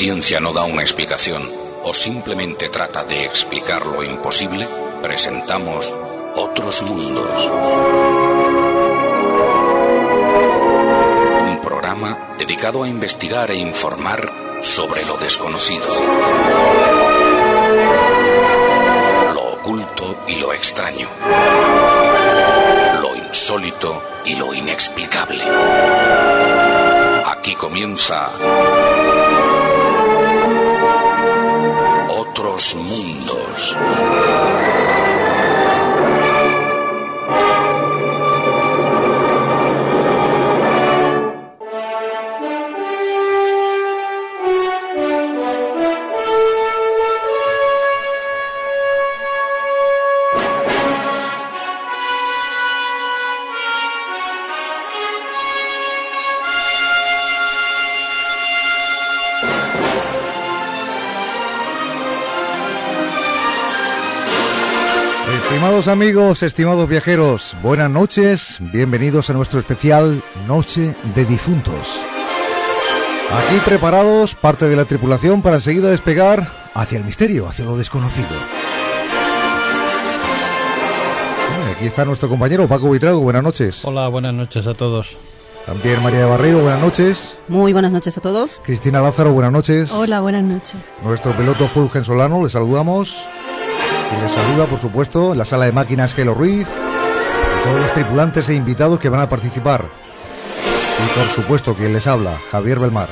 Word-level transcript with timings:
ciencia 0.00 0.40
no 0.40 0.54
da 0.54 0.64
una 0.64 0.80
explicación 0.80 1.46
o 1.84 1.92
simplemente 1.92 2.70
trata 2.70 3.04
de 3.04 3.22
explicar 3.22 3.84
lo 3.84 4.02
imposible, 4.02 4.66
presentamos 5.02 5.94
Otros 6.36 6.80
Mundos. 6.80 7.50
Un 11.50 11.60
programa 11.60 12.34
dedicado 12.38 12.82
a 12.82 12.88
investigar 12.88 13.50
e 13.50 13.56
informar 13.56 14.58
sobre 14.62 15.04
lo 15.04 15.18
desconocido. 15.18 15.84
Lo 19.34 19.42
oculto 19.52 20.24
y 20.26 20.36
lo 20.36 20.54
extraño. 20.54 21.08
Lo 23.02 23.16
insólito 23.16 24.02
y 24.24 24.34
lo 24.34 24.54
inexplicable. 24.54 25.44
Aquí 27.26 27.54
comienza 27.54 28.30
Otros 32.40 32.74
Mundos. 32.74 33.76
Amigos, 65.90 66.44
estimados 66.44 66.88
viajeros, 66.88 67.56
buenas 67.62 67.90
noches, 67.90 68.58
bienvenidos 68.60 69.28
a 69.28 69.32
nuestro 69.32 69.58
especial 69.58 70.22
Noche 70.46 70.94
de 71.16 71.24
Difuntos. 71.24 72.00
Aquí 73.32 73.56
preparados, 73.64 74.36
parte 74.36 74.68
de 74.68 74.76
la 74.76 74.84
tripulación 74.84 75.42
para 75.42 75.56
enseguida 75.56 75.90
despegar 75.90 76.46
hacia 76.74 76.98
el 76.98 77.04
misterio, 77.04 77.48
hacia 77.48 77.64
lo 77.64 77.76
desconocido. 77.76 78.28
Aquí 81.74 81.86
está 81.86 82.04
nuestro 82.04 82.28
compañero 82.28 82.68
Paco 82.68 82.86
Buitrago, 82.86 83.18
buenas 83.18 83.42
noches. 83.42 83.84
Hola, 83.84 84.06
buenas 84.06 84.32
noches 84.32 84.68
a 84.68 84.74
todos. 84.74 85.18
También 85.66 86.02
María 86.02 86.20
de 86.20 86.24
Barreiro, 86.24 86.60
buenas 86.60 86.80
noches. 86.80 87.36
Muy 87.48 87.72
buenas 87.72 87.90
noches 87.90 88.16
a 88.16 88.20
todos. 88.20 88.60
Cristina 88.64 89.00
Lázaro, 89.00 89.32
buenas 89.32 89.52
noches. 89.52 89.90
Hola, 89.90 90.20
buenas 90.20 90.44
noches. 90.44 90.76
Nuestro 91.02 91.32
piloto 91.32 91.66
Fulgen 91.66 92.04
Solano, 92.04 92.42
le 92.42 92.48
saludamos. 92.48 93.16
Y 94.10 94.20
les 94.20 94.32
saluda, 94.32 94.66
por 94.66 94.80
supuesto, 94.80 95.34
la 95.34 95.44
sala 95.44 95.66
de 95.66 95.72
máquinas 95.72 96.14
Gelo 96.14 96.34
Ruiz 96.34 96.68
todos 97.62 97.80
los 97.80 97.92
tripulantes 97.92 98.48
e 98.48 98.54
invitados 98.54 98.98
que 98.98 99.08
van 99.08 99.20
a 99.20 99.28
participar. 99.28 99.84
Y 101.04 101.18
por 101.18 101.28
supuesto, 101.30 101.74
quien 101.74 101.92
les 101.92 102.06
habla, 102.06 102.38
Javier 102.50 102.78
Belmar. 102.78 103.08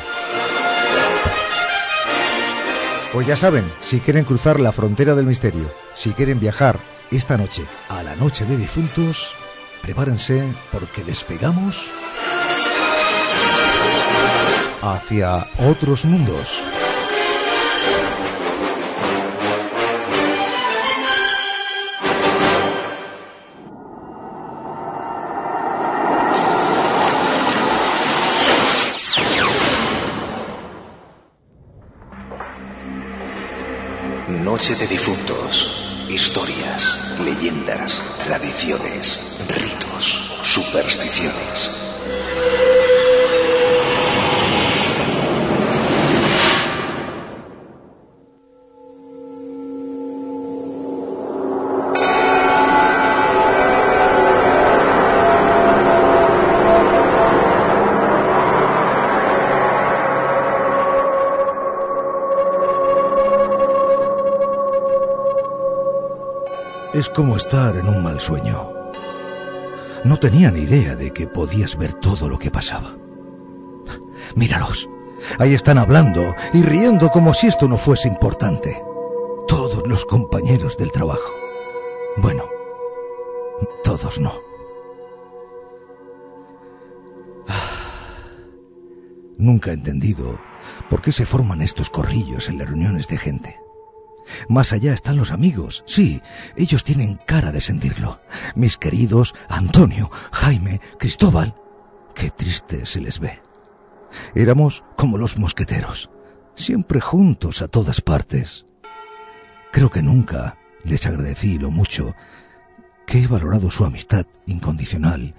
Pues 3.13 3.27
ya 3.27 3.37
saben, 3.37 3.71
si 3.81 4.01
quieren 4.01 4.25
cruzar 4.25 4.61
la 4.61 4.73
frontera 4.73 5.15
del 5.15 5.27
misterio, 5.27 5.73
si 5.95 6.13
quieren 6.13 6.41
viajar 6.41 6.79
esta 7.11 7.37
noche 7.37 7.65
a 7.89 8.03
la 8.03 8.15
noche 8.17 8.45
de 8.45 8.57
difuntos, 8.57 9.35
prepárense 9.83 10.47
porque 10.71 11.05
despegamos 11.05 11.87
hacia 14.83 15.47
otros 15.59 16.05
mundos. 16.05 16.63
De 34.69 34.87
difuntos. 34.87 36.05
Historias, 36.11 37.17
leyendas, 37.25 38.03
tradiciones, 38.23 39.39
ritos, 39.49 40.41
supersticiones. 40.43 41.88
Es 66.99 67.09
como 67.09 67.37
estar 67.37 67.77
en 67.77 67.87
un 67.87 68.03
mal 68.03 68.19
sueño. 68.19 68.73
No 70.03 70.19
tenía 70.19 70.51
ni 70.51 70.63
idea 70.63 70.97
de 70.97 71.13
que 71.13 71.29
podías 71.29 71.77
ver 71.77 71.93
todo 71.95 72.29
lo 72.29 72.41
que 72.41 72.51
pasaba. 72.51 72.97
Míralos. 74.35 74.89
Ahí 75.39 75.55
están 75.55 75.79
hablando 75.79 76.35
y 76.53 76.65
riendo 76.65 77.11
como 77.11 77.35
si 77.35 77.47
esto 77.47 77.69
no 77.69 77.79
fuese 77.79 78.09
importante. 78.09 78.83
Todos 79.47 79.87
los 79.87 80.05
compañeros 80.07 80.77
del 80.77 80.91
trabajo. 80.91 81.33
Bueno, 82.17 82.43
todos 83.85 84.19
no. 84.19 84.33
Nunca 89.37 89.71
he 89.71 89.75
entendido 89.75 90.37
por 90.91 91.01
qué 91.01 91.13
se 91.13 91.27
forman 91.27 91.63
estos 91.63 91.91
corrillos 91.91 92.49
en 92.49 92.59
las 92.59 92.67
reuniones 92.67 93.07
de 93.07 93.19
gente. 93.19 93.68
Más 94.49 94.73
allá 94.73 94.93
están 94.93 95.17
los 95.17 95.31
amigos. 95.31 95.85
Sí, 95.87 96.21
ellos 96.57 96.85
tienen 96.85 97.19
cara 97.27 97.53
de 97.53 97.61
sentirlo. 97.61 98.21
Mis 98.55 98.77
queridos 98.77 99.35
Antonio, 99.49 100.11
Jaime, 100.33 100.81
Cristóbal. 100.99 101.55
Qué 102.15 102.31
triste 102.31 102.87
se 102.87 103.01
les 103.01 103.21
ve. 103.21 103.41
Éramos 104.35 104.85
como 104.97 105.19
los 105.19 105.39
mosqueteros, 105.39 106.11
siempre 106.55 107.01
juntos 107.01 107.63
a 107.63 107.69
todas 107.69 108.01
partes. 108.01 108.67
Creo 109.73 109.91
que 109.91 110.03
nunca 110.03 110.59
les 110.85 111.07
agradecí 111.07 111.59
lo 111.59 111.71
mucho 111.71 112.15
que 113.07 113.23
he 113.23 113.27
valorado 113.27 113.71
su 113.71 113.85
amistad 113.85 114.27
incondicional 114.47 115.35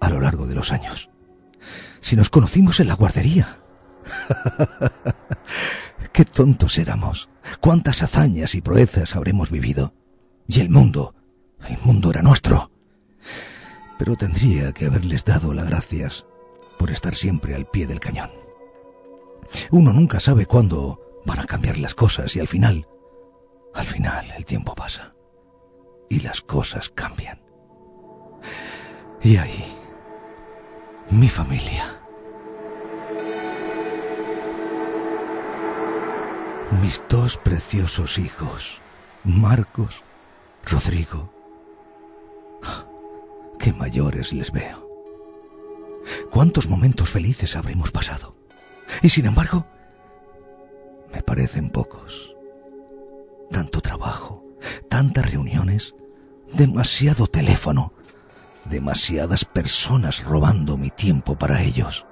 a 0.00 0.10
lo 0.10 0.20
largo 0.20 0.46
de 0.46 0.54
los 0.54 0.72
años. 0.72 1.10
Si 2.00 2.16
nos 2.16 2.30
conocimos 2.30 2.80
en 2.80 2.88
la 2.88 2.94
guardería. 2.94 3.60
Qué 6.12 6.24
tontos 6.24 6.78
éramos. 6.78 7.28
Cuántas 7.60 8.02
hazañas 8.02 8.54
y 8.54 8.60
proezas 8.60 9.16
habremos 9.16 9.50
vivido. 9.50 9.94
Y 10.46 10.60
el 10.60 10.70
mundo, 10.70 11.14
el 11.68 11.78
mundo 11.84 12.10
era 12.10 12.22
nuestro. 12.22 12.70
Pero 13.98 14.16
tendría 14.16 14.72
que 14.72 14.86
haberles 14.86 15.24
dado 15.24 15.54
las 15.54 15.66
gracias 15.66 16.26
por 16.78 16.90
estar 16.90 17.14
siempre 17.14 17.54
al 17.54 17.66
pie 17.66 17.86
del 17.86 18.00
cañón. 18.00 18.30
Uno 19.70 19.92
nunca 19.92 20.20
sabe 20.20 20.46
cuándo 20.46 21.22
van 21.24 21.38
a 21.38 21.46
cambiar 21.46 21.78
las 21.78 21.94
cosas 21.94 22.34
y 22.36 22.40
al 22.40 22.48
final, 22.48 22.86
al 23.74 23.86
final 23.86 24.30
el 24.36 24.44
tiempo 24.44 24.74
pasa 24.74 25.14
y 26.08 26.20
las 26.20 26.40
cosas 26.40 26.90
cambian. 26.90 27.40
Y 29.22 29.36
ahí, 29.36 29.76
mi 31.10 31.28
familia. 31.28 32.03
Mis 36.70 37.02
dos 37.08 37.36
preciosos 37.36 38.18
hijos, 38.18 38.80
Marcos, 39.24 40.02
Rodrigo. 40.64 41.32
Qué 43.58 43.72
mayores 43.72 44.32
les 44.32 44.50
veo. 44.52 44.88
Cuántos 46.30 46.68
momentos 46.68 47.10
felices 47.10 47.56
habremos 47.56 47.90
pasado. 47.90 48.36
Y 49.02 49.08
sin 49.08 49.26
embargo, 49.26 49.66
me 51.12 51.22
parecen 51.22 51.70
pocos. 51.70 52.34
Tanto 53.50 53.80
trabajo, 53.80 54.44
tantas 54.88 55.30
reuniones, 55.30 55.94
demasiado 56.52 57.26
teléfono, 57.26 57.92
demasiadas 58.64 59.44
personas 59.44 60.24
robando 60.24 60.76
mi 60.76 60.90
tiempo 60.90 61.36
para 61.36 61.62
ellos. 61.62 62.06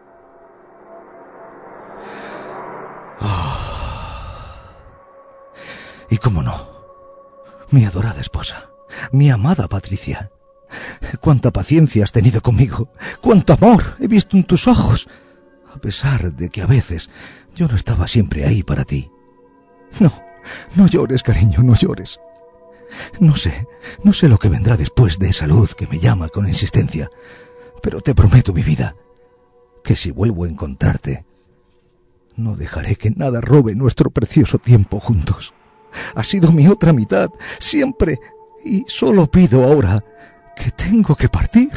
Y 6.13 6.19
cómo 6.19 6.43
no, 6.43 6.69
mi 7.71 7.87
adorada 7.87 8.21
esposa, 8.21 8.69
mi 9.13 9.31
amada 9.31 9.67
Patricia. 9.67 10.31
Cuánta 11.23 11.51
paciencia 11.51 12.05
has 12.05 12.13
tenido 12.13 12.43
conmigo, 12.43 12.91
cuánto 13.23 13.55
amor 13.55 13.97
he 13.99 14.09
visto 14.09 14.37
en 14.37 14.45
tus 14.45 14.69
ojos. 14.69 15.09
a 15.75 15.79
pesar 15.79 16.35
de 16.35 16.51
que 16.51 16.61
a 16.61 16.67
veces 16.67 17.09
yo 17.55 17.67
no 17.67 17.77
estaba 17.77 18.07
siempre 18.09 18.45
ahí 18.45 18.63
para 18.63 18.85
ti. 18.85 19.11
No, 20.01 20.13
no 20.77 20.87
llores, 20.87 21.23
cariño, 21.23 21.63
no 21.63 21.75
llores. 21.75 22.21
No 23.19 23.35
sé, 23.35 23.67
no 24.05 24.13
sé 24.13 24.29
lo 24.29 24.37
que 24.37 24.51
vendrá 24.51 24.77
después 24.77 25.19
de 25.19 25.31
esa 25.31 25.47
luz 25.47 25.75
que 25.75 25.87
me 25.87 25.99
llama 25.99 26.29
con 26.29 26.47
insistencia, 26.47 27.09
pero 27.83 28.03
te 28.03 28.15
prometo, 28.15 28.53
mi 28.53 28.63
vida, 28.63 28.97
que 29.83 29.97
si 29.97 30.11
vuelvo 30.11 30.45
a 30.45 30.49
encontrarte, 30.49 31.25
no 32.37 32.55
dejaré 32.55 32.97
que 32.97 33.13
nada 33.13 33.41
robe 33.41 33.75
nuestro 33.75 34.11
precioso 34.11 34.59
tiempo 34.59 35.01
juntos. 35.01 35.55
Ha 36.15 36.25
sido 36.25 36.53
mi 36.53 36.69
otra 36.69 36.93
mitad, 36.93 37.31
siempre, 37.59 38.21
y 38.65 38.85
solo 38.87 39.27
pido 39.27 39.65
ahora 39.65 40.03
que 40.55 40.71
tengo 40.71 41.15
que 41.17 41.29
partir, 41.29 41.71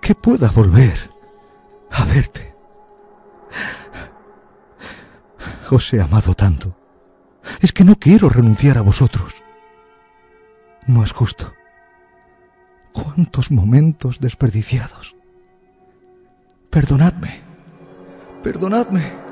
que 0.00 0.14
pueda 0.14 0.50
volver 0.50 1.10
a 1.90 2.04
verte. 2.04 2.54
Os 5.70 5.92
he 5.92 6.00
amado 6.00 6.34
tanto. 6.34 6.76
Es 7.60 7.72
que 7.72 7.84
no 7.84 7.96
quiero 7.96 8.28
renunciar 8.28 8.78
a 8.78 8.82
vosotros. 8.82 9.42
No 10.86 11.02
es 11.02 11.12
justo. 11.12 11.52
¿Cuántos 12.92 13.50
momentos 13.50 14.20
desperdiciados? 14.20 15.16
Perdonadme. 16.70 17.40
Perdonadme. 18.42 19.23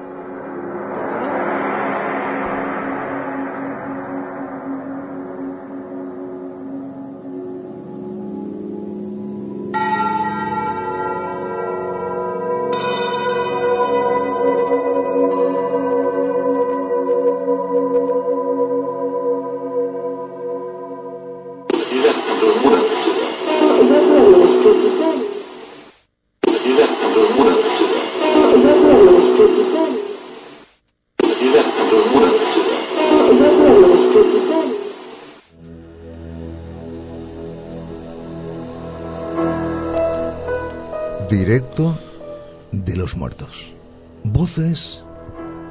Voces 44.55 45.03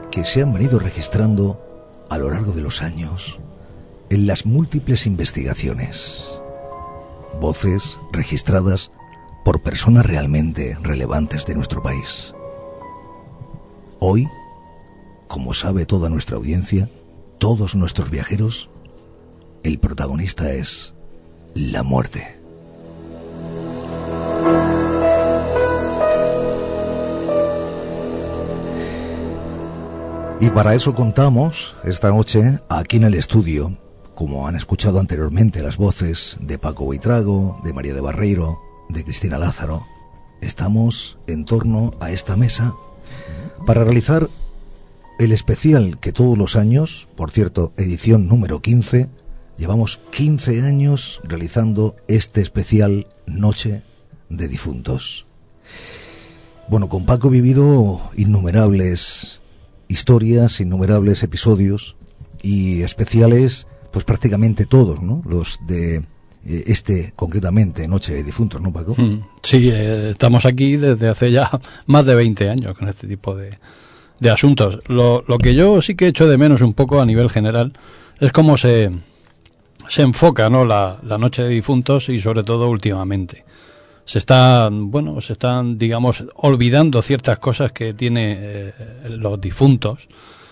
que 0.09 0.25
se 0.25 0.41
han 0.41 0.53
venido 0.53 0.79
registrando 0.79 1.61
a 2.09 2.17
lo 2.17 2.31
largo 2.31 2.51
de 2.51 2.61
los 2.61 2.81
años 2.81 3.39
en 4.09 4.25
las 4.25 4.47
múltiples 4.47 5.05
investigaciones. 5.05 6.27
Voces 7.39 7.99
registradas 8.11 8.91
por 9.45 9.61
personas 9.61 10.07
realmente 10.07 10.75
relevantes 10.81 11.45
de 11.45 11.53
nuestro 11.53 11.83
país. 11.83 12.33
Hoy, 13.99 14.27
como 15.27 15.53
sabe 15.53 15.85
toda 15.85 16.09
nuestra 16.09 16.37
audiencia, 16.37 16.89
todos 17.37 17.75
nuestros 17.75 18.09
viajeros, 18.09 18.71
el 19.61 19.77
protagonista 19.77 20.53
es 20.53 20.95
la 21.53 21.83
muerte. 21.83 22.40
Y 30.41 30.49
para 30.49 30.73
eso 30.73 30.95
contamos 30.95 31.75
esta 31.83 32.09
noche 32.09 32.59
aquí 32.67 32.97
en 32.97 33.03
el 33.03 33.13
estudio, 33.13 33.77
como 34.15 34.47
han 34.47 34.55
escuchado 34.55 34.99
anteriormente 34.99 35.61
las 35.61 35.77
voces 35.77 36.37
de 36.41 36.57
Paco 36.57 36.83
Buitrago, 36.83 37.61
de 37.63 37.73
María 37.73 37.93
de 37.93 38.01
Barreiro, 38.01 38.59
de 38.89 39.03
Cristina 39.03 39.37
Lázaro, 39.37 39.85
estamos 40.41 41.19
en 41.27 41.45
torno 41.45 41.93
a 41.99 42.09
esta 42.09 42.37
mesa 42.37 42.73
para 43.67 43.83
realizar 43.83 44.31
el 45.19 45.31
especial 45.31 45.99
que 45.99 46.11
todos 46.11 46.35
los 46.35 46.55
años, 46.55 47.07
por 47.15 47.29
cierto, 47.29 47.71
edición 47.77 48.27
número 48.27 48.63
15, 48.63 49.09
llevamos 49.59 49.99
15 50.09 50.63
años 50.63 51.21
realizando 51.23 51.95
este 52.07 52.41
especial 52.41 53.05
Noche 53.27 53.83
de 54.29 54.47
Difuntos. 54.47 55.27
Bueno, 56.67 56.89
con 56.89 57.05
Paco 57.05 57.27
he 57.27 57.31
vivido 57.31 58.01
innumerables 58.17 59.40
historias, 59.91 60.59
innumerables 60.61 61.23
episodios 61.23 61.95
y 62.41 62.81
especiales, 62.81 63.67
pues 63.91 64.05
prácticamente 64.05 64.65
todos, 64.65 65.01
¿no? 65.01 65.21
Los 65.27 65.59
de 65.67 65.97
eh, 65.97 66.63
este 66.67 67.13
concretamente, 67.15 67.87
Noche 67.87 68.13
de 68.13 68.23
Difuntos, 68.23 68.61
¿no, 68.61 68.71
Paco? 68.73 68.95
Mm, 68.97 69.23
sí, 69.43 69.69
eh, 69.69 70.09
estamos 70.09 70.45
aquí 70.45 70.77
desde 70.77 71.09
hace 71.09 71.31
ya 71.31 71.49
más 71.85 72.05
de 72.05 72.15
20 72.15 72.49
años 72.49 72.77
con 72.77 72.87
este 72.87 73.07
tipo 73.07 73.35
de, 73.35 73.59
de 74.19 74.29
asuntos. 74.29 74.79
Lo, 74.87 75.23
lo, 75.27 75.37
que 75.37 75.53
yo 75.53 75.81
sí 75.81 75.95
que 75.95 76.07
echo 76.07 76.27
de 76.27 76.37
menos 76.37 76.61
un 76.61 76.73
poco 76.73 77.01
a 77.01 77.05
nivel 77.05 77.29
general 77.29 77.73
es 78.19 78.31
cómo 78.31 78.57
se, 78.57 78.91
se 79.87 80.01
enfoca 80.01 80.49
¿no? 80.49 80.65
la, 80.65 80.99
la 81.03 81.17
Noche 81.17 81.43
de 81.43 81.49
Difuntos 81.49 82.09
y 82.09 82.19
sobre 82.19 82.43
todo 82.43 82.69
últimamente 82.69 83.43
se 84.05 84.17
están, 84.17 84.91
bueno, 84.91 85.19
se 85.21 85.33
están, 85.33 85.77
digamos, 85.77 86.25
olvidando 86.35 87.01
ciertas 87.01 87.39
cosas 87.39 87.71
que 87.71 87.93
tiene 87.93 88.37
eh, 88.39 88.73
los 89.09 89.39
difuntos, 89.39 90.07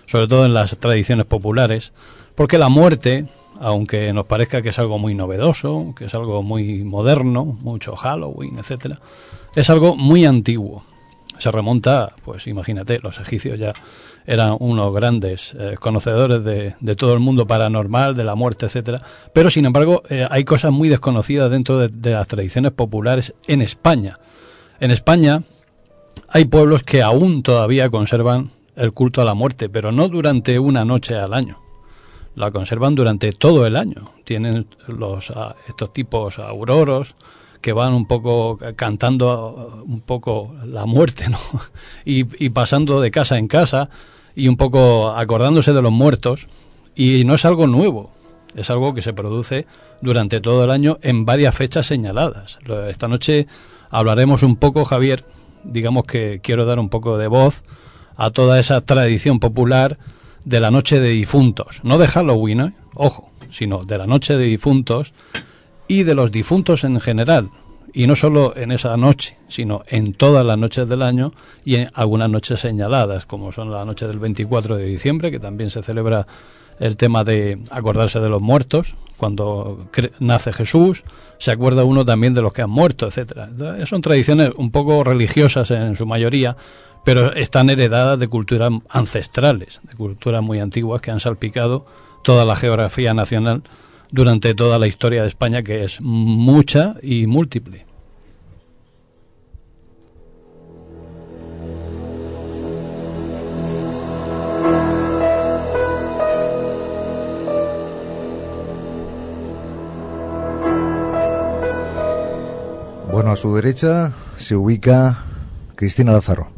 sobre 0.06 0.28
todo 0.28 0.46
en 0.46 0.54
las 0.54 0.78
tradiciones 0.78 1.26
populares, 1.26 1.94
porque 2.36 2.58
la 2.58 2.70
muerte, 2.70 3.26
aunque 3.60 4.14
nos 4.14 4.26
parezca 4.26 4.62
que 4.62 4.70
es 4.70 4.80
algo 4.80 4.98
muy 4.98 5.14
novedoso, 5.16 5.94
que 5.96 6.06
es 6.06 6.16
algo 6.16 6.42
muy 6.42 6.84
moderno, 6.84 7.58
mucho 7.62 7.96
Halloween, 7.96 8.58
etcétera, 8.60 9.00
es 9.56 9.70
algo 9.70 9.96
muy 9.96 10.26
antiguo. 10.26 10.84
Se 11.38 11.52
remonta, 11.52 12.14
pues 12.26 12.48
imagínate, 12.48 13.00
los 13.00 13.20
egipcios 13.20 13.58
ya 13.58 13.74
eran 14.30 14.58
unos 14.60 14.94
grandes 14.94 15.56
eh, 15.58 15.76
conocedores 15.80 16.44
de, 16.44 16.76
de, 16.80 16.96
todo 16.96 17.16
el 17.16 17.20
mundo 17.20 17.48
paranormal, 17.48 18.14
de 18.14 18.24
la 18.24 18.36
muerte, 18.36 18.68
etcétera. 18.68 19.02
Pero 19.34 19.50
sin 19.50 19.66
embargo, 19.66 20.04
eh, 20.08 20.28
hay 20.30 20.44
cosas 20.44 20.72
muy 20.72 20.88
desconocidas 20.88 21.50
dentro 21.50 21.80
de, 21.80 22.12
las 22.12 22.28
tradiciones 22.28 22.72
populares 22.72 23.34
en 23.48 23.64
España. 23.64 24.20
En 24.80 24.92
España 24.92 25.42
hay 26.28 26.46
pueblos 26.46 26.84
que 26.84 27.02
aún 27.02 27.42
todavía 27.42 27.90
conservan 27.90 28.52
el 28.76 28.94
culto 28.94 29.24
a 29.24 29.26
la 29.26 29.34
muerte, 29.34 29.68
pero 29.68 29.92
no 29.92 30.08
durante 30.10 30.60
una 30.60 30.86
noche 30.86 31.16
al 31.16 31.34
año. 31.34 31.58
La 32.36 32.52
conservan 32.52 32.94
durante 32.94 33.32
todo 33.32 33.66
el 33.66 33.76
año. 33.76 34.12
Tienen 34.26 34.68
los 34.88 35.34
estos 35.68 35.92
tipos 35.92 36.38
auroros 36.38 37.16
que 37.62 37.74
van 37.74 37.94
un 37.94 38.06
poco 38.06 38.60
cantando 38.76 39.84
un 39.88 40.02
poco 40.02 40.54
la 40.64 40.86
muerte, 40.86 41.30
¿no? 41.30 41.40
Y, 42.06 42.46
y 42.46 42.52
pasando 42.52 43.02
de 43.02 43.10
casa 43.10 43.40
en 43.40 43.48
casa 43.48 43.90
y 44.40 44.48
un 44.48 44.58
poco 44.58 45.10
acordándose 45.10 45.74
de 45.74 45.82
los 45.82 45.92
muertos. 45.92 46.48
Y 46.96 47.24
no 47.26 47.36
es 47.36 47.46
algo 47.46 47.68
nuevo, 47.68 48.12
es 48.56 48.70
algo 48.70 48.94
que 48.94 49.02
se 49.02 49.14
produce 49.14 49.68
durante 50.02 50.42
todo 50.42 50.64
el 50.64 50.72
año 50.72 50.98
en 51.02 51.26
varias 51.26 51.56
fechas 51.56 51.86
señaladas. 51.86 52.60
Esta 52.88 53.08
noche 53.08 53.48
hablaremos 53.90 54.44
un 54.44 54.56
poco, 54.56 54.86
Javier, 54.86 55.24
digamos 55.64 56.06
que 56.06 56.40
quiero 56.42 56.66
dar 56.66 56.80
un 56.80 56.90
poco 56.90 57.18
de 57.18 57.28
voz 57.28 57.64
a 58.16 58.32
toda 58.32 58.60
esa 58.60 58.82
tradición 58.82 59.40
popular 59.40 59.98
de 60.46 60.60
la 60.60 60.72
noche 60.72 61.00
de 61.00 61.10
difuntos, 61.10 61.82
no 61.84 61.98
de 61.98 62.08
Halloween, 62.08 62.60
¿eh? 62.62 62.74
ojo, 62.96 63.32
sino 63.52 63.84
de 63.84 63.98
la 63.98 64.08
noche 64.08 64.38
de 64.38 64.46
difuntos 64.46 65.14
y 65.88 66.04
de 66.04 66.16
los 66.16 66.32
difuntos 66.32 66.84
en 66.84 67.00
general, 67.00 67.50
y 67.94 68.08
no 68.08 68.16
solo 68.16 68.56
en 68.56 68.72
esa 68.72 68.96
noche, 68.98 69.38
sino 69.48 69.82
en 69.88 70.14
todas 70.14 70.46
las 70.46 70.58
noches 70.58 70.88
del 70.88 71.02
año 71.02 71.34
y 71.66 71.76
en 71.76 71.90
algunas 71.94 72.30
noches 72.30 72.60
señaladas, 72.60 73.26
como 73.26 73.52
son 73.52 73.72
la 73.72 73.86
noche 73.86 74.08
del 74.08 74.20
24 74.20 74.78
de 74.78 74.86
diciembre, 74.86 75.32
que 75.32 75.40
también 75.40 75.70
se 75.70 75.84
celebra 75.84 76.28
el 76.80 76.96
tema 76.98 77.24
de 77.24 77.62
acordarse 77.72 78.20
de 78.20 78.30
los 78.30 78.42
muertos, 78.42 78.96
cuando 79.18 79.90
nace 80.20 80.54
Jesús, 80.54 81.04
se 81.38 81.52
acuerda 81.52 81.84
uno 81.84 82.06
también 82.06 82.34
de 82.34 82.42
los 82.42 82.54
que 82.54 82.62
han 82.62 82.70
muerto, 82.70 83.06
etcétera. 83.06 83.50
Son 83.86 84.02
tradiciones 84.02 84.52
un 84.56 84.72
poco 84.72 85.04
religiosas 85.04 85.72
en 85.72 85.96
su 85.96 86.06
mayoría, 86.06 86.56
pero 87.04 87.34
están 87.34 87.70
heredadas 87.70 88.20
de 88.20 88.28
culturas 88.30 88.72
ancestrales, 88.90 89.82
de 89.84 89.96
culturas 89.96 90.42
muy 90.42 90.60
antiguas 90.60 91.02
que 91.02 91.12
han 91.12 91.20
salpicado 91.20 91.86
toda 92.24 92.46
la 92.46 92.56
geografía 92.56 93.14
nacional 93.14 93.64
durante 94.12 94.54
toda 94.56 94.80
la 94.80 94.88
historia 94.88 95.22
de 95.22 95.28
España, 95.28 95.64
que 95.64 95.84
es 95.84 96.02
mucha 96.02 96.96
y 97.02 97.28
múltiple. 97.28 97.86
Bueno, 113.12 113.32
a 113.32 113.36
su 113.36 113.54
derecha 113.54 114.14
se 114.38 114.56
ubica 114.56 115.18
Cristina 115.76 116.14
Lázaro, 116.14 116.52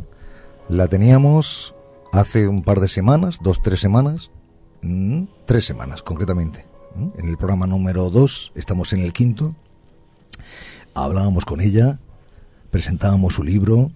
La 0.70 0.88
teníamos 0.88 1.74
hace 2.13 2.48
un 2.48 2.63
par 2.63 2.79
de 2.79 2.88
semanas, 2.88 3.39
dos, 3.41 3.62
tres 3.62 3.79
semanas, 3.79 4.31
mm, 4.81 5.24
tres 5.46 5.65
semanas 5.65 6.03
concretamente. 6.03 6.70
En 6.95 7.27
el 7.27 7.38
programa 7.38 7.67
número 7.67 8.10
dos, 8.10 8.51
estamos 8.55 8.91
en 8.93 9.00
el 9.01 9.13
quinto, 9.13 9.55
hablábamos 10.93 11.45
con 11.45 11.62
ella, 11.62 12.00
presentábamos 12.69 13.36
su 13.36 13.43
libro, 13.43 13.91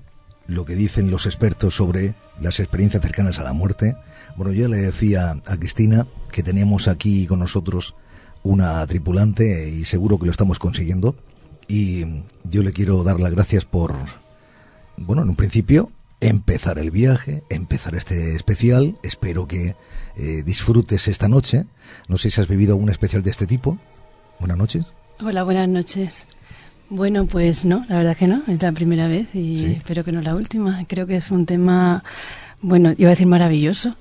lo 0.48 0.66
que 0.66 0.76
dicen 0.76 1.12
los 1.12 1.26
expertos 1.26 1.76
sobre 1.76 2.16
las 2.40 2.60
experiencias 2.60 3.02
cercanas 3.02 3.40
a 3.40 3.44
la 3.44 3.54
muerte. 3.54 3.96
Bueno, 4.38 4.54
yo 4.54 4.68
le 4.70 4.78
decía 4.78 5.42
a 5.46 5.58
Cristina 5.58 6.08
que 6.32 6.44
teníamos 6.44 6.88
aquí 6.88 7.28
con 7.28 7.40
nosotros 7.40 7.96
una 8.44 8.86
tripulante 8.88 9.70
y 9.70 9.86
seguro 9.86 10.18
que 10.18 10.26
lo 10.26 10.32
estamos 10.32 10.60
consiguiendo. 10.60 11.16
Y 11.68 12.06
yo 12.44 12.64
le 12.64 12.74
quiero 12.74 13.04
dar 13.04 13.20
las 13.20 13.32
gracias 13.32 13.66
por, 13.66 13.96
bueno, 14.98 15.24
en 15.24 15.30
un 15.30 15.36
principio, 15.36 15.92
empezar 16.28 16.80
el 16.80 16.92
viaje, 16.92 17.44
empezar 17.50 17.96
este 17.96 18.36
especial. 18.36 18.98
Espero 19.04 19.48
que 19.48 19.76
eh, 20.18 20.44
disfrutes 20.46 21.08
esta 21.08 21.28
noche. 21.28 21.66
No 22.08 22.18
sé 22.18 22.32
si 22.32 22.42
has 22.42 22.48
vivido 22.48 22.74
algún 22.74 22.90
especial 22.90 23.22
de 23.22 23.32
este 23.32 23.48
tipo. 23.48 23.78
Buenas 24.40 24.58
noches. 24.58 24.86
Hola, 25.20 25.44
buenas 25.44 25.70
noches. 25.70 26.28
Bueno, 26.90 27.26
pues 27.26 27.66
no, 27.66 27.86
la 27.90 27.98
verdad 27.98 28.18
que 28.18 28.28
no, 28.28 28.44
es 28.48 28.62
la 28.62 28.72
primera 28.72 29.08
vez 29.08 29.34
y 29.34 29.66
espero 29.74 30.04
que 30.04 30.12
no 30.12 30.22
la 30.22 30.36
última. 30.36 30.86
Creo 30.88 31.08
que 31.08 31.16
es 31.16 31.32
un 31.32 31.46
tema, 31.46 32.04
bueno, 32.62 32.94
iba 32.98 33.10
a 33.10 33.12
decir 33.12 33.28
maravilloso, 33.28 33.96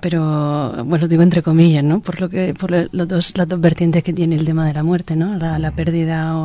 pero 0.00 0.84
bueno, 0.84 0.98
lo 0.98 1.08
digo 1.08 1.22
entre 1.22 1.42
comillas, 1.42 1.84
¿no? 1.84 2.00
Por 2.00 2.20
lo 2.20 2.28
que 2.28 2.54
por 2.54 2.70
los 2.70 3.08
dos, 3.08 3.36
las 3.36 3.48
dos 3.48 3.60
vertientes 3.60 4.02
que 4.02 4.12
tiene 4.12 4.36
el 4.36 4.44
tema 4.44 4.66
de 4.66 4.74
la 4.74 4.82
muerte, 4.82 5.16
¿no? 5.16 5.36
La, 5.36 5.70
pérdida 5.70 6.36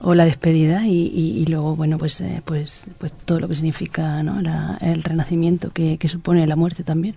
o, 0.00 0.14
la 0.14 0.24
despedida 0.24 0.86
y, 0.86 1.44
luego, 1.46 1.76
bueno, 1.76 1.98
pues 1.98 2.20
eh, 2.20 2.42
pues 2.44 2.84
pues 2.98 3.12
todo 3.12 3.40
lo 3.40 3.48
que 3.48 3.54
significa, 3.54 4.22
¿no? 4.22 4.40
el 4.80 5.02
renacimiento 5.02 5.70
que, 5.70 5.98
que 5.98 6.08
supone 6.08 6.46
la 6.46 6.56
muerte 6.56 6.84
también. 6.84 7.14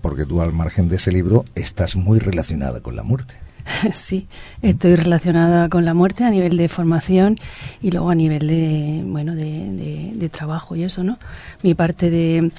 Porque 0.00 0.24
tú 0.24 0.40
al 0.40 0.52
margen 0.52 0.88
de 0.88 0.96
ese 0.96 1.12
libro 1.12 1.44
estás 1.54 1.96
muy 1.96 2.18
relacionada 2.18 2.80
con 2.80 2.96
la 2.96 3.02
muerte. 3.02 3.34
Sí, 3.92 4.26
estoy 4.62 4.96
relacionada 4.96 5.68
con 5.68 5.84
la 5.84 5.94
muerte 5.94 6.24
a 6.24 6.30
nivel 6.30 6.56
de 6.56 6.68
formación 6.68 7.36
y 7.80 7.90
luego 7.90 8.10
a 8.10 8.14
nivel 8.14 8.46
de, 8.46 9.02
bueno, 9.06 9.34
de, 9.34 10.28
trabajo 10.32 10.74
y 10.74 10.84
eso, 10.84 11.04
¿no? 11.04 11.18
Mi 11.62 11.74
parte 11.74 12.10
de, 12.10 12.50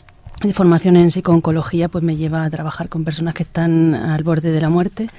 formación 0.54 0.96
en 0.98 1.12
psicooncología 1.12 1.90
pues 1.90 2.04
me 2.04 2.16
lleva 2.16 2.44
a 2.44 2.50
trabajar 2.50 2.90
con 2.90 3.04
personas 3.04 3.34
que 3.34 3.44
están 3.44 3.96
al 3.96 4.24
borde 4.24 4.52
de 4.52 4.62
la 4.62 4.70
muerte 4.70 5.10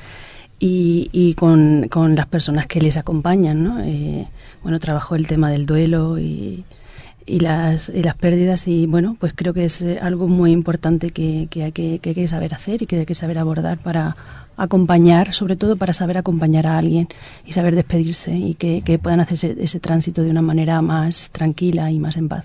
y, 0.59 1.35
con, 1.35 1.89
con 1.91 2.15
las 2.15 2.27
personas 2.27 2.67
que 2.67 2.81
les 2.81 2.97
acompañan, 2.97 3.63
¿no? 3.63 3.81
Eh, 3.81 4.27
bueno, 4.63 4.79
trabajo 4.79 5.15
el 5.15 5.27
tema 5.27 5.51
del 5.51 5.67
duelo 5.67 6.19
y, 6.19 6.65
y 7.27 7.41
las, 7.41 7.91
y 7.91 8.03
las 8.03 8.15
pérdidas 8.15 8.67
y 8.67 8.87
bueno, 8.87 9.17
pues 9.21 9.33
creo 9.35 9.53
que 9.53 9.67
es 9.67 9.83
eh, 9.83 9.99
algo 10.01 10.29
muy 10.29 10.53
importante 10.53 11.11
que, 11.11 11.49
que 11.51 11.65
hay 11.65 11.73
que 11.73 12.29
saber 12.29 12.55
hacer 12.55 12.83
y 12.83 12.87
que 12.87 13.01
hay 13.01 13.07
que 13.07 13.15
saber 13.15 13.39
abordar 13.39 13.79
para 13.79 14.17
acompañar, 14.57 15.35
sobre 15.35 15.57
todo 15.57 15.77
para 15.77 15.93
saber 15.93 16.19
acompañar 16.19 16.67
a 16.67 16.79
alguien 16.79 17.09
y 17.45 17.53
saber 17.53 17.75
despedirse 17.75 18.35
y 18.35 18.55
que, 18.55 18.99
puedan 19.03 19.21
hacer 19.21 19.59
ese, 19.59 19.81
tránsito 19.81 20.23
de 20.23 20.31
una 20.31 20.43
manera 20.43 20.81
más 20.83 21.31
tranquila 21.31 21.91
y 21.91 21.99
más 21.99 22.17
en 22.17 22.29
paz. 22.29 22.45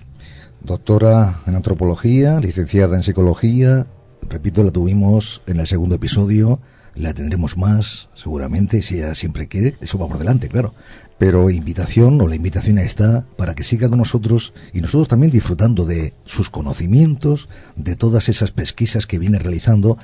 Doctora 0.64 1.40
en 1.46 1.56
antropología, 1.56 2.38
licenciada 2.38 2.96
en 2.96 3.02
psicología, 3.02 3.88
repito, 4.28 4.62
la 4.62 4.70
tuvimos 4.70 5.42
en 5.46 5.58
el 5.58 5.66
segundo 5.66 5.96
episodio, 5.96 6.60
la 6.94 7.12
tendremos 7.14 7.56
más, 7.56 8.10
seguramente, 8.14 8.80
si 8.80 8.98
ella 8.98 9.16
siempre 9.16 9.48
quiere, 9.48 9.76
eso 9.80 9.98
va 9.98 10.06
por 10.06 10.18
delante, 10.18 10.48
claro. 10.48 10.72
Pero 11.18 11.50
invitación, 11.50 12.20
o 12.20 12.28
la 12.28 12.36
invitación 12.36 12.78
está 12.78 13.26
para 13.36 13.56
que 13.56 13.64
siga 13.64 13.88
con 13.88 13.98
nosotros 13.98 14.54
y 14.72 14.80
nosotros 14.80 15.08
también 15.08 15.32
disfrutando 15.32 15.84
de 15.84 16.14
sus 16.26 16.48
conocimientos, 16.48 17.48
de 17.74 17.96
todas 17.96 18.28
esas 18.28 18.52
pesquisas 18.52 19.08
que 19.08 19.18
viene 19.18 19.40
realizando 19.40 19.98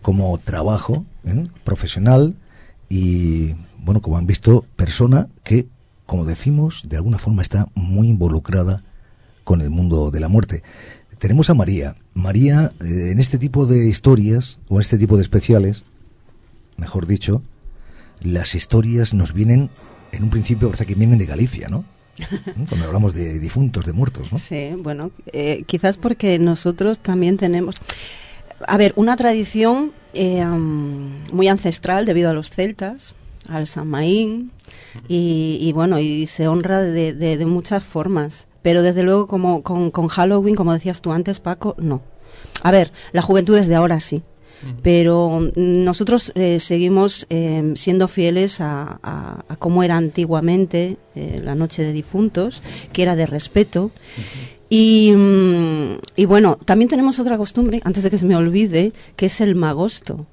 como 0.00 0.36
trabajo 0.38 1.04
¿eh? 1.24 1.46
profesional 1.62 2.34
y, 2.88 3.54
bueno, 3.78 4.02
como 4.02 4.18
han 4.18 4.26
visto, 4.26 4.66
persona 4.74 5.28
que, 5.44 5.68
como 6.06 6.24
decimos, 6.24 6.82
de 6.88 6.96
alguna 6.96 7.18
forma 7.18 7.42
está 7.42 7.68
muy 7.76 8.08
involucrada 8.08 8.82
con 9.52 9.60
el 9.60 9.68
mundo 9.68 10.10
de 10.10 10.18
la 10.18 10.28
muerte. 10.28 10.62
Tenemos 11.18 11.50
a 11.50 11.54
María. 11.54 11.94
María, 12.14 12.72
eh, 12.80 13.10
en 13.12 13.18
este 13.18 13.36
tipo 13.36 13.66
de 13.66 13.86
historias, 13.86 14.58
o 14.68 14.76
en 14.76 14.80
este 14.80 14.96
tipo 14.96 15.16
de 15.16 15.22
especiales, 15.22 15.84
mejor 16.78 17.06
dicho, 17.06 17.42
las 18.22 18.54
historias 18.54 19.12
nos 19.12 19.34
vienen, 19.34 19.68
en 20.10 20.22
un 20.22 20.30
principio, 20.30 20.68
parece 20.68 20.86
que 20.86 20.94
vienen 20.94 21.18
de 21.18 21.26
Galicia, 21.26 21.68
¿no? 21.68 21.84
Cuando 22.70 22.86
hablamos 22.86 23.12
de 23.12 23.38
difuntos, 23.40 23.84
de 23.84 23.92
muertos, 23.92 24.32
¿no? 24.32 24.38
Sí, 24.38 24.70
bueno, 24.78 25.10
eh, 25.34 25.64
quizás 25.66 25.98
porque 25.98 26.38
nosotros 26.38 26.98
también 26.98 27.36
tenemos 27.36 27.78
a 28.66 28.78
ver, 28.78 28.94
una 28.96 29.16
tradición 29.16 29.92
eh, 30.14 30.42
muy 30.46 31.48
ancestral 31.48 32.06
debido 32.06 32.30
a 32.30 32.32
los 32.32 32.48
celtas, 32.48 33.14
al 33.48 33.66
San 33.66 33.88
Maín, 33.88 34.50
y, 35.08 35.70
bueno, 35.74 35.98
y 35.98 36.26
se 36.26 36.48
honra 36.48 36.80
de, 36.82 37.44
muchas 37.46 37.82
formas. 37.82 38.48
Pero 38.62 38.82
desde 38.82 39.02
luego, 39.02 39.26
como 39.26 39.62
con, 39.62 40.08
Halloween, 40.08 40.56
como 40.56 40.72
decías 40.72 41.00
tú 41.00 41.12
antes, 41.12 41.40
Paco, 41.40 41.74
no. 41.78 42.02
A 42.62 42.70
ver, 42.70 42.92
la 43.12 43.22
juventud 43.22 43.56
desde 43.56 43.74
ahora 43.74 44.00
sí. 44.00 44.22
Pero 44.84 45.50
nosotros 45.56 46.30
eh, 46.36 46.60
seguimos 46.60 47.26
eh, 47.30 47.72
siendo 47.74 48.06
fieles 48.06 48.60
a, 48.60 49.00
a, 49.02 49.56
cómo 49.56 49.82
era 49.82 49.96
antiguamente 49.96 50.98
la 51.16 51.56
noche 51.56 51.82
de 51.82 51.92
difuntos, 51.92 52.62
que 52.92 53.02
era 53.02 53.16
de 53.16 53.26
respeto. 53.26 53.90
Mm, 54.74 55.96
y, 56.16 56.24
bueno, 56.24 56.58
también 56.64 56.88
tenemos 56.88 57.18
otra 57.18 57.36
costumbre, 57.36 57.82
antes 57.84 58.04
de 58.04 58.10
que 58.10 58.16
se 58.16 58.24
me 58.24 58.36
olvide, 58.36 58.92
que 59.16 59.26
es 59.26 59.40
el 59.42 59.54
magosto. 59.54 60.26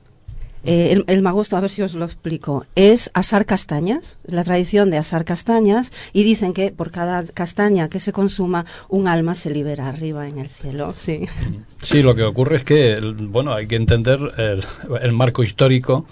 Eh, 0.63 1.03
el, 1.07 1.21
magosto, 1.21 1.57
a 1.57 1.61
ver 1.61 1.69
si 1.69 1.81
os 1.81 1.93
lo 1.93 2.05
explico, 2.05 2.65
es 2.75 3.11
asar 3.13 3.45
castañas, 3.45 4.17
la 4.25 4.43
tradición 4.43 4.91
de 4.91 4.97
asar 4.97 5.25
castañas, 5.25 5.91
y 6.13 6.23
dicen 6.23 6.53
que 6.53 6.71
por 6.71 6.91
cada 6.91 7.23
castaña 7.25 7.89
que 7.89 7.99
se 7.99 8.11
consuma, 8.11 8.65
un 8.89 9.07
alma 9.07 9.35
se 9.35 9.49
libera 9.49 9.87
arriba 9.87 10.27
en 10.27 10.37
el 10.37 10.49
cielo. 10.49 10.93
Sí, 10.95 11.27
sí 11.81 12.03
lo 12.03 12.15
que 12.15 12.23
ocurre 12.23 12.57
es 12.57 12.63
que, 12.63 12.99
bueno, 13.21 13.53
hay 13.53 13.67
que 13.67 13.75
entender 13.75 14.19
el 15.01 15.13
marco 15.13 15.43
histórico 15.43 16.05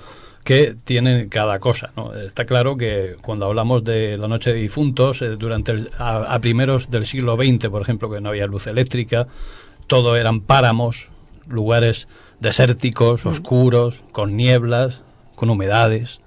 que 0.47 0.77
tienen 0.85 1.27
cada 1.27 1.59
cosa. 1.59 1.91
¿no? 1.97 2.13
Está 2.13 2.45
claro 2.45 2.77
que 2.77 3.17
cuando 3.21 3.47
hablamos 3.47 3.83
de 3.83 4.17
la 4.17 4.29
noche 4.29 4.53
de 4.53 4.61
difuntos, 4.61 5.21
eh, 5.21 5.35
durante 5.35 5.75
a, 5.99 6.39
primeros 6.39 6.89
del 6.89 7.05
siglo 7.05 7.35
XX, 7.35 7.67
por 7.67 7.81
ejemplo, 7.81 8.09
que 8.09 8.21
no 8.21 8.29
había 8.29 8.47
luz 8.47 8.65
eléctrica, 8.67 9.27
todo 9.87 10.15
eran 10.15 10.39
páramos, 10.39 11.09
lugares 11.49 12.07
desérticos, 12.39 13.25
mm. 13.25 13.29
oscuros, 13.29 14.03
con 14.11 14.35
nieblas, 14.35 15.01
con 15.35 15.49
humedades. 15.49 16.21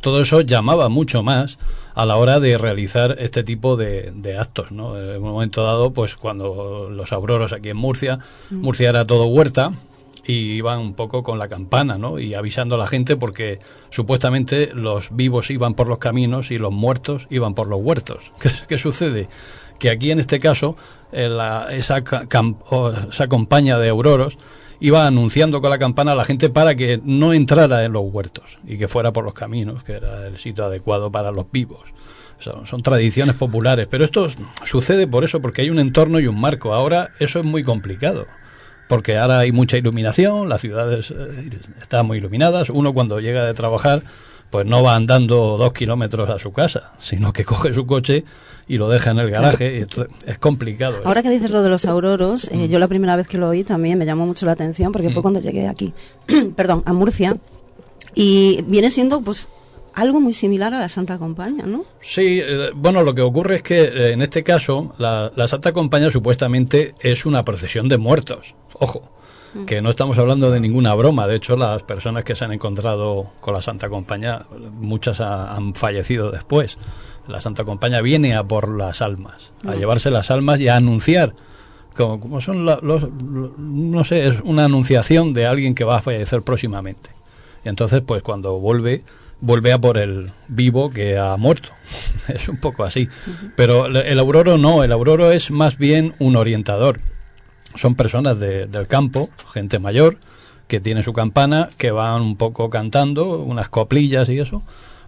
Todo 0.00 0.20
eso 0.20 0.42
llamaba 0.42 0.88
mucho 0.88 1.22
más 1.22 1.58
a 1.94 2.04
la 2.04 2.16
hora 2.16 2.38
de 2.38 2.58
realizar 2.58 3.16
este 3.18 3.42
tipo 3.42 3.76
de, 3.76 4.36
actos. 4.38 4.70
¿no? 4.70 4.98
En 4.98 5.22
un 5.22 5.30
momento 5.30 5.62
dado, 5.62 5.92
pues 5.92 6.16
cuando 6.16 6.90
los 6.90 7.12
auroros 7.12 7.52
aquí 7.52 7.70
en 7.70 7.76
Murcia, 7.76 8.18
mm. 8.50 8.56
Murcia 8.56 8.90
era 8.90 9.06
todo 9.06 9.26
huerta, 9.26 9.72
y 10.26 10.52
iban 10.52 10.78
un 10.78 10.94
poco 10.94 11.22
con 11.22 11.38
la 11.38 11.48
campana, 11.48 11.98
¿no? 11.98 12.18
Y 12.18 12.34
avisando 12.34 12.76
a 12.76 12.78
la 12.78 12.86
gente 12.86 13.16
porque 13.16 13.60
supuestamente 13.90 14.70
los 14.72 15.14
vivos 15.14 15.50
iban 15.50 15.74
por 15.74 15.86
los 15.86 15.98
caminos 15.98 16.50
y 16.50 16.58
los 16.58 16.72
muertos 16.72 17.26
iban 17.30 17.54
por 17.54 17.68
los 17.68 17.80
huertos. 17.80 18.32
¿Qué, 18.68 18.78
sucede? 18.78 19.28
Que 19.78 19.90
aquí 19.90 20.10
en 20.10 20.20
este 20.20 20.38
caso 20.38 20.76
eh, 21.12 21.28
esa, 21.72 22.02
esa 23.10 23.28
compañía 23.28 23.78
de 23.78 23.88
auroros 23.90 24.38
iba 24.80 25.06
anunciando 25.06 25.60
con 25.60 25.70
la 25.70 25.78
campana 25.78 26.12
a 26.12 26.14
la 26.14 26.24
gente 26.24 26.48
para 26.50 26.74
que 26.74 27.00
no 27.02 27.32
entrara 27.32 27.84
en 27.84 27.92
los 27.92 28.04
huertos 28.04 28.58
y 28.66 28.76
que 28.76 28.88
fuera 28.88 29.12
por 29.12 29.24
los 29.24 29.34
caminos, 29.34 29.82
que 29.82 29.92
era 29.94 30.26
el 30.26 30.38
sitio 30.38 30.64
adecuado 30.64 31.10
para 31.10 31.30
los 31.30 31.50
vivos. 31.50 31.92
son, 32.38 32.82
tradiciones 32.82 33.36
populares, 33.36 33.86
pero 33.90 34.04
esto 34.04 34.26
sucede 34.64 35.06
por 35.06 35.24
eso, 35.24 35.40
porque 35.40 35.62
hay 35.62 35.70
un 35.70 35.78
entorno 35.78 36.20
y 36.20 36.26
un 36.26 36.40
marco. 36.40 36.74
Ahora 36.74 37.10
eso 37.18 37.38
es 37.38 37.44
muy 37.44 37.62
complicado 37.64 38.26
porque 38.88 39.16
ahora 39.16 39.38
hay 39.38 39.52
mucha 39.52 39.78
iluminación, 39.78 40.48
las 40.48 40.60
ciudades 40.60 41.10
eh, 41.10 41.50
están 41.80 42.06
muy 42.06 42.18
iluminadas, 42.18 42.70
uno 42.70 42.92
cuando 42.92 43.18
llega 43.18 43.46
de 43.46 43.54
trabajar 43.54 44.02
pues 44.54 44.66
no 44.66 44.84
va 44.84 44.94
andando 44.94 45.56
dos 45.58 45.72
kilómetros 45.72 46.30
a 46.30 46.38
su 46.38 46.52
casa, 46.52 46.92
sino 46.96 47.32
que 47.32 47.44
coge 47.52 47.74
su 47.74 47.86
coche 47.86 48.22
y 48.68 48.76
lo 48.76 48.88
deja 48.88 49.10
en 49.10 49.18
el 49.18 49.28
garaje. 49.28 49.80
Y 49.80 50.30
es 50.30 50.38
complicado. 50.38 50.98
Ahora 51.04 51.24
que 51.24 51.30
dices 51.30 51.50
lo 51.50 51.60
de 51.64 51.70
los 51.70 51.86
auroros, 51.86 52.48
eh, 52.52 52.68
yo 52.68 52.78
la 52.78 52.86
primera 52.86 53.16
vez 53.16 53.26
que 53.26 53.36
lo 53.36 53.48
oí 53.48 53.64
también 53.64 53.98
me 53.98 54.06
llamó 54.06 54.26
mucho 54.26 54.46
la 54.46 54.52
atención 54.52 54.92
porque 54.92 55.10
fue 55.10 55.18
mm. 55.18 55.22
cuando 55.22 55.40
llegué 55.40 55.66
aquí, 55.66 55.92
perdón, 56.56 56.84
a 56.86 56.92
Murcia. 56.92 57.36
Y 58.14 58.62
viene 58.68 58.92
siendo 58.92 59.22
pues 59.22 59.48
algo 59.92 60.20
muy 60.20 60.32
similar 60.32 60.72
a 60.72 60.78
la 60.78 60.88
Santa 60.88 61.18
Compaña, 61.18 61.64
¿no? 61.66 61.84
Sí, 62.00 62.40
eh, 62.40 62.70
bueno, 62.76 63.02
lo 63.02 63.12
que 63.12 63.22
ocurre 63.22 63.56
es 63.56 63.62
que 63.64 63.82
eh, 63.82 64.12
en 64.12 64.22
este 64.22 64.44
caso 64.44 64.94
la, 64.98 65.32
Santa 65.48 65.72
Compaña 65.72 66.12
supuestamente 66.12 66.94
es 67.00 67.26
una 67.26 67.44
procesión 67.44 67.88
de 67.88 67.98
muertos. 67.98 68.54
Ojo, 68.74 69.00
mm. 69.00 69.13
Que 69.66 69.80
no 69.82 69.90
estamos 69.90 70.18
hablando 70.18 70.50
de 70.50 70.60
ninguna 70.60 70.94
broma. 70.94 71.26
De 71.26 71.36
hecho, 71.36 71.56
las 71.56 71.82
personas 71.82 72.24
que 72.24 72.34
se 72.34 72.44
han 72.44 72.52
encontrado 72.52 73.30
con 73.40 73.54
la 73.54 73.62
Santa 73.62 73.88
Compañía, 73.88 74.42
muchas 74.72 75.20
han 75.20 75.74
fallecido 75.74 76.30
después. 76.30 76.76
La 77.28 77.40
Santa 77.40 77.64
Compaña 77.64 78.00
viene 78.02 78.34
a 78.34 78.44
por 78.44 78.68
las 78.68 79.00
almas, 79.00 79.52
a 79.66 79.74
llevarse 79.74 80.10
las 80.10 80.30
almas 80.30 80.60
y 80.60 80.68
a 80.68 80.76
anunciar 80.76 81.32
como, 81.96 82.18
como 82.20 82.40
son 82.40 82.66
la- 82.66 82.80
los, 82.82 83.06
no 83.12 84.02
sé, 84.04 84.26
es 84.26 84.40
una 84.44 84.64
anunciación 84.64 85.32
de 85.32 85.46
alguien 85.46 85.74
que 85.74 85.84
va 85.84 85.98
a 85.98 86.02
fallecer 86.02 86.42
próximamente. 86.42 87.10
Y 87.64 87.68
entonces, 87.68 88.02
pues 88.04 88.22
cuando 88.22 88.58
vuelve, 88.58 89.04
vuelve 89.40 89.72
a 89.72 89.78
por 89.80 89.96
el 89.96 90.30
vivo 90.48 90.90
que 90.90 91.16
ha 91.16 91.36
muerto. 91.36 91.68
es 92.28 92.48
un 92.48 92.56
poco 92.58 92.84
así. 92.84 93.08
Pero 93.56 93.86
el- 93.86 93.96
el 93.96 94.18
auroro 94.18 94.58
no, 94.58 94.82
el 94.84 94.90
auroro 94.92 95.30
es 95.30 95.50
más 95.50 95.78
bien 95.78 96.14
un 96.18 96.36
orientador. 96.36 97.00
Son 97.74 97.94
personas 97.94 98.38
de- 98.38 98.66
del 98.66 98.86
campo, 98.86 99.30
gente 99.52 99.78
mayor, 99.78 100.18
que 100.68 100.80
tiene 100.80 101.02
su 101.02 101.12
campana, 101.12 101.68
que 101.76 101.90
van 101.90 102.22
un 102.22 102.36
poco 102.36 102.70
cantando, 102.70 103.38
unas 103.40 103.68
coplillas 103.68 104.28
y 104.28 104.38
eso, 104.38 104.62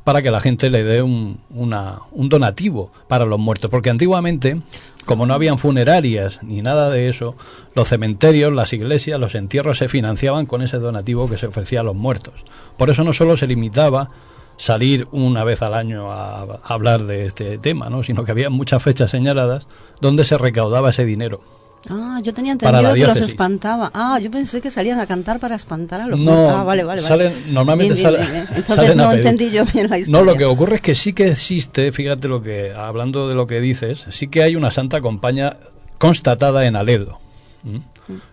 para 0.05 0.23
que 0.23 0.31
la 0.31 0.41
gente 0.41 0.71
le 0.71 0.85
dé 0.85 1.03
un, 1.03 1.41
una- 1.51 2.01
un 2.13 2.29
donativo 2.29 2.93
para 3.09 3.25
los 3.25 3.39
muertos. 3.39 3.71
Porque 3.71 3.91
antiguamente, 3.91 4.61
como 5.07 5.27
no 5.27 5.35
habían 5.35 5.59
funerarias 5.59 6.43
ni 6.43 6.63
nada 6.63 6.91
de 6.91 7.09
eso, 7.09 7.37
los 7.75 7.89
cementerios, 7.89 8.53
las 8.53 8.73
iglesias, 8.73 9.19
los 9.19 9.35
entierros 9.35 9.79
se 9.79 9.89
financiaban 9.89 10.47
con 10.47 10.63
ese 10.63 10.79
donativo 10.79 11.29
que 11.29 11.37
se 11.37 11.47
ofrecía 11.47 11.81
a 11.81 11.85
los 11.85 11.97
muertos. 11.97 12.35
Por 12.77 12.91
eso 12.91 13.03
no 13.03 13.13
solo 13.13 13.37
se 13.37 13.47
limitaba 13.47 14.11
salir 14.59 15.07
una 15.13 15.45
vez 15.45 15.61
al 15.63 15.75
año 15.75 16.13
a, 16.13 16.41
a 16.43 16.61
hablar 16.69 17.05
de 17.05 17.27
este 17.27 17.59
tema, 17.59 17.91
¿no? 17.91 18.03
sino 18.03 18.25
que 18.25 18.31
había 18.31 18.49
muchas 18.51 18.83
fechas 18.83 19.11
señaladas 19.11 19.67
donde 20.01 20.25
se 20.25 20.39
recaudaba 20.39 20.91
ese 20.91 21.05
dinero. 21.05 21.41
Ah, 21.89 22.19
yo 22.23 22.35
tenía 22.35 22.53
entendido 22.53 22.95
que 22.95 23.01
los 23.07 23.21
espantaba. 23.21 23.91
Ah, 23.95 24.19
yo 24.21 24.29
pensé 24.31 24.61
que 24.61 24.71
salían 24.71 24.99
a 24.99 25.07
cantar 25.07 25.39
para 25.39 25.55
espantar 25.55 26.01
a 26.01 26.07
los 26.09 26.19
No. 26.19 26.51
Ah, 26.51 26.65
vale, 26.65 26.83
vale, 26.83 27.01
vale. 27.03 27.09
salen- 27.31 27.53
normalmente 27.55 27.95
Bien, 27.95 28.11
bien, 28.11 28.21
sale- 28.21 28.31
bien, 28.33 28.45
bien. 28.47 28.47
Entonces 28.59 28.87
salen 28.87 29.01
a 29.01 29.05
no 29.05 29.13
entendí 29.13 29.51
yo 29.51 29.65
bien 29.67 29.89
la 29.89 29.99
historia. 29.99 30.19
No, 30.19 30.25
lo 30.25 30.37
que 30.37 30.45
ocurre 30.45 30.77
es 30.77 30.83
que 30.83 30.95
sí 30.97 31.13
que 31.13 31.27
existe, 31.27 31.93
fíjate 31.93 32.27
lo 32.27 32.43
que, 32.43 32.73
hablando 32.75 33.29
de 33.29 33.35
lo 33.37 33.47
que 33.47 33.61
dices, 33.61 34.05
sí 34.11 34.27
que 34.27 34.43
hay 34.43 34.57
una 34.57 34.71
santa 34.73 35.01
compañía 35.01 35.59
constatada 35.99 36.67
en 36.67 36.75
Aledo. 36.77 37.21
¿m? 37.65 37.83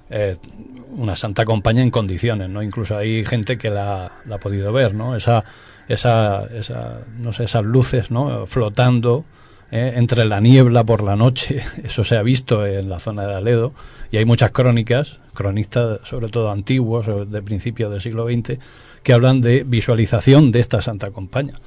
Eh, 0.09 0.35
una 0.95 1.15
santa 1.15 1.45
compañía 1.45 1.81
en 1.83 1.89
condiciones, 1.91 2.49
¿no? 2.49 2.61
Incluso 2.61 2.95
hay 2.97 3.23
gente 3.25 3.57
que 3.57 3.69
la, 3.69 4.11
la 4.25 4.35
ha 4.35 4.39
podido 4.39 4.71
ver, 4.73 4.93
¿no? 4.93 5.15
Esa, 5.15 5.43
esa, 5.87 6.45
esa, 6.45 6.99
no 7.17 7.31
sé, 7.31 7.43
esas 7.45 7.63
luces, 7.63 8.09
¿no? 8.11 8.45
Flotando 8.45 9.25
¿eh? 9.73 9.93
entre 9.95 10.23
la 10.25 10.39
niebla 10.39 10.83
por 10.83 11.03
la 11.03 11.15
noche, 11.15 11.61
eso 11.83 12.03
se 12.03 12.15
ha 12.15 12.21
visto 12.21 12.65
en 12.65 12.89
la 12.89 12.99
zona 12.99 13.25
de 13.25 13.35
Aledo, 13.35 13.73
y 14.11 14.17
hay 14.17 14.25
muchas 14.25 14.51
crónicas, 14.51 15.19
cronistas 15.33 15.99
sobre 16.03 16.29
todo 16.29 16.51
antiguos, 16.51 17.07
o 17.07 17.25
de 17.25 17.41
principios 17.41 17.91
del 17.91 17.99
siglo 17.99 18.25
XX, 18.25 18.59
que 19.01 19.13
hablan 19.13 19.41
de 19.41 19.63
visualización 19.63 20.51
de 20.51 20.59
esta 20.59 20.81
Santa 20.81 21.11
Compañía. 21.11 21.59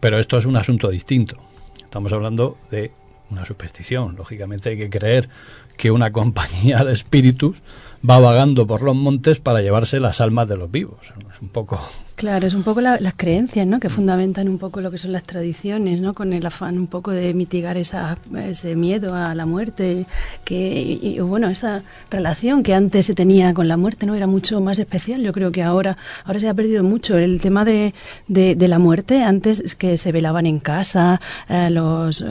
Pero 0.00 0.18
esto 0.18 0.38
es 0.38 0.46
un 0.46 0.56
asunto 0.56 0.88
distinto. 0.88 1.36
Estamos 1.76 2.12
hablando 2.12 2.56
de 2.70 2.90
una 3.30 3.44
superstición. 3.44 4.16
Lógicamente 4.16 4.70
hay 4.70 4.78
que 4.78 4.90
creer 4.90 5.28
que 5.76 5.90
una 5.90 6.10
compañía 6.12 6.84
de 6.84 6.92
espíritus 6.92 7.58
va 8.08 8.18
vagando 8.18 8.66
por 8.66 8.82
los 8.82 8.96
montes 8.96 9.38
para 9.38 9.60
llevarse 9.60 10.00
las 10.00 10.20
almas 10.20 10.48
de 10.48 10.56
los 10.56 10.70
vivos. 10.70 11.12
Es 11.32 11.40
un 11.40 11.50
poco 11.50 11.78
Claro, 12.22 12.46
es 12.46 12.54
un 12.54 12.62
poco 12.62 12.80
la- 12.80 13.00
las 13.00 13.14
creencias, 13.16 13.66
¿no? 13.66 13.80
Que 13.80 13.88
fundamentan 13.88 14.48
un 14.48 14.56
poco 14.58 14.80
lo 14.80 14.92
que 14.92 14.98
son 14.98 15.10
las 15.10 15.24
tradiciones, 15.24 16.00
¿no? 16.00 16.14
Con 16.14 16.32
el 16.32 16.46
afán 16.46 16.78
un 16.78 16.86
poco 16.86 17.10
de 17.10 17.34
mitigar 17.34 17.76
esa, 17.76 18.16
ese 18.48 18.76
miedo 18.76 19.16
a 19.16 19.34
la 19.34 19.44
muerte, 19.44 20.06
que 20.44 20.98
y, 21.02 21.18
bueno, 21.18 21.48
esa 21.48 21.82
relación 22.12 22.62
que 22.62 22.74
antes 22.74 23.06
se 23.06 23.16
tenía 23.16 23.52
con 23.54 23.66
la 23.66 23.76
muerte, 23.76 24.06
¿no? 24.06 24.14
Era 24.14 24.28
mucho 24.28 24.60
más 24.60 24.78
especial. 24.78 25.20
Yo 25.22 25.32
creo 25.32 25.50
que 25.50 25.64
ahora, 25.64 25.96
ahora 26.24 26.38
se 26.38 26.48
ha 26.48 26.54
perdido 26.54 26.84
mucho 26.84 27.18
el 27.18 27.40
tema 27.40 27.64
de, 27.64 27.92
de, 28.28 28.54
de 28.54 28.68
la 28.68 28.78
muerte. 28.78 29.24
Antes 29.24 29.58
es 29.58 29.74
que 29.74 29.96
se 29.96 30.12
velaban 30.12 30.46
en 30.46 30.60
casa 30.60 31.20
eh, 31.48 31.70
los- 31.70 32.24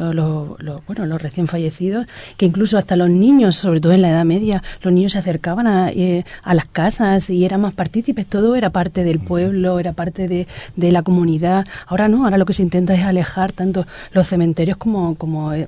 bueno, 0.88 1.06
los 1.06 1.22
recién 1.22 1.48
fallecidos, 1.48 2.06
que 2.38 2.46
incluso 2.46 2.78
hasta 2.78 2.96
los 2.96 3.10
niños, 3.10 3.58
sobre 3.58 3.82
todo 3.82 3.92
en 3.92 4.04
la 4.04 4.12
Edad 4.12 4.24
Media, 4.24 4.64
los 4.84 4.94
niños 4.94 5.12
se 5.12 5.20
acercaban 5.20 5.68
a, 5.68 5.90
eh, 5.92 6.24
a 6.44 6.54
las 6.54 6.66
casas 6.66 7.30
y 7.30 7.44
eran 7.44 7.60
más 7.60 7.74
partícipes. 7.74 8.26
Todo 8.26 8.56
era 8.56 8.70
parte 8.70 9.04
del 9.04 9.20
pueblo, 9.20 9.81
era 9.82 9.94
parte 9.94 10.28
de, 10.28 10.48
de 10.76 10.92
la 10.92 11.02
comunidad. 11.04 11.66
Ahora 11.88 12.08
no, 12.08 12.24
ahora 12.24 12.38
lo 12.38 12.46
que 12.46 12.54
se 12.54 12.64
intenta 12.64 12.94
es 12.96 13.04
alejar 13.04 13.52
tanto 13.52 13.86
los 14.14 14.28
cementerios 14.28 14.78
como, 14.78 15.16
como, 15.16 15.52
eh, 15.54 15.68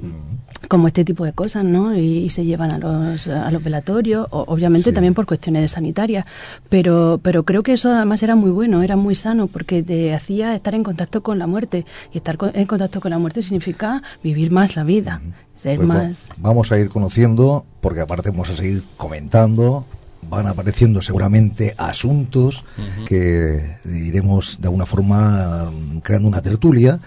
como 0.69 0.87
este 0.87 1.03
tipo 1.03 1.25
de 1.25 1.33
cosas, 1.33 1.63
¿no? 1.65 1.93
Y, 1.95 2.19
y 2.19 2.29
se 2.29 2.45
llevan 2.45 2.71
a 2.71 2.77
los, 2.77 3.27
a 3.27 3.51
los 3.51 3.61
velatorios, 3.63 4.27
o- 4.31 4.45
obviamente 4.47 4.89
Sí. 4.89 4.93
también 4.93 5.13
por 5.13 5.25
cuestiones 5.25 5.71
sanitarias. 5.71 6.25
Pero, 6.69 7.19
pero 7.21 7.43
creo 7.43 7.63
que 7.63 7.73
eso 7.73 7.91
además 7.91 8.23
era 8.23 8.35
muy 8.35 8.49
bueno, 8.51 8.81
era 8.81 8.95
muy 8.95 9.15
sano, 9.15 9.47
porque 9.47 9.83
te 9.83 10.13
hacía 10.13 10.55
estar 10.55 10.73
en 10.73 10.83
contacto 10.83 11.21
con 11.21 11.37
la 11.39 11.47
muerte. 11.47 11.85
Y 12.13 12.17
estar 12.17 12.37
co- 12.37 12.51
en 12.53 12.65
contacto 12.65 13.01
con 13.01 13.11
la 13.11 13.19
muerte 13.19 13.41
significa 13.41 14.01
vivir 14.23 14.51
más 14.51 14.75
la 14.75 14.83
vida, 14.83 15.21
ser 15.55 15.75
Pues 15.77 15.87
más. 15.87 16.27
vamos 16.37 16.71
a 16.71 16.79
ir 16.79 16.89
conociendo, 16.89 17.65
porque 17.81 17.99
aparte 18.01 18.29
vamos 18.29 18.49
a 18.49 18.55
seguir 18.55 18.83
comentando, 18.97 19.85
van 20.33 20.47
apareciendo 20.47 21.01
seguramente 21.01 21.75
asuntos 21.77 22.63
que 23.07 23.77
iremos 23.85 24.57
de 24.59 24.67
alguna 24.67 24.85
forma 24.85 25.71
creando 26.03 26.27
una 26.27 26.41
tertulia 26.41 26.99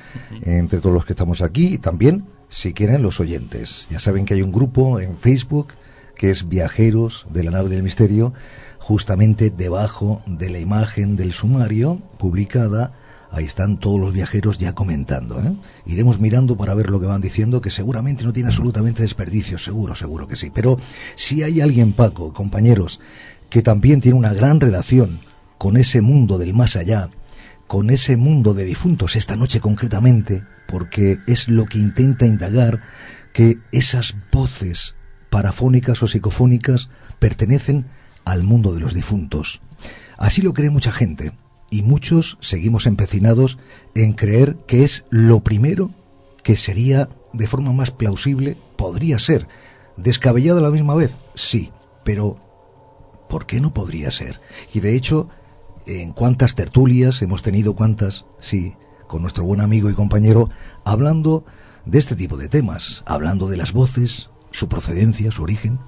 entre 0.42 0.80
todos 0.80 0.94
los 0.94 1.04
que 1.04 1.12
estamos 1.12 1.42
aquí 1.42 1.74
y 1.74 1.78
también, 1.78 2.26
si 2.48 2.72
quieren, 2.72 3.02
los 3.02 3.20
oyentes. 3.20 3.88
Ya 3.90 3.98
saben 3.98 4.24
que 4.24 4.34
hay 4.34 4.42
un 4.42 4.52
grupo 4.52 5.00
en 5.00 5.16
Facebook 5.16 5.74
que 6.16 6.30
es 6.30 6.48
Viajeros 6.48 7.26
de 7.30 7.44
la 7.44 7.50
Nave 7.50 7.68
del 7.68 7.82
Misterio, 7.82 8.32
justamente 8.78 9.50
debajo 9.50 10.22
de 10.26 10.48
la 10.48 10.58
imagen 10.58 11.16
del 11.16 11.32
sumario 11.32 12.00
publicada 12.18 12.94
Ahí 13.30 13.44
están 13.44 13.78
todos 13.78 14.00
los 14.00 14.12
viajeros 14.12 14.58
ya 14.58 14.74
comentando. 14.74 15.40
¿eh? 15.42 15.54
Iremos 15.84 16.20
mirando 16.20 16.56
para 16.56 16.74
ver 16.74 16.90
lo 16.90 17.00
que 17.00 17.06
van 17.06 17.20
diciendo, 17.20 17.60
que 17.60 17.70
seguramente 17.70 18.24
no 18.24 18.32
tiene 18.32 18.48
absolutamente 18.48 19.02
desperdicio, 19.02 19.58
seguro, 19.58 19.94
seguro 19.94 20.28
que 20.28 20.36
sí. 20.36 20.50
Pero 20.54 20.78
si 21.16 21.42
hay 21.42 21.60
alguien, 21.60 21.92
Paco, 21.92 22.32
compañeros, 22.32 23.00
que 23.50 23.62
también 23.62 24.00
tiene 24.00 24.18
una 24.18 24.32
gran 24.32 24.60
relación 24.60 25.20
con 25.58 25.76
ese 25.76 26.00
mundo 26.00 26.38
del 26.38 26.54
más 26.54 26.76
allá, 26.76 27.10
con 27.66 27.90
ese 27.90 28.16
mundo 28.16 28.54
de 28.54 28.64
difuntos 28.64 29.16
esta 29.16 29.36
noche 29.36 29.60
concretamente, 29.60 30.44
porque 30.68 31.18
es 31.26 31.48
lo 31.48 31.66
que 31.66 31.78
intenta 31.78 32.26
indagar 32.26 32.82
que 33.32 33.58
esas 33.72 34.14
voces 34.32 34.94
parafónicas 35.30 36.02
o 36.02 36.08
psicofónicas 36.08 36.88
pertenecen 37.18 37.86
al 38.24 38.42
mundo 38.42 38.72
de 38.72 38.80
los 38.80 38.94
difuntos. 38.94 39.60
Así 40.16 40.42
lo 40.42 40.54
cree 40.54 40.70
mucha 40.70 40.92
gente 40.92 41.32
y 41.70 41.82
muchos 41.82 42.38
seguimos 42.40 42.86
empecinados 42.86 43.58
en 43.94 44.12
creer 44.12 44.56
que 44.66 44.84
es 44.84 45.04
lo 45.10 45.40
primero 45.40 45.90
que 46.42 46.56
sería 46.56 47.08
de 47.32 47.46
forma 47.48 47.72
más 47.72 47.90
plausible, 47.90 48.56
podría 48.76 49.18
ser. 49.18 49.48
¿Descabellado 49.96 50.58
a 50.58 50.62
la 50.62 50.70
misma 50.70 50.94
vez? 50.94 51.18
Sí, 51.34 51.72
pero 52.04 52.36
¿por 53.28 53.46
qué 53.46 53.60
no 53.60 53.74
podría 53.74 54.10
ser? 54.10 54.40
Y 54.72 54.80
de 54.80 54.94
hecho, 54.94 55.28
en 55.86 56.12
cuántas 56.12 56.54
tertulias 56.54 57.20
hemos 57.22 57.42
tenido, 57.42 57.74
cuántas, 57.74 58.26
sí, 58.38 58.74
con 59.06 59.22
nuestro 59.22 59.44
buen 59.44 59.60
amigo 59.60 59.90
y 59.90 59.94
compañero, 59.94 60.50
hablando 60.84 61.44
de 61.84 61.98
este 61.98 62.16
tipo 62.16 62.36
de 62.36 62.48
temas, 62.48 63.02
hablando 63.06 63.48
de 63.48 63.56
las 63.56 63.72
voces, 63.72 64.30
su 64.50 64.68
procedencia, 64.68 65.30
su 65.30 65.42
origen, 65.42 65.78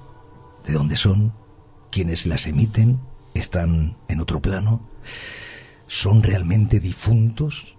de 0.65 0.73
dónde 0.73 0.97
son, 0.97 1.33
quienes 1.91 2.25
las 2.25 2.47
emiten, 2.47 2.99
están 3.33 3.97
en 4.07 4.19
otro 4.19 4.41
plano, 4.41 4.87
son 5.89 6.23
realmente 6.23 6.79
difuntos. 6.79 7.75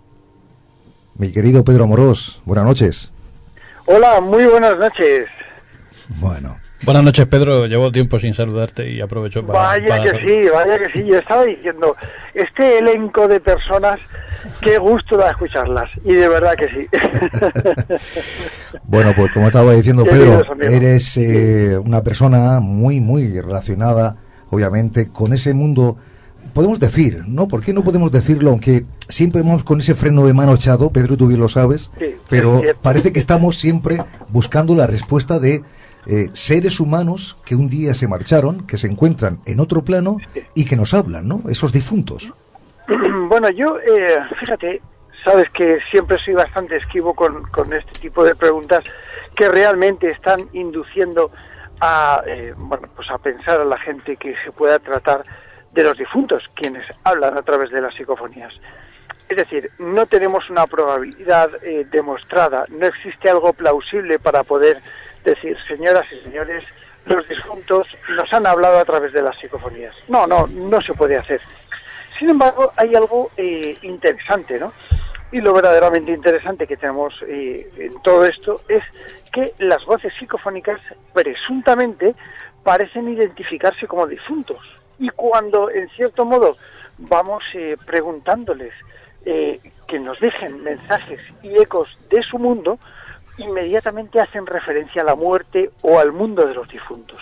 Mi 1.14 1.33
querido 1.33 1.64
Pedro 1.64 1.85
Amorós, 1.85 2.42
buenas 2.44 2.66
noches. 2.66 3.11
Hola, 3.87 4.20
muy 4.20 4.44
buenas 4.44 4.77
noches. 4.77 5.29
Bueno, 6.18 6.59
Buenas 6.83 7.05
noches, 7.05 7.27
Pedro. 7.27 7.66
Llevo 7.66 7.92
tiempo 7.92 8.18
sin 8.18 8.33
saludarte 8.33 8.90
y 8.90 9.03
aprovecho 9.03 9.44
para. 9.44 9.59
Vaya 9.59 9.88
para 9.88 10.03
que 10.03 10.27
sí, 10.27 10.49
vaya 10.49 10.79
que 10.79 10.90
sí. 10.90 11.05
Yo 11.07 11.18
estaba 11.18 11.44
diciendo, 11.44 11.94
este 12.33 12.79
elenco 12.79 13.29
de 13.29 13.38
personas, 13.38 14.01
qué 14.62 14.79
gusto 14.79 15.18
da 15.18 15.31
escucharlas. 15.31 15.90
Y 16.05 16.14
de 16.14 16.29
verdad 16.29 16.55
que 16.57 16.68
sí. 16.68 16.88
Bueno, 18.85 19.12
pues 19.14 19.31
como 19.33 19.49
estaba 19.49 19.73
diciendo 19.73 20.05
Pedro, 20.05 20.42
eres 20.61 21.16
eh, 21.16 21.79
una 21.79 22.03
persona 22.03 22.61
muy, 22.61 23.01
muy 23.01 23.40
relacionada, 23.40 24.16
obviamente, 24.49 25.11
con 25.12 25.33
ese 25.33 25.55
mundo, 25.55 25.99
podemos 26.53 26.79
decir, 26.81 27.25
¿no? 27.27 27.49
¿Por 27.49 27.63
qué 27.63 27.73
no 27.73 27.83
podemos 27.83 28.11
decirlo? 28.11 28.51
Aunque 28.51 28.85
siempre 29.09 29.43
vamos 29.43 29.65
con 29.65 29.81
ese 29.81 29.95
freno 29.95 30.27
de 30.27 30.33
mano 30.35 30.55
echado, 30.55 30.91
Pedro, 30.91 31.17
tú 31.17 31.27
bien 31.29 31.41
lo 31.41 31.49
sabes, 31.49 31.91
Sí, 31.99 32.17
pero 32.29 32.61
parece 32.83 33.13
que 33.13 33.19
estamos 33.19 33.59
siempre 33.59 33.99
buscando 34.29 34.75
la 34.75 34.87
respuesta 34.87 35.39
de 35.39 35.63
eh, 36.07 36.29
seres 36.33 36.81
humanos 36.81 37.37
que 37.45 37.55
un 37.55 37.69
día 37.69 37.95
se 37.95 38.09
marcharon, 38.09 38.67
que 38.67 38.79
se 38.79 38.87
encuentran 38.87 39.41
en 39.47 39.61
otro 39.61 39.83
plano 39.83 40.17
y 40.55 40.65
que 40.65 40.77
nos 40.77 40.95
hablan, 40.95 41.29
¿no? 41.29 41.43
Esos 41.49 41.73
difuntos. 41.73 42.33
bueno, 43.29 43.51
yo, 43.51 43.79
eh, 43.79 44.19
fíjate, 44.39 44.81
sabes 45.25 45.51
que 45.51 45.79
siempre 45.91 46.17
soy 46.25 46.35
bastante 46.35 46.77
esquivo 46.77 47.15
con, 47.15 47.43
con 47.51 47.73
este 47.73 47.93
tipo 48.01 48.25
de 48.25 48.35
preguntas 48.35 48.85
que 49.35 49.49
realmente 49.49 50.09
están 50.09 50.41
induciendo 50.53 51.31
a, 51.81 52.23
eh, 52.27 52.55
bueno, 52.57 52.89
pues 52.95 53.11
a 53.11 53.19
pensar 53.19 53.61
a 53.61 53.65
la 53.65 53.79
gente 53.79 54.17
que 54.17 54.35
se 54.45 54.53
pueda 54.53 54.79
tratar 54.79 55.23
de 55.72 55.85
los 55.85 55.96
difuntos, 55.96 56.42
quienes 56.54 56.85
hablan 57.04 57.37
a 57.37 57.42
través 57.42 57.70
de 57.70 57.80
las 57.80 57.94
psicofonías. 57.94 58.52
Es 59.28 59.37
decir, 59.37 59.70
no 59.78 60.06
tenemos 60.06 60.50
una 60.50 60.66
probabilidad 60.66 61.50
eh, 61.62 61.85
demostrada, 61.90 62.64
no 62.68 62.87
existe 62.87 63.30
algo 63.30 63.52
plausible 63.52 64.18
para 64.18 64.42
poder 64.42 64.80
decir, 65.24 65.56
señoras 65.68 66.04
y 66.12 66.24
señores, 66.24 66.64
los 67.06 67.28
difuntos 67.28 67.87
nos 68.16 68.33
han 68.33 68.46
hablado 68.46 68.78
a 68.78 68.85
través 68.85 69.12
de 69.12 69.22
las 69.22 69.38
psicofonías. 69.38 69.94
No, 70.09 70.26
no, 70.26 70.46
no 70.48 70.80
se 70.80 70.94
puede 70.94 71.16
hacer. 71.16 71.40
Sin 72.18 72.30
embargo, 72.30 72.72
hay 72.76 72.94
algo 72.94 73.30
eh, 73.37 73.74
interesante, 73.83 74.59
¿no? 74.59 74.72
Y 75.33 75.40
lo 75.40 75.54
verdaderamente 75.54 76.12
interesante 76.12 76.66
que 76.66 76.76
tenemos 76.76 77.14
eh, 77.26 77.70
en 77.78 78.02
todo 78.02 78.24
esto 78.24 78.61
es 78.68 78.83
que 79.33 79.54
las 79.59 79.85
voces 79.87 80.12
psicofónicas 80.18 80.80
presuntamente 81.14 82.14
parecen 82.64 83.09
identificarse 83.09 83.87
como 83.87 84.06
difuntos. 84.06 84.59
Y 85.01 85.09
cuando, 85.09 85.71
en 85.71 85.89
cierto 85.91 86.25
modo, 86.25 86.57
vamos 86.99 87.43
eh, 87.55 87.77
preguntándoles 87.85 88.73
eh, 89.25 89.59
que 89.89 89.99
nos 89.99 90.21
dejen 90.21 90.63
mensajes 90.63 91.21
y 91.43 91.61
ecos 91.61 91.89
de 92.11 92.23
su 92.23 92.39
mundo, 92.39 92.79
inmediatamente 93.39 94.21
hacen 94.21 94.47
referencia 94.47 95.03
a 95.03 95.07
la 95.07 95.15
muerte 95.15 95.71
o 95.83 95.99
al 95.99 96.13
mundo 96.13 96.47
de 96.47 96.55
los 96.55 96.69
difuntos. 96.69 97.19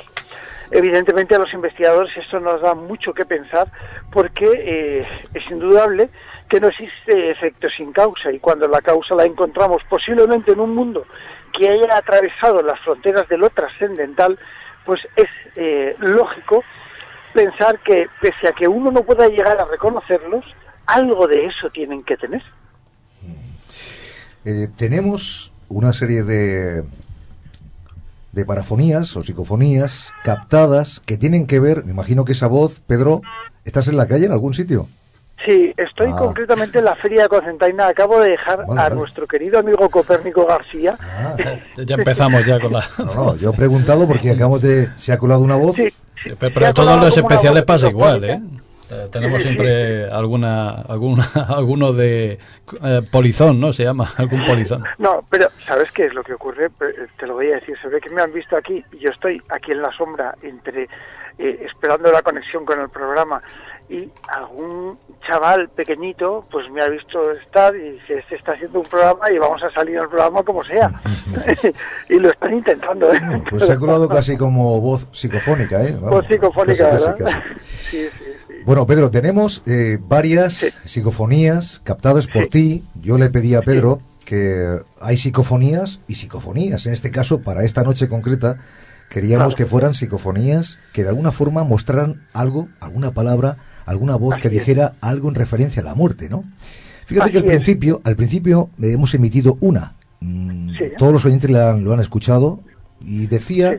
Evidentemente 0.70 1.34
a 1.34 1.38
los 1.38 1.52
investigadores 1.54 2.14
esto 2.16 2.40
nos 2.40 2.60
da 2.60 2.74
mucho 2.74 3.14
que 3.14 3.24
pensar 3.24 3.68
porque 4.12 4.46
eh, 4.54 5.06
es 5.32 5.50
indudable 5.50 6.10
que 6.48 6.60
no 6.60 6.68
existe 6.68 7.30
efecto 7.30 7.68
sin 7.74 7.92
causa 7.92 8.30
y 8.32 8.38
cuando 8.38 8.68
la 8.68 8.82
causa 8.82 9.14
la 9.14 9.24
encontramos 9.24 9.82
posiblemente 9.88 10.52
en 10.52 10.60
un 10.60 10.74
mundo 10.74 11.06
que 11.56 11.68
haya 11.68 11.96
atravesado 11.96 12.62
las 12.62 12.78
fronteras 12.80 13.26
de 13.28 13.38
lo 13.38 13.48
trascendental, 13.50 14.38
pues 14.84 15.00
es 15.16 15.28
eh, 15.56 15.94
lógico 16.00 16.62
pensar 17.38 17.78
que 17.84 18.08
pese 18.20 18.48
a 18.48 18.52
que 18.52 18.66
uno 18.66 18.90
no 18.90 19.04
pueda 19.04 19.28
llegar 19.28 19.60
a 19.60 19.64
reconocerlos, 19.64 20.44
algo 20.86 21.28
de 21.28 21.46
eso 21.46 21.70
tienen 21.70 22.02
que 22.02 22.16
tener. 22.16 22.42
Eh, 24.44 24.66
tenemos 24.76 25.52
una 25.68 25.92
serie 25.92 26.24
de, 26.24 26.82
de 28.32 28.44
parafonías 28.44 29.16
o 29.16 29.22
psicofonías 29.22 30.12
captadas 30.24 31.00
que 31.06 31.16
tienen 31.16 31.46
que 31.46 31.60
ver, 31.60 31.84
me 31.84 31.92
imagino 31.92 32.24
que 32.24 32.32
esa 32.32 32.48
voz, 32.48 32.80
Pedro, 32.80 33.20
¿estás 33.64 33.86
en 33.86 33.96
la 33.96 34.08
calle 34.08 34.26
en 34.26 34.32
algún 34.32 34.54
sitio? 34.54 34.88
Sí, 35.46 35.72
estoy 35.76 36.10
Ah. 36.12 36.16
concretamente 36.18 36.78
en 36.80 36.84
la 36.84 36.96
Feria 36.96 37.22
de 37.22 37.28
Cocentaina. 37.28 37.86
Acabo 37.88 38.20
de 38.20 38.30
dejar 38.30 38.60
a 38.76 38.90
nuestro 38.90 39.26
querido 39.26 39.58
amigo 39.58 39.88
Copérnico 39.88 40.44
García. 40.46 40.96
Ah, 41.00 41.36
Ya 41.76 41.94
empezamos 41.94 42.44
ya 42.44 42.58
con 42.58 42.72
la... 42.72 42.82
no, 42.98 43.14
no, 43.14 43.36
yo 43.36 43.50
he 43.50 43.56
preguntado 43.56 44.06
porque 44.06 44.30
acabamos 44.32 44.62
de... 44.62 44.88
Se 44.96 45.12
ha 45.12 45.18
colado 45.18 45.40
una 45.40 45.54
voz. 45.56 45.76
Sí, 45.76 45.88
pero, 46.38 46.74
todos 46.74 47.00
los 47.00 47.16
especiales 47.16 47.62
pasa 47.62 47.88
igual, 47.88 48.24
¿eh? 48.24 48.40
Eh, 48.90 49.06
Tenemos 49.12 49.42
siempre 49.42 50.08
alguna, 50.10 50.70
alguna, 50.88 51.28
alguno 51.48 51.92
de 51.92 52.38
eh, 52.82 53.02
polizón, 53.12 53.60
¿no? 53.60 53.72
Se 53.72 53.84
llama, 53.84 54.12
algún 54.16 54.44
polizón. 54.46 54.82
No, 54.98 55.22
pero 55.30 55.48
¿sabes 55.66 55.92
qué 55.92 56.06
es 56.06 56.14
lo 56.14 56.24
que 56.24 56.32
ocurre? 56.32 56.70
Pe- 56.70 56.94
Te 57.18 57.26
lo 57.26 57.34
voy 57.34 57.52
a 57.52 57.56
decir. 57.56 57.76
Se 57.82 57.88
ve 57.88 58.00
que 58.00 58.08
me 58.10 58.22
han 58.22 58.32
visto 58.32 58.56
aquí 58.56 58.82
y 58.92 58.98
yo 58.98 59.10
estoy 59.10 59.40
aquí 59.50 59.72
en 59.72 59.82
la 59.82 59.92
sombra 59.96 60.34
entre 60.42 60.84
eh, 61.38 61.66
esperando 61.70 62.10
la 62.10 62.22
conexión 62.22 62.64
con 62.64 62.80
el 62.80 62.88
programa 62.88 63.40
y 63.90 64.10
algún 64.28 64.98
chaval 65.26 65.68
pequeñito 65.70 66.44
pues 66.50 66.70
me 66.70 66.82
ha 66.82 66.88
visto 66.88 67.30
estar 67.32 67.74
y 67.74 67.92
dice, 67.92 68.22
se 68.28 68.36
está 68.36 68.52
haciendo 68.52 68.80
un 68.80 68.84
programa 68.86 69.30
y 69.30 69.38
vamos 69.38 69.62
a 69.62 69.70
salir 69.72 69.98
al 69.98 70.08
programa 70.08 70.42
como 70.42 70.62
sea. 70.62 70.90
y 72.08 72.14
lo 72.18 72.30
están 72.30 72.54
intentando. 72.54 73.12
¿eh? 73.12 73.20
Pues 73.50 73.64
se 73.64 73.72
ha 73.72 73.78
colado 73.78 74.08
casi 74.08 74.36
como 74.36 74.80
voz 74.80 75.06
psicofónica, 75.12 75.82
¿eh? 75.82 75.94
Vamos, 75.94 76.10
Voz 76.10 76.26
psicofónica, 76.28 76.90
casi, 76.90 77.04
casi, 77.04 77.22
¿verdad? 77.24 77.42
casi. 77.42 77.58
Sí, 77.90 78.08
sí, 78.18 78.24
sí. 78.46 78.54
Bueno, 78.64 78.86
Pedro, 78.86 79.10
tenemos 79.10 79.62
eh, 79.66 79.98
varias 80.00 80.78
psicofonías 80.84 81.80
captadas 81.84 82.26
por 82.26 82.48
ti. 82.48 82.84
Yo 83.00 83.16
le 83.16 83.30
pedí 83.30 83.54
a 83.54 83.62
Pedro 83.62 84.00
que 84.26 84.78
hay 85.00 85.16
psicofonías 85.16 86.00
y 86.06 86.16
psicofonías. 86.16 86.84
En 86.84 86.92
este 86.92 87.10
caso, 87.10 87.40
para 87.40 87.64
esta 87.64 87.82
noche 87.82 88.08
concreta, 88.10 88.58
queríamos 89.08 89.54
Claro. 89.54 89.56
que 89.56 89.66
fueran 89.66 89.94
psicofonías 89.94 90.76
que 90.92 91.02
de 91.02 91.08
alguna 91.08 91.32
forma 91.32 91.64
mostraran 91.64 92.26
algo, 92.34 92.68
alguna 92.80 93.12
palabra, 93.12 93.56
alguna 93.90 94.16
voz 94.16 94.36
que 94.38 94.48
es. 94.48 94.54
dijera 94.54 94.94
algo 95.00 95.28
en 95.28 95.34
referencia 95.34 95.82
a 95.82 95.84
la 95.84 95.94
muerte, 95.94 96.28
¿no? 96.28 96.44
Fíjate 97.06 97.30
que 97.32 97.38
al 97.38 97.44
es. 97.44 97.50
principio, 97.50 98.00
al 98.04 98.16
principio 98.16 98.70
eh, 98.82 98.92
hemos 98.92 99.14
emitido 99.14 99.56
una. 99.60 99.94
Mm, 100.20 100.68
Sí. 100.78 100.84
Todos 100.98 101.12
los 101.12 101.24
oyentes 101.24 101.50
la 101.50 101.72
lo 101.72 101.92
han 101.92 102.00
escuchado 102.00 102.60
y 103.00 103.26
decía 103.26 103.72
Sí. 103.72 103.78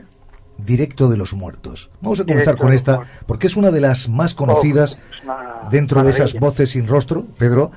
directo 0.66 1.10
de 1.10 1.16
los 1.18 1.34
muertos. 1.34 1.90
Vamos 2.02 2.20
a 2.20 2.24
comenzar 2.24 2.56
Directo 2.56 2.64
con 2.64 2.74
esta 2.74 3.02
porque 3.28 3.48
es 3.48 3.56
una 3.56 3.72
de 3.72 3.80
las 3.82 4.10
más 4.10 4.34
conocidas 4.34 4.98
Oh, 4.98 5.24
una 5.26 5.70
dentro 5.70 6.04
de 6.04 6.10
esas 6.12 6.34
voces 6.34 6.72
sin 6.72 6.88
rostro, 6.88 7.26
Pedro. 7.38 7.72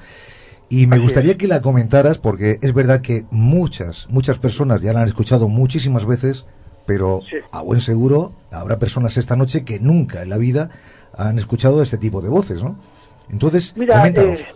Y 0.69 0.87
me 0.87 0.97
Así 0.97 1.03
gustaría 1.03 1.33
es. 1.33 1.37
que 1.37 1.47
la 1.49 1.61
comentaras 1.61 2.17
porque 2.19 2.59
es 2.63 2.73
verdad 2.73 3.03
que 3.03 3.27
muchas, 3.31 4.07
muchas 4.09 4.39
personas 4.39 4.81
ya 4.81 4.93
la 4.95 5.03
han 5.03 5.09
escuchado 5.09 5.49
muchísimas 5.49 6.07
veces, 6.07 6.47
pero 6.87 7.21
Sí. 7.31 7.37
a 7.53 7.61
buen 7.63 7.81
seguro 7.83 8.33
habrá 8.51 8.79
personas 8.79 9.17
esta 9.19 9.37
noche 9.37 9.65
que 9.65 9.79
nunca 9.79 10.23
en 10.23 10.31
la 10.31 10.39
vida 10.39 10.71
han 11.17 11.39
escuchado 11.39 11.83
este 11.83 11.99
tipo 11.99 12.21
de 12.21 12.29
voces, 12.29 12.63
¿no? 12.63 12.77
Entonces, 13.31 13.77
Mira, 13.77 13.97
coméntanos. 13.99 14.41
eh, 14.41 14.47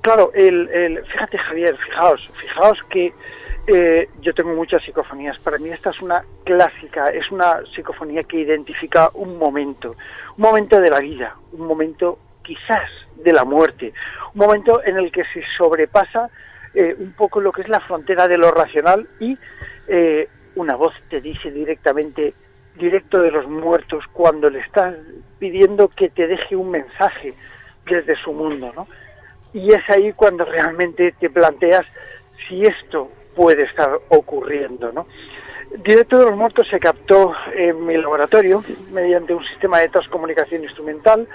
claro, 0.00 0.30
el, 0.34 0.68
el- 0.68 1.04
fíjate 1.06 1.38
Javier, 1.38 1.76
fijaos, 1.76 2.30
fijaos 2.40 2.78
que 2.90 3.12
eh, 3.66 4.08
yo 4.22 4.34
tengo 4.34 4.54
muchas 4.54 4.82
psicofonías. 4.84 5.38
Para 5.40 5.58
mí 5.58 5.68
esta 5.68 5.90
es 5.90 6.00
una 6.00 6.24
clásica, 6.44 7.06
es 7.10 7.30
una 7.30 7.60
psicofonía 7.74 8.22
que 8.24 8.40
identifica 8.40 9.10
un 9.14 9.38
momento, 9.38 9.96
un 10.36 10.42
momento 10.42 10.80
de 10.80 10.90
la 10.90 11.00
vida, 11.00 11.36
un 11.52 11.66
momento 11.66 12.18
quizás 12.42 12.88
de 13.16 13.32
la 13.32 13.44
muerte, 13.44 13.92
un 14.34 14.40
momento 14.40 14.82
en 14.84 14.96
el 14.96 15.12
que 15.12 15.22
se 15.34 15.42
sobrepasa 15.58 16.30
eh, 16.74 16.96
un 16.98 17.12
poco 17.12 17.40
lo 17.40 17.52
que 17.52 17.62
es 17.62 17.68
la 17.68 17.80
frontera 17.80 18.26
de 18.26 18.38
lo 18.38 18.50
racional 18.50 19.06
y 19.20 19.36
eh, 19.88 20.28
una 20.56 20.74
voz 20.74 20.94
te 21.08 21.20
dice 21.20 21.50
directamente, 21.50 22.32
directo 22.78 23.20
de 23.20 23.30
los 23.30 23.46
muertos, 23.46 24.04
cuando 24.12 24.48
le 24.50 24.60
estás 24.60 24.94
pidiendo 25.40 25.88
que 25.88 26.10
te 26.10 26.28
deje 26.28 26.54
un 26.54 26.70
mensaje 26.70 27.34
desde 27.86 28.14
su 28.22 28.32
mundo, 28.32 28.72
¿no? 28.76 28.86
Y 29.52 29.72
es 29.72 29.82
ahí 29.88 30.12
cuando 30.12 30.44
realmente 30.44 31.12
te 31.18 31.28
planteas 31.28 31.84
si 32.48 32.62
esto 32.62 33.10
puede 33.34 33.64
estar 33.64 33.98
ocurriendo, 34.10 34.92
¿no? 34.92 35.06
Directo 35.84 36.18
de 36.18 36.26
los 36.26 36.36
Muertos 36.36 36.68
se 36.68 36.78
captó 36.78 37.32
en 37.54 37.86
mi 37.86 37.96
laboratorio 37.96 38.62
mediante 38.92 39.34
un 39.34 39.44
sistema 39.44 39.80
de 39.80 39.88
transcomunicación 39.88 40.62
instrumental 40.62 41.26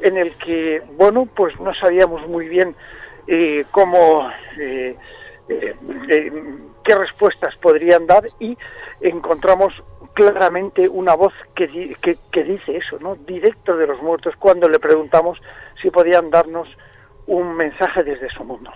en 0.00 0.16
el 0.16 0.32
que, 0.36 0.82
bueno, 0.96 1.26
pues 1.34 1.58
no 1.60 1.72
sabíamos 1.74 2.26
muy 2.26 2.48
bien 2.48 2.74
eh, 3.26 3.64
cómo, 3.70 4.30
eh, 4.58 4.96
eh, 5.48 6.32
qué 6.82 6.94
respuestas 6.94 7.56
podrían 7.56 8.06
dar 8.06 8.24
y 8.40 8.56
encontramos 9.00 9.72
claramente 10.14 10.88
una 10.88 11.14
voz 11.14 11.32
que, 11.54 11.68
que 12.30 12.44
dice 12.44 12.76
eso, 12.76 12.98
¿no? 13.00 13.16
Directo 13.16 13.76
de 13.76 13.86
los 13.86 14.00
muertos 14.00 14.34
cuando 14.38 14.68
le 14.68 14.78
preguntamos 14.78 15.38
si 15.82 15.90
podían 15.90 16.30
darnos 16.30 16.68
un 17.26 17.56
mensaje 17.56 18.02
desde 18.02 18.30
su 18.30 18.44
mundo. 18.44 18.70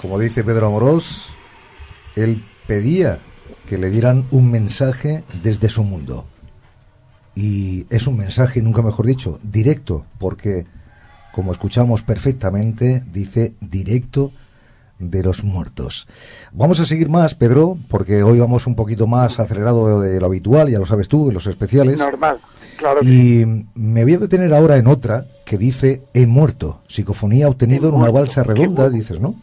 Como 0.00 0.18
dice 0.18 0.42
Pedro 0.42 0.66
Amorós, 0.66 1.30
él 2.16 2.42
pedía 2.66 3.20
que 3.70 3.78
le 3.78 3.88
dieran 3.88 4.26
un 4.32 4.50
mensaje 4.50 5.22
desde 5.44 5.68
su 5.68 5.84
mundo. 5.84 6.24
Y 7.36 7.86
es 7.88 8.08
un 8.08 8.16
mensaje, 8.16 8.60
nunca 8.62 8.82
mejor 8.82 9.06
dicho, 9.06 9.38
directo, 9.44 10.04
porque, 10.18 10.66
como 11.30 11.52
escuchamos 11.52 12.02
perfectamente, 12.02 13.04
dice 13.12 13.54
directo 13.60 14.32
de 14.98 15.22
los 15.22 15.44
muertos. 15.44 16.08
Vamos 16.50 16.80
a 16.80 16.84
seguir 16.84 17.10
más, 17.10 17.36
Pedro, 17.36 17.78
porque 17.88 18.24
hoy 18.24 18.40
vamos 18.40 18.66
un 18.66 18.74
poquito 18.74 19.06
más 19.06 19.38
acelerado 19.38 20.00
de 20.00 20.18
lo 20.18 20.26
habitual, 20.26 20.68
ya 20.68 20.80
lo 20.80 20.86
sabes 20.86 21.06
tú, 21.06 21.28
en 21.28 21.34
los 21.34 21.46
especiales. 21.46 21.96
Normal, 21.96 22.40
claro 22.76 23.02
que 23.02 23.06
sí. 23.06 23.42
Y 23.42 23.68
me 23.76 24.02
voy 24.02 24.14
a 24.14 24.18
detener 24.18 24.52
ahora 24.52 24.78
en 24.78 24.88
otra 24.88 25.28
que 25.46 25.58
dice 25.58 26.02
He 26.12 26.26
muerto, 26.26 26.80
psicofonía 26.88 27.46
obtenido 27.46 27.88
en 27.90 27.94
una 27.94 28.10
balsa 28.10 28.42
redonda, 28.42 28.90
dices, 28.90 29.20
¿no? 29.20 29.36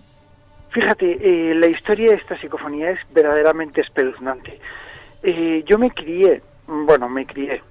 Fíjate, 0.69 1.17
eh, 1.21 1.55
la 1.55 1.67
historia 1.67 2.11
de 2.11 2.17
esta 2.17 2.37
psicofonía 2.37 2.91
es 2.91 2.99
verdaderamente 3.13 3.81
espeluznante. 3.81 4.59
Eh, 5.23 5.63
yo 5.65 5.77
me 5.77 5.91
crié, 5.91 6.41
bueno, 6.67 7.07
me 7.09 7.25
crié, 7.25 7.61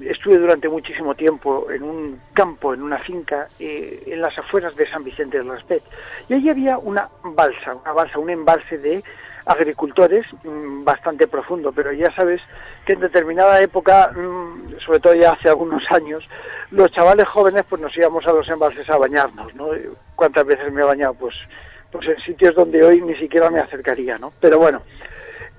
estuve 0.00 0.38
durante 0.38 0.68
muchísimo 0.68 1.14
tiempo 1.14 1.70
en 1.70 1.82
un 1.82 2.20
campo, 2.32 2.74
en 2.74 2.82
una 2.82 2.98
finca, 2.98 3.48
eh, 3.60 4.02
en 4.06 4.20
las 4.20 4.36
afueras 4.38 4.74
de 4.76 4.88
San 4.88 5.04
Vicente 5.04 5.38
del 5.38 5.48
Raspet, 5.48 5.82
y 6.28 6.34
allí 6.34 6.48
había 6.48 6.78
una 6.78 7.08
balsa, 7.22 7.74
una 7.74 7.92
balsa, 7.92 8.18
un 8.18 8.30
embalse 8.30 8.78
de 8.78 9.02
agricultores 9.46 10.26
mm, 10.44 10.84
bastante 10.84 11.26
profundo, 11.26 11.72
pero 11.72 11.92
ya 11.92 12.12
sabes 12.14 12.40
que 12.84 12.94
en 12.94 13.00
determinada 13.00 13.60
época, 13.60 14.12
mm, 14.12 14.78
sobre 14.84 15.00
todo 15.00 15.14
ya 15.14 15.32
hace 15.32 15.48
algunos 15.48 15.82
años, 15.90 16.26
los 16.70 16.90
chavales 16.92 17.28
jóvenes 17.28 17.64
pues 17.68 17.80
nos 17.80 17.96
íbamos 17.96 18.26
a 18.26 18.32
los 18.32 18.48
embalses 18.48 18.88
a 18.90 18.98
bañarnos, 18.98 19.54
¿no? 19.54 19.68
¿Cuántas 20.16 20.44
veces 20.44 20.72
me 20.72 20.82
he 20.82 20.84
bañado? 20.84 21.14
Pues 21.14 21.34
pues 21.90 22.08
en 22.08 22.18
sitios 22.20 22.54
donde 22.54 22.82
hoy 22.82 23.00
ni 23.00 23.14
siquiera 23.16 23.50
me 23.50 23.60
acercaría, 23.60 24.18
¿no? 24.18 24.32
Pero 24.40 24.58
bueno, 24.58 24.82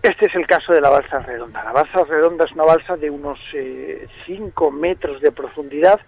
Este 0.02 0.28
es 0.28 0.36
el 0.36 0.48
caso 0.48 0.72
de 0.72 0.80
la 0.80 0.90
balsa 0.90 1.20
redonda. 1.20 1.62
La 1.62 1.74
balsa 1.74 2.06
redonda 2.06 2.46
es 2.46 2.54
una 2.54 2.64
balsa 2.64 2.96
de 2.96 3.10
unos 3.10 3.38
5 4.26 4.68
eh, 4.68 4.72
metros 4.72 5.22
de 5.22 5.32
profundidad 5.32 6.00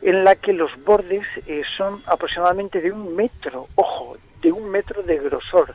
en 0.00 0.24
la 0.24 0.36
que 0.36 0.54
los 0.54 0.70
bordes 0.84 1.26
eh, 1.46 1.62
son 1.76 2.00
aproximadamente 2.06 2.80
de 2.80 2.92
un 2.92 3.14
metro, 3.14 3.66
ojo, 3.74 4.16
de 4.40 4.52
un 4.52 4.70
metro 4.70 5.02
de 5.02 5.18
grosor. 5.18 5.74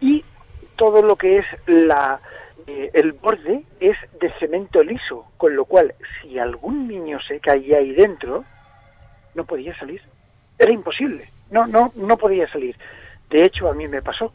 Y 0.00 0.24
todo 0.76 1.02
lo 1.02 1.16
que 1.16 1.38
es 1.38 1.46
la, 1.66 2.20
eh, 2.66 2.90
el 2.94 3.12
borde 3.12 3.64
es 3.80 3.96
de 4.20 4.30
cemento 4.38 4.82
liso, 4.82 5.26
con 5.36 5.56
lo 5.56 5.64
cual 5.64 5.94
si 6.20 6.38
algún 6.38 6.86
niño 6.86 7.18
se 7.26 7.40
caía 7.40 7.78
ahí 7.78 7.92
dentro, 7.92 8.44
no 9.34 9.44
podía 9.44 9.76
salir. 9.78 10.02
Era 10.58 10.72
imposible, 10.72 11.28
no, 11.50 11.66
no, 11.66 11.90
no 11.96 12.16
podía 12.18 12.50
salir. 12.52 12.76
De 13.30 13.44
hecho, 13.44 13.68
a 13.68 13.74
mí 13.74 13.88
me 13.88 14.02
pasó. 14.02 14.32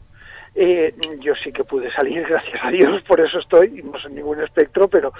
Eh, 0.58 0.94
yo 1.20 1.34
sí 1.34 1.52
que 1.52 1.64
pude 1.64 1.92
salir, 1.92 2.22
gracias 2.28 2.58
a 2.62 2.70
Dios, 2.70 3.02
por 3.02 3.20
eso 3.20 3.38
estoy, 3.38 3.82
no 3.82 3.98
soy 4.00 4.12
ningún 4.12 4.42
espectro, 4.42 4.88
pero, 4.88 5.12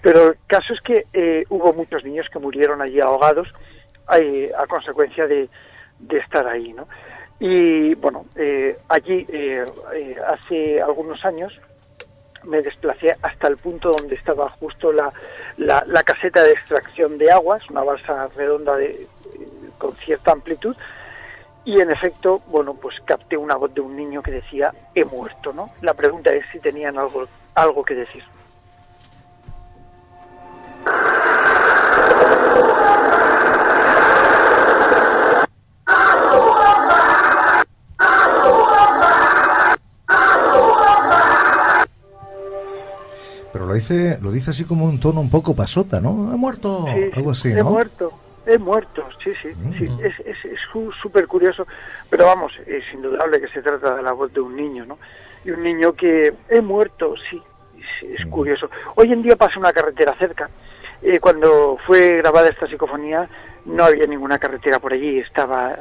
pero 0.00 0.28
el 0.28 0.38
caso 0.46 0.72
es 0.72 0.80
que 0.80 1.06
eh, 1.12 1.44
hubo 1.50 1.74
muchos 1.74 2.02
niños 2.02 2.26
que 2.32 2.38
murieron 2.38 2.80
allí 2.80 2.98
ahogados 2.98 3.46
eh, 4.18 4.50
a 4.56 4.66
consecuencia 4.66 5.26
de, 5.26 5.50
estar 6.10 6.46
ahí, 6.48 6.72
¿no? 6.72 6.88
Y 7.38 7.94
bueno, 7.94 8.26
allí 8.88 9.26
hace 10.26 10.80
algunos 10.80 11.22
años 11.24 11.58
me 12.44 12.62
desplacé 12.62 13.14
hasta 13.22 13.48
el 13.48 13.56
punto 13.58 13.92
donde 13.92 14.16
estaba 14.16 14.48
justo 14.50 14.92
la, 14.92 15.12
la, 15.56 15.84
la 15.86 16.02
caseta 16.02 16.42
de 16.42 16.52
extracción 16.52 17.18
de 17.18 17.30
aguas, 17.30 17.68
una 17.70 17.82
balsa 17.82 18.28
redonda 18.34 18.76
de, 18.76 19.06
con 19.78 19.94
cierta 19.96 20.32
amplitud, 20.32 20.76
y 21.64 21.80
en 21.80 21.90
efecto, 21.90 22.40
bueno, 22.48 22.74
pues 22.74 22.96
capté 23.04 23.36
una 23.36 23.56
voz 23.56 23.72
de 23.74 23.80
un 23.80 23.96
niño 23.96 24.22
que 24.22 24.30
decía, 24.30 24.72
he 24.94 25.04
muerto, 25.04 25.52
¿no? 25.52 25.70
La 25.82 25.94
pregunta 25.94 26.32
es 26.32 26.44
si 26.50 26.58
tenían 26.58 26.98
algo, 26.98 27.26
algo 27.54 27.84
que 27.84 27.94
decir. 27.94 28.24
Pero 43.52 43.66
lo 43.66 43.74
dice, 43.74 44.18
lo 44.22 44.30
dice 44.30 44.50
así 44.50 44.64
como 44.64 44.86
un 44.86 44.98
tono 44.98 45.20
un 45.20 45.28
poco 45.30 45.54
pasota, 45.54 46.00
¿no? 46.00 46.32
He 46.32 46.36
muerto, 46.36 46.86
algo 47.14 47.32
así, 47.32 47.52
¿no? 47.52 47.60
He 47.60 47.62
muerto. 47.64 48.12
He 48.46 48.58
muerto, 48.58 49.06
sí, 49.22 49.32
sí, 49.42 49.50
sí 49.78 49.88
mm. 49.88 50.00
es 50.00 50.60
súper 51.00 51.26
curioso, 51.26 51.66
pero 52.08 52.26
vamos, 52.26 52.52
es 52.66 52.84
indudable 52.92 53.40
que 53.40 53.48
se 53.48 53.62
trata 53.62 53.96
de 53.96 54.02
la 54.02 54.12
voz 54.12 54.32
de 54.32 54.40
un 54.40 54.56
niño, 54.56 54.86
¿no? 54.86 54.98
Y 55.44 55.50
un 55.50 55.62
niño 55.62 55.92
que 55.92 56.32
he 56.48 56.60
muerto, 56.60 57.14
sí, 57.28 57.40
es 58.02 58.26
mm. 58.26 58.30
curioso. 58.30 58.70
Hoy 58.94 59.12
en 59.12 59.22
día 59.22 59.36
pasa 59.36 59.58
una 59.58 59.72
carretera 59.72 60.14
cerca. 60.18 60.48
Eh, 61.02 61.18
cuando 61.18 61.78
fue 61.86 62.18
grabada 62.18 62.48
esta 62.48 62.66
psicofonía 62.66 63.28
no 63.64 63.84
había 63.84 64.06
ninguna 64.06 64.38
carretera 64.38 64.78
por 64.78 64.92
allí, 64.92 65.18
estaba, 65.18 65.72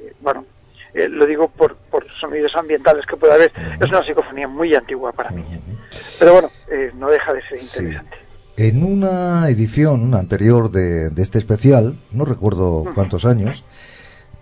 eh, 0.00 0.12
bueno, 0.20 0.44
eh, 0.92 1.08
lo 1.08 1.26
digo 1.26 1.48
por, 1.48 1.76
por 1.76 2.06
sonidos 2.20 2.54
ambientales 2.56 3.04
que 3.06 3.16
puede 3.16 3.34
haber, 3.34 3.52
es 3.80 3.88
una 3.88 4.04
psicofonía 4.04 4.48
muy 4.48 4.74
antigua 4.74 5.12
para 5.12 5.30
mí. 5.30 5.44
Pero 6.18 6.32
bueno, 6.32 6.50
no 6.94 7.08
deja 7.08 7.32
de 7.32 7.42
ser 7.42 7.60
interesante. 7.60 8.23
En 8.56 8.84
una 8.84 9.48
edición 9.48 10.14
anterior 10.14 10.70
de, 10.70 11.10
este 11.16 11.38
especial, 11.38 11.98
no 12.12 12.24
recuerdo 12.24 12.84
cuántos 12.94 13.24
años, 13.24 13.64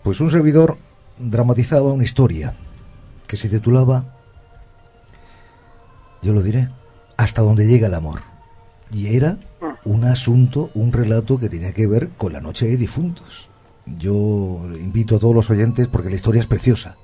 pues 0.02 0.20
un 0.20 0.30
servidor 0.30 0.76
dramatizaba 1.18 1.94
una 1.94 2.04
historia 2.04 2.54
que 3.26 3.38
se 3.38 3.48
titulaba, 3.48 4.18
yo 6.20 6.34
lo 6.34 6.42
diré, 6.42 6.68
Hasta 7.16 7.40
donde 7.40 7.66
llega 7.66 7.86
el 7.86 7.94
amor. 7.94 8.20
Y 8.92 9.16
era 9.16 9.38
un 9.84 10.04
asunto, 10.04 10.70
un 10.74 10.92
relato 10.92 11.38
que 11.38 11.48
tenía 11.48 11.72
que 11.72 11.86
ver 11.86 12.10
con 12.18 12.34
la 12.34 12.40
noche 12.42 12.66
de 12.66 12.76
difuntos. 12.76 13.48
Yo 13.86 14.66
invito 14.74 15.16
a 15.16 15.18
todos 15.20 15.34
los 15.34 15.48
oyentes 15.48 15.88
porque 15.88 16.10
la 16.10 16.16
historia 16.16 16.40
es 16.40 16.46
preciosa. 16.46 16.96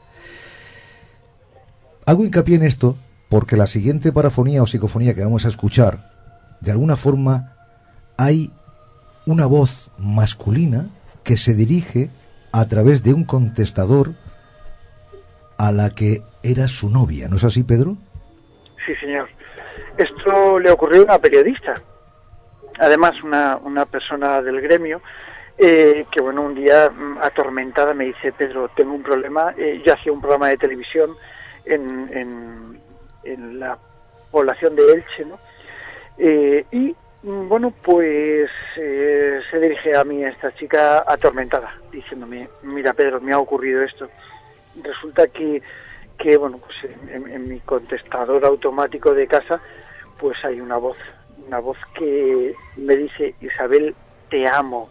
Hago 2.04 2.24
hincapié 2.24 2.56
en 2.56 2.64
esto 2.64 2.98
porque 3.30 3.56
la 3.56 3.66
siguiente 3.66 4.12
parafonía 4.12 4.62
o 4.62 4.66
psicofonía 4.66 5.14
que 5.14 5.24
vamos 5.24 5.46
a 5.46 5.48
escuchar 5.48 6.17
de 6.60 6.70
alguna 6.70 6.96
forma 6.96 7.54
hay 8.16 8.50
una 9.26 9.46
voz 9.46 9.90
masculina 9.98 10.86
que 11.24 11.36
se 11.36 11.54
dirige 11.54 12.10
a 12.52 12.66
través 12.66 13.02
de 13.02 13.12
un 13.12 13.24
contestador 13.24 14.12
a 15.58 15.72
la 15.72 15.90
que 15.90 16.22
era 16.42 16.68
su 16.68 16.88
novia. 16.88 17.28
¿No 17.28 17.36
es 17.36 17.44
así, 17.44 17.62
Pedro? 17.62 17.96
Sí, 18.86 18.94
señor. 18.96 19.28
Esto 19.96 20.58
le 20.58 20.70
ocurrió 20.70 21.02
a 21.02 21.04
una 21.04 21.18
periodista, 21.18 21.74
además 22.78 23.12
una, 23.22 23.56
una 23.58 23.84
persona 23.84 24.40
del 24.40 24.60
gremio, 24.60 25.02
eh, 25.58 26.06
que 26.10 26.20
bueno, 26.20 26.42
un 26.42 26.54
día 26.54 26.88
mm, 26.88 27.18
atormentada 27.20 27.92
me 27.92 28.04
dice, 28.04 28.32
Pedro, 28.32 28.70
tengo 28.76 28.94
un 28.94 29.02
problema. 29.02 29.52
Eh, 29.58 29.82
yo 29.84 29.92
hacía 29.92 30.12
un 30.12 30.20
programa 30.20 30.48
de 30.48 30.56
televisión 30.56 31.16
en, 31.64 32.08
en, 32.12 32.80
en 33.24 33.58
la 33.58 33.76
población 34.30 34.76
de 34.76 34.92
Elche, 34.92 35.24
¿no? 35.24 35.38
Eh, 36.18 36.64
y 36.72 36.94
bueno, 37.22 37.72
pues 37.82 38.50
eh, 38.76 39.40
se 39.50 39.60
dirige 39.60 39.96
a 39.96 40.04
mí 40.04 40.22
esta 40.22 40.54
chica 40.54 41.04
atormentada, 41.06 41.74
diciéndome, 41.90 42.48
mira 42.62 42.92
Pedro, 42.92 43.20
me 43.20 43.32
ha 43.32 43.38
ocurrido 43.38 43.82
esto. 43.82 44.08
Resulta 44.82 45.26
que, 45.28 45.60
que 46.16 46.36
bueno, 46.36 46.58
pues 46.58 46.76
en, 47.10 47.48
mi 47.48 47.60
contestador 47.60 48.44
automático 48.44 49.14
de 49.14 49.26
casa, 49.26 49.60
pues 50.18 50.36
hay 50.44 50.60
una 50.60 50.76
voz, 50.76 50.96
una 51.46 51.58
voz 51.58 51.78
que 51.94 52.54
me 52.76 52.96
dice, 52.96 53.34
Isabel, 53.40 53.94
te 54.30 54.46
amo. 54.46 54.90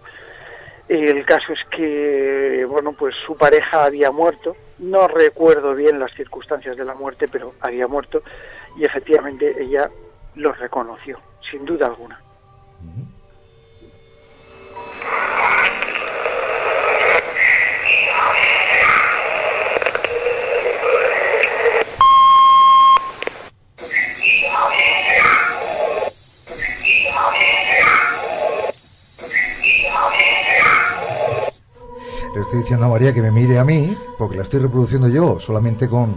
El 0.89 1.25
caso 1.25 1.53
es 1.53 1.59
que, 1.69 2.65
bueno, 2.69 2.93
pues 2.93 3.13
su 3.25 3.35
pareja 3.35 3.85
había 3.85 4.11
muerto, 4.11 4.55
no 4.79 5.07
recuerdo 5.07 5.75
bien 5.75 5.99
las 5.99 6.13
circunstancias 6.13 6.77
de 6.77 6.85
la 6.85 6.93
muerte, 6.93 7.27
pero 7.29 7.53
había 7.61 7.87
muerto 7.87 8.21
y 8.77 8.85
efectivamente 8.85 9.55
ella 9.59 9.89
lo 10.37 10.53
reconoció, 10.53 11.19
sin 11.49 11.65
duda 11.65 11.87
alguna. 11.87 12.21
Le 32.35 32.41
estoy 32.43 32.59
diciendo 32.59 32.85
a 32.85 32.89
María 32.89 33.13
que 33.13 33.21
me 33.21 33.31
mire 33.31 33.57
a 33.57 33.63
mí, 33.63 33.97
porque 34.19 34.37
la 34.37 34.43
estoy 34.43 34.59
reproduciendo 34.59 35.09
yo, 35.09 35.39
solamente 35.39 35.89
con 35.89 36.15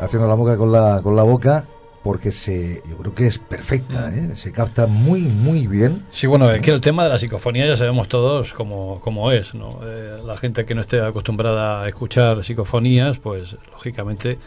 haciendo 0.00 0.26
la 0.26 0.34
boca 0.34 0.58
con 0.58 0.72
la, 0.72 1.00
con 1.02 1.14
la 1.14 1.22
boca 1.22 1.64
porque 2.04 2.32
se, 2.32 2.82
yo 2.86 2.98
creo 2.98 3.14
que 3.14 3.26
es 3.26 3.38
perfecta, 3.38 4.10
mm. 4.10 4.32
¿eh? 4.32 4.36
se 4.36 4.52
capta 4.52 4.86
muy, 4.86 5.22
muy 5.22 5.66
bien. 5.66 6.04
Sí, 6.10 6.26
bueno, 6.26 6.50
es 6.50 6.60
que 6.60 6.70
el 6.70 6.82
tema 6.82 7.02
de 7.02 7.08
la 7.08 7.16
psicofonía 7.16 7.66
ya 7.66 7.78
sabemos 7.78 8.08
todos 8.08 8.52
cómo, 8.52 9.00
cómo 9.00 9.32
es, 9.32 9.54
¿no? 9.54 9.80
Eh, 9.82 10.20
la 10.22 10.36
gente 10.36 10.66
que 10.66 10.74
no 10.74 10.82
esté 10.82 11.00
acostumbrada 11.00 11.82
a 11.82 11.88
escuchar 11.88 12.44
psicofonías, 12.44 13.18
pues 13.18 13.56
lógicamente 13.72 14.38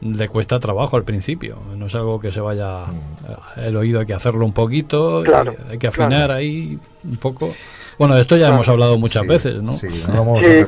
le 0.00 0.28
cuesta 0.28 0.58
trabajo 0.58 0.96
al 0.96 1.04
principio, 1.04 1.56
no 1.76 1.86
es 1.86 1.94
algo 1.94 2.18
que 2.20 2.32
se 2.32 2.40
vaya 2.40 2.86
mm. 2.86 3.60
el 3.60 3.76
oído, 3.76 4.00
hay 4.00 4.06
que 4.06 4.14
hacerlo 4.14 4.44
un 4.44 4.52
poquito, 4.52 5.22
hay 5.70 5.78
que 5.78 5.86
afinar 5.86 6.32
ahí 6.32 6.80
un 7.04 7.16
poco. 7.18 7.54
Bueno, 7.96 8.16
de 8.16 8.22
esto 8.22 8.36
ya 8.36 8.48
hemos 8.48 8.68
hablado 8.68 8.98
muchas 8.98 9.24
veces, 9.24 9.62
¿no? 9.62 9.78
Sí, 9.78 9.86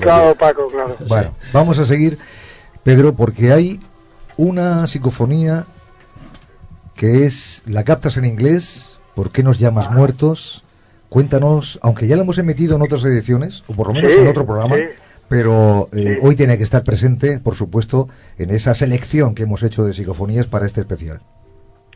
claro, 0.01 0.37
Paco, 0.37 0.69
claro. 0.69 0.97
Bueno, 1.09 1.33
vamos 1.53 1.77
a 1.81 1.85
seguir, 1.85 2.19
Pedro, 2.85 3.15
porque 3.15 3.51
hay 3.51 3.81
una 4.37 4.87
psicofonía 4.87 5.67
que 6.97 7.27
es 7.27 7.63
La 7.67 7.85
captas 7.85 8.17
en 8.17 8.25
inglés, 8.25 8.99
¿por 9.15 9.31
qué 9.31 9.43
nos 9.43 9.59
llamas 9.59 9.91
muertos? 9.91 10.65
Cuéntanos, 11.09 11.79
aunque 11.83 12.07
ya 12.07 12.17
la 12.17 12.23
hemos 12.23 12.39
emitido 12.39 12.77
en 12.77 12.83
otras 12.83 13.05
ediciones, 13.05 13.63
o 13.69 13.75
por 13.75 13.89
lo 13.89 13.93
menos 13.93 14.13
en 14.13 14.27
otro 14.27 14.45
programa, 14.47 14.77
pero 15.29 15.89
eh, 15.93 16.19
hoy 16.23 16.35
tiene 16.35 16.57
que 16.57 16.65
estar 16.65 16.83
presente, 16.83 17.39
por 17.39 17.55
supuesto, 17.55 18.09
en 18.39 18.51
esa 18.51 18.75
selección 18.75 19.35
que 19.35 19.45
hemos 19.45 19.63
hecho 19.63 19.85
de 19.85 19.93
psicofonías 19.93 20.47
para 20.47 20.67
este 20.67 20.81
especial. 20.81 21.21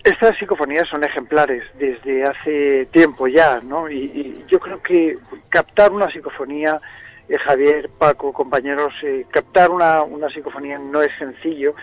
Estas 0.05 0.39
psicofonías 0.39 0.89
son 0.89 1.03
ejemplares 1.05 1.63
desde 1.79 2.25
hace 2.25 2.87
tiempo 2.87 3.27
ya, 3.27 3.61
¿no? 3.63 3.91
Y, 3.91 4.45
yo 4.49 4.59
creo 4.59 4.83
que 4.83 5.19
captar 5.49 5.93
una 5.93 6.11
psicofonía, 6.11 6.81
eh, 7.29 7.37
Javier, 7.39 7.91
Paco, 7.99 8.33
compañeros, 8.33 8.93
eh, 9.03 9.27
captar 9.31 9.71
una, 9.71 10.03
una 10.03 10.29
psicofonía 10.29 10.79
no 10.79 11.03
es 11.03 11.11
sencillo 11.19 11.75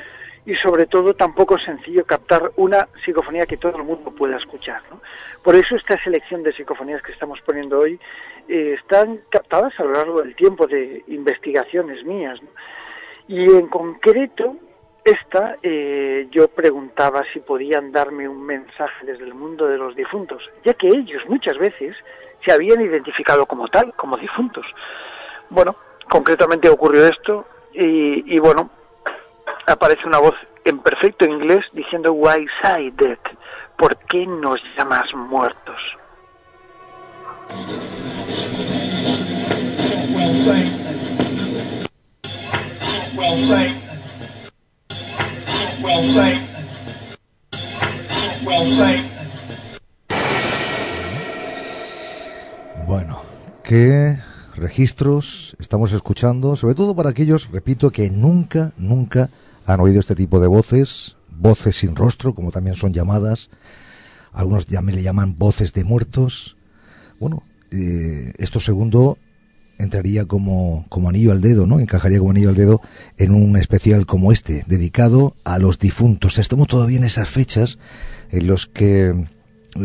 y 0.48 0.56
sobre 0.56 0.86
todo 0.86 1.14
tampoco 1.14 1.58
es 1.58 1.66
sencillo 1.66 2.06
captar 2.06 2.54
una 2.56 2.88
psicofonía 3.04 3.46
que 3.46 3.58
todo 3.58 3.76
el 3.76 3.84
mundo 3.84 4.12
pueda 4.12 4.38
escuchar. 4.38 4.82
¿no? 4.90 5.02
Por 5.44 5.56
eso 5.56 5.76
esta 5.76 6.02
selección 6.02 6.42
de 6.42 6.54
psicofonías 6.54 7.02
que 7.02 7.12
estamos 7.12 7.42
poniendo 7.42 7.80
hoy 7.80 8.00
eh, 8.48 8.78
están 8.80 9.20
captadas 9.30 9.78
a 9.78 9.84
lo 9.84 9.92
largo 9.92 10.22
del 10.22 10.38
tiempo 10.38 10.66
de 10.66 11.04
investigaciones 11.08 12.06
mías. 12.06 12.40
Y 13.28 13.44
en 13.44 13.68
concreto, 13.68 14.56
esta 15.04 15.58
eh, 15.62 16.30
yo 16.32 16.48
preguntaba 16.48 17.24
si 17.34 17.42
podían 17.42 17.92
darme 17.92 18.30
un 18.30 18.46
mensaje 18.46 19.06
desde 19.06 19.26
el 19.26 19.34
mundo 19.34 19.68
de 19.68 19.78
los 19.78 19.98
difuntos, 19.98 20.42
ya 20.64 20.74
que 20.76 20.88
ellos 20.88 21.24
muchas 21.28 21.58
veces 21.58 21.94
se 22.46 22.54
habían 22.54 22.80
identificado 22.80 23.46
como 23.48 23.68
tal, 23.68 23.94
como 23.98 24.16
difuntos. 24.16 24.66
Bueno, 25.50 25.76
concretamente 26.10 26.70
ocurrió 26.70 27.06
esto 27.06 27.46
y, 27.74 28.34
y 28.34 28.40
bueno, 28.40 28.70
aparece 29.68 30.08
una 30.08 30.20
voz 30.20 30.36
en 30.66 30.80
perfecto 30.80 31.26
inglés 31.26 31.64
diciendo 31.74 32.14
Why 32.14 32.48
that? 32.64 33.20
¿Por 33.78 33.98
qué 34.10 34.26
nos 34.26 34.60
llamas 34.78 35.06
muertos? 35.14 35.76
Bueno, 52.88 53.22
¿qué 53.64 54.18
registros 54.56 55.56
estamos 55.60 55.92
escuchando? 55.92 56.56
Sobre 56.56 56.74
todo 56.74 56.96
para 56.96 57.10
aquellos, 57.10 57.52
repito, 57.52 57.92
que 57.92 58.10
nunca, 58.10 58.72
nunca 58.78 59.30
han 59.68 59.82
oído 59.82 60.00
este 60.00 60.16
tipo 60.16 60.40
de 60.40 60.48
voces, 60.48 61.18
voces 61.30 61.76
sin 61.76 61.96
rostro, 61.96 62.34
como 62.34 62.52
también 62.52 62.76
son 62.76 62.94
llamadas. 62.94 63.50
Algunos 64.32 64.66
ya 64.66 64.82
me 64.82 64.94
le 64.94 65.04
llaman 65.04 65.38
voces 65.38 65.74
de 65.74 65.84
muertos. 65.84 66.56
Bueno, 67.20 67.44
eh, 67.72 68.32
esto 68.38 68.62
segundo 68.62 69.18
entraría 69.78 70.26
como, 70.26 70.86
como 70.88 71.10
anillo 71.10 71.34
al 71.34 71.42
dedo, 71.42 71.68
¿no? 71.68 71.82
Encajaría 71.82 72.20
como 72.20 72.32
anillo 72.32 72.50
al 72.50 72.56
dedo 72.56 72.82
en 73.18 73.34
un 73.34 73.58
especial 73.58 74.06
como 74.06 74.32
este, 74.32 74.64
dedicado 74.68 75.36
a 75.44 75.60
los 75.60 75.78
difuntos. 75.78 76.38
Estamos 76.38 76.68
todavía 76.68 76.98
en 76.98 77.04
esas 77.04 77.30
fechas 77.30 77.78
en 78.32 78.48
los 78.48 78.68
que 78.68 79.28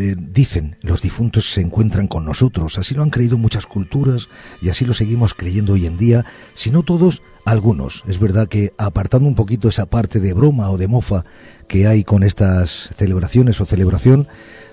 eh, 0.00 0.14
dicen 0.16 0.76
los 0.82 1.02
difuntos 1.02 1.50
se 1.50 1.60
encuentran 1.60 2.08
con 2.08 2.24
nosotros. 2.24 2.78
Así 2.78 2.94
lo 2.94 3.02
han 3.02 3.10
creído 3.10 3.38
muchas 3.38 3.66
culturas 3.66 4.28
y 4.60 4.68
así 4.68 4.84
lo 4.84 4.94
seguimos 4.94 5.34
creyendo 5.34 5.74
hoy 5.74 5.86
en 5.86 5.96
día. 5.96 6.24
Si 6.54 6.70
no 6.70 6.82
todos, 6.82 7.22
algunos. 7.44 8.04
Es 8.06 8.18
verdad 8.18 8.48
que 8.48 8.72
apartando 8.78 9.28
un 9.28 9.34
poquito 9.34 9.68
esa 9.68 9.86
parte 9.86 10.20
de 10.20 10.32
broma 10.34 10.70
o 10.70 10.78
de 10.78 10.88
mofa 10.88 11.24
que 11.68 11.86
hay 11.86 12.04
con 12.04 12.22
estas 12.22 12.90
celebraciones 12.96 13.60
o 13.60 13.66
celebración, 13.66 14.28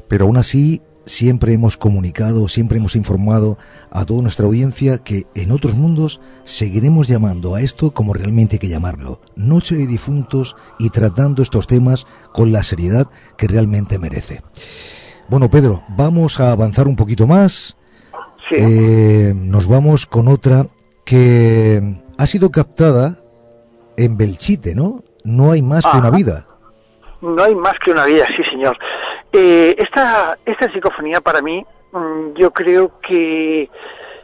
pero 0.08 0.25
aún 0.25 0.38
así 0.38 0.82
siempre 1.05 1.53
hemos 1.53 1.75
comunicado, 1.75 2.47
siempre 2.47 2.77
hemos 2.77 2.95
informado 2.95 3.58
a 3.89 4.05
toda 4.05 4.21
nuestra 4.21 4.45
audiencia 4.45 4.99
que 4.99 5.25
en 5.34 5.51
otros 5.51 5.73
mundos 5.73 6.21
seguiremos 6.43 7.08
llamando 7.08 7.55
a 7.55 7.62
esto 7.62 7.93
como 7.93 8.13
realmente 8.13 8.55
hay 8.55 8.60
que 8.60 8.67
llamarlo, 8.67 9.21
Noche 9.36 9.75
de 9.75 9.88
Difuntos 9.88 10.55
y 10.77 10.91
tratando 10.91 11.41
estos 11.41 11.65
temas 11.65 12.05
con 12.32 12.51
la 12.51 12.63
seriedad 12.63 13.08
que 13.38 13.47
realmente 13.47 13.97
merece. 13.97 14.41
Bueno, 15.29 15.47
Pedro, 15.47 15.83
vamos 15.89 16.39
a 16.39 16.51
avanzar 16.51 16.87
un 16.87 16.95
poquito 16.95 17.27
más. 17.27 17.77
Eh, 18.49 19.31
nos 19.35 19.67
vamos 19.67 20.07
con 20.07 20.27
otra 20.27 20.65
que 21.05 21.79
ha 22.17 22.25
sido 22.25 22.49
captada 22.49 23.19
en 23.95 24.17
Belchite, 24.17 24.73
¿no? 24.73 25.03
No 25.23 25.51
hay 25.51 25.61
más 25.61 25.85
que 25.85 25.97
una 25.99 26.09
vida. 26.09 26.47
No 27.21 27.43
hay 27.43 27.53
más 27.53 27.75
que 27.77 27.91
una 27.91 28.05
vida, 28.05 28.25
sí, 28.35 28.43
señor. 28.43 28.75
Eh, 29.31 29.75
esta, 29.77 30.35
esta 30.43 30.71
psicofonía 30.73 31.21
para 31.21 31.43
mí, 31.43 31.63
mm, 31.91 32.33
yo 32.35 32.49
creo 32.51 32.99
que 33.07 33.69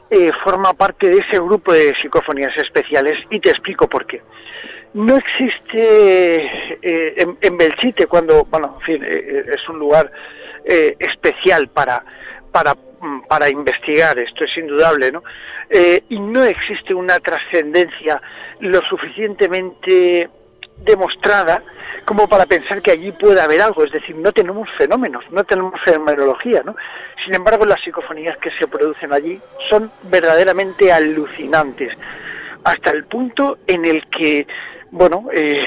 eh, 0.09 0.31
forma 0.43 0.73
parte 0.73 1.07
de 1.07 1.17
ese 1.17 1.39
grupo 1.39 1.71
de 1.71 1.93
psicofonías 2.01 2.57
especiales 2.57 3.13
y 3.29 3.39
te 3.39 3.51
explico 3.51 3.87
por 3.87 4.07
qué. 4.07 4.23
No 4.95 5.17
existe 5.17 6.45
eh, 6.81 7.13
en, 7.15 7.37
en, 7.41 7.57
Belchite 7.59 8.07
cuando, 8.07 8.45
bueno, 8.45 8.77
en 8.79 8.81
fin, 8.81 9.03
es 9.03 9.69
un 9.69 9.77
lugar 9.77 10.11
especial 10.65 11.67
para, 11.69 12.03
para, 12.51 12.73
mm, 12.73 13.27
para 13.27 13.49
investigar, 13.49 14.17
esto 14.19 14.45
es 14.45 14.57
indudable, 14.57 15.11
¿no? 15.11 15.23
y 16.09 16.19
no 16.19 16.43
existe 16.43 16.93
una 16.93 17.19
trascendencia 17.19 18.21
lo 18.59 18.81
suficientemente 18.81 20.29
demostrada 20.77 21.63
como 22.05 22.27
para 22.27 22.45
pensar 22.45 22.81
que 22.81 22.91
allí 22.91 23.11
puede 23.11 23.41
haber 23.41 23.61
algo, 23.61 23.83
es 23.83 23.91
decir, 23.91 24.15
no 24.15 24.31
tenemos 24.31 24.69
fenómenos, 24.77 25.23
no 25.31 25.43
tenemos 25.43 25.73
fenomenología, 25.83 26.61
¿no? 26.63 26.75
Sin 27.23 27.33
embargo, 27.33 27.65
las 27.65 27.81
psicofonías 27.83 28.37
que 28.37 28.51
se 28.51 28.67
producen 28.67 29.11
allí 29.11 29.41
son 29.69 29.91
verdaderamente 30.03 30.91
alucinantes, 30.91 31.91
hasta 32.63 32.91
el 32.91 33.05
punto 33.05 33.57
en 33.65 33.85
el 33.85 34.05
que, 34.07 34.45
bueno, 34.91 35.27
eh, 35.33 35.65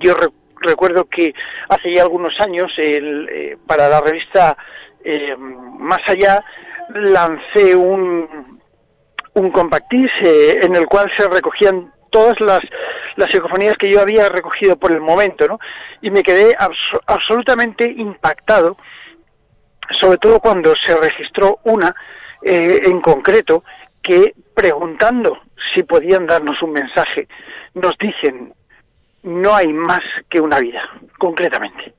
yo 0.00 0.14
recuerdo 0.14 0.41
que 1.10 1.34
hace 1.68 1.94
ya 1.94 2.02
algunos 2.02 2.38
años 2.40 2.72
eh, 2.78 3.56
para 3.66 3.88
la 3.88 4.00
revista 4.00 4.56
eh, 5.04 5.36
Más 5.36 6.00
Allá 6.06 6.44
lancé 6.94 7.74
un, 7.74 8.60
un 9.34 9.50
compactis 9.50 10.10
en 10.22 10.74
el 10.74 10.86
cual 10.86 11.10
se 11.16 11.28
recogían 11.28 11.92
todas 12.12 12.38
las, 12.40 12.60
las 13.16 13.30
psicofonías 13.30 13.76
que 13.76 13.90
yo 13.90 14.00
había 14.00 14.28
recogido 14.28 14.76
por 14.76 14.92
el 14.92 15.00
momento, 15.00 15.48
¿no? 15.48 15.58
Y 16.00 16.10
me 16.10 16.22
quedé 16.22 16.54
absolutamente 17.06 17.84
impactado, 17.84 18.76
sobre 19.90 20.18
todo 20.18 20.38
cuando 20.38 20.76
se 20.76 20.96
registró 20.96 21.58
una 21.64 21.94
eh, 22.42 22.80
en 22.84 23.00
concreto 23.00 23.64
que 24.02 24.34
preguntando 24.54 25.38
si 25.74 25.82
podían 25.82 26.26
darnos 26.26 26.60
un 26.62 26.72
mensaje, 26.72 27.26
nos 27.74 27.96
dicen, 27.98 28.52
no 29.22 29.54
hay 29.54 29.72
más 29.72 30.00
que 30.28 30.40
una 30.40 30.58
vida, 30.60 30.80
concretamente. 31.18 31.94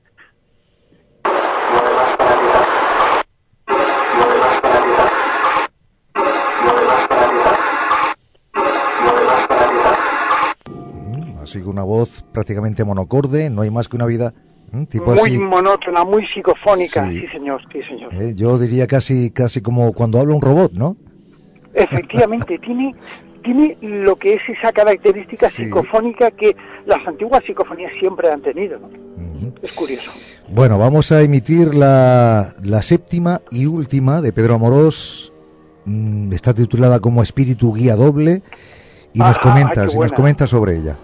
Así 11.42 11.60
que 11.60 11.68
una 11.68 11.84
voz 11.84 12.24
prácticamente 12.32 12.84
monocorde, 12.84 13.50
no 13.50 13.62
hay 13.62 13.70
más 13.70 13.88
que 13.88 13.96
una 13.96 14.06
vida. 14.06 14.32
Tipo 14.88 15.14
muy 15.14 15.38
monótona, 15.38 16.02
muy 16.02 16.26
psicofónica, 16.34 17.08
sí, 17.08 17.24
señor, 17.28 17.62
sí, 17.72 17.80
señor. 17.82 18.12
Eh, 18.14 18.34
yo 18.34 18.58
diría 18.58 18.88
casi, 18.88 19.30
casi 19.30 19.60
como 19.60 19.92
cuando 19.92 20.18
habla 20.18 20.34
un 20.34 20.42
robot, 20.42 20.72
¿no? 20.72 20.96
Efectivamente, 21.74 22.58
tiene, 22.64 22.92
tiene 23.44 23.76
lo 23.80 24.16
que 24.16 24.34
es 24.34 24.40
esa 24.48 24.72
característica 24.72 25.48
psicofónica 25.48 26.30
que 26.32 26.56
las 26.86 27.06
antiguas 27.06 27.44
psicofonías 27.44 27.92
siempre 28.00 28.30
han 28.30 28.40
tenido, 28.42 28.78
¿no? 28.80 28.88
Es 29.62 29.72
curioso. 29.72 30.10
Bueno, 30.48 30.78
vamos 30.78 31.12
a 31.12 31.22
emitir 31.22 31.74
la, 31.74 32.54
la 32.62 32.82
séptima 32.82 33.40
y 33.50 33.66
última 33.66 34.20
de 34.20 34.32
Pedro 34.32 34.54
Amorós. 34.54 35.32
Mm, 35.84 36.32
está 36.32 36.54
titulada 36.54 36.98
como 37.00 37.22
Espíritu 37.22 37.74
Guía 37.74 37.94
Doble 37.94 38.42
y 39.12 39.18
nos 39.18 39.38
comentas, 39.38 39.94
y 39.94 39.98
nos 39.98 40.12
comenta 40.12 40.46
sobre 40.46 40.78
ella. 40.78 40.96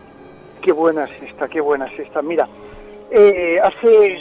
Qué 0.63 0.73
buena 0.73 1.05
es 1.05 1.23
esta, 1.31 1.47
qué 1.49 1.61
buena 1.61 1.87
es 1.87 2.01
esta. 2.01 2.23
Mira, 2.23 2.49
eh, 3.11 3.57
hace... 3.63 4.19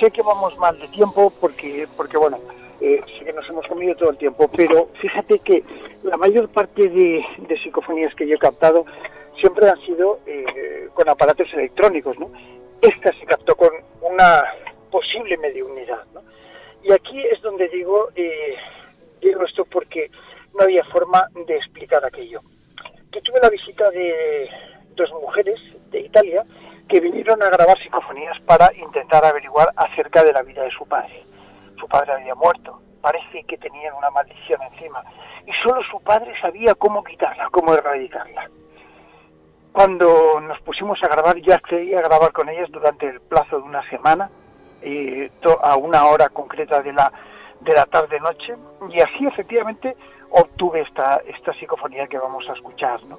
Sé 0.00 0.12
que 0.12 0.22
vamos 0.22 0.56
mal 0.58 0.78
de 0.78 0.86
tiempo 0.88 1.32
porque, 1.40 1.88
porque 1.96 2.16
bueno, 2.16 2.38
eh, 2.80 3.00
sé 3.18 3.24
que 3.24 3.32
nos 3.32 3.48
hemos 3.48 3.66
comido 3.66 3.94
todo 3.96 4.10
el 4.10 4.18
tiempo, 4.18 4.48
pero 4.54 4.88
fíjate 5.00 5.38
que 5.40 5.62
la 6.02 6.16
mayor 6.16 6.48
parte 6.48 6.88
de, 6.88 7.24
psicofonías 7.62 8.14
que 8.14 8.26
yo 8.26 8.36
he 8.36 8.38
captado 8.38 8.84
siempre 9.40 9.68
han 9.68 9.80
sido 9.82 10.20
eh, 10.26 10.88
con 10.94 11.08
aparatos 11.08 11.52
electrónicos. 11.54 12.16
Esta 12.80 13.12
se 13.12 13.26
captó 13.26 13.56
con 13.56 13.70
una 14.02 14.44
posible 14.90 15.36
mediunidad. 15.38 16.04
Y 16.82 16.92
aquí 16.92 17.20
es 17.20 17.42
donde 17.42 17.68
digo, 17.68 18.08
digo 19.20 19.44
esto 19.44 19.64
porque 19.64 20.10
no 20.54 20.64
había 20.64 20.84
forma 20.84 21.28
de 21.46 21.56
explicar 21.56 22.04
aquello. 22.04 22.40
Que 23.12 23.20
tuve 23.20 23.40
la 23.42 23.50
visita 23.50 23.90
de, 23.90 24.48
dos 24.98 25.10
mujeres 25.12 25.58
de 25.90 26.00
Italia 26.00 26.44
que 26.88 27.00
vinieron 27.00 27.42
a 27.42 27.50
grabar 27.50 27.78
psicofonías 27.78 28.38
para 28.42 28.70
intentar 28.74 29.24
averiguar 29.24 29.68
acerca 29.76 30.24
de 30.24 30.32
la 30.32 30.42
vida 30.42 30.62
de 30.62 30.70
su 30.70 30.86
padre. 30.86 31.27
Su 31.78 31.86
padre 31.86 32.12
había 32.12 32.34
muerto, 32.34 32.80
parece 33.00 33.44
que 33.44 33.56
tenían 33.58 33.94
una 33.94 34.10
maldición 34.10 34.60
encima 34.62 35.02
y 35.46 35.52
solo 35.62 35.80
su 35.90 36.00
padre 36.00 36.32
sabía 36.40 36.74
cómo 36.74 37.02
quitarla, 37.04 37.48
cómo 37.50 37.74
erradicarla. 37.74 38.50
Cuando 39.72 40.40
nos 40.40 40.60
pusimos 40.62 40.98
a 41.02 41.08
grabar, 41.08 41.36
yo 41.36 41.54
accedí 41.54 41.94
a 41.94 42.02
grabar 42.02 42.32
con 42.32 42.48
ellas 42.48 42.70
durante 42.70 43.06
el 43.06 43.20
plazo 43.20 43.58
de 43.58 43.62
una 43.62 43.88
semana, 43.88 44.28
eh, 44.82 45.30
a 45.62 45.76
una 45.76 46.06
hora 46.06 46.28
concreta 46.28 46.82
de 46.82 46.92
la, 46.92 47.12
de 47.60 47.72
la 47.72 47.86
tarde-noche, 47.86 48.56
y 48.90 49.00
así 49.00 49.26
efectivamente 49.26 49.96
obtuve 50.30 50.80
esta, 50.80 51.20
esta 51.26 51.52
psicofonía 51.54 52.06
que 52.08 52.18
vamos 52.18 52.48
a 52.48 52.54
escuchar. 52.54 53.02
¿no? 53.04 53.18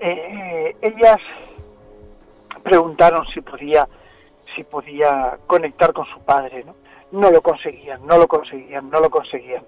eh, 0.00 0.76
ellas 0.82 1.18
preguntaron 2.62 3.24
si 3.28 3.40
podía 3.40 3.88
si 4.54 4.64
podía 4.64 5.38
conectar 5.46 5.92
con 5.92 6.06
su 6.06 6.20
padre, 6.20 6.64
¿no? 6.64 6.74
No 7.12 7.30
lo 7.30 7.40
conseguían, 7.40 8.04
no 8.06 8.18
lo 8.18 8.26
conseguían, 8.26 8.90
no 8.90 9.00
lo 9.00 9.10
conseguían. 9.10 9.64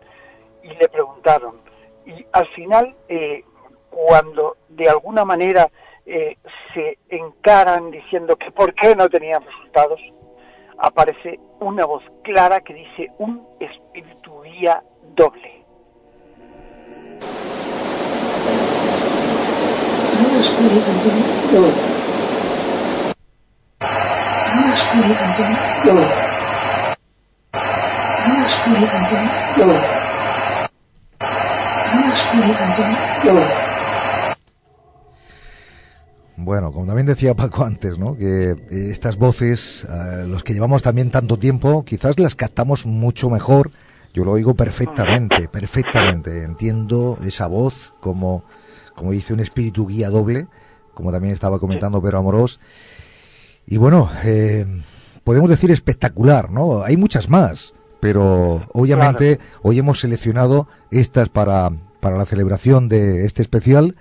Y 0.62 0.68
le 0.68 0.88
preguntaron. 0.88 1.60
Y 2.06 2.24
al 2.32 2.46
final, 2.48 2.94
eh, 3.08 3.44
cuando 3.90 4.56
de 4.68 4.88
alguna 4.88 5.24
manera 5.24 5.70
eh, 6.06 6.38
se 6.72 6.98
encaran 7.10 7.90
diciendo 7.90 8.36
que 8.36 8.50
por 8.50 8.74
qué 8.74 8.96
no 8.96 9.08
tenían 9.08 9.42
resultados, 9.42 10.00
aparece 10.78 11.38
una 11.60 11.84
voz 11.84 12.02
clara 12.22 12.60
que 12.60 12.72
dice 12.74 13.10
un 13.18 13.46
espíritu 13.60 14.40
guía 14.42 14.82
doble. 15.14 15.64
Un 20.20 20.36
espíritu 20.38 20.92
guía 21.04 21.24
doble. 21.52 21.72
Un 24.54 24.72
espíritu 24.72 25.24
guía 25.24 25.92
doble. 25.92 25.92
Un 25.92 25.92
espíritu 25.92 25.92
guía 25.92 25.92
doble. 25.92 26.06
Un 28.26 28.44
espíritu 28.44 28.44
guía 28.44 28.44
doble. 28.44 28.47
Bueno, 36.36 36.72
como 36.72 36.86
también 36.86 37.06
decía 37.06 37.34
Paco 37.34 37.64
antes, 37.64 37.98
¿no? 37.98 38.16
Que 38.16 38.50
eh, 38.52 38.56
estas 38.70 39.16
voces, 39.16 39.84
eh, 39.84 40.24
los 40.26 40.44
que 40.44 40.54
llevamos 40.54 40.82
también 40.82 41.10
tanto 41.10 41.36
tiempo, 41.36 41.84
quizás 41.84 42.18
las 42.18 42.34
captamos 42.34 42.86
mucho 42.86 43.28
mejor. 43.28 43.72
Yo 44.14 44.24
lo 44.24 44.32
oigo 44.32 44.54
perfectamente, 44.54 45.48
perfectamente. 45.48 46.44
Entiendo 46.44 47.18
esa 47.24 47.48
voz 47.48 47.94
como, 48.00 48.44
como 48.94 49.12
dice 49.12 49.34
un 49.34 49.40
espíritu 49.40 49.86
guía 49.86 50.10
doble, 50.10 50.46
como 50.94 51.12
también 51.12 51.34
estaba 51.34 51.58
comentando 51.58 52.00
Pedro 52.00 52.18
Amorós. 52.20 52.60
Y 53.66 53.76
bueno, 53.76 54.08
eh, 54.24 54.64
podemos 55.24 55.50
decir 55.50 55.70
espectacular, 55.70 56.50
¿no? 56.50 56.82
Hay 56.82 56.96
muchas 56.96 57.28
más, 57.28 57.74
pero 58.00 58.62
obviamente 58.72 59.38
hoy 59.62 59.78
hemos 59.78 60.00
seleccionado 60.00 60.68
estas 60.90 61.28
para, 61.28 61.70
para 62.00 62.16
la 62.16 62.24
celebración 62.24 62.88
de 62.88 63.24
este 63.26 63.42
especial 63.42 63.96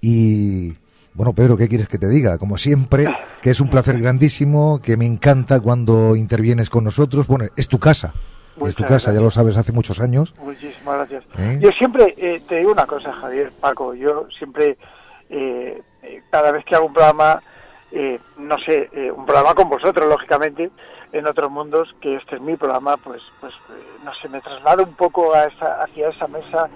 y 0.00 0.74
bueno, 1.14 1.32
Pedro, 1.32 1.56
¿qué 1.56 1.68
quieres 1.68 1.88
que 1.88 1.98
te 1.98 2.08
diga? 2.08 2.38
Como 2.38 2.56
siempre, 2.56 3.06
que 3.42 3.50
es 3.50 3.60
un 3.60 3.68
placer 3.68 4.00
grandísimo, 4.00 4.80
que 4.80 4.96
me 4.96 5.06
encanta 5.06 5.60
cuando 5.60 6.14
intervienes 6.14 6.70
con 6.70 6.84
nosotros. 6.84 7.26
Bueno, 7.26 7.46
es 7.56 7.68
tu 7.68 7.78
casa. 7.78 8.14
es 8.64 8.76
tu 8.76 8.84
casa, 8.84 9.12
ya 9.12 9.20
lo 9.20 9.30
sabes, 9.30 9.56
hace 9.56 9.72
muchos 9.72 10.00
años. 10.00 10.34
Muchísimas 10.38 10.96
gracias. 10.96 11.24
¿Eh? 11.36 11.58
Yo 11.60 11.70
siempre 11.72 12.14
eh, 12.16 12.40
te 12.48 12.58
digo 12.58 12.72
una 12.72 12.86
cosa, 12.86 13.12
Javier, 13.12 13.50
Paco, 13.60 13.92
yo 13.94 14.28
siempre, 14.38 14.78
eh, 15.28 15.82
eh, 16.02 16.22
cada 16.30 16.52
vez 16.52 16.64
que 16.64 16.76
hago 16.76 16.86
un 16.86 16.94
programa, 16.94 17.42
eh, 17.90 18.18
no 18.38 18.56
sé, 18.64 18.88
un 19.14 19.26
programa 19.26 19.54
con 19.54 19.68
vosotros, 19.68 20.08
lógicamente, 20.08 20.70
en 21.12 21.26
otros 21.26 21.50
mundos, 21.50 21.88
que 22.00 22.16
este 22.16 22.36
es 22.36 22.42
mi 22.42 22.56
programa, 22.56 22.96
pues, 22.96 23.22
pues 23.40 23.52
eh, 23.52 23.98
no 24.04 24.12
sé, 24.14 24.28
me 24.28 24.40
traslado 24.40 24.84
un 24.84 24.94
poco 24.94 25.34
a 25.34 25.44
esa, 25.44 25.82
hacia 25.82 26.08
esa 26.08 26.26
mesa 26.28 26.68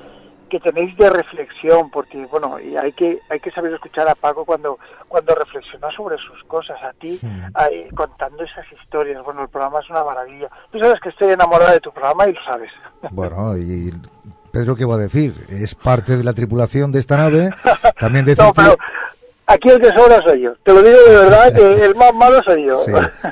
que 0.51 0.61
tenéis 0.61 0.97
de 0.97 1.11
reflexión, 1.11 1.91
porque 1.91 2.27
bueno, 2.27 2.61
y 2.61 2.77
hay 2.77 2.93
que 2.93 3.19
hay 3.29 3.41
que 3.41 3.51
saber 3.51 3.73
escuchar 3.75 4.07
a 4.09 4.15
Paco 4.15 4.45
cuando 4.45 4.79
cuando 5.09 5.35
reflexiona 5.35 5.91
sobre 5.97 6.17
sus 6.19 6.45
cosas, 6.45 6.77
a 6.83 6.93
ti 6.93 7.19
ahí, 7.55 7.89
contando 7.91 8.45
esas 8.45 8.65
historias. 8.71 9.25
Bueno, 9.25 9.43
el 9.43 9.49
programa 9.49 9.81
es 9.81 9.91
una 9.91 10.05
maravilla. 10.05 10.49
Tú 10.71 10.79
sabes 10.79 11.01
que 11.01 11.09
estoy 11.09 11.33
enamorada 11.33 11.73
de 11.73 11.81
tu 11.81 11.93
programa 11.93 12.29
y 12.29 12.35
lo 12.35 12.45
sabes. 12.45 12.71
Bueno, 13.11 13.57
y 13.57 13.93
Pedro, 14.51 14.77
¿qué 14.77 14.85
va 14.85 14.95
a 14.95 14.99
decir? 14.99 15.35
Es 15.49 15.75
parte 15.75 16.17
de 16.17 16.25
la 16.25 16.33
tripulación 16.33 16.93
de 16.93 17.01
esta 17.01 17.17
nave. 17.17 17.51
También 17.99 18.25
decirte... 18.25 18.45
No, 18.47 18.53
pero 18.55 18.77
aquí 19.47 19.69
el 19.69 19.81
que 19.81 19.89
sobra 19.89 20.23
soy 20.23 20.43
yo. 20.43 20.55
Te 20.63 20.73
lo 20.73 20.83
digo 20.83 20.97
de 21.07 21.17
verdad 21.17 21.53
que 21.53 21.85
el 21.85 21.95
más 21.95 22.15
malo 22.15 22.41
soy 22.45 22.67
yo. 22.67 22.85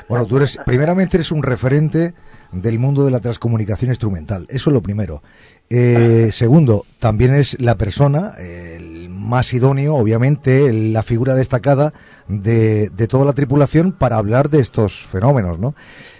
Bueno, 0.07 0.25
tú 0.25 0.37
eres, 0.37 0.59
primeramente 0.65 1.17
eres 1.17 1.31
un 1.31 1.43
referente 1.43 2.13
del 2.51 2.79
mundo 2.79 3.03
de 3.03 3.11
la 3.11 3.19
transcomunicación 3.19 3.91
instrumental. 3.91 4.45
Eso 4.49 4.69
es 4.69 4.73
lo 4.73 4.81
primero. 4.81 5.23
Eh, 5.69 6.29
segundo, 6.31 6.85
también 6.99 7.33
es 7.33 7.59
la 7.59 7.75
persona, 7.75 8.33
el 8.37 9.09
más 9.09 9.53
idóneo, 9.53 9.95
obviamente, 9.95 10.71
la 10.71 11.01
figura 11.01 11.33
destacada 11.33 11.93
de, 12.27 12.89
de 12.89 13.07
toda 13.07 13.25
la 13.25 13.33
tripulación 13.33 13.91
para 13.91 14.17
hablar 14.17 14.49
de 14.49 14.59
estos 14.59 15.03
fenómenos, 15.05 15.57
¿no? 15.57 15.73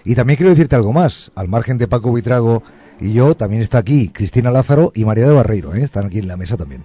Y 0.04 0.16
también 0.16 0.36
quiero 0.38 0.50
decirte 0.50 0.74
algo 0.74 0.92
más. 0.92 1.30
Al 1.36 1.46
margen 1.46 1.78
de 1.78 1.86
Paco 1.86 2.12
Vitrago 2.12 2.64
y 3.00 3.12
yo, 3.12 3.36
también 3.36 3.62
está 3.62 3.78
aquí 3.78 4.08
Cristina 4.08 4.50
Lázaro 4.50 4.90
y 4.94 5.04
María 5.04 5.28
de 5.28 5.34
Barreiro, 5.34 5.74
¿eh? 5.74 5.82
Están 5.82 6.06
aquí 6.06 6.18
en 6.18 6.26
la 6.26 6.36
mesa 6.36 6.56
también. 6.56 6.84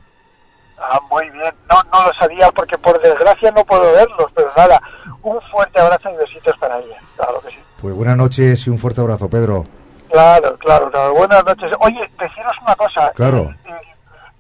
Ah, 0.92 1.00
muy 1.12 1.30
bien. 1.30 1.54
No, 1.70 1.76
no 1.92 2.08
lo 2.08 2.14
sabía 2.20 2.50
porque 2.52 2.78
por 2.78 3.00
desgracia 3.02 3.52
no 3.52 3.64
puedo 3.66 3.92
verlos, 3.94 4.32
pero 4.36 4.50
nada. 4.58 4.82
Un 5.22 5.40
fuerte 5.52 5.80
abrazo 5.80 6.10
y 6.12 6.18
besitos 6.18 6.58
para 6.60 6.80
ellas. 6.80 7.02
Claro 7.16 7.40
que 7.42 7.50
sí. 7.50 7.60
Pues 7.82 7.94
buenas 7.94 8.18
noches 8.18 8.66
y 8.66 8.70
un 8.70 8.78
fuerte 8.78 9.02
abrazo, 9.02 9.30
Pedro. 9.30 9.66
Claro, 10.10 10.58
claro, 10.58 10.90
claro. 10.90 11.14
Buenas 11.14 11.46
noches. 11.46 11.72
Oye, 11.82 12.00
deciros 12.20 12.54
una 12.64 12.76
cosa. 12.76 13.12
Claro. 13.16 13.54
Eh, 13.66 13.70
eh, 13.70 13.96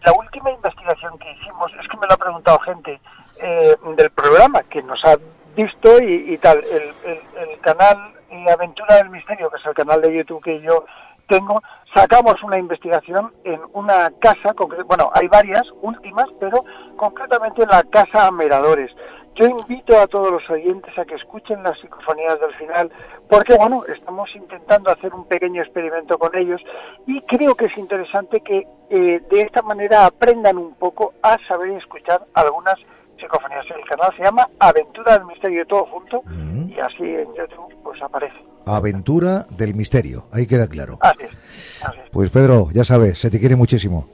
la 0.05 0.13
última 0.13 0.49
investigación 0.51 1.17
que 1.19 1.31
hicimos, 1.33 1.71
es 1.81 1.87
que 1.87 1.97
me 1.97 2.07
lo 2.07 2.13
ha 2.13 2.17
preguntado 2.17 2.59
gente 2.59 2.99
eh, 3.41 3.75
del 3.97 4.09
programa 4.09 4.63
que 4.63 4.81
nos 4.81 4.99
ha 5.05 5.17
visto 5.55 6.01
y, 6.01 6.33
y 6.33 6.37
tal. 6.39 6.57
El, 6.63 6.93
el- 7.11 7.49
el 7.49 7.59
canal 7.61 8.13
Aventura 8.51 8.95
del 8.97 9.09
Misterio, 9.09 9.49
que 9.49 9.57
es 9.57 9.65
el 9.65 9.73
canal 9.73 10.01
de 10.01 10.15
YouTube 10.15 10.43
que 10.43 10.61
yo 10.61 10.85
tengo, 11.29 11.61
sacamos 11.93 12.35
una 12.43 12.57
investigación 12.59 13.31
en 13.45 13.61
una 13.73 14.11
casa, 14.19 14.53
bueno, 14.85 15.09
hay 15.13 15.27
varias 15.27 15.63
últimas, 15.81 16.25
pero 16.39 16.65
concretamente 16.97 17.63
en 17.63 17.69
la 17.69 17.83
Casa 17.83 18.31
Meradores. 18.31 18.91
Yo 19.35 19.45
invito 19.47 19.97
a 19.97 20.07
todos 20.07 20.31
los 20.31 20.49
oyentes 20.49 20.91
a 20.97 21.05
que 21.05 21.15
escuchen 21.15 21.63
las 21.63 21.79
psicofonías 21.79 22.37
del 22.41 22.53
final, 22.55 22.91
porque 23.29 23.55
bueno, 23.55 23.85
estamos 23.85 24.29
intentando 24.35 24.91
hacer 24.91 25.13
un 25.13 25.25
pequeño 25.27 25.61
experimento 25.61 26.17
con 26.17 26.35
ellos 26.35 26.59
y 27.07 27.21
creo 27.21 27.55
que 27.55 27.65
es 27.65 27.77
interesante 27.77 28.41
que 28.41 28.67
eh, 28.89 29.21
de 29.29 29.41
esta 29.41 29.61
manera 29.61 30.07
aprendan 30.07 30.57
un 30.57 30.73
poco 30.75 31.13
a 31.23 31.37
saber 31.47 31.69
escuchar 31.71 32.21
algunas 32.33 32.75
psicofonías. 33.17 33.65
El 33.69 33.85
canal 33.85 34.13
se 34.17 34.23
llama 34.23 34.49
Aventura 34.59 35.17
del 35.17 35.27
Misterio 35.27 35.65
todo 35.67 35.85
junto 35.85 36.21
Mm. 36.25 36.71
y 36.71 36.79
así 36.79 37.03
en 37.03 37.33
YouTube 37.33 37.73
pues 37.83 38.01
aparece. 38.01 38.35
Aventura 38.75 39.45
del 39.57 39.73
misterio, 39.75 40.25
ahí 40.31 40.45
queda 40.47 40.67
claro. 40.67 40.97
Así 41.01 41.23
es, 41.23 41.83
así 41.83 41.97
es. 42.03 42.09
Pues 42.11 42.29
Pedro, 42.29 42.69
ya 42.73 42.83
sabes, 42.83 43.19
se 43.19 43.29
te 43.29 43.39
quiere 43.39 43.55
muchísimo. 43.55 44.07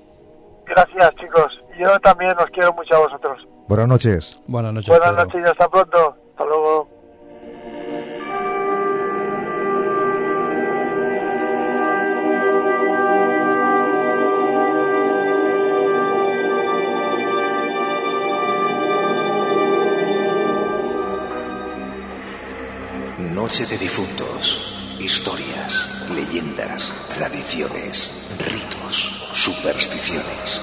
Gracias 0.68 1.16
chicos, 1.16 1.62
yo 1.80 2.00
también 2.00 2.32
os 2.38 2.46
quiero 2.48 2.74
mucho 2.74 2.96
a 2.96 3.00
vosotros. 3.00 3.48
Buenas 3.68 3.88
noches. 3.88 4.40
Buenas 4.48 4.74
noches. 4.74 4.90
Buenas 4.90 5.10
Pedro. 5.12 5.26
noches 5.26 5.42
y 5.46 5.50
hasta 5.50 5.70
pronto. 5.70 6.18
Noche 23.58 23.72
de 23.72 23.78
difuntos. 23.78 24.98
Historias, 25.00 26.10
leyendas, 26.14 26.94
tradiciones, 27.08 28.36
ritos, 28.38 29.30
supersticiones. 29.32 30.62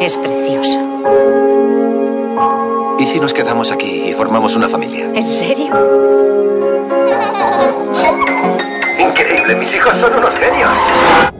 Es 0.00 0.16
precioso. 0.16 0.78
¿Y 2.98 3.06
si 3.06 3.20
nos 3.20 3.34
quedamos 3.34 3.70
aquí 3.72 4.08
y 4.08 4.14
formamos 4.14 4.56
una 4.56 4.70
familia? 4.70 5.04
¿En 5.14 5.28
serio? 5.28 5.66
Increíble, 8.98 9.54
mis 9.54 9.74
hijos 9.74 9.94
son 9.98 10.14
unos 10.14 10.34
genios. 10.36 11.33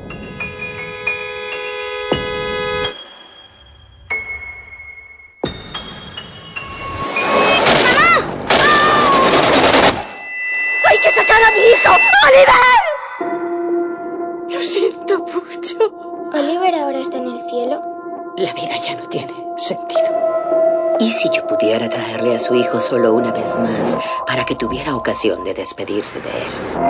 ¿Y 21.64 21.66
si 21.66 21.72
yo 21.72 21.78
pudiera 21.78 21.88
traerle 21.88 22.34
a 22.34 22.38
su 22.38 22.54
hijo 22.54 22.78
solo 22.82 23.14
una 23.14 23.32
vez 23.32 23.58
más 23.58 23.96
para 24.26 24.44
que 24.44 24.54
tuviera 24.54 24.94
ocasión 24.94 25.44
de 25.44 25.54
despedirse 25.54 26.20
de 26.20 26.28
él? 26.28 26.82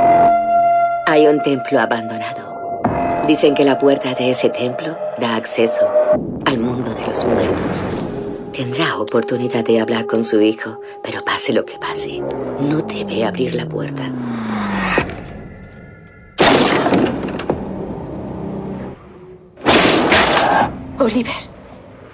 Hay 1.07 1.29
un 1.29 1.41
templo 1.43 1.79
abandonado. 1.79 2.81
Dicen 3.29 3.55
que 3.55 3.63
la 3.63 3.79
puerta 3.79 4.15
de 4.15 4.31
ese 4.31 4.49
templo 4.49 4.99
da 5.19 5.37
acceso 5.37 5.89
al 6.45 6.59
mundo 6.59 6.93
de 6.93 7.07
los 7.07 7.25
muertos. 7.25 7.85
Tendrá 8.53 8.99
oportunidad 8.99 9.65
de 9.65 9.81
hablar 9.81 10.07
con 10.07 10.25
su 10.25 10.41
hijo, 10.41 10.81
pero 11.05 11.21
pase 11.21 11.53
lo 11.53 11.65
que 11.65 11.79
pase, 11.79 12.21
no 12.59 12.79
debe 12.81 13.25
abrir 13.25 13.55
la 13.55 13.67
puerta. 13.67 14.11
Oliver, 20.99 21.33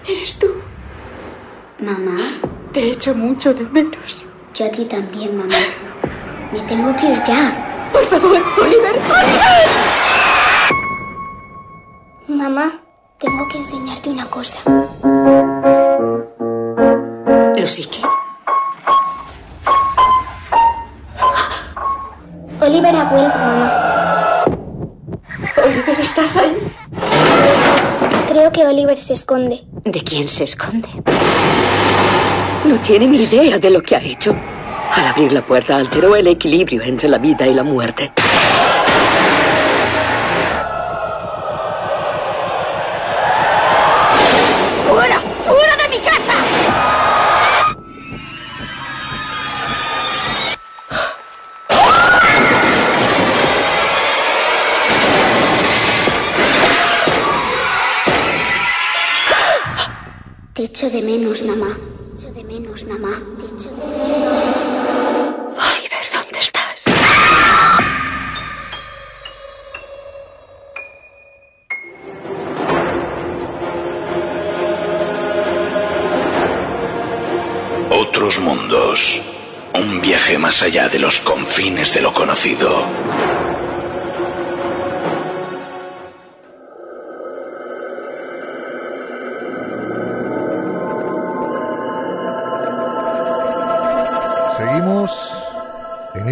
¿eres 0.07 0.39
tú? 0.39 0.70
Mamá, 1.81 2.17
Te 2.73 2.91
echo 2.93 3.15
mucho 3.15 3.55
de 3.55 3.65
menos. 3.65 4.25
yo 4.55 4.67
a 4.67 4.71
ti 4.71 4.85
también, 4.85 5.37
mamá. 5.37 5.55
Me 6.53 6.61
tengo 6.61 6.95
que 6.97 7.07
ir 7.07 7.23
ya. 7.25 7.89
Por 7.93 8.05
favor, 8.07 8.37
Oliver, 8.63 8.97
Oliver. 8.97 9.69
Mamá, 12.29 12.73
tengo 13.19 13.49
que 13.49 13.59
enseñarte 13.59 14.11
una 14.11 14.27
cosa. 14.27 14.59
Lucy, 17.57 17.85
¿qué? 17.87 18.03
Oliver 22.65 22.95
ha 22.97 23.05
vuelto, 23.05 23.39
mamá. 23.39 24.45
Oliver, 25.65 26.01
¿estás 26.01 26.37
ahí? 26.37 26.57
Creo 28.29 28.53
que 28.53 28.67
Oliver 28.67 28.99
se 29.01 29.15
esconde. 29.15 29.65
¿De 29.85 30.01
quién 30.03 30.29
se 30.29 30.45
esconde? 30.45 30.89
No 32.65 32.79
tiene 32.83 33.07
ni 33.07 33.23
idea 33.23 33.59
de 33.59 33.71
lo 33.71 33.83
que 33.83 33.97
ha 33.97 34.03
hecho. 34.03 34.35
Al 34.93 35.07
abrir 35.07 35.33
la 35.33 35.43
puerta 35.43 35.77
alteró 35.77 36.15
el 36.15 36.27
equilibrio 36.27 36.83
entre 36.83 37.09
la 37.09 37.19
vida 37.19 37.47
y 37.47 37.55
la 37.55 37.63
muerte. 37.63 38.13
¡Fuera! 44.89 45.21
¡Fuera 45.47 45.77
de 45.77 45.89
mi 45.89 45.99
casa! 45.99 46.35
Te 60.53 60.65
echo 60.65 60.91
de 60.91 61.03
menos, 61.03 61.43
mamá. 61.43 61.69
Te 62.17 62.27
echo 62.27 62.35
de 62.35 62.45
menos, 62.45 62.85
mamá. 63.01 63.19
Menos. 63.39 63.67
Oliver, 65.57 66.05
¿dónde 66.13 66.39
estás? 66.39 66.85
Otros 77.91 78.41
mundos. 78.41 79.21
Un 79.75 80.01
viaje 80.01 80.39
más 80.39 80.63
allá 80.63 80.89
de 80.89 80.99
los 80.99 81.21
confines 81.21 81.95
de 81.95 82.03
lo 82.03 82.13
conocido. 82.13 82.85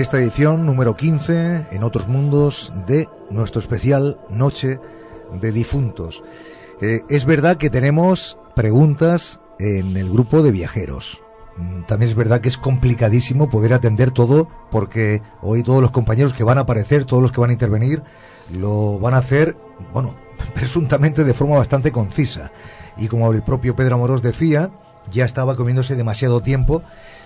Esta 0.01 0.19
edición 0.19 0.65
número 0.65 0.97
15 0.97 1.67
en 1.73 1.83
otros 1.83 2.07
mundos 2.07 2.73
de 2.87 3.09
nuestro 3.31 3.61
especial 3.61 4.21
Noche 4.31 4.79
de 5.41 5.51
Difuntos. 5.51 6.23
Eh, 6.81 7.01
es 7.09 7.25
verdad 7.25 7.57
que 7.57 7.69
tenemos 7.69 8.39
preguntas 8.55 9.41
en 9.59 9.97
el 9.97 10.09
grupo 10.09 10.43
de 10.43 10.53
viajeros. 10.53 11.25
Mm, 11.57 11.83
También 11.83 12.11
es 12.11 12.15
verdad 12.15 12.41
que 12.41 12.49
es 12.49 12.59
complicadísimo 12.59 13.51
poder 13.51 13.73
atender 13.73 14.13
todo 14.13 14.49
porque 14.71 15.21
hoy 15.43 15.65
todos 15.65 15.83
los 15.83 15.91
compañeros 15.91 16.33
que 16.33 16.45
van 16.45 16.59
a 16.59 16.63
aparecer, 16.63 17.05
todos 17.05 17.21
los 17.23 17.33
que 17.33 17.41
van 17.41 17.51
a 17.51 17.55
intervenir, 17.55 18.03
lo 18.53 19.01
van 19.01 19.15
a 19.15 19.19
hacer, 19.19 19.57
bueno, 19.93 20.15
presuntamente 20.55 21.25
de 21.25 21.35
forma 21.35 21.57
bastante 21.57 21.91
concisa. 21.91 22.53
Y 22.97 23.09
como 23.09 23.33
el 23.33 23.43
propio 23.43 23.75
Pedro 23.75 23.97
Amorós 23.97 24.23
decía, 24.23 24.71
ya 25.11 25.25
estaba 25.25 25.57
comiéndose 25.57 25.97
demasiado 25.97 26.41
tiempo 26.41 26.83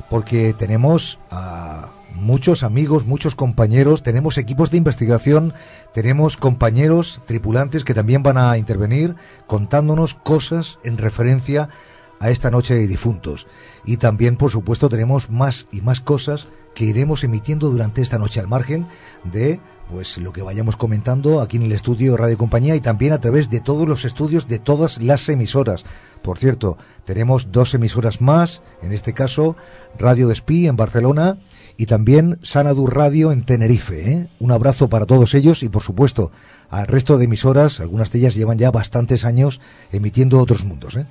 porque 0.09 0.55
tenemos 0.55 1.18
a 1.31 1.89
muchos 2.14 2.62
amigos, 2.62 3.06
muchos 3.06 3.34
compañeros, 3.34 4.02
tenemos 4.02 4.38
equipos 4.38 4.70
de 4.70 4.78
investigación, 4.78 5.54
tenemos 5.92 6.36
compañeros 6.36 7.20
tripulantes 7.26 7.84
que 7.84 7.94
también 7.94 8.22
van 8.22 8.38
a 8.38 8.56
intervenir 8.58 9.16
contándonos 9.46 10.14
cosas 10.14 10.78
en 10.84 10.98
referencia 10.98 11.68
a 12.20 12.30
esta 12.30 12.50
noche 12.50 12.74
de 12.74 12.86
difuntos. 12.86 13.48
Y 13.84 13.96
también, 13.96 14.36
por 14.36 14.50
supuesto, 14.50 14.88
tenemos 14.88 15.28
más 15.28 15.66
y 15.72 15.80
más 15.80 16.00
cosas 16.00 16.48
que 16.74 16.84
iremos 16.84 17.24
emitiendo 17.24 17.68
durante 17.68 18.00
esta 18.00 18.18
noche 18.18 18.40
al 18.40 18.48
margen 18.48 18.86
de 19.24 19.60
pues 19.90 20.16
lo 20.16 20.32
que 20.32 20.40
vayamos 20.40 20.76
comentando 20.76 21.42
aquí 21.42 21.58
en 21.58 21.64
el 21.64 21.72
estudio 21.72 22.16
Radio 22.16 22.38
Compañía 22.38 22.74
y 22.74 22.80
también 22.80 23.12
a 23.12 23.20
través 23.20 23.50
de 23.50 23.60
todos 23.60 23.86
los 23.86 24.06
estudios 24.06 24.48
de 24.48 24.58
todas 24.58 25.02
las 25.02 25.28
emisoras. 25.28 25.84
Por 26.22 26.38
cierto, 26.38 26.78
tenemos 27.04 27.52
dos 27.52 27.74
emisoras 27.74 28.20
más, 28.22 28.62
en 28.82 28.92
este 28.92 29.12
caso 29.12 29.54
Radio 29.98 30.28
Despí 30.28 30.66
en 30.66 30.76
Barcelona 30.76 31.36
y 31.77 31.87
también 31.87 32.39
Sanadur 32.43 32.95
Radio 32.95 33.33
en 33.33 33.45
Tenerife. 33.45 34.11
¿eh? 34.11 34.29
Un 34.41 34.53
abrazo 34.53 34.89
para 34.89 35.07
todos 35.07 35.35
ellos 35.35 35.62
y 35.62 35.68
por 35.68 35.83
supuesto 35.83 36.33
al 36.70 36.87
resto 36.87 37.18
de 37.18 37.25
emisoras, 37.27 37.81
algunas 37.81 38.11
de 38.11 38.20
ellas 38.20 38.35
llevan 38.35 38.59
ya 38.59 38.70
bastantes 38.70 39.25
años 39.25 39.61
emitiendo 39.93 40.39
otros 40.39 40.64
mundos. 40.64 40.97
¿eh? 40.97 41.07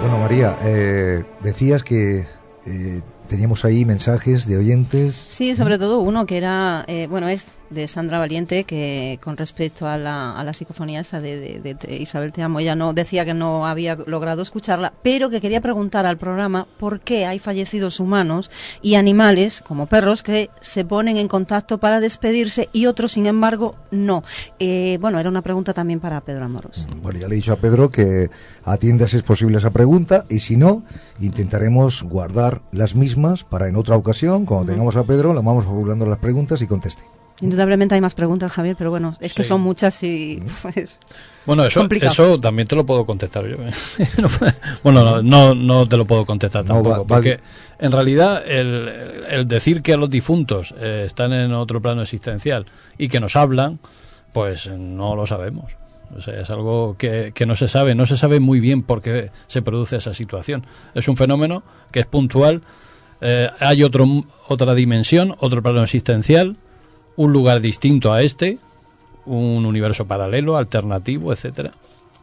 Bueno, 0.00 0.18
María, 0.18 0.56
eh, 0.62 1.24
decías 1.42 1.82
que 1.82 2.26
eh, 2.66 3.00
teníamos 3.28 3.64
ahí 3.64 3.84
mensajes 3.84 4.46
de 4.46 4.56
oyentes. 4.58 5.14
Sí, 5.14 5.54
sobre 5.56 5.78
todo 5.78 6.00
uno 6.00 6.26
que 6.26 6.36
era, 6.36 6.84
eh, 6.88 7.06
bueno, 7.08 7.28
es 7.28 7.60
de 7.70 7.88
Sandra 7.88 8.18
Valiente, 8.18 8.64
que 8.64 9.18
con 9.22 9.36
respecto 9.36 9.88
a 9.88 9.96
la, 9.96 10.32
a 10.38 10.44
la 10.44 10.52
psicofonía 10.54 11.00
esa 11.00 11.20
de, 11.20 11.38
de- 11.40 11.60
de- 11.60 11.74
de 11.74 11.96
Isabel 11.96 12.32
Te 12.32 12.42
Amo, 12.42 12.60
ella 12.60 12.74
no 12.76 12.92
decía 12.92 13.24
que 13.24 13.34
no 13.34 13.66
había 13.66 13.96
logrado 14.06 14.42
escucharla, 14.42 14.92
pero 15.02 15.30
que 15.30 15.40
quería 15.40 15.60
preguntar 15.60 16.06
al 16.06 16.18
programa 16.18 16.68
por 16.78 17.00
qué 17.00 17.26
hay 17.26 17.38
fallecidos 17.38 17.98
humanos 17.98 18.50
y 18.82 18.94
animales, 18.96 19.62
como 19.62 19.86
perros, 19.86 20.22
que 20.22 20.50
se 20.60 20.84
ponen 20.84 21.16
en 21.16 21.26
contacto 21.28 21.78
para 21.78 22.00
despedirse 22.00 22.68
y 22.72 22.86
otros, 22.86 23.12
sin 23.12 23.26
embargo, 23.26 23.74
no. 23.90 24.22
Eh, 24.58 24.98
bueno, 25.00 25.18
era 25.18 25.28
una 25.30 25.42
pregunta 25.42 25.72
también 25.72 25.98
para 25.98 26.20
Pedro 26.20 26.44
Amoros. 26.44 26.86
Bueno, 27.02 27.18
ya 27.20 27.26
le 27.28 27.34
he 27.34 27.36
dicho 27.36 27.52
a 27.52 27.56
Pedro 27.56 27.90
que 27.90 28.30
atienda 28.64 29.08
si 29.08 29.16
es 29.16 29.22
posible 29.22 29.58
esa 29.58 29.70
pregunta 29.70 30.26
y 30.28 30.40
si 30.40 30.56
no, 30.56 30.84
intentaremos 31.20 32.02
guardar 32.04 32.60
las 32.70 32.94
mismas 32.94 33.13
para 33.48 33.68
en 33.68 33.76
otra 33.76 33.96
ocasión, 33.96 34.44
cuando 34.46 34.70
tengamos 34.72 34.96
a 34.96 35.04
Pedro, 35.04 35.32
le 35.34 35.40
vamos 35.40 35.64
formulando 35.64 36.06
las 36.06 36.18
preguntas 36.18 36.60
y 36.62 36.66
conteste. 36.66 37.02
Indudablemente 37.40 37.96
hay 37.96 38.00
más 38.00 38.14
preguntas, 38.14 38.52
Javier, 38.52 38.76
pero 38.78 38.90
bueno, 38.90 39.16
es 39.20 39.34
que 39.34 39.42
Sí. 39.42 39.48
son 39.48 39.60
muchas 39.60 40.00
y 40.04 40.40
pues, 40.62 41.00
Bueno, 41.44 41.64
eso, 41.64 41.80
complicado. 41.80 42.12
eso 42.12 42.40
también 42.40 42.68
te 42.68 42.76
lo 42.76 42.86
puedo 42.86 43.04
contestar 43.04 43.44
yo. 43.46 43.56
¿eh? 43.56 43.72
bueno, 44.84 45.04
no, 45.04 45.22
no, 45.22 45.54
no 45.54 45.88
te 45.88 45.96
lo 45.96 46.04
puedo 46.06 46.24
contestar 46.24 46.62
No, 46.64 46.74
tampoco. 46.74 46.90
va- 46.90 46.98
va- 46.98 47.04
porque 47.06 47.40
en 47.80 47.90
realidad 47.92 48.42
el, 48.46 49.24
el 49.28 49.48
decir 49.48 49.82
que 49.82 49.96
los 49.96 50.08
difuntos 50.10 50.74
eh, 50.78 51.02
están 51.06 51.32
en 51.32 51.52
otro 51.52 51.82
plano 51.82 52.02
existencial 52.02 52.66
y 52.98 53.08
que 53.08 53.18
nos 53.20 53.34
hablan, 53.36 53.80
pues 54.32 54.68
no 54.70 55.16
lo 55.16 55.26
sabemos. 55.26 55.72
O 56.16 56.20
sea, 56.20 56.40
es 56.40 56.50
algo 56.50 56.94
que, 56.96 57.32
que 57.34 57.46
no 57.46 57.56
se 57.56 57.66
sabe, 57.66 57.96
no 57.96 58.06
se 58.06 58.16
sabe 58.16 58.38
muy 58.38 58.60
bien 58.60 58.82
por 58.84 59.02
qué 59.02 59.30
se 59.48 59.62
produce 59.62 59.96
esa 59.96 60.14
situación. 60.14 60.64
Es 60.94 61.08
un 61.08 61.16
fenómeno 61.16 61.64
que 61.90 61.98
es 62.00 62.06
puntual. 62.06 62.62
Eh, 63.20 63.48
hay 63.60 63.82
otro, 63.82 64.06
otra 64.48 64.74
dimensión, 64.74 65.34
otro 65.38 65.62
plano 65.62 65.82
existencial, 65.82 66.56
un 67.16 67.32
lugar 67.32 67.60
distinto 67.60 68.12
a 68.12 68.22
este, 68.22 68.58
un 69.26 69.64
universo 69.64 70.06
paralelo, 70.06 70.56
alternativo, 70.56 71.32
etcétera. 71.32 71.72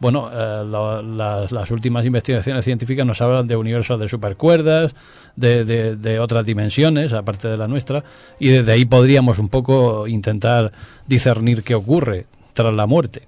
Bueno, 0.00 0.30
eh, 0.32 0.64
las, 0.66 1.52
las 1.52 1.70
últimas 1.70 2.04
investigaciones 2.04 2.64
científicas 2.64 3.06
nos 3.06 3.20
hablan 3.20 3.46
de 3.46 3.54
universos 3.56 4.00
de 4.00 4.08
supercuerdas, 4.08 4.94
de, 5.36 5.64
de, 5.64 5.96
de 5.96 6.18
otras 6.18 6.44
dimensiones, 6.44 7.12
aparte 7.12 7.48
de 7.48 7.56
la 7.56 7.68
nuestra, 7.68 8.02
y 8.38 8.48
desde 8.48 8.72
ahí 8.72 8.84
podríamos 8.84 9.38
un 9.38 9.48
poco 9.48 10.08
intentar 10.08 10.72
discernir 11.06 11.62
qué 11.62 11.74
ocurre 11.74 12.26
tras 12.52 12.74
la 12.74 12.86
muerte. 12.86 13.22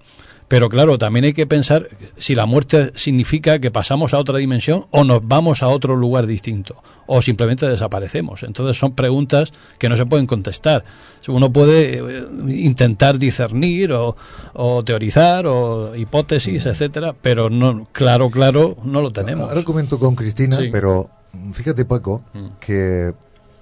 Pero 0.55 0.69
claro, 0.69 0.99
también 0.99 1.25
hay 1.25 1.33
que 1.33 1.49
pensar 1.49 1.89
si 2.17 2.37
la 2.37 2.47
muerte 2.47 2.93
significa 2.95 3.59
que 3.59 3.73
pasamos 3.73 4.15
a 4.15 4.19
otra 4.19 4.39
dimensión 4.39 4.87
o 4.93 5.03
nos 5.03 5.27
vamos 5.27 5.65
a 5.65 5.69
otro 5.69 5.97
lugar 5.97 6.29
distinto 6.29 6.81
o 7.07 7.21
simplemente 7.23 7.67
desaparecemos. 7.67 8.45
Entonces 8.45 8.79
son 8.79 8.95
preguntas 8.95 9.53
que 9.81 9.89
no 9.89 9.97
se 9.97 10.07
pueden 10.07 10.29
contestar. 10.29 10.85
Uno 11.27 11.53
puede 11.53 11.99
eh, 11.99 12.25
intentar 12.51 13.19
discernir 13.19 13.93
o, 13.95 14.15
o 14.53 14.85
teorizar 14.85 15.45
o 15.49 15.97
hipótesis, 15.97 16.65
etcétera, 16.67 17.17
pero 17.21 17.51
no 17.51 17.89
claro, 17.91 18.31
claro, 18.31 18.77
no 18.85 19.03
lo 19.03 19.11
tenemos. 19.11 19.49
Ahora 19.49 19.65
comento 19.65 19.99
con 19.99 20.15
Cristina, 20.15 20.57
Sí. 20.59 20.69
pero 20.71 21.11
mm, 21.33 21.51
fíjate 21.51 21.85
Paco, 21.85 22.23
que 22.61 23.13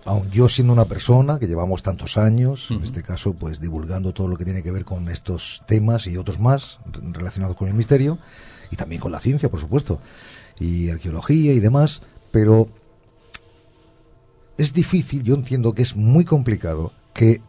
aun 0.05 0.31
yo 0.31 0.49
siendo 0.49 0.73
una 0.73 0.85
persona 0.87 1.39
que 1.39 1.47
llevamos 1.47 1.83
tantos 1.83 2.17
años, 2.17 2.71
en 2.71 2.83
este 2.83 3.03
caso 3.03 3.35
pues 3.35 3.61
divulgando 3.61 4.13
todo 4.13 4.29
lo 4.29 4.37
que 4.37 4.45
tiene 4.45 4.63
que 4.63 4.71
ver 4.71 4.85
con 4.85 5.09
estos 5.09 5.63
temas 5.67 6.07
y 6.07 6.17
otros 6.17 6.41
más 6.41 6.79
re- 6.93 7.01
relacionados 7.13 7.57
con 7.57 7.69
el 7.69 7.75
misterio, 7.75 8.19
y 8.71 8.77
también 8.77 9.01
con 9.01 9.13
la 9.13 9.21
ciencia, 9.21 9.51
por 9.51 9.61
supuesto, 9.61 10.01
y 10.59 10.89
arqueología 10.91 11.53
y 11.53 11.61
demás, 11.61 12.03
pero 12.31 12.69
es 14.59 14.73
difícil, 14.73 15.23
yo 15.23 15.35
entiendo 15.35 15.73
que 15.75 15.83
es 15.83 15.97
muy 15.97 16.25
complicado 16.25 16.93
que 17.15 17.41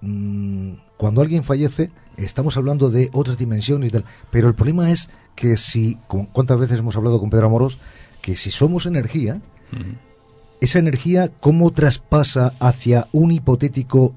mm, 0.00 0.72
cuando 0.96 1.20
alguien 1.20 1.44
fallece 1.44 1.90
estamos 2.16 2.56
hablando 2.56 2.90
de 2.90 3.10
otras 3.12 3.38
dimensiones 3.38 3.88
y 3.88 3.92
tal, 3.92 4.04
pero 4.30 4.48
el 4.48 4.54
problema 4.54 4.90
es 4.90 5.08
que 5.36 5.56
si, 5.56 5.96
como- 6.08 6.28
¿cuántas 6.32 6.58
veces 6.58 6.78
hemos 6.80 6.96
hablado 6.96 7.20
con 7.20 7.30
Pedro 7.30 7.46
Amoros? 7.46 7.78
Que 8.22 8.34
si 8.34 8.50
somos 8.50 8.86
energía, 8.86 9.40
esa 10.60 10.78
energía, 10.78 11.30
¿cómo 11.40 11.70
traspasa 11.72 12.54
hacia 12.60 13.08
un 13.12 13.32
hipotético 13.32 14.14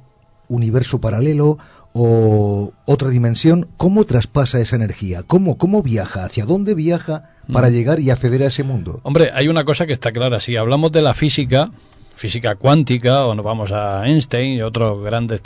universo 0.48 1.00
paralelo 1.00 1.58
o 1.94 2.72
otra 2.86 3.10
dimensión? 3.10 3.68
¿Cómo 3.78 4.06
traspasa 4.06 4.60
esa 4.60 4.76
energía? 4.76 5.24
¿Cómo, 5.24 5.58
cómo 5.58 5.82
viaja? 5.82 6.26
¿Hacia 6.26 6.46
dónde 6.46 6.74
viaja 6.76 7.30
para 7.52 7.70
Mm. 7.70 7.74
llegar 7.74 8.00
y 8.00 8.10
acceder 8.10 8.44
a 8.44 8.48
ese 8.48 8.64
mundo? 8.64 9.00
Hombre, 9.04 9.32
hay 9.34 9.48
una 9.48 9.64
cosa 9.66 9.86
que 9.86 9.94
está 9.94 10.12
clara. 10.12 10.40
Si 10.40 10.56
hablamos 10.56 10.92
de 10.92 11.02
la 11.02 11.14
física, 11.14 11.72
física 12.16 12.56
cuántica, 12.56 13.26
o 13.26 13.36
nos 13.36 13.46
vamos 13.46 13.72
a 13.72 14.06
Einstein 14.08 14.58
y 14.58 14.62
otros 14.62 15.04
grandes 15.04 15.42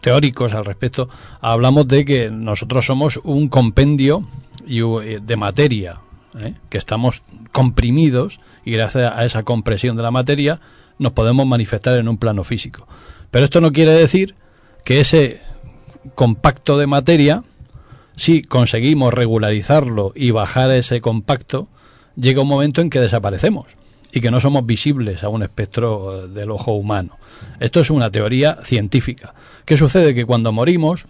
teóricos 0.00 0.54
al 0.54 0.64
respecto, 0.64 1.08
hablamos 1.40 1.86
de 1.88 2.04
que 2.04 2.30
nosotros 2.30 2.84
somos 2.86 3.20
un 3.22 3.48
compendio 3.48 4.24
eh, 4.68 5.20
de 5.24 5.36
materia, 5.36 6.00
¿eh? 6.38 6.54
que 6.68 6.78
estamos 6.78 7.22
comprimidos 7.52 8.40
y 8.64 8.72
gracias 8.72 9.12
a 9.14 9.24
esa 9.24 9.42
compresión 9.42 9.96
de 9.96 10.02
la 10.02 10.10
materia 10.10 10.60
nos 10.98 11.12
podemos 11.12 11.46
manifestar 11.46 11.98
en 11.98 12.08
un 12.08 12.18
plano 12.18 12.44
físico. 12.44 12.86
Pero 13.30 13.44
esto 13.44 13.60
no 13.60 13.72
quiere 13.72 13.92
decir 13.92 14.34
que 14.84 15.00
ese 15.00 15.40
compacto 16.14 16.78
de 16.78 16.86
materia, 16.86 17.44
si 18.16 18.42
conseguimos 18.42 19.12
regularizarlo 19.12 20.12
y 20.14 20.30
bajar 20.30 20.70
ese 20.70 21.00
compacto, 21.00 21.68
llega 22.16 22.42
un 22.42 22.48
momento 22.48 22.80
en 22.80 22.90
que 22.90 23.00
desaparecemos 23.00 23.66
y 24.12 24.20
que 24.20 24.30
no 24.30 24.40
somos 24.40 24.64
visibles 24.64 25.24
a 25.24 25.28
un 25.28 25.42
espectro 25.42 26.24
eh, 26.24 26.28
del 26.28 26.50
ojo 26.50 26.72
humano. 26.72 27.18
Esto 27.60 27.80
es 27.80 27.90
una 27.90 28.10
teoría 28.10 28.58
científica. 28.64 29.34
¿Qué 29.64 29.76
sucede? 29.76 30.14
Que 30.14 30.24
cuando 30.24 30.52
morimos, 30.52 31.06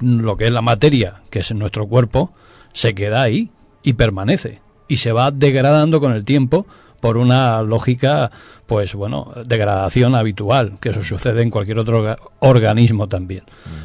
lo 0.00 0.36
que 0.36 0.46
es 0.46 0.52
la 0.52 0.62
materia, 0.62 1.22
que 1.30 1.40
es 1.40 1.52
nuestro 1.54 1.86
cuerpo, 1.88 2.32
se 2.72 2.94
queda 2.94 3.22
ahí 3.22 3.50
y 3.82 3.94
permanece 3.94 4.60
y 4.88 4.96
se 4.96 5.12
va 5.12 5.30
degradando 5.30 6.00
con 6.00 6.12
el 6.12 6.24
tiempo 6.24 6.66
por 7.00 7.16
una 7.16 7.62
lógica, 7.62 8.30
pues 8.66 8.94
bueno, 8.94 9.32
degradación 9.46 10.14
habitual, 10.14 10.76
que 10.80 10.90
eso 10.90 11.02
sucede 11.02 11.42
en 11.42 11.50
cualquier 11.50 11.78
otro 11.78 12.02
orga- 12.04 12.18
organismo 12.40 13.08
también. 13.08 13.42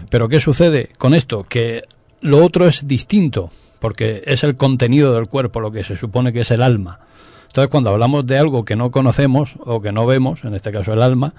Pero 0.09 0.27
¿qué 0.27 0.39
sucede 0.41 0.89
con 0.97 1.13
esto? 1.13 1.45
Que 1.47 1.83
lo 2.21 2.43
otro 2.43 2.67
es 2.67 2.87
distinto, 2.87 3.51
porque 3.79 4.23
es 4.25 4.43
el 4.43 4.55
contenido 4.55 5.13
del 5.13 5.27
cuerpo, 5.27 5.59
lo 5.61 5.71
que 5.71 5.83
se 5.85 5.95
supone 5.95 6.33
que 6.33 6.41
es 6.41 6.51
el 6.51 6.61
alma. 6.61 6.99
Entonces, 7.47 7.69
cuando 7.69 7.91
hablamos 7.91 8.25
de 8.27 8.37
algo 8.37 8.65
que 8.65 8.75
no 8.75 8.91
conocemos 8.91 9.55
o 9.63 9.81
que 9.81 9.93
no 9.93 10.05
vemos, 10.05 10.43
en 10.43 10.53
este 10.55 10.73
caso 10.73 10.91
el 10.91 11.01
alma, 11.01 11.33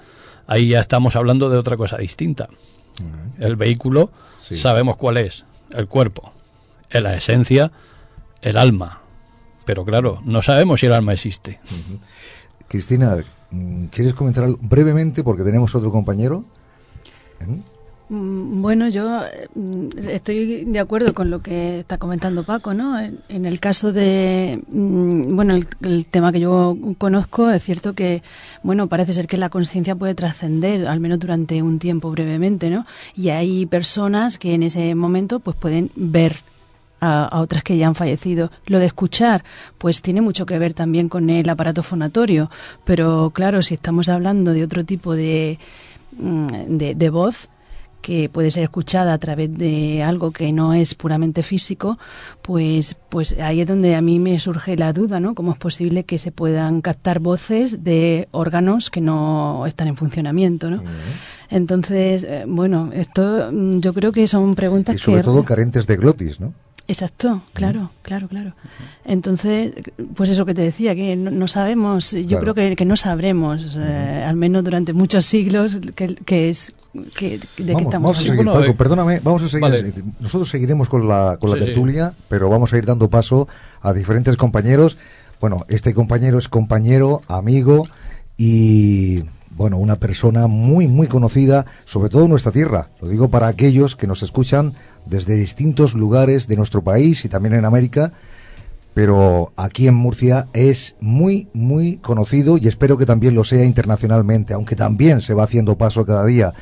ahí 0.47 0.69
ya 0.69 0.79
estamos 0.79 1.15
hablando 1.15 1.49
de 1.51 1.57
otra 1.57 1.77
cosa 1.77 1.97
distinta. 1.97 2.47
El 3.37 3.55
vehículo 3.55 4.09
sabemos 4.57 4.97
cuál 4.97 5.17
es, 5.17 5.45
el 5.75 5.87
cuerpo. 5.87 6.31
En 6.89 7.03
la 7.03 7.15
esencia, 7.15 7.71
el 8.41 8.57
alma. 8.57 9.01
Pero 9.65 9.83
claro, 9.83 10.21
no 10.25 10.41
sabemos 10.41 10.79
si 10.79 10.85
el 10.85 10.93
alma 10.93 11.13
existe. 11.13 11.59
Cristina, 12.67 13.17
¿quieres 13.91 14.13
comentar 14.13 14.43
algo 14.45 14.57
brevemente 14.61 15.23
porque 15.23 15.43
tenemos 15.43 15.73
otro 15.75 15.91
compañero? 15.91 16.45
¿Eh? 17.41 17.61
Mm, 18.09 18.61
Bueno, 18.61 18.87
yo 18.87 19.21
eh, 19.25 19.49
estoy 20.09 20.63
de 20.63 20.79
acuerdo 20.79 21.13
con 21.13 21.29
lo 21.29 21.41
que 21.41 21.79
está 21.79 21.97
comentando 21.97 22.43
Paco, 22.43 22.73
¿no? 22.73 22.97
En, 22.99 23.19
en 23.27 23.45
el 23.45 23.59
caso 23.59 23.91
de, 23.91 24.61
mm, 24.69 25.35
bueno, 25.35 25.55
el, 25.55 25.67
el 25.81 26.07
tema 26.07 26.31
que 26.31 26.39
yo 26.39 26.77
conozco, 26.97 27.49
es 27.49 27.63
cierto 27.63 27.93
que, 27.93 28.23
bueno, 28.63 28.87
parece 28.87 29.11
ser 29.11 29.27
que 29.27 29.37
la 29.37 29.49
conciencia 29.49 29.95
puede 29.95 30.15
trascender, 30.15 30.87
al 30.87 31.01
menos 31.01 31.19
durante 31.19 31.61
un 31.61 31.79
tiempo 31.79 32.09
brevemente, 32.11 32.69
¿no? 32.69 32.85
Y 33.15 33.29
hay 33.29 33.65
personas 33.65 34.37
que 34.37 34.53
en 34.53 34.63
ese 34.63 34.95
momento, 34.95 35.41
pues 35.41 35.57
pueden 35.57 35.91
ver 35.95 36.43
a, 36.99 37.25
a 37.25 37.41
otras 37.41 37.63
que 37.63 37.77
ya 37.77 37.87
han 37.87 37.95
fallecido. 37.95 38.51
Lo 38.65 38.79
de 38.79 38.85
escuchar, 38.85 39.43
pues 39.77 40.01
tiene 40.01 40.21
mucho 40.21 40.45
que 40.45 40.59
ver 40.59 40.73
también 40.73 41.09
con 41.09 41.29
el 41.29 41.49
aparato 41.49 41.83
fonatorio, 41.83 42.49
pero 42.85 43.31
claro, 43.33 43.61
si 43.61 43.73
estamos 43.73 44.09
hablando 44.09 44.53
de 44.53 44.63
otro 44.63 44.83
tipo 44.85 45.15
de, 45.15 45.59
mm, 46.17 46.47
de, 46.77 46.95
de 46.95 47.09
voz, 47.09 47.49
que 48.01 48.29
puede 48.29 48.51
ser 48.51 48.63
escuchada 48.63 49.11
a 49.11 49.17
través 49.17 49.53
de 49.57 50.01
algo 50.01 50.31
que 50.31 50.53
no 50.53 50.73
es 50.73 50.95
puramente 50.95 51.43
físico, 51.43 51.97
pues, 52.41 52.95
pues 53.09 53.35
ahí 53.39 53.59
es 53.59 53.67
donde 53.67 53.95
a 53.95 54.01
mí 54.01 54.19
me 54.19 54.39
surge 54.39 54.77
la 54.77 54.93
duda, 54.93 55.19
¿no? 55.19 55.35
¿Cómo 55.35 55.51
es 55.51 55.57
posible 55.57 56.05
que 56.05 56.17
se 56.17 56.31
puedan 56.31 56.81
captar 56.81 57.19
voces 57.19 57.83
de 57.83 58.29
órganos 58.31 58.89
que 58.89 59.01
no 59.01 59.65
están 59.67 59.89
en 59.89 59.97
funcionamiento, 59.97 60.69
¿no? 60.69 60.81
Entonces, 61.49 62.23
eh, 62.23 62.45
bueno, 62.47 62.91
esto 62.93 63.49
mm, 63.51 63.79
yo 63.79 63.93
creo 63.93 64.11
que 64.11 64.27
son 64.27 64.55
preguntas 64.55 64.95
Y 64.95 64.99
sobre 64.99 65.17
que... 65.17 65.23
todo 65.23 65.43
carentes 65.43 65.85
de 65.87 65.97
glotis, 65.97 66.39
¿no? 66.39 66.53
Exacto, 66.89 67.41
claro, 67.53 67.91
claro, 68.01 68.27
claro. 68.29 68.53
Entonces, 69.03 69.73
pues 70.15 70.29
eso 70.29 70.45
que 70.45 70.53
te 70.53 70.61
decía, 70.61 70.95
que 70.95 71.15
no, 71.17 71.31
no 71.31 71.47
sabemos, 71.49 72.11
yo 72.11 72.25
Claro. 72.39 72.41
creo 72.41 72.53
que, 72.55 72.75
que 72.77 72.85
no 72.85 72.95
sabremos, 72.95 73.75
eh, 73.77 74.23
al 74.25 74.37
menos 74.37 74.63
durante 74.63 74.93
muchos 74.93 75.25
siglos, 75.25 75.79
que, 75.95 76.15
que 76.15 76.49
es 76.49 76.73
que, 77.15 77.37
de 77.39 77.47
qué 77.57 77.73
Vamos, 77.73 77.81
estamos 77.83 77.91
vamos 77.91 78.17
a 78.17 78.21
seguir. 78.21 78.45
Paco, 78.45 78.75
perdóname, 78.75 79.19
vamos 79.21 79.43
a 79.43 79.47
seguir. 79.49 79.61
Vale. 79.61 79.93
Nosotros 80.19 80.49
seguiremos 80.49 80.87
con 80.89 81.07
la, 81.07 81.37
con 81.39 81.51
la 81.51 81.57
sí. 81.57 81.65
tertulia, 81.65 82.13
pero 82.29 82.49
vamos 82.49 82.71
a 82.71 82.77
ir 82.77 82.85
dando 82.85 83.09
paso 83.09 83.47
a 83.81 83.91
diferentes 83.93 84.37
compañeros. 84.37 84.97
Bueno, 85.41 85.65
este 85.67 85.93
compañero 85.93 86.39
es 86.39 86.47
compañero, 86.47 87.21
amigo 87.27 87.83
y, 88.37 89.23
bueno, 89.57 89.77
una 89.77 89.95
persona 89.95 90.45
muy, 90.45 90.87
muy 90.87 91.07
conocida, 91.07 91.65
sobre 91.83 92.09
todo 92.09 92.25
en 92.25 92.29
nuestra 92.29 92.51
tierra. 92.51 92.89
Lo 93.01 93.07
digo 93.07 93.29
para 93.29 93.47
aquellos 93.47 93.95
que 93.95 94.05
nos 94.05 94.21
escuchan 94.21 94.73
desde 95.07 95.35
distintos 95.35 95.95
lugares 95.95 96.47
de 96.47 96.55
nuestro 96.55 96.83
país 96.83 97.25
y 97.25 97.29
también 97.29 97.55
en 97.55 97.65
América. 97.65 98.13
Pero 98.93 99.53
aquí 99.57 99.87
en 99.87 99.95
Murcia 99.95 100.47
es 100.53 100.95
muy, 100.99 101.49
muy 101.53 101.97
conocido 101.97 102.57
y 102.57 102.67
espero 102.67 102.97
que 102.97 103.07
también 103.07 103.33
lo 103.33 103.43
sea 103.43 103.65
internacionalmente, 103.65 104.53
aunque 104.53 104.75
también 104.75 105.21
se 105.21 105.33
va 105.33 105.43
haciendo 105.43 105.75
paso 105.75 106.05
cada 106.05 106.25
día 106.25 106.53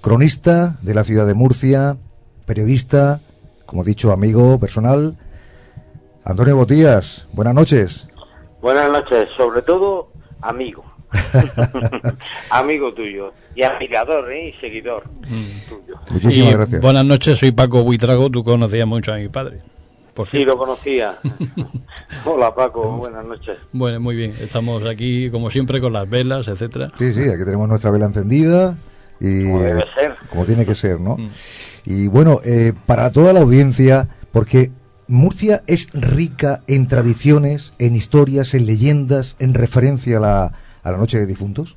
cronista 0.00 0.76
de 0.82 0.94
la 0.94 1.04
ciudad 1.04 1.26
de 1.26 1.34
Murcia, 1.34 1.96
periodista, 2.46 3.20
como 3.64 3.82
he 3.82 3.86
dicho, 3.86 4.12
amigo 4.12 4.58
personal. 4.58 5.16
Antonio 6.24 6.56
Botías, 6.56 7.28
buenas 7.32 7.54
noches. 7.54 8.08
Buenas 8.60 8.90
noches, 8.90 9.28
sobre 9.36 9.62
todo 9.62 10.10
amigo. 10.42 10.93
amigo 12.50 12.92
tuyo. 12.94 13.32
Y 13.54 13.62
admirador, 13.62 14.30
¿eh? 14.32 14.48
Y 14.48 14.60
seguidor 14.60 15.04
tuyo. 15.68 15.98
Muchísimas 16.10 16.50
Y 16.50 16.52
gracias. 16.54 16.80
Buenas 16.80 17.04
noches, 17.04 17.38
soy 17.38 17.52
Paco 17.52 17.82
Buitrago, 17.84 18.30
tú 18.30 18.44
conocías 18.44 18.86
mucho 18.86 19.12
a 19.12 19.16
mi 19.16 19.28
padre. 19.28 19.60
Por 20.14 20.28
Sí, 20.28 20.44
lo 20.44 20.56
conocía. 20.56 21.18
Hola 22.24 22.54
Paco, 22.54 22.96
buenas 22.98 23.24
noches. 23.24 23.58
Bueno, 23.72 23.98
muy 24.00 24.14
bien, 24.14 24.32
estamos 24.40 24.84
aquí 24.86 25.28
como 25.30 25.50
siempre 25.50 25.80
con 25.80 25.92
las 25.92 26.08
velas, 26.08 26.46
etcétera. 26.48 26.88
Sí, 26.98 27.12
sí, 27.12 27.22
aquí 27.22 27.44
tenemos 27.44 27.68
nuestra 27.68 27.90
vela 27.90 28.06
encendida 28.06 28.76
y 29.20 29.44
Como 29.44 29.62
debe 29.62 29.84
ser. 29.96 30.16
como 30.30 30.44
tiene 30.44 30.64
que 30.66 30.74
ser, 30.76 31.00
¿no? 31.00 31.16
Y 31.84 32.06
bueno, 32.06 32.40
eh, 32.44 32.72
para 32.86 33.10
toda 33.10 33.32
la 33.32 33.40
audiencia, 33.40 34.08
porque 34.32 34.70
Murcia 35.08 35.62
es 35.66 35.88
rica 35.92 36.62
en 36.68 36.86
tradiciones, 36.86 37.74
en 37.78 37.96
historias, 37.96 38.54
en 38.54 38.66
leyendas, 38.66 39.34
en 39.40 39.52
referencia 39.54 40.18
a 40.18 40.20
la, 40.20 40.52
a 40.84 40.92
la 40.92 40.98
Noche 40.98 41.18
de 41.18 41.26
Difuntos. 41.26 41.76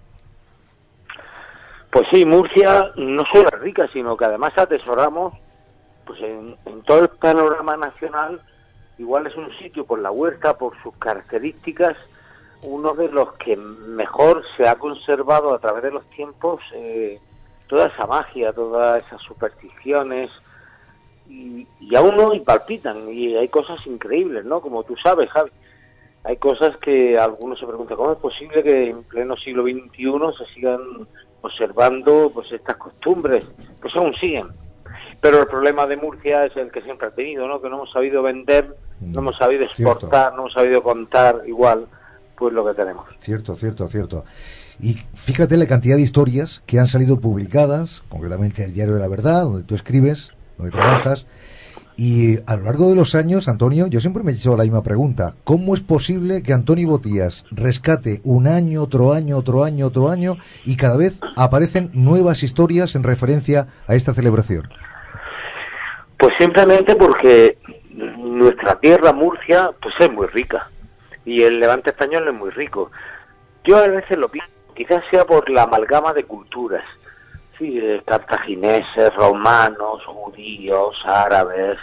Pues 1.91 2.05
sí, 2.11 2.25
Murcia 2.25 2.91
no 2.97 3.23
solo 3.31 3.49
es 3.49 3.59
rica, 3.59 3.89
sino 3.91 4.15
que 4.15 4.25
además 4.25 4.51
atesoramos, 4.57 5.33
pues 6.05 6.19
en, 6.21 6.55
en 6.65 6.81
todo 6.83 6.99
el 6.99 7.09
panorama 7.09 7.77
nacional, 7.77 8.41
igual 8.97 9.25
es 9.25 9.35
un 9.35 9.49
sitio 9.57 9.85
por 9.85 9.99
la 9.99 10.11
huerta, 10.11 10.57
por 10.57 10.73
sus 10.83 10.95
características, 10.97 11.95
uno 12.63 12.93
de 12.93 13.07
los 13.07 13.33
que 13.33 13.55
mejor 13.55 14.43
se 14.57 14.67
ha 14.67 14.75
conservado 14.75 15.53
a 15.53 15.59
través 15.59 15.83
de 15.83 15.91
los 15.91 16.07
tiempos 16.09 16.59
eh, 16.73 17.19
toda 17.67 17.87
esa 17.87 18.05
magia, 18.05 18.51
todas 18.51 19.03
esas 19.05 19.21
supersticiones, 19.21 20.29
y, 21.29 21.67
y 21.79 21.95
aún 21.95 22.19
hoy 22.19 22.41
palpitan, 22.41 23.09
y 23.09 23.35
hay 23.35 23.47
cosas 23.47 23.79
increíbles, 23.87 24.43
¿no? 24.45 24.59
Como 24.59 24.83
tú 24.83 24.95
sabes, 25.01 25.29
Javi. 25.29 25.51
Hay 26.27 26.35
cosas 26.35 26.75
que 26.83 27.17
algunos 27.17 27.57
se 27.57 27.65
preguntan, 27.65 27.95
¿cómo 27.95 28.11
es 28.11 28.17
posible 28.17 28.61
que 28.61 28.89
en 28.89 29.03
pleno 29.03 29.37
siglo 29.37 29.63
XXI 29.63 30.11
se 30.37 30.53
sigan 30.53 30.81
observando 31.41 32.29
pues 32.33 32.51
estas 32.51 32.75
costumbres? 32.75 33.45
Pues 33.81 33.95
aún 33.95 34.13
siguen. 34.15 34.47
Pero 35.21 35.39
el 35.39 35.47
problema 35.47 35.87
de 35.87 35.95
Murcia 35.95 36.43
es 36.45 36.57
el 36.57 36.69
que 36.69 36.81
siempre 36.81 37.07
ha 37.07 37.11
tenido, 37.11 37.47
¿no? 37.47 37.61
Que 37.61 37.69
no 37.69 37.77
hemos 37.77 37.93
sabido 37.93 38.21
vender, 38.21 38.75
no 38.99 39.21
hemos 39.21 39.37
sabido 39.37 39.63
exportar, 39.63 40.33
no 40.33 40.39
hemos 40.39 40.53
sabido 40.53 40.83
contar 40.83 41.43
igual 41.47 41.87
pues 42.37 42.53
lo 42.53 42.65
que 42.65 42.73
tenemos. 42.73 43.05
Cierto, 43.19 43.55
cierto, 43.55 43.87
cierto. 43.87 44.25
Y 44.81 44.95
fíjate 45.13 45.55
la 45.55 45.65
cantidad 45.65 45.95
de 45.95 46.01
historias 46.01 46.61
que 46.65 46.77
han 46.77 46.87
salido 46.87 47.21
publicadas, 47.21 48.03
concretamente 48.09 48.63
en 48.63 48.67
el 48.67 48.75
Diario 48.75 48.95
de 48.95 48.99
la 48.99 49.07
Verdad, 49.07 49.43
donde 49.43 49.63
tú 49.63 49.75
escribes, 49.75 50.33
donde 50.57 50.73
trabajas. 50.73 51.25
Y 51.99 52.37
a 52.45 52.55
lo 52.55 52.65
largo 52.65 52.89
de 52.89 52.95
los 52.95 53.15
años, 53.15 53.47
Antonio, 53.47 53.87
yo 53.87 53.99
siempre 53.99 54.21
me 54.21 54.31
he 54.31 54.35
hecho 54.35 54.55
la 54.55 54.63
misma 54.63 54.83
pregunta. 54.83 55.33
¿Cómo 55.43 55.73
es 55.73 55.81
posible 55.81 56.43
que 56.43 56.53
Antonio 56.53 56.87
Botías 56.87 57.43
rescate 57.49 58.21
un 58.23 58.45
año, 58.45 58.83
otro 58.83 59.13
año, 59.13 59.35
otro 59.35 59.63
año, 59.63 59.87
otro 59.87 60.09
año 60.09 60.37
y 60.63 60.77
cada 60.77 60.95
vez 60.95 61.19
aparecen 61.35 61.89
nuevas 61.93 62.43
historias 62.43 62.93
en 62.93 63.01
referencia 63.01 63.65
a 63.87 63.95
esta 63.95 64.13
celebración? 64.13 64.69
Pues 66.17 66.33
simplemente 66.39 66.95
porque 66.95 67.57
nuestra 67.95 68.79
tierra, 68.79 69.11
Murcia, 69.11 69.71
pues 69.81 69.95
es 69.99 70.11
muy 70.11 70.27
rica. 70.27 70.69
Y 71.25 71.41
el 71.41 71.59
levante 71.59 71.89
español 71.89 72.27
es 72.27 72.33
muy 72.35 72.51
rico. 72.51 72.91
yo 73.63 73.77
a 73.77 73.87
veces 73.87 74.19
lo 74.19 74.29
pienso, 74.29 74.51
quizás 74.75 75.03
sea 75.09 75.25
por 75.25 75.49
la 75.49 75.63
amalgama 75.63 76.13
de 76.13 76.25
culturas, 76.25 76.83
sí, 77.57 77.79
cartagineses, 78.05 79.13
romanos, 79.15 80.03
judíos, 80.05 80.95
árabes, 81.05 81.77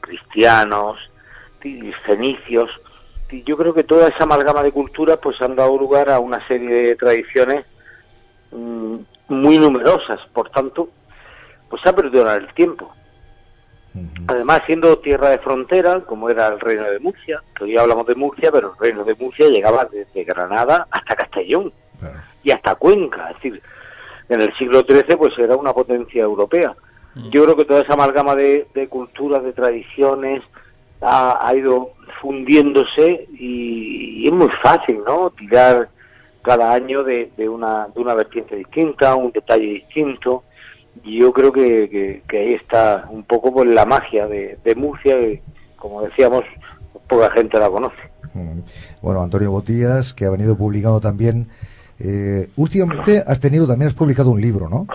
cristianos, 0.00 0.98
fenicios. 2.04 2.70
Yo 3.44 3.56
creo 3.56 3.74
que 3.74 3.84
toda 3.84 4.08
esa 4.08 4.24
amalgama 4.24 4.62
de 4.62 4.72
culturas 4.72 5.18
pues 5.22 5.40
han 5.40 5.56
dado 5.56 5.76
lugar 5.76 6.10
a 6.10 6.20
una 6.20 6.46
serie 6.46 6.68
de 6.68 6.96
tradiciones 6.96 7.64
mm, 8.52 8.96
muy 9.28 9.58
numerosas, 9.58 10.20
por 10.32 10.50
tanto, 10.50 10.88
pues 11.68 11.84
ha 11.86 11.92
perdido 11.92 12.30
en 12.30 12.42
el 12.42 12.54
tiempo. 12.54 12.92
Además, 14.28 14.60
siendo 14.66 14.98
tierra 14.98 15.30
de 15.30 15.38
frontera, 15.38 16.00
como 16.00 16.28
era 16.28 16.48
el 16.48 16.60
reino 16.60 16.82
de 16.82 16.98
Murcia, 16.98 17.42
que 17.56 17.64
hoy 17.64 17.78
hablamos 17.78 18.06
de 18.06 18.14
Murcia, 18.14 18.52
pero 18.52 18.72
el 18.72 18.78
reino 18.78 19.04
de 19.04 19.14
Murcia 19.14 19.48
llegaba 19.48 19.86
desde 19.86 20.22
Granada 20.22 20.86
hasta 20.90 21.16
Castellón 21.16 21.72
y 22.42 22.50
hasta 22.50 22.74
Cuenca, 22.74 23.30
es 23.30 23.36
decir, 23.36 23.62
en 24.28 24.40
el 24.40 24.52
siglo 24.56 24.80
XIII 24.80 25.16
pues 25.16 25.32
era 25.38 25.56
una 25.56 25.72
potencia 25.72 26.22
europea. 26.22 26.74
Yo 27.30 27.44
creo 27.44 27.56
que 27.56 27.64
toda 27.64 27.80
esa 27.80 27.94
amalgama 27.94 28.34
de, 28.34 28.66
de 28.74 28.88
culturas, 28.88 29.42
de 29.42 29.54
tradiciones, 29.54 30.42
ha, 31.00 31.38
ha 31.46 31.54
ido 31.54 31.92
fundiéndose 32.20 33.26
y, 33.38 34.22
y 34.22 34.26
es 34.26 34.32
muy 34.32 34.50
fácil, 34.62 35.00
¿no? 35.06 35.30
Tirar 35.30 35.88
cada 36.42 36.74
año 36.74 37.02
de, 37.02 37.30
de 37.36 37.48
una, 37.48 37.88
de 37.88 38.00
una 38.00 38.14
vertiente 38.14 38.56
distinta, 38.56 39.14
un 39.14 39.32
detalle 39.32 39.66
distinto. 39.66 40.44
Y 41.04 41.20
yo 41.20 41.32
creo 41.32 41.52
que, 41.52 41.88
que, 41.88 42.22
que 42.28 42.38
ahí 42.38 42.54
está 42.54 43.06
un 43.10 43.24
poco 43.24 43.52
pues, 43.52 43.68
la 43.68 43.84
magia 43.84 44.26
de, 44.26 44.58
de 44.62 44.74
Murcia, 44.74 45.18
que, 45.18 45.42
como 45.76 46.02
decíamos, 46.02 46.44
poca 47.08 47.30
gente 47.30 47.58
la 47.58 47.68
conoce. 47.68 47.96
Mm. 48.34 48.60
Bueno, 49.02 49.22
Antonio 49.22 49.50
Botías, 49.50 50.14
que 50.14 50.24
ha 50.24 50.30
venido 50.30 50.56
publicando 50.56 51.00
también. 51.00 51.48
Eh, 51.98 52.48
últimamente 52.56 53.22
has 53.26 53.40
tenido, 53.40 53.66
también 53.66 53.88
has 53.88 53.94
publicado 53.94 54.30
un 54.30 54.40
libro, 54.40 54.68
¿no? 54.68 54.86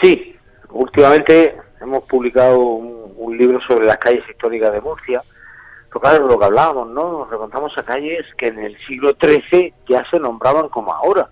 Sí, 0.00 0.36
últimamente 0.70 1.54
hemos 1.80 2.02
publicado 2.04 2.58
un, 2.58 3.12
un 3.16 3.36
libro 3.38 3.60
sobre 3.66 3.86
las 3.86 3.98
calles 3.98 4.24
históricas 4.28 4.72
de 4.72 4.80
Murcia. 4.80 5.22
Pero 5.88 6.00
claro, 6.00 6.26
lo 6.26 6.38
que 6.38 6.44
hablábamos, 6.46 6.88
¿no? 6.88 7.18
Nos 7.18 7.30
remontamos 7.30 7.72
a 7.76 7.82
calles 7.82 8.24
que 8.38 8.46
en 8.48 8.58
el 8.60 8.76
siglo 8.86 9.14
XIII 9.20 9.74
ya 9.88 10.04
se 10.10 10.18
nombraban 10.18 10.68
como 10.70 10.92
ahora. 10.92 11.28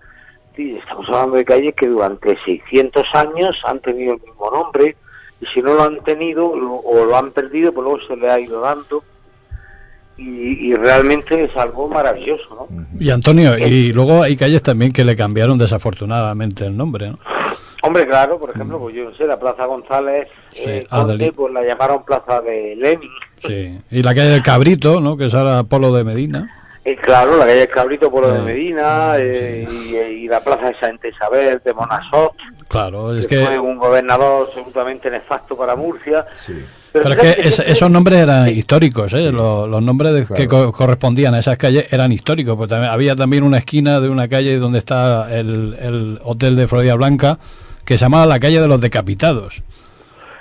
Sí, 0.55 0.77
estamos 0.77 1.07
hablando 1.09 1.37
de 1.37 1.45
calles 1.45 1.73
que 1.75 1.87
durante 1.87 2.37
600 2.45 3.03
años 3.13 3.55
han 3.65 3.79
tenido 3.79 4.13
el 4.13 4.21
mismo 4.21 4.51
nombre 4.51 4.95
y 5.39 5.45
si 5.47 5.61
no 5.61 5.73
lo 5.73 5.83
han 5.83 6.03
tenido 6.03 6.55
lo- 6.55 6.75
o 6.75 7.05
lo 7.05 7.17
han 7.17 7.31
perdido, 7.31 7.73
pues 7.73 7.83
luego 7.83 8.03
se 8.03 8.15
le 8.15 8.29
ha 8.29 8.39
ido 8.39 8.61
dando. 8.61 9.03
Y, 10.23 10.71
y 10.71 10.75
realmente 10.75 11.43
es 11.45 11.57
algo 11.57 11.87
maravilloso, 11.87 12.67
¿no? 12.69 12.85
Y 12.99 13.09
Antonio, 13.09 13.57
y 13.57 13.91
luego 13.91 14.21
hay 14.21 14.35
calles 14.35 14.61
también 14.61 14.93
que 14.93 15.03
le 15.03 15.15
cambiaron 15.15 15.57
desafortunadamente 15.57 16.65
el 16.65 16.77
nombre, 16.77 17.09
¿no? 17.09 17.17
Hombre, 17.83 18.05
claro, 18.07 18.39
por 18.39 18.51
ejemplo, 18.51 18.77
pues 18.77 18.95
yo 18.95 19.05
no 19.09 19.15
sé, 19.15 19.25
la 19.25 19.39
Plaza 19.39 19.65
González 19.65 20.27
Sí, 20.51 20.63
eh, 20.67 20.87
ah, 20.91 21.03
del- 21.05 21.33
pues 21.33 21.51
la 21.51 21.63
llamaron 21.63 22.03
Plaza 22.05 22.39
de 22.41 22.75
Lenin. 22.75 23.09
Sí. 23.39 23.79
Y 23.89 24.03
la 24.03 24.13
calle 24.13 24.29
del 24.29 24.43
Cabrito, 24.43 25.01
¿no? 25.01 25.17
Que 25.17 25.25
es 25.25 25.33
ahora 25.33 25.63
Polo 25.63 25.91
de 25.91 26.03
Medina. 26.03 26.47
Y 26.85 26.95
claro, 26.95 27.37
la 27.37 27.45
calle 27.47 27.67
Cabrito 27.67 28.11
por 28.11 28.21
lo 28.23 28.31
de 28.31 28.39
Ah, 28.39 28.43
Medina 28.43 29.13
eh, 29.17 29.67
y, 29.69 29.95
y 29.95 30.27
la 30.27 30.43
plaza 30.43 30.67
de 30.67 30.75
Santa 30.79 31.07
Isabel 31.07 31.59
de 31.65 31.73
Monasot, 31.73 32.33
Claro, 32.67 33.15
es 33.15 33.25
que, 33.25 33.37
que... 33.39 33.45
fue 33.45 33.59
un 33.59 33.77
gobernador 33.77 34.47
absolutamente 34.47 35.09
nefasto 35.09 35.57
para 35.57 35.75
Murcia. 35.75 36.25
Pero 36.93 37.09
es 37.09 37.17
que 37.17 37.47
es- 37.47 37.59
esos 37.59 37.89
nombres 37.89 38.19
eran 38.19 38.49
históricos, 38.49 39.13
¿eh? 39.13 39.31
Los, 39.31 39.67
los 39.69 39.81
nombres 39.81 40.13
de- 40.27 40.35
que 40.35 40.47
co- 40.47 40.71
correspondían 40.71 41.33
a 41.33 41.39
esas 41.39 41.57
calles 41.57 41.85
eran 41.91 42.11
históricos. 42.11 42.55
Pues 42.57 42.69
también, 42.69 42.91
había 42.91 43.15
también 43.15 43.43
una 43.43 43.57
esquina 43.59 43.99
de 43.99 44.09
una 44.09 44.27
calle 44.27 44.57
donde 44.59 44.79
está 44.79 45.27
el, 45.33 45.77
el 45.79 46.19
hotel 46.23 46.55
de 46.55 46.67
Florida 46.67 46.95
Blanca 46.95 47.39
que 47.85 47.97
se 47.97 48.05
llamaba 48.05 48.25
la 48.25 48.39
calle 48.39 48.59
de 48.59 48.67
los 48.67 48.81
decapitados. 48.81 49.63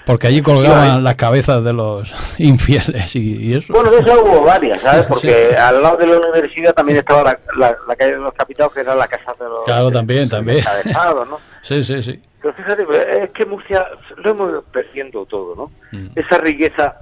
Porque 0.07 0.26
allí 0.26 0.40
colgaban 0.42 1.05
las 1.05 1.14
cabezas 1.14 1.62
de 1.62 1.72
los 1.72 2.12
infieles 2.38 3.14
y, 3.14 3.36
y 3.36 3.55
eso. 3.55 3.72
Bueno, 3.72 3.90
de 3.92 4.01
eso 4.01 4.24
hubo 4.24 4.42
varias, 4.42 4.80
¿sabes? 4.82 5.07
Porque 5.09 5.55
al 5.57 5.80
lado 5.82 5.98
de 5.98 6.07
la 6.07 6.18
universidad 6.18 6.74
también 6.74 6.98
estaba 6.98 7.22
la, 7.22 7.38
la- 7.57 7.76
la 7.86 7.96
calle 7.96 8.12
de 8.12 8.18
los 8.18 8.32
capitados, 8.34 8.72
que 8.72 8.80
era 8.80 8.94
la 8.96 9.07
casa 9.07 9.32
de 9.38 9.44
los 9.44 9.64
Claro, 9.66 9.90
también, 9.90 10.28
también. 10.28 10.59
encabezados, 10.59 11.28
¿no? 11.28 11.38
Sí, 11.62 11.84
sí, 11.84 12.03
sí. 12.03 12.18
Pero 12.41 12.55
fíjate, 12.55 12.84
es 13.24 13.30
que 13.30 13.45
Murcia 13.45 13.86
lo 14.16 14.30
hemos 14.30 14.49
ido 14.51 14.62
perdiendo 14.62 15.26
todo, 15.26 15.55
¿no? 15.57 15.70
Mm. 15.99 16.12
Esa 16.16 16.38
riqueza 16.38 16.97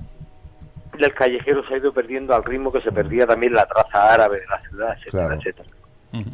del 0.99 1.15
callejero 1.15 1.63
se 1.69 1.75
ha 1.75 1.79
ido 1.79 1.93
perdiendo 1.93 2.35
al 2.35 2.45
ritmo 2.45 2.73
que 2.73 2.81
se 2.81 2.91
perdía 2.91 3.27
también 3.27 3.53
la 3.55 3.67
traza 3.67 4.15
árabe 4.15 4.41
de 4.41 4.47
la 4.47 4.61
ciudad, 4.69 4.93
etcétera, 4.99 5.27
Claro. 5.27 5.41
etcétera. 5.41 5.69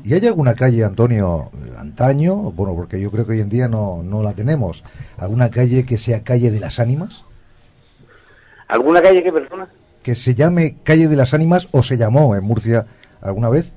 ¿Y 0.05 0.15
hay 0.15 0.25
alguna 0.29 0.55
calle, 0.55 0.85
Antonio, 0.85 1.51
eh, 1.53 1.73
antaño? 1.77 2.35
Bueno, 2.53 2.75
porque 2.77 3.01
yo 3.01 3.11
creo 3.11 3.27
que 3.27 3.33
hoy 3.33 3.41
en 3.41 3.49
día 3.49 3.67
no, 3.67 4.03
no 4.05 4.23
la 4.23 4.33
tenemos. 4.33 4.85
¿Alguna 5.19 5.51
calle 5.51 5.85
que 5.85 5.99
sea 5.99 6.23
calle 6.23 6.51
de 6.53 6.61
las 6.61 6.79
ánimas? 6.79 7.25
¿Alguna 8.69 9.03
calle 9.03 9.23
que 9.23 9.33
persona? 9.33 9.69
¿Que 10.03 10.15
se 10.15 10.35
llame 10.35 10.77
calle 10.85 11.09
de 11.09 11.17
las 11.17 11.35
ánimas 11.35 11.69
o 11.73 11.83
se 11.83 11.97
llamó 11.97 12.37
en 12.37 12.45
Murcia 12.45 12.87
alguna 13.21 13.49
vez? 13.51 13.73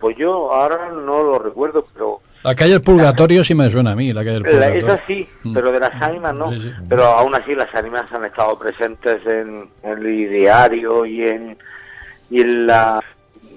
Pues 0.00 0.16
yo 0.18 0.52
ahora 0.52 0.90
no 0.90 1.22
lo 1.22 1.38
recuerdo, 1.38 1.84
pero 1.94 2.20
La 2.42 2.54
calle 2.54 2.72
del 2.72 2.82
Purgatorio 2.82 3.42
sí 3.42 3.54
me 3.54 3.68
suena 3.70 3.92
a 3.92 3.96
mí, 3.96 4.12
la 4.12 4.20
calle 4.22 4.34
del 4.40 4.42
Purgatorio. 4.44 4.86
esa 4.86 5.00
sí, 5.06 5.28
Mm. 5.42 5.54
pero 5.54 5.72
de 5.72 5.80
las 5.80 6.02
ánimas 6.02 6.34
no. 6.34 6.52
Sí, 6.52 6.60
sí. 6.60 6.72
Pero 6.88 7.04
aún 7.04 7.34
así 7.34 7.54
las 7.54 7.74
ánimas 7.74 8.10
han 8.12 8.24
estado 8.24 8.56
presentes 8.58 9.24
en, 9.26 9.68
en 9.82 9.98
el 9.98 10.06
ideario 10.06 11.04
y 11.06 11.22
en 11.24 11.58
y 12.30 12.40
en 12.42 12.66
la 12.66 13.02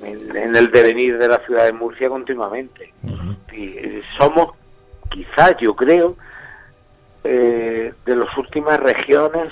en, 0.01 0.35
en 0.35 0.55
el 0.55 0.71
devenir 0.71 1.17
de 1.17 1.27
la 1.27 1.37
ciudad 1.45 1.65
de 1.65 1.73
Murcia 1.73 2.07
continuamente. 2.09 2.93
Y 3.53 3.75
somos, 4.17 4.53
quizás 5.11 5.53
yo 5.59 5.75
creo, 5.75 6.15
eh, 7.23 7.93
de 8.05 8.15
las 8.15 8.37
últimas 8.37 8.79
regiones 8.79 9.49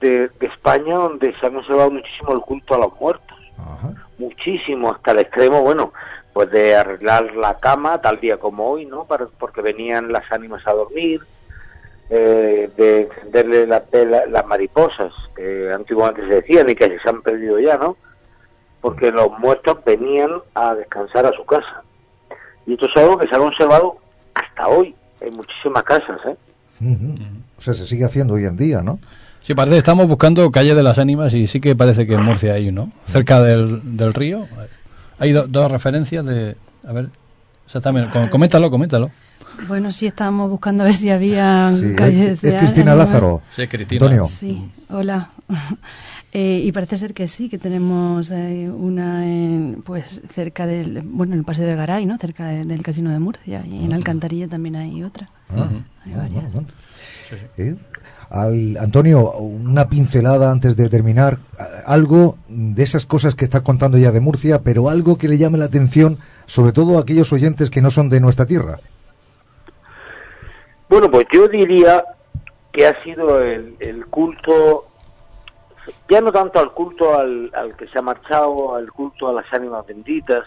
de, 0.00 0.28
de 0.38 0.46
España 0.46 0.94
donde 0.96 1.34
se 1.40 1.46
ha 1.46 1.50
conservado 1.50 1.90
muchísimo 1.90 2.32
el 2.34 2.40
culto 2.40 2.74
a 2.74 2.78
los 2.78 3.00
muertos. 3.00 3.36
Muchísimo, 4.18 4.92
hasta 4.92 5.12
el 5.12 5.20
extremo, 5.20 5.62
bueno, 5.62 5.92
pues 6.36 6.50
de 6.50 6.76
arreglar 6.76 7.34
la 7.34 7.58
cama 7.58 7.98
tal 8.02 8.20
día 8.20 8.36
como 8.36 8.68
hoy, 8.68 8.84
¿no? 8.84 9.04
Para, 9.06 9.24
porque 9.38 9.62
venían 9.62 10.12
las 10.12 10.30
ánimas 10.30 10.66
a 10.66 10.72
dormir, 10.72 11.22
eh, 12.10 12.68
de 12.76 13.00
encenderle 13.04 13.66
la 13.66 13.82
vela- 13.90 14.26
las 14.26 14.44
mariposas, 14.46 15.14
que 15.34 15.72
antiguamente 15.72 16.28
se 16.28 16.34
decían 16.34 16.68
y 16.68 16.74
que 16.74 16.98
se 17.02 17.08
han 17.08 17.22
perdido 17.22 17.58
ya, 17.58 17.78
¿no? 17.78 17.96
Porque 18.82 19.10
los 19.10 19.30
muertos 19.38 19.78
venían 19.86 20.28
a 20.54 20.74
descansar 20.74 21.24
a 21.24 21.32
su 21.32 21.42
casa. 21.46 21.82
Y 22.66 22.74
esto 22.74 22.84
es 22.84 22.96
algo 23.02 23.16
que 23.16 23.28
se 23.28 23.34
ha 23.34 23.38
conservado 23.38 23.96
hasta 24.34 24.68
hoy 24.68 24.94
en 25.22 25.32
muchísimas 25.32 25.84
casas, 25.84 26.20
¿eh? 26.26 26.36
Ujú. 26.82 27.14
O 27.58 27.62
sea, 27.62 27.72
se 27.72 27.86
sigue 27.86 28.04
haciendo 28.04 28.34
hoy 28.34 28.44
en 28.44 28.58
día, 28.58 28.82
¿no? 28.82 28.98
Sí, 29.40 29.54
parece 29.54 29.76
que 29.76 29.78
estamos 29.78 30.06
buscando 30.06 30.50
calle 30.50 30.74
de 30.74 30.82
las 30.82 30.98
ánimas 30.98 31.32
y 31.32 31.46
sí 31.46 31.62
que 31.62 31.74
parece 31.74 32.06
que 32.06 32.12
en 32.12 32.24
Murcia 32.24 32.52
hay 32.52 32.68
uno. 32.68 32.92
Cerca 33.06 33.40
del, 33.40 33.96
del 33.96 34.12
río. 34.12 34.46
Hay 35.18 35.32
do- 35.32 35.46
dos 35.46 35.70
referencias 35.70 36.24
de... 36.24 36.56
A 36.86 36.92
ver, 36.92 37.08
exactamente. 37.64 38.10
Com- 38.12 38.28
Coméntalo, 38.28 38.70
coméntalo. 38.70 39.10
Bueno, 39.68 39.90
sí, 39.90 40.06
estábamos 40.06 40.50
buscando 40.50 40.82
a 40.82 40.86
ver 40.86 40.94
si 40.94 41.08
había 41.10 41.72
Sí, 41.78 41.94
calles 41.94 42.30
es- 42.32 42.40
de 42.42 42.50
es 42.50 42.58
Cristina. 42.58 42.94
Lázaro. 42.94 43.42
Sí, 43.50 43.66
Cristina. 43.66 44.04
Antonio. 44.04 44.24
Sí, 44.24 44.70
hola. 44.90 45.30
Eh, 46.32 46.60
y 46.66 46.72
parece 46.72 46.98
ser 46.98 47.14
que 47.14 47.26
sí, 47.28 47.48
que 47.48 47.56
tenemos 47.56 48.30
eh, 48.30 48.68
una 48.70 49.24
en, 49.24 49.80
pues 49.82 50.20
cerca 50.34 50.66
del, 50.66 51.00
bueno, 51.06 51.32
en 51.32 51.38
el 51.38 51.44
Paseo 51.46 51.66
de 51.66 51.74
Garay, 51.76 52.04
¿no? 52.04 52.18
Cerca 52.18 52.44
de- 52.48 52.64
del 52.64 52.82
Casino 52.82 53.10
de 53.10 53.18
Murcia. 53.18 53.64
Y 53.64 53.86
en 53.86 53.94
Alcantarilla 53.94 54.46
también 54.46 54.76
hay 54.76 55.02
otra. 55.02 55.30
Ah, 55.48 55.68
Hay 56.04 56.12
ah, 56.12 56.16
varias. 56.18 56.56
ah, 56.56 56.62
ah. 56.66 57.34
¿Eh? 57.56 57.74
Al, 58.30 58.76
Antonio, 58.78 59.30
una 59.32 59.88
pincelada 59.88 60.50
antes 60.50 60.76
de 60.76 60.88
terminar. 60.88 61.38
Algo 61.86 62.36
de 62.48 62.82
esas 62.82 63.06
cosas 63.06 63.34
que 63.34 63.44
estás 63.44 63.62
contando 63.62 63.98
ya 63.98 64.10
de 64.12 64.20
Murcia, 64.20 64.62
pero 64.62 64.88
algo 64.88 65.16
que 65.18 65.28
le 65.28 65.38
llame 65.38 65.58
la 65.58 65.66
atención, 65.66 66.18
sobre 66.46 66.72
todo 66.72 66.98
a 66.98 67.02
aquellos 67.02 67.32
oyentes 67.32 67.70
que 67.70 67.82
no 67.82 67.90
son 67.90 68.08
de 68.08 68.20
nuestra 68.20 68.46
tierra. 68.46 68.78
Bueno, 70.88 71.10
pues 71.10 71.26
yo 71.32 71.48
diría 71.48 72.04
que 72.72 72.86
ha 72.86 73.02
sido 73.02 73.40
el, 73.40 73.76
el 73.80 74.06
culto, 74.06 74.86
ya 76.08 76.20
no 76.20 76.30
tanto 76.30 76.60
al 76.60 76.72
culto 76.72 77.18
al, 77.18 77.50
al 77.54 77.76
que 77.76 77.88
se 77.88 77.98
ha 77.98 78.02
marchado, 78.02 78.74
al 78.74 78.92
culto 78.92 79.28
a 79.28 79.32
las 79.32 79.52
ánimas 79.52 79.86
benditas, 79.86 80.44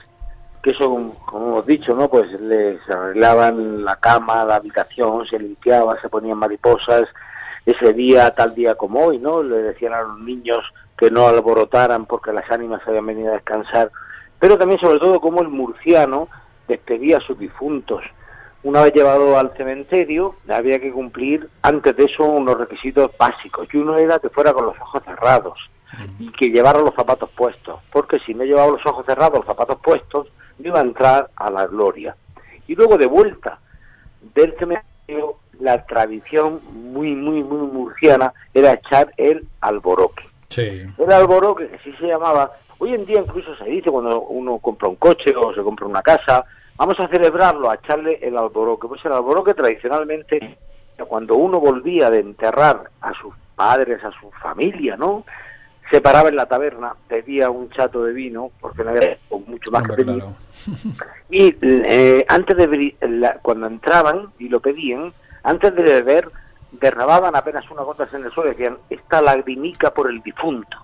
que 0.61 0.73
como, 0.75 1.13
como 1.25 1.47
hemos 1.47 1.65
dicho, 1.65 1.95
¿no? 1.95 2.09
Pues 2.09 2.29
les 2.39 2.79
arreglaban 2.89 3.83
la 3.83 3.95
cama, 3.95 4.43
la 4.45 4.55
habitación, 4.55 5.25
se 5.25 5.39
limpiaba, 5.39 5.99
se 6.01 6.09
ponían 6.09 6.37
mariposas, 6.37 7.03
ese 7.65 7.93
día, 7.93 8.31
tal 8.31 8.55
día 8.55 8.75
como 8.75 9.05
hoy, 9.05 9.17
¿no? 9.17 9.43
Le 9.43 9.57
decían 9.57 9.93
a 9.93 10.01
los 10.01 10.19
niños 10.19 10.63
que 10.97 11.11
no 11.11 11.27
alborotaran 11.27 12.05
porque 12.05 12.33
las 12.33 12.49
ánimas 12.51 12.81
habían 12.85 13.05
venido 13.05 13.29
a 13.29 13.35
descansar, 13.35 13.91
pero 14.39 14.57
también 14.57 14.79
sobre 14.79 14.99
todo 14.99 15.19
como 15.19 15.41
el 15.41 15.49
murciano 15.49 16.27
despedía 16.67 17.17
a 17.17 17.21
sus 17.21 17.37
difuntos. 17.37 18.03
Una 18.61 18.83
vez 18.83 18.93
llevado 18.93 19.37
al 19.37 19.55
cementerio, 19.55 20.35
había 20.49 20.79
que 20.79 20.91
cumplir 20.91 21.49
antes 21.61 21.95
de 21.95 22.03
eso 22.03 22.25
unos 22.25 22.57
requisitos 22.57 23.11
básicos, 23.17 23.73
y 23.73 23.77
uno 23.77 23.97
era 23.97 24.19
que 24.19 24.29
fuera 24.29 24.53
con 24.53 24.65
los 24.65 24.77
ojos 24.79 25.03
cerrados. 25.03 25.57
y 26.19 26.31
que 26.31 26.49
llevara 26.49 26.79
los 26.79 26.93
zapatos 26.93 27.29
puestos, 27.31 27.79
porque 27.91 28.19
si 28.19 28.33
no 28.33 28.43
llevaba 28.43 28.71
los 28.71 28.85
ojos 28.85 29.05
cerrados, 29.05 29.39
los 29.39 29.47
zapatos 29.47 29.79
puestos, 29.81 30.27
no 30.59 30.67
iba 30.67 30.79
a 30.79 30.83
entrar 30.83 31.29
a 31.35 31.49
la 31.49 31.65
gloria. 31.65 32.15
Y 32.67 32.75
luego 32.75 32.97
de 32.97 33.07
vuelta 33.07 33.59
del 34.35 34.55
cementerio, 34.57 35.38
la 35.59 35.85
tradición 35.85 36.59
muy, 36.73 37.13
muy, 37.15 37.43
muy 37.43 37.67
murciana 37.67 38.33
era 38.53 38.73
echar 38.73 39.11
el 39.17 39.45
alboroque. 39.61 40.23
Sí. 40.49 40.83
El 40.97 41.11
alboroque, 41.11 41.67
que 41.67 41.75
así 41.75 41.91
se 41.99 42.07
llamaba, 42.07 42.51
hoy 42.79 42.93
en 42.95 43.05
día 43.05 43.19
incluso 43.19 43.55
se 43.55 43.65
dice 43.65 43.91
cuando 43.91 44.21
uno 44.21 44.57
compra 44.59 44.87
un 44.87 44.95
coche 44.95 45.33
o 45.35 45.53
se 45.53 45.61
compra 45.61 45.85
una 45.85 46.01
casa, 46.01 46.45
vamos 46.77 46.99
a 46.99 47.07
celebrarlo, 47.07 47.69
a 47.69 47.75
echarle 47.75 48.19
el 48.21 48.37
alboroque. 48.37 48.87
Pues 48.87 49.03
el 49.05 49.11
alboroque 49.11 49.53
tradicionalmente, 49.53 50.57
cuando 51.07 51.35
uno 51.35 51.59
volvía 51.59 52.09
de 52.09 52.19
enterrar 52.19 52.89
a 53.01 53.13
sus 53.13 53.33
padres, 53.55 54.03
a 54.03 54.11
su 54.19 54.31
familia, 54.31 54.95
¿no? 54.97 55.23
Se 55.91 56.01
paraba 56.01 56.29
en 56.29 56.35
la 56.35 56.45
taberna, 56.45 56.93
pedía 57.07 57.49
un 57.49 57.69
chato 57.71 58.03
de 58.03 58.13
vino, 58.13 58.51
porque 58.61 58.83
no 58.83 58.91
había 58.91 59.17
mucho 59.47 59.71
más 59.71 59.83
que 59.83 59.91
Hombre, 59.91 60.05
pedir. 60.05 60.19
claro. 60.19 60.35
Y 61.31 61.55
eh, 61.61 62.25
antes 62.27 62.55
de 62.57 62.95
la- 63.01 63.39
cuando 63.41 63.65
entraban 63.67 64.27
y 64.37 64.49
lo 64.49 64.59
pedían, 64.59 65.11
antes 65.43 65.73
de 65.75 65.83
beber, 65.83 66.29
derramaban 66.71 67.35
apenas 67.35 67.69
unas 67.71 67.85
gotas 67.85 68.13
en 68.13 68.23
el 68.25 68.31
suelo 68.31 68.51
y 68.51 68.53
decían, 68.53 68.77
esta 68.89 69.21
lagrimica 69.21 69.91
por 69.93 70.09
el 70.09 70.21
difunto. 70.21 70.77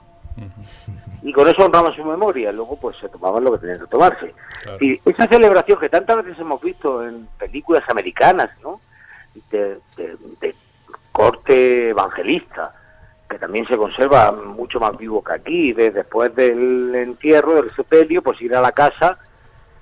Y 1.22 1.32
con 1.34 1.47
eso 1.47 1.64
honraban 1.66 1.95
su 1.95 2.03
memoria, 2.03 2.51
luego 2.51 2.78
pues 2.80 2.97
se 2.97 3.10
tomaban 3.10 3.43
lo 3.43 3.53
que 3.53 3.60
tenían 3.60 3.80
que 3.80 3.88
tomarse. 3.88 4.34
Claro. 4.64 4.78
Y 4.82 4.99
esa 5.06 5.28
celebración 5.28 5.80
que 5.80 5.89
tantas 5.89 6.18
veces 6.18 6.39
hemos 6.39 6.62
visto 6.62 7.08
en 7.08 7.28
películas 7.39 7.84
americanas, 7.89 8.49
¿no? 8.62 8.80
De, 9.51 9.80
de- 9.97 10.18
de 10.41 10.56
corte 11.12 11.89
evangelista, 11.89 12.74
que 13.30 13.39
también 13.39 13.66
se 13.68 13.78
conserva 13.78 14.32
mucho 14.34 14.80
más 14.80 14.95
vivo 14.97 15.24
que 15.24 15.34
aquí, 15.34 15.74
de- 15.74 15.91
después 15.91 16.36
del 16.36 16.93
entierro, 16.93 17.56
del 17.56 17.74
sepelio, 17.74 18.22
pues 18.22 18.41
ir 18.41 18.53
a 18.56 18.62
la 18.62 18.72
casa 18.74 19.18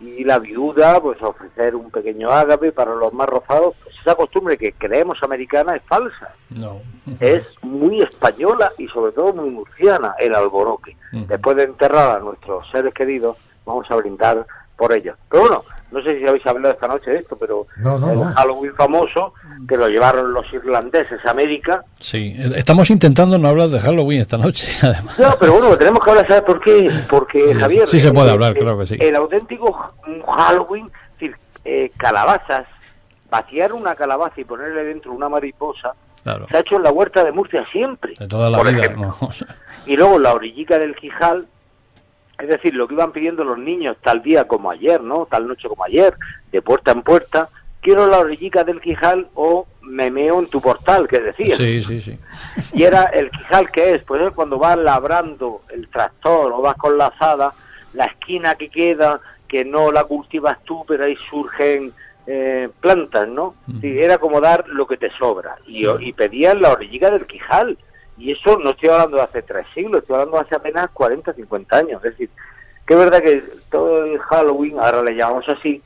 y 0.04 0.24
la 0.24 0.40
viuda 0.40 1.00
pues 1.02 1.22
ofrecer 1.22 1.76
un 1.76 1.90
pequeño 1.90 2.30
ágape 2.30 2.72
para 2.72 2.94
los 2.96 3.14
más 3.14 3.28
rozados, 3.28 3.76
pues 3.84 3.96
esa 4.02 4.16
costumbre 4.16 4.58
que 4.58 4.74
creemos 4.74 5.22
americana 5.24 5.76
es 5.76 5.84
falsa, 5.84 6.34
No. 6.50 6.82
es 7.20 7.44
muy 7.64 8.02
española 8.02 8.72
y 8.78 8.88
sobre 8.88 9.12
todo 9.14 9.34
muy 9.34 9.50
murciana 9.50 10.16
el 10.20 10.36
alboroque. 10.36 10.96
Después 11.12 11.58
de 11.58 11.64
enterrar 11.64 12.18
a 12.18 12.20
nuestros 12.20 12.70
seres 12.72 12.94
queridos, 12.94 13.38
vamos 13.66 13.90
a 13.90 13.96
brindar 13.96 14.46
por 14.78 14.94
ellos. 14.94 15.16
Pero 15.30 15.44
bueno, 15.44 15.64
no 15.92 16.02
sé 16.02 16.18
si 16.20 16.28
habéis 16.28 16.46
hablado 16.48 16.74
esta 16.74 16.88
noche 16.88 17.12
de 17.12 17.18
esto, 17.20 17.36
pero 17.38 17.68
No, 17.78 18.00
no, 18.00 18.12
el 18.12 18.20
no. 18.20 18.26
Halloween 18.34 18.74
famoso 18.76 19.34
que 19.68 19.78
lo 19.78 19.88
llevaron 19.90 20.34
los 20.34 20.52
irlandeses 20.54 21.24
a 21.26 21.32
América. 21.32 21.84
Sí, 22.00 22.36
estamos 22.56 22.90
intentando 22.90 23.38
no 23.38 23.48
hablar 23.50 23.70
de 23.70 23.80
Halloween 23.80 24.22
esta 24.22 24.38
noche, 24.38 24.72
además. 24.82 25.20
No, 25.20 25.36
pero 25.40 25.54
bueno, 25.54 25.78
tenemos 25.78 26.04
que 26.04 26.10
hablar, 26.10 26.28
¿sabes 26.28 26.44
por 26.44 26.60
qué? 26.62 26.90
Porque, 27.10 27.48
Sí, 27.50 27.60
Javier... 27.60 27.88
sí 27.88 28.00
se 28.00 28.12
puede 28.12 28.32
hablar, 28.32 28.56
eh, 28.58 28.60
claro 28.60 28.80
que 28.80 28.88
sí. 28.88 28.98
El 29.00 29.16
auténtico 29.16 29.94
Halloween, 30.28 30.88
es 30.88 31.12
decir, 31.20 31.36
eh, 31.66 31.92
calabazas, 31.98 32.66
vaciar 33.30 33.74
una 33.74 33.96
calabaza 33.96 34.42
y 34.42 34.44
ponerle 34.46 34.84
dentro 34.84 35.12
una 35.14 35.30
mariposa, 35.30 35.94
Claro. 36.24 36.48
se 36.50 36.56
ha 36.56 36.60
hecho 36.62 36.78
en 36.78 36.84
la 36.84 36.92
huerta 36.92 37.24
de 37.24 37.32
Murcia 37.34 37.66
siempre. 37.72 38.14
De 38.18 38.28
toda 38.28 38.50
la 38.50 38.58
por 38.58 38.74
vida. 38.74 38.96
Y 39.86 39.98
luego 39.98 40.18
la 40.18 40.34
orillica 40.34 40.78
del 40.80 40.96
Quijal, 40.96 41.46
es 42.44 42.50
decir, 42.50 42.76
lo 42.76 42.90
que 42.90 42.94
iban 42.94 43.14
pidiendo 43.14 43.46
los 43.46 43.58
niños 43.58 43.96
tal 44.04 44.22
día 44.22 44.46
como 44.50 44.70
ayer, 44.70 45.02
¿no? 45.02 45.26
Tal 45.26 45.48
noche 45.48 45.70
como 45.70 45.86
ayer, 45.86 46.14
de 46.52 46.62
puerta 46.62 46.92
en 46.92 47.02
puerta, 47.02 47.48
quiero 47.80 48.06
la 48.06 48.20
orillica 48.20 48.66
del 48.66 48.82
Quijal 48.82 49.28
o 49.34 49.66
me 49.82 50.12
meo 50.12 50.40
en 50.40 50.48
tu 50.48 50.60
portal, 50.60 51.08
que 51.08 51.22
decía. 51.22 51.56
Sí, 51.56 51.80
sí, 51.80 52.02
sí. 52.02 52.18
Y 52.74 52.84
era 52.84 53.06
el 53.06 53.32
Quijal 53.32 53.72
que 53.72 53.96
es, 53.96 54.04
pues 54.04 54.22
es 54.24 54.34
cuando 54.34 54.60
vas 54.60 54.78
labrando 54.78 55.62
el 55.70 55.88
tractor 55.88 56.52
o 56.52 56.62
vas 56.62 56.76
con 56.76 56.98
la 56.98 57.08
azada, 57.08 57.54
la 57.94 58.08
esquina 58.08 58.56
que 58.56 58.68
queda, 58.68 59.22
que 59.48 59.64
no 59.64 59.94
la 59.94 60.04
cultivas 60.04 60.62
tú, 60.66 60.84
pero 60.86 61.06
ahí 61.06 61.16
surgen 61.30 61.94
eh, 62.28 62.68
plantas, 62.82 63.26
¿no? 63.30 63.56
Sí, 63.80 64.00
era 64.02 64.18
como 64.18 64.42
dar 64.42 64.68
lo 64.68 64.86
que 64.86 64.98
te 64.98 65.10
sobra. 65.18 65.56
Y, 65.66 65.88
y 65.88 66.12
pedían 66.12 66.62
la 66.62 66.74
orillica 66.74 67.10
del 67.10 67.26
Quijal. 67.26 67.78
Y 68.18 68.32
eso 68.32 68.58
no 68.60 68.72
estoy 68.72 68.90
hablando 68.90 69.18
de 69.18 69.24
hace 69.24 69.42
tres 69.42 69.66
siglos, 69.74 70.02
estoy 70.02 70.16
hablando 70.16 70.38
de 70.38 70.44
hace 70.44 70.56
apenas 70.56 70.90
40, 70.92 71.34
50 71.34 71.78
años. 71.78 72.04
Es 72.06 72.12
decir, 72.12 72.30
que 72.86 72.94
es 72.94 73.00
verdad 73.00 73.22
que 73.22 73.44
todo 73.72 74.06
el 74.06 74.20
Halloween, 74.20 74.78
ahora 74.80 75.02
le 75.04 75.16
llamamos 75.16 75.46
así, 75.50 75.82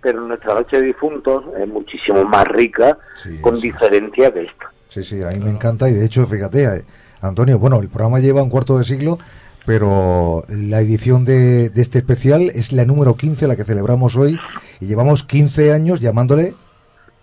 pero 0.00 0.20
nuestra 0.20 0.54
noche 0.54 0.78
de 0.78 0.86
difuntos 0.86 1.44
es 1.58 1.68
muchísimo 1.68 2.24
más 2.24 2.46
rica, 2.48 2.98
Sí, 3.14 3.40
con 3.40 3.56
sí, 3.56 3.68
diferencia 3.70 4.32
que 4.32 4.42
esta. 4.42 4.72
Sí, 4.88 5.02
sí, 5.02 5.22
a 5.22 5.28
mí 5.28 5.38
me 5.38 5.50
encanta 5.50 5.88
y 5.88 5.94
de 5.94 6.04
hecho, 6.04 6.26
fíjate, 6.26 6.64
eh, 6.64 6.84
Antonio, 7.20 7.58
bueno, 7.58 7.80
el 7.80 7.88
programa 7.88 8.18
lleva 8.20 8.42
un 8.42 8.50
cuarto 8.50 8.76
de 8.78 8.84
siglo, 8.84 9.18
pero 9.64 10.42
la 10.48 10.80
edición 10.80 11.24
de, 11.24 11.70
de 11.70 11.82
este 11.82 11.98
especial 11.98 12.50
es 12.54 12.72
la 12.72 12.84
número 12.84 13.16
15, 13.16 13.46
la 13.46 13.56
que 13.56 13.64
celebramos 13.64 14.16
hoy, 14.16 14.38
y 14.80 14.86
llevamos 14.86 15.22
15 15.22 15.72
años 15.72 16.00
llamándole 16.00 16.54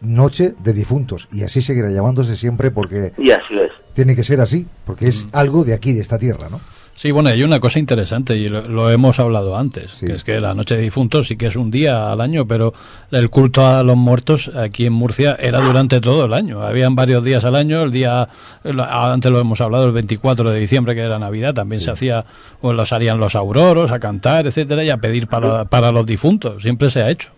Noche 0.01 0.55
de 0.64 0.74
Difuntos, 0.74 1.28
y 1.32 1.43
así 1.43 1.62
seguirá 1.62 1.89
llamándose 1.89 2.36
siempre 2.38 2.72
porque 2.72 3.12
Y 3.18 3.32
así 3.32 3.60
es. 3.60 3.72
Tiene 3.99 4.15
que 4.15 4.23
ser 4.23 4.39
así, 4.39 4.65
porque 4.85 5.07
es 5.09 5.27
algo 5.33 5.63
de 5.65 5.73
aquí, 5.73 5.91
de 5.91 5.99
esta 6.01 6.17
tierra, 6.17 6.47
¿no? 6.49 6.61
Sí, 6.95 7.11
bueno, 7.11 7.29
hay 7.29 7.43
una 7.43 7.59
cosa 7.61 7.79
interesante 7.79 8.35
y 8.35 8.49
lo, 8.49 8.61
lo 8.67 8.91
hemos 8.91 9.19
hablado 9.21 9.57
antes, 9.57 9.91
Sí. 9.91 10.05
que 10.05 10.13
es 10.15 10.23
que 10.25 10.39
la 10.41 10.53
noche 10.53 10.75
de 10.75 10.81
difuntos 10.83 11.27
sí 11.27 11.37
que 11.37 11.47
es 11.47 11.55
un 11.55 11.71
día 11.71 12.11
al 12.11 12.19
año, 12.19 12.45
pero 12.45 12.73
el 13.11 13.29
culto 13.29 13.65
a 13.65 13.83
los 13.83 13.95
muertos 13.95 14.51
aquí 14.53 14.85
en 14.85 14.91
Murcia 14.93 15.37
era 15.39 15.59
durante 15.61 16.01
todo 16.01 16.25
el 16.25 16.33
año. 16.33 16.61
Habían 16.61 16.95
varios 16.95 17.23
días 17.23 17.45
al 17.45 17.55
año, 17.55 17.83
el 17.83 17.91
día, 17.91 18.27
antes 18.63 19.31
lo 19.31 19.39
hemos 19.39 19.61
hablado, 19.61 19.85
el 19.85 19.93
24 19.93 20.49
de 20.51 20.59
diciembre, 20.59 20.93
que 20.95 21.01
era 21.01 21.17
Navidad, 21.19 21.53
también 21.53 21.79
se 21.81 21.91
hacía, 21.91 22.25
o 22.61 22.73
los 22.73 22.91
harían 22.91 23.17
los 23.17 23.33
auroros 23.35 23.91
a 23.91 23.99
cantar, 23.99 24.47
etcétera, 24.47 24.83
y 24.83 24.89
a 24.89 24.97
pedir 24.97 25.27
para, 25.27 25.65
para 25.65 25.91
los 25.93 26.05
difuntos. 26.05 26.61
Siempre 26.63 26.89
se 26.89 27.01
ha 27.03 27.09
hecho. 27.09 27.29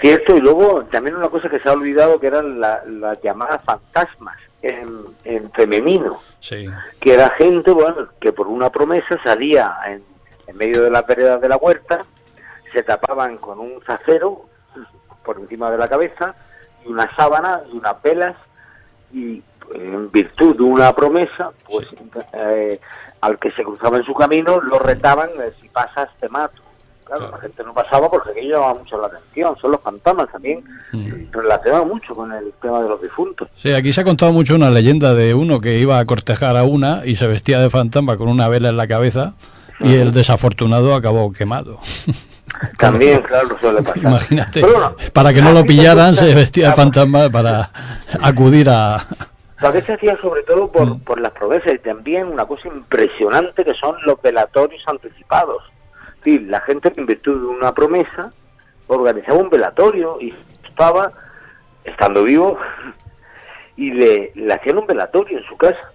Cierto, 0.00 0.36
y 0.36 0.40
luego 0.40 0.84
también 0.90 1.16
una 1.16 1.28
cosa 1.28 1.48
que 1.48 1.58
se 1.58 1.68
ha 1.68 1.72
olvidado 1.72 2.18
que 2.20 2.28
eran 2.28 2.60
la- 2.60 2.80
las 2.88 3.20
llamadas 3.22 3.60
fantasmas 3.64 4.36
en, 4.62 4.88
en 5.24 5.50
femenino, 5.52 6.18
Sí. 6.40 6.68
que 7.00 7.14
era 7.14 7.30
gente, 7.30 7.70
bueno, 7.70 8.08
que 8.20 8.32
por 8.32 8.46
una 8.46 8.70
promesa 8.70 9.18
salía 9.24 9.74
en, 9.86 10.02
en 10.46 10.56
medio 10.56 10.82
de 10.82 10.90
las 10.90 11.06
veredas 11.06 11.40
de 11.40 11.48
la 11.48 11.56
huerta, 11.56 12.02
se 12.72 12.82
tapaban 12.82 13.36
con 13.38 13.58
un 13.58 13.80
zacero 13.86 14.46
por 15.24 15.38
encima 15.38 15.70
de 15.70 15.78
la 15.78 15.88
cabeza 15.88 16.34
y 16.84 16.88
una 16.88 17.14
sábana 17.16 17.60
y 17.72 17.76
unas 17.76 18.00
velas 18.02 18.36
y 19.12 19.42
en 19.74 20.10
virtud 20.10 20.56
de 20.56 20.62
una 20.62 20.92
promesa, 20.92 21.50
pues 21.68 21.86
eh, 22.32 22.80
al 23.20 23.38
que 23.38 23.50
se 23.52 23.62
cruzaba 23.62 23.98
en 23.98 24.04
su 24.04 24.14
camino 24.14 24.60
lo 24.60 24.78
retaban, 24.78 25.28
eh, 25.40 25.52
si 25.60 25.68
pasas 25.68 26.08
te 26.18 26.28
mato. 26.28 26.60
Claro, 27.10 27.30
la 27.32 27.38
gente 27.38 27.64
no 27.64 27.74
pasaba 27.74 28.08
porque 28.08 28.30
aquello 28.30 28.52
llamaba 28.52 28.74
mucho 28.74 29.00
la 29.00 29.08
atención, 29.08 29.56
son 29.60 29.72
los 29.72 29.80
fantasmas 29.82 30.28
también, 30.30 30.62
relacionados 31.32 31.86
mucho 31.88 32.14
con 32.14 32.30
el 32.32 32.52
tema 32.62 32.82
de 32.82 32.88
los 32.88 33.02
difuntos. 33.02 33.48
Sí, 33.56 33.72
aquí 33.72 33.92
se 33.92 34.02
ha 34.02 34.04
contado 34.04 34.32
mucho 34.32 34.54
una 34.54 34.70
leyenda 34.70 35.12
de 35.14 35.34
uno 35.34 35.60
que 35.60 35.78
iba 35.78 35.98
a 35.98 36.04
cortejar 36.04 36.56
a 36.56 36.62
una 36.62 37.02
y 37.04 37.16
se 37.16 37.26
vestía 37.26 37.58
de 37.58 37.68
fantasma 37.68 38.16
con 38.16 38.28
una 38.28 38.46
vela 38.48 38.68
en 38.68 38.76
la 38.76 38.86
cabeza 38.86 39.34
y 39.80 39.94
el 39.94 40.12
desafortunado 40.12 40.94
acabó 40.94 41.32
quemado. 41.32 41.80
También, 42.78 43.22
claro, 43.22 43.56
suele 43.60 43.82
pasar. 43.82 43.98
Imagínate, 43.98 44.60
bueno, 44.62 44.94
para 45.12 45.32
que 45.32 45.40
no 45.42 45.52
lo 45.52 45.64
pillaran 45.64 46.14
se 46.16 46.34
vestía 46.34 46.68
de 46.68 46.74
fantasma 46.74 47.28
para 47.30 47.70
acudir 48.22 48.68
a... 48.70 48.96
A 49.62 49.70
veces 49.70 49.84
se 49.86 49.92
hacía 49.94 50.16
sobre 50.20 50.42
todo 50.42 50.70
por, 50.72 50.86
Mm. 50.86 51.00
por 51.00 51.20
las 51.20 51.32
promesas 51.32 51.74
y 51.74 51.78
también 51.78 52.26
una 52.26 52.46
cosa 52.46 52.68
impresionante 52.68 53.62
que 53.64 53.74
son 53.74 53.94
los 54.06 54.20
velatorios 54.22 54.82
anticipados. 54.86 55.58
Decir, 56.22 56.42
la 56.48 56.60
gente 56.60 56.92
que 56.92 57.00
en 57.00 57.06
virtud 57.06 57.40
de 57.40 57.46
una 57.46 57.72
promesa 57.72 58.30
organizaba 58.88 59.38
un 59.38 59.50
velatorio 59.50 60.20
y 60.20 60.34
estaba, 60.68 61.12
estando 61.84 62.24
vivo, 62.24 62.58
y 63.76 63.92
le, 63.92 64.32
le 64.34 64.52
hacían 64.54 64.78
un 64.78 64.86
velatorio 64.86 65.38
en 65.38 65.44
su 65.44 65.56
casa. 65.56 65.92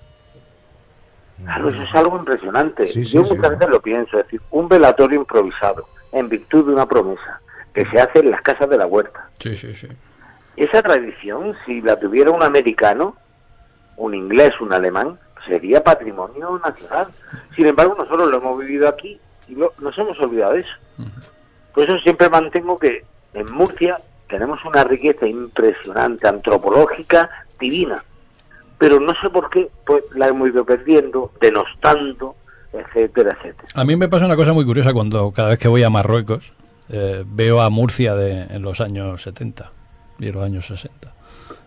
Claro, 1.43 1.69
eso 1.69 1.82
es 1.82 1.95
algo 1.95 2.17
impresionante. 2.17 2.88
Sí, 2.88 3.03
Yo 3.03 3.23
sí. 3.23 3.34
muchas 3.36 3.51
veces 3.51 3.69
lo 3.69 3.82
pienso, 3.82 4.17
es 4.17 4.23
decir, 4.26 4.41
un 4.51 4.67
velatorio 4.67 5.19
improvisado 5.19 5.88
en 6.11 6.30
virtud 6.30 6.65
de 6.65 6.73
una 6.73 6.88
promesa 6.88 7.41
que 7.73 7.86
se 7.86 7.99
hace 7.99 8.19
en 8.19 8.32
las 8.32 8.41
casas 8.41 8.69
de 8.69 8.78
la 8.78 8.88
huerta. 8.88 9.30
Sí, 9.39 9.55
sí, 9.55 9.76
sí. 9.76 9.88
Esa 10.55 10.82
tradición, 10.82 11.55
si 11.65 11.82
la 11.82 11.99
tuviera 11.99 12.32
un 12.32 12.41
americano, 12.41 13.17
un 13.97 14.15
inglés, 14.15 14.53
un 14.61 14.71
alemán, 14.71 15.19
sería 15.45 15.84
patrimonio 15.84 16.59
nacional. 16.63 17.07
Sin 17.55 17.67
embargo, 17.67 17.95
nosotros 17.97 18.32
lo 18.32 18.38
hemos 18.38 18.59
vivido 18.59 18.88
aquí 18.88 19.19
y 19.48 19.56
lo- 19.56 19.74
nos 19.80 19.98
hemos 19.98 20.20
olvidado 20.20 20.54
de 20.54 20.60
eso. 20.62 20.70
Por 21.74 21.84
eso 21.84 21.98
siempre 22.00 22.30
mantengo 22.30 22.78
que 22.78 23.04
en 23.34 23.46
Murcia 23.54 23.98
tenemos 24.30 24.60
una 24.66 24.84
riqueza 24.84 25.28
impresionante, 25.28 26.28
antropológica, 26.28 27.30
divina. 27.60 28.04
Pero 28.78 29.00
no 29.00 29.14
sé 29.22 29.30
por 29.30 29.50
qué 29.50 29.70
pues 29.86 30.04
la 30.16 30.28
hemos 30.28 30.50
ido 30.50 30.66
perdiendo, 30.66 31.32
denostando, 31.39 32.36
etcétera, 32.74 33.32
etcétera. 33.38 33.68
A 33.74 33.84
mí 33.86 33.96
me 33.96 34.08
pasa 34.10 34.26
una 34.26 34.36
cosa 34.36 34.54
muy 34.54 34.66
curiosa 34.66 34.93
cuando 34.93 35.32
cada 35.32 35.50
vez 35.50 35.60
que 35.60 35.68
voy 35.68 35.84
a 35.84 35.89
Marruecos 35.89 36.54
eh, 36.89 37.24
veo 37.26 37.62
a 37.62 37.70
Murcia 37.70 38.16
de, 38.16 38.43
en 38.54 38.62
los 38.62 38.82
años 38.82 39.22
70 39.22 39.72
y 40.20 40.28
en 40.28 40.34
los 40.34 40.43
años 40.43 40.66
60. 40.68 41.14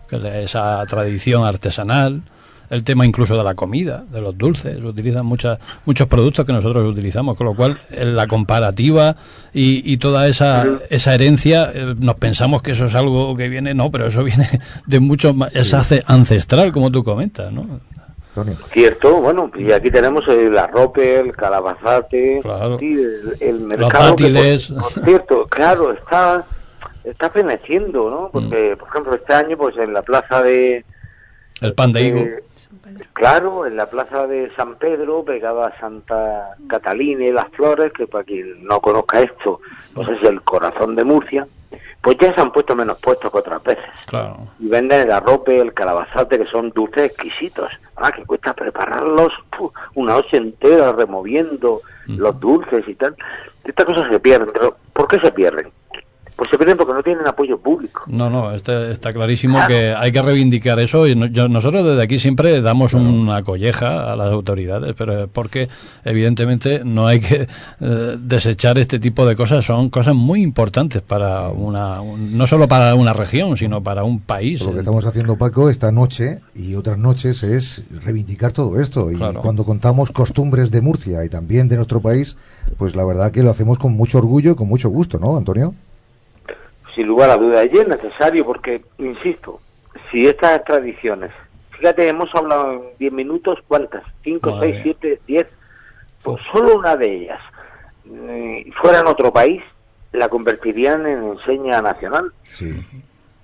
Que 0.09 0.16
es 0.16 0.24
esa 0.24 0.85
tradición 0.87 1.45
artesanal, 1.45 2.22
el 2.70 2.84
tema 2.84 3.06
incluso 3.06 3.36
de 3.36 3.44
la 3.44 3.54
comida, 3.54 4.04
de 4.10 4.20
los 4.20 4.36
dulces, 4.36 4.82
utilizan 4.82 5.24
muchas, 5.24 5.58
muchos 5.86 6.06
productos 6.06 6.44
que 6.44 6.52
nosotros 6.52 6.84
utilizamos, 6.86 7.36
con 7.36 7.46
lo 7.46 7.54
cual 7.54 7.78
la 7.90 8.26
comparativa 8.26 9.16
y, 9.54 9.90
y 9.90 9.96
toda 9.96 10.28
esa, 10.28 10.66
esa 10.90 11.14
herencia, 11.14 11.70
eh, 11.74 11.94
nos 11.98 12.16
pensamos 12.16 12.60
que 12.62 12.72
eso 12.72 12.84
es 12.86 12.94
algo 12.94 13.34
que 13.36 13.48
viene, 13.48 13.72
no, 13.74 13.90
pero 13.90 14.06
eso 14.06 14.22
viene 14.30 14.48
de 14.86 15.00
mucho 15.00 15.32
más, 15.34 15.54
es 15.56 15.72
ace- 15.74 16.02
ancestral, 16.06 16.72
como 16.72 16.90
tú 16.90 17.02
comentas, 17.04 17.52
¿no? 17.52 17.66
Cierto, 18.72 19.20
bueno, 19.20 19.50
y 19.58 19.72
aquí 19.72 19.90
tenemos 19.90 20.22
el 20.28 20.56
arrope, 20.56 21.18
el 21.20 21.32
calabazate, 21.34 22.40
sí, 22.78 22.92
el, 22.94 23.36
el 23.40 23.64
mercado. 23.64 24.14
que, 24.14 24.24
por, 24.78 24.92
por 24.94 25.04
cierto, 25.04 25.46
claro, 25.48 25.92
está 25.92 26.44
está 27.02 27.30
feneciendo, 27.30 28.10
¿no? 28.10 28.30
Porque, 28.30 28.76
por 28.78 28.88
ejemplo, 28.90 29.14
este 29.14 29.32
año, 29.34 29.56
pues 29.56 29.74
en 29.78 29.92
la 29.94 30.02
plaza 30.02 30.42
de... 30.42 30.84
El 31.60 31.72
pan 31.74 31.92
de 31.92 32.02
higo. 32.02 32.20
Claro, 33.12 33.66
en 33.66 33.76
la 33.76 33.86
plaza 33.86 34.26
de 34.26 34.51
San 34.57 34.76
Pedro, 34.76 35.24
pegada 35.24 35.68
a 35.68 35.80
Santa 35.80 36.57
Catalina 36.68 37.24
y 37.24 37.32
las 37.32 37.49
Flores, 37.51 37.93
que 37.93 38.07
para 38.07 38.24
quien 38.24 38.64
no 38.64 38.80
conozca 38.80 39.20
esto, 39.20 39.61
pues 39.95 40.09
es 40.09 40.28
el 40.28 40.43
corazón 40.43 40.97
de 40.97 41.05
Murcia, 41.05 41.47
pues 42.01 42.16
ya 42.20 42.34
se 42.34 42.41
han 42.41 42.53
puesto 42.53 42.74
menos 42.76 42.99
puestos 42.99 43.30
que 43.30 43.39
otras 43.39 43.62
veces. 43.62 43.84
Claro. 44.07 44.36
Y 44.59 44.68
venden 44.68 45.03
el 45.03 45.11
arrope, 45.11 45.61
el 45.61 45.74
calabazate, 45.74 46.39
que 46.39 46.47
son 46.47 46.70
dulces 46.70 47.05
exquisitos. 47.05 47.70
Ah, 47.97 48.12
que 48.12 48.24
cuesta 48.24 48.55
prepararlos 48.55 49.32
una 49.95 50.12
noche 50.14 50.36
entera 50.36 50.93
removiendo 50.93 51.80
los 52.07 52.39
dulces 52.39 52.86
y 52.86 52.95
tal. 52.95 53.16
Estas 53.64 53.84
cosas 53.84 54.11
se 54.11 54.20
pierden, 54.20 54.51
pero 54.53 54.76
¿por 54.93 55.09
qué 55.09 55.18
se 55.18 55.32
pierden? 55.32 55.70
Pues 56.39 56.51
se 56.53 56.57
pierden 56.57 56.76
porque 56.76 56.93
no 56.95 57.03
tienen 57.03 57.26
apoyo 57.26 57.59
público. 57.59 58.05
No, 58.07 58.30
no, 58.30 58.53
está, 58.53 58.93
está 58.93 59.12
clarísimo 59.12 59.59
que 59.66 59.93
hay 59.93 60.12
que 60.12 60.22
reivindicar 60.22 60.78
eso 60.78 61.05
y 61.09 61.16
no- 61.16 61.26
yo- 61.26 61.49
nosotros 61.49 61.84
desde 61.84 62.01
aquí 62.01 62.20
siempre 62.20 62.61
damos 62.61 62.95
una 62.95 63.43
colleja 63.43 64.12
a 64.12 64.14
las 64.14 64.30
autoridades, 64.32 64.95
pero 64.97 65.24
es 65.24 65.28
porque 65.32 65.68
evidentemente 66.05 66.82
no 66.84 67.09
hay 67.09 67.18
que 67.18 67.49
eh, 67.80 68.16
desechar 68.20 68.78
este 68.78 69.01
tipo 69.01 69.26
de 69.26 69.34
cosas, 69.34 69.64
son 69.64 69.91
cosas 69.91 70.14
muy 70.14 70.41
importantes 70.43 71.03
para 71.03 71.49
una, 71.49 72.01
un- 72.01 72.39
no 72.39 72.47
solo 72.47 72.68
para 72.68 72.95
una 72.95 73.12
región, 73.12 73.57
sino 73.57 73.82
para 73.82 74.05
un 74.05 74.20
país. 74.20 74.62
Lo 74.64 74.72
que 74.72 74.78
estamos 74.78 75.07
haciendo, 75.07 75.36
Paco, 75.36 75.68
esta 75.70 75.91
noche 75.91 76.39
y 76.55 76.76
otras 76.76 76.99
noches 76.99 77.43
es 77.43 77.82
reivindicar 78.05 78.53
todo 78.53 78.80
esto. 78.80 79.11
Y 79.11 79.16
Claro. 79.16 79.41
cuando 79.41 79.64
contamos 79.64 80.12
costumbres 80.12 80.70
de 80.70 80.80
Murcia 80.82 81.24
y 81.24 81.28
también 81.28 81.66
de 81.68 81.74
nuestro 81.74 82.01
país, 82.01 82.36
pues 82.76 82.95
la 82.95 83.05
verdad 83.05 83.32
que 83.32 83.43
lo 83.43 83.51
hacemos 83.51 83.76
con 83.78 83.93
mucho 83.97 84.18
orgullo 84.18 84.53
y 84.53 84.55
con 84.55 84.68
mucho 84.68 84.89
gusto, 84.89 85.18
¿no, 85.18 85.36
Antonio? 85.36 85.74
Sin 86.95 87.07
lugar 87.07 87.30
a 87.30 87.36
duda, 87.36 87.64
y 87.64 87.68
es 87.76 87.86
necesario 87.89 88.45
porque, 88.45 88.82
insisto, 88.99 89.61
si 90.11 90.26
estas 90.26 90.64
tradiciones, 90.64 91.30
fíjate, 91.70 92.09
hemos 92.09 92.34
hablado 92.34 92.72
en 92.72 92.82
10 92.99 93.12
minutos, 93.12 93.59
¿cuántas? 93.68 94.03
¿5, 94.24 94.51
Madre 94.51 94.72
6, 94.72 94.74
mía. 94.74 94.82
7, 95.01 95.20
10? 95.26 95.49
Pues 96.22 96.43
solo 96.53 96.76
una 96.78 96.97
de 96.97 97.14
ellas 97.14 97.41
eh, 98.11 98.70
fuera 98.80 99.01
en 99.01 99.07
otro 99.07 99.32
país, 99.32 99.62
la 100.12 100.28
convertirían 100.28 101.07
en 101.07 101.22
enseña 101.24 101.80
nacional. 101.82 102.32
Sí. 102.43 102.84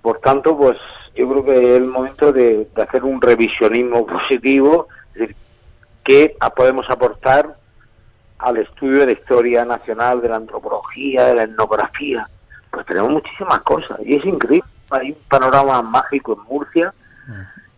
Por 0.02 0.18
tanto, 0.18 0.56
pues 0.56 0.76
yo 1.14 1.28
creo 1.30 1.44
que 1.44 1.52
es 1.58 1.76
el 1.76 1.84
momento 1.84 2.32
de, 2.32 2.66
de 2.74 2.82
hacer 2.82 3.04
un 3.04 3.20
revisionismo 3.20 4.06
positivo, 4.06 4.88
es 5.14 5.28
decir, 6.04 6.34
a- 6.40 6.50
podemos 6.50 6.88
aportar 6.90 7.56
al 8.38 8.56
estudio 8.56 9.00
de 9.00 9.06
la 9.06 9.12
historia 9.12 9.64
nacional, 9.64 10.20
de 10.20 10.28
la 10.30 10.36
antropología, 10.36 11.26
de 11.26 11.34
la 11.34 11.42
etnografía. 11.44 12.26
Pues 12.74 12.86
tenemos 12.86 13.10
muchísimas 13.10 13.60
cosas 13.60 13.98
y 14.04 14.16
es 14.16 14.24
increíble. 14.24 14.68
Hay 14.90 15.12
un 15.12 15.18
panorama 15.28 15.80
mágico 15.82 16.34
en 16.34 16.52
Murcia 16.52 16.92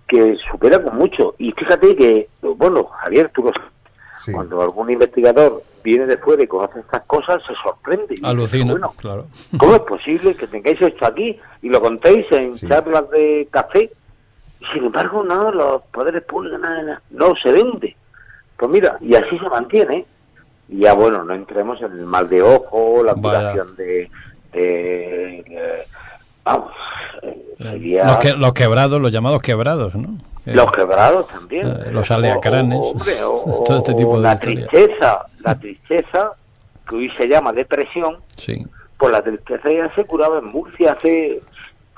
que 0.06 0.36
supera 0.50 0.82
con 0.82 0.96
mucho. 0.96 1.34
Y 1.38 1.52
fíjate 1.52 1.94
que, 1.94 2.28
bueno, 2.40 2.84
Javier, 2.84 3.30
tú 3.34 3.44
lo 3.44 3.52
sabes, 3.52 4.34
cuando 4.34 4.62
algún 4.62 4.90
investigador 4.90 5.62
viene 5.84 6.06
de 6.06 6.16
fuera 6.16 6.42
y 6.42 6.46
conoce 6.46 6.80
estas 6.80 7.02
cosas, 7.02 7.42
se 7.46 7.54
sorprende. 7.62 8.06
Y 8.14 8.16
dice, 8.16 8.26
Alucina, 8.26 8.72
bueno, 8.72 8.94
claro. 8.96 9.26
¿Cómo 9.58 9.76
es 9.76 9.82
posible 9.82 10.34
que 10.34 10.46
tengáis 10.46 10.80
esto 10.80 11.06
aquí 11.06 11.38
y 11.62 11.68
lo 11.68 11.80
contéis 11.80 12.26
en 12.32 12.54
charlas 12.54 13.08
de 13.10 13.46
café? 13.50 13.90
Y 14.60 14.64
sin 14.72 14.84
embargo, 14.84 15.22
no, 15.22 15.52
los 15.52 15.82
poderes 15.92 16.24
públicos 16.24 16.58
nada, 16.60 16.82
nada, 16.82 17.02
no 17.10 17.34
se 17.42 17.52
vende. 17.52 17.96
Pues 18.56 18.70
mira, 18.70 18.96
y 19.00 19.14
así 19.14 19.38
se 19.38 19.48
mantiene. 19.48 20.06
Y 20.68 20.80
ya 20.80 20.94
bueno, 20.94 21.22
no 21.22 21.34
entremos 21.34 21.80
en 21.80 21.92
el 21.92 22.06
mal 22.06 22.28
de 22.28 22.42
ojo, 22.42 23.04
la 23.04 23.14
curación 23.14 23.76
de, 23.76 24.10
de- 24.60 25.86
vamos, 26.44 26.72
eh, 27.22 27.46
sería- 27.58 28.04
Los, 28.04 28.16
que- 28.18 28.32
los 28.34 28.52
quebrados, 28.54 29.00
los 29.00 29.12
llamados 29.12 29.42
quebrados, 29.42 29.94
¿no? 29.94 30.18
Eh, 30.46 30.54
los 30.54 30.70
quebrados 30.72 31.26
también. 31.28 31.66
eh, 31.66 31.90
los 31.90 32.10
aleacranes, 32.10 32.78
O- 32.78 32.82
o- 32.82 32.90
hombre, 32.92 33.14
o- 33.24 33.64
todo 33.66 33.78
este 33.78 33.94
tipo 33.94 34.16
de 34.16 34.22
la 34.22 34.36
tristeza, 34.38 35.26
la 35.40 35.58
tristeza, 35.58 36.30
que 36.88 36.96
hoy 36.96 37.10
se 37.16 37.26
llama 37.28 37.52
depresión, 37.52 38.18
Sí. 38.36 38.64
pues 38.96 39.10
la 39.12 39.22
tristeza 39.22 39.70
ya 39.70 39.92
se 39.94 40.04
curaba 40.04 40.38
en 40.38 40.44
Murcia 40.46 40.92
hace 40.92 41.40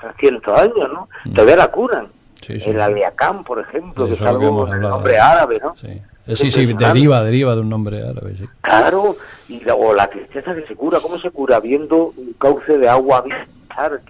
300 0.01 0.57
años, 0.59 0.89
¿no? 0.91 1.07
Mm. 1.25 1.33
Todavía 1.33 1.55
la 1.57 1.67
curan. 1.67 2.07
Sí, 2.41 2.59
sí. 2.59 2.69
El 2.71 2.79
aleacán, 2.81 3.43
por 3.43 3.59
ejemplo, 3.59 4.07
que 4.07 4.13
es 4.13 4.21
algo 4.21 4.63
hablado. 4.65 4.89
nombre 4.95 5.19
árabe, 5.19 5.59
¿no? 5.61 5.75
Sí, 5.75 5.87
Eh, 5.87 6.01
sí, 6.35 6.51
sí, 6.51 6.61
impresionante. 6.61 6.85
deriva, 6.85 7.23
deriva 7.23 7.55
de 7.55 7.61
un 7.61 7.69
nombre 7.69 8.03
árabe, 8.03 8.35
sí. 8.37 8.45
Claro, 8.61 9.15
y 9.47 9.59
la, 9.61 9.75
o 9.75 9.93
la 9.93 10.09
tristeza 10.09 10.55
que 10.55 10.65
se 10.67 10.75
cura, 10.75 10.99
¿cómo 10.99 11.19
se 11.19 11.31
cura? 11.31 11.59
Viendo 11.59 12.13
un 12.15 12.33
cauce 12.33 12.77
de 12.77 12.89
agua 12.89 13.23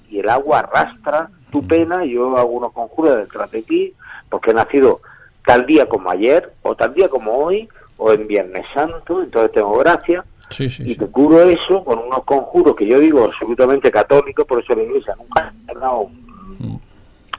y 0.09 0.20
el 0.20 0.30
agua 0.30 0.59
arrastra 0.59 1.30
tu 1.51 1.65
pena, 1.65 2.05
y 2.05 2.13
yo 2.13 2.38
hago 2.38 2.49
unos 2.49 2.74
conjuros 2.74 3.17
detrás 3.17 3.51
de 3.51 3.61
ti, 3.61 3.93
porque 4.30 4.51
he 4.51 4.53
nacido 4.53 5.01
tal 5.45 5.65
día 5.65 5.88
como 5.88 6.09
ayer, 6.11 6.53
o 6.61 6.76
tal 6.76 6.93
día 6.93 7.09
como 7.09 7.38
hoy, 7.38 7.67
o 7.97 8.11
en 8.11 8.28
Viernes 8.28 8.65
Santo, 8.74 9.22
entonces 9.22 9.51
tengo 9.51 9.78
gracia, 9.78 10.24
Sí, 10.49 10.67
sí, 10.67 10.84
y 10.84 10.95
te 10.95 11.05
curo 11.05 11.43
eso 11.43 11.84
con 11.84 11.99
unos 11.99 12.24
conjuros 12.24 12.76
que 12.76 12.88
yo 12.88 12.99
digo 12.99 13.24
absolutamente 13.26 13.91
católicos, 13.91 14.47
por 14.47 14.63
eso 14.63 14.74
la 14.74 14.82
iglesia 14.82 15.13
nunca 15.15 15.53
ha 15.67 15.80
dado 15.80 16.09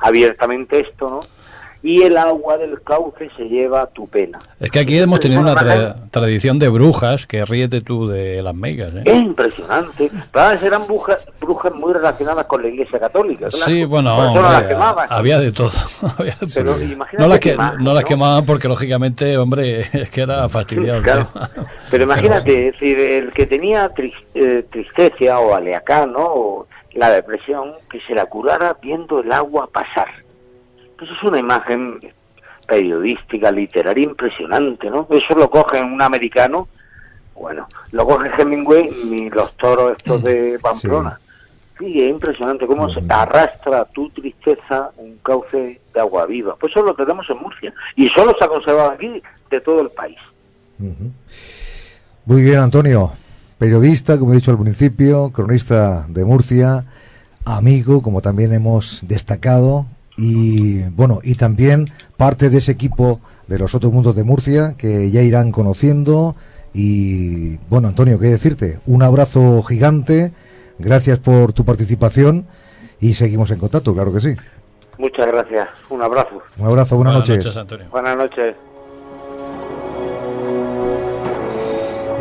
abiertamente 0.00 0.80
esto, 0.80 1.08
¿no? 1.08 1.20
Y 1.82 2.02
el 2.02 2.18
agua 2.18 2.58
del 2.58 2.82
cauce 2.82 3.30
se 3.38 3.44
lleva 3.44 3.86
tu 3.86 4.06
pena. 4.06 4.38
Es 4.58 4.70
que 4.70 4.80
aquí 4.80 4.98
hemos 4.98 5.18
tenido 5.18 5.40
una 5.40 5.54
tra- 5.54 5.96
tradición 6.10 6.58
de 6.58 6.68
brujas, 6.68 7.26
que 7.26 7.42
ríete 7.46 7.80
tú 7.80 8.06
de 8.06 8.42
las 8.42 8.54
megas, 8.54 8.94
¿eh? 8.96 9.02
Es 9.06 9.14
impresionante. 9.16 10.10
Todas 10.30 10.62
eran 10.62 10.86
brujas, 10.86 11.24
brujas 11.40 11.72
muy 11.74 11.94
relacionadas 11.94 12.44
con 12.44 12.60
la 12.62 12.68
iglesia 12.68 12.98
católica. 12.98 13.50
Sí, 13.50 13.84
bueno, 13.86 14.10
no 14.14 14.28
hombre, 14.28 14.42
las 14.42 14.62
quemaban. 14.64 15.06
había 15.08 15.38
de 15.38 15.52
todo. 15.52 15.70
había 16.18 16.36
de 16.38 16.46
Pero 16.52 16.74
no 17.18 17.28
las, 17.28 17.40
que, 17.40 17.52
imagen, 17.52 17.82
no 17.82 17.94
las 17.94 18.04
quemaban 18.04 18.44
porque, 18.44 18.68
lógicamente, 18.68 19.38
hombre, 19.38 19.80
es 19.92 20.10
que 20.10 20.20
era 20.20 20.46
fastidiado. 20.50 20.98
el 20.98 21.02
Claro. 21.04 21.28
Pero 21.90 22.04
imagínate, 22.04 22.68
es 22.68 22.72
decir, 22.74 22.98
el 23.00 23.32
que 23.32 23.46
tenía 23.46 23.88
tris- 23.88 24.12
eh, 24.34 24.66
tristeza 24.70 25.40
o 25.40 25.54
aleacán, 25.54 26.12
¿no? 26.12 26.24
O 26.26 26.66
la 26.92 27.08
depresión, 27.10 27.72
que 27.90 28.00
se 28.06 28.14
la 28.14 28.26
curara 28.26 28.76
viendo 28.82 29.20
el 29.20 29.32
agua 29.32 29.66
pasar. 29.72 30.08
Pues 31.00 31.12
es 31.12 31.22
una 31.22 31.38
imagen 31.38 31.98
periodística, 32.68 33.50
literaria 33.50 34.04
impresionante, 34.04 34.90
¿no? 34.90 35.08
Eso 35.10 35.34
lo 35.34 35.48
coge 35.48 35.80
un 35.80 36.02
americano, 36.02 36.68
bueno, 37.34 37.66
lo 37.92 38.04
coge 38.04 38.28
Hemingway 38.38 38.86
y 38.86 39.30
los 39.30 39.56
toros 39.56 39.92
estos 39.92 40.22
de 40.22 40.58
Pamplona. 40.60 41.18
Sí, 41.78 42.02
es 42.02 42.10
impresionante 42.10 42.66
cómo 42.66 42.92
se 42.92 43.00
arrastra 43.08 43.86
tu 43.86 44.10
tristeza 44.10 44.90
un 44.98 45.16
cauce 45.22 45.80
de 45.94 46.00
agua 46.00 46.26
viva. 46.26 46.54
Pues 46.56 46.72
eso 46.72 46.84
lo 46.84 46.94
tenemos 46.94 47.24
en 47.30 47.38
Murcia 47.38 47.72
y 47.96 48.06
solo 48.08 48.36
se 48.38 48.44
ha 48.44 48.48
conservado 48.48 48.90
aquí 48.90 49.22
de 49.50 49.60
todo 49.62 49.80
el 49.80 49.88
país. 49.88 50.18
Muy 52.26 52.42
bien, 52.42 52.58
Antonio. 52.58 53.12
Periodista, 53.56 54.18
como 54.18 54.32
he 54.32 54.36
dicho 54.36 54.50
al 54.50 54.58
principio, 54.58 55.30
cronista 55.32 56.04
de 56.08 56.26
Murcia, 56.26 56.84
amigo, 57.46 58.02
como 58.02 58.20
también 58.20 58.52
hemos 58.52 59.00
destacado, 59.08 59.86
y 60.20 60.82
bueno, 60.90 61.20
y 61.24 61.34
también 61.34 61.86
parte 62.18 62.50
de 62.50 62.58
ese 62.58 62.72
equipo 62.72 63.20
de 63.46 63.58
los 63.58 63.74
otros 63.74 63.90
mundos 63.90 64.14
de 64.14 64.22
Murcia 64.22 64.74
que 64.76 65.10
ya 65.10 65.22
irán 65.22 65.50
conociendo. 65.50 66.36
Y 66.74 67.56
bueno, 67.70 67.88
Antonio, 67.88 68.18
¿qué 68.18 68.26
decirte? 68.26 68.80
Un 68.86 69.02
abrazo 69.02 69.62
gigante, 69.62 70.32
gracias 70.78 71.18
por 71.18 71.54
tu 71.54 71.64
participación 71.64 72.46
y 73.00 73.14
seguimos 73.14 73.50
en 73.50 73.60
contacto, 73.60 73.94
claro 73.94 74.12
que 74.12 74.20
sí. 74.20 74.36
Muchas 74.98 75.26
gracias. 75.26 75.68
Un 75.88 76.02
abrazo. 76.02 76.42
Un 76.58 76.66
abrazo, 76.66 76.96
buenas, 76.96 77.14
noches. 77.14 77.46
Buenas 77.90 78.16
noches. 78.18 78.54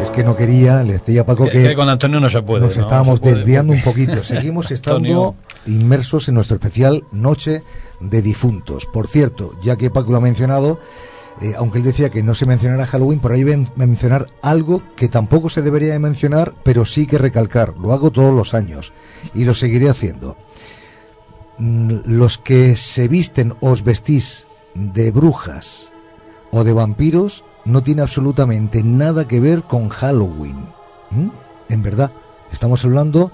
Es 0.01 0.11
que 0.11 0.23
no 0.23 0.35
quería, 0.35 0.81
le 0.83 0.93
decía 0.93 1.21
a 1.21 1.25
Paco 1.25 1.45
Que- 1.45 1.51
que, 1.51 1.63
que 1.69 1.75
con 1.75 1.89
Antonio 1.89 2.19
no 2.19 2.29
se 2.29 2.41
puede, 2.41 2.63
Nos 2.65 2.77
no, 2.77 2.83
estábamos 2.83 3.19
puede, 3.19 3.35
desviando 3.35 3.73
un 3.73 3.81
poquito. 3.81 4.23
Seguimos 4.23 4.71
estando 4.71 5.35
inmersos 5.67 6.27
en 6.29 6.35
nuestro 6.35 6.55
especial 6.55 7.03
Noche 7.11 7.63
de 7.99 8.21
Difuntos. 8.21 8.85
Por 8.85 9.07
cierto, 9.07 9.53
ya 9.61 9.75
que 9.75 9.89
Paco 9.89 10.11
lo 10.11 10.17
ha 10.17 10.21
mencionado, 10.21 10.79
eh, 11.41 11.53
aunque 11.57 11.79
él 11.79 11.83
decía 11.83 12.09
que 12.09 12.23
no 12.23 12.33
se 12.33 12.45
mencionara 12.45 12.85
Halloween, 12.85 13.19
por 13.19 13.33
ahí 13.33 13.43
ven 13.43 13.67
a 13.75 13.85
mencionar 13.85 14.27
algo 14.41 14.81
que 14.95 15.09
tampoco 15.09 15.49
se 15.49 15.61
debería 15.61 15.91
de 15.93 15.99
mencionar, 15.99 16.53
pero 16.63 16.85
sí 16.85 17.05
que 17.05 17.17
recalcar. 17.17 17.75
Lo 17.77 17.91
hago 17.93 18.09
todos 18.11 18.33
los 18.33 18.53
años 18.53 18.93
y 19.35 19.43
lo 19.43 19.53
seguiré 19.53 19.89
haciendo. 19.89 20.37
Mm, 21.57 21.99
Los 22.05 22.37
que 22.37 22.77
se 22.77 23.09
visten 23.09 23.53
o 23.59 23.71
os 23.71 23.83
vestís 23.83 24.47
de 24.75 25.11
brujas 25.11 25.89
o 26.51 26.63
de 26.63 26.71
vampiros 26.73 27.43
no 27.69 27.83
tiene 27.83 28.01
absolutamente 28.01 28.83
nada 28.83 29.27
que 29.27 29.39
ver 29.39 29.63
con 29.63 29.89
Halloween. 29.89 30.67
En 31.69 31.83
verdad, 31.83 32.11
estamos 32.51 32.83
hablando 32.83 33.31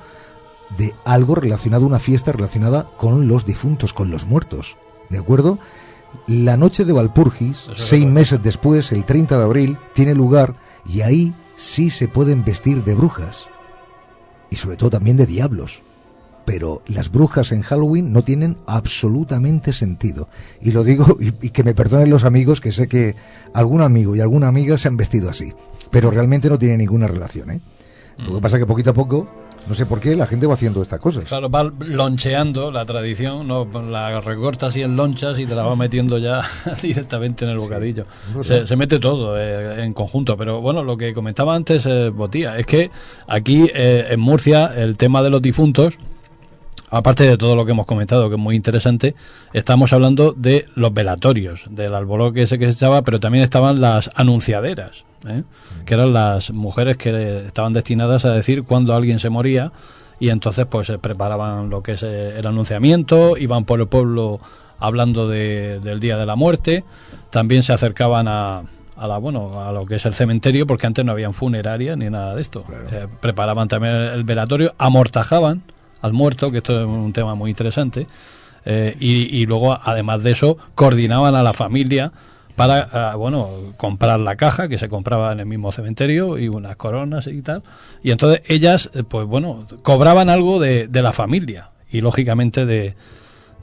de 0.77 0.93
algo 1.05 1.35
relacionado, 1.35 1.85
una 1.85 1.99
fiesta 1.99 2.31
relacionada 2.31 2.89
con 2.97 3.27
los 3.27 3.45
difuntos, 3.45 3.93
con 3.93 4.11
los 4.11 4.25
muertos. 4.25 4.77
¿De 5.09 5.17
acuerdo? 5.17 5.59
La 6.27 6.57
noche 6.57 6.85
de 6.85 6.93
Valpurgis, 6.93 7.67
seis 7.75 8.05
meses 8.05 8.41
después, 8.41 8.91
el 8.91 9.05
30 9.05 9.37
de 9.37 9.43
abril, 9.43 9.77
tiene 9.93 10.15
lugar 10.15 10.55
y 10.85 11.01
ahí 11.01 11.35
sí 11.55 11.89
se 11.89 12.07
pueden 12.07 12.43
vestir 12.43 12.83
de 12.83 12.95
brujas. 12.95 13.47
Y 14.49 14.55
sobre 14.57 14.77
todo 14.77 14.91
también 14.91 15.17
de 15.17 15.25
diablos. 15.25 15.81
Pero 16.45 16.83
las 16.87 17.11
brujas 17.11 17.51
en 17.51 17.61
Halloween 17.61 18.13
no 18.13 18.23
tienen 18.23 18.57
absolutamente 18.67 19.73
sentido. 19.73 20.29
Y 20.61 20.71
lo 20.71 20.83
digo, 20.83 21.17
y, 21.19 21.33
y 21.47 21.49
que 21.49 21.63
me 21.63 21.73
perdonen 21.73 22.09
los 22.09 22.23
amigos, 22.23 22.61
que 22.61 22.71
sé 22.71 22.87
que 22.87 23.15
algún 23.53 23.81
amigo 23.81 24.15
y 24.15 24.21
alguna 24.21 24.47
amiga 24.47 24.77
se 24.77 24.87
han 24.87 24.97
vestido 24.97 25.29
así. 25.29 25.53
Pero 25.91 26.11
realmente 26.11 26.49
no 26.49 26.59
tiene 26.59 26.77
ninguna 26.77 27.07
relación, 27.07 27.51
¿eh? 27.51 27.61
Lo 28.17 28.35
que 28.35 28.41
pasa 28.41 28.57
es 28.57 28.63
que 28.63 28.65
poquito 28.65 28.91
a 28.91 28.93
poco, 28.93 29.27
no 29.67 29.73
sé 29.73 29.85
por 29.85 29.99
qué, 29.99 30.15
la 30.15 30.25
gente 30.25 30.47
va 30.47 30.53
haciendo 30.53 30.81
estas 30.81 30.99
cosas. 30.99 31.25
Claro, 31.25 31.49
va 31.49 31.63
loncheando 31.79 32.71
la 32.71 32.85
tradición, 32.85 33.47
¿no? 33.47 33.67
la 33.89 34.21
recorta 34.21 34.67
así 34.67 34.81
en 34.81 34.95
lonchas 34.95 35.37
y 35.37 35.45
te 35.45 35.53
la 35.53 35.63
va 35.63 35.75
metiendo 35.75 36.17
ya 36.17 36.41
directamente 36.81 37.45
en 37.45 37.51
el 37.51 37.57
bocadillo. 37.57 38.05
Se, 38.41 38.65
se 38.65 38.75
mete 38.75 38.99
todo 38.99 39.37
eh, 39.37 39.83
en 39.83 39.93
conjunto, 39.93 40.37
pero 40.37 40.61
bueno, 40.61 40.83
lo 40.83 40.95
que 40.95 41.13
comentaba 41.13 41.55
antes 41.55 41.85
eh, 41.87 42.09
Botía, 42.09 42.57
es 42.57 42.65
que 42.65 42.89
aquí 43.27 43.69
eh, 43.73 44.07
en 44.09 44.19
Murcia 44.19 44.71
el 44.75 44.97
tema 44.97 45.21
de 45.21 45.29
los 45.29 45.41
difuntos, 45.41 45.97
aparte 46.97 47.27
de 47.27 47.37
todo 47.37 47.55
lo 47.57 47.65
que 47.65 47.71
hemos 47.73 47.85
comentado, 47.85 48.29
que 48.29 48.35
es 48.35 48.41
muy 48.41 48.55
interesante, 48.55 49.15
estamos 49.53 49.91
hablando 49.91 50.31
de 50.31 50.65
los 50.75 50.93
velatorios, 50.93 51.65
del 51.69 51.93
alboroque 51.93 52.43
ese 52.43 52.57
que 52.57 52.65
se 52.65 52.71
echaba, 52.71 53.01
pero 53.01 53.19
también 53.19 53.43
estaban 53.43 53.81
las 53.81 54.09
anunciaderas, 54.15 55.03
¿eh? 55.27 55.43
que 55.85 55.93
eran 55.93 56.13
las 56.13 56.51
mujeres 56.51 56.95
que 56.95 57.45
estaban 57.45 57.73
destinadas 57.73 58.23
a 58.23 58.31
decir 58.33 58.63
cuando 58.63 58.95
alguien 58.95 59.19
se 59.19 59.29
moría 59.29 59.73
y 60.21 60.29
entonces 60.29 60.65
pues 60.67 60.87
se 60.87 60.97
preparaban 60.97 61.69
lo 61.69 61.83
que 61.83 61.91
es 61.93 62.03
eh, 62.03 62.39
el 62.39 62.47
anunciamiento, 62.47 63.35
iban 63.37 63.65
por 63.65 63.81
el 63.81 63.87
pueblo 63.87 64.39
hablando 64.79 65.27
de- 65.27 65.79
del 65.81 65.99
día 65.99 66.15
de 66.17 66.25
la 66.25 66.37
muerte, 66.37 66.85
también 67.29 67.63
se 67.63 67.73
acercaban 67.73 68.27
a, 68.29 68.63
a 68.95 69.07
la 69.09 69.17
bueno 69.17 69.59
a 69.61 69.73
lo 69.73 69.85
que 69.85 69.95
es 69.95 70.05
el 70.05 70.13
cementerio 70.13 70.65
porque 70.65 70.87
antes 70.87 71.03
no 71.03 71.11
habían 71.11 71.33
funeraria 71.33 71.97
ni 71.97 72.09
nada 72.09 72.33
de 72.35 72.41
esto 72.41 72.63
Eh, 72.93 73.07
preparaban 73.19 73.67
también 73.67 73.93
el 73.95 74.23
velatorio 74.23 74.73
amortajaban 74.77 75.61
al 76.01 76.13
muerto 76.13 76.51
que 76.51 76.57
esto 76.57 76.81
es 76.81 76.87
un 76.87 77.13
tema 77.13 77.35
muy 77.35 77.49
interesante 77.49 78.07
eh, 78.65 78.95
y, 78.99 79.35
y 79.37 79.45
luego 79.45 79.77
además 79.83 80.23
de 80.23 80.31
eso 80.31 80.57
coordinaban 80.75 81.35
a 81.35 81.43
la 81.43 81.53
familia 81.53 82.11
para 82.55 83.11
ah, 83.11 83.15
bueno 83.15 83.49
comprar 83.77 84.19
la 84.19 84.37
caja 84.37 84.69
que 84.69 84.77
se 84.77 84.87
compraba 84.87 85.31
en 85.33 85.41
el 85.41 85.45
mismo 85.45 85.71
cementerio 85.73 86.37
y 86.37 86.47
unas 86.47 86.75
coronas 86.77 87.27
y 87.27 87.41
tal. 87.41 87.63
Y 88.01 88.11
entonces 88.11 88.41
ellas 88.47 88.89
eh, 88.93 89.03
pues 89.03 89.27
bueno 89.27 89.67
cobraban 89.83 90.29
algo 90.29 90.59
de, 90.59 90.87
de 90.87 91.01
la 91.01 91.11
familia 91.11 91.71
y 91.91 91.99
lógicamente 92.01 92.65
de, 92.65 92.95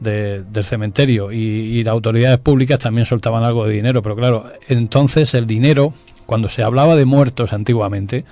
de- 0.00 0.42
del 0.44 0.64
cementerio. 0.64 1.32
Y, 1.32 1.36
y 1.38 1.84
las 1.84 1.92
autoridades 1.92 2.38
públicas 2.38 2.78
también 2.80 3.06
soltaban 3.06 3.44
algo 3.44 3.66
de 3.66 3.72
dinero. 3.74 4.02
Pero 4.02 4.14
claro 4.14 4.44
entonces 4.68 5.32
el 5.32 5.46
dinero 5.46 5.94
cuando 6.26 6.48
se 6.50 6.62
hablaba 6.62 6.94
de 6.94 7.06
muertos 7.06 7.52
antiguamente 7.54 8.24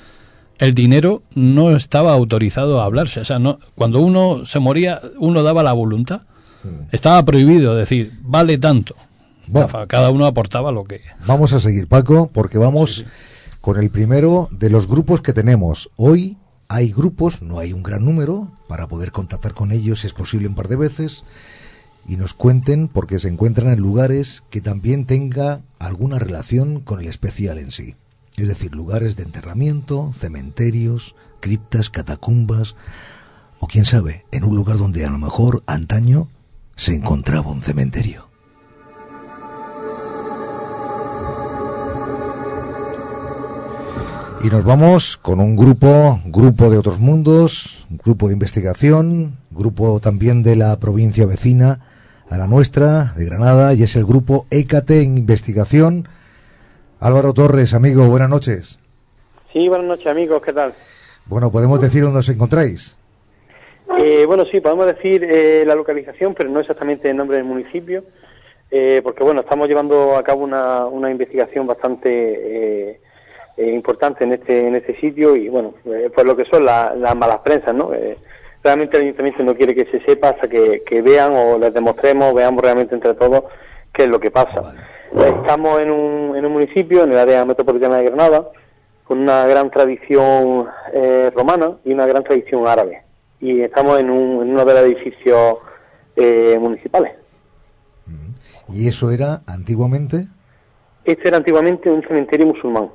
el 0.61 0.75
dinero 0.75 1.23
no 1.35 1.75
estaba 1.75 2.13
autorizado 2.13 2.81
a 2.81 2.85
hablarse 2.85 3.21
o 3.21 3.25
sea 3.25 3.39
no 3.39 3.59
cuando 3.75 4.01
uno 4.01 4.45
se 4.45 4.61
moría 4.61 5.01
uno 5.19 5.43
daba 5.43 5.63
la 5.65 5.73
voluntad 5.73 6.23
estaba 6.93 7.25
prohibido 7.25 7.75
decir 7.75 8.13
vale 8.23 8.59
tanto 8.59 8.95
Bueno. 9.49 9.69
cada 9.89 10.11
uno 10.11 10.27
aportaba 10.27 10.71
lo 10.71 10.85
que 10.85 11.01
Vamos 11.27 11.53
a 11.53 11.61
seguir, 11.61 11.89
Paco, 11.89 12.31
porque 12.33 12.59
vamos 12.59 13.05
con 13.61 13.79
el 13.79 13.91
primero 13.91 14.49
de 14.53 14.71
los 14.71 14.87
grupos 14.87 15.21
que 15.23 15.33
tenemos. 15.33 15.91
Hoy 15.97 16.37
hay 16.69 16.93
grupos, 16.93 17.43
no 17.43 17.59
hay 17.59 17.73
un 17.73 17.83
gran 17.83 18.05
número, 18.05 18.49
para 18.69 18.87
poder 18.87 19.11
contactar 19.11 19.55
con 19.55 19.73
ellos, 19.73 20.01
si 20.01 20.07
es 20.07 20.13
posible, 20.13 20.47
un 20.47 20.55
par 20.55 20.69
de 20.69 20.77
veces, 20.77 21.25
y 22.07 22.17
nos 22.17 22.33
cuenten 22.33 22.89
porque 22.89 23.19
se 23.19 23.29
encuentran 23.29 23.69
en 23.73 23.81
lugares 23.81 24.45
que 24.51 24.61
también 24.61 25.05
tenga 25.05 25.61
alguna 25.79 26.19
relación 26.19 26.81
con 26.81 27.01
el 27.01 27.09
especial 27.09 27.59
en 27.59 27.71
sí. 27.73 27.97
Es 28.41 28.49
decir, 28.49 28.75
lugares 28.75 29.17
de 29.17 29.23
enterramiento, 29.25 30.15
cementerios, 30.17 31.15
criptas, 31.41 31.91
catacumbas, 31.91 32.75
o 33.59 33.67
quién 33.67 33.85
sabe, 33.85 34.25
en 34.33 34.45
un 34.45 34.57
lugar 34.57 34.79
donde 34.79 35.05
a 35.05 35.11
lo 35.11 35.19
mejor 35.19 35.63
antaño 35.67 36.27
se 36.75 36.95
encontraba 36.95 37.51
un 37.51 37.63
cementerio. 37.63 38.31
Y 44.43 44.49
nos 44.49 44.65
vamos 44.65 45.19
con 45.19 45.39
un 45.39 45.55
grupo, 45.55 46.19
grupo 46.25 46.71
de 46.71 46.79
otros 46.79 46.99
mundos, 46.99 47.87
grupo 47.91 48.29
de 48.29 48.33
investigación, 48.33 49.37
grupo 49.51 50.01
también 50.01 50.43
de 50.43 50.57
la 50.57 50.81
provincia 50.81 51.27
vecina 51.27 51.81
a 52.31 52.39
la 52.39 52.47
nuestra, 52.47 53.13
de 53.19 53.27
Granada, 53.27 53.75
y 53.75 53.83
es 53.83 53.97
el 53.97 54.07
grupo 54.07 54.47
ECATE 54.49 55.03
en 55.03 55.19
investigación. 55.19 56.09
Álvaro 57.01 57.33
Torres, 57.33 57.73
amigo, 57.75 58.07
buenas 58.09 58.29
noches. 58.29 58.79
Sí, 59.53 59.69
buenas 59.69 59.87
noches 59.87 60.07
amigos, 60.07 60.43
¿qué 60.43 60.53
tal? 60.53 60.73
Bueno, 61.27 61.51
podemos 61.51 61.81
decir 61.81 62.03
dónde 62.03 62.21
os 62.21 62.29
encontráis. 62.29 62.97
Eh, 63.99 64.25
bueno, 64.27 64.45
sí, 64.51 64.61
podemos 64.61 64.87
decir 64.87 65.25
eh, 65.25 65.65
la 65.67 65.75
localización, 65.75 66.35
pero 66.35 66.49
no 66.51 66.61
exactamente 66.61 67.11
el 67.11 67.17
nombre 67.17 67.37
del 67.39 67.47
municipio, 67.47 68.05
eh, 68.71 69.01
porque 69.03 69.25
bueno, 69.25 69.41
estamos 69.41 69.67
llevando 69.69 70.17
a 70.17 70.23
cabo 70.23 70.45
una, 70.45 70.87
una 70.87 71.11
investigación 71.11 71.67
bastante 71.67 72.11
eh, 72.11 73.01
eh, 73.57 73.71
importante 73.73 74.25
en 74.25 74.33
este 74.35 74.69
en 74.69 74.77
este 74.77 74.99
sitio 75.01 75.35
y 75.37 75.49
bueno, 75.49 75.75
por 76.15 76.25
lo 76.25 76.37
que 76.37 76.45
son 76.45 76.65
la- 76.65 76.95
las 76.95 77.17
malas 77.17 77.39
prensas, 77.39 77.75
¿no? 77.75 77.93
Eh, 77.93 78.17
realmente 78.63 78.97
el 78.99 79.05
ayuntamiento 79.05 79.43
no 79.43 79.57
quiere 79.57 79.75
que 79.75 79.87
se 79.87 80.01
sepa 80.05 80.31
hasta 80.31 80.49
que, 80.49 80.83
que 80.87 81.03
vean 81.03 81.33
o 81.35 81.59
les 81.59 81.75
demostremos, 81.75 82.33
veamos 82.35 82.63
realmente 82.63 82.95
entre 82.95 83.15
todos 83.15 83.45
qué 83.93 84.05
es 84.05 84.09
lo 84.09 84.21
que 84.21 84.31
pasa. 84.31 84.73
Estamos 85.13 85.81
en 85.81 85.91
un, 85.91 86.37
en 86.37 86.45
un 86.45 86.53
municipio, 86.53 87.03
en 87.03 87.13
el 87.13 87.19
área 87.19 87.45
metropolitana 87.45 87.97
de 87.97 88.05
Granada, 88.05 88.49
con 89.05 89.19
una 89.19 89.45
gran 89.47 89.71
tradición 89.71 90.69
eh, 90.93 91.33
romana 91.35 91.73
y 91.85 91.93
una 91.93 92.07
gran 92.07 92.23
tradición 92.23 92.67
árabe. 92.67 93.03
Y 93.41 93.61
estamos 93.61 93.99
en, 93.99 94.11
un, 94.11 94.43
en 94.43 94.51
uno 94.51 94.65
de 94.65 94.75
los 94.75 94.83
edificios 94.85 95.59
eh, 96.17 96.57
municipales. 96.61 97.15
Y 98.69 98.87
eso 98.87 99.11
era 99.11 99.43
antiguamente. 99.47 100.29
Este 101.05 101.27
era 101.29 101.39
antiguamente 101.39 101.91
un 101.91 102.03
cementerio 102.03 102.47
musulmán, 102.47 102.91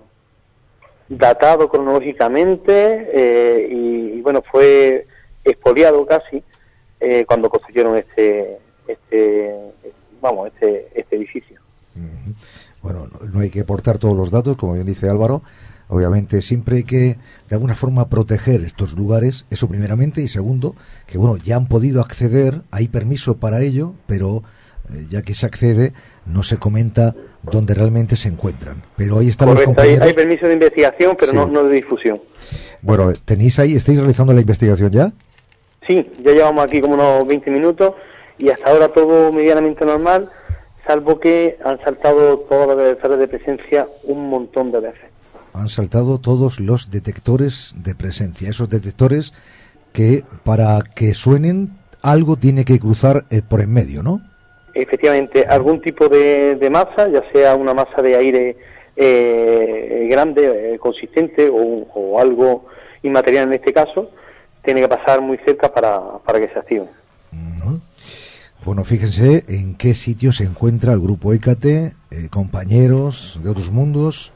datado 1.09 1.67
cronológicamente 1.67 3.09
eh, 3.11 3.67
y, 3.69 4.17
y, 4.17 4.21
bueno, 4.21 4.41
fue 4.49 5.05
expoliado 5.43 6.05
casi 6.05 6.41
eh, 6.99 7.25
cuando 7.25 7.49
construyeron 7.49 7.97
este, 7.97 8.57
este, 8.87 9.53
vamos, 10.21 10.47
este, 10.47 10.87
este 10.95 11.15
edificio. 11.17 11.64
Bueno, 12.81 13.07
no, 13.33 13.39
hay 13.39 13.49
que 13.49 13.61
aportar 13.61 13.97
todos 13.97 14.15
los 14.15 14.31
datos, 14.31 14.57
como 14.57 14.73
bien 14.73 14.85
dice 14.85 15.09
Álvaro. 15.09 15.41
Obviamente 15.87 16.41
siempre 16.41 16.77
hay 16.77 16.83
que, 16.83 17.17
de 17.47 17.55
alguna 17.55 17.75
forma, 17.75 18.09
proteger 18.09 18.61
estos 18.63 18.93
lugares, 18.93 19.45
eso 19.51 19.67
primeramente, 19.67 20.21
y 20.21 20.27
segundo, 20.27 20.75
que 21.05 21.17
bueno, 21.17 21.37
ya 21.37 21.55
han 21.57 21.67
podido 21.67 22.01
acceder, 22.01 22.61
hay 22.71 22.87
permiso 22.87 23.37
para 23.37 23.61
ello, 23.61 23.93
pero 24.07 24.43
eh, 24.91 25.05
ya 25.09 25.21
que 25.21 25.35
se 25.35 25.45
accede, 25.45 25.93
no 26.25 26.41
se 26.41 26.57
comenta 26.57 27.15
dónde 27.43 27.75
realmente 27.75 28.15
se 28.15 28.29
encuentran. 28.29 28.83
Pero 28.97 29.19
ahí 29.19 29.29
están 29.29 29.47
los 29.49 29.55
Correcto, 29.61 29.69
hay, 29.81 29.89
compañeros. 29.89 30.07
hay 30.07 30.13
permiso 30.13 30.47
de 30.47 30.53
investigación, 30.53 31.15
pero 31.19 31.31
Sí. 31.31 31.37
no, 31.37 31.45
no 31.47 31.63
de 31.63 31.75
difusión. 31.75 32.19
Bueno, 32.81 33.13
¿tenéis 33.23 33.59
ahí, 33.59 33.75
estáis 33.75 33.99
realizando 33.99 34.33
la 34.33 34.41
investigación 34.41 34.89
ya? 34.91 35.11
Sí, 35.87 36.11
ya 36.23 36.31
llevamos 36.31 36.65
aquí 36.65 36.81
como 36.81 36.95
unos 36.95 37.27
20 37.27 37.51
minutos 37.51 37.93
y 38.39 38.49
hasta 38.49 38.71
ahora 38.71 38.87
todo 38.89 39.31
medianamente 39.31 39.85
normal, 39.85 40.31
salvo 40.85 41.19
que 41.19 41.57
han 41.63 41.79
saltado 41.83 42.39
todos 42.39 42.67
los 42.67 42.77
detectores 42.77 43.19
de 43.19 43.27
presencia 43.27 43.87
un 44.03 44.29
montón 44.29 44.71
de 44.71 44.79
veces. 44.79 45.09
Han 45.53 45.69
saltado 45.69 46.19
todos 46.19 46.59
los 46.59 46.91
detectores 46.91 47.73
de 47.77 47.95
presencia, 47.95 48.49
esos 48.49 48.69
detectores 48.69 49.33
que 49.93 50.23
para 50.43 50.81
que 50.95 51.13
suenen 51.13 51.69
algo 52.01 52.35
tiene 52.35 52.65
que 52.65 52.79
cruzar 52.79 53.25
eh, 53.29 53.41
por 53.47 53.61
en 53.61 53.71
medio, 53.71 54.03
¿no? 54.03 54.21
Efectivamente, 54.73 55.45
algún 55.47 55.81
tipo 55.81 56.09
de, 56.09 56.55
de 56.55 56.69
masa, 56.69 57.07
ya 57.07 57.23
sea 57.31 57.55
una 57.55 57.73
masa 57.73 58.01
de 58.01 58.15
aire 58.15 58.57
eh, 58.97 60.07
grande, 60.09 60.73
eh, 60.73 60.79
consistente 60.79 61.49
o, 61.51 62.19
algo 62.19 62.65
inmaterial 63.03 63.47
en 63.47 63.53
este 63.53 63.73
caso, 63.73 64.11
tiene 64.63 64.81
que 64.81 64.87
pasar 64.87 65.21
muy 65.21 65.37
cerca 65.39 65.73
para, 65.73 66.17
para 66.25 66.39
que 66.39 66.47
se 66.49 66.59
active. 66.59 66.87
Bueno, 68.65 68.83
fíjense 68.83 69.43
en 69.47 69.75
qué 69.75 69.93
sitio 69.93 70.31
se 70.31 70.43
encuentra 70.43 70.93
el 70.93 70.99
grupo 70.99 71.33
ECATE, 71.33 71.93
eh, 72.09 72.27
compañeros 72.31 73.39
de 73.43 73.49
otros 73.49 73.71
mundos 73.71 74.33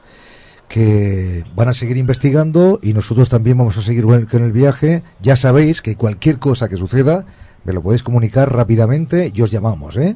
que 0.67 1.43
van 1.55 1.67
a 1.67 1.73
seguir 1.73 1.97
investigando 1.97 2.79
y 2.83 2.93
nosotros 2.93 3.27
también 3.27 3.57
vamos 3.57 3.75
a 3.79 3.81
seguir 3.81 4.03
con 4.03 4.43
el 4.43 4.51
viaje. 4.51 5.01
Ya 5.19 5.35
sabéis 5.35 5.81
que 5.81 5.95
cualquier 5.95 6.37
cosa 6.37 6.69
que 6.69 6.75
suceda 6.77 7.25
me 7.63 7.73
lo 7.73 7.81
podéis 7.81 8.03
comunicar 8.03 8.53
rápidamente 8.53 9.31
y 9.33 9.41
os 9.41 9.49
llamamos, 9.49 9.97
¿eh? 9.97 10.15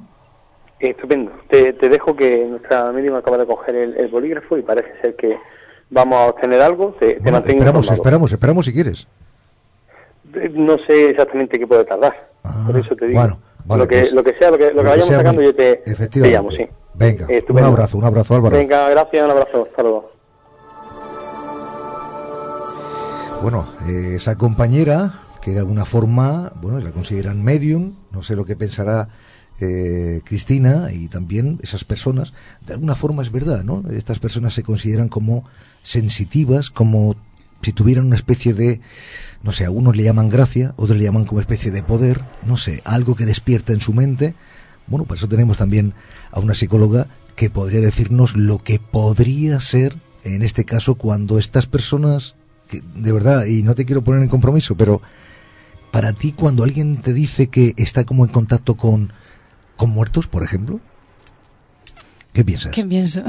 Estupendo. 0.79 1.31
Te, 1.49 1.73
te 1.73 1.89
dejo 1.89 2.15
que 2.15 2.45
nuestra 2.45 2.91
médium 2.91 3.15
acaba 3.15 3.37
de 3.39 3.47
coger 3.47 3.73
el, 3.75 3.97
el 3.97 4.09
bolígrafo 4.09 4.57
y 4.57 4.61
parece 4.61 4.89
ser 5.01 5.15
que 5.15 5.35
vamos 5.89 6.19
a 6.19 6.27
obtener 6.27 6.61
algo. 6.61 6.95
Te, 6.99 7.17
Bueno, 7.19 7.39
esperamos, 7.39 7.85
informado. 7.85 7.93
esperamos, 7.93 8.31
esperamos 8.31 8.65
si 8.67 8.73
quieres. 8.73 9.07
Eh, 10.35 10.51
No 10.53 10.77
sé 10.85 11.09
exactamente 11.11 11.57
qué 11.57 11.65
puede 11.65 11.85
tardar. 11.85 12.29
Por 12.67 12.77
eso 12.77 12.95
te 12.95 13.07
digo. 13.07 13.19
Ah, 13.19 13.23
bueno, 13.23 13.39
vale, 13.65 13.83
lo, 13.83 13.87
que, 13.87 13.99
pues, 13.99 14.13
lo 14.13 14.23
que 14.23 14.33
sea, 14.33 14.51
lo 14.51 14.57
que, 14.57 14.71
lo 14.71 14.83
que 14.83 14.89
vayamos 14.89 15.07
sea, 15.07 15.17
sacando, 15.17 15.41
yo 15.41 15.55
te, 15.55 15.75
te 15.75 16.19
llamo, 16.29 16.51
sí. 16.51 16.67
Venga, 16.93 17.27
un 17.49 17.59
abrazo, 17.59 17.97
un 17.97 18.05
abrazo 18.05 18.35
Álvaro. 18.35 18.55
Venga, 18.55 18.89
gracias, 18.89 19.25
un 19.25 19.31
abrazo. 19.31 19.67
Hasta 19.69 19.81
luego. 19.81 20.11
Bueno, 23.41 23.67
eh, 23.87 24.13
esa 24.15 24.37
compañera 24.37 25.11
que 25.41 25.51
de 25.51 25.59
alguna 25.59 25.85
forma, 25.85 26.53
bueno, 26.61 26.79
la 26.79 26.93
consideran 26.93 27.43
medium, 27.43 27.95
no 28.11 28.23
sé 28.23 28.35
lo 28.35 28.45
que 28.45 28.55
pensará 28.55 29.09
eh, 29.59 30.21
Cristina 30.23 30.93
y 30.93 31.09
también 31.09 31.59
esas 31.61 31.83
personas, 31.83 32.33
de 32.65 32.73
alguna 32.73 32.95
forma 32.95 33.21
es 33.21 33.31
verdad, 33.31 33.63
¿no? 33.63 33.83
Estas 33.91 34.19
personas 34.19 34.53
se 34.53 34.63
consideran 34.63 35.09
como 35.09 35.43
sensitivas, 35.81 36.69
como 36.69 37.15
si 37.63 37.71
tuvieran 37.71 38.05
una 38.05 38.15
especie 38.15 38.53
de, 38.53 38.81
no 39.41 39.51
sé, 39.51 39.65
a 39.65 39.71
unos 39.71 39.95
le 39.95 40.03
llaman 40.03 40.29
gracia, 40.29 40.73
otros 40.77 40.97
le 40.97 41.05
llaman 41.05 41.25
como 41.25 41.41
especie 41.41 41.71
de 41.71 41.83
poder, 41.83 42.21
no 42.45 42.57
sé, 42.57 42.81
algo 42.85 43.15
que 43.15 43.25
despierta 43.25 43.73
en 43.73 43.79
su 43.79 43.93
mente. 43.93 44.35
Bueno, 44.87 45.05
por 45.05 45.17
eso 45.17 45.27
tenemos 45.27 45.57
también 45.57 45.93
a 46.31 46.39
una 46.39 46.55
psicóloga 46.55 47.07
que 47.35 47.49
podría 47.49 47.79
decirnos 47.79 48.35
lo 48.35 48.59
que 48.59 48.79
podría 48.79 49.59
ser, 49.59 49.97
en 50.23 50.43
este 50.43 50.65
caso, 50.65 50.95
cuando 50.95 51.39
estas 51.39 51.65
personas, 51.65 52.35
que 52.67 52.81
de 52.95 53.11
verdad, 53.11 53.45
y 53.45 53.63
no 53.63 53.75
te 53.75 53.85
quiero 53.85 54.03
poner 54.03 54.21
en 54.21 54.29
compromiso, 54.29 54.75
pero 54.75 55.01
para 55.91 56.13
ti 56.13 56.31
cuando 56.31 56.63
alguien 56.63 56.97
te 56.97 57.13
dice 57.13 57.47
que 57.47 57.73
está 57.77 58.03
como 58.03 58.25
en 58.25 58.31
contacto 58.31 58.75
con, 58.75 59.13
con 59.75 59.89
muertos, 59.89 60.27
por 60.27 60.43
ejemplo, 60.43 60.79
¿qué 62.33 62.43
piensas? 62.43 62.71
¿Qué 62.71 62.83
pienso? 62.83 63.23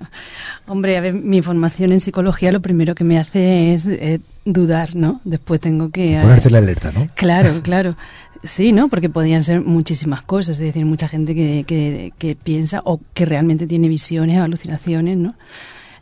Hombre, 0.66 0.96
a 0.96 1.00
ver, 1.00 1.14
mi 1.14 1.42
formación 1.42 1.92
en 1.92 2.00
psicología 2.00 2.52
lo 2.52 2.60
primero 2.60 2.94
que 2.94 3.04
me 3.04 3.18
hace 3.18 3.74
es 3.74 3.86
eh, 3.86 4.20
dudar, 4.44 4.94
¿no? 4.94 5.20
Después 5.24 5.60
tengo 5.60 5.90
que... 5.90 6.18
Ponerte 6.22 6.50
la 6.50 6.58
alerta, 6.58 6.92
¿no? 6.92 7.08
Claro, 7.14 7.60
claro. 7.62 7.96
Sí, 8.44 8.72
¿no? 8.72 8.88
Porque 8.88 9.08
podían 9.08 9.42
ser 9.42 9.62
muchísimas 9.62 10.22
cosas, 10.22 10.60
es 10.60 10.66
decir, 10.66 10.84
mucha 10.84 11.08
gente 11.08 11.34
que, 11.34 11.64
que, 11.66 12.12
que 12.18 12.36
piensa 12.36 12.80
o 12.84 13.00
que 13.12 13.24
realmente 13.24 13.66
tiene 13.66 13.88
visiones, 13.88 14.38
alucinaciones, 14.38 15.16
¿no? 15.16 15.34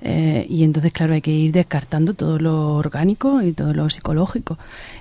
Eh, 0.06 0.46
y 0.50 0.64
entonces, 0.64 0.92
claro, 0.92 1.14
hay 1.14 1.22
que 1.22 1.30
ir 1.30 1.52
descartando 1.52 2.12
todo 2.12 2.38
lo 2.38 2.74
orgánico 2.74 3.40
y 3.40 3.52
todo 3.52 3.72
lo 3.72 3.88
psicológico. 3.88 4.58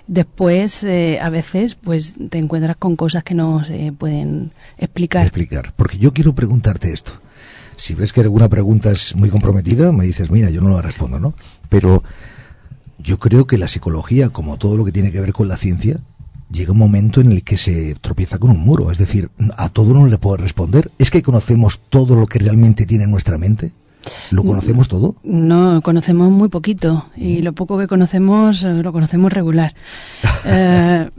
Después, 0.08 0.82
eh, 0.86 1.20
a 1.22 1.30
veces, 1.30 1.76
pues 1.76 2.14
te 2.30 2.38
encuentras 2.38 2.78
con 2.78 2.96
cosas 2.96 3.24
que 3.26 3.34
no 3.34 3.66
se 3.66 3.92
pueden 3.92 4.54
explicar. 4.78 5.24
Explicar. 5.24 5.74
Porque 5.76 5.98
yo 5.98 6.14
quiero 6.14 6.34
preguntarte 6.34 6.94
esto. 6.94 7.20
Si 7.76 7.96
ves 7.96 8.14
que 8.14 8.22
alguna 8.22 8.50
pregunta 8.50 8.92
es 8.92 9.16
muy 9.16 9.30
comprometida, 9.30 9.92
me 9.92 10.06
dices, 10.06 10.32
mira, 10.32 10.50
yo 10.50 10.62
no 10.62 10.70
la 10.70 10.82
respondo, 10.82 11.20
¿no? 11.20 11.34
Pero 11.70 12.04
yo 13.00 13.20
creo 13.20 13.46
que 13.48 13.58
la 13.58 13.68
psicología, 13.68 14.30
como 14.30 14.58
todo 14.58 14.78
lo 14.78 14.86
que 14.86 14.92
tiene 14.92 15.12
que 15.12 15.22
ver 15.22 15.34
con 15.34 15.48
la 15.48 15.58
ciencia, 15.58 16.00
llega 16.52 16.72
un 16.72 16.78
momento 16.78 17.20
en 17.22 17.32
el 17.32 17.44
que 17.44 17.58
se 17.58 17.96
tropieza 18.00 18.38
con 18.38 18.52
un 18.52 18.60
muro. 18.60 18.92
Es 18.92 18.98
decir, 18.98 19.30
a 19.58 19.70
todo 19.70 19.94
no 19.94 20.06
le 20.06 20.18
puedo 20.18 20.38
responder. 20.38 20.92
¿Es 21.00 21.12
que 21.12 21.22
conocemos 21.22 21.80
todo 21.90 22.16
lo 22.16 22.28
que 22.28 22.40
realmente 22.40 22.86
tiene 22.86 23.04
en 23.06 23.12
nuestra 23.12 23.38
mente? 23.38 23.72
¿Lo 24.32 24.44
conocemos 24.44 24.88
todo? 24.88 25.16
No, 25.24 25.82
conocemos 25.82 26.30
muy 26.30 26.50
poquito 26.50 27.06
y 27.16 27.42
lo 27.42 27.54
poco 27.54 27.78
que 27.78 27.88
conocemos 27.88 28.64
eh, 28.64 28.84
lo 28.84 28.92
conocemos 28.92 29.32
regular. 29.32 29.74
Eh, 30.46 31.10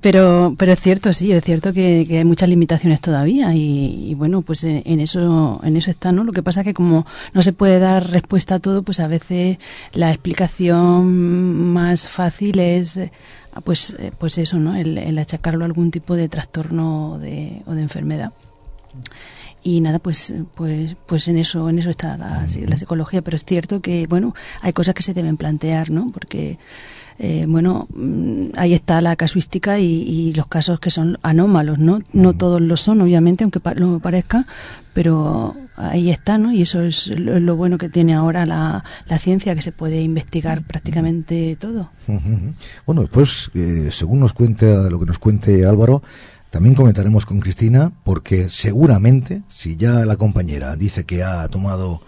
pero, 0.00 0.54
pero 0.58 0.72
es 0.72 0.80
cierto, 0.80 1.12
sí, 1.12 1.32
es 1.32 1.44
cierto 1.44 1.72
que, 1.72 2.04
que 2.08 2.18
hay 2.18 2.24
muchas 2.24 2.48
limitaciones 2.48 3.00
todavía 3.00 3.54
y, 3.54 4.10
y 4.10 4.14
bueno, 4.14 4.42
pues 4.42 4.64
en, 4.64 5.00
eso, 5.00 5.60
en 5.62 5.76
eso 5.76 5.90
está, 5.90 6.12
¿no? 6.12 6.24
Lo 6.24 6.32
que 6.32 6.42
pasa 6.42 6.60
es 6.60 6.64
que 6.64 6.74
como 6.74 7.06
no 7.32 7.42
se 7.42 7.52
puede 7.52 7.78
dar 7.78 8.10
respuesta 8.10 8.56
a 8.56 8.58
todo, 8.60 8.82
pues 8.82 9.00
a 9.00 9.08
veces 9.08 9.58
la 9.92 10.10
explicación 10.10 11.72
más 11.72 12.08
fácil 12.08 12.58
es, 12.58 12.96
eh, 12.96 13.12
pues, 13.64 13.96
eh, 13.98 14.12
pues 14.16 14.38
eso, 14.38 14.58
¿no? 14.58 14.76
El, 14.76 14.98
el 14.98 15.18
achacarlo 15.18 15.64
a 15.64 15.66
algún 15.66 15.90
tipo 15.90 16.16
de 16.16 16.28
trastorno 16.28 17.12
o 17.12 17.18
de, 17.18 17.62
o 17.66 17.74
de 17.74 17.82
enfermedad 17.82 18.32
y 19.64 19.80
nada 19.80 20.00
pues 20.00 20.34
pues 20.56 20.96
pues 21.06 21.28
en 21.28 21.38
eso 21.38 21.68
en 21.68 21.78
eso 21.78 21.88
está 21.88 22.16
la, 22.16 22.46
la, 22.66 22.76
psicología 22.76 23.22
pero 23.22 23.36
es 23.36 23.44
cierto 23.44 23.80
que 23.80 24.06
bueno 24.08 24.34
hay 24.60 24.72
cosas 24.72 24.94
que 24.94 25.02
se 25.02 25.14
deben 25.14 25.36
plantear 25.36 25.90
no 25.90 26.08
porque 26.12 26.58
eh, 27.18 27.44
bueno 27.48 27.88
ahí 28.56 28.74
está 28.74 29.00
la 29.00 29.16
casuística 29.16 29.78
y, 29.78 29.84
y, 29.84 30.32
los 30.32 30.46
casos 30.46 30.80
que 30.80 30.90
son 30.90 31.18
anómalos 31.22 31.78
no 31.78 32.00
no 32.12 32.32
todos 32.34 32.60
lo 32.60 32.76
son 32.76 33.00
obviamente 33.00 33.44
aunque 33.44 33.60
pa 33.60 33.74
lo 33.74 33.98
parezca 33.98 34.46
pero 34.92 35.56
ahí 35.76 36.10
está 36.10 36.38
no 36.38 36.52
y 36.52 36.62
eso 36.62 36.82
es 36.82 37.08
lo, 37.08 37.40
lo 37.40 37.56
bueno 37.56 37.78
que 37.78 37.88
tiene 37.88 38.14
ahora 38.14 38.46
la, 38.46 38.84
la, 39.06 39.18
ciencia 39.18 39.54
que 39.54 39.62
se 39.62 39.72
puede 39.72 40.02
investigar 40.02 40.62
prácticamente 40.62 41.56
todo. 41.56 41.90
Uh 42.08 42.14
-huh. 42.14 42.54
bueno 42.86 43.02
después 43.02 43.50
eh, 43.54 43.88
según 43.90 44.20
nos 44.20 44.32
cuenta 44.32 44.90
lo 44.90 44.98
que 44.98 45.06
nos 45.06 45.18
cuente 45.18 45.64
Álvaro 45.66 46.02
también 46.52 46.74
comentaremos 46.74 47.24
con 47.24 47.40
Cristina 47.40 47.92
porque 48.04 48.50
seguramente, 48.50 49.42
si 49.48 49.76
ya 49.76 50.04
la 50.04 50.16
compañera 50.16 50.76
dice 50.76 51.04
que 51.04 51.22
ha 51.22 51.48
tomado 51.48 52.02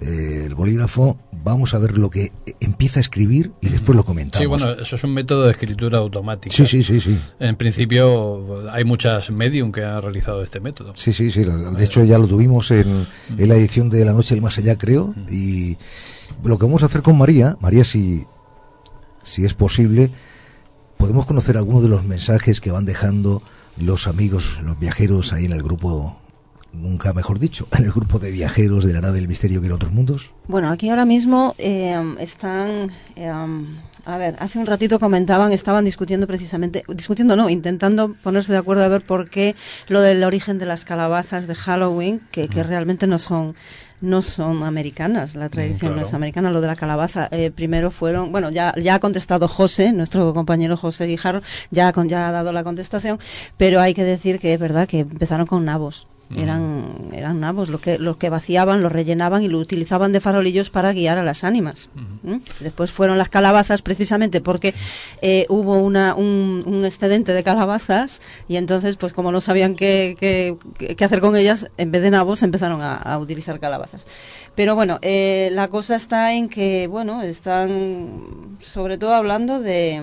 eh, 0.00 0.44
el 0.46 0.54
bolígrafo, 0.54 1.18
vamos 1.44 1.74
a 1.74 1.78
ver 1.78 1.98
lo 1.98 2.10
que 2.10 2.32
empieza 2.60 3.00
a 3.00 3.02
escribir 3.02 3.52
y 3.60 3.68
después 3.68 3.96
lo 3.96 4.04
comentamos. 4.04 4.38
Sí, 4.42 4.46
bueno, 4.46 4.80
eso 4.80 4.96
es 4.96 5.04
un 5.04 5.14
método 5.14 5.44
de 5.44 5.50
escritura 5.52 5.98
automática. 5.98 6.54
Sí, 6.54 6.66
sí, 6.66 6.82
sí, 6.82 7.00
sí. 7.00 7.18
En 7.38 7.56
principio 7.56 8.70
hay 8.70 8.84
muchas 8.84 9.30
medium 9.30 9.72
que 9.72 9.84
han 9.84 10.00
realizado 10.02 10.42
este 10.42 10.60
método. 10.60 10.94
Sí, 10.96 11.12
sí, 11.12 11.30
sí. 11.30 11.42
De 11.44 11.84
hecho 11.84 12.04
ya 12.04 12.18
lo 12.18 12.26
tuvimos 12.26 12.70
en, 12.70 13.06
en 13.36 13.48
la 13.48 13.56
edición 13.56 13.90
de 13.90 14.04
La 14.04 14.12
Noche 14.12 14.34
del 14.34 14.42
Más 14.42 14.58
Allá, 14.58 14.76
creo. 14.76 15.14
Y 15.30 15.76
lo 16.44 16.58
que 16.58 16.64
vamos 16.64 16.82
a 16.82 16.86
hacer 16.86 17.02
con 17.02 17.18
María, 17.18 17.56
María, 17.60 17.84
si, 17.84 18.24
si 19.22 19.44
es 19.44 19.54
posible, 19.54 20.10
podemos 20.96 21.26
conocer 21.26 21.56
algunos 21.56 21.82
de 21.82 21.88
los 21.88 22.04
mensajes 22.04 22.60
que 22.60 22.70
van 22.70 22.84
dejando 22.84 23.42
los 23.78 24.06
amigos, 24.06 24.60
los 24.62 24.78
viajeros 24.78 25.32
ahí 25.32 25.46
en 25.46 25.52
el 25.52 25.62
grupo, 25.62 26.19
nunca 26.72 27.12
mejor 27.12 27.38
dicho, 27.38 27.68
en 27.76 27.84
el 27.84 27.92
grupo 27.92 28.18
de 28.18 28.30
viajeros 28.30 28.84
de 28.84 28.92
la 28.92 29.00
nave 29.00 29.16
del 29.16 29.28
misterio 29.28 29.60
que 29.60 29.66
en 29.66 29.72
otros 29.72 29.92
mundos? 29.92 30.32
Bueno, 30.48 30.70
aquí 30.70 30.88
ahora 30.88 31.04
mismo 31.04 31.54
eh, 31.58 32.16
están, 32.18 32.90
eh, 33.16 33.28
a 34.04 34.18
ver, 34.18 34.36
hace 34.38 34.58
un 34.58 34.66
ratito 34.66 34.98
comentaban, 34.98 35.52
estaban 35.52 35.84
discutiendo 35.84 36.26
precisamente, 36.26 36.84
discutiendo 36.88 37.36
no, 37.36 37.48
intentando 37.50 38.14
ponerse 38.22 38.52
de 38.52 38.58
acuerdo 38.58 38.84
a 38.84 38.88
ver 38.88 39.04
por 39.04 39.30
qué 39.30 39.54
lo 39.88 40.00
del 40.00 40.24
origen 40.24 40.58
de 40.58 40.66
las 40.66 40.84
calabazas 40.84 41.46
de 41.46 41.54
Halloween, 41.54 42.20
que, 42.30 42.48
que 42.48 42.62
realmente 42.62 43.06
no 43.06 43.18
son 43.18 43.54
no 44.00 44.22
son 44.22 44.62
americanas, 44.62 45.34
la 45.34 45.50
tradición 45.50 45.90
claro. 45.90 45.96
no 45.96 46.02
es 46.02 46.14
americana, 46.14 46.50
lo 46.50 46.60
de 46.60 46.66
la 46.66 46.76
calabaza. 46.76 47.28
Eh, 47.30 47.50
primero 47.50 47.90
fueron, 47.90 48.32
bueno, 48.32 48.50
ya, 48.50 48.74
ya 48.76 48.94
ha 48.94 48.98
contestado 48.98 49.46
José, 49.46 49.92
nuestro 49.92 50.32
compañero 50.32 50.76
José 50.76 51.04
Guijarro, 51.06 51.42
ya, 51.70 51.92
con, 51.92 52.08
ya 52.08 52.28
ha 52.28 52.32
dado 52.32 52.52
la 52.52 52.64
contestación, 52.64 53.18
pero 53.56 53.80
hay 53.80 53.94
que 53.94 54.04
decir 54.04 54.38
que 54.38 54.54
es 54.54 54.58
verdad 54.58 54.88
que 54.88 55.00
empezaron 55.00 55.46
con 55.46 55.64
nabos. 55.64 56.06
Eran, 56.36 57.10
eran 57.12 57.40
nabos 57.40 57.68
los 57.68 57.80
que, 57.80 57.98
los 57.98 58.16
que 58.16 58.30
vaciaban, 58.30 58.82
los 58.82 58.92
rellenaban 58.92 59.42
y 59.42 59.48
lo 59.48 59.58
utilizaban 59.58 60.12
de 60.12 60.20
farolillos 60.20 60.70
para 60.70 60.92
guiar 60.92 61.18
a 61.18 61.24
las 61.24 61.42
ánimas. 61.42 61.90
¿Mm? 62.22 62.36
Después 62.60 62.92
fueron 62.92 63.18
las 63.18 63.28
calabazas 63.28 63.82
precisamente 63.82 64.40
porque 64.40 64.72
eh, 65.22 65.46
hubo 65.48 65.78
una, 65.78 66.14
un, 66.14 66.62
un, 66.66 66.84
excedente 66.84 67.32
de 67.32 67.42
calabazas 67.42 68.22
y 68.48 68.56
entonces, 68.56 68.96
pues 68.96 69.12
como 69.12 69.32
no 69.32 69.40
sabían 69.40 69.74
qué, 69.74 70.16
qué, 70.18 70.56
qué 70.94 71.04
hacer 71.04 71.20
con 71.20 71.36
ellas, 71.36 71.68
en 71.78 71.90
vez 71.90 72.02
de 72.02 72.10
nabos 72.10 72.42
empezaron 72.42 72.80
a, 72.80 72.94
a 72.94 73.18
utilizar 73.18 73.58
calabazas. 73.58 74.06
Pero 74.54 74.74
bueno, 74.74 74.98
eh, 75.02 75.48
la 75.52 75.68
cosa 75.68 75.96
está 75.96 76.34
en 76.34 76.48
que, 76.48 76.86
bueno, 76.86 77.22
están 77.22 78.56
sobre 78.60 78.98
todo 78.98 79.14
hablando 79.14 79.60
de 79.60 80.02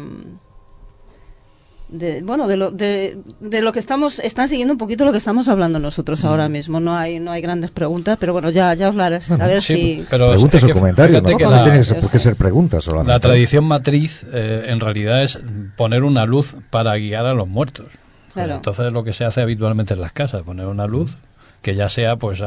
de, 1.89 2.22
bueno 2.22 2.47
de 2.47 2.57
lo, 2.57 2.72
de, 2.72 3.18
de, 3.39 3.61
lo 3.61 3.72
que 3.72 3.80
estamos 3.80 4.19
están 4.19 4.49
siguiendo 4.49 4.73
un 4.73 4.77
poquito 4.77 5.05
lo 5.05 5.11
que 5.11 5.18
estamos 5.18 5.47
hablando 5.47 5.80
nosotros 5.80 6.23
mm. 6.23 6.27
ahora 6.27 6.49
mismo 6.49 6.80
no 6.80 6.95
hay 6.95 7.19
no 7.19 7.31
hay 7.31 7.41
grandes 7.41 7.72
preguntas 7.72 8.18
pero 8.19 8.34
bueno 8.34 8.49
ya 8.49 8.73
ya 8.73 8.89
harás 8.89 9.31
a 9.31 9.47
ver 9.47 9.61
sí, 9.61 9.73
si 9.73 10.05
pero 10.09 10.31
preguntas 10.31 10.64
o 10.64 10.69
comentarios 10.69 11.23
no, 11.23 11.30
no 11.30 11.49
la, 11.49 11.64
tiene 11.64 12.01
por 12.01 12.11
qué 12.11 12.19
ser 12.19 12.35
preguntas 12.35 12.84
solamente. 12.84 13.14
la 13.14 13.19
tradición 13.19 13.65
matriz 13.65 14.26
eh, 14.34 14.65
en 14.68 14.80
realidad 14.80 15.23
es 15.23 15.39
poner 15.76 16.03
una 16.03 16.26
luz 16.26 16.55
para 16.69 16.95
guiar 16.97 17.26
a 17.26 17.34
los 17.34 17.47
muertos 17.47 17.88
claro. 18.34 18.55
entonces 18.55 18.91
lo 18.91 19.03
que 19.03 19.14
se 19.14 19.23
hace 19.23 19.41
habitualmente 19.41 19.93
en 19.93 20.01
las 20.01 20.11
casas 20.11 20.43
poner 20.43 20.68
una 20.68 20.88
luz 20.88 21.18
que 21.61 21.75
ya 21.75 21.89
sea 21.89 22.15
pues 22.15 22.41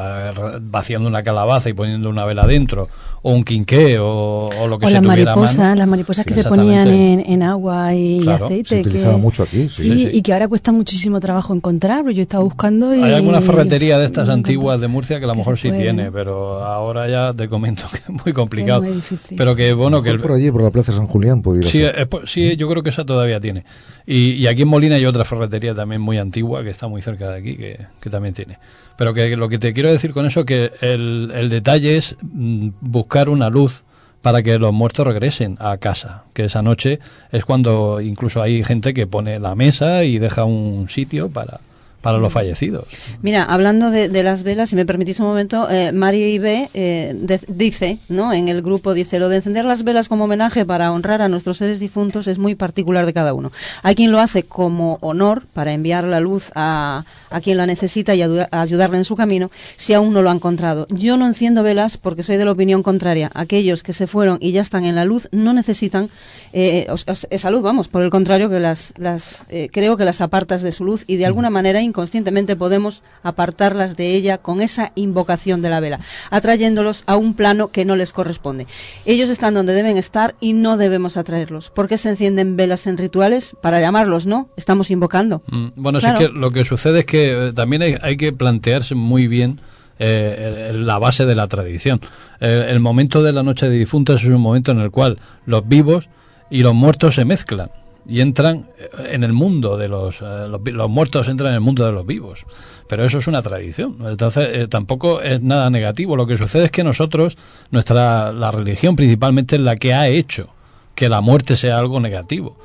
vaciando 0.62 1.08
una 1.08 1.22
calabaza 1.22 1.68
y 1.68 1.72
poniendo 1.74 2.08
una 2.08 2.24
vela 2.24 2.46
dentro 2.46 2.88
o 3.22 3.32
un 3.32 3.44
quinqué 3.44 3.98
o, 3.98 4.48
o 4.48 4.66
lo 4.66 4.78
que 4.78 4.86
o 4.86 4.88
se 4.88 4.94
las 4.94 5.02
tuviera 5.02 5.34
mariposas, 5.36 5.58
a 5.58 5.62
mano. 5.62 5.74
las 5.74 5.88
mariposas 5.88 6.24
que 6.24 6.32
se 6.32 6.44
ponían 6.44 6.88
en, 6.88 7.20
en, 7.26 7.42
agua 7.42 7.94
y 7.94 8.20
Claro, 8.20 8.46
aceite. 8.46 8.76
Se 8.76 8.80
utilizaba 8.80 9.14
que, 9.16 9.20
mucho 9.20 9.42
aquí, 9.42 9.68
sí. 9.68 9.82
Sí, 9.84 9.84
Sí, 9.90 9.98
sí. 10.06 10.10
y 10.16 10.22
que 10.22 10.32
ahora 10.32 10.48
cuesta 10.48 10.72
muchísimo 10.72 11.20
trabajo 11.20 11.52
encontrar, 11.54 12.00
pero 12.02 12.12
yo 12.12 12.22
estaba 12.22 12.42
buscando 12.44 12.94
y... 12.94 13.02
Hay 13.02 13.12
alguna 13.12 13.42
ferretería 13.42 13.98
de 13.98 14.06
estas 14.06 14.30
antiguas 14.30 14.80
de 14.80 14.88
Murcia 14.88 15.18
que 15.18 15.24
a 15.24 15.28
lo 15.28 15.34
mejor 15.34 15.58
sí 15.58 15.68
puede, 15.68 15.82
tiene, 15.82 16.10
pero 16.10 16.62
ahora 16.64 17.08
ya 17.08 17.34
te 17.34 17.46
comento 17.48 17.84
que 17.92 17.98
es 17.98 18.24
muy 18.24 18.32
complicado. 18.32 18.80
muy 18.82 18.92
difícil, 18.92 19.36
pero 19.36 19.54
que 19.54 19.74
bueno, 19.74 20.02
que 20.02 20.08
el, 20.10 20.20
por 20.20 20.32
allí, 20.32 20.50
por 20.50 20.62
la 20.62 20.70
Plaza 20.70 20.92
San 20.92 21.06
Julián, 21.06 21.42
pudiera 21.42 21.68
Sí, 21.68 21.80
ser. 21.82 21.98
es 21.98 22.06
po- 22.06 22.26
sí, 22.26 22.56
yo 22.56 22.70
creo 22.70 22.82
que 22.82 22.88
esa 22.88 23.04
todavía 23.04 23.38
tiene. 23.38 23.66
Y, 24.06 24.32
y 24.32 24.46
aquí 24.46 24.62
en 24.62 24.68
Molina 24.68 24.96
hay 24.96 25.04
otra 25.04 25.26
ferretería 25.26 25.74
también 25.74 26.00
muy 26.00 26.16
antigua 26.16 26.62
que 26.62 26.70
está 26.70 26.88
muy 26.88 27.02
cerca 27.02 27.28
de 27.28 27.38
aquí, 27.38 27.56
que, 27.56 27.86
que 28.00 28.08
también 28.08 28.32
tiene. 28.34 28.58
Pero 29.00 29.14
que 29.14 29.34
lo 29.34 29.48
que 29.48 29.58
te 29.58 29.72
quiero 29.72 29.90
decir 29.90 30.12
con 30.12 30.26
eso 30.26 30.44
que 30.44 30.72
el, 30.82 31.32
el 31.34 31.48
detalle 31.48 31.96
es 31.96 32.18
mm, 32.20 32.68
buscar 32.82 33.30
una 33.30 33.48
luz 33.48 33.82
para 34.20 34.42
que 34.42 34.58
los 34.58 34.74
muertos 34.74 35.06
regresen 35.06 35.56
a 35.58 35.78
casa, 35.78 36.24
que 36.34 36.44
esa 36.44 36.60
noche 36.60 36.98
es 37.32 37.46
cuando 37.46 38.02
incluso 38.02 38.42
hay 38.42 38.62
gente 38.62 38.92
que 38.92 39.06
pone 39.06 39.40
la 39.40 39.54
mesa 39.54 40.04
y 40.04 40.18
deja 40.18 40.44
un 40.44 40.90
sitio 40.90 41.30
para, 41.30 41.60
para 42.00 42.18
los 42.18 42.32
fallecidos. 42.32 42.84
Mira, 43.22 43.42
hablando 43.44 43.90
de, 43.90 44.08
de 44.08 44.22
las 44.22 44.42
velas, 44.42 44.70
si 44.70 44.76
me 44.76 44.86
permitís 44.86 45.20
un 45.20 45.26
momento, 45.26 45.68
eh, 45.70 45.92
Mario 45.92 46.26
Ibe 46.26 46.68
eh, 46.74 47.12
de- 47.14 47.40
dice, 47.48 47.98
¿no? 48.08 48.32
En 48.32 48.48
el 48.48 48.62
grupo 48.62 48.94
dice, 48.94 49.18
lo 49.18 49.28
de 49.28 49.36
encender 49.36 49.64
las 49.64 49.84
velas 49.84 50.08
como 50.08 50.24
homenaje 50.24 50.64
para 50.64 50.92
honrar 50.92 51.20
a 51.22 51.28
nuestros 51.28 51.58
seres 51.58 51.80
difuntos 51.80 52.26
es 52.26 52.38
muy 52.38 52.54
particular 52.54 53.04
de 53.06 53.12
cada 53.12 53.34
uno. 53.34 53.52
Hay 53.82 53.94
quien 53.94 54.12
lo 54.12 54.20
hace 54.20 54.44
como 54.44 54.98
honor 55.02 55.44
para 55.52 55.72
enviar 55.72 56.04
la 56.04 56.20
luz 56.20 56.50
a, 56.54 57.04
a 57.30 57.40
quien 57.40 57.56
la 57.56 57.66
necesita 57.66 58.14
y 58.14 58.22
a 58.22 58.28
ayudarle 58.50 58.96
en 58.96 59.04
su 59.04 59.16
camino, 59.16 59.50
si 59.76 59.92
aún 59.92 60.12
no 60.14 60.22
lo 60.22 60.30
ha 60.30 60.34
encontrado. 60.34 60.86
Yo 60.90 61.16
no 61.16 61.26
enciendo 61.26 61.62
velas 61.62 61.96
porque 61.98 62.22
soy 62.22 62.36
de 62.38 62.44
la 62.44 62.52
opinión 62.52 62.82
contraria. 62.82 63.30
Aquellos 63.34 63.82
que 63.82 63.92
se 63.92 64.06
fueron 64.06 64.38
y 64.40 64.52
ya 64.52 64.62
están 64.62 64.84
en 64.84 64.94
la 64.94 65.04
luz 65.04 65.28
no 65.32 65.52
necesitan 65.52 66.08
eh, 66.52 66.86
esa 67.30 67.50
luz, 67.50 67.62
vamos, 67.62 67.88
por 67.88 68.02
el 68.02 68.10
contrario 68.10 68.48
que 68.48 68.60
las, 68.60 68.94
las 68.96 69.44
eh, 69.48 69.68
creo 69.72 69.96
que 69.96 70.04
las 70.04 70.20
apartas 70.20 70.62
de 70.62 70.72
su 70.72 70.84
luz 70.84 71.04
y 71.06 71.16
de 71.16 71.26
alguna 71.26 71.50
manera 71.50 71.80
inconscientemente 71.90 72.56
podemos 72.56 73.02
apartarlas 73.22 73.96
de 73.96 74.14
ella 74.14 74.38
con 74.38 74.60
esa 74.62 74.92
invocación 74.94 75.60
de 75.60 75.70
la 75.70 75.80
vela, 75.80 76.00
atrayéndolos 76.30 77.04
a 77.06 77.16
un 77.16 77.34
plano 77.34 77.68
que 77.68 77.84
no 77.84 77.96
les 77.96 78.12
corresponde. 78.12 78.66
Ellos 79.04 79.28
están 79.28 79.54
donde 79.54 79.74
deben 79.74 79.96
estar 79.96 80.34
y 80.40 80.52
no 80.54 80.76
debemos 80.76 81.16
atraerlos. 81.16 81.70
¿Por 81.70 81.88
qué 81.88 81.98
se 81.98 82.10
encienden 82.10 82.56
velas 82.56 82.86
en 82.86 82.96
rituales? 82.96 83.56
Para 83.60 83.80
llamarlos, 83.80 84.26
¿no? 84.26 84.48
Estamos 84.56 84.90
invocando. 84.90 85.42
Mm, 85.48 85.68
Bueno, 85.76 86.00
sí 86.00 86.06
que 86.18 86.28
lo 86.28 86.50
que 86.50 86.64
sucede 86.64 87.00
es 87.00 87.06
que 87.06 87.48
eh, 87.48 87.52
también 87.52 87.82
hay, 87.82 87.96
hay 88.00 88.16
que 88.16 88.32
plantearse 88.32 88.94
muy 88.94 89.26
bien 89.26 89.60
eh, 89.98 90.72
la 90.74 90.98
base 90.98 91.26
de 91.26 91.34
la 91.34 91.46
tradición. 91.46 92.00
Eh, 92.40 92.68
el 92.70 92.80
momento 92.80 93.22
de 93.22 93.32
la 93.32 93.42
noche 93.42 93.68
de 93.68 93.76
difuntos 93.76 94.22
es 94.22 94.28
un 94.28 94.40
momento 94.40 94.72
en 94.72 94.80
el 94.80 94.90
cual 94.90 95.18
los 95.44 95.68
vivos 95.68 96.08
y 96.50 96.62
los 96.62 96.74
muertos 96.74 97.16
se 97.16 97.24
mezclan 97.24 97.70
y 98.10 98.20
entran 98.20 98.66
eh, 98.76 98.88
en 99.12 99.22
el 99.22 99.32
mundo 99.32 99.76
de 99.76 99.86
los, 99.86 100.20
eh, 100.20 100.48
los, 100.48 100.90
muertos 100.90 101.28
entran 101.28 101.50
en 101.50 101.54
el 101.54 101.60
mundo 101.60 101.86
de 101.86 101.92
los 101.92 102.04
vivos. 102.04 102.44
Pero 102.88 103.04
eso 103.04 103.18
es 103.18 103.28
una 103.28 103.40
tradición. 103.40 103.98
Entonces 104.04 104.48
eh, 104.52 104.66
tampoco 104.66 105.22
es 105.22 105.40
nada 105.42 105.70
negativo. 105.70 106.16
Lo 106.16 106.26
que 106.26 106.36
sucede 106.36 106.64
es 106.64 106.70
que 106.72 106.82
nosotros, 106.82 107.38
nuestra 107.70 108.32
la 108.32 108.50
religión 108.50 108.96
principalmente 108.96 109.54
es 109.56 109.62
la 109.62 109.76
que 109.76 109.94
ha 109.94 110.08
hecho 110.08 110.48
que 110.96 111.08
la 111.08 111.20
muerte 111.20 111.54
sea 111.54 111.78
algo 111.78 112.00
negativo. 112.00 112.56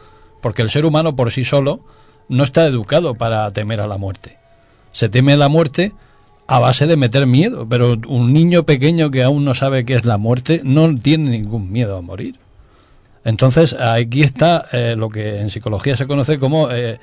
Porque 0.41 0.63
el 0.63 0.71
ser 0.71 0.83
humano 0.83 1.15
por 1.15 1.31
sí 1.31 1.43
solo 1.43 1.81
no 2.27 2.43
está 2.43 2.65
educado 2.65 3.13
para 3.13 3.49
temer 3.51 3.79
a 3.81 3.87
la 3.87 3.99
muerte. 3.99 4.37
Se 4.91 5.09
teme 5.09 5.37
la 5.37 5.47
muerte 5.47 5.93
a 6.47 6.57
base 6.57 6.87
de 6.87 6.97
meter 6.97 7.27
miedo, 7.27 7.67
pero 7.69 7.95
un 8.07 8.33
niño 8.33 8.63
pequeño 8.63 9.11
que 9.11 9.21
aún 9.21 9.45
no 9.45 9.53
sabe 9.53 9.85
qué 9.85 9.93
es 9.93 10.05
la 10.05 10.17
muerte 10.17 10.61
no 10.63 10.97
tiene 10.97 11.29
ningún 11.29 11.71
miedo 11.71 11.97
a 11.97 12.01
morir. 12.01 12.39
Entonces 13.25 13.73
aquí 13.73 14.21
está 14.21 14.67
eh, 14.71 14.95
lo 14.97 15.09
que 15.09 15.41
en 15.41 15.49
psicología 15.49 15.97
se 15.97 16.07
conoce 16.07 16.39
como 16.39 16.69
eh, 16.71 16.99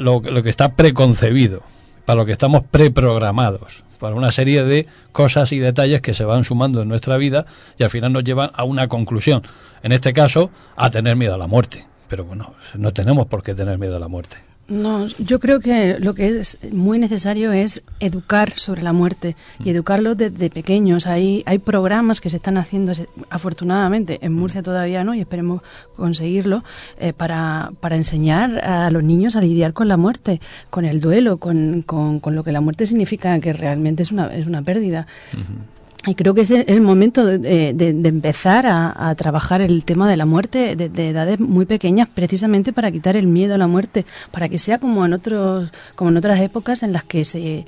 lo, 0.00 0.20
lo 0.20 0.42
que 0.42 0.48
está 0.48 0.74
preconcebido, 0.74 1.62
para 2.06 2.16
lo 2.16 2.26
que 2.26 2.32
estamos 2.32 2.62
preprogramados, 2.70 3.84
para 3.98 4.14
una 4.14 4.32
serie 4.32 4.64
de 4.64 4.86
cosas 5.10 5.52
y 5.52 5.58
detalles 5.58 6.00
que 6.00 6.14
se 6.14 6.24
van 6.24 6.44
sumando 6.44 6.80
en 6.80 6.88
nuestra 6.88 7.16
vida 7.16 7.44
y 7.76 7.82
al 7.82 7.90
final 7.90 8.12
nos 8.12 8.24
llevan 8.24 8.50
a 8.54 8.64
una 8.64 8.88
conclusión. 8.88 9.42
En 9.82 9.92
este 9.92 10.12
caso, 10.12 10.50
a 10.76 10.90
tener 10.90 11.16
miedo 11.16 11.34
a 11.34 11.38
la 11.38 11.48
muerte. 11.48 11.86
Pero 12.08 12.24
bueno, 12.24 12.54
no 12.74 12.92
tenemos 12.92 13.26
por 13.26 13.42
qué 13.42 13.54
tener 13.54 13.78
miedo 13.78 13.96
a 13.96 14.00
la 14.00 14.08
muerte. 14.08 14.51
No, 14.72 15.06
yo 15.18 15.38
creo 15.38 15.60
que 15.60 15.98
lo 15.98 16.14
que 16.14 16.28
es 16.28 16.56
muy 16.72 16.98
necesario 16.98 17.52
es 17.52 17.82
educar 18.00 18.52
sobre 18.52 18.82
la 18.82 18.94
muerte 18.94 19.36
y 19.62 19.68
educarlos 19.68 20.16
desde 20.16 20.48
pequeños. 20.48 21.06
Hay, 21.06 21.42
hay 21.44 21.58
programas 21.58 22.22
que 22.22 22.30
se 22.30 22.38
están 22.38 22.56
haciendo, 22.56 22.92
afortunadamente, 23.28 24.18
en 24.22 24.32
Murcia 24.32 24.62
todavía 24.62 25.04
no, 25.04 25.14
y 25.14 25.20
esperemos 25.20 25.60
conseguirlo, 25.94 26.64
eh, 26.98 27.12
para, 27.12 27.72
para 27.80 27.96
enseñar 27.96 28.64
a 28.64 28.90
los 28.90 29.04
niños 29.04 29.36
a 29.36 29.42
lidiar 29.42 29.74
con 29.74 29.88
la 29.88 29.98
muerte, 29.98 30.40
con 30.70 30.86
el 30.86 31.02
duelo, 31.02 31.36
con, 31.36 31.82
con, 31.82 32.18
con 32.18 32.34
lo 32.34 32.42
que 32.42 32.52
la 32.52 32.62
muerte 32.62 32.86
significa, 32.86 33.38
que 33.40 33.52
realmente 33.52 34.02
es 34.02 34.10
una, 34.10 34.28
es 34.28 34.46
una 34.46 34.62
pérdida. 34.62 35.06
Y 36.04 36.16
creo 36.16 36.34
que 36.34 36.40
es 36.40 36.50
el, 36.50 36.80
momento 36.80 37.24
de, 37.24 37.68
empezar 37.78 38.66
a, 38.66 39.14
trabajar 39.14 39.60
el 39.60 39.84
tema 39.84 40.10
de 40.10 40.16
la 40.16 40.26
muerte 40.26 40.74
de, 40.74 40.88
de 40.88 41.10
edades 41.10 41.38
muy 41.38 41.64
pequeñas, 41.64 42.08
precisamente 42.12 42.72
para 42.72 42.90
quitar 42.90 43.16
el 43.16 43.28
miedo 43.28 43.54
a 43.54 43.58
la 43.58 43.68
muerte, 43.68 44.04
para 44.32 44.48
que 44.48 44.58
sea 44.58 44.78
como 44.78 45.06
en 45.06 45.12
otros, 45.12 45.70
como 45.94 46.10
en 46.10 46.16
otras 46.16 46.40
épocas 46.40 46.82
en 46.82 46.92
las 46.92 47.04
que 47.04 47.24
se, 47.24 47.66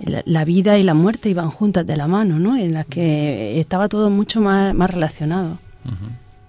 la 0.00 0.44
vida 0.46 0.78
y 0.78 0.82
la 0.82 0.94
muerte 0.94 1.28
iban 1.28 1.50
juntas 1.50 1.86
de 1.86 1.96
la 1.96 2.06
mano, 2.06 2.38
¿no? 2.38 2.56
En 2.56 2.72
las 2.72 2.86
que 2.86 3.60
estaba 3.60 3.88
todo 3.88 4.08
mucho 4.08 4.40
más, 4.40 4.74
más 4.74 4.90
relacionado. 4.90 5.58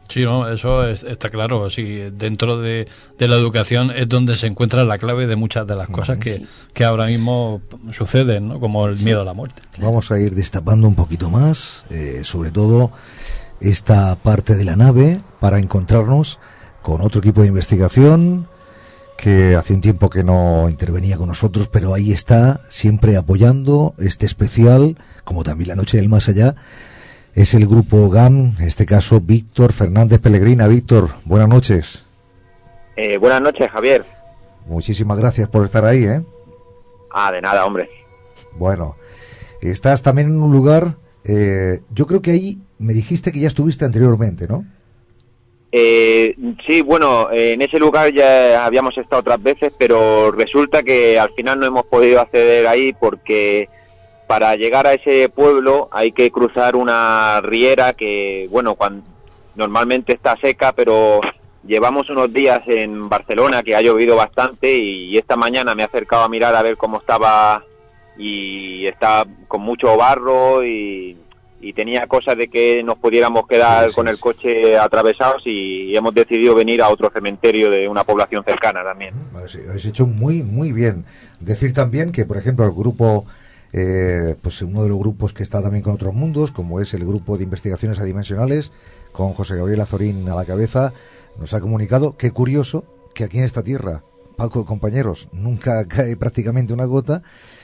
Sí, 0.07 0.23
no, 0.23 0.47
eso 0.49 0.87
es- 0.87 1.03
está 1.03 1.29
claro. 1.29 1.69
Sí, 1.69 1.83
dentro 2.13 2.59
de, 2.61 2.87
de 3.17 3.27
la 3.27 3.35
educación 3.35 3.91
es 3.91 4.07
donde 4.07 4.37
se 4.37 4.47
encuentra 4.47 4.85
la 4.85 4.97
clave 4.97 5.27
de 5.27 5.35
muchas 5.35 5.65
de 5.67 5.75
las 5.75 5.87
cosas 5.89 6.19
que, 6.19 6.45
que 6.73 6.83
ahora 6.83 7.07
mismo 7.07 7.61
suceden, 7.91 8.47
¿no? 8.49 8.59
como 8.59 8.87
el 8.87 8.97
miedo 8.99 9.21
a 9.21 9.25
la 9.25 9.33
muerte. 9.33 9.61
Vamos 9.79 10.11
a 10.11 10.19
ir 10.19 10.35
destapando 10.35 10.87
un 10.87 10.95
poquito 10.95 11.29
más, 11.29 11.85
eh, 11.89 12.21
sobre 12.23 12.51
todo 12.51 12.91
esta 13.59 14.15
parte 14.17 14.55
de 14.55 14.65
la 14.65 14.75
nave, 14.75 15.21
para 15.39 15.59
encontrarnos 15.59 16.39
con 16.81 17.01
otro 17.01 17.19
equipo 17.19 17.41
de 17.41 17.47
investigación 17.47 18.47
que 19.17 19.55
hace 19.55 19.73
un 19.73 19.79
tiempo 19.81 20.09
que 20.09 20.23
no 20.25 20.67
intervenía 20.69 21.17
con 21.17 21.29
nosotros, 21.29 21.69
pero 21.69 21.93
ahí 21.93 22.11
está, 22.11 22.61
siempre 22.69 23.15
apoyando 23.15 23.95
este 23.97 24.25
especial, 24.25 24.97
como 25.23 25.43
también 25.43 25.69
la 25.69 25.75
Noche 25.75 25.97
del 25.97 26.09
Más 26.09 26.27
Allá. 26.27 26.55
Es 27.35 27.53
el 27.53 27.67
grupo 27.67 28.09
GAM, 28.09 28.53
en 28.59 28.65
este 28.65 28.85
caso 28.85 29.19
Víctor 29.19 29.73
Fernández 29.73 30.21
Pellegrina. 30.21 30.69
Víctor, 30.69 31.09
buenas 31.25 31.49
noches. 31.49 32.05
Eh, 32.95 33.17
buenas 33.17 33.41
noches, 33.41 33.69
Javier. 33.69 34.05
Muchísimas 34.65 35.19
gracias 35.19 35.49
por 35.49 35.65
estar 35.65 35.83
ahí, 35.83 36.05
¿eh? 36.05 36.21
Ah, 37.11 37.33
de 37.33 37.41
nada, 37.41 37.65
hombre. 37.65 37.89
Bueno, 38.53 38.95
estás 39.61 40.01
también 40.01 40.29
en 40.29 40.41
un 40.41 40.53
lugar, 40.53 40.95
eh, 41.25 41.81
yo 41.93 42.07
creo 42.07 42.21
que 42.21 42.31
ahí 42.31 42.59
me 42.79 42.93
dijiste 42.93 43.33
que 43.33 43.41
ya 43.41 43.47
estuviste 43.49 43.83
anteriormente, 43.83 44.47
¿no? 44.47 44.65
Eh, 45.73 46.37
sí, 46.65 46.81
bueno, 46.81 47.29
eh, 47.31 47.51
en 47.51 47.61
ese 47.61 47.79
lugar 47.79 48.13
ya 48.13 48.65
habíamos 48.65 48.97
estado 48.97 49.19
otras 49.19 49.43
veces, 49.43 49.73
pero 49.77 50.31
resulta 50.31 50.83
que 50.83 51.19
al 51.19 51.33
final 51.33 51.59
no 51.59 51.65
hemos 51.65 51.85
podido 51.87 52.21
acceder 52.21 52.65
ahí 52.65 52.93
porque 52.93 53.67
para 54.27 54.55
llegar 54.55 54.87
a 54.87 54.93
ese 54.93 55.29
pueblo 55.29 55.87
hay 55.91 56.11
que 56.11 56.31
cruzar 56.31 56.75
una 56.75 57.41
riera 57.41 57.93
que, 57.93 58.47
bueno, 58.51 58.75
cuan- 58.75 59.03
normalmente 59.55 60.13
está 60.13 60.35
seca, 60.41 60.73
pero 60.73 61.21
llevamos 61.65 62.09
unos 62.09 62.31
días 62.33 62.61
en 62.67 63.07
Barcelona 63.09 63.63
que 63.63 63.75
ha 63.75 63.81
llovido 63.81 64.15
bastante 64.15 64.75
y 64.77 65.17
esta 65.17 65.35
mañana 65.35 65.73
me 65.75 65.83
he 65.83 65.85
acercado 65.85 66.23
a 66.23 66.29
mirar 66.29 66.55
a 66.55 66.61
ver 66.61 66.77
cómo 66.77 66.97
estaba 66.97 67.63
y 68.17 68.85
está 68.87 69.25
con 69.47 69.61
mucho 69.61 69.95
barro 69.97 70.63
y, 70.65 71.17
y 71.61 71.73
tenía 71.73 72.07
cosas 72.07 72.37
de 72.37 72.47
que 72.47 72.81
nos 72.83 72.97
pudiéramos 72.97 73.47
quedar 73.47 73.91
con 73.93 74.07
el 74.07 74.19
coche 74.19 74.77
atravesados 74.77 75.41
y 75.45 75.95
hemos 75.95 76.13
decidido 76.13 76.53
venir 76.55 76.81
a 76.81 76.89
otro 76.89 77.09
cementerio 77.13 77.69
de 77.69 77.87
una 77.87 78.03
población 78.03 78.43
cercana 78.43 78.83
también. 78.83 79.13
Habéis 79.69 79.85
hecho 79.85 80.05
muy, 80.05 80.43
muy 80.43 80.71
bien. 80.71 81.05
Decir 81.39 81.73
también 81.73 82.11
que, 82.11 82.25
por 82.25 82.37
ejemplo, 82.37 82.65
el 82.65 82.71
grupo, 82.71 83.25
eh, 83.77 84.37
pues 84.41 84.61
uno 84.61 84.83
de 84.83 84.89
los 84.89 84.97
grupos 84.97 85.33
que 85.33 85.43
está 85.43 85.61
también 85.61 85.83
con 85.83 85.95
otros 85.95 86.13
mundos, 86.13 86.51
como 86.51 86.79
es 86.79 86.93
el 86.93 87.03
grupo 87.03 87.37
de 87.37 87.43
investigaciones 87.43 87.99
adimensionales, 87.99 88.71
con 89.11 89.33
José 89.33 89.57
Gabriel 89.57 89.81
Azorín 89.81 90.29
a 90.29 90.35
la 90.35 90.45
cabeza, 90.45 90.93
nos 91.37 91.53
ha 91.53 91.59
comunicado, 91.59 92.15
qué 92.15 92.31
curioso, 92.31 92.85
que 93.13 93.25
aquí 93.25 93.37
en 93.37 93.43
esta 93.43 93.63
tierra, 93.63 94.05
Paco 94.37 94.65
compañeros, 94.65 95.27
nunca 95.33 95.85
cae 95.89 96.15
prácticamente 96.15 96.73
una 96.73 96.85
gota, 96.85 97.21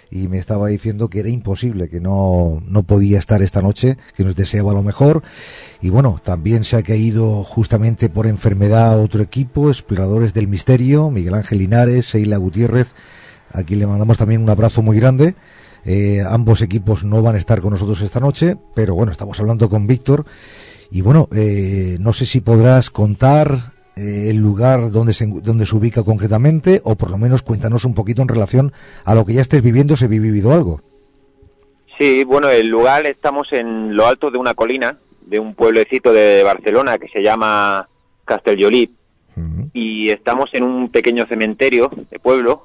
y 0.09 0.27
me 0.27 0.37
estaba 0.37 0.67
diciendo 0.67 1.09
que 1.09 1.21
era 1.21 1.29
imposible, 1.29 1.87
que 1.87 2.01
no, 2.01 2.61
no 2.67 2.83
podía 2.83 3.17
estar 3.17 3.41
esta 3.41 3.61
noche, 3.61 3.97
que 4.13 4.25
nos 4.25 4.35
deseaba 4.35 4.73
lo 4.73 4.83
mejor. 4.83 5.23
Y 5.79 5.91
bueno, 5.91 6.17
también 6.21 6.65
se 6.65 6.75
ha 6.75 6.83
caído 6.83 7.45
justamente 7.45 8.09
por 8.09 8.27
enfermedad 8.27 8.99
otro 8.99 9.23
equipo, 9.23 9.69
exploradores 9.69 10.33
del 10.33 10.49
misterio, 10.49 11.09
Miguel 11.09 11.35
Ángel 11.35 11.59
Linares, 11.59 12.07
Seila 12.07 12.35
Gutiérrez. 12.35 12.93
Aquí 13.53 13.77
le 13.77 13.87
mandamos 13.87 14.17
también 14.17 14.41
un 14.41 14.49
abrazo 14.49 14.81
muy 14.81 14.97
grande. 14.99 15.35
Eh, 15.85 16.21
ambos 16.27 16.61
equipos 16.61 17.03
no 17.03 17.21
van 17.21 17.35
a 17.35 17.37
estar 17.37 17.61
con 17.61 17.71
nosotros 17.71 18.01
esta 18.01 18.19
noche, 18.19 18.55
pero 18.75 18.95
bueno, 18.95 19.11
estamos 19.11 19.39
hablando 19.39 19.69
con 19.69 19.87
Víctor. 19.87 20.25
Y 20.91 21.01
bueno, 21.01 21.29
eh, 21.35 21.97
no 21.99 22.13
sé 22.13 22.25
si 22.25 22.41
podrás 22.41 22.89
contar 22.89 23.73
eh, 23.95 24.27
el 24.29 24.37
lugar 24.37 24.91
donde 24.91 25.13
se, 25.13 25.25
donde 25.25 25.65
se 25.65 25.75
ubica 25.75 26.03
concretamente, 26.03 26.81
o 26.83 26.95
por 26.95 27.11
lo 27.11 27.17
menos 27.17 27.43
cuéntanos 27.43 27.85
un 27.85 27.93
poquito 27.93 28.21
en 28.21 28.27
relación 28.27 28.73
a 29.05 29.15
lo 29.15 29.25
que 29.25 29.33
ya 29.33 29.41
estés 29.41 29.61
viviendo, 29.61 29.95
si 29.95 30.05
habéis 30.05 30.21
vivido 30.21 30.51
algo. 30.51 30.81
Sí, 31.97 32.23
bueno, 32.23 32.49
el 32.49 32.67
lugar 32.67 33.05
estamos 33.05 33.47
en 33.51 33.95
lo 33.95 34.07
alto 34.07 34.31
de 34.31 34.37
una 34.37 34.53
colina 34.53 34.97
de 35.25 35.39
un 35.39 35.55
pueblecito 35.55 36.11
de 36.11 36.43
Barcelona 36.43 36.97
que 36.97 37.07
se 37.07 37.21
llama 37.21 37.87
Castellolí 38.25 38.89
y 39.73 40.09
estamos 40.09 40.49
en 40.53 40.63
un 40.63 40.89
pequeño 40.89 41.25
cementerio 41.25 41.89
de 42.09 42.19
pueblo 42.19 42.63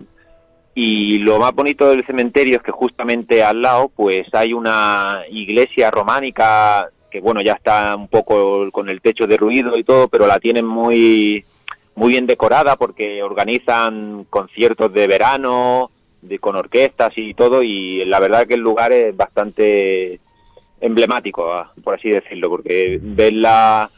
Y 0.79 1.21
lo 1.21 1.39
más 1.39 1.55
bonito 1.55 1.89
del 1.89 2.05
cementerio 2.05 2.59
es 2.59 2.63
que 2.63 2.71
justamente 2.71 3.43
al 3.43 3.63
lado 3.63 3.89
pues 3.89 4.27
hay 4.35 4.53
una 4.53 5.23
iglesia 5.31 5.91
románica 5.91 6.91
que 7.11 7.19
bueno 7.21 7.41
ya 7.41 7.55
está 7.55 7.97
un 7.97 8.09
poco 8.09 8.71
con 8.71 8.91
el 8.91 9.01
techo 9.01 9.27
derruido 9.27 9.79
y 9.79 9.85
todo, 9.85 10.07
pero 10.09 10.27
la 10.27 10.39
tienen 10.39 10.67
muy 10.67 11.43
muy 11.95 12.11
bien 12.11 12.27
decorada 12.27 12.77
porque 12.77 13.23
organizan 13.23 14.27
conciertos 14.29 14.93
de 14.93 15.07
verano, 15.07 15.91
de, 16.21 16.39
con 16.39 16.57
orquestas 16.57 17.15
y 17.17 17.33
todo 17.33 17.63
y 17.63 18.05
la 18.05 18.21
verdad 18.21 18.47
que 18.47 18.53
el 18.53 18.61
lugar 18.61 18.93
es 18.93 19.17
bastante 19.17 20.21
emblemático, 20.83 21.55
ah, 21.55 21.73
por 21.83 21.95
así 21.95 22.11
decirlo, 22.11 22.51
porque 22.51 22.99
ves 23.01 23.33
la, 23.33 23.91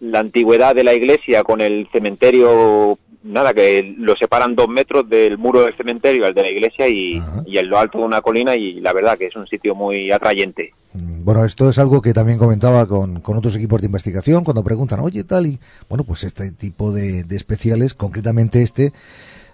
la 0.00 0.18
antigüedad 0.18 0.74
de 0.74 0.82
la 0.82 0.94
iglesia 0.94 1.44
con 1.44 1.60
el 1.60 1.88
cementerio, 1.92 2.98
nada, 3.24 3.54
que 3.54 3.94
lo 3.98 4.14
separan 4.14 4.54
dos 4.54 4.68
metros 4.68 5.08
del 5.08 5.38
muro 5.38 5.64
del 5.64 5.76
cementerio 5.76 6.26
al 6.26 6.34
de 6.34 6.42
la 6.42 6.50
iglesia 6.50 6.86
y, 6.88 7.20
y 7.46 7.58
en 7.58 7.68
lo 7.68 7.78
alto 7.78 7.98
de 7.98 8.04
una 8.04 8.20
colina 8.20 8.54
y 8.54 8.80
la 8.80 8.92
verdad 8.92 9.18
que 9.18 9.26
es 9.26 9.34
un 9.34 9.46
sitio 9.46 9.74
muy 9.74 10.12
atrayente. 10.12 10.72
Bueno, 10.92 11.44
esto 11.44 11.68
es 11.70 11.78
algo 11.78 12.02
que 12.02 12.12
también 12.12 12.38
comentaba 12.38 12.86
con, 12.86 13.20
con 13.20 13.36
otros 13.38 13.56
equipos 13.56 13.80
de 13.80 13.86
investigación 13.86 14.44
cuando 14.44 14.62
preguntan, 14.62 15.00
oye, 15.00 15.24
tal, 15.24 15.46
y 15.46 15.58
bueno, 15.88 16.04
pues 16.04 16.22
este 16.22 16.52
tipo 16.52 16.92
de, 16.92 17.24
de 17.24 17.36
especiales, 17.36 17.94
concretamente 17.94 18.62
este, 18.62 18.92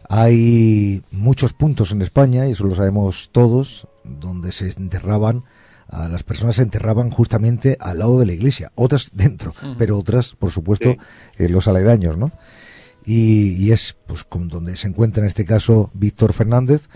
hay 0.08 1.02
muchos 1.12 1.52
puntos 1.52 1.92
en 1.92 2.02
España, 2.02 2.48
y 2.48 2.50
eso 2.50 2.66
lo 2.66 2.74
sabemos 2.74 3.30
todos, 3.30 3.86
donde 4.02 4.50
se 4.50 4.68
enterraban, 4.70 5.44
a 5.88 6.08
las 6.08 6.24
personas 6.24 6.56
se 6.56 6.62
enterraban 6.62 7.10
justamente 7.10 7.76
al 7.78 8.00
lado 8.00 8.18
de 8.18 8.26
la 8.26 8.32
iglesia, 8.32 8.72
otras 8.74 9.10
dentro, 9.14 9.54
pero 9.78 9.96
otras, 9.96 10.34
por 10.34 10.50
supuesto, 10.50 10.96
en 11.38 11.52
los 11.52 11.68
aledaños, 11.68 12.18
¿no? 12.18 12.32
Y, 13.04 13.56
y 13.56 13.72
es 13.72 13.96
pues 14.06 14.24
con 14.24 14.48
donde 14.48 14.76
se 14.76 14.88
encuentra 14.88 15.22
en 15.22 15.28
este 15.28 15.44
caso 15.44 15.90
Víctor 15.94 16.32
Fernández, 16.32 16.88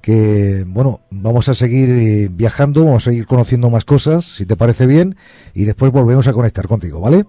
que 0.00 0.64
bueno, 0.66 1.00
vamos 1.10 1.48
a 1.48 1.54
seguir 1.54 1.90
eh, 1.90 2.28
viajando, 2.30 2.84
vamos 2.84 3.06
a 3.06 3.10
seguir 3.10 3.26
conociendo 3.26 3.70
más 3.70 3.84
cosas, 3.84 4.24
si 4.24 4.46
te 4.46 4.56
parece 4.56 4.86
bien, 4.86 5.16
y 5.54 5.64
después 5.64 5.92
volvemos 5.92 6.28
a 6.28 6.32
conectar 6.32 6.66
contigo, 6.66 7.00
¿vale? 7.00 7.24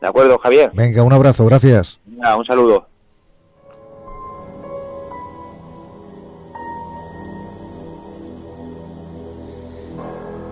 ¿De 0.00 0.08
acuerdo, 0.08 0.38
Javier? 0.38 0.70
Venga, 0.74 1.02
un 1.02 1.12
abrazo, 1.12 1.46
gracias. 1.46 1.98
Venga, 2.04 2.36
un 2.36 2.44
saludo. 2.44 2.86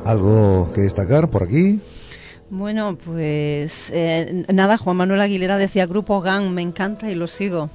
¿Algo 0.05 0.71
que 0.75 0.81
destacar 0.81 1.31
por 1.31 1.45
aquí? 1.45 1.81
Bueno, 2.55 2.99
pues 3.03 3.91
eh, 3.95 4.45
nada, 4.53 4.77
Juan 4.77 4.99
Manuel 4.99 5.23
Aguilera 5.23 5.57
decía 5.57 5.87
Grupo 5.87 6.21
GAN, 6.21 6.53
me 6.53 6.61
encanta 6.61 7.11
y 7.11 7.15
lo 7.15 7.27
sigo. 7.27 7.71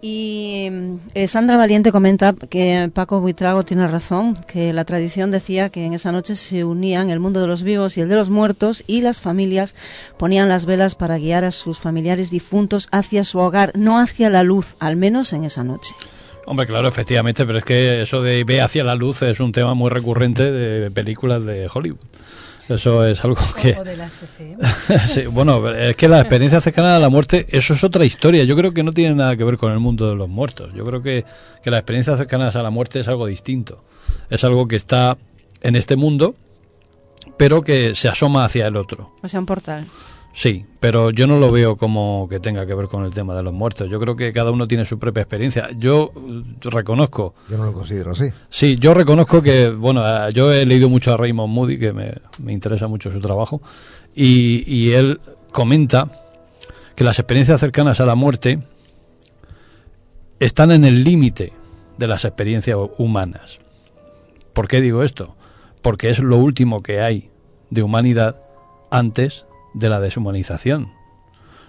Y 0.00 0.68
eh, 1.14 1.26
Sandra 1.26 1.56
Valiente 1.56 1.90
comenta 1.90 2.32
que 2.48 2.88
Paco 2.94 3.20
Buitrago 3.20 3.64
tiene 3.64 3.88
razón, 3.88 4.38
que 4.46 4.72
la 4.72 4.84
tradición 4.84 5.32
decía 5.32 5.70
que 5.70 5.86
en 5.86 5.94
esa 5.94 6.12
noche 6.12 6.36
se 6.36 6.62
unían 6.62 7.10
el 7.10 7.18
mundo 7.18 7.40
de 7.40 7.48
los 7.48 7.64
vivos 7.64 7.98
y 7.98 8.02
el 8.02 8.08
de 8.08 8.14
los 8.14 8.30
muertos 8.30 8.84
y 8.86 9.00
las 9.00 9.20
familias 9.20 9.74
ponían 10.16 10.48
las 10.48 10.66
velas 10.66 10.94
para 10.94 11.18
guiar 11.18 11.42
a 11.42 11.50
sus 11.50 11.80
familiares 11.80 12.30
difuntos 12.30 12.88
hacia 12.92 13.24
su 13.24 13.40
hogar, 13.40 13.72
no 13.74 13.98
hacia 13.98 14.30
la 14.30 14.44
luz, 14.44 14.76
al 14.78 14.94
menos 14.94 15.32
en 15.32 15.42
esa 15.42 15.64
noche. 15.64 15.96
Hombre, 16.46 16.68
claro, 16.68 16.86
efectivamente, 16.86 17.44
pero 17.44 17.58
es 17.58 17.64
que 17.64 18.02
eso 18.02 18.22
de 18.22 18.44
ve 18.44 18.60
hacia 18.60 18.84
la 18.84 18.94
luz 18.94 19.22
es 19.22 19.40
un 19.40 19.50
tema 19.50 19.74
muy 19.74 19.90
recurrente 19.90 20.52
de 20.52 20.92
películas 20.92 21.44
de 21.44 21.68
Hollywood. 21.72 21.98
Eso 22.74 23.04
es 23.06 23.24
algo 23.24 23.36
que... 23.60 23.76
O 23.78 23.84
de 23.84 23.96
la 23.96 24.08
CCM. 24.08 24.58
Sí, 25.06 25.26
bueno, 25.26 25.68
es 25.70 25.96
que 25.96 26.08
la 26.08 26.20
experiencia 26.20 26.60
cercana 26.60 26.96
a 26.96 26.98
la 26.98 27.08
muerte, 27.08 27.46
eso 27.50 27.74
es 27.74 27.84
otra 27.84 28.04
historia. 28.04 28.44
Yo 28.44 28.56
creo 28.56 28.72
que 28.72 28.82
no 28.82 28.92
tiene 28.92 29.14
nada 29.14 29.36
que 29.36 29.44
ver 29.44 29.56
con 29.56 29.72
el 29.72 29.78
mundo 29.78 30.08
de 30.08 30.16
los 30.16 30.28
muertos. 30.28 30.72
Yo 30.74 30.84
creo 30.86 31.02
que, 31.02 31.24
que 31.62 31.70
la 31.70 31.78
experiencia 31.78 32.16
cercana 32.16 32.48
a 32.48 32.62
la 32.62 32.70
muerte 32.70 33.00
es 33.00 33.08
algo 33.08 33.26
distinto. 33.26 33.82
Es 34.28 34.44
algo 34.44 34.68
que 34.68 34.76
está 34.76 35.16
en 35.62 35.76
este 35.76 35.96
mundo, 35.96 36.34
pero 37.36 37.62
que 37.62 37.94
se 37.94 38.08
asoma 38.08 38.44
hacia 38.44 38.66
el 38.66 38.76
otro. 38.76 39.12
O 39.22 39.28
sea, 39.28 39.40
un 39.40 39.46
portal. 39.46 39.86
Sí, 40.32 40.64
pero 40.78 41.10
yo 41.10 41.26
no 41.26 41.38
lo 41.38 41.50
veo 41.50 41.76
como 41.76 42.28
que 42.30 42.38
tenga 42.38 42.64
que 42.64 42.74
ver 42.74 42.86
con 42.86 43.04
el 43.04 43.12
tema 43.12 43.34
de 43.34 43.42
los 43.42 43.52
muertos. 43.52 43.90
Yo 43.90 43.98
creo 43.98 44.14
que 44.14 44.32
cada 44.32 44.52
uno 44.52 44.68
tiene 44.68 44.84
su 44.84 44.98
propia 44.98 45.22
experiencia. 45.22 45.68
Yo 45.76 46.12
eh, 46.14 46.42
reconozco. 46.62 47.34
Yo 47.48 47.58
no 47.58 47.64
lo 47.64 47.72
considero 47.72 48.12
así. 48.12 48.30
Sí, 48.48 48.78
yo 48.78 48.94
reconozco 48.94 49.42
que, 49.42 49.70
bueno, 49.70 50.30
yo 50.30 50.52
he 50.52 50.64
leído 50.66 50.88
mucho 50.88 51.12
a 51.12 51.16
Raymond 51.16 51.52
Moody, 51.52 51.78
que 51.78 51.92
me, 51.92 52.12
me 52.38 52.52
interesa 52.52 52.86
mucho 52.86 53.10
su 53.10 53.20
trabajo, 53.20 53.60
y, 54.14 54.62
y 54.72 54.92
él 54.92 55.20
comenta 55.50 56.10
que 56.94 57.02
las 57.02 57.18
experiencias 57.18 57.60
cercanas 57.60 57.98
a 58.00 58.06
la 58.06 58.14
muerte 58.14 58.60
están 60.38 60.70
en 60.70 60.84
el 60.84 61.02
límite 61.02 61.52
de 61.98 62.06
las 62.06 62.24
experiencias 62.24 62.78
humanas. 62.98 63.58
¿Por 64.52 64.68
qué 64.68 64.80
digo 64.80 65.02
esto? 65.02 65.34
Porque 65.82 66.08
es 66.08 66.20
lo 66.20 66.36
último 66.36 66.82
que 66.82 67.00
hay 67.00 67.30
de 67.70 67.82
humanidad 67.82 68.40
antes 68.90 69.46
de 69.74 69.88
la 69.88 70.00
deshumanización. 70.00 70.92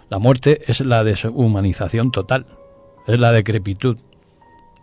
La 0.09 0.19
muerte 0.19 0.61
es 0.67 0.85
la 0.85 1.03
deshumanización 1.03 2.11
total, 2.11 2.45
es 3.07 3.19
la 3.19 3.31
decrepitud, 3.31 3.97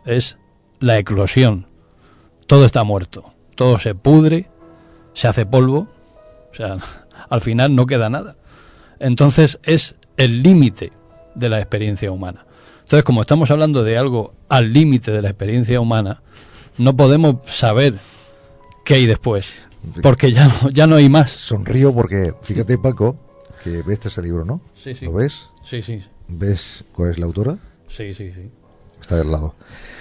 es 0.04 0.38
la 0.80 0.98
eclosión. 0.98 1.66
Todo 2.46 2.64
está 2.64 2.84
muerto, 2.84 3.32
todo 3.54 3.78
se 3.78 3.94
pudre, 3.94 4.48
se 5.12 5.28
hace 5.28 5.44
polvo, 5.44 5.88
o 6.50 6.54
sea, 6.54 6.78
al 7.28 7.40
final 7.40 7.74
no 7.74 7.86
queda 7.86 8.08
nada. 8.08 8.36
Entonces 8.98 9.58
es 9.64 9.96
el 10.16 10.42
límite 10.42 10.92
de 11.34 11.48
la 11.48 11.58
experiencia 11.58 12.10
humana. 12.10 12.46
Entonces, 12.80 13.04
como 13.04 13.20
estamos 13.20 13.50
hablando 13.50 13.84
de 13.84 13.98
algo 13.98 14.32
al 14.48 14.72
límite 14.72 15.12
de 15.12 15.20
la 15.20 15.28
experiencia 15.28 15.78
humana, 15.78 16.22
no 16.78 16.96
podemos 16.96 17.36
saber 17.46 17.94
qué 18.84 18.94
hay 18.94 19.06
después, 19.06 19.67
porque 20.02 20.32
ya 20.32 20.48
no, 20.48 20.70
ya 20.70 20.86
no 20.86 20.96
hay 20.96 21.08
más. 21.08 21.30
Sonrío 21.30 21.94
porque, 21.94 22.34
fíjate 22.42 22.78
Paco, 22.78 23.16
que 23.62 23.82
ves 23.82 24.00
este 24.04 24.22
libro, 24.22 24.44
¿no? 24.44 24.60
Sí, 24.76 24.94
sí. 24.94 25.04
¿Lo 25.06 25.12
ves? 25.14 25.48
Sí, 25.64 25.82
sí. 25.82 26.00
¿Ves 26.28 26.84
cuál 26.94 27.10
es 27.10 27.18
la 27.18 27.26
autora? 27.26 27.58
Sí, 27.88 28.12
sí, 28.14 28.30
sí. 28.32 28.50
Está 29.00 29.16
del 29.16 29.30
lado. 29.30 29.54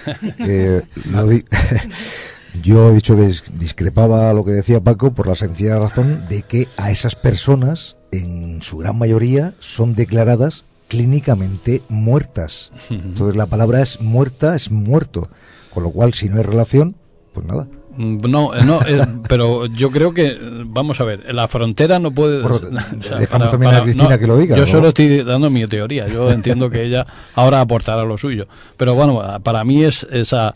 Eh, 0.38 0.82
lo 1.10 1.26
di- 1.26 1.44
Yo 2.62 2.90
he 2.90 2.94
dicho 2.94 3.14
que 3.14 3.22
dis- 3.22 3.50
discrepaba 3.58 4.32
lo 4.32 4.44
que 4.44 4.52
decía 4.52 4.80
Paco 4.82 5.12
por 5.12 5.26
la 5.28 5.34
sencilla 5.34 5.78
razón 5.78 6.26
de 6.28 6.42
que 6.42 6.66
a 6.76 6.90
esas 6.90 7.14
personas, 7.14 7.96
en 8.10 8.62
su 8.62 8.78
gran 8.78 8.98
mayoría, 8.98 9.54
son 9.58 9.94
declaradas 9.94 10.64
clínicamente 10.88 11.82
muertas. 11.88 12.72
Entonces 12.90 13.36
la 13.36 13.46
palabra 13.46 13.82
es 13.82 14.00
muerta, 14.00 14.56
es 14.56 14.70
muerto. 14.70 15.28
Con 15.70 15.82
lo 15.82 15.90
cual, 15.90 16.14
si 16.14 16.28
no 16.30 16.38
hay 16.38 16.42
relación, 16.42 16.96
pues 17.34 17.46
nada. 17.46 17.68
Mm, 17.98 18.30
No, 18.30 18.54
eh, 18.54 18.64
no, 18.64 18.80
eh, 18.86 19.04
pero 19.28 19.66
yo 19.66 19.90
creo 19.90 20.14
que, 20.14 20.28
eh, 20.28 20.38
vamos 20.64 21.00
a 21.00 21.04
ver, 21.04 21.34
la 21.34 21.48
frontera 21.48 21.98
no 21.98 22.12
puede... 22.12 22.40
Bueno, 22.42 22.56
o 22.98 23.02
sea, 23.02 23.18
dejamos 23.18 23.50
también 23.50 23.74
a 23.74 23.82
Cristina 23.82 24.18
que 24.18 24.26
lo 24.26 24.36
diga, 24.38 24.56
Yo 24.56 24.62
¿no? 24.62 24.66
solo 24.68 24.88
estoy 24.88 25.22
dando 25.24 25.50
mi 25.50 25.66
teoría, 25.66 26.06
yo 26.08 26.30
entiendo 26.30 26.70
que 26.70 26.82
ella 26.84 27.04
ahora 27.34 27.60
aportará 27.60 28.04
lo 28.04 28.16
suyo, 28.16 28.46
pero 28.76 28.94
bueno, 28.94 29.20
para 29.42 29.64
mí 29.64 29.82
es 29.84 30.06
esa, 30.10 30.54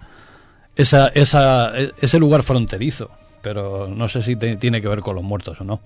esa, 0.77 1.09
esa, 1.09 1.77
e- 1.78 1.93
ese 2.01 2.19
lugar 2.19 2.43
fronterizo, 2.44 3.10
pero 3.43 3.89
no 3.89 4.06
sé 4.09 4.23
si 4.23 4.36
te- 4.36 4.56
tiene 4.56 4.81
que 4.81 4.89
ver 4.89 5.01
con 5.01 5.16
los 5.16 5.24
muertos 5.24 5.60
o 5.60 5.64
no. 5.64 5.81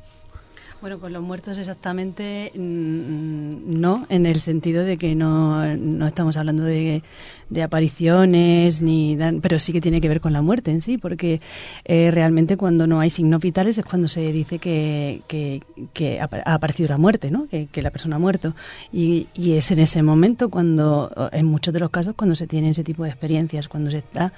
Bueno, 0.82 1.01
con 1.01 1.12
los 1.12 1.23
muertos 1.23 1.57
exactamente 1.59 2.53
mm, 2.55 3.81
no, 3.81 4.07
en 4.11 4.27
el 4.27 4.39
sentido 4.40 4.85
de 4.85 4.98
que 4.98 5.15
no, 5.15 5.65
no 5.77 6.07
estamos 6.07 6.36
hablando 6.36 6.62
de, 6.65 7.03
de 7.48 7.62
apariciones, 7.62 8.82
ni 8.82 9.16
dan- 9.16 9.40
pero 9.40 9.59
sí 9.59 9.73
que 9.73 9.81
tiene 9.81 10.01
que 10.03 10.09
ver 10.09 10.20
con 10.20 10.32
la 10.35 10.43
muerte 10.43 10.70
en 10.70 10.81
sí, 10.82 10.98
porque 10.98 11.40
eh, 11.86 12.11
realmente 12.12 12.57
cuando 12.59 12.86
no 12.86 13.01
hay 13.01 13.09
signos 13.11 13.40
vitales 13.40 13.78
es 13.78 13.85
cuando 13.86 14.07
se 14.07 14.31
dice 14.32 14.59
que, 14.59 15.23
que, 15.27 15.62
que 15.94 16.20
ha 16.20 16.28
aparecido 16.44 16.90
la 16.90 16.98
muerte, 16.98 17.31
¿no? 17.31 17.48
que, 17.48 17.66
que 17.66 17.82
la 17.82 17.90
persona 17.90 18.16
ha 18.16 18.20
muerto. 18.20 18.55
Y, 18.93 19.28
y 19.35 19.53
es 19.53 19.70
en 19.70 19.78
ese 19.78 20.03
momento 20.03 20.51
cuando, 20.51 21.11
en 21.32 21.47
muchos 21.47 21.73
de 21.73 21.81
los 21.81 21.90
casos, 21.90 22.15
cuando 22.16 22.36
se 22.36 22.47
tiene 22.47 22.69
ese 22.70 22.85
tipo 22.85 23.03
de 23.03 23.09
experiencias, 23.11 23.66
cuando 23.66 23.90
se 23.90 23.98
está 23.98 24.32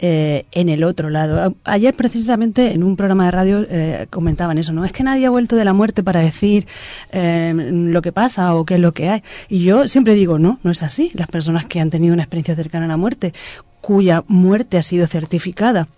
eh, 0.00 0.46
en 0.52 0.68
el 0.68 0.84
otro 0.84 1.10
lado. 1.10 1.56
Ayer 1.64 1.92
precisamente 1.94 2.72
en 2.72 2.84
un 2.84 2.96
programa 2.96 3.24
de 3.24 3.30
radio 3.32 3.66
eh, 3.68 4.06
comentaban 4.10 4.56
eso, 4.56 4.72
¿no? 4.72 4.84
Es 4.84 4.92
que 4.92 5.02
nadie 5.02 5.26
ha 5.26 5.30
vuelto 5.30 5.56
de 5.56 5.64
la 5.64 5.72
muerte 5.72 6.02
para 6.04 6.20
decir 6.20 6.66
eh, 7.10 7.52
lo 7.54 8.00
que 8.00 8.12
pasa 8.12 8.54
o 8.54 8.64
qué 8.64 8.74
es 8.74 8.80
lo 8.80 8.92
que 8.92 9.08
hay. 9.08 9.22
Y 9.48 9.64
yo 9.64 9.88
siempre 9.88 10.14
digo, 10.14 10.38
no, 10.38 10.60
no 10.62 10.70
es 10.70 10.82
así. 10.82 11.10
Las 11.14 11.26
personas 11.26 11.66
que 11.66 11.80
han 11.80 11.90
tenido 11.90 12.14
una 12.14 12.22
experiencia 12.22 12.54
cercana 12.54 12.84
a 12.84 12.88
la 12.88 12.96
muerte, 12.96 13.32
cuya 13.80 14.22
muerte 14.28 14.78
ha 14.78 14.82
sido 14.82 15.06
certificada, 15.06 15.88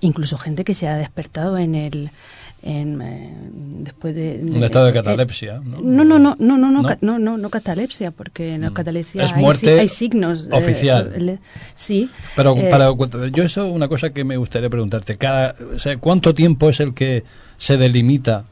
incluso 0.00 0.38
gente 0.38 0.64
que 0.64 0.74
se 0.74 0.88
ha 0.88 0.96
despertado 0.96 1.58
en 1.58 1.74
el... 1.74 2.10
En, 2.68 3.00
eh, 3.00 3.32
después 3.84 4.12
de 4.14 4.40
Un 4.42 4.64
estado 4.64 4.86
de 4.86 4.90
eh, 4.90 4.94
catalepsia, 4.94 5.60
¿no? 5.64 5.78
no 5.80 6.04
no 6.04 6.18
no 6.18 6.34
no 6.38 6.58
no 6.58 6.70
no 6.70 6.82
¿No? 6.82 6.96
no 7.00 7.18
no, 7.20 7.36
no 7.38 7.50
catalepsia 7.50 8.10
porque 8.10 8.54
en 8.54 8.62
la 8.62 8.72
catalepsia 8.72 9.22
Es 9.22 9.32
hay, 9.34 9.40
muerte 9.42 9.66
si- 9.74 9.78
hay 9.78 9.88
signos 9.88 10.46
eh, 10.46 10.48
oficial. 10.56 11.12
le- 11.16 11.38
sí 11.76 12.10
Pero 12.34 12.56
eh, 12.56 12.68
para, 12.70 12.90
yo 13.30 13.44
eso 13.44 13.70
una 13.70 13.86
cosa 13.86 14.10
que 14.10 14.24
me 14.24 14.36
gustaría 14.36 14.68
preguntarte, 14.68 15.16
cada, 15.16 15.54
o 15.74 15.78
sea, 15.78 15.96
¿cuánto 15.98 16.34
tiempo 16.34 16.68
es 16.68 16.80
el 16.80 16.92
que 16.92 17.22
se 17.56 17.76
delimita 17.76 18.44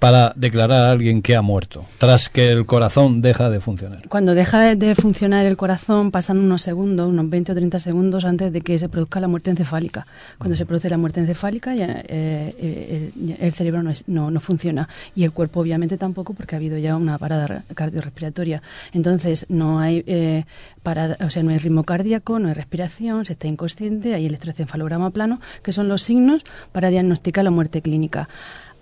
para 0.00 0.32
declarar 0.34 0.82
a 0.84 0.90
alguien 0.90 1.22
que 1.22 1.36
ha 1.36 1.42
muerto, 1.42 1.84
tras 1.98 2.28
que 2.28 2.50
el 2.50 2.66
corazón 2.66 3.20
deja 3.22 3.50
de 3.50 3.60
funcionar? 3.60 4.08
Cuando 4.08 4.34
deja 4.34 4.74
de, 4.74 4.94
funcionar 4.96 5.46
el 5.46 5.56
corazón, 5.56 6.10
pasan 6.10 6.38
unos 6.38 6.62
segundos, 6.62 7.08
unos 7.08 7.28
20 7.30 7.52
o 7.52 7.54
30 7.54 7.78
segundos 7.78 8.24
antes 8.24 8.52
de 8.52 8.62
que 8.62 8.78
se 8.78 8.88
produzca 8.88 9.20
la 9.20 9.28
muerte 9.28 9.50
encefálica. 9.50 10.06
Cuando 10.38 10.56
se 10.56 10.66
produce 10.66 10.90
la 10.90 10.96
muerte 10.98 11.20
encefálica, 11.20 11.74
ya, 11.74 11.86
eh, 12.08 12.54
eh, 12.58 13.36
el, 13.38 13.52
cerebro 13.52 13.82
no, 13.82 13.90
es- 13.90 14.04
no, 14.08 14.30
no 14.30 14.40
funciona 14.40 14.88
y 15.14 15.24
el 15.24 15.32
cuerpo 15.32 15.60
obviamente 15.60 15.98
tampoco 15.98 16.32
porque 16.34 16.56
ha 16.56 16.58
habido 16.58 16.78
ya 16.78 16.96
una 16.96 17.18
parada 17.18 17.46
re- 17.46 17.62
cardiorrespiratoria. 17.74 18.62
Entonces 18.92 19.44
no 19.50 19.80
hay 19.80 20.02
eh, 20.06 20.44
parada, 20.82 21.18
o 21.24 21.28
sea, 21.30 21.42
no 21.42 21.50
hay 21.50 21.58
ritmo 21.58 21.84
cardíaco, 21.84 22.38
no 22.38 22.48
hay 22.48 22.54
respiración, 22.54 23.26
se 23.26 23.34
está 23.34 23.48
inconsciente, 23.48 24.14
hay 24.14 24.22
el 24.24 24.30
electroencefalograma 24.30 25.10
plano, 25.10 25.40
que 25.62 25.72
son 25.72 25.88
los 25.88 26.00
signos 26.02 26.42
para 26.72 26.88
diagnosticar 26.88 27.44
la 27.44 27.50
muerte 27.50 27.82
clínica. 27.82 28.28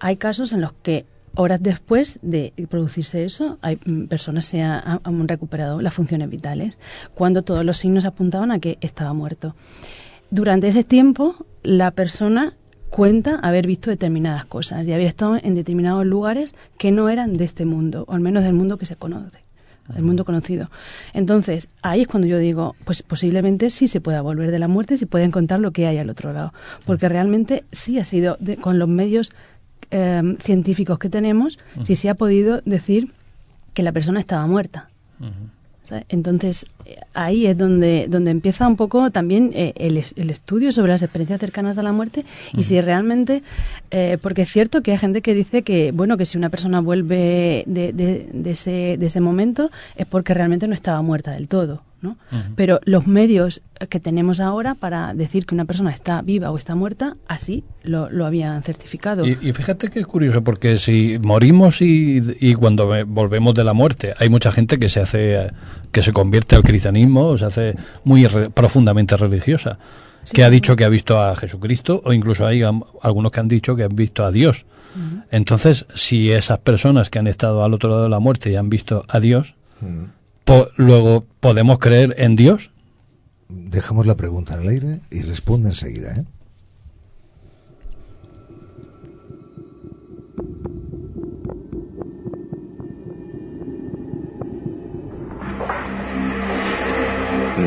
Hay 0.00 0.16
casos 0.16 0.52
en 0.52 0.60
los 0.60 0.72
que 0.82 1.06
horas 1.34 1.62
después 1.62 2.18
de 2.22 2.52
producirse 2.68 3.24
eso, 3.24 3.58
hay 3.62 3.78
mm, 3.86 4.04
personas 4.06 4.44
se 4.44 4.62
ha- 4.62 4.78
han, 4.80 5.00
han 5.04 5.28
recuperado 5.28 5.80
las 5.80 5.94
funciones 5.94 6.28
vitales, 6.30 6.78
cuando 7.14 7.42
todos 7.42 7.64
los 7.64 7.76
signos 7.78 8.04
apuntaban 8.04 8.50
a 8.50 8.58
que 8.58 8.78
estaba 8.80 9.12
muerto. 9.12 9.54
Durante 10.30 10.68
ese 10.68 10.84
tiempo, 10.84 11.34
la 11.62 11.90
persona 11.90 12.54
cuenta 12.90 13.36
haber 13.36 13.66
visto 13.66 13.90
determinadas 13.90 14.44
cosas 14.46 14.86
y 14.86 14.92
haber 14.92 15.06
estado 15.06 15.36
en 15.42 15.54
determinados 15.54 16.04
lugares 16.06 16.54
que 16.78 16.90
no 16.90 17.08
eran 17.08 17.36
de 17.36 17.44
este 17.44 17.64
mundo, 17.66 18.04
o 18.08 18.14
al 18.14 18.20
menos 18.20 18.42
del 18.44 18.54
mundo 18.54 18.78
que 18.78 18.86
se 18.86 18.96
conoce, 18.96 19.38
el 19.94 20.02
mundo 20.02 20.24
conocido. 20.24 20.70
Entonces, 21.14 21.68
ahí 21.82 22.02
es 22.02 22.08
cuando 22.08 22.26
yo 22.28 22.38
digo, 22.38 22.74
pues 22.84 23.02
posiblemente 23.02 23.70
sí 23.70 23.88
se 23.88 24.00
pueda 24.00 24.22
volver 24.22 24.50
de 24.50 24.58
la 24.58 24.68
muerte, 24.68 24.96
si 24.96 25.06
pueden 25.06 25.30
contar 25.30 25.60
lo 25.60 25.70
que 25.70 25.86
hay 25.86 25.98
al 25.98 26.10
otro 26.10 26.32
lado, 26.32 26.52
porque 26.84 27.08
realmente 27.08 27.64
sí 27.72 27.98
ha 27.98 28.04
sido, 28.04 28.36
de- 28.40 28.56
con 28.56 28.78
los 28.78 28.88
medios 28.88 29.32
eh, 29.90 30.22
científicos 30.40 30.98
que 30.98 31.08
tenemos, 31.08 31.58
sí 31.82 31.94
se 31.94 32.08
ha 32.08 32.14
podido 32.14 32.60
decir 32.64 33.12
que 33.74 33.82
la 33.82 33.92
persona 33.92 34.20
estaba 34.20 34.46
muerta. 34.46 34.88
¿sabes? 35.88 36.04
Entonces, 36.08 36.66
eh, 36.84 36.96
ahí 37.14 37.46
es 37.46 37.56
donde, 37.56 38.06
donde 38.08 38.30
empieza 38.30 38.68
un 38.68 38.76
poco 38.76 39.10
también 39.10 39.52
eh, 39.54 39.72
el, 39.76 40.02
el 40.16 40.30
estudio 40.30 40.70
sobre 40.72 40.92
las 40.92 41.02
experiencias 41.02 41.40
cercanas 41.40 41.78
a 41.78 41.82
la 41.82 41.92
muerte 41.92 42.24
y 42.54 42.62
si 42.62 42.80
realmente, 42.80 43.42
eh, 43.90 44.18
porque 44.20 44.42
es 44.42 44.50
cierto 44.52 44.82
que 44.82 44.92
hay 44.92 44.98
gente 44.98 45.22
que 45.22 45.34
dice 45.34 45.62
que, 45.62 45.92
bueno, 45.92 46.16
que 46.16 46.26
si 46.26 46.36
una 46.36 46.50
persona 46.50 46.80
vuelve 46.80 47.64
de, 47.66 47.92
de, 47.92 48.28
de 48.32 48.50
ese, 48.50 48.96
de 48.98 49.06
ese 49.06 49.20
momento 49.20 49.70
es 49.96 50.06
porque 50.06 50.34
realmente 50.34 50.68
no 50.68 50.74
estaba 50.74 51.00
muerta 51.02 51.30
del 51.32 51.48
todo. 51.48 51.82
¿No? 52.00 52.16
Pero 52.54 52.78
los 52.84 53.06
medios 53.06 53.60
que 53.88 53.98
tenemos 54.00 54.38
ahora 54.40 54.74
para 54.74 55.14
decir 55.14 55.46
que 55.46 55.54
una 55.54 55.64
persona 55.64 55.90
está 55.90 56.22
viva 56.22 56.50
o 56.50 56.56
está 56.56 56.74
muerta, 56.74 57.16
así 57.26 57.64
lo, 57.82 58.08
lo 58.10 58.24
habían 58.26 58.62
certificado. 58.62 59.26
Y, 59.26 59.36
y 59.40 59.52
fíjate 59.52 59.88
que 59.88 60.00
es 60.00 60.06
curioso, 60.06 60.42
porque 60.44 60.78
si 60.78 61.18
morimos 61.20 61.82
y, 61.82 62.22
y 62.40 62.54
cuando 62.54 62.86
ve- 62.88 63.04
volvemos 63.04 63.54
de 63.54 63.64
la 63.64 63.72
muerte, 63.72 64.14
hay 64.18 64.28
mucha 64.28 64.52
gente 64.52 64.78
que 64.78 64.88
se 64.88 65.00
hace, 65.00 65.50
que 65.92 66.02
se 66.02 66.12
convierte 66.12 66.54
al 66.56 66.62
cristianismo, 66.62 67.26
o 67.26 67.38
se 67.38 67.44
hace 67.46 67.74
muy 68.04 68.26
re- 68.26 68.50
profundamente 68.50 69.16
religiosa, 69.16 69.78
que 70.32 70.44
ha 70.44 70.50
dicho 70.50 70.76
que 70.76 70.84
ha 70.84 70.88
visto 70.88 71.20
a 71.20 71.34
Jesucristo, 71.36 72.02
o 72.04 72.12
incluso 72.12 72.46
hay 72.46 72.62
algunos 73.02 73.32
que 73.32 73.40
han 73.40 73.48
dicho 73.48 73.74
que 73.76 73.84
han 73.84 73.96
visto 73.96 74.24
a 74.24 74.30
Dios. 74.30 74.66
Entonces, 75.30 75.86
si 75.94 76.30
esas 76.32 76.58
personas 76.58 77.08
que 77.10 77.18
han 77.18 77.26
estado 77.26 77.62
al 77.64 77.72
otro 77.74 77.88
lado 77.90 78.02
de 78.04 78.08
la 78.08 78.18
muerte 78.18 78.50
y 78.50 78.56
han 78.56 78.68
visto 78.68 79.04
a 79.08 79.20
Dios, 79.20 79.54
po- 80.48 80.68
luego 80.76 81.26
podemos 81.40 81.78
creer 81.78 82.14
en 82.18 82.34
Dios. 82.34 82.70
Dejamos 83.50 84.06
la 84.06 84.16
pregunta 84.16 84.54
en 84.54 84.60
el 84.62 84.68
aire 84.68 85.00
y 85.10 85.20
responde 85.22 85.68
enseguida. 85.68 86.12
¿eh? 86.14 86.24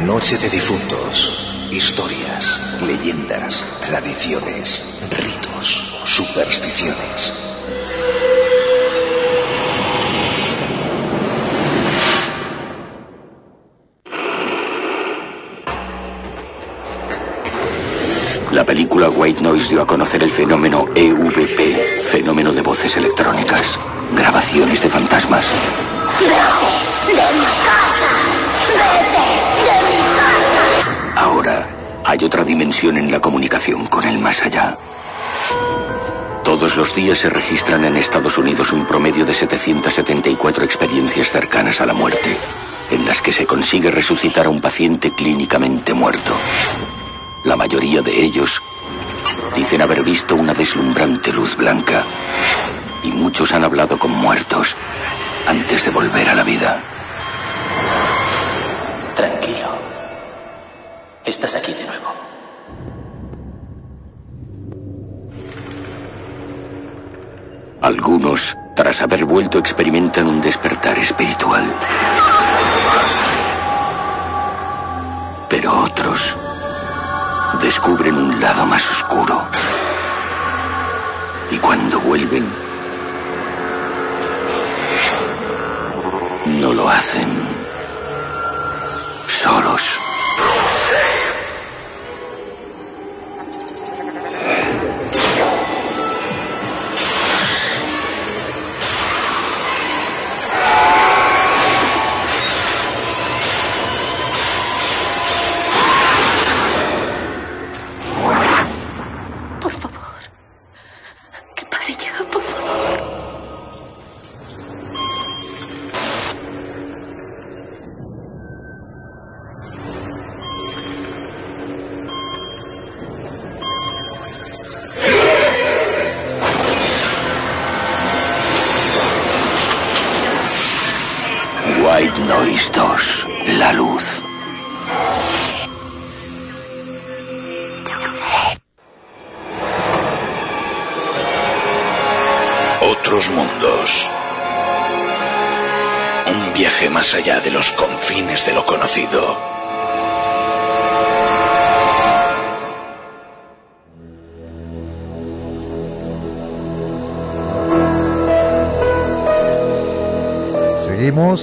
Noche 0.05 0.37
de 0.37 0.49
difuntos. 0.49 1.69
Historias, 1.71 2.79
leyendas, 2.85 3.65
tradiciones, 3.81 5.07
ritos, 5.09 6.01
supersticiones. 6.05 7.50
La 18.51 18.65
película 18.65 19.09
White 19.09 19.41
Noise 19.41 19.69
dio 19.69 19.81
a 19.81 19.87
conocer 19.87 20.21
el 20.23 20.29
fenómeno 20.29 20.85
EVP, 20.93 22.01
fenómeno 22.01 22.51
de 22.51 22.59
voces 22.59 22.97
electrónicas, 22.97 23.79
grabaciones 24.13 24.81
de 24.83 24.89
fantasmas. 24.89 25.45
¡Vete 26.19 27.15
de 27.15 27.33
mi 27.33 27.45
casa! 27.45 28.11
¡Vete 28.73 29.71
de 29.71 29.77
mi 29.87 30.01
casa! 30.17 31.21
Ahora 31.21 31.65
hay 32.03 32.25
otra 32.25 32.43
dimensión 32.43 32.97
en 32.97 33.09
la 33.09 33.21
comunicación 33.21 33.85
con 33.85 34.03
el 34.03 34.19
más 34.19 34.43
allá. 34.43 34.77
Todos 36.43 36.75
los 36.75 36.93
días 36.93 37.19
se 37.19 37.29
registran 37.29 37.85
en 37.85 37.95
Estados 37.95 38.37
Unidos 38.37 38.73
un 38.73 38.85
promedio 38.85 39.25
de 39.25 39.33
774 39.33 40.65
experiencias 40.65 41.31
cercanas 41.31 41.79
a 41.79 41.85
la 41.85 41.93
muerte, 41.93 42.35
en 42.89 43.05
las 43.05 43.21
que 43.21 43.31
se 43.31 43.45
consigue 43.45 43.89
resucitar 43.89 44.47
a 44.47 44.49
un 44.49 44.59
paciente 44.59 45.11
clínicamente 45.15 45.93
muerto. 45.93 46.35
La 47.43 47.55
mayoría 47.55 48.03
de 48.03 48.23
ellos 48.23 48.61
dicen 49.55 49.81
haber 49.81 50.03
visto 50.03 50.35
una 50.35 50.53
deslumbrante 50.53 51.33
luz 51.33 51.57
blanca 51.57 52.05
y 53.03 53.11
muchos 53.11 53.51
han 53.53 53.63
hablado 53.63 53.97
con 53.97 54.11
muertos 54.11 54.75
antes 55.47 55.85
de 55.85 55.91
volver 55.91 56.29
a 56.29 56.35
la 56.35 56.43
vida. 56.43 56.79
Tranquilo. 59.15 59.69
Estás 61.25 61.55
aquí 61.55 61.73
de 61.73 61.85
nuevo. 61.87 62.13
Algunos, 67.81 68.55
tras 68.75 69.01
haber 69.01 69.25
vuelto, 69.25 69.57
experimentan 69.57 70.27
un 70.27 70.41
despertar 70.41 70.99
espiritual. 70.99 71.63
Pero 75.49 75.81
otros 75.81 76.37
descubren 77.59 78.15
un 78.15 78.39
lado 78.39 78.65
más 78.65 78.89
oscuro. 78.89 79.45
Y 81.49 81.57
cuando 81.57 81.99
vuelven, 81.99 82.45
no 86.45 86.73
lo 86.73 86.89
hacen 86.89 87.27
solos. 89.27 89.99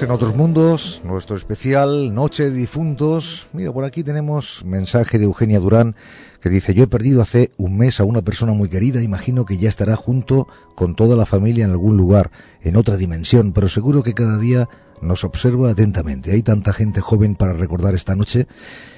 En 0.08 0.12
otros 0.12 0.34
mundos, 0.34 1.02
nuestro 1.04 1.36
especial 1.36 2.14
Noche 2.14 2.44
de 2.44 2.56
Difuntos. 2.56 3.46
Mira, 3.52 3.74
por 3.74 3.84
aquí 3.84 4.02
tenemos 4.02 4.64
mensaje 4.64 5.18
de 5.18 5.26
Eugenia 5.26 5.60
Durán 5.60 5.96
que 6.40 6.48
dice, 6.48 6.72
yo 6.72 6.84
he 6.84 6.86
perdido 6.86 7.20
hace 7.20 7.52
un 7.58 7.76
mes 7.76 8.00
a 8.00 8.04
una 8.04 8.22
persona 8.22 8.54
muy 8.54 8.70
querida, 8.70 9.02
imagino 9.02 9.44
que 9.44 9.58
ya 9.58 9.68
estará 9.68 9.96
junto 9.96 10.48
con 10.74 10.94
toda 10.94 11.14
la 11.14 11.26
familia 11.26 11.66
en 11.66 11.72
algún 11.72 11.98
lugar, 11.98 12.30
en 12.62 12.76
otra 12.76 12.96
dimensión, 12.96 13.52
pero 13.52 13.68
seguro 13.68 14.02
que 14.02 14.14
cada 14.14 14.38
día 14.38 14.70
nos 15.02 15.24
observa 15.24 15.68
atentamente. 15.68 16.32
Hay 16.32 16.42
tanta 16.42 16.72
gente 16.72 17.02
joven 17.02 17.34
para 17.34 17.52
recordar 17.52 17.94
esta 17.94 18.16
noche 18.16 18.46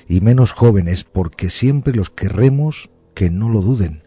y 0.09 0.21
menos 0.21 0.53
jóvenes, 0.53 1.03
porque 1.03 1.51
siempre 1.51 1.93
los 1.93 2.11
querremos 2.11 2.89
que 3.15 3.31
no 3.31 3.49
lo 3.49 3.63
duden. 3.63 4.05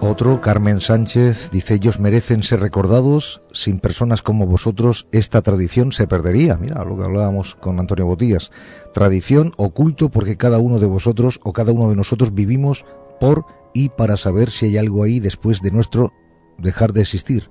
Otro, 0.00 0.40
Carmen 0.40 0.80
Sánchez, 0.80 1.50
dice, 1.50 1.74
ellos 1.74 1.98
merecen 1.98 2.44
ser 2.44 2.60
recordados. 2.60 3.42
Sin 3.52 3.80
personas 3.80 4.22
como 4.22 4.46
vosotros, 4.46 5.08
esta 5.10 5.42
tradición 5.42 5.90
se 5.90 6.06
perdería. 6.06 6.56
Mira 6.56 6.84
lo 6.84 6.96
que 6.96 7.02
hablábamos 7.02 7.56
con 7.56 7.80
Antonio 7.80 8.06
Botías. 8.06 8.52
Tradición 8.94 9.52
oculto 9.56 10.08
porque 10.08 10.36
cada 10.36 10.58
uno 10.58 10.78
de 10.78 10.86
vosotros 10.86 11.40
o 11.42 11.52
cada 11.52 11.72
uno 11.72 11.90
de 11.90 11.96
nosotros 11.96 12.32
vivimos 12.32 12.84
por 13.18 13.44
y 13.74 13.88
para 13.88 14.16
saber 14.16 14.50
si 14.50 14.66
hay 14.66 14.76
algo 14.76 15.02
ahí 15.02 15.18
después 15.18 15.62
de 15.62 15.72
nuestro 15.72 16.12
dejar 16.58 16.92
de 16.92 17.02
existir. 17.02 17.50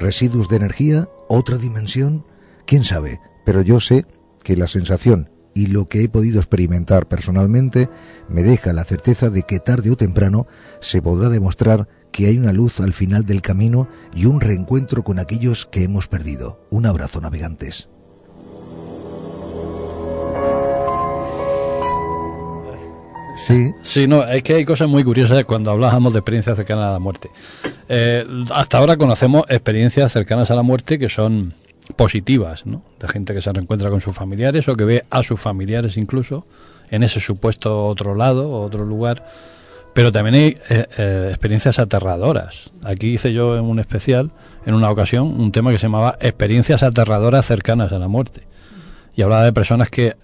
Residuos 0.00 0.48
de 0.48 0.56
energía, 0.56 1.08
otra 1.28 1.58
dimensión, 1.58 2.24
quién 2.66 2.84
sabe. 2.84 3.20
Pero 3.44 3.60
yo 3.60 3.80
sé 3.80 4.06
que 4.42 4.56
la 4.56 4.66
sensación 4.66 5.31
y 5.54 5.66
lo 5.66 5.88
que 5.88 6.02
he 6.02 6.08
podido 6.08 6.38
experimentar 6.38 7.06
personalmente 7.06 7.88
me 8.28 8.42
deja 8.42 8.72
la 8.72 8.84
certeza 8.84 9.30
de 9.30 9.42
que 9.42 9.60
tarde 9.60 9.90
o 9.90 9.96
temprano 9.96 10.46
se 10.80 11.02
podrá 11.02 11.28
demostrar 11.28 11.88
que 12.10 12.26
hay 12.26 12.38
una 12.38 12.52
luz 12.52 12.80
al 12.80 12.92
final 12.92 13.24
del 13.24 13.42
camino 13.42 13.88
y 14.14 14.26
un 14.26 14.40
reencuentro 14.40 15.02
con 15.02 15.18
aquellos 15.18 15.66
que 15.66 15.84
hemos 15.84 16.08
perdido. 16.08 16.64
Un 16.70 16.86
abrazo, 16.86 17.20
navegantes. 17.20 17.88
Sí. 23.34 23.72
Sí, 23.82 24.06
no, 24.06 24.22
es 24.24 24.42
que 24.42 24.54
hay 24.54 24.64
cosas 24.64 24.88
muy 24.88 25.02
curiosas 25.02 25.44
cuando 25.44 25.70
hablábamos 25.70 26.12
de 26.12 26.18
experiencias 26.18 26.56
cercanas 26.56 26.86
a 26.86 26.92
la 26.92 26.98
muerte. 26.98 27.30
Eh, 27.88 28.24
hasta 28.50 28.78
ahora 28.78 28.96
conocemos 28.96 29.44
experiencias 29.48 30.12
cercanas 30.12 30.50
a 30.50 30.54
la 30.54 30.62
muerte 30.62 30.98
que 30.98 31.08
son 31.08 31.54
positivas, 31.96 32.66
¿no? 32.66 32.82
De 33.00 33.08
gente 33.08 33.34
que 33.34 33.40
se 33.40 33.52
reencuentra 33.52 33.90
con 33.90 34.00
sus 34.00 34.14
familiares 34.14 34.68
o 34.68 34.76
que 34.76 34.84
ve 34.84 35.04
a 35.10 35.22
sus 35.22 35.40
familiares 35.40 35.96
incluso 35.96 36.46
en 36.90 37.02
ese 37.02 37.20
supuesto 37.20 37.86
otro 37.86 38.14
lado 38.14 38.50
otro 38.50 38.84
lugar. 38.84 39.24
Pero 39.94 40.10
también 40.10 40.34
hay 40.34 40.56
eh, 40.70 40.86
eh, 40.96 41.26
experiencias 41.30 41.78
aterradoras. 41.78 42.70
Aquí 42.82 43.08
hice 43.08 43.32
yo 43.34 43.58
en 43.58 43.64
un 43.64 43.78
especial, 43.78 44.30
en 44.64 44.74
una 44.74 44.90
ocasión, 44.90 45.38
un 45.38 45.52
tema 45.52 45.70
que 45.70 45.78
se 45.78 45.82
llamaba 45.82 46.16
Experiencias 46.20 46.82
aterradoras 46.82 47.44
cercanas 47.44 47.92
a 47.92 47.98
la 47.98 48.08
muerte. 48.08 48.46
Y 49.14 49.20
hablaba 49.20 49.44
de 49.44 49.52
personas 49.52 49.90
que 49.90 50.16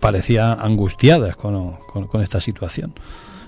parecían 0.00 0.58
angustiadas 0.60 1.36
con, 1.36 1.76
con 1.90 2.22
esta 2.22 2.40
situación. 2.40 2.94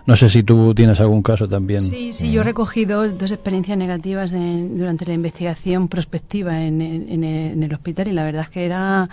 No 0.07 0.17
sé 0.17 0.29
si 0.29 0.43
tú 0.43 0.75
tienes 0.75 1.01
algún 1.01 1.23
caso 1.23 1.49
también. 1.49 1.81
Sí, 1.83 2.13
sí, 2.13 2.31
yo 2.31 2.43
recogí 2.43 2.85
dos, 2.85 3.13
experiencias 3.21 3.79
negativas 3.79 4.33
durante 4.33 5.07
la 5.07 5.15
investigación 5.15 5.89
prospectiva 5.89 6.63
en, 6.63 6.81
en- 6.83 7.63
el 7.63 7.73
hospital 7.73 8.09
y 8.09 8.13
la 8.13 8.25
verdad 8.25 8.43
es 8.43 8.49
que 8.51 8.65
era 8.67 9.09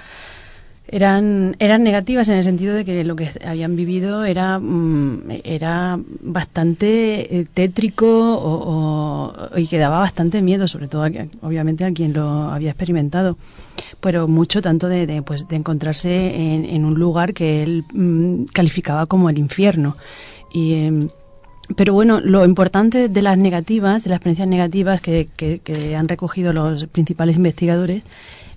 eran 0.88 1.56
eran 1.60 1.84
negativas 1.84 2.28
en 2.28 2.36
el 2.36 2.44
sentido 2.44 2.74
de 2.74 2.84
que 2.84 3.04
lo 3.06 3.16
que 3.16 3.30
habían 3.46 3.76
vivido 3.78 4.26
era 4.26 4.60
mm, 4.60 5.22
era 5.46 5.98
bastante 6.22 7.40
eh, 7.40 7.46
tétrico 7.54 8.36
o, 8.36 9.32
o- 9.54 9.58
y 9.58 9.68
que 9.68 9.78
daba 9.78 10.00
bastante 10.00 10.42
miedo 10.42 10.68
sobre 10.68 10.88
todo 10.90 11.04
a 11.04 11.10
obviamente 11.44 11.86
a 11.86 11.94
quien 11.94 12.12
lo 12.14 12.28
había 12.52 12.72
experimentado 12.72 13.38
pero 14.02 14.28
mucho 14.28 14.62
tanto 14.62 14.88
de, 14.90 15.06
de, 15.08 15.22
pues 15.22 15.48
de 15.48 15.56
encontrarse 15.56 16.36
en, 16.36 16.66
en 16.66 16.84
un 16.84 16.96
lugar 16.96 17.34
que 17.34 17.64
él 17.64 17.86
mm, 17.94 18.46
calificaba 18.52 19.06
como 19.06 19.30
el 19.30 19.38
infierno 19.38 19.96
y 20.54 20.74
em, 20.74 21.08
pero 21.76 21.94
bueno, 21.94 22.20
lo 22.20 22.44
importante 22.44 23.08
de 23.08 23.22
las 23.22 23.38
negativas, 23.38 24.04
de 24.04 24.10
las 24.10 24.18
experiencias 24.18 24.48
negativas 24.48 25.00
que, 25.02 25.30
que- 25.38 25.60
que 25.60 25.96
han 25.96 26.08
recogido 26.10 26.52
los 26.54 26.86
principales 26.88 27.38
investigadores, 27.38 28.04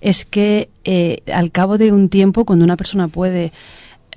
es 0.00 0.24
que 0.24 0.68
eh, 0.84 1.18
al 1.32 1.50
cabo 1.52 1.78
de 1.78 1.92
un 1.92 2.08
tiempo, 2.08 2.44
cuando 2.44 2.64
una 2.64 2.76
persona 2.76 3.06
puede 3.08 3.52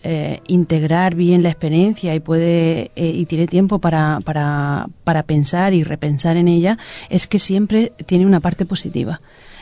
eh, 0.04 0.42
integrar 0.48 1.16
bien 1.16 1.44
la 1.44 1.50
experiencia 1.50 2.14
y 2.16 2.20
puede 2.20 2.92
eh, 2.96 3.08
y 3.14 3.26
tiene 3.26 3.48
tiempo 3.48 3.80
para, 3.80 4.20
para, 4.26 4.88
para 5.04 5.24
pensar 5.24 5.74
y 5.74 5.84
repensar 5.84 6.38
en 6.38 6.48
ella, 6.48 6.78
es 7.10 7.28
que 7.28 7.40
siempre 7.40 7.94
tiene 8.06 8.26
una 8.26 8.40
parte 8.40 8.66
positiva. 8.66 9.22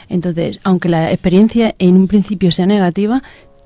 Entonces, 0.10 0.60
aunque 0.64 0.88
la 0.90 1.12
experiencia 1.12 1.74
en 1.80 1.96
un 1.96 2.08
principio 2.08 2.52
sea 2.52 2.66
negativa, 2.68 3.22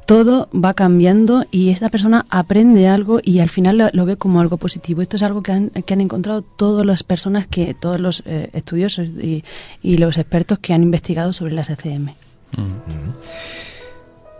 todo 0.05 0.49
va 0.53 0.73
cambiando 0.73 1.45
y 1.51 1.69
esta 1.69 1.89
persona 1.89 2.25
aprende 2.29 2.87
algo 2.87 3.19
y 3.23 3.39
al 3.39 3.49
final 3.49 3.91
lo, 3.93 4.05
ve 4.05 4.17
como 4.17 4.41
algo 4.41 4.57
positivo. 4.57 5.01
Esto 5.01 5.17
es 5.17 5.23
algo 5.23 5.43
que 5.43 5.51
han, 5.51 5.69
que 5.69 5.93
han 5.93 6.01
encontrado 6.01 6.41
todas 6.41 6.85
las 6.85 7.03
personas, 7.03 7.47
que 7.47 7.73
todos 7.73 7.99
los 7.99 8.23
eh, 8.25 8.49
estudiosos 8.53 9.07
y, 9.07 9.43
los 9.83 10.17
expertos 10.17 10.59
que 10.59 10.73
han 10.73 10.81
investigado 10.81 11.33
sobre 11.33 11.53
las 11.53 11.69
ECM. 11.69 12.13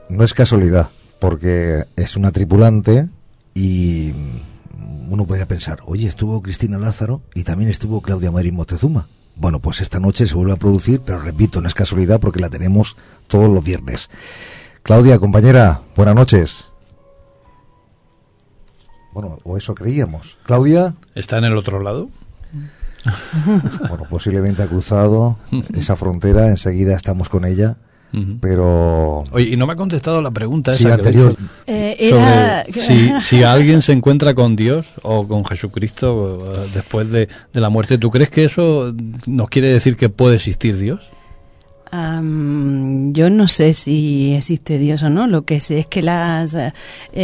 No 0.09 0.23
es 0.23 0.33
casualidad, 0.33 0.89
porque 1.19 1.85
es 1.95 2.15
una 2.15 2.31
tripulante 2.31 3.09
y 3.53 4.13
uno 5.09 5.25
podría 5.25 5.47
pensar, 5.47 5.79
oye, 5.85 6.07
estuvo 6.07 6.41
Cristina 6.41 6.77
Lázaro 6.77 7.21
y 7.35 7.43
también 7.43 7.69
estuvo 7.69 8.01
Claudia 8.01 8.31
Marín 8.31 8.55
Moctezuma. 8.55 9.07
Bueno, 9.35 9.59
pues 9.59 9.81
esta 9.81 9.99
noche 9.99 10.27
se 10.27 10.35
vuelve 10.35 10.53
a 10.53 10.57
producir, 10.57 11.01
pero 11.01 11.19
repito, 11.19 11.61
no 11.61 11.67
es 11.67 11.73
casualidad 11.73 12.19
porque 12.19 12.39
la 12.39 12.49
tenemos 12.49 12.97
todos 13.27 13.49
los 13.49 13.63
viernes. 13.63 14.09
Claudia, 14.83 15.19
compañera, 15.19 15.81
buenas 15.95 16.15
noches. 16.15 16.65
Bueno, 19.13 19.37
o 19.43 19.57
eso 19.57 19.75
creíamos. 19.75 20.37
Claudia, 20.43 20.95
¿Está 21.15 21.37
en 21.37 21.45
el 21.45 21.57
otro 21.57 21.81
lado? 21.81 22.09
bueno, 23.87 24.05
posiblemente 24.09 24.63
ha 24.63 24.67
cruzado 24.67 25.37
esa 25.73 25.95
frontera, 25.95 26.47
enseguida 26.47 26.95
estamos 26.95 27.29
con 27.29 27.45
ella, 27.45 27.77
pero... 28.41 29.23
Oye, 29.31 29.49
y 29.49 29.57
no 29.57 29.67
me 29.67 29.73
ha 29.73 29.75
contestado 29.75 30.21
la 30.21 30.31
pregunta 30.31 30.73
Sí, 30.75 30.83
esa 30.83 30.95
anterior. 30.95 31.35
Eh, 31.67 32.09
sobre 32.09 32.81
si, 32.81 33.11
si 33.19 33.43
alguien 33.43 33.81
se 33.81 33.93
encuentra 33.93 34.33
con 34.33 34.55
Dios 34.55 34.87
o 35.03 35.27
con 35.27 35.45
Jesucristo 35.45 36.51
eh, 36.53 36.69
después 36.73 37.11
de, 37.11 37.29
de 37.53 37.61
la 37.61 37.69
muerte, 37.69 37.97
¿tú 37.97 38.09
crees 38.09 38.29
que 38.29 38.45
eso 38.45 38.93
nos 39.27 39.49
quiere 39.49 39.69
decir 39.69 39.95
que 39.95 40.09
puede 40.09 40.35
existir 40.35 40.77
Dios? 40.77 41.01
Am, 41.91 43.13
yo 43.13 43.29
no 43.29 43.47
sé 43.47 43.73
si 43.73 44.33
existe 44.35 44.77
Dios 44.77 45.03
o 45.03 45.09
no. 45.09 45.27
Lo 45.27 45.43
que 45.43 45.59
sé 45.59 45.79
es 45.79 45.87
que 45.87 46.01
las, 46.01 46.55
eh, 46.55 46.71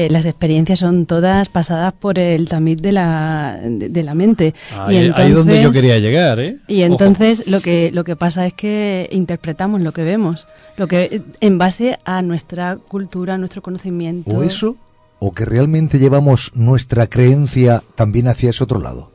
las 0.10 0.26
experiencias 0.26 0.80
son 0.80 1.06
todas 1.06 1.50
pasadas 1.50 1.94
por 1.94 2.18
el 2.20 2.48
tamiz 2.48 2.78
de 2.78 2.92
la, 2.92 3.60
de, 3.64 3.90
de 3.90 4.04
la 4.04 4.16
mente. 4.16 4.54
Ahí, 4.78 5.12
ahí 5.16 5.30
es 5.30 5.36
donde 5.36 5.62
yo 5.62 5.72
quería 5.72 6.00
llegar, 6.00 6.40
¿eh? 6.40 6.58
Y 6.68 6.84
Ojo. 6.84 6.94
entonces 6.94 7.48
lo 7.48 7.62
que 7.62 7.92
lo 7.92 8.04
que 8.04 8.16
pasa 8.16 8.46
es 8.46 8.54
que 8.54 9.10
interpretamos 9.12 9.82
lo 9.82 9.92
que 9.92 10.04
vemos, 10.04 10.48
lo 10.78 10.88
que 10.88 11.22
en 11.40 11.58
base 11.58 12.00
a 12.06 12.22
nuestra 12.22 12.78
cultura, 12.78 13.38
nuestro 13.38 13.62
conocimiento. 13.62 14.32
O 14.32 14.44
eso, 14.44 14.78
o 15.20 15.32
que 15.32 15.46
realmente 15.46 16.00
llevamos 16.00 16.52
nuestra 16.56 17.08
creencia 17.08 17.84
también 17.96 18.28
hacia 18.28 18.50
ese 18.50 18.64
otro 18.64 18.80
lado. 18.80 19.15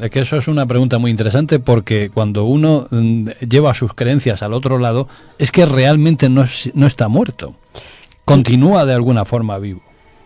Es 0.00 0.10
que 0.10 0.20
eso 0.20 0.36
es 0.36 0.48
una 0.48 0.64
pregunta 0.66 0.98
muy 0.98 1.10
interesante 1.10 1.58
porque 1.58 2.10
cuando 2.12 2.44
uno 2.44 2.88
mm, 2.90 3.28
lleva 3.48 3.74
sus 3.74 3.92
creencias 3.94 4.42
al 4.42 4.52
otro 4.54 4.78
lado, 4.78 5.08
es 5.38 5.52
que 5.52 5.66
realmente 5.66 6.28
no, 6.28 6.42
es- 6.42 6.70
no 6.74 6.86
está 6.86 7.08
muerto. 7.08 7.54
Continúa 8.24 8.84
de 8.86 8.94
alguna 8.94 9.24
forma 9.24 9.58
vivo. 9.58 9.82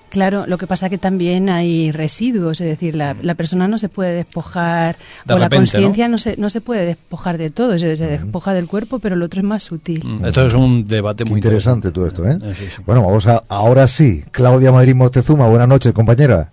Claro, 0.09 0.45
lo 0.49 0.59
que 0.59 0.67
pasa 0.67 0.89
que 0.91 0.99
también 0.99 1.49
hay 1.49 1.93
residuos, 1.93 2.61
es 2.61 2.67
decir, 2.67 2.97
la, 2.97 3.15
la 3.23 3.37
persona 3.37 3.69
no 3.69 3.79
se 3.79 3.89
puede 3.89 4.13
despojar 4.13 4.97
De 5.25 5.35
o 5.35 5.39
la 5.39 5.49
conciencia 5.49 6.09
¿no? 6.09 6.19
se, 6.19 6.37
no 6.37 6.51
se 6.51 6.61
puede 6.61 6.85
despojar 6.85 7.39
de 7.39 7.51
todo, 7.51 7.79
se, 7.79 7.97
se 7.97 8.07
despoja 8.07 8.53
del 8.53 8.67
cuerpo, 8.67 8.99
pero 8.99 9.15
el 9.15 9.23
otro 9.23 9.39
es 9.41 9.47
más 9.47 9.63
sutil. 9.63 10.03
Mm, 10.05 10.25
Esto 10.25 10.45
es 10.47 10.55
un 10.55 10.89
debate 10.89 11.25
muy 11.25 11.37
interesante 11.39 11.93
todo 11.93 12.09
esto, 12.09 12.27
¿eh? 12.29 12.39
Sí, 12.55 12.65
sí. 12.75 12.83
Bueno, 12.85 13.03
vamos 13.07 13.29
a, 13.29 13.45
ahora 13.49 13.87
sí. 13.87 14.25
Claudia 14.33 14.73
Madrid 14.73 14.97
Moctezuma, 14.97 15.47
buenas 15.49 15.69
noches, 15.69 15.93
compañera. 15.93 16.51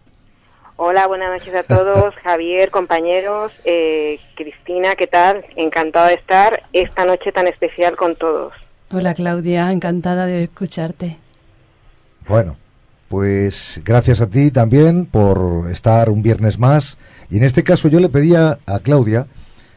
Hola, 0.79 1.07
buenas 1.07 1.31
noches 1.31 1.55
a 1.55 1.63
todos, 1.63 2.13
Javier, 2.23 2.69
compañeros, 2.69 3.51
eh, 3.65 4.19
Cristina, 4.35 4.93
¿qué 4.95 5.07
tal? 5.07 5.43
Encantada 5.55 6.09
de 6.09 6.13
estar 6.13 6.63
esta 6.71 7.03
noche 7.03 7.31
tan 7.31 7.47
especial 7.47 7.95
con 7.95 8.15
todos. 8.15 8.53
Hola 8.91 9.15
Claudia, 9.15 9.71
encantada 9.71 10.27
de 10.27 10.43
escucharte. 10.43 11.17
Bueno, 12.27 12.57
pues 13.09 13.81
gracias 13.83 14.21
a 14.21 14.29
ti 14.29 14.51
también 14.51 15.07
por 15.07 15.67
estar 15.71 16.11
un 16.11 16.21
viernes 16.21 16.59
más. 16.59 16.99
Y 17.31 17.37
en 17.37 17.43
este 17.43 17.63
caso 17.63 17.87
yo 17.87 17.99
le 17.99 18.09
pedía 18.09 18.59
a 18.67 18.77
Claudia, 18.77 19.25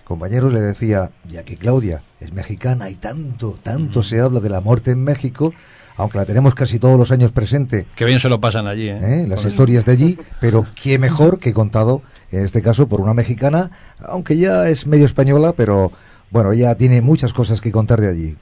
compañeros, 0.04 0.52
le 0.52 0.60
decía, 0.60 1.12
ya 1.26 1.44
que 1.44 1.56
Claudia 1.56 2.02
es 2.20 2.34
mexicana 2.34 2.90
y 2.90 2.96
tanto, 2.96 3.58
tanto 3.62 4.02
se 4.02 4.20
habla 4.20 4.40
de 4.40 4.50
la 4.50 4.60
muerte 4.60 4.90
en 4.90 5.02
México, 5.02 5.54
aunque 6.00 6.18
la 6.18 6.24
tenemos 6.24 6.54
casi 6.54 6.78
todos 6.78 6.98
los 6.98 7.12
años 7.12 7.32
presente, 7.32 7.86
Qué 7.94 8.04
bien 8.04 8.20
se 8.20 8.28
lo 8.28 8.40
pasan 8.40 8.66
allí, 8.66 8.88
¿eh? 8.88 8.98
¿eh? 9.02 9.24
las 9.28 9.44
historias 9.44 9.84
de 9.84 9.92
allí, 9.92 10.18
pero 10.40 10.66
qué 10.82 10.98
mejor 10.98 11.38
que 11.38 11.52
contado, 11.52 12.02
en 12.32 12.44
este 12.44 12.62
caso, 12.62 12.88
por 12.88 13.00
una 13.00 13.14
mexicana, 13.14 13.70
aunque 14.04 14.36
ya 14.36 14.68
es 14.68 14.86
medio 14.86 15.06
española, 15.06 15.52
pero 15.56 15.92
Bueno, 16.30 16.52
ella 16.52 16.76
tiene 16.76 17.00
muchas 17.00 17.32
cosas 17.32 17.60
que 17.60 17.72
contar 17.72 18.00
de 18.00 18.08
allí. 18.08 18.36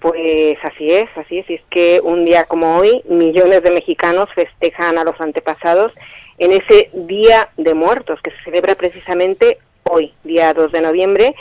Pues 0.00 0.58
así 0.62 0.90
es, 0.90 1.06
así 1.16 1.38
es. 1.38 1.50
Y 1.50 1.54
es 1.54 1.62
que 1.70 2.00
un 2.02 2.24
día 2.24 2.44
como 2.44 2.76
hoy, 2.76 3.02
millones 3.08 3.62
de 3.62 3.70
mexicanos 3.70 4.26
festejan 4.34 4.98
a 4.98 5.04
los 5.04 5.18
antepasados 5.20 5.92
en 6.38 6.52
ese 6.52 6.90
Día 6.92 7.48
de 7.56 7.74
Muertos, 7.74 8.20
que 8.22 8.30
se 8.30 8.36
celebra 8.44 8.74
precisamente 8.76 9.58
hoy, 9.84 10.12
día 10.24 10.52
2 10.54 10.70
de 10.70 10.80
noviembre. 10.82 11.34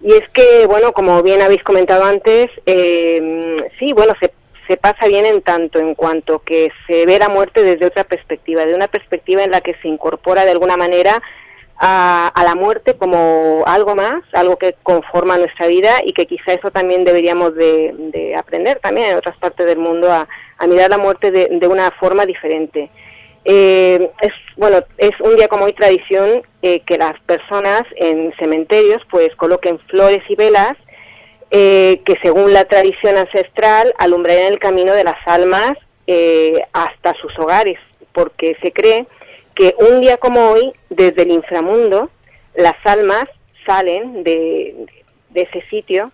Y 0.00 0.12
es 0.12 0.28
que, 0.30 0.66
bueno, 0.66 0.92
como 0.92 1.22
bien 1.22 1.42
habéis 1.42 1.62
comentado 1.62 2.04
antes, 2.04 2.50
eh, 2.66 3.56
sí, 3.78 3.92
bueno, 3.92 4.12
se, 4.20 4.32
se 4.68 4.76
pasa 4.76 5.06
bien 5.06 5.26
en 5.26 5.42
tanto 5.42 5.78
en 5.78 5.94
cuanto 5.94 6.40
que 6.40 6.70
se 6.86 7.06
ve 7.06 7.18
la 7.18 7.28
muerte 7.28 7.62
desde 7.62 7.86
otra 7.86 8.04
perspectiva, 8.04 8.66
de 8.66 8.74
una 8.74 8.88
perspectiva 8.88 9.42
en 9.42 9.50
la 9.50 9.60
que 9.60 9.74
se 9.80 9.88
incorpora 9.88 10.44
de 10.44 10.50
alguna 10.50 10.76
manera 10.76 11.22
a, 11.76 12.28
a, 12.28 12.44
la 12.44 12.54
muerte 12.54 12.96
como 12.96 13.64
algo 13.66 13.94
más, 13.94 14.22
algo 14.32 14.56
que 14.56 14.74
conforma 14.82 15.38
nuestra 15.38 15.66
vida 15.66 15.90
y 16.04 16.12
que 16.12 16.26
quizá 16.26 16.52
eso 16.52 16.70
también 16.70 17.04
deberíamos 17.04 17.54
de, 17.54 17.92
de 18.12 18.36
aprender 18.36 18.78
también 18.78 19.10
en 19.10 19.18
otras 19.18 19.36
partes 19.38 19.66
del 19.66 19.78
mundo 19.78 20.10
a, 20.10 20.28
a 20.58 20.66
mirar 20.66 20.90
la 20.90 20.98
muerte 20.98 21.30
de, 21.30 21.48
de, 21.50 21.66
una 21.66 21.90
forma 21.92 22.26
diferente. 22.26 22.90
Eh, 23.44 24.10
es 24.22 24.32
bueno 24.56 24.78
es 24.96 25.12
un 25.20 25.36
día 25.36 25.48
como 25.48 25.66
hoy 25.66 25.74
tradición 25.74 26.42
eh, 26.62 26.80
que 26.80 26.96
las 26.96 27.20
personas 27.26 27.82
en 27.96 28.32
cementerios 28.38 29.02
pues 29.10 29.34
coloquen 29.36 29.78
flores 29.80 30.22
y 30.30 30.34
velas 30.34 30.74
eh, 31.50 32.00
que 32.04 32.16
según 32.22 32.52
la 32.52 32.64
tradición 32.64 33.16
ancestral 33.16 33.94
alumbrarían 33.98 34.54
el 34.54 34.58
camino 34.58 34.92
de 34.94 35.04
las 35.04 35.18
almas 35.26 35.72
eh, 36.06 36.62
hasta 36.72 37.14
sus 37.20 37.38
hogares 37.38 37.78
porque 38.12 38.56
se 38.62 38.72
cree 38.72 39.06
que 39.54 39.74
un 39.78 40.00
día 40.00 40.16
como 40.16 40.50
hoy, 40.50 40.72
desde 40.90 41.22
el 41.22 41.30
inframundo, 41.30 42.10
las 42.54 42.74
almas 42.84 43.26
salen 43.66 44.24
de, 44.24 44.74
de 45.30 45.42
ese 45.42 45.62
sitio 45.68 46.12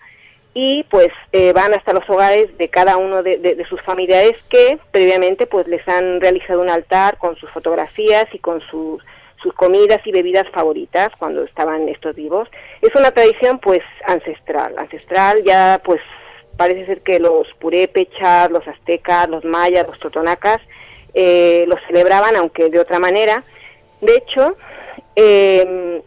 y 0.53 0.85
pues 0.85 1.09
eh, 1.33 1.53
van 1.53 1.75
hasta 1.75 1.93
los 1.93 2.09
hogares 2.09 2.57
de 2.59 2.69
cada 2.69 2.97
uno 2.97 3.23
de, 3.23 3.39
de, 3.39 3.65
sus 3.67 3.81
familiares 3.83 4.37
que 4.49 4.79
previamente 4.91 5.47
pues 5.47 5.69
les 5.69 5.87
han 5.89 6.21
realizado 6.21 6.61
un 6.61 6.69
altar 6.69 7.19
con 7.19 7.37
sus 7.37 7.49
fotografías 7.51 8.27
y 8.33 8.39
con 8.41 8.61
sus, 8.63 9.03
sus 9.43 9.53
comidas 9.55 10.01
y 10.05 10.13
bebidas 10.13 10.49
favoritas 10.53 11.11
cuando 11.19 11.45
estaban 11.45 11.89
estos 11.89 12.17
vivos. 12.17 12.49
Es 12.83 12.95
una 12.97 13.13
tradición 13.13 13.61
pues 13.61 13.83
ancestral, 14.07 14.77
ancestral 14.77 15.45
ya 15.45 15.81
pues 15.85 16.01
parece 16.57 16.85
ser 16.87 17.01
que 17.03 17.21
los 17.21 17.47
purépechas, 17.61 18.51
los 18.51 18.67
aztecas, 18.67 19.29
los 19.29 19.45
mayas, 19.45 19.87
los 19.87 19.99
totonacas 20.01 20.59
eh, 21.15 21.65
lo 21.69 21.77
celebraban, 21.87 22.35
aunque 22.37 22.69
de 22.71 22.81
otra 22.81 22.99
manera. 22.99 23.45
De 24.01 24.17
hecho, 24.17 24.57
eh, 25.17 26.03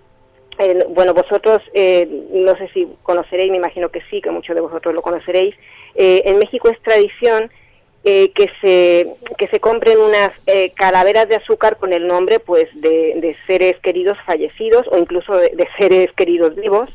eh, 0.57 0.85
bueno, 0.89 1.13
vosotros, 1.13 1.61
eh, 1.73 2.07
no 2.31 2.55
sé 2.57 2.69
si 2.73 2.87
conoceréis, 3.03 3.51
me 3.51 3.57
imagino 3.57 3.89
que 3.89 4.01
sí, 4.09 4.21
que 4.21 4.31
muchos 4.31 4.55
de 4.55 4.61
vosotros 4.61 4.93
lo 4.93 5.01
conoceréis. 5.01 5.55
Eh, 5.95 6.23
en 6.25 6.39
México 6.39 6.69
es 6.69 6.81
tradición 6.81 7.51
que 8.03 8.49
se 8.59 9.07
que 9.37 9.47
se 9.47 9.61
compren 9.61 9.97
unas 9.97 10.31
calaveras 10.75 11.29
de 11.29 11.37
azúcar 11.37 11.77
con 11.77 11.93
el 11.93 12.05
nombre, 12.05 12.39
pues, 12.39 12.67
de, 12.73 13.33
seres 13.47 13.79
queridos 13.79 14.17
fallecidos 14.25 14.85
o 14.91 14.97
incluso 14.97 15.33
de, 15.37 15.67
seres 15.77 16.11
queridos 16.11 16.53
vivos. 16.53 16.89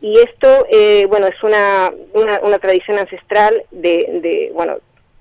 Y 0.00 0.16
esto, 0.20 0.64
bueno, 1.08 1.26
es 1.26 1.42
una, 1.42 1.92
una, 2.12 2.38
una 2.44 2.58
tradición 2.60 3.00
ancestral 3.00 3.64
de, 3.72 4.20
de 4.22 4.52
bueno, 4.54 4.76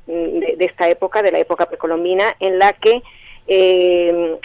de, 0.06 0.56
de, 0.56 0.66
esta 0.66 0.88
época, 0.88 1.24
de 1.24 1.32
la 1.32 1.40
época 1.40 1.66
precolombina, 1.66 2.36
en 2.40 2.60
la 2.60 2.74
que 2.74 3.02
eh, 3.48 4.40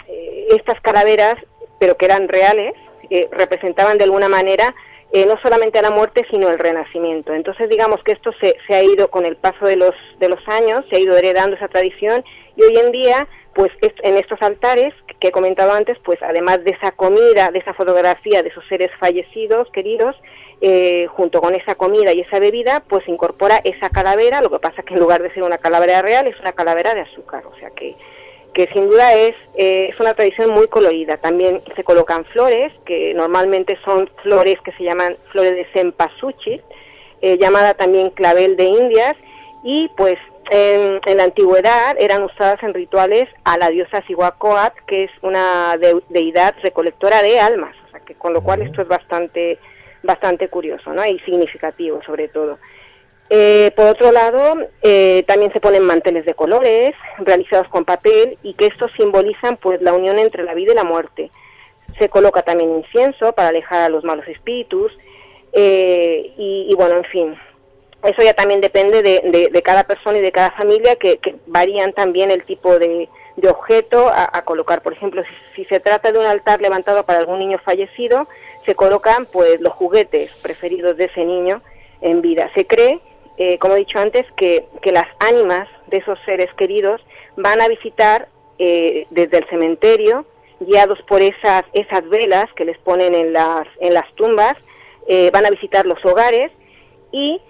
estas 0.49 0.79
calaveras, 0.81 1.35
pero 1.79 1.95
que 1.95 2.05
eran 2.05 2.27
reales, 2.27 2.73
eh, 3.09 3.27
representaban 3.31 3.97
de 3.97 4.03
alguna 4.05 4.29
manera 4.29 4.73
eh, 5.11 5.25
no 5.25 5.39
solamente 5.41 5.79
a 5.79 5.81
la 5.81 5.89
muerte, 5.89 6.25
sino 6.29 6.49
el 6.49 6.59
renacimiento. 6.59 7.33
Entonces, 7.33 7.67
digamos 7.67 8.03
que 8.03 8.11
esto 8.11 8.31
se, 8.39 8.55
se, 8.67 8.75
ha 8.75 8.83
ido 8.83 9.09
con 9.09 9.25
el 9.25 9.37
paso 9.37 9.65
de 9.65 9.75
los, 9.75 9.95
de 10.19 10.29
los 10.29 10.39
años, 10.47 10.85
se 10.89 10.97
ha 10.97 10.99
ido 10.99 11.17
heredando 11.17 11.55
esa 11.55 11.67
tradición 11.67 12.23
y 12.55 12.61
hoy 12.61 12.77
en 12.77 12.91
día, 12.91 13.27
pues 13.55 13.71
es, 13.81 13.91
en 14.03 14.17
estos 14.17 14.39
altares 14.41 14.93
que 15.19 15.29
he 15.29 15.31
comentado 15.31 15.73
antes, 15.73 15.97
pues 16.05 16.21
además 16.21 16.63
de 16.63 16.71
esa 16.71 16.91
comida, 16.91 17.49
de 17.49 17.57
esa 17.57 17.73
fotografía 17.73 18.43
de 18.43 18.49
esos 18.49 18.63
seres 18.67 18.91
fallecidos, 18.99 19.69
queridos, 19.71 20.15
eh, 20.61 21.07
junto 21.07 21.41
con 21.41 21.55
esa 21.55 21.75
comida 21.75 22.13
y 22.13 22.21
esa 22.21 22.37
bebida, 22.39 22.83
pues 22.87 23.07
incorpora 23.07 23.61
esa 23.63 23.89
calavera, 23.89 24.41
lo 24.41 24.51
que 24.51 24.59
pasa 24.59 24.83
que 24.83 24.93
en 24.93 24.99
lugar 24.99 25.23
de 25.23 25.33
ser 25.33 25.41
una 25.41 25.57
calavera 25.57 26.01
real, 26.01 26.27
es 26.27 26.39
una 26.39 26.51
calavera 26.51 26.93
de 26.93 27.01
azúcar, 27.01 27.45
o 27.47 27.57
sea 27.57 27.71
que 27.71 27.95
que 28.53 28.67
sin 28.67 28.89
duda 28.89 29.13
es, 29.13 29.35
eh, 29.55 29.89
es 29.91 29.99
una 29.99 30.13
tradición 30.13 30.51
muy 30.51 30.67
colorida. 30.67 31.17
También 31.17 31.61
se 31.75 31.83
colocan 31.83 32.25
flores, 32.25 32.73
que 32.85 33.13
normalmente 33.13 33.77
son 33.85 34.09
flores 34.23 34.59
que 34.61 34.71
se 34.73 34.83
llaman 34.83 35.17
flores 35.31 35.55
de 35.55 35.65
cempasúchil, 35.73 36.61
eh, 37.21 37.37
llamada 37.37 37.73
también 37.73 38.09
clavel 38.11 38.55
de 38.55 38.65
Indias, 38.65 39.15
y 39.63 39.89
pues 39.97 40.17
en, 40.51 40.99
en, 41.05 41.17
la 41.17 41.25
antigüedad 41.25 41.95
eran 41.99 42.23
usadas 42.23 42.61
en 42.63 42.73
rituales 42.73 43.27
a 43.43 43.57
la 43.57 43.69
diosa 43.69 44.01
Sihuacoat, 44.07 44.73
que 44.87 45.03
es 45.05 45.11
una 45.21 45.77
de, 45.77 46.01
deidad 46.09 46.55
recolectora 46.63 47.21
de 47.21 47.39
almas, 47.39 47.75
o 47.87 47.91
sea 47.91 47.99
que 47.99 48.15
con 48.15 48.33
lo 48.33 48.41
cual 48.41 48.61
esto 48.61 48.81
es 48.81 48.87
bastante, 48.87 49.59
bastante 50.01 50.47
curioso 50.47 50.93
¿no? 50.93 51.05
y 51.05 51.19
significativo 51.19 52.01
sobre 52.05 52.29
todo. 52.29 52.57
Eh, 53.29 53.71
por 53.75 53.85
otro 53.85 54.11
lado, 54.11 54.55
eh, 54.81 55.23
también 55.27 55.53
se 55.53 55.59
ponen 55.59 55.83
manteles 55.83 56.25
de 56.25 56.33
colores 56.33 56.95
realizados 57.19 57.67
con 57.67 57.85
papel 57.85 58.39
y 58.41 58.55
que 58.55 58.65
estos 58.65 58.91
simbolizan 58.97 59.57
pues 59.57 59.81
la 59.81 59.93
unión 59.93 60.17
entre 60.17 60.43
la 60.43 60.55
vida 60.55 60.71
y 60.71 60.75
la 60.75 60.83
muerte. 60.83 61.29
Se 61.99 62.09
coloca 62.09 62.41
también 62.41 62.73
incienso 62.77 63.33
para 63.33 63.49
alejar 63.49 63.81
a 63.81 63.89
los 63.89 64.03
malos 64.03 64.27
espíritus 64.27 64.91
eh, 65.53 66.33
y, 66.37 66.67
y, 66.69 66.75
bueno, 66.75 66.97
en 66.97 67.03
fin, 67.05 67.35
eso 68.03 68.23
ya 68.23 68.33
también 68.33 68.61
depende 68.61 69.03
de, 69.03 69.49
de, 69.51 69.61
cada 69.61 69.83
persona 69.83 70.17
y 70.17 70.21
de 70.21 70.31
cada 70.31 70.51
familia 70.51 70.95
que, 70.95 71.17
que 71.17 71.35
varían 71.45 71.93
también 71.93 72.31
el 72.31 72.43
tipo 72.45 72.79
de, 72.79 73.09
de 73.35 73.49
objeto 73.49 74.07
a, 74.07 74.29
a, 74.31 74.43
colocar. 74.43 74.81
Por 74.81 74.93
ejemplo, 74.93 75.21
si, 75.23 75.63
si 75.63 75.65
se 75.69 75.79
trata 75.79 76.11
de 76.11 76.19
un 76.19 76.25
altar 76.25 76.61
levantado 76.61 77.05
para 77.05 77.19
algún 77.19 77.39
niño 77.39 77.59
fallecido, 77.63 78.27
se 78.65 78.73
colocan 78.73 79.27
pues 79.27 79.59
los 79.61 79.73
juguetes 79.73 80.31
preferidos 80.41 80.97
de 80.97 81.05
ese 81.05 81.25
niño 81.25 81.61
en 82.01 82.21
vida. 82.21 82.49
Se 82.55 82.65
cree 82.65 83.01
eh, 83.39 83.57
como 83.57 83.73
he 83.73 83.79
dicho 83.79 83.97
antes, 83.97 84.25
que, 84.37 84.67
las 84.91 85.07
ánimas 85.19 85.67
de 85.87 85.97
esos 85.97 86.19
seres 86.25 86.53
queridos 86.57 87.01
van 87.35 87.61
a 87.61 87.67
visitar 87.67 88.27
eh, 88.59 89.07
desde 89.09 89.39
el 89.39 89.49
cementerio, 89.49 90.25
guiados 90.59 90.99
por 91.07 91.21
esas, 91.21 91.63
esas 91.73 92.07
velas 92.09 92.45
que 92.55 92.65
les 92.65 92.77
ponen 92.79 93.15
en 93.15 93.33
las, 93.33 93.65
en 93.79 93.93
las 93.95 94.13
tumbas, 94.15 94.55
eh, 95.07 95.31
van 95.33 95.45
a 95.45 95.49
visitar 95.49 95.85
los 95.85 96.03
hogares 96.05 96.51
y 97.11 97.41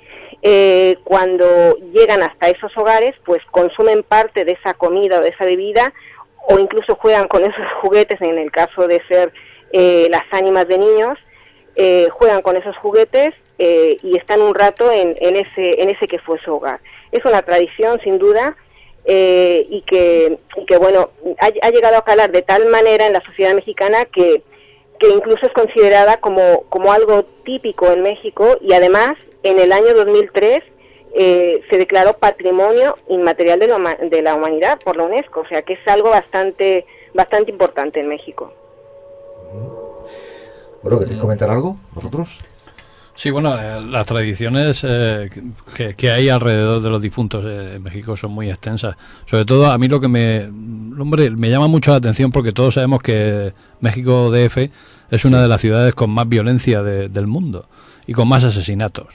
eh, 0.41 0.97
cuando 1.03 1.75
llegan 1.91 2.23
hasta 2.23 2.49
esos 2.49 2.71
hogares, 2.77 3.13
pues 3.25 3.41
consumen 3.51 4.03
parte 4.03 4.45
de 4.45 4.53
esa 4.53 4.73
comida 4.73 5.19
o 5.19 5.21
de 5.21 5.29
esa 5.29 5.43
bebida 5.43 5.93
o 6.47 6.57
incluso 6.59 6.95
juegan 6.95 7.27
con 7.27 7.43
esos 7.43 7.65
juguetes 7.81 8.21
en 8.21 8.37
el 8.37 8.51
caso 8.51 8.87
de 8.87 9.01
ser 9.07 9.33
eh, 9.71 10.07
las 10.09 10.23
ánimas 10.31 10.67
de 10.67 10.77
niños, 10.77 11.17
eh, 11.75 12.07
juegan 12.11 12.41
con 12.41 12.55
esos 12.55 12.75
juguetes 12.77 13.33
eh, 13.59 13.97
y 14.01 14.17
están 14.17 14.41
un 14.41 14.55
rato 14.55 14.89
en, 14.89 15.15
en, 15.19 15.35
ese, 15.35 15.81
en 15.81 15.89
ese 15.89 16.07
que 16.07 16.17
fue 16.19 16.39
su 16.39 16.55
hogar. 16.55 16.79
Es 17.11 17.23
una 17.25 17.41
tradición, 17.41 17.99
sin 18.01 18.17
duda, 18.17 18.55
eh, 19.03 19.67
y, 19.69 19.81
que, 19.81 20.39
y 20.55 20.65
que, 20.65 20.77
bueno, 20.77 21.09
ha, 21.39 21.69
llegado 21.69 21.97
a 21.97 22.05
calar 22.05 22.31
de 22.31 22.41
tal 22.41 22.67
manera 22.67 23.05
en 23.05 23.13
la 23.13 23.21
sociedad 23.21 23.53
mexicana 23.53 24.05
que, 24.05 24.43
que 24.97 25.09
incluso 25.09 25.45
es 25.45 25.51
considerada 25.51 26.17
como, 26.17 26.63
como 26.69 26.93
algo 26.93 27.23
típico 27.43 27.91
en 27.91 28.01
México 28.01 28.57
y 28.61 28.73
además 28.73 29.15
en 29.43 29.59
el 29.59 29.71
año 29.71 29.93
2003 29.93 30.59
eh, 31.15 31.61
se 31.69 31.77
declaró 31.77 32.13
patrimonio 32.13 32.93
inmaterial 33.07 33.59
de 33.59 33.67
la, 33.67 33.97
de 34.01 34.21
la 34.21 34.35
humanidad 34.35 34.79
por 34.79 34.95
la 34.95 35.03
UNESCO, 35.03 35.41
o 35.41 35.47
sea 35.47 35.63
que 35.63 35.73
es 35.73 35.87
algo 35.87 36.11
bastante, 36.11 36.85
bastante 37.13 37.51
importante 37.51 37.99
en 37.99 38.09
México. 38.09 38.53
Bueno, 40.81 40.99
¿queréis 40.99 41.19
comentar 41.19 41.49
algo 41.49 41.75
vosotros? 41.93 42.37
Sí, 43.19 43.31
bueno, 43.31 43.59
eh, 43.59 43.81
las 43.81 44.07
tradiciones 44.07 44.79
eh, 44.87 45.29
que, 45.75 45.93
que, 45.93 46.09
hay 46.09 46.29
alrededor 46.29 46.81
de 46.81 46.89
los 46.89 47.01
difuntos 47.01 47.43
eh, 47.45 47.75
en 47.75 47.83
México 47.83 48.15
son 48.15 48.31
muy 48.31 48.49
extensas. 48.49 48.95
Sobre 49.25 49.43
todo 49.43 49.69
a 49.69 49.77
mí 49.77 49.89
lo 49.89 49.99
que 49.99 50.07
me, 50.07 50.45
hombre, 50.97 51.29
me 51.29 51.49
llama 51.49 51.67
mucho 51.67 51.91
la 51.91 51.97
atención 51.97 52.31
porque 52.31 52.53
todos 52.53 52.75
sabemos 52.75 53.03
que 53.03 53.53
México 53.81 54.31
DF 54.31 54.69
es 55.11 55.25
una 55.25 55.41
de 55.41 55.49
las 55.49 55.59
ciudades 55.59 55.93
con 55.95 56.11
más 56.11 56.29
violencia 56.29 56.81
de, 56.81 57.09
del 57.09 57.27
mundo 57.27 57.67
y 58.07 58.13
con 58.13 58.25
más 58.25 58.45
asesinatos. 58.45 59.13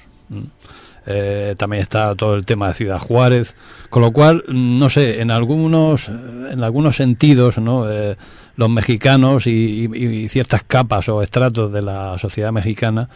Eh, 1.07 1.55
también 1.57 1.81
está 1.81 2.15
todo 2.15 2.35
el 2.35 2.45
tema 2.45 2.69
de 2.69 2.75
Ciudad 2.75 2.99
Juárez, 2.99 3.57
con 3.89 4.03
lo 4.03 4.13
cual, 4.13 4.45
no 4.49 4.91
sé, 4.91 5.23
en 5.23 5.31
algunos, 5.31 6.09
en 6.09 6.63
algunos 6.63 6.97
sentidos, 6.97 7.57
¿no? 7.57 7.91
Eh, 7.91 8.17
los 8.57 8.69
mexicanos 8.69 9.47
y, 9.47 9.89
y, 9.91 10.05
y, 10.05 10.29
ciertas 10.29 10.63
capas 10.63 11.09
o 11.09 11.23
estratos 11.23 11.73
de 11.73 11.81
la 11.81 12.19
sociedad 12.19 12.53
mexicana 12.53 13.09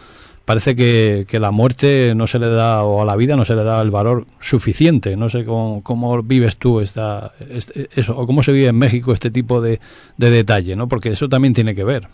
parece 0.49 0.75
que, 0.75 1.25
que, 1.29 1.39
la 1.39 1.51
muerte 1.51 2.13
no 2.15 2.25
se 2.25 2.39
le 2.39 2.49
da, 2.49 2.83
o 2.83 3.03
a 3.03 3.05
la 3.05 3.15
vida 3.15 3.35
no 3.35 3.45
se 3.45 3.53
le 3.53 3.63
da 3.63 3.79
el 3.83 3.91
valor 3.91 4.25
suficiente. 4.39 5.15
No 5.15 5.29
sé 5.29 5.45
cómo, 5.45 5.83
cómo 5.83 6.23
vives 6.23 6.57
tú 6.57 6.81
esta, 6.81 7.33
este, 7.51 7.87
eso, 7.95 8.17
o 8.17 8.25
cómo 8.25 8.41
se 8.41 8.51
vive 8.51 8.69
en 8.69 8.75
México 8.75 9.13
este 9.13 9.29
tipo 9.29 9.61
de, 9.61 9.79
de 10.17 10.31
detalle, 10.31 10.75
¿no? 10.75 10.87
Porque 10.87 11.09
eso 11.09 11.29
también 11.29 11.53
tiene 11.53 11.75
que 11.75 11.83
ver. 11.83 12.07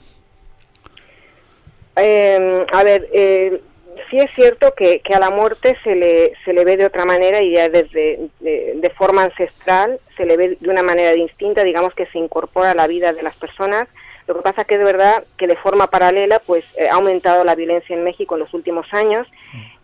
eh, 1.95 2.65
a 2.73 2.83
ver, 2.83 3.07
eh, 3.13 3.61
sí 4.09 4.17
es 4.17 4.29
cierto 4.35 4.73
que, 4.75 4.99
que, 4.99 5.13
a 5.13 5.19
la 5.19 5.29
muerte 5.29 5.77
se 5.81 5.95
le, 5.95 6.33
se 6.43 6.51
le 6.51 6.65
ve 6.65 6.75
de 6.75 6.87
otra 6.87 7.05
manera 7.05 7.41
y 7.41 7.53
ya 7.53 7.69
desde 7.69 8.19
de, 8.41 8.73
de, 8.75 8.89
forma 8.89 9.23
ancestral 9.23 9.97
se 10.17 10.25
le 10.25 10.35
ve 10.35 10.57
de 10.59 10.69
una 10.69 10.83
manera 10.83 11.13
distinta, 11.13 11.63
digamos 11.63 11.93
que 11.93 12.05
se 12.07 12.17
incorpora 12.17 12.71
a 12.71 12.75
la 12.75 12.87
vida 12.87 13.13
de 13.13 13.23
las 13.23 13.37
personas. 13.37 13.87
Lo 14.27 14.35
que 14.35 14.41
pasa 14.41 14.63
que 14.63 14.75
es 14.75 14.79
de 14.79 14.85
verdad 14.85 15.23
que 15.37 15.47
de 15.47 15.55
forma 15.55 15.87
paralela 15.87 16.39
pues 16.39 16.63
eh, 16.77 16.87
ha 16.89 16.95
aumentado 16.95 17.43
la 17.43 17.53
violencia 17.53 17.95
en 17.95 18.03
México 18.03 18.35
en 18.35 18.41
los 18.41 18.53
últimos 18.53 18.87
años, 18.91 19.27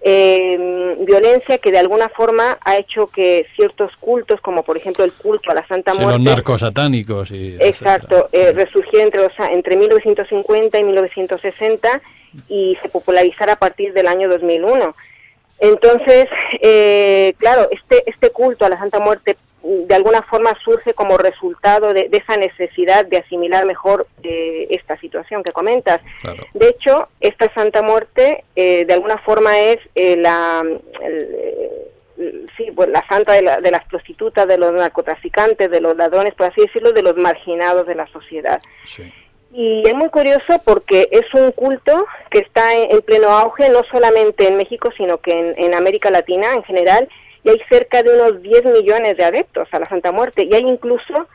eh, 0.01 0.95
violencia 1.01 1.59
que 1.59 1.71
de 1.71 1.77
alguna 1.77 2.09
forma 2.09 2.57
ha 2.65 2.77
hecho 2.77 3.07
que 3.07 3.45
ciertos 3.55 3.95
cultos, 3.97 4.41
como 4.41 4.63
por 4.63 4.77
ejemplo 4.77 5.03
el 5.03 5.13
culto 5.13 5.51
a 5.51 5.55
la 5.55 5.67
Santa 5.67 5.91
Sí, 5.91 5.99
Muerte, 5.99 6.17
los 6.17 6.35
narcos 6.35 6.61
satánicos 6.61 7.29
y 7.31 7.55
Exacto, 7.59 8.29
eh, 8.31 8.51
resurgió 8.53 9.01
entre, 9.01 9.21
los, 9.21 9.33
entre 9.51 9.75
1950 9.75 10.79
y 10.79 10.83
1960 10.83 12.01
y 12.47 12.77
se 12.81 12.89
popularizara 12.89 13.53
a 13.53 13.59
partir 13.59 13.93
del 13.93 14.07
año 14.07 14.27
2001. 14.27 14.95
Entonces, 15.59 16.25
eh, 16.59 17.35
claro, 17.37 17.69
este, 17.69 18.03
este 18.09 18.31
culto 18.31 18.65
a 18.65 18.69
la 18.69 18.79
Santa 18.79 18.99
Muerte 18.99 19.37
de 19.63 19.93
alguna 19.95 20.21
forma 20.23 20.53
surge 20.63 20.93
como 20.93 21.17
resultado 21.17 21.93
de, 21.93 22.09
de 22.09 22.17
esa 22.17 22.35
necesidad 22.37 23.05
de 23.05 23.17
asimilar 23.17 23.65
mejor 23.65 24.07
eh, 24.23 24.67
esta 24.71 24.97
situación 24.99 25.43
que 25.43 25.51
comentas. 25.51 26.01
De 26.53 26.69
hecho, 26.69 27.09
esta 27.19 27.53
Santa 27.53 27.81
Muerte 27.83 28.43
eh, 28.55 28.85
de 28.85 28.93
alguna 28.93 29.17
forma 29.19 29.59
es 29.59 29.77
eh, 29.95 30.15
la, 30.17 30.63
el- 31.01 31.69
el- 32.17 32.49
sí, 32.57 32.71
pues 32.75 32.89
la 32.89 33.05
santa 33.07 33.33
de, 33.33 33.41
la- 33.43 33.61
de 33.61 33.71
las 33.71 33.83
prostitutas, 33.85 34.47
de 34.47 34.57
los 34.57 34.71
narcotraficantes, 34.73 35.69
de 35.69 35.81
los 35.81 35.95
ladrones, 35.95 36.33
por 36.35 36.47
así 36.47 36.61
decirlo, 36.61 36.91
de 36.91 37.01
los 37.03 37.15
marginados 37.17 37.85
de 37.87 37.95
la 37.95 38.07
sociedad. 38.07 38.61
Y 39.53 39.83
es 39.85 39.93
muy 39.95 40.09
curioso 40.09 40.61
porque 40.63 41.09
es 41.11 41.25
un 41.33 41.51
culto 41.51 42.05
que 42.29 42.39
está 42.39 42.73
en, 42.73 42.91
en 42.91 43.01
pleno 43.01 43.27
auge, 43.29 43.69
no 43.69 43.81
solamente 43.91 44.47
en 44.47 44.55
México, 44.55 44.91
sino 44.95 45.17
que 45.17 45.31
en, 45.33 45.53
en 45.57 45.73
América 45.73 46.09
Latina 46.09 46.53
en 46.53 46.63
general, 46.63 47.09
y 47.43 47.49
hay 47.49 47.61
cerca 47.69 48.03
de 48.03 48.13
unos 48.15 48.41
10 48.41 48.65
millones 48.65 49.17
de 49.17 49.23
adeptos 49.23 49.67
a 49.71 49.79
la 49.79 49.87
Santa 49.87 50.11
Muerte, 50.11 50.43
y 50.43 50.53
hay 50.53 50.63
incluso 50.63 51.27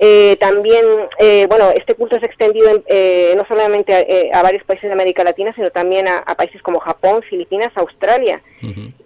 eh, 0.00 0.36
también, 0.40 0.84
eh, 1.18 1.46
bueno, 1.48 1.70
este 1.74 1.94
culto 1.94 2.18
se 2.18 2.24
ha 2.24 2.28
extendido 2.28 2.68
en, 2.70 2.84
eh, 2.86 3.34
no 3.36 3.44
solamente 3.48 3.92
a, 3.94 4.00
eh, 4.00 4.30
a 4.32 4.42
varios 4.42 4.62
países 4.64 4.88
de 4.88 4.92
América 4.92 5.24
Latina, 5.24 5.52
sino 5.54 5.70
también 5.70 6.06
a, 6.08 6.18
a 6.18 6.34
países 6.36 6.62
como 6.62 6.78
Japón, 6.80 7.22
Filipinas, 7.28 7.70
Australia. 7.74 8.40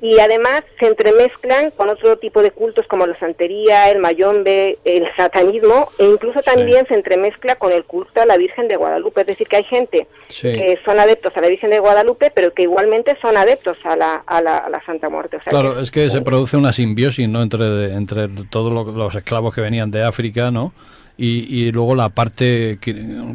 Y 0.01 0.19
además 0.19 0.63
se 0.81 0.87
entremezclan 0.87 1.73
con 1.73 1.91
otro 1.91 2.17
tipo 2.17 2.43
de 2.43 2.53
cultos 2.53 2.87
como 2.87 3.07
la 3.07 3.19
santería, 3.19 3.91
el 3.91 3.99
mayombe, 3.99 4.79
el 4.85 5.07
satanismo, 5.15 5.91
e 5.99 6.07
incluso 6.07 6.41
también 6.41 6.87
se 6.89 6.95
entremezcla 6.95 7.57
con 7.57 7.71
el 7.71 7.85
culto 7.85 8.23
a 8.23 8.27
la 8.27 8.39
Virgen 8.39 8.67
de 8.69 8.77
Guadalupe. 8.77 9.21
Es 9.21 9.27
decir, 9.27 9.47
que 9.49 9.57
hay 9.57 9.65
gente 9.65 10.07
Sí. 10.29 10.51
que 10.53 10.79
son 10.87 10.99
adeptos 10.99 11.37
a 11.37 11.43
la 11.43 11.49
Virgen 11.49 11.69
de 11.69 11.81
Guadalupe, 11.81 12.33
pero 12.35 12.55
que 12.55 12.63
igualmente 12.63 13.15
son 13.21 13.37
adeptos 13.37 13.77
a 13.85 13.95
la, 13.95 14.23
a 14.27 14.41
la, 14.41 14.57
a 14.57 14.71
la 14.71 14.83
Santa 14.87 15.11
Muerte. 15.11 15.37
O 15.37 15.43
sea, 15.43 15.51
Claro, 15.51 15.75
que- 15.75 15.83
es 15.83 15.91
que 15.91 16.09
se 16.09 16.23
produce 16.23 16.57
una 16.57 16.73
simbiosis, 16.73 17.29
¿no? 17.29 17.43
Entre, 17.43 17.93
entre 17.93 18.29
todos 18.51 18.73
lo- 18.73 18.91
los 18.91 19.15
esclavos 19.15 19.55
que 19.55 19.61
venían 19.61 19.91
de 19.91 20.03
África, 20.03 20.51
¿no? 20.51 20.73
Y, 21.17 21.27
y 21.27 21.73
luego 21.73 21.95
la 21.95 22.09
parte 22.09 22.79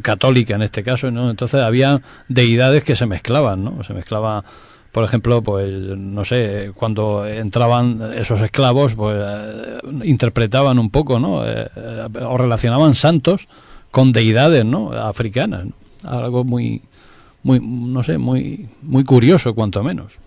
católica 0.02 0.56
en 0.56 0.64
este 0.64 0.84
caso, 0.84 1.12
¿no? 1.12 1.30
Entonces 1.30 1.62
había 1.62 2.02
deidades 2.28 2.84
que 2.84 2.96
se 2.96 3.06
mezclaban, 3.06 3.64
¿no? 3.64 3.84
Se 3.84 3.94
mezclaba, 3.94 4.44
por 4.92 5.04
ejemplo, 5.04 5.42
pues, 5.42 5.70
no 5.70 6.24
sé, 6.24 6.72
cuando 6.76 7.28
entraban 7.28 8.02
esos 8.16 8.42
esclavos, 8.42 8.96
pues, 8.96 9.22
eh, 9.24 9.80
interpretaban 10.04 10.80
un 10.80 10.90
poco, 10.90 11.20
¿no? 11.20 11.46
Eh, 11.46 11.68
eh, 11.76 12.08
o 12.28 12.38
relacionaban 12.38 12.96
santos 12.96 13.48
con 13.92 14.12
deidades, 14.12 14.66
¿no? 14.66 14.92
Africanas, 14.92 15.66
¿no? 15.66 15.74
Algo 16.10 16.44
muy, 16.44 16.82
muy, 17.44 17.60
no 17.62 18.04
sé, 18.04 18.18
muy, 18.18 18.68
muy 18.82 19.04
curioso, 19.04 19.54
cuanto 19.54 19.84
menos. 19.84 20.20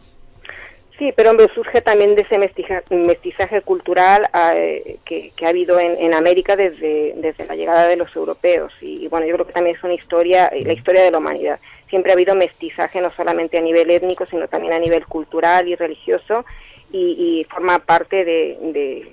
Sí, 1.01 1.15
pero 1.17 1.31
hombre, 1.31 1.49
surge 1.55 1.81
también 1.81 2.15
de 2.15 2.21
ese 2.21 2.39
mestija- 2.39 2.83
mestizaje 2.91 3.63
cultural 3.63 4.29
eh, 4.55 4.99
que, 5.07 5.33
ha 5.47 5.49
habido 5.49 5.81
en, 5.81 5.97
en 5.97 6.13
América 6.13 6.57
desde, 6.57 7.15
desde 7.17 7.47
la 7.47 7.57
llegada 7.57 7.87
de 7.89 7.97
los 7.97 8.15
europeos. 8.15 8.71
Y, 8.83 9.09
bueno, 9.09 9.25
yo 9.27 9.33
creo 9.33 9.47
que 9.47 9.55
también 9.55 9.77
es 9.77 9.83
una 9.83 9.95
historia, 9.95 10.49
eh, 10.49 10.63
la 10.63 10.75
historia 10.75 11.03
de 11.03 11.11
la 11.11 11.17
humanidad. 11.17 11.59
Siempre 11.89 12.13
ha 12.13 12.15
habido 12.17 12.35
mestizaje 12.35 13.01
no 13.01 13.11
solamente 13.13 13.57
a 13.57 13.63
nivel 13.63 13.91
étnico, 13.91 14.27
sino 14.27 14.47
también 14.47 14.75
a 14.75 14.79
nivel 14.79 15.07
cultural 15.07 15.67
y 15.69 15.75
religioso, 15.75 16.45
y, 16.93 17.41
y 17.41 17.45
forma 17.45 17.79
parte 17.79 18.23
de, 18.27 18.59
de- 18.61 19.13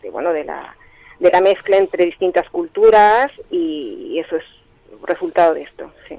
de, 0.00 0.08
bueno, 0.10 0.32
de 0.32 0.44
la, 0.44 0.74
de 1.18 1.30
la 1.30 1.42
mezcla 1.42 1.76
entre 1.76 2.06
distintas 2.06 2.48
culturas, 2.48 3.30
y, 3.50 4.12
y 4.14 4.18
eso 4.18 4.36
es 4.36 4.44
resultado 5.06 5.52
de 5.52 5.62
esto, 5.64 5.92
sí. 6.08 6.18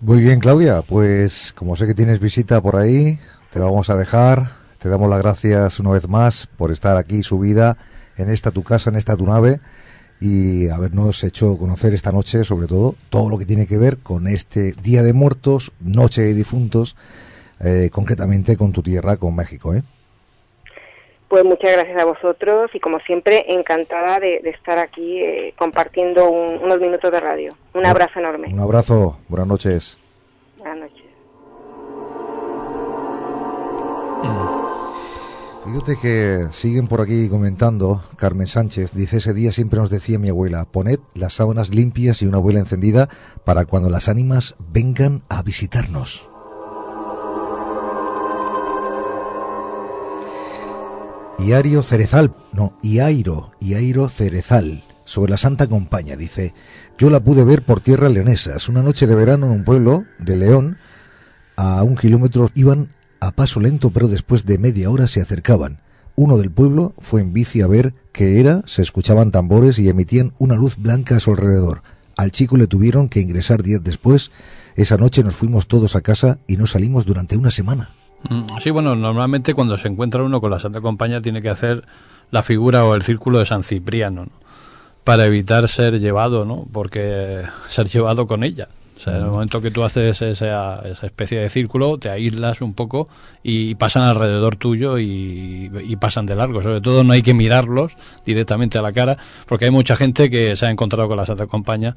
Muy 0.00 0.20
bien, 0.20 0.40
Claudia. 0.40 0.82
Pues 0.82 1.52
como 1.54 1.76
sé 1.76 1.86
que 1.86 1.94
tienes 1.94 2.20
visita 2.20 2.60
por 2.60 2.76
ahí, 2.76 3.18
te 3.56 3.62
vamos 3.62 3.88
a 3.88 3.96
dejar. 3.96 4.48
Te 4.78 4.90
damos 4.90 5.08
las 5.08 5.22
gracias 5.22 5.80
una 5.80 5.90
vez 5.90 6.06
más 6.08 6.46
por 6.58 6.70
estar 6.70 6.98
aquí 6.98 7.22
subida 7.22 7.78
en 8.18 8.28
esta 8.28 8.50
tu 8.50 8.62
casa, 8.62 8.90
en 8.90 8.96
esta 8.96 9.16
tu 9.16 9.24
nave 9.26 9.60
y 10.20 10.68
habernos 10.68 11.24
hecho 11.24 11.56
conocer 11.58 11.94
esta 11.94 12.12
noche, 12.12 12.44
sobre 12.44 12.66
todo, 12.66 12.94
todo 13.08 13.30
lo 13.30 13.38
que 13.38 13.46
tiene 13.46 13.66
que 13.66 13.78
ver 13.78 13.96
con 13.98 14.26
este 14.28 14.72
Día 14.82 15.02
de 15.02 15.14
Muertos, 15.14 15.72
Noche 15.80 16.20
de 16.22 16.34
Difuntos, 16.34 16.96
eh, 17.64 17.88
concretamente 17.90 18.56
con 18.58 18.72
tu 18.72 18.82
tierra, 18.82 19.16
con 19.16 19.34
México. 19.34 19.74
¿eh? 19.74 19.82
Pues 21.28 21.42
muchas 21.44 21.72
gracias 21.72 21.98
a 22.00 22.04
vosotros 22.04 22.70
y 22.74 22.80
como 22.80 22.98
siempre 23.00 23.46
encantada 23.48 24.20
de, 24.20 24.40
de 24.42 24.50
estar 24.50 24.78
aquí 24.78 25.18
eh, 25.22 25.54
compartiendo 25.58 26.30
un- 26.30 26.62
unos 26.62 26.78
minutos 26.78 27.10
de 27.10 27.20
radio. 27.20 27.56
Un 27.74 27.86
abrazo 27.86 28.18
enorme. 28.20 28.48
Un 28.52 28.60
abrazo, 28.60 29.18
buenas 29.28 29.48
noches. 29.48 29.98
Buenas 30.58 30.78
noches. 30.78 30.95
Fíjate 35.66 35.96
que 36.00 36.46
siguen 36.52 36.86
por 36.86 37.00
aquí 37.00 37.28
comentando, 37.28 38.04
Carmen 38.14 38.46
Sánchez 38.46 38.92
dice, 38.94 39.16
ese 39.16 39.34
día 39.34 39.50
siempre 39.50 39.80
nos 39.80 39.90
decía 39.90 40.16
mi 40.16 40.28
abuela, 40.28 40.64
poned 40.64 41.00
las 41.14 41.34
sábanas 41.34 41.70
limpias 41.70 42.22
y 42.22 42.26
una 42.26 42.36
abuela 42.36 42.60
encendida 42.60 43.08
para 43.44 43.64
cuando 43.64 43.90
las 43.90 44.08
ánimas 44.08 44.54
vengan 44.72 45.24
a 45.28 45.42
visitarnos. 45.42 46.28
Iario 51.40 51.82
Cerezal, 51.82 52.32
no, 52.52 52.78
Iairo, 52.82 53.50
Iairo 53.60 54.08
Cerezal, 54.08 54.84
sobre 55.04 55.32
la 55.32 55.36
Santa 55.36 55.66
Compaña, 55.66 56.14
dice, 56.14 56.54
yo 56.96 57.10
la 57.10 57.18
pude 57.18 57.44
ver 57.44 57.64
por 57.64 57.80
tierra 57.80 58.08
leonesas, 58.08 58.68
una 58.68 58.84
noche 58.84 59.08
de 59.08 59.16
verano 59.16 59.46
en 59.46 59.52
un 59.52 59.64
pueblo 59.64 60.04
de 60.20 60.36
León, 60.36 60.78
a 61.56 61.82
un 61.82 61.96
kilómetro 61.96 62.50
iban 62.54 62.94
a 63.26 63.32
paso 63.32 63.60
lento, 63.60 63.90
pero 63.90 64.08
después 64.08 64.46
de 64.46 64.58
media 64.58 64.90
hora 64.90 65.06
se 65.06 65.20
acercaban. 65.20 65.80
Uno 66.14 66.38
del 66.38 66.50
pueblo 66.50 66.94
fue 66.98 67.20
en 67.20 67.32
bici 67.32 67.60
a 67.60 67.66
ver 67.66 67.92
qué 68.12 68.40
era, 68.40 68.62
se 68.66 68.80
escuchaban 68.82 69.30
tambores 69.30 69.78
y 69.78 69.88
emitían 69.88 70.32
una 70.38 70.54
luz 70.54 70.76
blanca 70.78 71.16
a 71.16 71.20
su 71.20 71.30
alrededor. 71.30 71.82
Al 72.16 72.30
chico 72.30 72.56
le 72.56 72.66
tuvieron 72.66 73.10
que 73.10 73.20
ingresar 73.20 73.62
días 73.62 73.84
después. 73.84 74.30
Esa 74.74 74.96
noche 74.96 75.22
nos 75.22 75.36
fuimos 75.36 75.66
todos 75.66 75.94
a 75.94 76.00
casa 76.00 76.38
y 76.46 76.56
no 76.56 76.66
salimos 76.66 77.04
durante 77.04 77.36
una 77.36 77.50
semana. 77.50 77.90
Mm, 78.30 78.44
Sí, 78.60 78.70
bueno, 78.70 78.96
normalmente 78.96 79.52
cuando 79.52 79.76
se 79.76 79.88
encuentra 79.88 80.22
uno 80.22 80.40
con 80.40 80.50
la 80.50 80.58
Santa 80.58 80.80
Compañía 80.80 81.20
tiene 81.20 81.42
que 81.42 81.50
hacer 81.50 81.84
la 82.30 82.42
figura 82.42 82.84
o 82.86 82.94
el 82.94 83.02
círculo 83.02 83.38
de 83.38 83.46
San 83.46 83.62
Cipriano, 83.62 84.24
¿no? 84.24 84.32
Para 85.04 85.26
evitar 85.26 85.68
ser 85.68 86.00
llevado, 86.00 86.44
¿no? 86.44 86.66
Porque 86.72 87.42
ser 87.68 87.86
llevado 87.86 88.26
con 88.26 88.42
ella. 88.42 88.68
O 88.96 89.00
sea, 89.00 89.18
en 89.18 89.24
el 89.24 89.30
momento 89.30 89.60
que 89.60 89.70
tú 89.70 89.84
haces 89.84 90.22
esa, 90.22 90.80
esa 90.88 91.06
especie 91.06 91.38
de 91.38 91.50
círculo, 91.50 91.98
te 91.98 92.08
aíslas 92.08 92.62
un 92.62 92.72
poco 92.72 93.08
y 93.42 93.74
pasan 93.74 94.04
alrededor 94.04 94.56
tuyo 94.56 94.98
y, 94.98 95.70
y 95.86 95.96
pasan 95.96 96.24
de 96.24 96.34
largo. 96.34 96.62
Sobre 96.62 96.80
todo 96.80 97.04
no 97.04 97.12
hay 97.12 97.20
que 97.20 97.34
mirarlos 97.34 97.92
directamente 98.24 98.78
a 98.78 98.82
la 98.82 98.92
cara, 98.92 99.18
porque 99.46 99.66
hay 99.66 99.70
mucha 99.70 99.96
gente 99.96 100.30
que 100.30 100.56
se 100.56 100.66
ha 100.66 100.70
encontrado 100.70 101.08
con 101.08 101.18
la 101.18 101.26
Santa 101.26 101.46
Compañía 101.46 101.94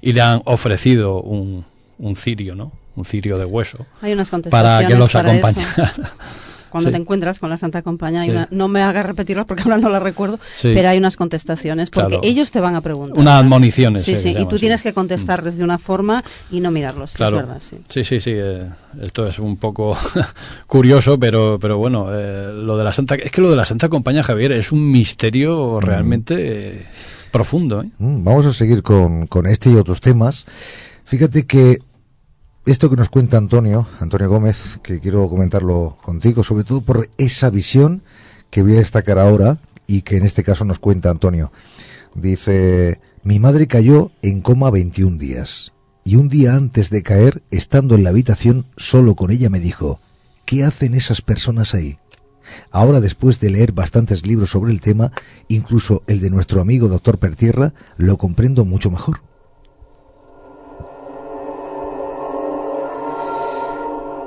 y 0.00 0.12
le 0.12 0.20
han 0.20 0.42
ofrecido 0.44 1.20
un, 1.20 1.64
un 1.98 2.16
cirio, 2.16 2.54
¿no? 2.54 2.72
Un 2.94 3.04
cirio 3.04 3.38
de 3.38 3.44
hueso. 3.44 3.84
Hay 4.00 4.12
unas 4.12 4.30
para 4.30 4.36
contestaciones 4.42 4.88
que 4.88 4.94
los 4.98 5.12
para 5.12 5.32
acompañara. 5.32 5.92
Cuando 6.70 6.88
Sí. 6.90 6.92
te 6.94 7.00
encuentras 7.00 7.38
con 7.38 7.48
la 7.50 7.56
Santa 7.56 7.82
Compañía, 7.82 8.20
hay 8.22 8.26
Sí. 8.28 8.32
una- 8.32 8.48
no 8.50 8.68
me 8.68 8.82
hagas 8.82 9.06
repetirlas 9.06 9.46
porque 9.46 9.62
ahora 9.62 9.78
no 9.78 9.88
las 9.88 10.02
recuerdo, 10.02 10.38
Sí. 10.56 10.72
pero 10.74 10.88
hay 10.88 10.98
unas 10.98 11.16
contestaciones 11.16 11.90
porque 11.90 12.08
Claro. 12.08 12.22
ellos 12.24 12.50
te 12.50 12.60
van 12.60 12.74
a 12.74 12.80
preguntar. 12.80 13.18
Unas 13.18 13.40
admoniciones, 13.42 14.04
Sí, 14.04 14.12
eh, 14.12 14.18
sí, 14.18 14.34
y 14.38 14.46
tú 14.46 14.58
tienes 14.58 14.82
que 14.82 14.92
contestarles 14.92 15.56
de 15.58 15.64
una 15.64 15.78
forma 15.78 16.22
y 16.50 16.60
no 16.60 16.70
mirarlos, 16.70 17.14
Claro. 17.14 17.38
es 17.40 17.46
verdad, 17.46 17.60
sí. 17.60 17.78
Sí, 17.88 18.04
sí, 18.04 18.20
sí. 18.20 18.32
eh, 18.34 18.66
esto 19.02 19.26
es 19.26 19.38
un 19.38 19.56
poco 19.56 19.96
curioso, 20.66 21.18
pero, 21.18 21.58
pero 21.60 21.78
bueno, 21.78 22.08
eh, 22.12 22.52
lo 22.52 22.76
de 22.76 22.84
la 22.84 22.92
Santa, 22.92 23.14
es 23.16 23.30
que 23.30 23.40
lo 23.40 23.50
de 23.50 23.56
la 23.56 23.64
Santa 23.64 23.88
Compañía 23.88 24.22
Javier 24.22 24.52
es 24.52 24.72
un 24.72 24.90
misterio 24.90 25.80
realmente 25.80 26.34
eh, 26.38 26.86
profundo. 27.30 27.82
¿eh? 27.82 27.90
Mm, 27.98 28.24
Vamos 28.24 28.46
a 28.46 28.52
seguir 28.52 28.82
con, 28.82 29.26
con 29.26 29.46
este 29.46 29.70
y 29.70 29.74
otros 29.76 30.00
temas. 30.00 30.46
Fíjate 31.04 31.46
que 31.46 31.78
esto 32.66 32.90
que 32.90 32.96
nos 32.96 33.08
cuenta 33.08 33.36
Antonio, 33.36 33.86
Antonio 34.00 34.28
Gómez, 34.28 34.80
que 34.82 34.98
quiero 34.98 35.28
comentarlo 35.28 35.98
contigo, 36.02 36.42
sobre 36.42 36.64
todo 36.64 36.80
por 36.80 37.08
esa 37.16 37.48
visión 37.48 38.02
que 38.50 38.62
voy 38.62 38.72
a 38.74 38.80
destacar 38.80 39.20
ahora 39.20 39.60
y 39.86 40.02
que 40.02 40.16
en 40.16 40.26
este 40.26 40.42
caso 40.42 40.64
nos 40.64 40.80
cuenta 40.80 41.10
Antonio. 41.10 41.52
Dice, 42.16 43.00
mi 43.22 43.38
madre 43.38 43.68
cayó 43.68 44.10
en 44.20 44.40
coma 44.40 44.70
21 44.70 45.16
días. 45.16 45.72
y 46.04 46.14
un 46.16 46.28
día 46.28 46.54
antes 46.54 46.90
de 46.90 47.02
caer, 47.02 47.42
estando 47.50 47.96
en 47.96 48.04
la 48.04 48.10
habitación 48.10 48.66
solo 48.76 49.16
con 49.16 49.32
ella, 49.32 49.50
me 49.50 49.58
dijo, 49.58 50.00
¿qué 50.44 50.62
hacen 50.62 50.94
esas 50.94 51.20
personas 51.20 51.74
ahí? 51.74 51.98
Ahora, 52.70 53.00
después 53.00 53.40
de 53.40 53.50
leer 53.50 53.72
bastantes 53.72 54.24
libros 54.24 54.50
sobre 54.50 54.72
el 54.72 54.80
tema, 54.80 55.10
incluso 55.48 56.04
el 56.06 56.20
de 56.20 56.30
nuestro 56.30 56.60
amigo 56.60 56.86
doctor 56.86 57.18
Pertierra, 57.18 57.74
lo 57.96 58.18
comprendo 58.18 58.64
mucho 58.64 58.88
mejor. 58.90 59.20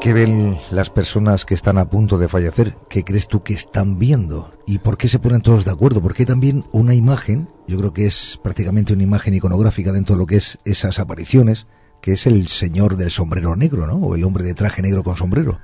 ¿Qué 0.01 0.13
ven 0.13 0.57
las 0.71 0.89
personas 0.89 1.43
que 1.43 1.53
están 1.53 1.77
a 1.77 1.89
punto 1.89 2.17
de 2.17 2.29
fallecer? 2.29 2.77
¿Qué 2.89 3.03
crees 3.03 3.27
tú 3.27 3.43
que 3.43 3.53
están 3.53 3.99
viendo? 3.99 4.49
¿Y 4.65 4.79
por 4.79 4.97
qué 4.97 5.09
se 5.09 5.19
ponen 5.19 5.41
todos 5.41 5.65
de 5.65 5.71
acuerdo? 5.71 6.01
Porque 6.01 6.21
hay 6.21 6.25
también 6.25 6.63
una 6.71 6.95
imagen, 6.95 7.49
yo 7.67 7.77
creo 7.77 7.91
que 7.91 8.05
es 8.05 8.39
prácticamente 8.41 8.93
una 8.93 9.03
imagen 9.03 9.33
iconográfica 9.33 9.91
dentro 9.91 10.15
de 10.15 10.19
lo 10.19 10.25
que 10.25 10.37
es 10.37 10.57
esas 10.63 10.99
apariciones, 10.99 11.67
que 12.01 12.13
es 12.13 12.27
el 12.27 12.47
señor 12.47 12.95
del 12.95 13.11
sombrero 13.11 13.57
negro, 13.57 13.87
¿no? 13.87 13.95
O 13.95 14.15
el 14.15 14.23
hombre 14.23 14.45
de 14.45 14.53
traje 14.53 14.81
negro 14.81 15.03
con 15.03 15.17
sombrero. 15.17 15.59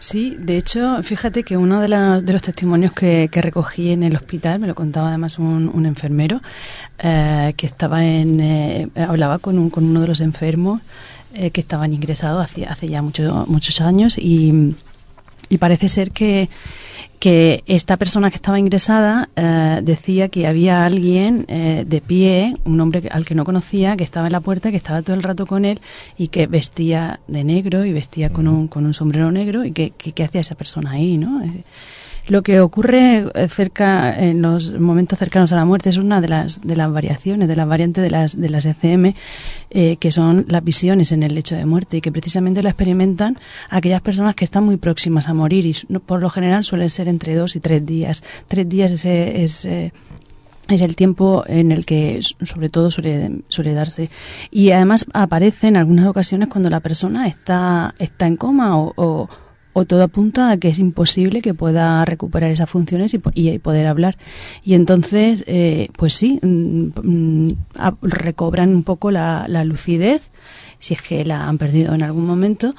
Sí, 0.00 0.36
de 0.38 0.56
hecho, 0.56 1.00
fíjate 1.04 1.44
que 1.44 1.56
uno 1.56 1.80
de, 1.80 1.88
de 1.88 2.32
los 2.32 2.42
testimonios 2.42 2.92
que, 2.92 3.28
recogí 3.32 3.90
en 3.90 4.02
el 4.02 4.16
hospital, 4.16 4.58
me 4.58 4.66
lo 4.66 4.74
contaba 4.74 5.08
además 5.08 5.38
un, 5.38 5.86
enfermero, 5.86 6.40
eh, 6.98 7.54
que 7.56 7.66
estaba 7.66 8.04
en, 8.04 8.40
eh, 8.40 8.88
hablaba 8.96 9.38
con, 9.38 9.70
con 9.70 9.84
uno 9.84 10.00
de 10.00 10.08
los 10.08 10.20
enfermos 10.20 10.80
eh, 11.34 11.50
que 11.50 11.60
estaban 11.60 11.92
ingresados 11.92 12.44
hace, 12.44 12.66
hace 12.66 12.88
ya 12.88 13.02
muchos 13.02 13.48
muchos 13.48 13.80
años 13.80 14.16
y, 14.18 14.74
y 15.48 15.58
parece 15.58 15.88
ser 15.88 16.10
que, 16.10 16.48
que 17.18 17.64
esta 17.66 17.96
persona 17.96 18.30
que 18.30 18.36
estaba 18.36 18.58
ingresada 18.58 19.28
eh, 19.34 19.80
decía 19.82 20.28
que 20.28 20.46
había 20.46 20.84
alguien 20.84 21.44
eh, 21.48 21.84
de 21.86 22.00
pie, 22.00 22.54
un 22.64 22.80
hombre 22.80 23.08
al 23.10 23.24
que 23.24 23.34
no 23.34 23.44
conocía, 23.44 23.96
que 23.96 24.04
estaba 24.04 24.26
en 24.26 24.32
la 24.32 24.40
puerta, 24.40 24.70
que 24.70 24.76
estaba 24.76 25.02
todo 25.02 25.16
el 25.16 25.22
rato 25.22 25.46
con 25.46 25.64
él 25.64 25.80
y 26.16 26.28
que 26.28 26.46
vestía 26.46 27.20
de 27.26 27.44
negro 27.44 27.84
y 27.84 27.92
vestía 27.92 28.30
con 28.30 28.46
un, 28.46 28.68
con 28.68 28.86
un 28.86 28.94
sombrero 28.94 29.30
negro 29.32 29.64
y 29.64 29.72
que, 29.72 29.90
que, 29.90 30.24
hacía 30.24 30.40
esa 30.40 30.54
persona 30.54 30.92
ahí, 30.92 31.18
¿no? 31.18 31.42
Lo 32.28 32.42
que 32.42 32.60
ocurre 32.60 33.24
eh, 33.34 33.48
cerca, 33.48 34.14
en 34.14 34.42
los 34.42 34.78
momentos 34.78 35.18
cercanos 35.18 35.50
a 35.52 35.56
la 35.56 35.64
muerte, 35.64 35.88
es 35.88 35.96
una 35.96 36.20
de 36.20 36.28
las, 36.28 36.60
de 36.60 36.76
las 36.76 36.92
variaciones, 36.92 37.48
de 37.48 37.56
las 37.56 37.66
variantes 37.66 38.04
de 38.04 38.10
las, 38.10 38.38
de 38.38 38.50
las 38.50 38.66
ECM, 38.66 39.14
eh, 39.70 39.96
que 39.96 40.12
son 40.12 40.44
las 40.48 40.62
visiones 40.62 41.10
en 41.12 41.22
el 41.22 41.34
lecho 41.34 41.56
de 41.56 41.64
muerte 41.64 41.96
y 41.96 42.00
que 42.02 42.12
precisamente 42.12 42.62
lo 42.62 42.68
experimentan 42.68 43.38
aquellas 43.70 44.02
personas 44.02 44.34
que 44.34 44.44
están 44.44 44.64
muy 44.64 44.76
próximas 44.76 45.28
a 45.28 45.34
morir 45.34 45.64
y 45.64 45.74
por 46.00 46.20
lo 46.20 46.28
general 46.28 46.64
suelen 46.64 46.90
ser 46.90 47.08
entre 47.08 47.34
dos 47.34 47.56
y 47.56 47.60
tres 47.60 47.84
días. 47.86 48.22
Tres 48.46 48.68
días 48.68 48.92
es, 48.92 49.04
es 49.06 49.64
eh, 49.64 49.92
es 50.68 50.82
el 50.82 50.96
tiempo 50.96 51.44
en 51.46 51.72
el 51.72 51.86
que 51.86 52.20
sobre 52.20 52.68
todo 52.68 52.90
suele, 52.90 53.40
suele 53.48 53.72
darse 53.72 54.10
y 54.50 54.70
además 54.70 55.06
aparece 55.14 55.68
en 55.68 55.78
algunas 55.78 56.06
ocasiones 56.06 56.48
cuando 56.48 56.68
la 56.68 56.80
persona 56.80 57.26
está 57.26 57.94
está 57.98 58.26
en 58.26 58.36
coma 58.36 58.76
o 58.78 59.30
o 59.72 59.84
todo 59.84 60.02
apunta 60.02 60.50
a 60.50 60.56
que 60.56 60.68
es 60.68 60.78
imposible 60.78 61.42
que 61.42 61.54
pueda 61.54 62.04
recuperar 62.04 62.50
esas 62.50 62.68
funciones 62.68 63.14
y, 63.14 63.58
poder 63.58 63.86
hablar. 63.86 64.16
Y 64.64 64.74
entonces, 64.74 65.44
eh, 65.46 65.88
pues 65.96 66.14
sí, 66.14 66.40
mm, 66.42 66.90
mm, 67.02 67.56
recobran 68.02 68.74
un 68.74 68.82
poco 68.82 69.10
la, 69.10 69.46
lucidez, 69.64 70.30
si 70.78 70.94
es 70.94 71.02
que 71.02 71.24
la 71.24 71.48
han 71.48 71.58
perdido 71.58 71.94
en 71.94 72.02
algún 72.02 72.26
momento, 72.26 72.74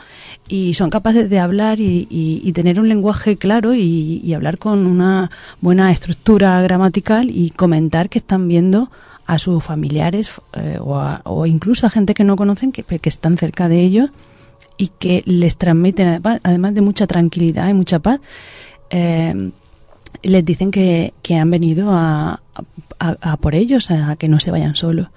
y 0.47 0.73
son 0.73 0.89
capaces 0.89 1.29
de 1.29 1.39
hablar 1.39 1.79
y, 1.79 2.51
tener 2.53 2.79
un 2.79 2.89
lenguaje 2.89 3.37
claro 3.37 3.73
y, 3.73 4.33
hablar 4.33 4.57
con 4.57 4.85
una 4.85 5.31
buena 5.61 5.91
estructura 5.91 6.61
gramatical 6.61 7.29
y 7.29 7.51
comentar 7.51 8.09
que 8.09 8.19
están 8.19 8.47
viendo 8.47 8.91
a 9.25 9.37
sus 9.37 9.63
familiares 9.63 10.31
eh, 10.53 10.79
o, 10.81 11.45
incluso 11.45 11.85
a 11.85 11.91
gente 11.91 12.15
que 12.15 12.23
no 12.23 12.35
conocen 12.35 12.71
que, 12.71 12.83
que 12.83 13.09
están 13.09 13.37
cerca 13.37 13.69
de 13.69 13.79
ellos 13.81 14.09
y 14.79 14.87
que 14.97 15.21
les 15.25 15.57
transmiten, 15.57 16.21
además 16.41 16.73
de 16.73 16.79
mucha 16.81 17.05
tranquilidad 17.05 17.67
y 17.67 17.73
mucha 17.73 17.99
paz, 17.99 18.21
eh, 18.89 19.51
les 20.23 20.45
dicen 20.45 20.71
que, 20.71 21.13
que 21.21 21.35
han 21.35 21.51
venido 21.51 21.91
a, 21.91 22.39
a, 22.97 23.37
por 23.37 23.55
ellos, 23.55 23.91
a, 23.91 24.15
que 24.15 24.29
no 24.29 24.39
se 24.39 24.51
vayan 24.51 24.75
solos. 24.75 25.09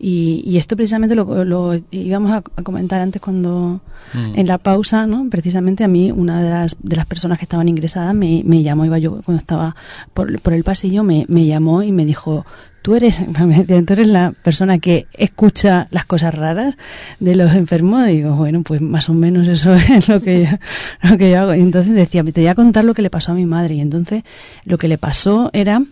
Y, 0.00 0.42
y, 0.46 0.58
esto 0.58 0.76
precisamente 0.76 1.16
lo, 1.16 1.44
lo 1.44 1.74
íbamos 1.90 2.32
a, 2.32 2.42
comentar 2.62 3.00
antes 3.00 3.20
cuando 3.20 3.80
mm. 4.14 4.38
en 4.38 4.46
la 4.46 4.58
pausa, 4.58 5.06
¿no? 5.06 5.28
Precisamente 5.28 5.82
a 5.82 5.88
mí 5.88 6.12
una 6.12 6.40
de 6.40 6.50
las, 6.50 6.76
de 6.80 6.96
las 6.96 7.06
personas 7.06 7.38
que 7.38 7.44
estaban 7.44 7.68
ingresadas 7.68 8.14
me, 8.14 8.42
me 8.44 8.62
llamó, 8.62 8.84
iba 8.84 8.98
yo 8.98 9.22
cuando 9.24 9.40
estaba 9.40 9.74
por, 10.14 10.40
por 10.40 10.52
el 10.52 10.62
pasillo, 10.62 11.02
me, 11.02 11.24
me 11.28 11.46
llamó 11.46 11.82
y 11.82 11.90
me 11.90 12.04
dijo, 12.04 12.46
tú 12.82 12.94
eres, 12.94 13.22
tú 13.86 13.92
eres 13.92 14.06
la 14.06 14.32
persona 14.42 14.78
que 14.78 15.06
escucha 15.12 15.88
las 15.90 16.04
cosas 16.04 16.34
raras 16.34 16.76
de 17.20 17.36
los 17.36 17.52
enfermos. 17.54 18.08
Y 18.08 18.16
digo, 18.16 18.34
bueno, 18.36 18.62
pues 18.62 18.80
más 18.80 19.08
o 19.08 19.14
menos 19.14 19.48
eso 19.48 19.74
es 19.92 20.08
lo 20.08 20.22
que 20.22 20.44
yo, 20.44 21.10
lo 21.10 21.18
que 21.18 21.30
yo 21.30 21.40
hago. 21.40 21.54
Y 21.54 21.60
entonces 21.60 21.94
decía, 21.94 22.24
te 22.24 22.40
voy 22.40 22.48
a 22.48 22.54
contar 22.54 22.84
lo 22.84 22.94
que 22.94 23.02
le 23.02 23.10
pasó 23.10 23.32
a 23.32 23.34
mi 23.34 23.46
madre. 23.46 23.74
Y 23.74 23.80
entonces 23.80 24.22
lo 24.64 24.78
que 24.78 24.88
le 24.88 24.98
pasó 24.98 25.50
era 25.52 25.82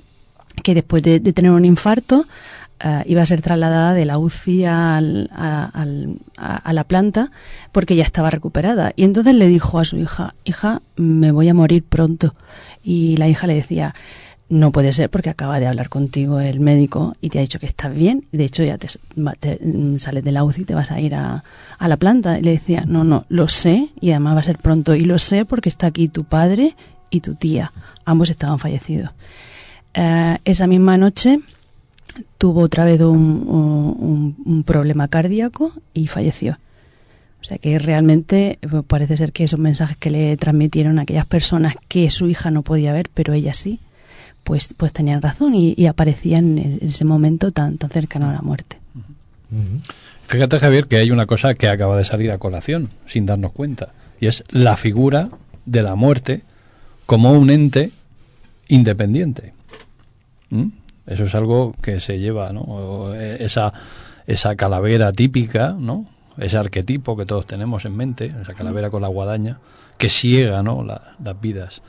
que 0.62 0.74
después 0.74 1.02
de, 1.02 1.20
tener 1.20 1.50
un 1.50 1.64
infarto, 1.64 2.26
eh, 2.80 3.02
iba 3.06 3.22
a 3.22 3.26
ser 3.26 3.40
trasladada 3.40 3.94
de 3.94 4.04
la 4.04 4.18
UCI 4.18 4.66
al, 4.66 5.30
a, 5.32 6.72
la 6.72 6.84
planta 6.84 7.30
porque 7.72 7.96
ya 7.96 8.04
estaba 8.04 8.30
recuperada. 8.30 8.92
Y 8.96 9.04
entonces 9.04 9.34
le 9.34 9.48
dijo 9.48 9.78
a 9.78 9.84
su 9.84 9.96
hija, 9.96 10.34
hija, 10.44 10.82
me 10.96 11.30
voy 11.30 11.48
a 11.48 11.54
morir 11.54 11.84
pronto. 11.84 12.34
Y 12.82 13.16
la 13.16 13.28
hija 13.28 13.46
le 13.46 13.54
decía, 13.54 13.94
no 14.48 14.72
puede 14.72 14.92
ser 14.92 15.10
porque 15.10 15.30
acaba 15.30 15.58
de 15.58 15.66
hablar 15.66 15.88
contigo 15.88 16.38
el 16.38 16.60
médico 16.60 17.14
y 17.20 17.30
te 17.30 17.38
ha 17.38 17.40
dicho 17.42 17.58
que 17.58 17.66
estás 17.66 17.94
bien. 17.94 18.26
De 18.30 18.44
hecho, 18.44 18.62
ya 18.62 18.76
te, 18.76 18.88
mm, 19.16 19.96
sales 19.96 20.22
de 20.22 20.32
la 20.32 20.44
UCI 20.44 20.62
y 20.62 20.64
te 20.66 20.74
vas 20.74 20.90
a 20.90 21.00
ir 21.00 21.14
a, 21.14 21.44
a, 21.78 21.88
la 21.88 21.96
planta. 21.96 22.38
Y 22.38 22.42
le 22.42 22.50
decía, 22.50 22.84
no, 22.86 23.04
no, 23.04 23.24
lo 23.28 23.48
sé 23.48 23.88
y 24.00 24.10
además 24.10 24.36
va 24.36 24.40
a 24.40 24.44
ser 24.44 24.58
pronto. 24.58 24.94
Y 24.94 25.04
lo 25.06 25.18
sé 25.18 25.46
porque 25.46 25.70
está 25.70 25.86
aquí 25.86 26.08
tu 26.08 26.24
padre 26.24 26.76
y 27.10 27.20
tu 27.20 27.34
tía. 27.36 27.72
Ambos 28.04 28.28
estaban 28.28 28.58
fallecidos. 28.58 29.10
Eh, 29.94 30.38
esa 30.44 30.66
misma 30.66 30.98
noche 30.98 31.40
tuvo 32.38 32.60
otra 32.60 32.84
vez 32.84 33.00
un, 33.00 34.34
un, 34.44 34.62
problema 34.64 35.08
cardíaco 35.08 35.72
y 35.94 36.06
falleció. 36.06 36.58
O 37.40 37.44
sea 37.44 37.58
que 37.58 37.78
realmente 37.78 38.58
pues, 38.68 38.84
parece 38.86 39.16
ser 39.16 39.32
que 39.32 39.44
esos 39.44 39.60
mensajes 39.60 39.96
que 39.96 40.10
le 40.10 40.36
transmitieron 40.36 40.98
a 40.98 41.02
aquellas 41.02 41.26
personas 41.26 41.74
que 41.88 42.10
su 42.10 42.28
hija 42.28 42.50
no 42.50 42.62
podía 42.62 42.92
ver, 42.92 43.10
pero 43.14 43.32
ella 43.34 43.54
sí, 43.54 43.80
pues, 44.42 44.68
pues 44.76 44.92
tenían 44.92 45.22
razón 45.22 45.54
y, 45.54 45.86
aparecían 45.86 46.58
en 46.58 46.78
ese 46.80 47.04
momento 47.04 47.50
tan, 47.50 47.78
tan 47.78 47.90
cercano 47.90 48.28
a 48.28 48.32
la 48.32 48.42
muerte. 48.42 48.78
Fíjate, 50.26 50.58
Javier, 50.58 50.86
que 50.86 50.96
hay 50.96 51.10
una 51.10 51.26
cosa 51.26 51.54
que 51.54 51.68
acaba 51.68 51.96
de 51.96 52.04
salir 52.04 52.30
a 52.32 52.38
colación, 52.38 52.88
sin 53.06 53.26
darnos 53.26 53.52
cuenta, 53.52 53.92
y 54.20 54.26
es 54.26 54.44
la 54.50 54.76
figura 54.76 55.30
de 55.66 55.82
la 55.82 55.94
muerte 55.94 56.42
como 57.06 57.32
un 57.32 57.50
ente 57.50 57.90
independiente. 58.68 59.52
¿Mm? 60.50 60.66
Eso 61.06 61.24
es 61.24 61.34
algo 61.34 61.74
que 61.82 62.00
se 62.00 62.18
lleva, 62.18 62.52
¿no? 62.52 63.14
Esa, 63.14 63.72
esa 64.26 64.56
calavera 64.56 65.12
típica, 65.12 65.74
¿no? 65.78 66.06
Ese 66.36 66.56
arquetipo 66.58 67.16
que 67.16 67.24
todos 67.24 67.46
tenemos 67.46 67.84
en 67.84 67.96
mente, 67.96 68.26
esa 68.42 68.54
calavera 68.54 68.90
con 68.90 69.02
la 69.02 69.08
guadaña, 69.08 69.60
que 69.98 70.08
ciega, 70.08 70.62
¿no? 70.62 70.84
las 70.84 71.40
vidas. 71.40 71.82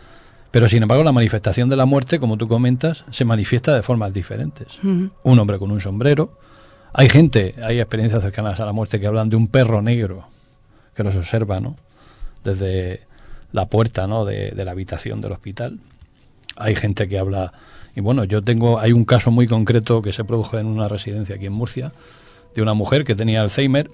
Pero 0.52 0.68
sin 0.68 0.82
embargo, 0.82 1.04
la 1.04 1.12
manifestación 1.12 1.70
de 1.70 1.76
la 1.76 1.86
muerte, 1.86 2.20
como 2.20 2.38
tú 2.38 2.48
comentas, 2.48 3.04
se 3.12 3.26
manifiesta 3.26 3.76
de 3.76 3.84
formas 3.84 4.14
diferentes. 4.14 4.80
Un 4.82 5.40
hombre 5.40 5.60
con 5.60 5.72
un 5.72 5.82
sombrero. 5.82 6.38
Hay 6.94 7.10
gente, 7.10 7.56
hay 7.62 7.80
experiencias 7.80 8.24
cercanas 8.24 8.60
a 8.60 8.66
la 8.66 8.72
muerte 8.72 9.00
que 9.00 9.08
hablan 9.08 9.30
de 9.30 9.36
un 9.36 9.50
perro 9.50 9.82
negro 9.82 10.28
que 10.96 11.04
los 11.04 11.16
observa, 11.16 11.60
¿no? 11.60 11.76
Desde 12.44 13.02
la 13.52 13.68
puerta, 13.68 14.08
¿no? 14.08 14.26
De, 14.26 14.52
la 14.56 14.72
habitación 14.72 15.22
del 15.22 15.34
hospital. 15.34 15.80
Hay 16.56 16.76
gente 16.76 17.08
que 17.08 17.20
habla. 17.20 17.54
Y 17.98 18.00
bueno, 18.02 18.26
yo 18.26 18.44
tengo. 18.44 18.80
Hay 18.80 18.94
un 18.94 19.06
caso 19.06 19.32
muy 19.32 19.48
concreto 19.48 20.04
que 20.04 20.14
se 20.14 20.24
produjo 20.24 20.60
en 20.60 20.68
una 20.68 20.88
residencia 20.88 21.36
aquí 21.36 21.48
en 21.48 21.54
Murcia 21.54 21.94
de 22.54 22.62
una 22.62 22.76
mujer 22.76 23.04
que 23.04 23.16
tenía 23.16 23.42
Alzheimer. 23.42 23.90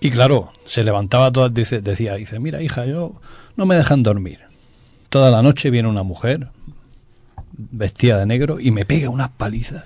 Y 0.00 0.10
claro, 0.10 0.52
se 0.64 0.82
levantaba 0.84 1.30
toda, 1.30 1.50
decía, 1.50 2.14
dice, 2.14 2.40
mira 2.40 2.62
hija, 2.62 2.86
yo 2.86 3.12
no 3.56 3.66
me 3.66 3.74
dejan 3.74 4.02
dormir 4.02 4.40
Toda 5.10 5.30
la 5.30 5.42
noche 5.42 5.68
viene 5.68 5.86
una 5.86 6.02
mujer 6.02 6.48
vestida 7.52 8.18
de 8.18 8.24
negro 8.24 8.58
y 8.58 8.70
me 8.70 8.86
pega 8.86 9.10
unas 9.10 9.28
palizas 9.30 9.84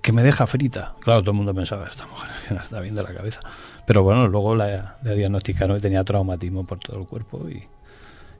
que 0.00 0.12
me 0.12 0.22
deja 0.22 0.46
frita. 0.46 0.94
Claro, 1.00 1.20
todo 1.20 1.32
el 1.32 1.36
mundo 1.36 1.52
pensaba, 1.52 1.88
esta 1.88 2.06
mujer 2.06 2.30
que 2.48 2.54
no 2.54 2.60
está 2.62 2.80
bien 2.80 2.94
de 2.94 3.02
la 3.02 3.12
cabeza. 3.12 3.40
Pero 3.86 4.02
bueno, 4.02 4.28
luego 4.28 4.54
la, 4.54 4.96
diagnosticaron 5.02 5.76
y 5.76 5.80
tenía 5.80 6.04
traumatismo 6.04 6.64
por 6.64 6.78
todo 6.78 7.00
el 7.00 7.06
cuerpo 7.06 7.46
y, 7.50 7.64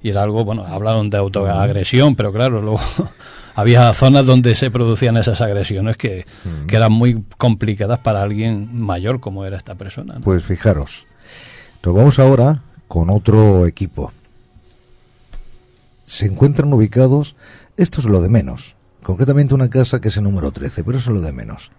era 0.09 0.23
algo, 0.23 0.43
bueno, 0.47 0.65
hablaron 0.65 1.11
de 1.11 1.19
autoagresión, 1.19 2.17
pero 2.17 2.33
claro, 2.33 2.63
luego 2.63 2.81
había 3.61 3.93
zonas 3.93 4.27
donde 4.27 4.55
se 4.55 4.71
producían 4.71 5.17
esas 5.17 5.41
agresiones 5.41 5.97
que, 5.97 6.25
que, 6.67 6.77
eran 6.77 6.93
muy 6.93 7.25
complicadas 7.39 7.99
para 7.99 8.23
alguien 8.23 8.69
mayor 8.73 9.21
como 9.21 9.45
era 9.45 9.57
esta 9.57 9.75
persona. 9.75 10.21
Pues 10.23 10.45
fijaros, 10.45 11.07
nos 11.85 11.95
vamos 11.95 12.19
ahora 12.19 12.63
con 12.87 13.11
otro 13.11 13.67
equipo 13.67 14.13
se 16.09 16.25
encuentran 16.25 16.73
ubicados, 16.73 17.37
esto 17.77 18.01
es 18.01 18.07
lo 18.07 18.23
de 18.23 18.31
menos, 18.31 18.77
concretamente 19.03 19.55
una 19.55 19.69
casa 19.69 20.01
que 20.01 20.09
es 20.09 20.17
el 20.17 20.25
número 20.25 20.51
13, 20.51 20.83
pero 20.83 20.97
eso 20.97 21.11
es 21.11 21.21
lo 21.21 21.21
de 21.21 21.33
menos. 21.33 21.71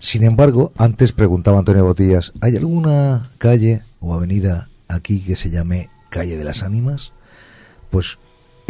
Sin 0.00 0.24
embargo, 0.24 0.72
antes 0.76 1.12
preguntaba 1.12 1.58
Antonio 1.60 1.84
Botillas, 1.84 2.32
¿hay 2.40 2.56
alguna 2.56 3.30
calle 3.38 3.82
o 4.00 4.14
avenida 4.14 4.68
aquí 4.88 5.20
que 5.20 5.36
se 5.36 5.48
llame 5.48 5.90
Calle 6.10 6.36
de 6.36 6.42
las 6.42 6.64
Ánimas? 6.64 7.12
Pues 7.90 8.18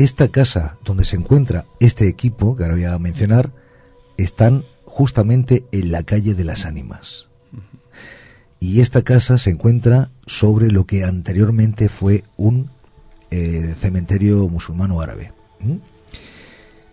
esta 0.01 0.29
casa 0.29 0.79
donde 0.83 1.05
se 1.05 1.17
encuentra 1.17 1.67
este 1.79 2.09
equipo 2.09 2.57
que 2.57 2.63
ahora 2.63 2.75
voy 2.75 2.85
a 2.85 2.99
mencionar 2.99 3.51
están 4.17 4.65
justamente 4.85 5.65
en 5.73 5.93
la 5.93 6.03
calle 6.03 6.35
de 6.35 6.45
las 6.45 6.65
ánimas. 6.65 7.29
Y 8.59 8.81
esta 8.81 9.03
casa 9.03 9.39
se 9.39 9.51
encuentra 9.51 10.11
sobre 10.27 10.71
lo 10.71 10.85
que 10.85 11.05
anteriormente 11.05 11.89
fue 11.89 12.25
un 12.37 12.71
eh, 13.31 13.75
cementerio 13.79 14.49
musulmano 14.49 15.01
árabe. 15.01 15.33
¿Mm? 15.61 15.77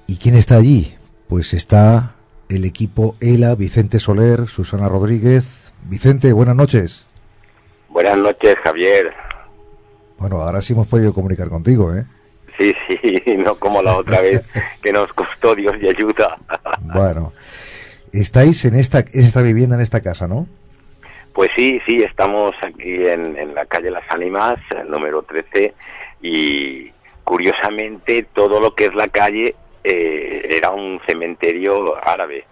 ¿Y 0.07 0.17
quién 0.17 0.35
está 0.35 0.55
allí? 0.55 0.95
Pues 1.27 1.53
está 1.53 2.15
el 2.49 2.65
equipo 2.65 3.15
ELA, 3.19 3.55
Vicente 3.55 3.99
Soler, 3.99 4.47
Susana 4.47 4.88
Rodríguez. 4.88 5.73
Vicente, 5.89 6.31
buenas 6.34 6.55
noches. 6.55 7.07
Buenas 7.89 8.17
noches, 8.17 8.55
Javier. 8.63 9.11
Bueno, 10.17 10.38
ahora 10.38 10.61
sí 10.61 10.73
hemos 10.73 10.88
podido 10.88 11.13
comunicar 11.13 11.49
contigo, 11.49 11.93
¿eh? 11.93 12.05
Sí, 12.57 12.73
sí, 12.88 13.21
no 13.38 13.55
como 13.55 13.81
la 13.81 13.97
otra 13.97 14.21
vez 14.21 14.43
que 14.81 14.91
nos 14.91 15.11
costó 15.13 15.55
Dios 15.55 15.75
y 15.81 15.88
ayuda. 15.88 16.35
Bueno, 16.81 17.34
estáis 18.13 18.63
en 18.65 18.75
esta, 18.75 18.99
en 18.99 19.25
esta 19.25 19.41
vivienda, 19.41 19.75
en 19.75 19.81
esta 19.81 20.01
casa, 20.01 20.27
¿no? 20.27 20.47
Pues 21.34 21.51
sí, 21.55 21.79
sí, 21.85 22.01
estamos 22.01 22.55
aquí 22.63 23.05
en, 23.05 23.38
en 23.38 23.53
la 23.53 23.65
calle 23.65 23.91
Las 23.91 24.05
Ánimas, 24.09 24.57
número 24.88 25.21
13, 25.23 25.73
y 26.21 26.91
curiosamente 27.23 28.25
todo 28.34 28.59
lo 28.59 28.73
que 28.73 28.85
es 28.85 28.95
la 28.95 29.09
calle 29.09 29.53
eh, 29.84 30.47
era 30.49 30.71
un 30.71 30.99
cementerio 31.05 31.95
árabe. 32.03 32.45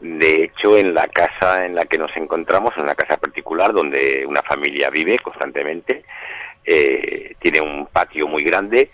De 0.00 0.44
hecho, 0.44 0.76
en 0.78 0.94
la 0.94 1.08
casa 1.08 1.64
en 1.66 1.74
la 1.74 1.84
que 1.84 1.98
nos 1.98 2.14
encontramos, 2.16 2.72
en 2.76 2.84
una 2.84 2.94
casa 2.94 3.16
particular 3.16 3.72
donde 3.72 4.24
una 4.26 4.42
familia 4.42 4.90
vive 4.90 5.18
constantemente, 5.18 6.04
eh, 6.64 7.34
tiene 7.40 7.60
un 7.60 7.86
patio 7.86 8.28
muy 8.28 8.42
grande 8.42 8.90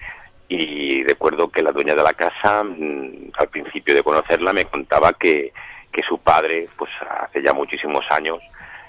y 0.48 1.02
recuerdo 1.04 1.48
que 1.50 1.62
la 1.62 1.72
dueña 1.72 1.94
de 1.94 2.02
la 2.02 2.14
casa, 2.14 2.62
mm, 2.62 3.32
al 3.38 3.48
principio 3.48 3.94
de 3.94 4.02
conocerla, 4.02 4.52
me 4.52 4.64
contaba 4.66 5.12
que, 5.12 5.52
que 5.92 6.02
su 6.02 6.18
padre, 6.18 6.68
pues 6.76 6.90
hace 7.22 7.42
ya 7.42 7.52
muchísimos 7.52 8.04
años, 8.10 8.38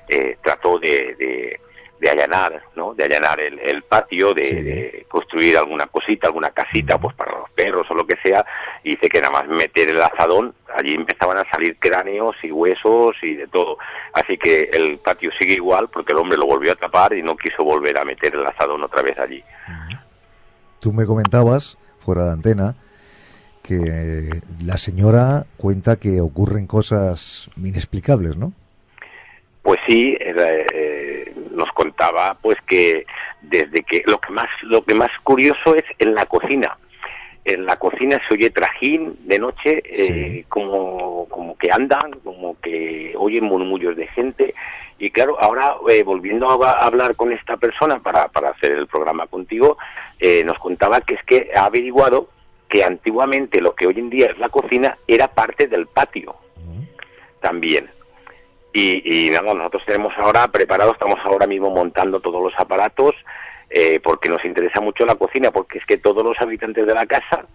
eh, 0.07 0.37
trató 0.43 0.77
de, 0.79 1.15
de, 1.17 1.59
de 1.99 2.09
allanar, 2.09 2.61
¿no? 2.75 2.93
De 2.93 3.05
allanar 3.05 3.39
el, 3.39 3.59
el 3.59 3.83
patio, 3.83 4.33
de, 4.33 4.63
de 4.63 5.05
construir 5.09 5.57
alguna 5.57 5.87
cosita, 5.87 6.27
alguna 6.27 6.51
casita, 6.51 6.99
pues 6.99 7.15
para 7.15 7.39
los 7.39 7.49
perros 7.51 7.87
o 7.89 7.95
lo 7.95 8.05
que 8.05 8.17
sea, 8.23 8.45
y 8.83 8.91
dice 8.91 9.09
que 9.09 9.19
nada 9.19 9.33
más 9.33 9.47
meter 9.47 9.89
el 9.89 10.01
azadón, 10.01 10.53
allí 10.75 10.93
empezaban 10.93 11.37
a 11.37 11.49
salir 11.49 11.77
cráneos 11.79 12.35
y 12.43 12.51
huesos 12.51 13.15
y 13.23 13.35
de 13.35 13.47
todo. 13.47 13.77
Así 14.13 14.37
que 14.37 14.69
el 14.71 14.99
patio 14.99 15.31
sigue 15.39 15.55
igual 15.55 15.89
porque 15.89 16.13
el 16.13 16.19
hombre 16.19 16.37
lo 16.37 16.45
volvió 16.45 16.71
a 16.71 16.75
tapar 16.75 17.13
y 17.13 17.23
no 17.23 17.35
quiso 17.35 17.63
volver 17.63 17.97
a 17.97 18.05
meter 18.05 18.35
el 18.35 18.45
azadón 18.45 18.83
otra 18.83 19.01
vez 19.01 19.17
allí. 19.17 19.43
Tú 20.79 20.93
me 20.93 21.05
comentabas, 21.05 21.77
fuera 21.99 22.25
de 22.25 22.31
antena, 22.31 22.75
que 23.63 24.41
la 24.63 24.77
señora 24.77 25.45
cuenta 25.57 25.99
que 25.99 26.21
ocurren 26.21 26.67
cosas 26.67 27.49
inexplicables, 27.57 28.37
¿no? 28.37 28.53
Pues 29.61 29.79
sí, 29.85 30.15
eh, 30.17 30.65
eh, 30.73 31.33
nos 31.51 31.69
contaba 31.73 32.37
pues 32.41 32.55
que 32.65 33.05
desde 33.41 33.83
que 33.83 34.03
lo 34.05 34.19
que 34.19 34.31
más 34.31 34.47
lo 34.61 34.83
que 34.85 34.95
más 34.95 35.09
curioso 35.23 35.75
es 35.75 35.83
en 35.99 36.15
la 36.15 36.25
cocina. 36.25 36.77
En 37.43 37.65
la 37.65 37.77
cocina 37.77 38.19
se 38.27 38.35
oye 38.35 38.49
trajín 38.49 39.17
de 39.25 39.39
noche, 39.39 39.81
eh, 39.85 40.45
como, 40.47 41.27
como 41.29 41.57
que 41.57 41.69
andan, 41.71 42.11
como 42.23 42.36
que 42.77 43.13
oyen 43.17 43.45
murmullos 43.45 43.95
de 43.95 44.07
gente. 44.07 44.53
Y 44.99 45.11
claro, 45.11 45.37
ahora 45.39 45.75
eh, 45.89 46.03
volviendo 46.03 46.49
a, 46.63 46.71
a 46.71 46.85
hablar 46.85 47.15
con 47.15 47.31
esta 47.31 47.57
persona 47.57 47.99
para, 47.99 48.27
para 48.29 48.49
hacer 48.49 48.71
el 48.71 48.87
programa 48.87 49.27
contigo, 49.27 49.77
eh, 50.19 50.43
nos 50.43 50.57
contaba 50.59 51.01
que 51.01 51.15
es 51.15 51.23
que 51.23 51.51
ha 51.55 51.65
averiguado 51.65 52.29
que 52.69 52.83
antiguamente 52.83 53.61
lo 53.61 53.75
que 53.75 53.87
hoy 53.87 53.99
en 53.99 54.09
día 54.09 54.27
es 54.27 54.37
la 54.39 54.49
cocina 54.49 54.97
era 55.07 55.27
parte 55.27 55.67
del 55.67 55.87
patio 55.87 56.35
también. 57.39 57.89
Y, 58.73 59.27
y 59.27 59.29
nada, 59.29 59.53
nosotros 59.53 59.83
tenemos 59.85 60.13
ahora 60.17 60.47
preparado, 60.49 60.91
estamos 60.91 61.19
ahora 61.23 61.47
mismo 61.47 61.69
montando 61.69 62.19
todos 62.19 62.41
los 62.41 62.53
aparatos 62.59 63.15
eh, 63.69 63.99
porque 64.03 64.29
nos 64.29 64.43
interesa 64.45 64.81
mucho 64.81 65.05
la 65.05 65.15
cocina, 65.15 65.51
porque 65.51 65.77
es 65.77 65.85
que 65.85 65.97
todos 65.97 66.23
los 66.23 66.39
habitantes 66.39 66.85
de 66.85 66.93
la 66.93 67.05
casa 67.05 67.45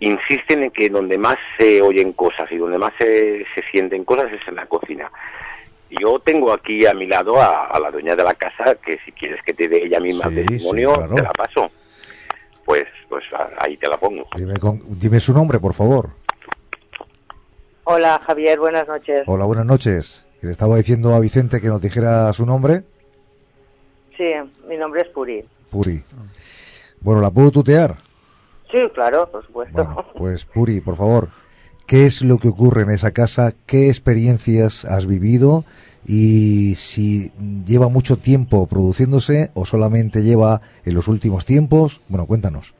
insisten 0.00 0.62
en 0.64 0.70
que 0.70 0.88
donde 0.88 1.18
más 1.18 1.36
se 1.58 1.82
oyen 1.82 2.12
cosas 2.12 2.50
y 2.52 2.56
donde 2.56 2.78
más 2.78 2.92
se, 2.98 3.44
se 3.54 3.62
sienten 3.70 4.04
cosas 4.04 4.32
es 4.32 4.40
en 4.48 4.54
la 4.56 4.66
cocina. 4.66 5.10
Yo 6.00 6.18
tengo 6.20 6.52
aquí 6.52 6.84
a 6.86 6.92
mi 6.94 7.06
lado 7.06 7.40
a, 7.40 7.66
a 7.66 7.80
la 7.80 7.90
dueña 7.90 8.14
de 8.14 8.22
la 8.22 8.34
casa, 8.34 8.74
que 8.84 8.98
si 9.04 9.12
quieres 9.12 9.40
que 9.44 9.54
te 9.54 9.68
dé 9.68 9.84
ella 9.84 10.00
misma 10.00 10.28
Sí, 10.28 10.34
testimonio, 10.36 10.90
sí, 10.90 10.96
claro. 10.98 11.14
te 11.14 11.22
la 11.22 11.30
paso. 11.32 11.70
Pues, 12.64 12.84
pues 13.08 13.24
ahí 13.60 13.76
te 13.78 13.88
la 13.88 13.98
pongo. 13.98 14.26
Dime, 14.36 14.58
con- 14.58 14.82
dime 14.98 15.18
su 15.18 15.32
nombre, 15.32 15.58
por 15.58 15.72
favor. 15.72 16.10
Hola 17.84 18.20
Javier, 18.24 18.58
buenas 18.60 18.86
noches. 18.86 19.22
Hola, 19.26 19.46
buenas 19.46 19.64
noches. 19.64 20.26
Que 20.40 20.46
Le 20.46 20.52
estaba 20.52 20.76
diciendo 20.76 21.14
a 21.14 21.20
Vicente 21.20 21.60
que 21.60 21.68
nos 21.68 21.80
dijera 21.80 22.30
su 22.34 22.44
nombre. 22.44 22.82
Sí, 24.16 24.30
mi 24.68 24.76
nombre 24.76 25.00
es 25.02 25.08
Puri. 25.08 25.42
Puri. 25.70 26.02
Bueno, 27.00 27.20
¿la 27.22 27.30
puedo 27.30 27.50
tutear? 27.50 27.96
Sí, 28.70 28.78
claro, 28.92 29.28
por 29.30 29.44
supuesto. 29.46 30.04
Pues 30.16 30.44
Puri, 30.44 30.80
por 30.80 30.96
favor, 30.96 31.28
¿qué 31.86 32.06
es 32.06 32.22
lo 32.22 32.38
que 32.38 32.48
ocurre 32.48 32.82
en 32.82 32.90
esa 32.90 33.12
casa? 33.12 33.52
¿Qué 33.66 33.88
experiencias 33.88 34.84
has 34.84 35.06
vivido? 35.06 35.64
Y 36.06 36.74
si 36.74 37.30
lleva 37.66 37.88
mucho 37.88 38.16
tiempo 38.16 38.66
produciéndose 38.66 39.50
o 39.54 39.64
solamente 39.64 40.22
lleva 40.22 40.60
en 40.84 40.94
los 40.94 41.08
últimos 41.08 41.44
tiempos. 41.44 42.00
Bueno, 42.08 42.26
cuéntanos. 42.26 42.74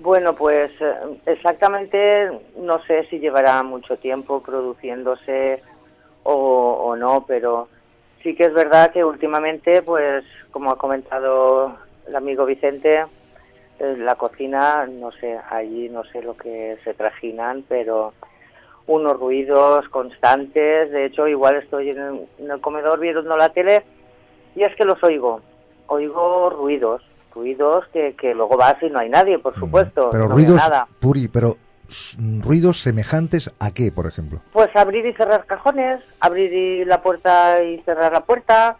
Bueno, 0.00 0.34
pues 0.34 0.70
eh, 0.80 0.94
exactamente 1.26 2.30
no 2.58 2.82
sé 2.84 3.06
si 3.10 3.18
llevará 3.18 3.62
mucho 3.62 3.98
tiempo 3.98 4.42
produciéndose 4.42 5.62
o, 6.22 6.34
o 6.34 6.96
no, 6.96 7.24
pero 7.26 7.68
sí 8.22 8.34
que 8.34 8.44
es 8.44 8.54
verdad 8.54 8.92
que 8.92 9.04
últimamente, 9.04 9.82
pues 9.82 10.24
como 10.50 10.70
ha 10.70 10.78
comentado 10.78 11.76
el 12.06 12.16
amigo 12.16 12.46
Vicente, 12.46 13.04
la 13.80 14.16
cocina, 14.16 14.86
no 14.86 15.10
sé, 15.12 15.38
allí 15.50 15.88
no 15.88 16.04
sé 16.04 16.22
lo 16.22 16.36
que 16.36 16.78
se 16.84 16.94
trajinan, 16.94 17.64
pero 17.68 18.12
unos 18.86 19.18
ruidos 19.18 19.88
constantes. 19.88 20.90
De 20.90 21.06
hecho, 21.06 21.26
igual 21.26 21.56
estoy 21.56 21.90
en 21.90 21.98
el, 21.98 22.28
en 22.38 22.50
el 22.50 22.60
comedor 22.60 23.00
viendo 23.00 23.36
la 23.36 23.48
tele 23.50 23.84
y 24.54 24.62
es 24.64 24.74
que 24.76 24.84
los 24.84 25.02
oigo. 25.02 25.40
Oigo 25.86 26.50
ruidos, 26.50 27.02
ruidos 27.34 27.84
que, 27.92 28.14
que 28.14 28.34
luego 28.34 28.56
vas 28.56 28.76
y 28.82 28.90
no 28.90 28.98
hay 28.98 29.08
nadie, 29.08 29.38
por 29.38 29.58
supuesto. 29.58 30.10
Pero 30.12 30.28
no 30.28 30.34
ruidos, 30.34 30.56
nada. 30.56 30.86
Puri, 31.00 31.28
pero 31.28 31.54
ruidos 32.42 32.80
semejantes 32.80 33.52
a 33.58 33.72
qué, 33.72 33.90
por 33.92 34.06
ejemplo? 34.06 34.40
Pues 34.52 34.68
abrir 34.74 35.06
y 35.06 35.12
cerrar 35.14 35.46
cajones, 35.46 36.00
abrir 36.20 36.52
y 36.52 36.84
la 36.84 37.02
puerta 37.02 37.62
y 37.62 37.80
cerrar 37.82 38.12
la 38.12 38.24
puerta, 38.24 38.76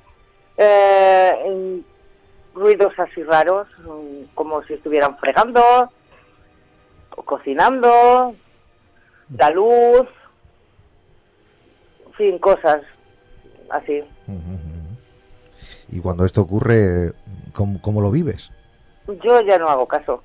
eh, 0.56 1.82
ruidos 2.60 2.92
así 2.98 3.22
raros, 3.22 3.66
mm, 3.78 4.34
como 4.34 4.62
si 4.64 4.74
estuvieran 4.74 5.18
fregando, 5.18 5.62
o 7.16 7.22
cocinando, 7.22 8.34
la 9.36 9.50
luz, 9.50 10.06
en 12.06 12.12
fin, 12.12 12.38
cosas 12.38 12.82
así. 13.70 14.04
Y 15.88 16.00
cuando 16.00 16.24
esto 16.24 16.42
ocurre, 16.42 17.12
¿cómo, 17.52 17.80
cómo 17.80 18.00
lo 18.00 18.10
vives? 18.10 18.52
Yo 19.24 19.40
ya 19.40 19.58
no 19.58 19.68
hago 19.68 19.86
caso. 19.88 20.22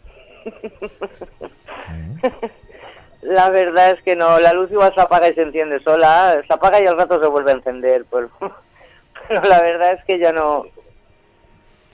La 3.22 3.49
verdad 3.49 3.91
es 3.91 4.03
que 4.03 4.16
no, 4.16 4.40
la 4.40 4.53
luz 4.53 4.70
igual 4.72 4.94
se 4.94 5.02
apaga 5.02 5.28
y 5.28 5.34
se 5.34 5.41
enciende 5.41 5.80
sola, 5.80 6.44
se 6.45 6.53
apaga 6.53 6.80
y 6.80 6.86
al 6.86 6.95
rato 6.95 7.20
se 7.20 7.28
vuelve 7.28 7.52
a 7.52 7.56
encender, 7.56 8.06
pero, 8.12 8.30
pero 9.28 9.41
la 9.41 9.62
verdad 9.62 9.94
es 9.94 10.06
que 10.06 10.20
ya 10.20 10.32
no. 10.32 10.66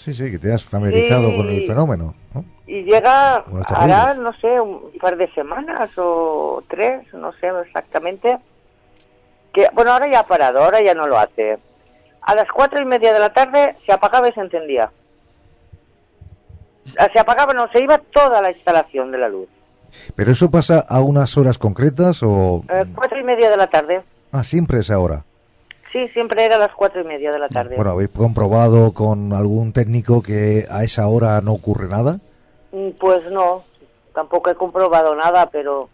Sí, 0.01 0.15
sí, 0.15 0.31
que 0.31 0.39
te 0.39 0.51
has 0.51 0.63
familiarizado 0.63 1.29
Sí. 1.29 1.35
con 1.37 1.47
el 1.49 1.67
fenómeno. 1.67 2.15
¿no? 2.33 2.43
Y 2.65 2.81
llega, 2.81 3.45
hará, 3.67 4.15
no 4.15 4.33
sé, 4.39 4.59
un 4.59 4.91
par 4.99 5.15
de 5.15 5.31
semanas 5.33 5.91
o 5.95 6.63
tres, 6.67 7.01
no 7.13 7.31
sé 7.33 7.49
exactamente. 7.67 8.39
Que, 9.53 9.67
bueno, 9.73 9.91
ahora 9.91 10.09
ya 10.11 10.21
ha 10.21 10.25
parado, 10.27 10.63
ahora 10.63 10.81
ya 10.81 10.95
no 10.95 11.05
lo 11.05 11.19
hace. 11.19 11.59
A 12.23 12.33
las 12.33 12.47
cuatro 12.51 12.81
y 12.81 12.85
media 12.85 13.13
de 13.13 13.19
la 13.19 13.31
tarde 13.31 13.75
se 13.85 13.93
apagaba 13.93 14.27
y 14.27 14.31
se 14.31 14.39
encendía. 14.39 14.91
Se 17.13 17.19
apagaba, 17.19 17.53
no, 17.53 17.67
se 17.71 17.83
iba 17.83 17.99
toda 17.99 18.41
la 18.41 18.49
instalación 18.51 19.11
de 19.11 19.19
la 19.19 19.29
luz. 19.29 19.49
¿Pero 20.15 20.31
eso 20.31 20.49
pasa 20.49 20.83
a 20.89 20.99
unas 21.01 21.37
horas 21.37 21.59
concretas 21.59 22.23
o...? 22.23 22.63
Eh, 22.73 22.85
cuatro 22.95 23.19
y 23.19 23.23
media 23.23 23.51
de 23.51 23.57
la 23.57 23.67
tarde. 23.67 24.01
Ah, 24.31 24.43
siempre 24.43 24.79
es 24.79 24.89
ahora. 24.89 25.25
Sí, 25.91 26.07
siempre 26.13 26.45
era 26.45 26.55
a 26.55 26.59
las 26.59 26.71
cuatro 26.75 27.01
y 27.01 27.03
media 27.03 27.31
de 27.31 27.39
la 27.39 27.49
tarde. 27.49 27.75
Bueno, 27.75 27.91
¿habéis 27.91 28.09
comprobado 28.09 28.93
con 28.93 29.33
algún 29.33 29.73
técnico 29.73 30.21
que 30.21 30.65
a 30.69 30.83
esa 30.83 31.07
hora 31.07 31.41
no 31.41 31.53
ocurre 31.53 31.87
nada? 31.89 32.19
Mm, 32.71 32.91
Pues 32.99 33.19
no, 33.31 33.63
tampoco 34.13 34.49
he 34.49 34.55
comprobado 34.55 35.15
nada, 35.15 35.49
pero 35.51 35.89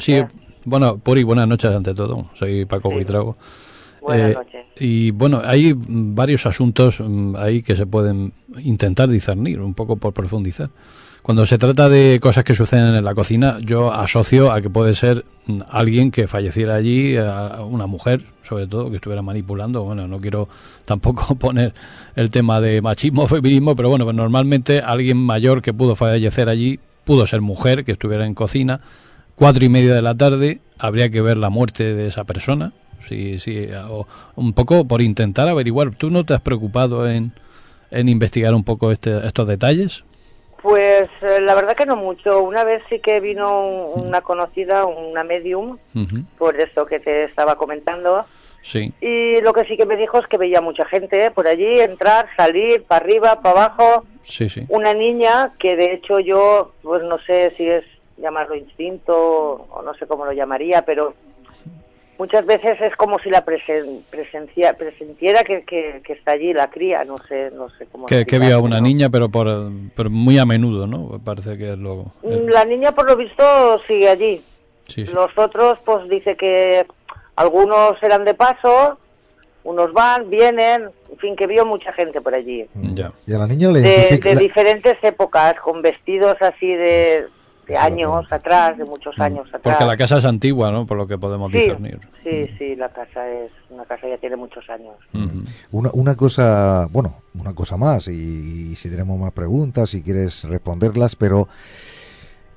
sí, 0.00 0.22
bueno, 0.64 0.98
Puri, 0.98 1.22
buenas 1.22 1.46
noches 1.46 1.70
ante 1.70 1.94
todo. 1.94 2.26
Soy 2.34 2.64
Paco 2.64 2.90
Buitrago. 2.90 3.36
Buenas 4.00 4.30
Eh, 4.30 4.34
noches. 4.34 4.66
Y 4.76 5.10
bueno, 5.10 5.40
hay 5.44 5.74
mm, 5.74 6.14
varios 6.14 6.46
asuntos 6.46 7.00
mm, 7.00 7.36
ahí 7.36 7.62
que 7.62 7.76
se 7.76 7.86
pueden 7.86 8.32
intentar 8.58 9.08
discernir, 9.08 9.60
un 9.60 9.74
poco 9.74 9.96
por 9.96 10.12
profundizar. 10.12 10.70
Cuando 11.28 11.44
se 11.44 11.58
trata 11.58 11.90
de 11.90 12.20
cosas 12.22 12.42
que 12.42 12.54
suceden 12.54 12.94
en 12.94 13.04
la 13.04 13.14
cocina, 13.14 13.58
yo 13.60 13.92
asocio 13.92 14.50
a 14.50 14.62
que 14.62 14.70
puede 14.70 14.94
ser 14.94 15.26
mm, 15.44 15.60
alguien 15.68 16.10
que 16.10 16.26
falleciera 16.26 16.74
allí, 16.74 17.18
a 17.18 17.60
una 17.68 17.86
mujer, 17.86 18.24
sobre 18.42 18.66
todo, 18.66 18.88
que 18.88 18.96
estuviera 18.96 19.20
manipulando. 19.20 19.84
Bueno, 19.84 20.08
no 20.08 20.22
quiero 20.22 20.48
tampoco 20.86 21.34
poner 21.38 21.74
el 22.16 22.30
tema 22.30 22.62
de 22.62 22.80
machismo, 22.80 23.26
feminismo, 23.28 23.76
pero 23.76 23.90
bueno, 23.90 24.10
normalmente 24.10 24.80
alguien 24.80 25.18
mayor 25.18 25.60
que 25.60 25.74
pudo 25.74 25.96
fallecer 25.96 26.48
allí 26.48 26.80
pudo 27.04 27.26
ser 27.26 27.42
mujer, 27.42 27.84
que 27.84 27.92
estuviera 27.92 28.24
en 28.24 28.32
cocina. 28.32 28.80
Cuatro 29.34 29.62
y 29.62 29.68
media 29.68 29.92
de 29.92 30.00
la 30.00 30.14
tarde, 30.14 30.62
habría 30.78 31.10
que 31.10 31.20
ver 31.20 31.36
la 31.36 31.50
muerte 31.50 31.94
de 31.94 32.06
esa 32.06 32.24
persona. 32.24 32.72
Sí, 33.06 33.38
sí, 33.38 33.66
o 33.90 34.06
un 34.34 34.54
poco 34.54 34.86
por 34.86 35.02
intentar 35.02 35.46
averiguar. 35.46 35.94
¿Tú 35.94 36.08
no 36.08 36.24
te 36.24 36.32
has 36.32 36.40
preocupado 36.40 37.06
en, 37.06 37.32
en 37.90 38.08
investigar 38.08 38.54
un 38.54 38.64
poco 38.64 38.92
este, 38.92 39.26
estos 39.26 39.46
detalles? 39.46 40.04
Pues 40.62 41.08
eh, 41.22 41.40
la 41.40 41.54
verdad 41.54 41.76
que 41.76 41.86
no 41.86 41.96
mucho. 41.96 42.42
Una 42.42 42.64
vez 42.64 42.82
sí 42.88 42.98
que 43.00 43.20
vino 43.20 43.66
un- 43.94 44.08
una 44.08 44.20
conocida, 44.22 44.84
una 44.86 45.22
medium, 45.24 45.78
por 46.36 46.56
eso 46.60 46.84
que 46.86 46.98
te 47.00 47.24
estaba 47.24 47.56
comentando. 47.56 48.24
Sí. 48.60 48.92
Y 49.00 49.40
lo 49.40 49.52
que 49.52 49.64
sí 49.66 49.76
que 49.76 49.86
me 49.86 49.96
dijo 49.96 50.18
es 50.18 50.26
que 50.26 50.36
veía 50.36 50.60
mucha 50.60 50.84
gente 50.86 51.24
¿eh? 51.26 51.30
por 51.30 51.46
allí, 51.46 51.80
entrar, 51.80 52.28
salir, 52.36 52.82
para 52.84 53.04
arriba, 53.04 53.40
para 53.40 53.66
abajo. 53.66 54.04
Sí, 54.22 54.48
sí. 54.48 54.64
Una 54.68 54.92
niña 54.94 55.52
que 55.60 55.76
de 55.76 55.92
hecho 55.94 56.18
yo, 56.18 56.72
pues 56.82 57.02
no 57.04 57.18
sé 57.20 57.54
si 57.56 57.68
es 57.68 57.84
llamarlo 58.16 58.56
instinto 58.56 59.16
o 59.70 59.82
no 59.82 59.94
sé 59.94 60.06
cómo 60.08 60.24
lo 60.24 60.32
llamaría, 60.32 60.82
pero 60.82 61.14
muchas 62.18 62.44
veces 62.44 62.80
es 62.80 62.94
como 62.96 63.18
si 63.20 63.30
la 63.30 63.44
presen, 63.44 64.04
presencia, 64.10 64.74
presentiera 64.74 65.44
que, 65.44 65.62
que, 65.64 66.00
que 66.04 66.12
está 66.14 66.32
allí 66.32 66.52
la 66.52 66.68
cría, 66.68 67.04
no 67.04 67.16
sé, 67.28 67.50
no 67.54 67.68
sé 67.70 67.86
cómo. 67.90 68.06
Que, 68.06 68.26
que 68.26 68.38
vio 68.38 68.56
a 68.56 68.60
una 68.60 68.80
niña, 68.80 69.08
pero 69.08 69.28
por 69.28 69.48
pero 69.94 70.10
muy 70.10 70.38
a 70.38 70.44
menudo, 70.44 70.86
¿no? 70.86 71.20
Parece 71.24 71.56
que 71.56 71.70
es 71.72 71.78
lo... 71.78 72.12
La 72.22 72.64
niña 72.64 72.92
por 72.92 73.06
lo 73.08 73.16
visto 73.16 73.44
sigue 73.86 74.08
allí. 74.08 74.42
Sí, 74.84 75.06
sí. 75.06 75.12
Los 75.12 75.30
otros, 75.36 75.78
pues 75.84 76.08
dice 76.08 76.36
que 76.36 76.86
algunos 77.36 78.02
eran 78.02 78.24
de 78.24 78.34
paso, 78.34 78.98
unos 79.64 79.92
van, 79.92 80.30
vienen, 80.30 80.88
en 81.12 81.18
fin, 81.18 81.36
que 81.36 81.46
vio 81.46 81.66
mucha 81.66 81.92
gente 81.92 82.20
por 82.20 82.34
allí. 82.34 82.66
Ya. 82.74 83.12
Y 83.26 83.34
a 83.34 83.38
la 83.38 83.46
niña 83.46 83.68
le 83.68 83.80
De, 83.80 83.88
identifica... 83.88 84.28
de 84.30 84.34
la- 84.34 84.40
diferentes 84.40 84.96
épocas, 85.02 85.54
con 85.60 85.82
vestidos 85.82 86.36
así 86.40 86.66
de, 86.74 87.26
de 87.68 87.76
años 87.76 88.24
atrás, 88.32 88.78
de 88.78 88.84
muchos 88.84 89.18
años 89.20 89.46
atrás. 89.48 89.60
Porque 89.62 89.84
la 89.84 89.96
casa 89.96 90.18
es 90.18 90.24
antigua, 90.24 90.72
¿no? 90.72 90.86
Por 90.86 90.96
lo 90.96 91.06
que 91.06 91.18
podemos 91.18 91.52
sí, 91.52 91.58
discernir. 91.58 92.00
sí, 92.24 92.48
sí, 92.58 92.74
la 92.74 92.88
casa 92.88 93.28
es 93.28 93.52
una 93.68 93.84
casa 93.84 94.08
ya 94.08 94.16
tiene 94.16 94.36
muchos 94.36 94.68
años. 94.70 94.96
Una, 95.70 95.90
una 95.92 96.16
cosa, 96.16 96.88
bueno, 96.90 97.16
una 97.34 97.54
cosa 97.54 97.76
más, 97.76 98.08
y, 98.08 98.70
y 98.70 98.74
si 98.76 98.88
tenemos 98.88 99.18
más 99.18 99.32
preguntas, 99.32 99.90
si 99.90 100.02
quieres 100.02 100.44
responderlas, 100.44 101.14
pero 101.14 101.46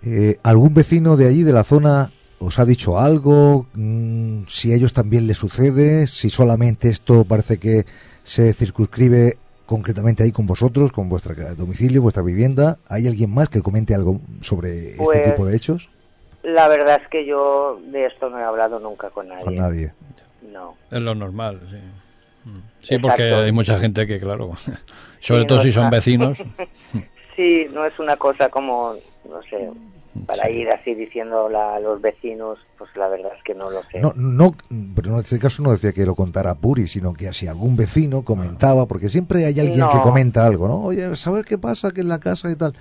eh, 0.03 0.37
¿algún 0.43 0.73
vecino 0.73 1.17
de 1.17 1.27
allí, 1.27 1.43
de 1.43 1.53
la 1.53 1.63
zona, 1.63 2.11
os 2.39 2.57
ha 2.57 2.65
dicho 2.65 2.97
algo? 2.97 3.67
Mm, 3.73 4.43
si 4.47 4.71
a 4.71 4.75
ellos 4.75 4.93
también 4.93 5.27
les 5.27 5.37
sucede, 5.37 6.07
si 6.07 6.29
solamente 6.29 6.89
esto 6.89 7.25
parece 7.25 7.57
que 7.59 7.85
se 8.23 8.53
circunscribe 8.53 9.37
concretamente 9.71 10.21
ahí 10.23 10.33
con 10.33 10.45
vosotros, 10.45 10.91
con 10.91 11.07
vuestro 11.07 11.33
domicilio, 11.55 12.01
vuestra 12.01 12.21
vivienda, 12.21 12.77
¿hay 12.89 13.07
alguien 13.07 13.33
más 13.33 13.47
que 13.47 13.61
comente 13.61 13.95
algo 13.95 14.19
sobre 14.41 14.95
Pues, 14.97 15.17
este 15.17 15.31
tipo 15.31 15.45
de 15.45 15.55
hechos? 15.55 15.89
La 16.43 16.67
verdad 16.67 16.99
es 17.01 17.07
que 17.07 17.25
yo 17.25 17.79
de 17.89 18.05
esto 18.07 18.29
no 18.29 18.37
he 18.37 18.43
hablado 18.43 18.81
nunca 18.81 19.09
con 19.11 19.29
nadie. 19.29 19.45
Con 19.45 19.55
nadie. 19.55 19.93
No. 20.51 20.75
Es 20.91 21.01
lo 21.01 21.15
normal, 21.15 21.61
sí. 21.69 21.77
Mm. 22.43 22.57
Sí, 22.81 22.95
Exacto. 22.95 23.07
porque 23.07 23.33
hay 23.33 23.53
mucha 23.53 23.79
gente 23.79 24.05
que, 24.05 24.19
claro, 24.19 24.51
sobre 25.21 25.41
Sí, 25.41 25.47
todo 25.47 25.59
no 25.59 25.63
si 25.63 25.71
son 25.71 25.89
vecinos, 25.89 26.43
Sí, 27.37 27.65
no 27.71 27.85
es 27.85 27.97
una 27.97 28.17
cosa 28.17 28.49
como, 28.49 28.95
no 29.23 29.41
sé, 29.43 29.69
para 30.25 30.49
ir 30.49 30.69
así 30.69 30.93
diciendo 30.93 31.47
a 31.47 31.79
los 31.79 32.01
vecinos, 32.01 32.59
pues 32.77 32.89
la 32.95 33.07
verdad 33.07 33.31
es 33.37 33.43
que 33.43 33.53
no 33.53 33.69
lo 33.69 33.81
sé. 33.83 33.99
No, 33.99 34.13
no, 34.15 34.55
pero 34.95 35.13
en 35.13 35.19
este 35.19 35.39
caso 35.39 35.63
no 35.63 35.71
decía 35.71 35.93
que 35.93 36.05
lo 36.05 36.15
contara 36.15 36.55
Puri, 36.55 36.87
sino 36.87 37.13
que 37.13 37.31
si 37.33 37.47
algún 37.47 37.75
vecino 37.75 38.23
comentaba, 38.23 38.87
porque 38.87 39.09
siempre 39.09 39.45
hay 39.45 39.59
alguien 39.59 39.87
que 39.89 39.99
comenta 40.01 40.45
algo, 40.45 40.67
¿no? 40.67 40.81
Oye, 40.81 41.15
¿sabes 41.15 41.45
qué 41.45 41.57
pasa 41.57 41.91
que 41.91 42.01
en 42.01 42.09
la 42.09 42.19
casa 42.19 42.51
y 42.51 42.55
tal? 42.55 42.73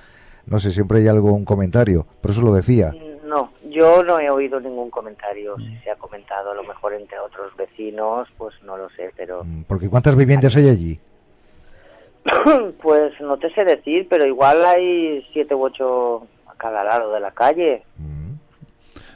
No 0.47 0.59
sé, 0.59 0.73
siempre 0.73 0.99
hay 0.99 1.09
algo, 1.09 1.33
un 1.33 1.45
comentario, 1.45 2.07
por 2.21 2.33
eso 2.33 2.43
lo 2.43 2.53
decía. 2.53 2.93
No, 3.25 3.53
yo 3.69 4.03
no 4.03 4.19
he 4.19 4.29
oído 4.29 4.59
ningún 4.59 4.91
comentario. 4.91 5.57
Si 5.59 5.77
se 5.85 5.91
ha 5.91 5.97
comentado 5.97 6.51
a 6.51 6.55
lo 6.55 6.65
mejor 6.65 6.95
entre 6.95 7.19
otros 7.21 7.55
vecinos, 7.57 8.29
pues 8.37 8.55
no 8.65 8.77
lo 8.77 8.91
sé, 8.91 9.13
pero 9.17 9.43
Porque 9.69 9.89
¿cuántas 9.89 10.17
viviendas 10.17 10.57
hay 10.57 10.69
allí? 10.69 10.99
pues 12.83 13.13
no 13.21 13.39
te 13.39 13.53
sé 13.55 13.65
decir, 13.65 14.07
pero 14.09 14.27
igual 14.27 14.65
hay 14.65 15.25
siete 15.33 15.55
u 15.55 15.63
ocho 15.63 16.27
cada 16.61 16.85
lado 16.85 17.13
de 17.13 17.21
la 17.21 17.31
calle. 17.31 17.83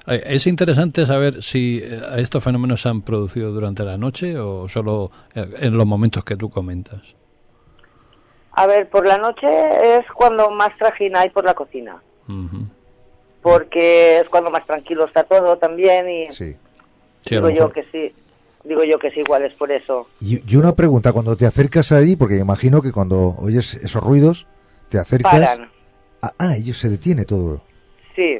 Eh, 0.07 0.23
Es 0.27 0.47
interesante 0.47 1.07
saber 1.07 1.43
si 1.43 1.81
eh, 1.83 2.01
estos 2.17 2.43
fenómenos 2.43 2.81
se 2.83 2.89
han 2.89 3.03
producido 3.03 3.53
durante 3.53 3.85
la 3.85 3.97
noche 3.99 4.39
o 4.39 4.69
solo 4.69 5.11
eh, 5.35 5.47
en 5.61 5.77
los 5.77 5.87
momentos 5.87 6.25
que 6.25 6.37
tú 6.37 6.51
comentas. 6.51 7.01
A 8.53 8.67
ver, 8.67 8.89
por 8.89 9.07
la 9.07 9.19
noche 9.19 9.49
es 9.99 10.07
cuando 10.15 10.51
más 10.51 10.77
trajín 10.79 11.17
hay 11.17 11.29
por 11.31 11.45
la 11.45 11.55
cocina, 11.55 12.01
porque 13.43 14.21
es 14.21 14.29
cuando 14.29 14.51
más 14.51 14.65
tranquilo 14.67 15.07
está 15.07 15.25
todo 15.25 15.57
también 15.59 16.09
y 16.09 16.31
Sí. 16.31 16.55
Digo 17.29 17.51
yo 17.51 17.71
que 17.73 17.85
sí. 17.91 18.15
Digo 18.65 18.83
yo 18.85 18.99
que 18.99 19.11
sí, 19.11 19.21
igual 19.21 19.45
es 19.45 19.53
por 19.55 19.71
eso. 19.73 20.09
Y, 20.21 20.41
y 20.51 20.57
una 20.57 20.75
pregunta, 20.75 21.13
cuando 21.13 21.37
te 21.37 21.47
acercas 21.47 21.93
ahí, 21.93 22.17
porque 22.17 22.39
imagino 22.39 22.81
que 22.81 22.93
cuando 22.93 23.35
oyes 23.39 23.75
esos 23.75 24.03
ruidos, 24.03 24.47
te 24.89 24.99
acercas... 24.99 25.33
Paran. 25.33 25.71
Ah, 26.27 26.33
ah, 26.39 26.57
ellos 26.57 26.79
se 26.79 26.89
detiene 26.89 27.25
todo. 27.25 27.61
Sí. 28.17 28.39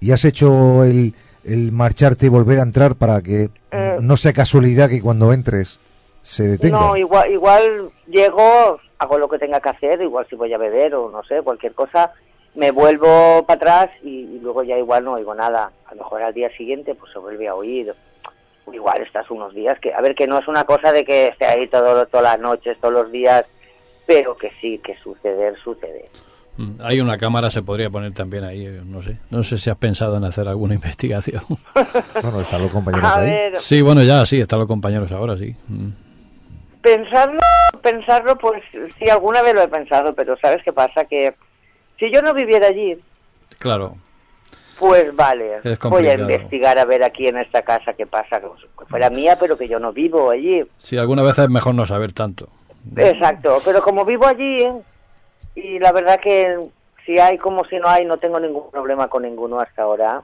¿Y 0.00 0.12
has 0.12 0.24
hecho 0.24 0.84
el, 0.84 1.14
el 1.44 1.72
marcharte 1.72 2.26
y 2.26 2.28
volver 2.28 2.58
a 2.58 2.62
entrar 2.62 2.94
para 2.94 3.20
que 3.22 3.50
Eh. 3.72 3.96
no 4.00 4.16
sea 4.16 4.32
casualidad 4.32 4.88
que 4.88 5.00
cuando 5.02 5.32
entres 5.32 5.80
se 6.22 6.44
detenga? 6.44 6.78
No, 6.78 6.96
igual, 6.96 7.30
igual 7.32 7.90
llego, 8.06 8.78
hago 8.98 9.18
lo 9.18 9.28
que 9.28 9.38
tenga 9.38 9.60
que 9.60 9.68
hacer, 9.70 10.00
igual 10.02 10.26
si 10.30 10.36
voy 10.36 10.52
a 10.52 10.58
beber 10.58 10.94
o 10.94 11.10
no 11.10 11.22
sé, 11.24 11.42
cualquier 11.42 11.72
cosa, 11.74 12.12
me 12.54 12.70
vuelvo 12.70 13.44
para 13.46 13.56
atrás 13.56 13.90
y, 14.02 14.20
y 14.36 14.40
luego 14.40 14.62
ya 14.62 14.76
igual 14.78 15.04
no 15.04 15.14
oigo 15.14 15.34
nada. 15.34 15.72
A 15.86 15.94
lo 15.94 16.02
mejor 16.02 16.22
al 16.22 16.34
día 16.34 16.50
siguiente 16.56 16.94
pues 16.94 17.12
se 17.12 17.18
vuelve 17.18 17.48
a 17.48 17.54
oír. 17.54 17.92
Igual 18.72 19.00
estás 19.02 19.30
unos 19.30 19.54
días, 19.54 19.78
que 19.80 19.94
a 19.94 20.00
ver, 20.02 20.14
que 20.14 20.26
no 20.26 20.38
es 20.38 20.46
una 20.46 20.64
cosa 20.64 20.92
de 20.92 21.02
que 21.04 21.28
esté 21.28 21.46
ahí 21.46 21.66
todo, 21.68 22.06
todas 22.06 22.24
las 22.24 22.38
noches, 22.38 22.76
todos 22.80 22.92
los 22.92 23.10
días, 23.10 23.44
pero 24.06 24.36
que 24.36 24.50
sí, 24.60 24.78
que 24.84 24.94
suceder, 25.02 25.56
sucede. 25.64 26.04
Mm, 26.58 26.72
Hay 26.82 27.00
una 27.00 27.16
cámara, 27.16 27.50
se 27.50 27.62
podría 27.62 27.88
poner 27.88 28.12
también 28.12 28.44
ahí, 28.44 28.66
eh, 28.66 28.82
no 28.84 29.00
sé. 29.00 29.16
No 29.30 29.42
sé 29.42 29.56
si 29.58 29.70
has 29.70 29.76
pensado 29.76 30.16
en 30.16 30.24
hacer 30.24 30.46
alguna 30.48 30.74
investigación. 30.80 31.42
Bueno, 31.74 32.40
están 32.42 32.60
los 32.62 32.70
compañeros 32.72 33.04
A 33.10 33.20
ahí. 33.20 33.30
ver, 33.30 33.56
Sí, 33.56 33.80
bueno, 33.80 34.02
ya, 34.02 34.26
sí, 34.26 34.40
están 34.40 34.58
los 34.58 34.68
compañeros 34.68 35.10
ahora, 35.12 35.36
sí. 35.36 35.54
Mm. 35.68 35.88
Pensarlo, 36.82 37.40
pensarlo, 37.82 38.36
pues 38.38 38.62
sí, 38.98 39.08
alguna 39.10 39.42
vez 39.42 39.54
lo 39.54 39.62
he 39.62 39.68
pensado, 39.68 40.14
pero 40.14 40.36
¿sabes 40.40 40.62
qué 40.64 40.72
pasa? 40.72 41.04
Que 41.04 41.34
si 41.98 42.10
yo 42.12 42.22
no 42.22 42.34
viviera 42.34 42.68
allí, 42.68 42.96
Claro, 43.58 43.96
Pues 44.78 45.14
vale, 45.16 45.60
voy 45.90 46.06
a 46.08 46.14
investigar 46.14 46.78
a 46.78 46.84
ver 46.84 47.02
aquí 47.02 47.26
en 47.26 47.38
esta 47.38 47.62
casa 47.62 47.94
qué 47.94 48.06
pasa, 48.06 48.40
que 48.40 48.46
fuera 48.88 49.10
mía, 49.10 49.36
pero 49.40 49.58
que 49.58 49.68
yo 49.68 49.78
no 49.80 49.92
vivo 49.92 50.30
allí. 50.30 50.62
sí, 50.78 50.96
alguna 50.96 51.22
vez 51.22 51.38
es 51.38 51.48
mejor 51.48 51.74
no 51.74 51.84
saber 51.86 52.12
tanto. 52.12 52.48
Exacto, 52.96 53.60
pero 53.64 53.82
como 53.82 54.04
vivo 54.04 54.26
allí, 54.26 54.64
y 55.60 55.78
la 55.78 55.92
verdad 55.92 56.20
que 56.20 56.58
si 57.06 57.18
hay 57.18 57.38
como 57.38 57.64
si 57.64 57.76
no 57.78 57.88
hay, 57.88 58.04
no 58.04 58.16
tengo 58.18 58.38
ningún 58.40 58.70
problema 58.70 59.08
con 59.08 59.22
ninguno 59.22 59.60
hasta 59.60 59.82
ahora. 59.82 60.22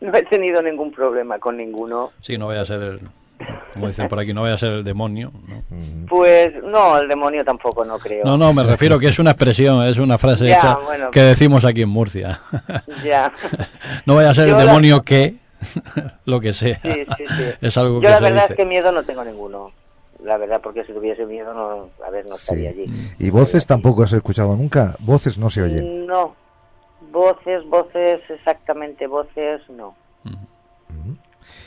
No 0.00 0.14
he 0.16 0.22
tenido 0.24 0.62
ningún 0.62 0.90
problema 0.92 1.38
con 1.38 1.56
ninguno. 1.56 2.10
Sí, 2.20 2.38
no 2.38 2.46
vaya 2.46 2.62
a 2.62 2.64
ser 2.64 2.82
el, 2.82 3.00
como 3.74 3.86
dicen 3.88 4.08
por 4.08 4.18
aquí, 4.18 4.32
no 4.32 4.42
vaya 4.42 4.54
a 4.54 4.58
ser 4.58 4.72
el 4.72 4.84
demonio. 4.84 5.30
¿no? 5.46 6.06
Pues 6.08 6.52
no, 6.64 6.98
el 6.98 7.06
demonio 7.08 7.44
tampoco, 7.44 7.84
no 7.84 7.98
creo. 7.98 8.24
No, 8.24 8.36
no, 8.38 8.52
me 8.54 8.62
refiero 8.64 8.98
que 8.98 9.08
es 9.08 9.18
una 9.18 9.32
expresión, 9.32 9.84
es 9.86 9.98
una 9.98 10.16
frase 10.18 10.46
Ya, 10.46 10.56
hecha 10.56 10.74
bueno. 10.76 11.10
que 11.10 11.20
decimos 11.20 11.64
aquí 11.66 11.82
en 11.82 11.90
Murcia. 11.90 12.40
Ya. 13.04 13.32
no 14.06 14.14
vaya 14.16 14.30
a 14.30 14.34
ser 14.34 14.48
Yo 14.48 14.52
el 14.54 14.58
la- 14.58 14.64
demonio 14.66 15.02
que, 15.02 15.34
lo 16.24 16.40
que 16.40 16.52
sea. 16.54 16.80
Sí, 16.82 17.04
sí, 17.18 17.24
sí. 17.28 17.44
Es 17.60 17.76
algo 17.76 17.96
Yo 17.96 18.00
que 18.00 18.08
la 18.08 18.16
se 18.18 18.24
verdad 18.24 18.42
dice. 18.42 18.52
es 18.54 18.56
que 18.56 18.64
miedo 18.66 18.90
no 18.92 19.02
tengo 19.02 19.22
ninguno. 19.24 19.70
La 20.24 20.36
verdad, 20.36 20.60
porque 20.62 20.84
si 20.84 20.92
tuviese 20.92 21.24
miedo, 21.24 21.54
no, 21.54 21.88
a 22.04 22.10
ver, 22.10 22.26
no 22.26 22.34
estaría 22.34 22.70
allí. 22.70 22.84
¿Y 23.18 23.30
voces 23.30 23.66
tampoco 23.66 24.02
has 24.02 24.12
escuchado 24.12 24.54
nunca? 24.56 24.96
Voces 25.00 25.38
no 25.38 25.48
se 25.48 25.62
oyen. 25.62 26.06
No, 26.06 26.34
voces, 27.10 27.64
voces, 27.68 28.20
exactamente 28.28 29.06
voces, 29.06 29.62
no. 29.70 29.94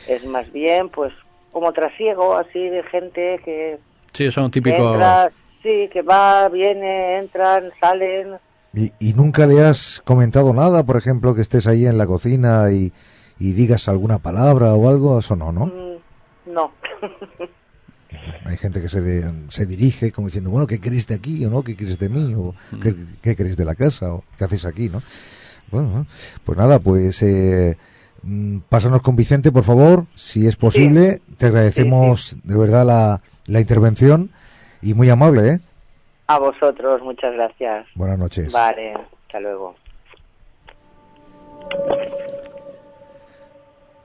Es 0.08 0.26
más 0.26 0.52
bien, 0.52 0.90
pues, 0.90 1.12
como 1.52 1.72
trasiego, 1.74 2.36
así 2.36 2.60
de 2.70 2.84
gente 2.84 3.40
que 3.44 3.80
Sí, 4.12 4.30
son 4.30 4.52
típicos... 4.52 4.80
entra, 4.94 5.32
sí, 5.64 5.90
que 5.92 6.02
va, 6.04 6.48
viene, 6.50 7.18
entran, 7.18 7.72
salen. 7.80 8.38
¿Y, 8.76 8.92
y 9.00 9.14
nunca 9.14 9.48
le 9.48 9.64
has 9.64 10.02
comentado 10.06 10.54
nada, 10.54 10.84
por 10.84 10.98
ejemplo, 10.98 11.34
que 11.34 11.42
estés 11.42 11.66
ahí 11.66 11.86
en 11.86 11.98
la 11.98 12.06
cocina 12.06 12.72
y, 12.72 12.92
y 13.40 13.54
digas 13.54 13.88
alguna 13.88 14.20
palabra 14.20 14.74
o 14.74 14.90
algo? 14.90 15.20
Eso 15.20 15.36
no, 15.36 15.52
¿no? 15.52 15.66
Mm, 15.68 16.54
no. 16.54 16.72
Hay 18.46 18.58
gente 18.58 18.82
que 18.82 18.90
se, 18.90 19.02
de- 19.02 19.32
se 19.50 19.66
dirige 19.66 20.12
como 20.12 20.28
diciendo, 20.28 20.50
bueno, 20.50 20.68
¿qué 20.68 20.80
queréis 20.80 21.08
de 21.08 21.16
aquí 21.16 21.44
o 21.46 21.50
no? 21.50 21.64
¿Qué 21.64 21.76
queréis 21.76 21.98
de 22.00 22.10
mí? 22.10 22.34
¿O 22.36 22.54
qué, 22.82 22.96
qué 23.22 23.36
queréis 23.36 23.58
de 23.58 23.66
la 23.66 23.76
casa? 23.76 24.14
¿O 24.14 24.24
qué 24.38 24.44
hacéis 24.46 24.66
aquí? 24.66 24.90
¿no? 24.90 25.02
Bueno, 25.72 25.90
¿no? 25.90 26.06
pues 26.44 26.58
nada, 26.58 26.80
pues 26.80 27.22
eh, 27.24 27.78
mm, 28.22 28.60
pásanos 28.70 29.02
con 29.02 29.16
Vicente, 29.16 29.52
por 29.52 29.64
favor, 29.64 30.06
si 30.16 30.46
es 30.48 30.56
posible. 30.56 31.22
Te 31.38 31.48
agradecemos 31.48 32.38
de 32.44 32.58
verdad 32.58 32.86
la, 32.86 33.22
la 33.48 33.60
intervención 33.60 34.30
y 34.82 34.94
muy 34.94 35.10
amable, 35.10 35.50
¿eh? 35.50 35.60
A 36.28 36.40
vosotros, 36.40 37.02
muchas 37.02 37.34
gracias. 37.34 37.86
Buenas 37.96 38.18
noches. 38.20 38.52
Vale, 38.54 38.94
hasta 38.94 39.40
luego. 39.40 39.76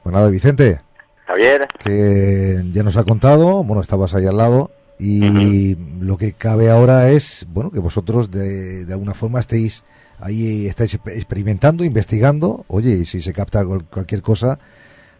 Pues 0.02 0.12
nada, 0.14 0.28
Vicente, 0.30 0.80
Javier, 1.28 1.68
que 1.78 2.62
ya 2.72 2.82
nos 2.82 2.96
ha 2.96 3.04
contado, 3.04 3.62
bueno, 3.62 3.80
estabas 3.82 4.14
ahí 4.14 4.26
al 4.26 4.36
lado 4.38 4.70
y 4.98 5.76
lo 6.00 6.16
que 6.16 6.32
cabe 6.32 6.70
ahora 6.70 7.10
es, 7.10 7.46
bueno, 7.50 7.70
que 7.70 7.78
vosotros 7.78 8.30
de, 8.32 8.84
de 8.84 8.92
alguna 8.92 9.14
forma 9.14 9.38
estéis 9.38 9.84
ahí, 10.18 10.66
estáis 10.66 10.98
exper- 11.00 11.12
experimentando, 11.16 11.84
investigando, 11.84 12.64
oye, 12.66 12.90
y 12.96 13.04
si 13.04 13.20
se 13.20 13.32
capta 13.32 13.64
cual- 13.64 13.84
cualquier 13.84 14.22
cosa, 14.22 14.58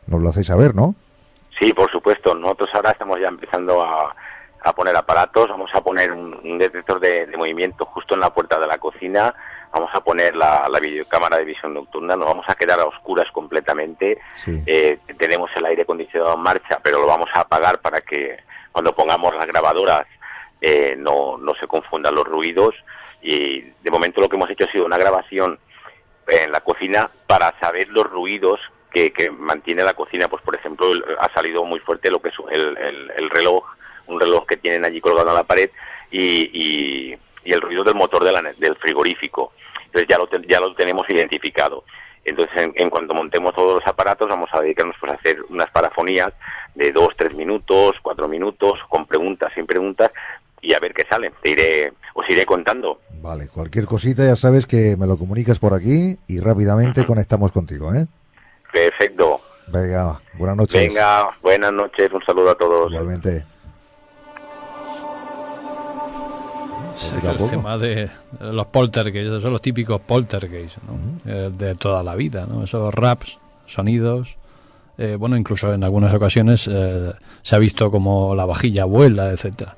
nos 0.09 0.20
lo 0.20 0.30
hacéis 0.30 0.48
saber, 0.48 0.74
¿no? 0.74 0.97
sí, 1.60 1.72
por 1.72 1.90
supuesto. 1.90 2.35
Nosotros 2.35 2.70
ahora 2.72 2.93
estamos 2.93 3.18
ya 3.20 3.28
empezando 3.28 3.82
a, 3.82 4.14
a 4.64 4.72
poner 4.72 4.94
aparatos. 4.97 5.48
Vamos 5.48 5.70
a 5.74 5.80
poner 5.82 6.12
un, 6.12 6.32
un 6.44 6.56
detector 6.59 7.01
de, 7.01 7.26
de 7.26 7.36
movimiento 7.36 7.85
justo 7.86 8.14
en 8.14 8.20
la 8.20 8.32
puerta 8.32 8.59
de 8.60 8.66
la 8.68 8.78
cocina. 8.78 9.35
Vamos 9.73 9.90
a 9.93 10.01
poner 10.01 10.35
la, 10.36 10.69
la 10.69 10.81
videocámara 10.81 11.36
de 11.39 11.45
visión 11.45 11.74
nocturna. 11.74 12.16
Nos 12.16 12.27
vamos 12.28 12.45
a 12.49 12.55
quedar 12.55 12.81
a 12.81 12.86
oscuras 12.86 13.31
completamente. 13.32 14.19
Sí. 14.35 14.62
Eh, 14.66 14.99
tenemos 15.19 15.51
el 15.57 15.65
aire 15.66 15.82
acondicionado 15.82 16.35
en 16.35 16.40
marcha, 16.40 16.81
pero 16.82 17.01
lo 17.01 17.07
vamos 17.07 17.28
a 17.35 17.40
apagar 17.40 17.81
para 17.81 18.01
que 18.01 18.39
cuando 18.73 18.95
pongamos 18.95 19.35
las 19.35 19.47
grabadoras 19.47 20.07
eh, 20.61 20.95
no, 20.99 21.36
no 21.39 21.55
se 21.57 21.66
confundan 21.66 22.15
los 22.15 22.24
ruidos. 22.24 22.74
Y 23.23 23.61
de 23.61 23.90
momento 23.90 24.20
lo 24.20 24.28
que 24.28 24.36
hemos 24.36 24.51
hecho 24.51 24.65
ha 24.65 24.73
sido 24.73 24.86
una 24.86 24.97
grabación 24.99 25.59
en 26.28 26.53
la 26.53 26.61
cocina 26.61 27.11
para 27.27 27.55
saber 27.61 27.89
los 27.89 28.05
ruidos 28.09 28.61
que, 28.90 29.12
que 29.12 29.31
mantiene 29.31 29.82
la 29.82 29.95
cocina. 29.95 30.28
Pues 30.28 30.43
por 30.43 30.55
ejemplo, 30.55 30.93
el- 30.93 31.05
ha 31.20 31.32
salido 31.35 31.65
muy 31.65 31.81
fuerte 31.81 32.11
lo 32.11 32.20
que 32.20 32.28
es 32.31 32.35
el, 32.53 32.77
el- 32.78 33.12
el 33.16 33.31
reloj, 33.31 33.65
un 34.07 34.19
reloj 34.20 34.47
que 34.47 34.57
tienen 34.57 34.85
allí 34.85 35.01
colgado 35.01 35.28
en 35.28 35.35
la 35.35 35.45
pared 35.45 35.70
y, 36.11 36.51
y- 36.53 37.19
y 37.49 37.53
el 37.55 37.62
ruido 37.62 37.83
del 37.83 37.95
motor 37.95 38.23
de 38.25 38.33
la 38.33 38.43
del 38.43 38.77
frigorífico. 38.77 39.53
Entonces 39.87 40.07
ya 40.09 40.19
lo, 40.19 40.27
ten- 40.27 40.45
ya 40.47 40.61
lo 40.61 40.75
tenemos 40.75 41.09
identificado. 41.09 41.83
Entonces, 42.25 42.55
en, 42.62 42.73
en 42.77 42.91
cuanto 42.91 43.15
montemos 43.15 43.55
todos 43.55 43.77
los 43.81 43.87
aparatos, 43.87 44.29
vamos 44.29 44.51
a 44.53 44.61
dedicarnos 44.61 44.95
pues, 45.01 45.12
a 45.12 45.15
hacer 45.16 45.39
unas 45.49 45.70
parafonías 45.70 46.29
de 46.75 46.93
dos, 46.93 47.09
tres 47.16 47.33
minutos, 47.35 47.95
cuatro 48.03 48.29
minutos, 48.29 48.75
con 48.91 49.07
preguntas, 49.07 49.51
sin 49.55 49.66
preguntas, 49.66 50.11
y 50.61 50.75
a 50.75 50.79
ver 50.79 50.93
qué 50.93 51.05
sale. 51.09 51.33
Te 51.43 51.51
iré, 51.53 51.93
os 52.12 52.29
iré 52.29 52.45
contando. 52.45 53.01
Vale, 53.23 53.49
cualquier 53.49 53.87
cosita 53.87 54.25
ya 54.27 54.37
sabes 54.37 54.66
que 54.66 54.97
me 54.99 55.07
lo 55.07 55.16
comunicas 55.16 55.59
por 55.59 55.73
aquí 55.73 56.19
y 56.29 56.41
rápidamente 56.41 57.07
conectamos 57.07 57.51
contigo, 57.51 57.95
¿eh? 57.95 58.07
Perfecto. 58.73 59.41
Venga, 59.69 60.20
buenas 60.35 60.57
noches. 60.57 60.81
Venga, 60.87 61.31
buenas 61.41 61.73
noches, 61.73 62.12
un 62.12 62.23
saludo 62.27 62.51
a 62.51 62.55
todos. 62.57 62.91
Igualmente. 62.93 63.45
Sí, 66.99 67.15
a 67.27 67.31
el 67.31 67.37
poco. 67.37 67.51
tema 67.51 67.79
de 67.79 68.11
los 68.41 68.66
poltergeist, 68.66 69.27
esos 69.29 69.43
son 69.43 69.53
los 69.53 69.61
típicos 69.62 70.01
poltergeist 70.01 70.79
¿no? 70.83 71.20
Eh, 71.33 71.51
de 71.57 71.75
toda 71.77 72.03
la 72.03 72.15
vida, 72.16 72.47
¿no? 72.49 72.65
esos 72.65 72.93
raps, 72.93 73.39
sonidos. 73.66 74.37
eh, 74.97 75.16
bueno, 75.19 75.37
incluso 75.37 75.73
en 75.73 75.85
algunas 75.85 76.12
ocasiones 76.12 76.69
eh, 76.70 77.12
se 77.43 77.55
ha 77.57 77.59
visto 77.59 77.91
como 77.91 78.35
la 78.35 78.45
vajilla 78.47 78.85
vuela, 78.85 79.31
etcétera. 79.31 79.77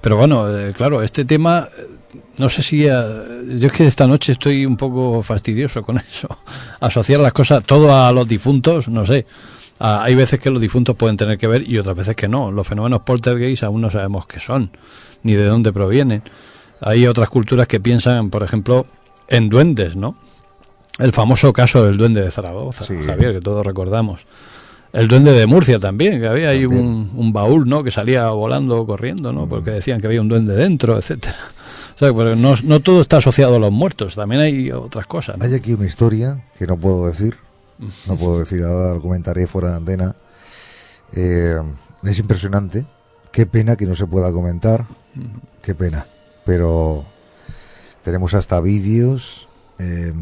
Pero 0.00 0.16
bueno, 0.16 0.46
eh, 0.56 0.72
claro, 0.76 1.02
este 1.02 1.24
tema, 1.24 1.68
eh, 1.76 2.18
no 2.36 2.48
sé 2.48 2.62
si. 2.62 2.82
yo 2.84 2.92
es 3.66 3.72
que 3.72 3.86
esta 3.86 4.06
noche 4.06 4.32
estoy 4.32 4.64
un 4.66 4.76
poco 4.76 5.22
fastidioso 5.22 5.82
con 5.82 5.96
eso. 6.10 6.28
Asociar 6.80 7.20
las 7.20 7.32
cosas, 7.32 7.64
todo 7.64 7.92
a 7.94 8.12
los 8.12 8.28
difuntos, 8.28 8.88
no 8.88 9.04
sé. 9.04 9.26
Ah, 9.80 10.02
hay 10.02 10.14
veces 10.14 10.38
que 10.38 10.50
los 10.50 10.60
difuntos 10.60 10.96
pueden 10.96 11.16
tener 11.16 11.38
que 11.38 11.46
ver 11.46 11.68
y 11.68 11.78
otras 11.78 11.96
veces 11.96 12.14
que 12.14 12.28
no. 12.28 12.52
Los 12.52 12.66
fenómenos 12.66 13.00
poltergeist 13.00 13.62
aún 13.62 13.80
no 13.80 13.90
sabemos 13.90 14.26
qué 14.26 14.38
son, 14.38 14.70
ni 15.22 15.32
de 15.34 15.46
dónde 15.46 15.72
provienen. 15.72 16.22
Hay 16.80 17.06
otras 17.06 17.28
culturas 17.28 17.66
que 17.66 17.80
piensan, 17.80 18.30
por 18.30 18.42
ejemplo, 18.42 18.86
en 19.28 19.48
duendes, 19.48 19.96
¿no? 19.96 20.16
El 20.98 21.12
famoso 21.12 21.52
caso 21.52 21.84
del 21.84 21.96
duende 21.96 22.22
de 22.22 22.30
Zaragoza, 22.30 22.84
Javier, 23.06 23.34
que 23.34 23.40
todos 23.40 23.64
recordamos. 23.64 24.26
El 24.92 25.06
duende 25.06 25.32
de 25.32 25.46
Murcia 25.46 25.78
también, 25.78 26.20
que 26.20 26.26
había 26.26 26.50
ahí 26.50 26.64
un, 26.64 27.12
un 27.14 27.32
baúl, 27.32 27.68
¿no? 27.68 27.84
Que 27.84 27.90
salía 27.90 28.28
volando, 28.30 28.84
corriendo, 28.86 29.32
¿no? 29.32 29.46
Porque 29.48 29.70
decían 29.70 30.00
que 30.00 30.06
había 30.06 30.20
un 30.20 30.28
duende 30.28 30.54
dentro, 30.54 30.96
etcétera. 30.96 31.36
O 31.94 31.98
sea, 31.98 32.14
pero 32.14 32.36
no, 32.36 32.54
no 32.62 32.78
todo 32.78 33.00
está 33.00 33.16
asociado 33.16 33.56
a 33.56 33.58
los 33.58 33.72
muertos, 33.72 34.14
también 34.14 34.40
hay 34.40 34.70
otras 34.70 35.08
cosas. 35.08 35.36
¿no? 35.36 35.44
Hay 35.44 35.52
aquí 35.52 35.72
una 35.72 35.84
historia 35.84 36.44
que 36.56 36.64
no 36.64 36.76
puedo 36.76 37.08
decir, 37.08 37.34
no 38.06 38.16
puedo 38.16 38.38
decir 38.38 38.62
ahora, 38.62 38.94
lo 38.94 39.02
comentaré 39.02 39.48
fuera 39.48 39.70
de 39.70 39.76
antena. 39.78 40.14
Eh, 41.12 41.60
es 42.04 42.18
impresionante, 42.20 42.86
qué 43.32 43.46
pena 43.46 43.74
que 43.74 43.84
no 43.84 43.96
se 43.96 44.06
pueda 44.06 44.30
comentar, 44.30 44.84
qué 45.60 45.74
pena, 45.74 46.06
pero 46.48 47.04
tenemos 48.02 48.32
hasta 48.32 48.58
vídeos, 48.62 49.46
eh, 49.78 50.14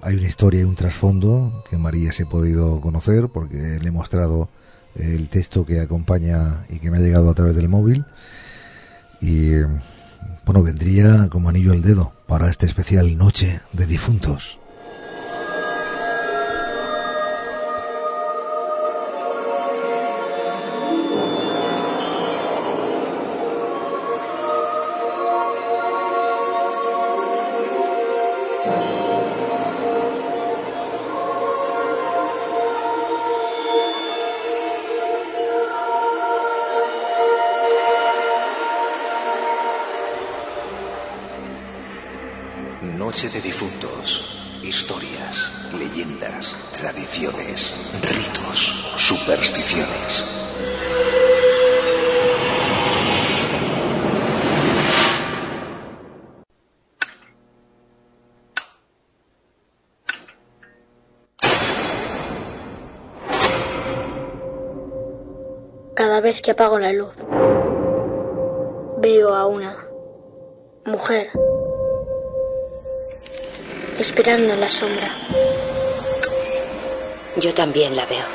hay 0.00 0.16
una 0.16 0.26
historia 0.26 0.62
y 0.62 0.64
un 0.64 0.74
trasfondo 0.74 1.62
que 1.68 1.76
María 1.76 2.12
se 2.12 2.22
ha 2.22 2.26
podido 2.30 2.80
conocer 2.80 3.28
porque 3.28 3.78
le 3.78 3.88
he 3.88 3.90
mostrado 3.90 4.48
el 4.94 5.28
texto 5.28 5.66
que 5.66 5.80
acompaña 5.80 6.64
y 6.70 6.78
que 6.78 6.90
me 6.90 6.96
ha 6.96 7.00
llegado 7.00 7.28
a 7.28 7.34
través 7.34 7.54
del 7.56 7.68
móvil 7.68 8.06
y 9.20 9.50
eh, 9.50 9.66
bueno, 10.46 10.62
vendría 10.62 11.28
como 11.28 11.50
anillo 11.50 11.72
al 11.72 11.82
dedo 11.82 12.14
para 12.26 12.48
este 12.48 12.64
especial 12.64 13.18
Noche 13.18 13.60
de 13.74 13.84
Difuntos. 13.84 14.58
En 74.36 74.60
la 74.60 74.68
sombra. 74.68 75.08
Yo 77.36 77.54
también 77.54 77.96
la 77.96 78.04
veo. 78.04 78.26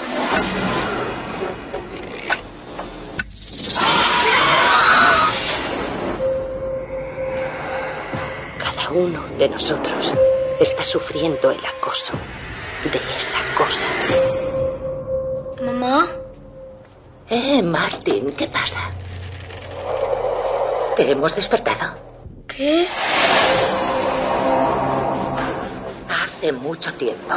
Cada 8.57 8.89
uno 8.91 9.21
de 9.37 9.49
nosotros 9.49 10.13
está 10.59 10.83
sufriendo 10.83 11.51
el 11.51 11.59
acoso 11.65 12.13
de 12.83 12.97
esa 13.17 13.39
cosa. 13.57 13.87
Mamá, 15.63 16.07
Eh, 17.29 17.61
Martín, 17.63 18.33
¿qué 18.37 18.47
pasa? 18.47 18.81
¿Te 20.97 21.11
hemos 21.11 21.33
despertado? 21.35 21.95
¿qué? 22.47 22.85
Hace 26.41 26.53
mucho 26.53 26.91
tiempo. 26.95 27.35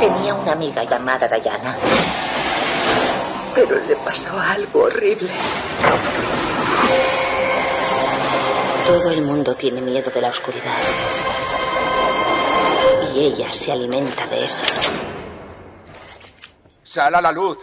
Tenía 0.00 0.34
una 0.34 0.50
amiga 0.50 0.82
llamada 0.82 1.28
Dayana. 1.28 1.76
Pero 3.54 3.78
le 3.86 3.94
pasó 3.94 4.36
algo 4.36 4.80
horrible. 4.80 5.30
Todo 8.84 9.10
el 9.10 9.22
mundo 9.22 9.54
tiene 9.54 9.80
miedo 9.80 10.10
de 10.10 10.20
la 10.20 10.30
oscuridad. 10.30 10.74
Y 13.14 13.26
ella 13.26 13.52
se 13.52 13.70
alimenta 13.70 14.26
de 14.26 14.44
eso. 14.44 14.64
Sal 16.82 17.14
a 17.14 17.20
la 17.20 17.30
luz. 17.30 17.58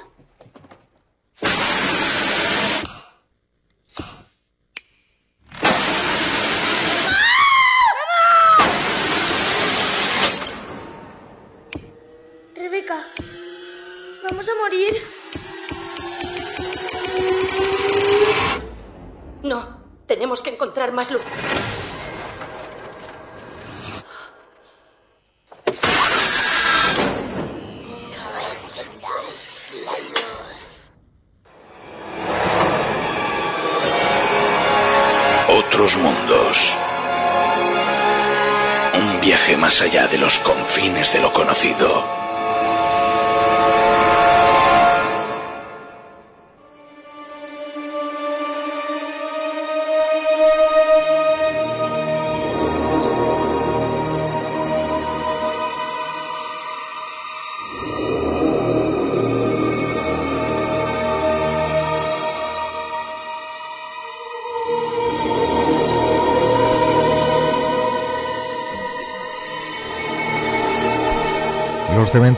Más 20.92 21.12
luz. 21.12 21.31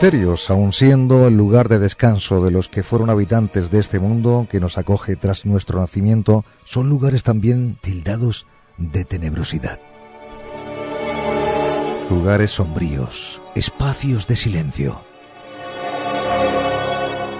Cementerios, 0.04 0.50
aun 0.50 0.74
siendo 0.74 1.28
el 1.28 1.34
lugar 1.34 1.70
de 1.70 1.78
descanso 1.78 2.44
de 2.44 2.50
los 2.50 2.68
que 2.68 2.82
fueron 2.82 3.08
habitantes 3.08 3.70
de 3.70 3.80
este 3.80 3.98
mundo 3.98 4.46
que 4.50 4.60
nos 4.60 4.76
acoge 4.76 5.16
tras 5.16 5.46
nuestro 5.46 5.80
nacimiento, 5.80 6.44
son 6.66 6.90
lugares 6.90 7.22
también 7.22 7.78
tildados 7.80 8.46
de 8.76 9.06
tenebrosidad. 9.06 9.80
Lugares 12.10 12.50
sombríos, 12.50 13.40
espacios 13.54 14.26
de 14.26 14.36
silencio. 14.36 15.00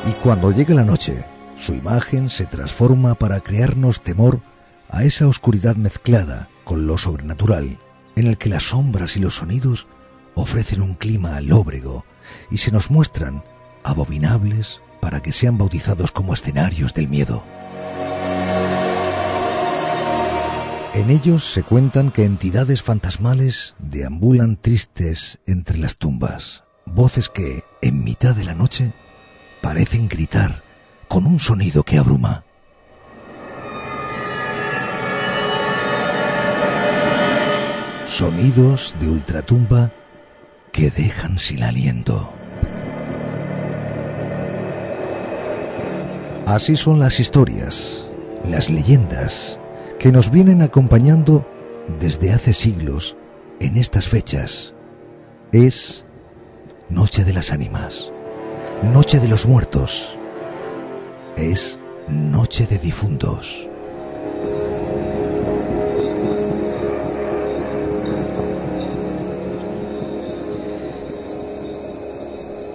Y 0.09 0.15
cuando 0.23 0.51
llega 0.51 0.75
la 0.75 0.85
noche, 0.85 1.27
su 1.57 1.75
imagen 1.75 2.31
se 2.31 2.47
transforma 2.47 3.15
para 3.15 3.41
crearnos 3.41 4.03
temor 4.03 4.41
a 4.89 5.05
esa 5.05 5.29
oscuridad 5.29 5.77
mezclada 5.77 6.49
con 6.65 6.87
lo 6.87 6.97
sobrenatural, 6.97 7.79
en 8.17 8.27
el 8.27 8.39
que 8.39 8.49
las 8.49 8.71
sombras 8.71 9.19
y 9.19 9.21
los 9.21 9.35
sonidos 9.35 9.87
ofrecen 10.35 10.83
un 10.83 10.95
clima 10.95 11.41
lóbrego 11.41 12.05
y 12.51 12.59
se 12.59 12.71
nos 12.71 12.91
muestran 12.91 13.45
abominables 13.83 14.81
para 15.01 15.21
que 15.21 15.33
sean 15.33 15.59
bautizados 15.59 16.13
como 16.13 16.35
escenarios 16.35 16.95
del 16.95 17.09
miedo. 17.09 17.45
En 20.95 21.11
ellos 21.11 21.45
se 21.45 21.65
cuentan 21.65 22.13
que 22.13 22.25
entidades 22.25 22.83
fantasmales 22.83 23.75
deambulan 23.81 24.57
tristes 24.57 25.41
entre 25.45 25.77
las 25.77 25.97
tumbas, 25.97 26.63
voces 26.87 27.29
que, 27.29 27.65
en 27.83 28.05
mitad 28.05 28.35
de 28.35 28.45
la 28.45 28.55
noche, 28.55 28.95
parecen 29.61 30.09
gritar 30.09 30.63
con 31.09 31.27
un 31.27 31.41
sonido 31.41 31.83
que 31.83 31.99
abruma. 31.99 32.45
Sonidos 38.07 38.95
de 39.01 39.09
ultratumba 39.09 39.93
que 40.75 40.91
dejan 40.91 41.39
sin 41.39 41.63
aliento. 41.63 42.33
Así 46.47 46.75
son 46.75 46.99
las 46.99 47.21
historias, 47.21 48.09
las 48.51 48.71
leyendas, 48.71 49.61
que 50.01 50.11
nos 50.11 50.33
vienen 50.33 50.63
acompañando 50.63 51.47
desde 52.01 52.33
hace 52.33 52.53
siglos 52.53 53.17
en 53.61 53.77
estas 53.77 54.09
fechas. 54.09 54.75
Es 55.53 56.05
Noche 56.89 57.25
de 57.25 57.33
las 57.33 57.53
Ánimas, 57.53 58.11
Noche 58.93 59.21
de 59.21 59.29
los 59.29 59.47
Muertos, 59.47 60.19
es 61.37 61.79
Noche 62.09 62.67
de 62.67 62.79
Difuntos. 62.79 63.69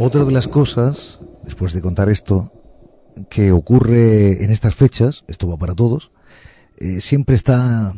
Otra 0.01 0.23
de 0.23 0.31
las 0.31 0.47
cosas, 0.47 1.19
después 1.43 1.73
de 1.73 1.81
contar 1.81 2.07
esto, 2.07 2.53
que 3.29 3.51
ocurre 3.51 4.45
en 4.45 4.49
estas 4.49 4.73
fechas, 4.73 5.25
esto 5.27 5.45
va 5.49 5.57
para 5.57 5.75
todos, 5.75 6.11
eh, 6.77 7.01
siempre 7.01 7.35
está 7.35 7.93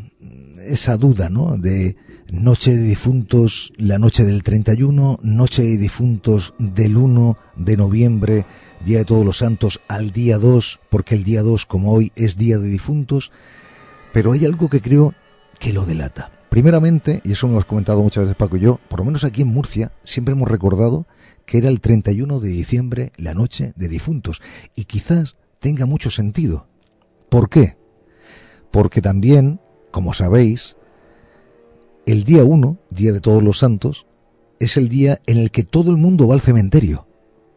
esa 0.66 0.98
duda, 0.98 1.30
¿no? 1.30 1.58
De 1.58 1.98
noche 2.32 2.76
de 2.76 2.82
difuntos, 2.82 3.72
la 3.78 4.00
noche 4.00 4.26
del 4.26 4.42
31, 4.42 5.20
noche 5.22 5.62
de 5.62 5.78
difuntos 5.78 6.56
del 6.58 6.98
1 6.98 7.38
de 7.58 7.78
noviembre, 7.78 8.48
Día 8.84 8.98
de 8.98 9.06
Todos 9.06 9.24
los 9.24 9.38
Santos, 9.38 9.80
al 9.88 10.10
día 10.10 10.40
2, 10.40 10.80
porque 10.90 11.14
el 11.14 11.24
día 11.24 11.44
2, 11.44 11.68
como 11.68 11.94
hoy, 11.94 12.12
es 12.16 12.36
Día 12.36 12.58
de 12.58 12.68
Difuntos, 12.68 13.32
pero 14.12 14.32
hay 14.32 14.44
algo 14.46 14.70
que 14.70 14.82
creo 14.82 15.14
que 15.60 15.72
lo 15.72 15.86
delata. 15.86 16.41
Primeramente, 16.52 17.22
y 17.24 17.32
eso 17.32 17.48
lo 17.48 17.54
hemos 17.54 17.66
comentado 17.66 18.04
muchas 18.04 18.26
veces 18.26 18.36
Paco 18.36 18.58
y 18.58 18.60
yo, 18.60 18.78
por 18.90 19.00
lo 19.00 19.06
menos 19.06 19.24
aquí 19.24 19.42
en 19.42 19.48
Murcia, 19.48 19.94
siempre 20.04 20.34
hemos 20.34 20.50
recordado 20.50 21.08
que 21.46 21.60
era 21.60 21.70
el 21.70 21.80
31 21.80 22.42
de 22.42 22.50
diciembre, 22.50 23.14
la 23.16 23.34
noche 23.34 23.72
de 23.78 23.88
difuntos, 23.88 24.42
y 24.76 24.84
quizás 24.84 25.38
tenga 25.60 25.86
mucho 25.86 26.12
sentido. 26.12 26.68
¿Por 27.30 27.50
qué? 27.50 27.78
Porque 28.70 29.02
también, 29.02 29.62
como 29.92 30.14
sabéis, 30.14 30.76
el 32.06 32.26
día 32.26 32.44
1, 32.44 32.78
Día 32.90 33.14
de 33.14 33.22
Todos 33.22 33.42
los 33.42 33.60
Santos, 33.60 34.06
es 34.60 34.76
el 34.76 34.90
día 34.90 35.22
en 35.28 35.38
el 35.38 35.52
que 35.52 35.64
todo 35.64 35.90
el 35.90 35.96
mundo 35.96 36.28
va 36.28 36.34
al 36.34 36.42
cementerio, 36.42 37.08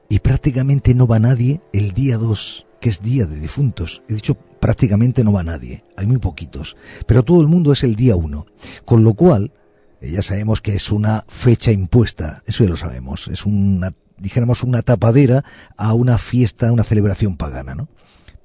y 0.08 0.20
prácticamente 0.20 0.94
no 0.94 1.08
va 1.08 1.18
nadie 1.18 1.62
el 1.72 1.94
día 1.94 2.16
2, 2.16 2.68
que 2.84 2.90
es 2.90 3.00
Día 3.00 3.24
de 3.24 3.40
Difuntos. 3.40 4.02
He 4.10 4.12
dicho 4.12 4.34
prácticamente 4.34 5.24
no 5.24 5.32
va 5.32 5.42
nadie, 5.42 5.84
hay 5.96 6.06
muy 6.06 6.18
poquitos, 6.18 6.76
pero 7.06 7.22
todo 7.22 7.40
el 7.40 7.46
mundo 7.48 7.72
es 7.72 7.82
el 7.82 7.96
día 7.96 8.14
1, 8.14 8.44
con 8.84 9.04
lo 9.04 9.14
cual 9.14 9.54
eh, 10.02 10.10
ya 10.10 10.20
sabemos 10.20 10.60
que 10.60 10.74
es 10.74 10.92
una 10.92 11.24
fecha 11.26 11.72
impuesta, 11.72 12.42
eso 12.44 12.62
ya 12.62 12.68
lo 12.68 12.76
sabemos, 12.76 13.28
es 13.28 13.46
una, 13.46 13.94
dijéramos, 14.18 14.62
una 14.62 14.82
tapadera 14.82 15.46
a 15.78 15.94
una 15.94 16.18
fiesta, 16.18 16.68
a 16.68 16.72
una 16.72 16.84
celebración 16.84 17.38
pagana, 17.38 17.74
¿no? 17.74 17.88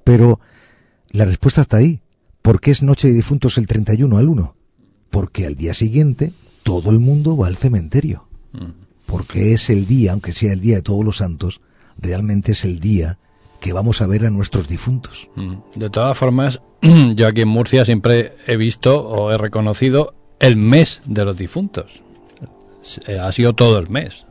Pero 0.04 0.40
la 1.10 1.26
respuesta 1.26 1.60
está 1.60 1.76
ahí. 1.76 2.00
¿Por 2.40 2.62
qué 2.62 2.70
es 2.70 2.82
Noche 2.82 3.08
de 3.08 3.14
Difuntos 3.14 3.58
el 3.58 3.66
31 3.66 4.16
al 4.16 4.26
1? 4.26 4.56
Porque 5.10 5.44
al 5.44 5.54
día 5.54 5.74
siguiente 5.74 6.32
todo 6.62 6.92
el 6.92 6.98
mundo 6.98 7.36
va 7.36 7.46
al 7.46 7.56
cementerio. 7.58 8.26
Porque 9.04 9.52
es 9.52 9.68
el 9.68 9.84
día, 9.84 10.12
aunque 10.12 10.32
sea 10.32 10.54
el 10.54 10.62
día 10.62 10.76
de 10.76 10.82
todos 10.82 11.04
los 11.04 11.18
santos, 11.18 11.60
realmente 11.98 12.52
es 12.52 12.64
el 12.64 12.80
día 12.80 13.18
que 13.60 13.72
vamos 13.72 14.00
a 14.00 14.06
ver 14.06 14.26
a 14.26 14.30
nuestros 14.30 14.66
difuntos. 14.66 15.28
De 15.74 15.90
todas 15.90 16.16
formas, 16.16 16.60
yo 17.14 17.26
aquí 17.26 17.42
en 17.42 17.48
Murcia 17.48 17.84
siempre 17.84 18.32
he 18.46 18.56
visto 18.56 19.06
o 19.06 19.30
he 19.30 19.38
reconocido 19.38 20.14
el 20.38 20.56
mes 20.56 21.02
de 21.04 21.24
los 21.24 21.36
difuntos. 21.36 22.02
Eh, 23.06 23.18
ha 23.20 23.30
sido 23.32 23.52
todo 23.52 23.78
el 23.78 23.88
mes. 23.90 24.26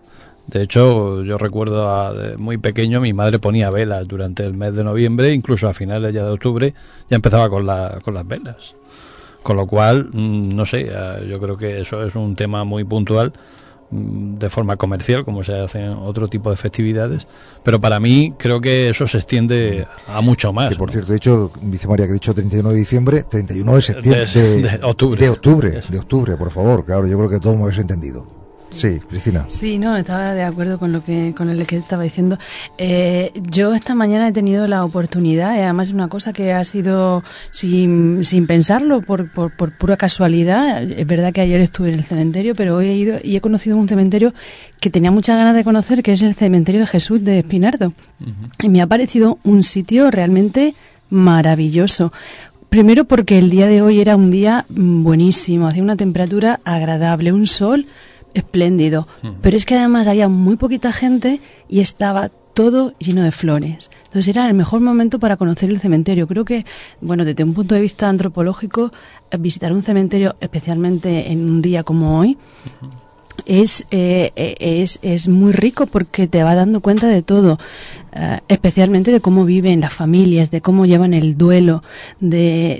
De 0.47 0.64
hecho, 0.64 1.23
yo 1.23 1.38
recuerdo 1.38 1.88
a, 1.88 2.11
muy 2.38 2.57
pequeño 2.57 2.99
mi 2.99 3.14
madre 3.14 3.38
ponía 3.38 3.69
velas 3.69 4.07
durante 4.07 4.43
el 4.43 4.56
mes 4.56 4.73
de 4.73 4.84
noviembre, 4.84 5.31
incluso 5.31 5.69
a 5.69 5.76
finales 5.76 6.11
ya 6.11 6.26
de 6.26 6.31
octubre 6.31 6.73
ya 7.07 7.15
empezaba 7.15 7.49
con, 7.49 7.68
la, 7.68 7.99
con 8.03 8.15
las 8.15 8.27
velas. 8.27 8.76
Con 9.43 9.57
lo 9.57 9.68
cual, 9.68 10.10
mm, 10.11 10.49
no 10.49 10.65
sé, 10.65 10.89
eh, 10.89 11.30
yo 11.31 11.39
creo 11.39 11.56
que 11.56 11.81
eso 11.81 12.03
es 12.03 12.15
un 12.15 12.35
tema 12.35 12.64
muy 12.64 12.84
puntual 12.84 13.31
mm, 13.31 13.38
de 13.91 14.49
forma 14.49 14.78
comercial, 14.78 15.26
como 15.26 15.44
se 15.44 15.53
hacen 15.53 15.90
otro 15.90 16.28
tipo 16.28 16.49
de 16.52 16.57
festividades, 16.57 17.28
pero 17.64 17.80
para 17.80 17.99
mí 17.99 18.34
creo 18.38 18.61
que 18.61 18.90
eso 18.90 19.07
se 19.07 19.18
extiende 19.18 19.88
a 20.07 20.22
mucho 20.22 20.53
más. 20.53 20.70
Que 20.70 20.76
por 20.76 20.91
cierto, 20.91 21.11
he 21.11 21.16
dicho, 21.16 21.52
dice 21.61 21.88
María 21.88 22.06
que 22.06 22.11
he 22.11 22.14
dicho 22.14 22.34
31 22.34 22.70
de 22.70 22.78
diciembre, 22.78 23.24
31 23.24 23.76
de 23.76 23.82
septiembre. 23.82 24.26
De, 24.26 24.61
de 24.61 24.80
octubre. 24.84 25.22
De 25.22 25.30
octubre, 25.30 25.82
de 25.90 25.99
octubre, 25.99 26.38
por 26.38 26.52
favor, 26.52 26.86
claro, 26.86 27.07
yo 27.07 27.18
creo 27.18 27.30
que 27.30 27.40
todos 27.40 27.56
me 27.56 27.64
habéis 27.64 27.80
entendido. 27.80 28.39
Sí, 28.72 29.00
Cristina. 29.10 29.46
Sí, 29.50 29.78
no, 29.78 29.98
estaba 29.98 30.34
de 30.34 30.44
acuerdo 30.44 30.78
con 30.78 30.91
lo 30.91 31.04
que 31.04 31.34
con 31.36 31.50
el 31.50 31.66
que 31.66 31.78
estaba 31.78 32.04
diciendo. 32.04 32.38
Eh, 32.78 33.32
yo 33.50 33.74
esta 33.74 33.96
mañana 33.96 34.28
he 34.28 34.32
tenido 34.32 34.68
la 34.68 34.86
oportunidad, 34.86 35.56
y 35.58 35.62
además 35.62 35.90
es 35.90 35.94
una 35.94 36.08
cosa 36.08 36.34
que 36.34 36.54
ha 36.54 36.64
sido 36.64 37.24
sin, 37.52 38.24
sin 38.24 38.48
pensarlo, 38.48 39.02
por, 39.02 39.32
por, 39.32 39.56
por, 39.56 39.78
pura 39.78 39.98
casualidad. 39.98 40.84
Es 40.84 41.08
verdad 41.08 41.34
que 41.34 41.41
ayer 41.41 41.60
estuve 41.62 41.90
en 41.90 41.96
el 41.96 42.04
cementerio, 42.04 42.56
pero 42.56 42.76
hoy 42.76 42.88
he 42.88 42.96
ido 42.96 43.18
y 43.24 43.36
he 43.36 43.41
conocido 43.41 43.78
un 43.78 43.88
cementerio 43.88 44.34
que 44.80 44.90
tenía 44.90 45.12
muchas 45.12 45.38
ganas 45.38 45.56
de 45.56 45.64
conocer, 45.64 46.04
que 46.04 46.12
es 46.12 46.22
el 46.22 46.36
cementerio 46.36 46.82
de 46.82 46.88
Jesús 46.88 47.24
de 47.24 47.40
Espinardo. 47.40 47.94
Y 48.62 48.70
me 48.70 48.82
ha 48.82 48.88
parecido 48.88 49.40
un 49.44 49.64
sitio 49.64 50.12
realmente 50.12 50.76
maravilloso. 51.10 52.14
Primero 52.70 53.06
porque 53.06 53.40
el 53.40 53.50
día 53.50 53.66
de 53.66 53.82
hoy 53.82 54.00
era 54.00 54.16
un 54.16 54.30
día 54.30 54.66
buenísimo, 54.70 55.68
hacía 55.68 55.82
una 55.82 55.96
temperatura 55.96 56.60
agradable, 56.64 57.34
un 57.34 57.48
sol 57.48 57.88
espléndido. 58.34 59.07
Pero 59.41 59.57
es 59.57 59.65
que 59.65 59.76
además 59.76 60.07
había 60.07 60.27
muy 60.27 60.56
poquita 60.56 60.91
gente 60.91 61.41
y 61.68 61.80
estaba 61.80 62.30
todo 62.53 62.93
lleno 62.99 63.23
de 63.23 63.31
flores. 63.31 63.89
Entonces 64.06 64.27
era 64.27 64.47
el 64.47 64.53
mejor 64.53 64.81
momento 64.81 65.19
para 65.19 65.38
conocer 65.38 65.69
el 65.69 65.80
cementerio. 65.80 66.27
Creo 66.27 66.43
que, 66.43 66.65
bueno, 66.99 67.23
desde 67.23 67.43
un 67.43 67.53
punto 67.53 67.76
de 67.76 67.81
vista 67.81 68.10
antropológico, 68.10 68.91
eh, 69.31 69.38
visitar 69.38 69.72
un 69.72 69.84
cementerio, 69.84 70.35
especialmente 70.41 71.31
en 71.31 71.49
un 71.49 71.61
día 71.61 71.84
como 71.84 72.19
hoy, 72.19 72.38
es, 73.45 73.86
eh, 73.91 74.32
eh, 74.36 74.56
es, 74.60 74.99
es 75.02 75.28
muy 75.28 75.52
rico 75.52 75.88
porque 75.88 76.28
te 76.28 76.44
va 76.44 76.56
dando 76.56 76.82
cuenta 76.82 77.07
de 77.07 77.22
todo, 77.22 77.60
eh, 78.14 78.40
especialmente 78.48 79.11
de 79.11 79.22
cómo 79.22 79.45
viven 79.45 79.82
las 79.82 79.94
familias, 79.94 80.52
de 80.52 80.61
cómo 80.61 80.86
llevan 80.86 81.14
el 81.14 81.38
duelo, 81.38 81.84
de, 82.20 82.80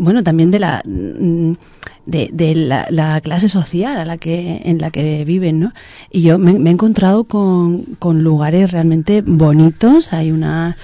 bueno, 0.00 0.22
también 0.22 0.50
de 0.50 0.58
la 0.58 0.82
de, 0.84 2.54
la 2.90 3.20
clase 3.20 3.48
social 3.48 3.98
a 3.98 4.04
la 4.04 4.16
que 4.16 4.62
en 4.64 4.78
la 4.78 4.90
que 4.90 5.24
viven, 5.24 5.60
¿no? 5.60 5.72
Y 6.10 6.22
yo 6.22 6.38
me, 6.38 6.58
me 6.58 6.70
he 6.70 6.72
encontrado 6.72 7.24
con, 7.24 7.82
con 7.98 8.22
lugares 8.22 8.72
realmente 8.72 9.22
bonitos. 9.22 10.12
Hay 10.12 10.30
una 10.30 10.76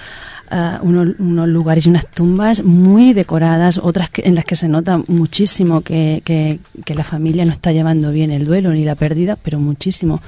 ah, 0.50 0.78
unos, 0.82 1.14
unos 1.18 1.48
lugares 1.48 1.86
y 1.86 1.88
unas 1.90 2.06
tumbas 2.06 2.62
muy 2.64 3.12
decoradas, 3.12 3.78
otras 3.78 4.10
que- 4.10 4.22
en 4.24 4.34
las 4.34 4.44
que 4.44 4.56
se 4.56 4.68
nota 4.68 5.00
muchísimo 5.08 5.80
que, 5.82 6.22
que, 6.24 6.58
que 6.84 6.94
la 6.94 7.04
familia 7.04 7.44
no 7.44 7.52
está 7.52 7.72
llevando 7.72 8.10
bien 8.12 8.30
el 8.30 8.44
duelo 8.44 8.72
ni 8.72 8.84
la 8.84 8.94
pérdida, 8.94 9.36
pero 9.42 9.58
muchísimo, 9.60 10.20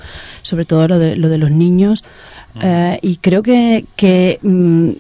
sobre 0.42 0.64
todo 0.64 0.88
lo 0.88 0.98
de, 0.98 1.16
lo 1.16 1.28
de 1.28 1.38
los 1.38 1.50
niños. 1.50 2.04
Eh, 2.62 2.98
y 3.02 3.16
creo 3.16 3.42
que, 3.42 3.84
que 3.96 4.38
mm, 4.42 4.90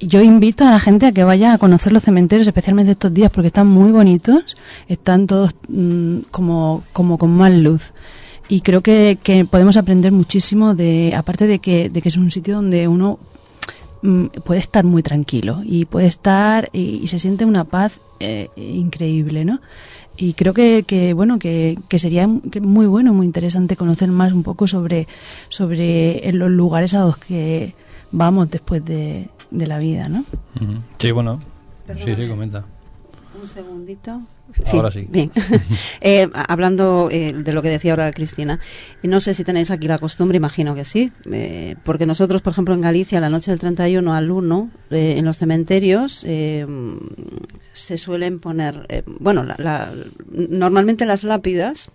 yo 0.00 0.20
invito 0.22 0.66
a 0.66 0.70
la 0.72 0.80
gente 0.80 1.06
a 1.06 1.12
que 1.12 1.22
vaya 1.24 1.52
a 1.54 1.58
conocer 1.58 1.92
los 1.92 2.02
cementerios, 2.02 2.46
especialmente 2.48 2.92
estos 2.92 3.14
días, 3.14 3.30
porque 3.30 3.46
están 3.46 3.68
muy 3.68 3.92
bonitos, 3.92 4.56
están 4.88 5.26
todos 5.26 5.54
mm, 5.68 6.18
como, 6.30 6.82
como 6.92 7.16
con 7.18 7.30
más 7.30 7.52
luz. 7.52 7.92
Y 8.48 8.60
creo 8.60 8.82
que, 8.82 9.16
que 9.22 9.46
podemos 9.46 9.76
aprender 9.78 10.12
muchísimo 10.12 10.74
de, 10.74 11.14
aparte 11.16 11.46
de 11.46 11.60
que, 11.60 11.88
de 11.88 12.02
que 12.02 12.08
es 12.10 12.16
un 12.18 12.30
sitio 12.30 12.56
donde 12.56 12.88
uno 12.88 13.18
puede 14.44 14.60
estar 14.60 14.84
muy 14.84 15.02
tranquilo 15.02 15.62
y 15.64 15.86
puede 15.86 16.06
estar 16.06 16.68
y, 16.72 17.00
y 17.02 17.06
se 17.08 17.18
siente 17.18 17.44
una 17.44 17.64
paz 17.64 18.00
eh, 18.20 18.50
increíble, 18.56 19.44
¿no? 19.44 19.60
Y 20.16 20.34
creo 20.34 20.54
que, 20.54 20.84
que 20.86 21.12
bueno 21.14 21.38
que, 21.38 21.78
que 21.88 21.98
sería 21.98 22.28
muy 22.28 22.86
bueno, 22.86 23.12
muy 23.12 23.26
interesante 23.26 23.76
conocer 23.76 24.10
más 24.10 24.32
un 24.32 24.42
poco 24.42 24.66
sobre 24.66 25.08
sobre 25.48 26.32
los 26.32 26.50
lugares 26.50 26.94
a 26.94 27.04
los 27.04 27.16
que 27.16 27.74
vamos 28.12 28.50
después 28.50 28.84
de, 28.84 29.28
de 29.50 29.66
la 29.66 29.78
vida, 29.78 30.08
¿no? 30.08 30.24
Sí, 30.98 31.10
bueno. 31.10 31.40
Sí, 31.98 32.14
sí, 32.14 32.28
comenta. 32.28 32.64
Un 33.40 33.48
segundito. 33.48 34.20
Ahora 34.72 34.90
sí. 34.90 35.06
Bien. 35.10 35.30
Eh, 36.00 36.28
hablando 36.48 37.08
eh, 37.10 37.32
de 37.32 37.52
lo 37.52 37.62
que 37.62 37.70
decía 37.70 37.92
ahora 37.92 38.12
Cristina, 38.12 38.60
no 39.02 39.20
sé 39.20 39.32
si 39.34 39.42
tenéis 39.42 39.70
aquí 39.70 39.88
la 39.88 39.98
costumbre, 39.98 40.36
imagino 40.36 40.74
que 40.74 40.84
sí, 40.84 41.12
eh, 41.32 41.76
porque 41.82 42.04
nosotros, 42.06 42.42
por 42.42 42.52
ejemplo, 42.52 42.74
en 42.74 42.80
Galicia, 42.82 43.20
la 43.20 43.30
noche 43.30 43.50
del 43.50 43.58
31 43.60 44.12
al 44.14 44.30
1, 44.30 44.70
eh, 44.90 45.14
en 45.16 45.24
los 45.24 45.38
cementerios 45.38 46.12
se 47.72 47.98
suelen 47.98 48.38
poner, 48.40 49.04
bueno, 49.18 49.42
la- 49.44 49.56
la- 49.58 49.92
normalmente 50.30 51.06
las 51.06 51.24
lápidas 51.24 51.90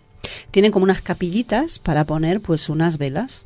tienen 0.52 0.72
como 0.72 0.84
unas 0.84 1.02
capillitas 1.02 1.80
para 1.80 2.06
poner 2.06 2.42
pues 2.42 2.68
unas 2.70 2.98
velas. 2.98 3.46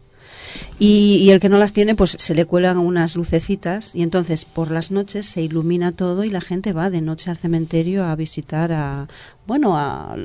Y, 0.79 1.17
y 1.21 1.29
el 1.31 1.39
que 1.39 1.49
no 1.49 1.57
las 1.57 1.73
tiene, 1.73 1.95
pues 1.95 2.15
se 2.19 2.35
le 2.35 2.45
cuelan 2.45 2.77
unas 2.77 3.15
lucecitas 3.15 3.95
y 3.95 4.01
entonces 4.01 4.45
por 4.45 4.71
las 4.71 4.91
noches 4.91 5.25
se 5.27 5.41
ilumina 5.41 5.91
todo 5.91 6.23
y 6.23 6.29
la 6.29 6.41
gente 6.41 6.73
va 6.73 6.89
de 6.89 7.01
noche 7.01 7.29
al 7.29 7.37
cementerio 7.37 8.05
a 8.05 8.15
visitar 8.15 8.71
a, 8.71 9.07
bueno, 9.47 9.77
a 9.77 10.15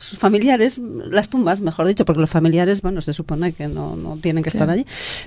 sus 0.00 0.18
familiares, 0.18 0.78
las 0.78 1.28
tumbas, 1.28 1.60
mejor 1.60 1.86
dicho, 1.86 2.04
porque 2.04 2.20
los 2.20 2.30
familiares, 2.30 2.82
bueno, 2.82 3.00
se 3.00 3.12
supone 3.12 3.52
que 3.52 3.68
no, 3.68 3.94
no 3.94 4.16
tienen 4.16 4.42
que 4.42 4.50
Sí. 4.50 4.56
estar 4.56 4.68
allí, 4.68 4.84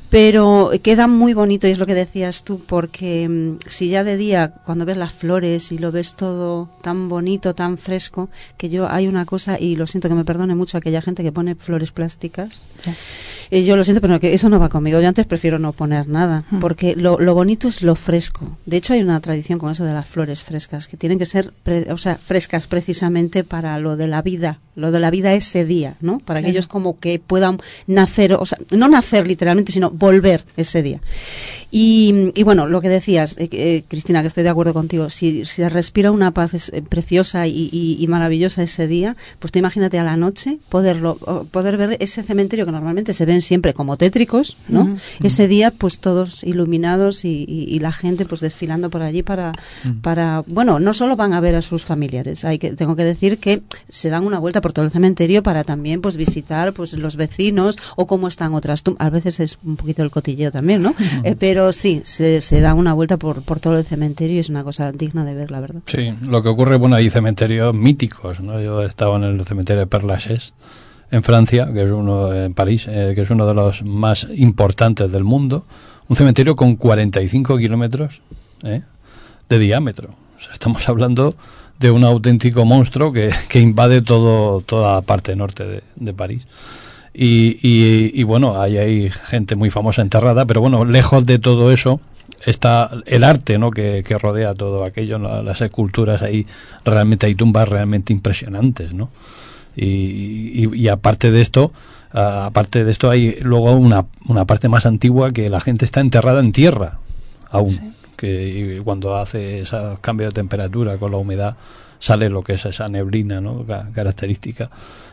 pero 0.10 0.72
queda 0.82 1.08
muy 1.08 1.34
bonito 1.34 1.68
y 1.68 1.72
es 1.72 1.78
lo 1.78 1.86
que 1.86 1.94
decías 1.94 2.44
tú, 2.44 2.60
porque 2.68 3.30
mm, 3.30 3.70
si 3.70 3.90
ya 3.90 4.04
de 4.04 4.18
día, 4.18 4.54
cuando 4.66 4.84
ves 4.86 4.98
las 4.98 5.14
flores 5.14 5.72
y 5.72 5.78
lo 5.78 5.92
ves 5.92 6.16
todo 6.16 6.70
tan 6.82 7.08
bonito, 7.08 7.54
tan 7.56 7.78
fresco, 7.78 8.30
que 8.58 8.70
yo 8.70 8.90
hay 8.90 9.08
una 9.08 9.26
cosa, 9.26 9.60
y 9.60 9.76
lo 9.76 9.88
siento 9.88 10.10
que 10.10 10.16
me 10.16 10.26
perdone 10.26 10.56
mucho 10.56 10.78
aquella 10.78 11.02
gente 11.02 11.24
que 11.24 11.32
pone 11.32 11.56
flores 11.56 11.92
plásticas, 11.92 12.64
eh, 13.52 13.64
yo 13.64 13.78
lo 13.78 13.84
siento, 13.84 14.02
pero 14.02 14.20
que 14.20 14.34
eso 14.34 14.50
no 14.50 14.60
va 14.60 14.70
conmigo. 14.70 15.00
Yo 15.00 15.08
antes 15.08 15.26
prefiero 15.26 15.60
no 15.60 15.72
poner 15.74 16.08
nada, 16.08 16.44
Mm. 16.50 16.60
porque 16.60 16.96
lo, 16.96 17.20
lo 17.20 17.34
bonito 17.36 17.68
es 17.68 17.82
lo 17.84 17.96
fresco. 17.96 18.58
De 18.66 18.78
hecho, 18.78 18.94
hay 18.94 19.02
una 19.02 19.20
tradición 19.22 19.60
con 19.60 19.72
eso 19.72 19.86
de 19.86 19.94
las 19.94 20.08
flores 20.08 20.44
frescas, 20.44 20.88
que 20.88 20.98
tienen 20.98 21.20
que 21.20 21.26
ser, 21.26 21.54
pre- 21.64 21.92
o 21.92 21.98
sea, 21.98 22.18
frescas 22.18 22.68
precisamente 22.68 23.44
para 23.44 23.78
lo 23.80 23.96
de 23.98 24.08
la 24.08 24.22
vida, 24.22 24.60
lo 24.76 24.92
de 24.92 25.00
la 25.00 25.10
vida 25.12 25.34
ese 25.34 25.66
día, 25.66 25.96
¿no? 26.02 26.18
Para 26.20 26.42
que 26.42 26.50
ellos 26.50 26.68
como 26.68 27.00
que 27.00 27.20
puedan 27.20 27.60
nacer, 27.88 28.34
o 28.34 28.46
sea, 28.46 28.58
no 28.72 28.88
nacer 28.88 29.28
literalmente, 29.28 29.72
sino 29.72 29.90
volver 29.92 30.44
ese 30.58 30.82
día. 30.82 31.00
Y, 31.72 32.32
y 32.36 32.44
bueno, 32.44 32.68
lo 32.68 32.82
que 32.82 32.90
decías, 32.90 33.38
eh, 33.38 33.50
eh, 33.52 33.84
Cristina, 33.88 34.22
que 34.22 34.28
estoy 34.28 34.44
de 34.44 34.50
acuerdo 34.50 34.74
contigo, 34.74 35.10
si, 35.10 35.46
si 35.46 35.54
se 35.56 35.70
respira 35.70 36.12
una 36.12 36.32
paz 36.32 36.54
es- 36.54 36.70
eh, 36.74 36.82
preciosa 36.82 37.48
y, 37.48 37.70
y- 37.72 37.98
y 38.00 38.08
maravillosa 38.08 38.64
ese 38.64 38.88
día, 38.88 39.16
pues 39.40 39.52
tú 39.52 39.60
imagínate 39.60 39.98
a 40.00 40.04
la 40.04 40.18
noche 40.18 40.60
poderlo, 40.70 41.16
poder 41.52 41.78
ver 41.78 41.98
ese 42.00 42.24
cementerio 42.24 42.66
que 42.66 42.72
normalmente 42.72 43.14
se 43.14 43.26
ven 43.26 43.42
siempre 43.42 43.74
como 43.74 43.98
tétricos, 43.98 44.58
¿no? 44.70 44.96
Ese 45.24 45.48
día, 45.48 45.72
pues 45.72 46.00
todos 46.00 46.44
iluminados 46.44 47.26
y 47.26 47.80
la 47.80 47.92
gente 47.92 48.26
pues 48.26 48.42
desfilando 48.42 48.90
por 48.90 49.02
allí 49.02 49.24
para, 49.24 49.54
Mm. 49.84 50.02
para, 50.02 50.44
bueno, 50.48 50.80
no 50.80 50.94
solo 50.94 51.16
van 51.16 51.34
a 51.34 51.40
ver 51.40 51.56
a 51.56 51.62
sus 51.62 51.84
familiares, 51.84 52.46
hay 52.46 52.58
que, 52.60 52.72
tengo 52.74 52.96
que 52.96 53.04
decir 53.04 53.38
que 53.40 53.62
se 53.90 54.10
dan 54.10 54.26
una 54.26 54.40
vuelta 54.40 54.62
por 54.64 54.74
todo 54.74 54.86
el 54.86 54.92
cementerio 54.92 55.44
para 55.44 55.64
también 55.64 56.02
pues 56.02 56.18
visitar 56.18 56.74
pues 56.74 56.94
los 56.94 57.18
vecinos 57.18 57.78
o 57.96 58.08
cómo 58.08 58.28
están 58.28 58.56
otras 58.56 58.82
tumbas. 58.82 59.06
A 59.06 59.12
veces 59.12 59.40
es 59.40 59.60
un 59.64 59.76
poquito 59.76 60.02
el 60.02 60.10
cotilleo 60.10 60.50
también, 60.50 60.82
¿no? 60.82 60.96
Eh, 61.24 61.36
pero 61.38 61.72
sí, 61.72 62.02
se, 62.06 62.42
se 62.42 62.62
da 62.62 62.74
una 62.74 62.94
vuelta 62.94 63.18
por, 63.18 63.44
por 63.44 63.60
todo 63.60 63.78
el 63.78 63.86
cementerio 63.86 64.38
y 64.38 64.40
es 64.40 64.50
una 64.50 64.64
cosa 64.64 64.92
digna 64.92 65.26
de 65.26 65.36
ver, 65.36 65.52
la 65.52 65.60
verdad. 65.60 65.82
Sí, 65.86 66.14
lo 66.22 66.42
que 66.42 66.50
ocurre, 66.50 66.78
bueno, 66.78 66.96
hay 66.96 67.10
cementerios 67.10 67.74
míticos, 67.74 68.40
¿no? 68.40 68.60
Yo 68.60 68.82
he 68.82 68.86
estado 68.86 69.16
en 69.18 69.24
el 69.24 69.46
cementerio 69.46 69.82
de 69.82 69.88
Père 69.88 70.06
Lachaise, 70.06 70.54
en 71.12 71.24
Francia, 71.24 71.70
que 71.74 71.84
es 71.84 71.92
uno 71.92 72.34
en 72.34 72.54
París, 72.54 72.88
eh, 72.88 73.12
que 73.14 73.22
es 73.22 73.30
uno 73.30 73.46
de 73.46 73.54
los 73.54 73.84
más 73.84 74.28
importantes 74.34 75.12
del 75.12 75.26
mundo, 75.26 75.66
un 76.08 76.16
cementerio 76.16 76.56
con 76.56 76.78
45 76.78 77.58
kilómetros 77.58 78.22
¿eh? 78.64 78.84
de 79.50 79.60
diámetro. 79.60 80.10
O 80.38 80.40
sea, 80.40 80.54
estamos 80.54 80.88
hablando 80.90 81.34
de 81.80 81.92
un 81.92 82.04
auténtico 82.04 82.66
monstruo 82.66 83.12
que, 83.12 83.30
que 83.50 83.60
invade 83.60 84.02
todo 84.02 84.62
toda 84.62 84.96
la 84.96 85.02
parte 85.02 85.36
norte 85.36 85.66
de, 85.66 85.84
de 85.96 86.14
París. 86.14 86.48
Y, 87.14 87.60
y- 87.62 88.12
y 88.14 88.24
bueno, 88.24 88.60
ahí 88.60 88.78
hay 88.78 89.10
gente 89.10 89.56
muy 89.56 89.70
famosa 89.70 90.02
enterrada, 90.02 90.46
pero 90.46 90.62
bueno, 90.62 90.84
lejos 90.86 91.26
de 91.26 91.38
todo 91.40 91.72
eso 91.72 92.00
está 92.46 92.90
el 93.06 93.24
arte 93.24 93.58
¿no? 93.60 93.70
que, 93.70 94.04
que 94.06 94.18
rodea 94.18 94.54
todo 94.56 94.84
aquello, 94.84 95.20
las 95.20 95.62
esculturas 95.62 96.22
ahí, 96.22 96.48
realmente 96.84 97.26
hay 97.28 97.36
tumbas 97.36 97.68
realmente 97.70 98.12
impresionantes, 98.14 98.94
¿no? 98.94 99.10
Y, 99.76 100.70
y- 100.76 100.88
aparte 100.88 101.32
de 101.32 101.42
esto, 101.42 101.72
aparte 102.12 102.84
de 102.86 102.92
esto 102.92 103.10
hay 103.10 103.38
luego 103.42 103.72
una, 103.74 104.06
una 104.28 104.46
parte 104.46 104.70
más 104.70 104.86
antigua 104.86 105.32
que 105.32 105.50
la 105.50 105.62
gente 105.62 105.86
está 105.86 106.00
enterrada 106.00 106.40
en 106.42 106.52
tierra 106.52 107.00
aún, 107.50 107.70
que 108.24 108.76
y 108.78 108.80
cuando 108.80 109.16
hace 109.16 109.62
ese 109.62 109.78
cambio 110.02 110.28
de 110.28 110.34
temperatura 110.34 110.98
con 110.98 111.12
la 111.12 111.18
humedad 111.18 111.56
sale 112.00 112.30
lo 112.30 112.42
que 112.44 112.54
es 112.54 112.66
esa 112.66 112.88
neblina 112.88 113.40
¿no? 113.42 113.64
Ca- 113.66 113.90
característica 113.94 114.70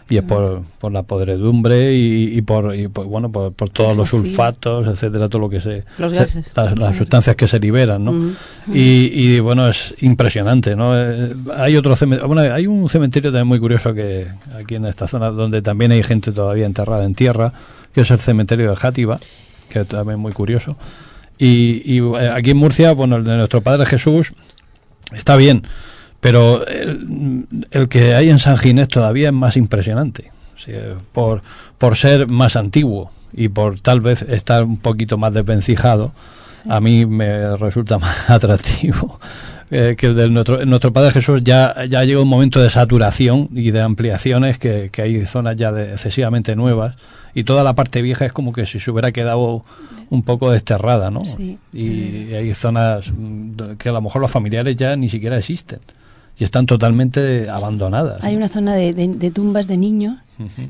y 0.08 0.16
es 0.16 0.24
por, 0.24 0.62
por 0.80 0.90
la 0.90 1.04
podredumbre 1.04 1.94
y, 1.94 2.36
y 2.36 2.42
por, 2.42 2.74
y 2.74 2.88
por, 2.88 3.06
bueno 3.06 3.30
por, 3.30 3.52
por 3.52 3.70
todos 3.70 3.96
los 3.96 4.08
sulfatos 4.08 4.88
etcétera 4.88 5.28
todo 5.28 5.40
lo 5.42 5.48
que 5.48 5.60
se, 5.60 5.84
Los 5.98 6.10
se- 6.10 6.18
gases. 6.18 6.52
las, 6.56 6.76
las 6.76 6.96
sustancias 6.96 7.36
que 7.36 7.46
se 7.46 7.60
liberan 7.60 8.04
¿no? 8.04 8.12
Y, 8.74 9.10
y, 9.14 9.38
bueno 9.40 9.68
es 9.68 9.94
impresionante 10.00 10.74
no 10.74 10.90
Eh, 10.98 11.32
hay 11.56 11.76
otro 11.76 11.94
cementerio 11.94 12.26
bueno, 12.26 12.42
hay 12.52 12.66
un 12.66 12.88
cementerio 12.88 13.30
también 13.30 13.46
muy 13.46 13.60
curioso 13.60 13.94
que 13.94 14.26
aquí 14.60 14.74
en 14.74 14.84
esta 14.86 15.06
zona 15.06 15.30
donde 15.30 15.62
también 15.62 15.92
hay 15.92 16.02
gente 16.02 16.32
todavía 16.32 16.66
enterrada 16.66 17.04
en 17.04 17.14
tierra 17.14 17.52
que 17.94 18.00
es 18.00 18.10
el 18.10 18.18
cementerio 18.18 18.68
de 18.70 18.74
Játiva 18.76 19.20
que 19.68 19.80
es 19.82 19.86
también 19.86 20.18
muy 20.18 20.32
curioso 20.32 20.76
y, 21.40 21.82
y, 21.84 21.98
eh, 21.98 22.30
aquí 22.32 22.50
en 22.50 22.58
Murcia 22.58 22.92
bueno 22.92 23.16
el 23.16 23.24
de 23.24 23.36
nuestro 23.36 23.62
Padre 23.62 23.86
Jesús 23.86 24.34
está 25.12 25.36
bien 25.36 25.64
pero 26.20 26.66
el, 26.66 27.46
el 27.70 27.88
que 27.88 28.14
hay 28.14 28.30
en 28.30 28.38
San 28.38 28.58
Ginés 28.58 28.88
todavía 28.88 29.28
es 29.28 29.34
más 29.34 29.56
impresionante. 29.56 30.30
Sí, 30.56 30.72
eh, 30.72 30.94
por, 31.12 31.42
por 31.78 31.96
ser 31.96 32.28
más 32.28 32.56
antiguo 32.56 33.10
y 33.32 33.48
por 33.48 33.80
tal 33.80 34.00
vez 34.00 34.22
estar 34.22 34.64
un 34.64 34.76
poquito 34.76 35.16
más 35.16 35.32
desvencijado 35.32 36.12
a 36.68 36.80
mí 36.80 37.06
me 37.06 37.56
resulta 37.56 37.98
más 37.98 38.28
atractivo 38.28 39.18
eh, 39.70 39.94
que 39.96 40.06
el 40.08 40.16
de 40.16 40.28
nuestro, 40.30 40.64
nuestro 40.66 40.92
Padre 40.92 41.12
Jesús 41.12 41.42
ya, 41.44 41.74
ya 41.88 42.04
llega 42.04 42.20
un 42.20 42.28
momento 42.28 42.60
de 42.60 42.70
saturación 42.70 43.48
y 43.54 43.70
de 43.70 43.80
ampliaciones 43.80 44.58
que, 44.58 44.90
que 44.90 45.02
hay 45.02 45.24
zonas 45.26 45.56
ya 45.56 45.70
de 45.72 45.92
excesivamente 45.92 46.56
nuevas 46.56 46.96
y 47.34 47.44
toda 47.44 47.62
la 47.62 47.74
parte 47.74 48.02
vieja 48.02 48.26
es 48.26 48.32
como 48.32 48.52
que 48.52 48.66
si 48.66 48.80
se 48.80 48.90
hubiera 48.90 49.12
quedado 49.12 49.64
un 50.10 50.22
poco 50.24 50.50
desterrada, 50.50 51.10
¿no? 51.12 51.24
Sí. 51.24 51.58
Y 51.72 52.34
hay 52.34 52.52
zonas 52.54 53.12
mm, 53.16 53.76
que 53.78 53.88
a 53.90 53.92
lo 53.92 54.02
mejor 54.02 54.20
los 54.20 54.30
familiares 54.30 54.74
ya 54.76 54.96
ni 54.96 55.08
siquiera 55.08 55.38
existen 55.38 55.78
y 56.38 56.42
están 56.44 56.66
totalmente 56.66 57.48
abandonadas. 57.48 58.22
Hay 58.24 58.34
una 58.34 58.48
zona 58.48 58.74
de, 58.74 58.92
de- 58.92 59.06
de 59.08 59.30
tumbas 59.30 59.68
de 59.68 59.76
niños 59.76 60.16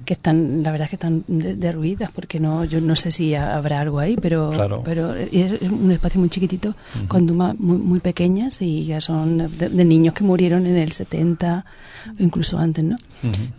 que 0.05 0.15
están, 0.15 0.63
la 0.63 0.71
verdad 0.73 0.85
es 0.87 0.91
que 0.91 0.97
están 0.97 1.25
de- 1.29 1.55
derruidas, 1.57 2.11
porque 2.13 2.41
no, 2.41 2.65
yo 2.65 2.81
no 2.81 2.97
sé 2.97 3.11
si 3.11 3.35
ha- 3.35 3.57
habrá 3.57 3.81
algo 3.81 3.99
ahí, 3.99 4.17
pero, 4.21 4.51
Claro. 4.51 4.83
pero 4.85 5.15
es 5.15 5.61
un 5.63 5.91
espacio 5.93 6.19
muy 6.21 6.29
chiquitito, 6.29 6.75
con 7.09 7.27
tumbas 7.27 7.59
muy, 7.59 7.79
muy 7.79 8.01
pequeñas 8.01 8.61
y 8.63 8.85
ya 8.87 9.01
son 9.01 9.39
de, 9.57 9.69
de 9.69 9.85
niños 9.85 10.15
que 10.15 10.25
murieron 10.25 10.67
en 10.67 10.77
el 10.77 10.93
70 10.93 11.65
o 12.19 12.23
incluso 12.23 12.59
antes, 12.59 12.83
¿no? 12.85 12.97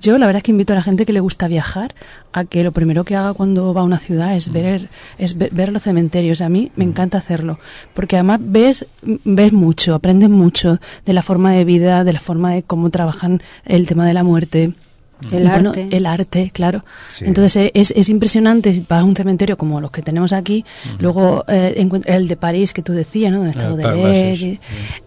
Yo 0.01 0.17
la 0.17 0.25
verdad 0.25 0.37
es 0.39 0.43
que 0.43 0.51
invito 0.51 0.73
a 0.73 0.75
la 0.75 0.81
gente 0.81 1.05
que 1.05 1.13
le 1.13 1.19
gusta 1.19 1.47
viajar 1.47 1.93
a 2.33 2.45
que 2.45 2.63
lo 2.63 2.71
primero 2.71 3.03
que 3.03 3.15
haga 3.15 3.33
cuando 3.33 3.73
va 3.73 3.81
a 3.81 3.83
una 3.83 3.99
ciudad 3.99 4.35
es 4.35 4.51
ver 4.51 4.89
es 5.19 5.37
ver, 5.37 5.53
ver 5.53 5.71
los 5.71 5.83
cementerios. 5.83 6.41
A 6.41 6.49
mí 6.49 6.71
me 6.75 6.83
encanta 6.83 7.19
hacerlo 7.19 7.59
porque 7.93 8.15
además 8.15 8.39
ves 8.43 8.87
ves 9.23 9.53
mucho, 9.53 9.93
aprendes 9.93 10.29
mucho 10.29 10.79
de 11.05 11.13
la 11.13 11.21
forma 11.21 11.51
de 11.51 11.63
vida, 11.65 12.03
de 12.03 12.13
la 12.13 12.19
forma 12.19 12.51
de 12.53 12.63
cómo 12.63 12.89
trabajan 12.89 13.41
el 13.65 13.87
tema 13.87 14.07
de 14.07 14.13
la 14.15 14.23
muerte. 14.23 14.73
El 15.31 15.43
Y 15.43 15.47
bueno, 15.47 15.69
arte. 15.69 15.87
el 15.91 16.05
arte, 16.05 16.49
claro. 16.53 16.83
Sí. 17.07 17.25
Entonces 17.25 17.71
es, 17.73 17.91
es 17.95 18.09
impresionante 18.09 18.73
si 18.73 18.85
vas 18.87 19.01
a 19.01 19.03
un 19.03 19.15
cementerio 19.15 19.57
como 19.57 19.79
los 19.81 19.91
que 19.91 20.01
tenemos 20.01 20.33
aquí, 20.33 20.65
luego 20.99 21.45
eh, 21.47 21.75
encuentra- 21.77 22.15
el 22.15 22.27
de 22.27 22.35
París 22.37 22.73
que 22.73 22.81
tú 22.81 22.93
decías, 22.93 23.31
¿no? 23.31 23.37
Donde 23.37 23.51
está 23.51 23.67
El 23.67 23.73
Baudelaire, 23.73 24.33
y- 24.45 24.59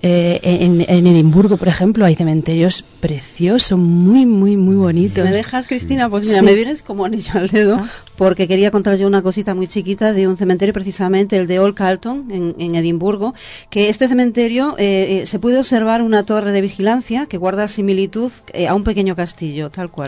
eh, 0.02 0.40
en, 0.42 0.84
en 0.88 1.06
Edimburgo, 1.06 1.56
por 1.56 1.68
ejemplo, 1.68 2.04
hay 2.04 2.14
cementerios 2.14 2.84
preciosos, 3.00 3.78
muy, 3.78 4.24
muy, 4.26 4.56
muy 4.56 4.76
bonitos. 4.76 5.12
Si 5.14 5.22
me 5.22 5.30
dejas, 5.32 5.66
Cristina, 5.66 6.08
pues 6.08 6.26
mira, 6.26 6.38
Sí. 6.40 6.44
me 6.44 6.54
vienes 6.54 6.82
como 6.82 7.04
anillo 7.04 7.32
al 7.34 7.48
dedo, 7.48 7.76
Ah. 7.80 7.88
porque 8.16 8.46
quería 8.46 8.70
contar 8.70 8.96
yo 8.96 9.06
una 9.06 9.22
cosita 9.22 9.54
muy 9.54 9.66
chiquita 9.66 10.12
de 10.12 10.28
un 10.28 10.36
cementerio, 10.36 10.72
precisamente 10.74 11.36
el 11.36 11.46
de 11.46 11.58
Old 11.58 11.74
Carlton, 11.74 12.28
en, 12.30 12.54
en 12.58 12.74
Edimburgo, 12.74 13.34
que 13.70 13.88
este 13.88 14.08
cementerio 14.08 14.76
eh, 14.78 15.22
eh, 15.22 15.26
se 15.26 15.38
puede 15.38 15.58
observar 15.58 16.02
una 16.02 16.24
torre 16.24 16.52
de 16.52 16.60
vigilancia 16.60 17.26
que 17.26 17.36
guarda 17.38 17.66
similitud 17.68 18.30
eh, 18.52 18.68
a 18.68 18.74
un 18.74 18.84
pequeño 18.84 19.16
castillo, 19.16 19.70
tal 19.70 19.90
cual. 19.90 20.03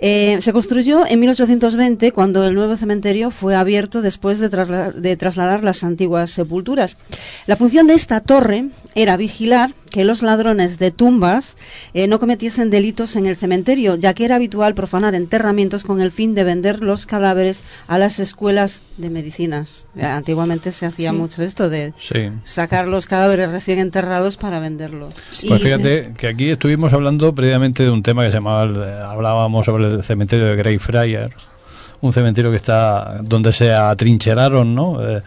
Eh, 0.00 0.38
se 0.40 0.52
construyó 0.52 1.06
en 1.06 1.20
1820, 1.20 2.12
cuando 2.12 2.46
el 2.46 2.54
nuevo 2.54 2.76
cementerio 2.76 3.30
fue 3.30 3.54
abierto 3.56 4.02
después 4.02 4.38
de, 4.38 4.50
trasla- 4.50 4.92
de 4.92 5.16
trasladar 5.16 5.62
las 5.64 5.84
antiguas 5.84 6.30
sepulturas. 6.30 6.96
La 7.46 7.56
función 7.56 7.86
de 7.86 7.94
esta 7.94 8.20
torre 8.20 8.66
era 8.94 9.16
vigilar 9.16 9.72
que 9.94 10.04
los 10.04 10.22
ladrones 10.22 10.80
de 10.80 10.90
tumbas 10.90 11.56
eh, 11.94 12.08
no 12.08 12.18
cometiesen 12.18 12.68
delitos 12.68 13.14
en 13.14 13.26
el 13.26 13.36
cementerio, 13.36 13.94
ya 13.94 14.12
que 14.12 14.24
era 14.24 14.34
habitual 14.34 14.74
profanar 14.74 15.14
enterramientos 15.14 15.84
con 15.84 16.00
el 16.00 16.10
fin 16.10 16.34
de 16.34 16.42
vender 16.42 16.82
los 16.82 17.06
cadáveres 17.06 17.62
a 17.86 17.96
las 17.96 18.18
escuelas 18.18 18.82
de 18.96 19.08
medicinas. 19.08 19.86
Eh, 19.96 20.04
Antiguamente 20.04 20.72
se 20.72 20.86
hacía 20.86 21.10
Sí. 21.12 21.16
mucho 21.16 21.42
esto 21.44 21.68
de 21.68 21.92
Sí. 21.96 22.30
sacar 22.42 22.88
los 22.88 23.06
cadáveres 23.06 23.52
recién 23.52 23.78
enterrados 23.78 24.36
para 24.36 24.58
venderlos. 24.58 25.14
Pues 25.14 25.44
Y 25.44 25.58
fíjate 25.64 26.12
que 26.18 26.26
aquí 26.26 26.50
estuvimos 26.50 26.92
hablando 26.92 27.32
previamente 27.32 27.84
de 27.84 27.90
un 27.90 28.02
tema 28.02 28.24
que 28.24 28.30
se 28.32 28.38
llamaba, 28.38 28.64
el- 28.64 28.82
hablábamos 29.04 29.64
sobre 29.64 29.84
el 29.94 30.02
cementerio 30.02 30.46
de 30.46 30.56
Greyfriars, 30.56 31.36
un 32.00 32.12
cementerio 32.12 32.50
que 32.50 32.56
está 32.56 33.20
donde 33.22 33.52
se 33.52 33.72
atrincheraron, 33.72 34.74
¿no? 34.74 35.00
Eh, 35.08 35.22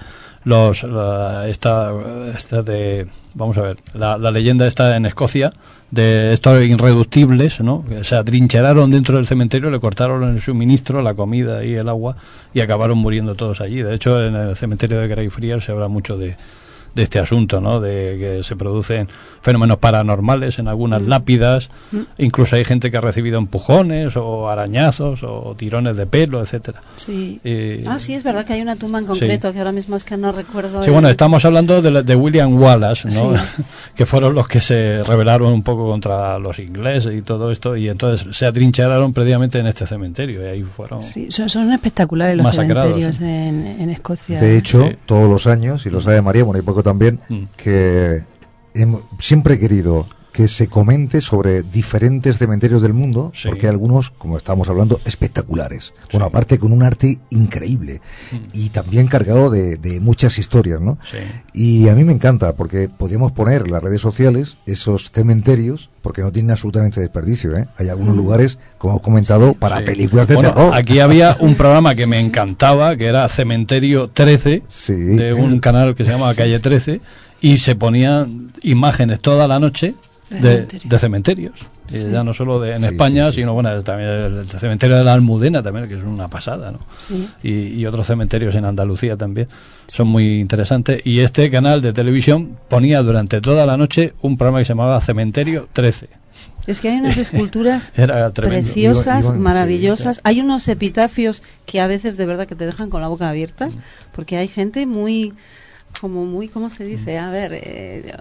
los 0.47 0.83
la- 0.83 1.47
esta, 1.49 1.91
esta 2.33 2.61
de 2.63 3.07
vamos 3.33 3.57
a 3.57 3.61
ver 3.63 3.77
la, 3.93 4.17
leyenda 4.31 4.65
está 4.65 4.95
en 4.95 5.05
Escocia 5.05 5.51
de 5.91 6.31
estos 6.33 6.63
irreductibles, 6.63 7.59
¿no? 7.61 7.83
Se 8.01 8.15
atrincheraron 8.15 8.89
dentro 8.91 9.17
del 9.17 9.27
cementerio, 9.27 9.69
le 9.69 9.79
cortaron 9.79 10.23
el 10.23 10.41
suministro, 10.41 11.01
la 11.01 11.13
comida 11.13 11.63
y 11.65 11.73
el 11.75 11.89
agua 11.89 12.15
y 12.53 12.61
acabaron 12.61 12.97
muriendo 12.97 13.35
todos 13.35 13.61
allí. 13.61 13.81
De 13.81 13.93
hecho, 13.93 14.23
en 14.25 14.35
el 14.35 14.55
cementerio 14.55 14.99
de 14.99 15.07
Greyfriars 15.07 15.65
se 15.65 15.71
habla 15.73 15.87
mucho 15.89 16.17
de 16.17 16.37
de 16.97 17.03
este 17.03 17.19
asunto, 17.19 17.61
¿no? 17.61 17.79
De 17.79 18.17
que 18.19 18.43
se 18.43 18.55
producen 18.57 19.07
fenómenos 19.41 19.77
paranormales 19.77 20.59
en 20.59 20.67
algunas 20.67 21.01
lápidas, 21.03 21.69
Mm. 21.91 21.99
incluso 22.17 22.55
hay 22.57 22.65
gente 22.65 22.91
que 22.91 22.97
ha 22.97 23.01
recibido 23.01 23.37
empujones 23.37 24.17
o 24.17 24.49
arañazos 24.49 25.23
o 25.23 25.55
tirones 25.57 25.95
de 25.95 26.05
pelo, 26.05 26.41
etcétera. 26.41 26.81
Sí. 26.97 27.39
Y- 27.43 27.85
Ah, 27.87 27.99
sí, 27.99 28.13
es 28.13 28.23
verdad 28.23 28.45
que 28.45 28.53
hay 28.53 28.61
una 28.61 28.75
tumba 28.75 28.99
en 28.99 29.05
concreto 29.05 29.53
que 29.53 29.59
ahora 29.59 29.71
mismo 29.71 29.95
es 29.95 30.03
que 30.03 30.17
no 30.17 30.31
recuerdo. 30.31 30.81
Sí, 30.83 30.87
el- 30.87 30.93
bueno, 30.93 31.07
estamos 31.09 31.45
hablando 31.45 31.81
de, 31.81 31.91
la- 31.91 32.01
de 32.01 32.15
William 32.15 32.61
Wallace, 32.61 33.07
¿no? 33.09 33.37
Sí. 33.37 33.63
que 33.95 34.05
fueron 34.05 34.33
los 34.35 34.47
que 34.47 34.59
se 34.59 35.01
rebelaron 35.03 35.53
un 35.53 35.63
poco 35.63 35.87
contra 35.89 36.37
los 36.39 36.59
ingleses 36.59 37.13
y 37.15 37.21
todo 37.21 37.51
esto, 37.51 37.77
y 37.77 37.87
entonces 37.87 38.35
se 38.35 38.45
atrincheraron 38.45 39.13
previamente 39.13 39.59
en 39.59 39.67
este 39.67 39.85
cementerio, 39.87 40.41
y 40.43 40.45
ahí 40.47 40.63
fueron... 40.63 41.03
Sí, 41.03 41.31
son, 41.31 41.47
son 41.47 41.71
espectaculares 41.71 42.35
los 42.37 42.53
cementerios 42.55 43.21
en, 43.21 43.65
en 43.79 43.89
Escocia. 43.91 44.39
De 44.39 44.57
hecho, 44.57 44.89
todos 45.05 45.29
los 45.29 45.47
años, 45.47 45.85
y 45.85 45.89
lo 45.89 46.01
sabe 46.01 46.21
María, 46.21 46.43
bueno, 46.43 46.59
y 46.59 46.63
poco 46.63 46.83
también, 46.87 47.19
Mm. 47.29 47.43
que 47.57 48.23
hem- 48.73 49.01
siempre 49.19 49.55
he 49.55 49.59
querido 49.59 50.05
que 50.37 50.47
se 50.47 50.67
comente 50.67 51.19
sobre 51.19 51.63
diferentes 51.63 52.37
cementerios 52.37 52.83
del 52.83 52.93
mundo, 52.93 53.33
porque 53.43 53.65
hay 53.65 53.71
algunos, 53.71 54.11
como 54.11 54.37
estábamos 54.37 54.69
hablando, 54.69 55.01
espectaculares. 55.03 55.95
Bueno, 56.11 56.27
aparte 56.27 56.59
con 56.59 56.73
un 56.73 56.83
arte 56.83 57.17
increíble 57.31 58.01
y 58.53 58.69
también 58.69 59.07
cargado 59.07 59.49
de, 59.49 59.77
de 59.77 59.99
muchas 59.99 60.37
historias, 60.37 60.79
¿no? 60.79 60.99
Y 61.53 61.89
a 61.89 61.95
mí 61.95 62.03
me 62.03 62.13
encanta, 62.13 62.55
porque 62.55 62.87
podíamos 62.87 63.31
poner 63.31 63.63
en 63.65 63.71
las 63.71 63.81
redes 63.81 63.99
sociales 63.99 64.57
esos 64.67 65.09
cementerios, 65.09 65.89
porque 66.03 66.21
no 66.21 66.31
tienen 66.31 66.51
absolutamente 66.51 67.01
desperdicio, 67.01 67.57
¿eh? 67.57 67.67
Hay 67.75 67.89
algunos 67.89 68.15
lugares, 68.15 68.59
como 68.77 68.93
hemos 68.93 69.01
comentado, 69.01 69.55
para 69.55 69.83
películas 69.83 70.27
de 70.27 70.35
Bueno, 70.35 70.53
terror. 70.53 70.75
Aquí 70.75 70.99
había 70.99 71.33
un 71.39 71.55
programa 71.55 71.95
que 71.95 72.05
me 72.05 72.19
encantaba, 72.19 72.95
que 72.95 73.07
era 73.07 73.27
Cementerio 73.27 74.11
13, 74.11 74.61
de 74.87 75.33
un 75.33 75.59
canal 75.59 75.95
que 75.95 76.05
se 76.05 76.11
llama 76.11 76.31
Calle 76.35 76.59
13, 76.59 77.01
y 77.41 77.57
se 77.57 77.75
ponían 77.75 78.51
imágenes 78.61 79.19
toda 79.19 79.47
la 79.47 79.59
noche 79.59 79.95
De 80.29 80.39
de, 80.39 80.41
cementerios. 80.41 80.89
de 80.89 80.99
cementerios. 80.99 81.53
Y 81.89 81.93
Sí. 81.97 82.07
ya 82.11 82.23
no 82.23 82.33
solo 82.33 82.59
de, 82.59 82.73
en 82.75 82.79
Sí, 82.81 82.85
España, 82.87 83.31
sino 83.31 83.53
bueno, 83.53 83.81
también 83.83 84.09
el, 84.09 84.33
el 84.39 84.45
cementerio 84.45 84.97
de 84.97 85.03
la 85.05 85.13
Almudena 85.13 85.63
también, 85.63 85.87
que 85.87 85.95
es 85.95 86.03
una 86.03 86.27
pasada, 86.27 86.71
¿no? 86.71 86.79
Sí. 86.97 87.29
Y, 87.43 87.51
y 87.79 87.85
otros 87.85 88.07
cementerios 88.07 88.53
en 88.55 88.65
Andalucía 88.65 89.15
también 89.15 89.47
son 89.87 90.07
muy 90.07 90.39
interesantes. 90.39 91.01
Y 91.05 91.19
este 91.21 91.49
canal 91.49 91.81
de 91.81 91.93
televisión 91.93 92.57
ponía 92.67 93.01
durante 93.03 93.39
toda 93.39 93.65
la 93.65 93.77
noche 93.77 94.13
un 94.21 94.37
programa 94.37 94.59
que 94.59 94.65
se 94.65 94.69
llamaba 94.73 94.99
Cementerio 94.99 95.69
13. 95.71 96.09
Es 96.67 96.81
que 96.81 96.89
hay 96.89 96.97
unas 96.97 97.17
esculturas 97.17 97.93
preciosas, 98.35 99.33
maravillosas. 99.37 100.19
Hay 100.23 100.41
unos 100.41 100.67
epitafios 100.67 101.41
que 101.65 101.79
a 101.79 101.87
veces 101.87 102.17
de 102.17 102.25
verdad 102.25 102.47
que 102.47 102.55
te 102.55 102.65
dejan 102.65 102.89
con 102.89 102.99
la 103.01 103.07
boca 103.07 103.29
abierta, 103.29 103.69
porque 104.13 104.37
hay 104.37 104.47
gente 104.49 104.85
muy, 104.85 105.33
como 106.01 106.25
muy, 106.25 106.49
¿cómo 106.49 106.69
se 106.69 106.83
dice? 106.83 107.17
A 107.17 107.29
ver, 107.31 107.51
eh, 107.53 108.13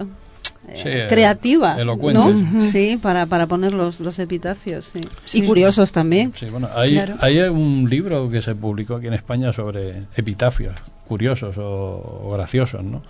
Sí, 0.75 0.83
eh, 0.87 1.07
creativa, 1.09 1.77
elocuente. 1.79 2.21
¿no? 2.35 2.61
Sí, 2.63 2.99
para, 3.01 3.27
para 3.27 3.47
poner 3.47 3.73
los, 3.73 4.01
los 4.01 4.19
epitafios, 4.19 4.85
sí. 4.87 5.01
Sí. 5.25 5.39
Y 5.43 5.47
curiosos 5.47 5.93
también. 5.93 6.33
Sí, 6.39 6.47
bueno, 6.47 6.69
hay, 6.75 6.95
Claro. 6.95 7.15
hay 7.21 7.39
un 7.41 7.89
libro 7.89 8.29
que 8.31 8.43
se 8.43 8.55
publicó 8.55 8.97
aquí 8.97 9.07
en 9.07 9.15
España 9.15 9.53
sobre 9.53 10.03
epitafios 10.17 10.75
curiosos 11.07 11.57
o, 11.59 12.21
o 12.25 12.31
graciosos, 12.35 12.83
¿no? 12.83 13.01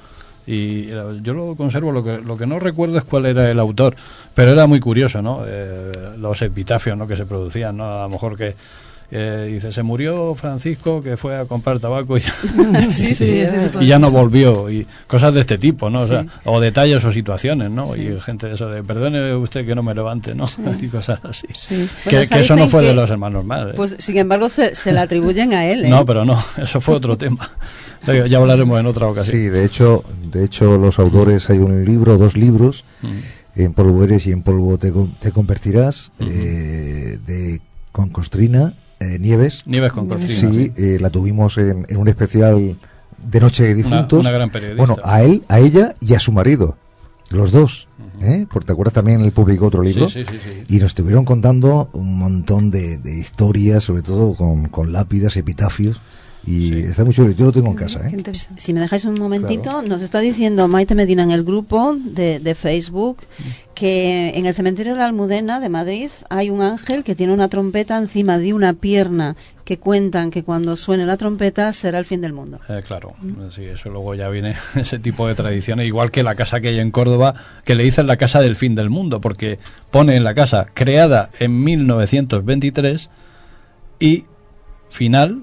Y 0.46 0.90
eh, 0.90 1.18
yo 1.22 1.32
lo 1.34 1.54
conservo, 1.56 1.90
lo 1.92 2.04
que, 2.04 2.18
lo 2.18 2.36
que 2.36 2.46
no 2.46 2.58
recuerdo 2.60 2.98
es 2.98 3.04
cuál 3.04 3.26
era 3.26 3.50
el 3.50 3.58
autor, 3.58 3.96
pero 4.34 4.52
era 4.52 4.66
muy 4.66 4.78
curioso, 4.78 5.20
¿no? 5.22 5.42
Eh, 5.46 5.92
los 6.18 6.40
epitafios 6.42 6.96
¿no? 6.96 7.06
que 7.08 7.16
se 7.16 7.26
producían, 7.26 7.78
¿no? 7.78 7.84
A 8.00 8.02
lo 8.02 8.10
mejor 8.10 8.36
que 8.36 8.54
eh, 9.10 9.50
dice, 9.52 9.70
se 9.72 9.82
murió 9.82 10.34
Francisco 10.34 11.00
que 11.00 11.16
fue 11.16 11.36
a 11.36 11.44
comprar 11.44 11.78
tabaco 11.78 12.18
y, 12.18 12.20
Sí, 12.90 13.14
sí, 13.14 13.42
ya 13.86 13.98
no 13.98 14.10
volvió, 14.10 14.70
y 14.70 14.86
cosas 15.06 15.32
de 15.34 15.40
este 15.40 15.58
tipo, 15.58 15.90
¿no? 15.90 16.00
O, 16.02 16.06
sea, 16.06 16.26
o 16.44 16.60
detalles 16.60 17.04
o 17.04 17.12
situaciones, 17.12 17.70
¿no? 17.70 17.92
Sí. 17.94 18.02
Y 18.14 18.18
gente 18.18 18.48
de 18.48 18.54
eso 18.54 18.68
de, 18.68 18.82
perdone 18.82 19.34
usted 19.34 19.64
que 19.66 19.74
no 19.74 19.82
me 19.82 19.94
levante, 19.94 20.34
¿no? 20.34 20.46
y 20.80 20.88
cosas 20.88 21.20
así. 21.24 21.46
Bueno, 21.70 21.88
Que, 22.22 22.26
que 22.28 22.40
eso 22.40 22.56
no 22.56 22.68
fue 22.68 22.82
de 22.82 22.88
que- 22.90 22.94
los 22.94 23.10
hermanos 23.10 23.44
mal. 23.44 23.70
¿eh? 23.70 23.72
Pues 23.76 23.96
sin 23.98 24.16
embargo 24.18 24.48
se, 24.48 24.74
se 24.74 24.92
le 24.92 25.00
atribuyen 25.00 25.52
a 25.54 25.66
él. 25.66 25.84
¿eh? 25.84 25.88
No, 25.88 26.04
pero 26.04 26.24
no, 26.24 26.42
eso 26.56 26.80
fue 26.80 26.94
otro 26.96 27.16
tema. 27.16 27.50
Ya 28.28 28.38
hablaremos 28.38 28.78
en 28.78 28.86
otra 28.86 29.08
ocasión. 29.08 29.36
Sí, 29.36 29.42
de 29.48 29.64
hecho, 29.64 30.04
de 30.30 30.44
hecho 30.44 30.78
los 30.78 30.98
autores 31.00 31.50
hay 31.50 31.58
un 31.58 31.84
libro, 31.84 32.18
dos 32.18 32.36
libros, 32.36 32.84
Mm. 33.02 33.08
En 33.58 33.72
polvo 33.72 34.04
eres 34.04 34.26
y 34.26 34.32
en 34.32 34.42
polvo 34.42 34.76
te, 34.76 34.92
con- 34.92 35.12
te 35.14 35.32
convertirás, 35.32 36.12
eh, 36.20 37.18
de 37.26 37.60
con 37.90 38.10
Costrina 38.10 38.74
eh, 39.00 39.18
Nieves. 39.18 39.62
Nieves 39.66 39.92
con 39.92 40.08
Sí, 40.28 40.72
eh, 40.76 40.98
la 41.00 41.10
tuvimos 41.10 41.58
en, 41.58 41.86
en 41.88 41.96
un 41.96 42.08
especial 42.08 42.76
de 43.18 43.40
Noche 43.40 43.64
de 43.64 43.74
Difuntos. 43.74 44.20
una 44.20 44.30
gran 44.30 44.50
periodista. 44.50 44.78
Bueno, 44.84 44.96
a 45.04 45.22
él, 45.22 45.42
a 45.48 45.58
ella 45.58 45.94
y 46.00 46.14
a 46.14 46.20
su 46.20 46.32
marido, 46.32 46.76
los 47.30 47.52
dos. 47.52 47.88
¿eh? 48.22 48.46
Porque 48.50 48.66
te 48.66 48.72
acuerdas 48.72 48.94
también 48.94 49.20
él 49.20 49.32
publicó 49.32 49.66
otro 49.66 49.82
libro 49.82 50.08
Sí, 50.08 50.24
sí, 50.24 50.30
sí, 50.32 50.38
sí. 50.66 50.74
y 50.74 50.78
nos 50.78 50.88
estuvieron 50.92 51.24
contando 51.26 51.90
un 51.92 52.16
montón 52.18 52.70
de, 52.70 52.96
de 52.98 53.18
historias, 53.18 53.84
sobre 53.84 54.02
todo 54.02 54.34
con, 54.34 54.68
con 54.68 54.92
lápidas, 54.92 55.36
epitafios 55.36 56.00
y 56.46 56.78
está 56.78 57.04
muy 57.04 57.12
chulo. 57.12 57.32
Yo 57.32 57.46
lo 57.46 57.52
tengo 57.52 57.68
en 57.68 57.74
casa. 57.74 58.08
¿eh? 58.08 58.16
Si 58.56 58.72
me 58.72 58.80
dejáis 58.80 59.04
un 59.04 59.14
momentito, 59.14 59.82
nos 59.82 60.00
está 60.00 60.20
diciendo 60.20 60.68
Maite 60.68 60.94
Medina 60.94 61.24
en 61.24 61.32
el 61.32 61.42
grupo 61.42 61.96
de, 61.98 62.38
de 62.38 62.54
Facebook 62.54 63.18
que 63.74 64.30
en 64.34 64.46
el 64.46 64.54
cementerio 64.54 64.92
de 64.92 64.98
la 65.00 65.06
Almudena 65.06 65.60
de 65.60 65.68
Madrid 65.68 66.08
hay 66.30 66.48
un 66.48 66.62
ángel 66.62 67.04
que 67.04 67.14
tiene 67.14 67.32
una 67.34 67.48
trompeta 67.48 67.98
encima 67.98 68.38
de 68.38 68.54
una 68.54 68.72
pierna 68.72 69.36
que 69.66 69.78
cuentan 69.78 70.30
que 70.30 70.44
cuando 70.44 70.76
suene 70.76 71.04
la 71.04 71.16
trompeta 71.16 71.72
será 71.72 71.98
el 71.98 72.04
fin 72.04 72.20
del 72.20 72.32
mundo. 72.32 72.60
Eh, 72.68 72.82
claro, 72.86 73.16
sí, 73.50 73.64
eso 73.64 73.90
luego 73.90 74.14
ya 74.14 74.28
viene 74.28 74.54
ese 74.76 75.00
tipo 75.00 75.26
de 75.26 75.34
tradiciones, 75.34 75.86
igual 75.86 76.12
que 76.12 76.22
la 76.22 76.36
casa 76.36 76.60
que 76.60 76.68
hay 76.68 76.78
en 76.78 76.92
Córdoba, 76.92 77.34
que 77.64 77.74
le 77.74 77.82
dicen 77.82 78.06
la 78.06 78.16
casa 78.16 78.40
del 78.40 78.54
fin 78.54 78.76
del 78.76 78.88
mundo, 78.88 79.20
porque 79.20 79.58
pone 79.90 80.14
en 80.14 80.22
la 80.22 80.34
casa, 80.34 80.68
creada 80.72 81.30
en 81.40 81.64
1923, 81.64 83.10
y 83.98 84.24
final 84.88 85.42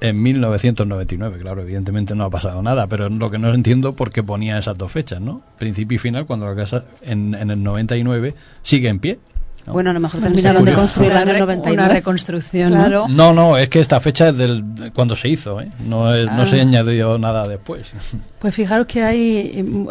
en 0.00 0.22
1999. 0.22 1.38
Claro, 1.40 1.62
evidentemente 1.62 2.14
no 2.14 2.24
ha 2.24 2.30
pasado 2.30 2.62
nada, 2.62 2.86
pero 2.86 3.08
lo 3.08 3.30
que 3.30 3.38
no 3.38 3.52
entiendo 3.52 3.94
por 3.94 4.10
qué 4.10 4.22
ponía 4.22 4.58
esas 4.58 4.76
dos 4.76 4.90
fechas, 4.92 5.20
¿no? 5.20 5.42
Principio 5.58 5.96
y 5.96 5.98
final, 5.98 6.26
cuando 6.26 6.46
la 6.46 6.56
casa 6.56 6.84
en, 7.02 7.34
en 7.34 7.50
el 7.50 7.62
99 7.62 8.34
sigue 8.62 8.88
en 8.88 8.98
pie. 8.98 9.18
¿No? 9.66 9.72
Bueno, 9.72 9.90
a 9.90 9.92
lo 9.92 10.00
mejor 10.00 10.20
terminaron 10.20 10.64
de 10.64 10.72
curioso. 10.72 10.80
construir 10.80 11.10
en 11.12 11.16
el 11.18 11.22
Una 11.24 11.32
re- 11.32 11.38
99. 11.40 11.72
una 11.84 11.88
reconstrucción, 11.94 12.72
¿no? 12.72 12.78
Claro. 12.78 13.08
No, 13.08 13.32
no, 13.32 13.56
es 13.56 13.68
que 13.68 13.80
esta 13.80 14.00
fecha 14.00 14.28
es 14.30 14.36
del 14.38 14.90
cuando 14.94 15.14
se 15.16 15.28
hizo, 15.28 15.60
¿eh? 15.60 15.70
No, 15.86 16.12
es- 16.14 16.26
no 16.26 16.42
Ah. 16.42 16.46
se 16.46 16.60
añadió 16.60 17.18
nada 17.18 17.46
después. 17.46 17.92
Pues 18.40 18.54
fijaros 18.54 18.86
que 18.86 19.02
hay, 19.02 19.36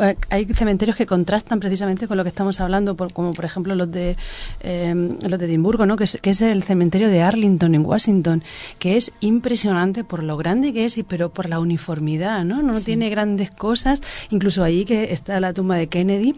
eh, 0.01 0.15
hay 0.31 0.45
cementerios 0.45 0.97
que 0.97 1.05
contrastan 1.05 1.59
precisamente 1.59 2.07
con 2.07 2.17
lo 2.17 2.23
que 2.23 2.29
estamos 2.29 2.59
hablando, 2.59 2.95
por- 2.95 3.13
como 3.13 3.31
por 3.31 3.45
ejemplo 3.45 3.75
los 3.75 3.91
de 3.91 4.17
eh, 4.61 5.17
los 5.21 5.37
de 5.39 5.45
Edimburgo, 5.45 5.85
¿no? 5.85 5.95
que, 5.97 6.05
es, 6.05 6.17
que 6.19 6.31
es 6.31 6.41
el 6.41 6.63
cementerio 6.63 7.09
de 7.09 7.21
Arlington 7.21 7.75
en 7.75 7.85
Washington, 7.85 8.43
que 8.79 8.97
es 8.97 9.11
impresionante 9.19 10.03
por 10.03 10.23
lo 10.23 10.35
grande 10.35 10.73
que 10.73 10.85
es, 10.85 10.97
y 10.97 11.03
pero 11.03 11.29
por 11.29 11.47
la 11.47 11.59
uniformidad, 11.59 12.43
¿no? 12.43 12.63
No 12.63 12.81
tiene 12.81 13.11
grandes 13.11 13.51
cosas, 13.51 14.01
incluso 14.31 14.63
ahí 14.63 14.83
que 14.83 15.13
está 15.13 15.39
la 15.39 15.53
tumba 15.53 15.75
de 15.75 15.85
Kennedy. 15.85 16.33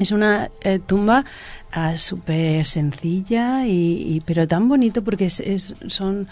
Es 0.00 0.10
una 0.12 0.50
eh, 0.62 0.78
tumba 0.84 1.24
ah, 1.72 1.96
súper 1.96 2.66
sencilla, 2.66 3.66
y, 3.66 4.16
y- 4.16 4.20
pero 4.24 4.46
tan 4.48 4.68
bonito 4.68 5.02
porque 5.02 5.26
es, 5.26 5.40
es- 5.40 5.74
son 5.88 6.26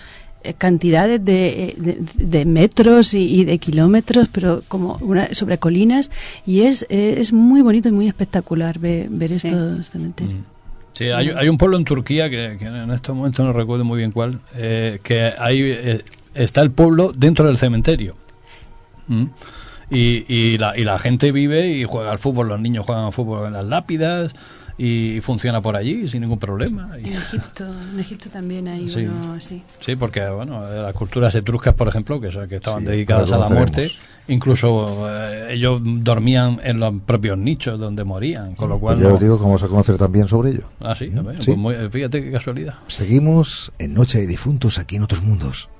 eh, 0.44 0.54
cantidades 0.54 1.24
de, 1.24 1.48
eh, 1.70 1.74
de, 1.76 1.98
de 2.14 2.44
metros 2.44 3.12
y, 3.14 3.40
y 3.40 3.44
de 3.44 3.58
kilómetros, 3.58 4.28
pero 4.30 4.62
como 4.68 4.96
una, 5.00 5.34
sobre 5.34 5.58
colinas, 5.58 6.10
y 6.46 6.62
es, 6.62 6.86
eh, 6.88 7.16
es 7.18 7.32
muy 7.32 7.60
bonito 7.62 7.88
y 7.88 7.92
muy 7.92 8.06
espectacular 8.08 8.78
ver, 8.78 9.08
ver 9.10 9.34
Sí. 9.34 9.48
estos 9.48 9.90
cementerios. 9.90 10.44
Sí, 10.92 11.04
hay, 11.10 11.28
hay 11.30 11.48
un 11.48 11.58
pueblo 11.58 11.76
en 11.76 11.84
Turquía 11.84 12.28
que, 12.28 12.56
que 12.58 12.64
en 12.66 12.90
estos 12.90 13.14
momentos 13.14 13.46
no 13.46 13.52
recuerdo 13.52 13.84
muy 13.84 13.98
bien 13.98 14.10
cuál, 14.10 14.40
eh, 14.56 14.98
que 15.02 15.32
ahí 15.38 15.60
eh, 15.62 16.02
está 16.34 16.60
el 16.62 16.72
pueblo 16.72 17.12
dentro 17.16 17.46
del 17.46 17.56
cementerio. 17.56 18.16
¿Mm? 19.06 19.24
Y, 19.90 20.24
y, 20.28 20.58
la, 20.58 20.76
y 20.78 20.84
la 20.84 20.98
gente 20.98 21.32
vive 21.32 21.68
y 21.68 21.84
juega 21.84 22.10
al 22.12 22.18
fútbol, 22.18 22.48
los 22.48 22.60
niños 22.60 22.84
juegan 22.84 23.04
al 23.06 23.12
fútbol 23.12 23.46
en 23.46 23.54
las 23.54 23.64
lápidas 23.64 24.34
y 24.76 25.18
funciona 25.22 25.60
por 25.60 25.74
allí 25.76 26.08
sin 26.08 26.20
ningún 26.20 26.38
problema. 26.38 26.90
Y- 27.02 27.08
En 27.08 27.14
Egipto, 27.14 27.64
en 27.94 27.98
Egipto 27.98 28.28
también 28.30 28.68
hay 28.68 28.88
Sí. 28.88 29.06
uno 29.06 29.32
así. 29.32 29.62
Sí, 29.80 29.96
porque 29.96 30.28
bueno, 30.28 30.62
eh, 30.70 30.76
las 30.82 30.92
culturas 30.92 31.34
etruscas, 31.34 31.74
por 31.74 31.88
ejemplo, 31.88 32.20
que, 32.20 32.30
son- 32.30 32.48
que 32.48 32.56
estaban 32.56 32.84
dedicadas 32.84 33.32
a 33.32 33.38
lo 33.38 33.42
la 33.44 33.48
muerte, 33.48 33.90
incluso 34.28 35.06
eh, 35.10 35.48
ellos 35.54 35.80
dormían 35.82 36.60
en 36.62 36.78
los 36.78 36.94
propios 37.04 37.36
nichos 37.38 37.80
donde 37.80 38.04
morían, 38.04 38.54
con 38.54 38.68
lo 38.68 38.78
cual... 38.78 38.96
Pues 38.96 39.04
ya 39.04 39.08
no- 39.08 39.14
os 39.16 39.20
digo 39.20 39.38
que 39.38 39.44
vamos 39.44 39.62
a 39.62 39.68
conocer 39.68 39.96
también 39.96 40.28
sobre 40.28 40.50
ello. 40.50 40.64
Ah, 40.80 40.94
sí, 40.94 41.10
a 41.16 41.22
ver, 41.22 41.36
Sí. 41.38 41.46
pues 41.46 41.56
muy- 41.58 41.74
fíjate 41.90 42.22
qué 42.22 42.30
casualidad. 42.30 42.74
Seguimos 42.86 43.72
en 43.78 43.94
Noche 43.94 44.18
de 44.20 44.26
Difuntos 44.28 44.78
aquí 44.78 44.96
en 44.96 45.02
otros 45.02 45.22
mundos. 45.22 45.70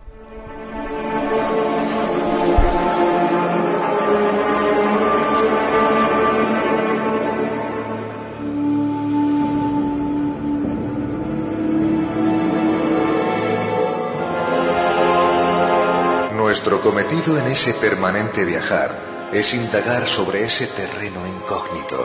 Nuestro 16.59 16.83
cometido 16.83 17.39
en 17.39 17.47
ese 17.47 17.73
permanente 17.75 18.45
viajar 18.45 18.91
es 19.33 19.55
indagar 19.55 20.09
sobre 20.09 20.43
ese 20.43 20.67
terreno 20.67 21.25
incógnito. 21.25 22.05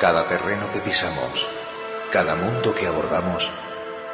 Cada 0.00 0.26
terreno 0.26 0.72
que 0.72 0.80
pisamos, 0.80 1.46
cada 2.10 2.34
mundo 2.34 2.74
que 2.74 2.86
abordamos, 2.86 3.50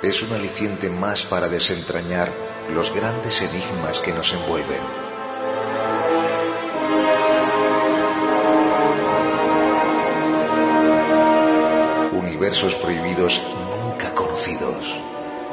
es 0.02 0.22
un 0.22 0.32
aliciente 0.32 0.90
más 0.90 1.22
para 1.22 1.46
desentrañar 1.46 2.32
los 2.74 2.92
grandes 2.92 3.42
enigmas 3.42 4.00
que 4.00 4.12
nos 4.12 4.32
envuelven. 4.32 4.82
Universos 12.12 12.74
prohibidos 12.74 13.40
conocidos. 14.10 15.00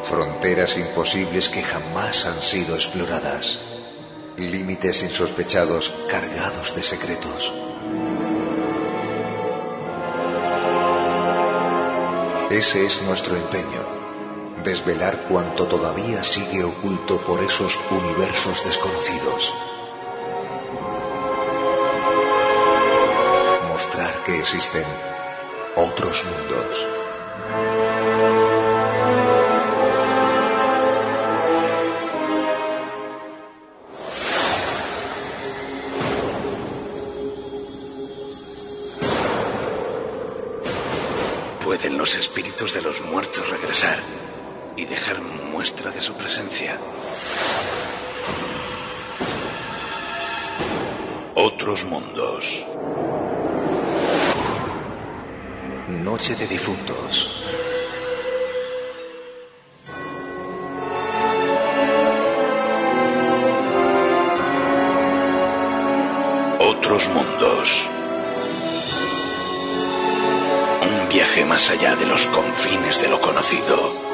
Fronteras 0.03 0.77
imposibles 0.77 1.49
que 1.49 1.63
jamás 1.63 2.25
han 2.25 2.41
sido 2.41 2.75
exploradas. 2.75 3.59
Límites 4.37 5.03
insospechados 5.03 5.93
cargados 6.09 6.75
de 6.75 6.83
secretos. 6.83 7.53
Ese 12.49 12.85
es 12.85 13.01
nuestro 13.03 13.35
empeño. 13.35 14.01
Desvelar 14.63 15.17
cuanto 15.29 15.67
todavía 15.67 16.23
sigue 16.23 16.63
oculto 16.63 17.21
por 17.21 17.41
esos 17.41 17.79
universos 17.89 18.65
desconocidos. 18.65 19.53
Mostrar 23.69 24.13
que 24.25 24.37
existen 24.37 24.83
otros 25.75 26.25
mundos. 26.25 28.00
Los 42.11 42.25
espíritus 42.25 42.73
de 42.73 42.81
los 42.81 42.99
muertos 43.05 43.49
regresar 43.49 43.97
y 44.75 44.83
dejar 44.83 45.21
muestra 45.21 45.91
de 45.91 46.01
su 46.01 46.13
presencia? 46.13 46.77
Otros 51.35 51.85
mundos. 51.85 52.65
Noche 55.87 56.35
de 56.35 56.47
difuntos. 56.47 57.45
Otros 66.59 67.07
mundos. 67.07 68.00
Más 71.45 71.69
allá 71.69 71.95
de 71.95 72.05
los 72.05 72.27
confines 72.27 73.01
de 73.01 73.07
lo 73.07 73.19
conocido. 73.21 74.10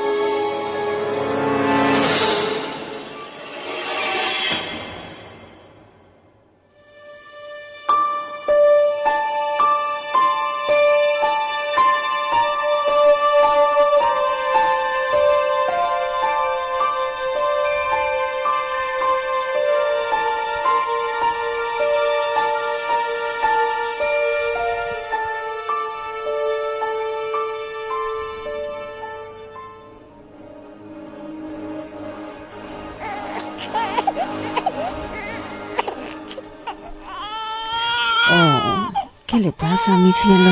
Pasa, 39.87 39.97
mi 39.97 40.11
cielo? 40.13 40.51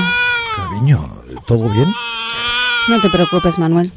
Cariño, 0.56 1.24
¿todo 1.46 1.70
bien? 1.70 1.92
No 2.88 3.02
te 3.02 3.10
preocupes, 3.10 3.60
Manuel. 3.60 3.92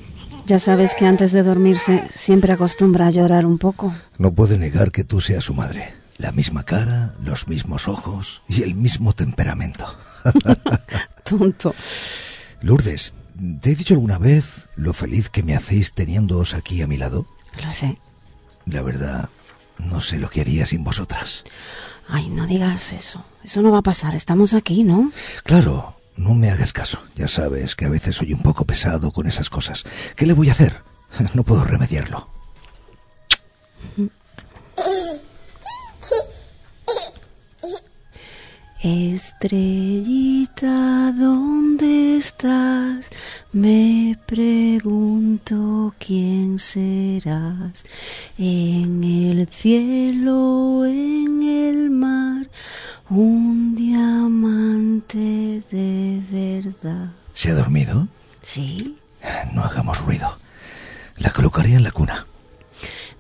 Ya 0.47 0.59
sabes 0.59 0.95
que 0.95 1.07
antes 1.07 1.33
de 1.33 1.43
dormirse 1.43 2.05
siempre 2.11 2.53
acostumbra 2.53 3.07
a 3.07 3.11
llorar 3.11 3.47
un 3.47 3.59
poco. 3.59 3.95
No 4.19 4.33
puede 4.35 4.59
negar 4.59 4.91
que 4.91 5.05
tú 5.05 5.21
seas 5.21 5.45
su 5.45 5.55
madre. 5.55 5.95
La 6.17 6.33
misma 6.33 6.65
cara, 6.65 7.15
los 7.23 7.47
mismos 7.47 7.87
ojos 7.87 8.43
y 8.49 8.63
el 8.63 8.75
mismo 8.75 9.13
temperamento. 9.13 9.97
Tonto. 11.25 11.75
Lourdes, 12.61 13.15
¿te 13.61 13.71
he 13.71 13.77
dicho 13.77 13.95
alguna 13.95 14.19
vez 14.19 14.69
lo 14.75 14.93
feliz 14.93 15.29
que 15.29 15.45
me 15.45 15.55
hacéis 15.55 15.93
teniéndoos 15.93 16.55
aquí 16.55 16.83
a 16.83 16.89
mi 16.89 16.97
lado? 16.97 17.27
Lo 17.63 17.71
sé. 17.71 17.99
La 18.67 18.83
verdad, 18.83 19.29
no 19.79 20.01
sé 20.01 20.19
lo 20.19 20.31
que 20.31 20.41
haría 20.41 20.67
sin 20.67 20.83
vosotras. 20.83 21.45
Ay, 22.09 22.31
no 22.31 22.47
digas 22.47 22.93
eso. 22.93 23.23
Eso 23.45 23.63
no 23.63 23.71
va 23.71 23.79
a 23.79 23.83
pasar. 23.83 24.15
Estamos 24.15 24.55
aquí, 24.55 24.83
¿no? 24.83 25.13
Claro, 25.45 25.95
no 26.17 26.35
me 26.35 26.51
hagas 26.51 26.73
caso. 26.73 27.03
Ya 27.15 27.29
sabes 27.29 27.77
que 27.77 27.85
a 27.85 27.91
veces 27.91 28.17
soy 28.17 28.33
un 28.33 28.41
poco 28.41 28.65
pesado 28.65 29.13
con 29.13 29.27
esas 29.27 29.51
cosas. 29.51 29.85
¿Qué 30.17 30.27
le 30.27 30.33
voy 30.33 30.49
a 30.49 30.53
hacer? 30.53 30.83
No 31.35 31.43
puedo 31.43 31.65
remediarlo. 31.65 32.29
Estrellita, 38.81 40.71
¿dónde 41.13 42.17
estás? 42.17 43.11
Me 43.51 44.17
pregunto 44.25 45.93
quién 45.99 46.61
serás. 46.61 47.85
En 48.39 49.03
el 49.03 49.49
cielo, 49.49 50.85
en 50.87 51.43
el 51.43 51.91
mar, 51.91 52.49
un 53.11 53.75
diamante 53.75 55.61
de 55.73 56.23
verdad. 56.31 57.11
¿Se 57.35 57.51
ha 57.51 57.55
dormido? 57.55 58.07
Sí. 58.43 58.97
No 59.55 59.65
hagamos 59.65 60.01
ruido. 60.03 60.39
La 61.17 61.31
colocaré 61.33 61.75
en 61.75 61.83
la 61.83 61.91
cuna. 61.91 62.29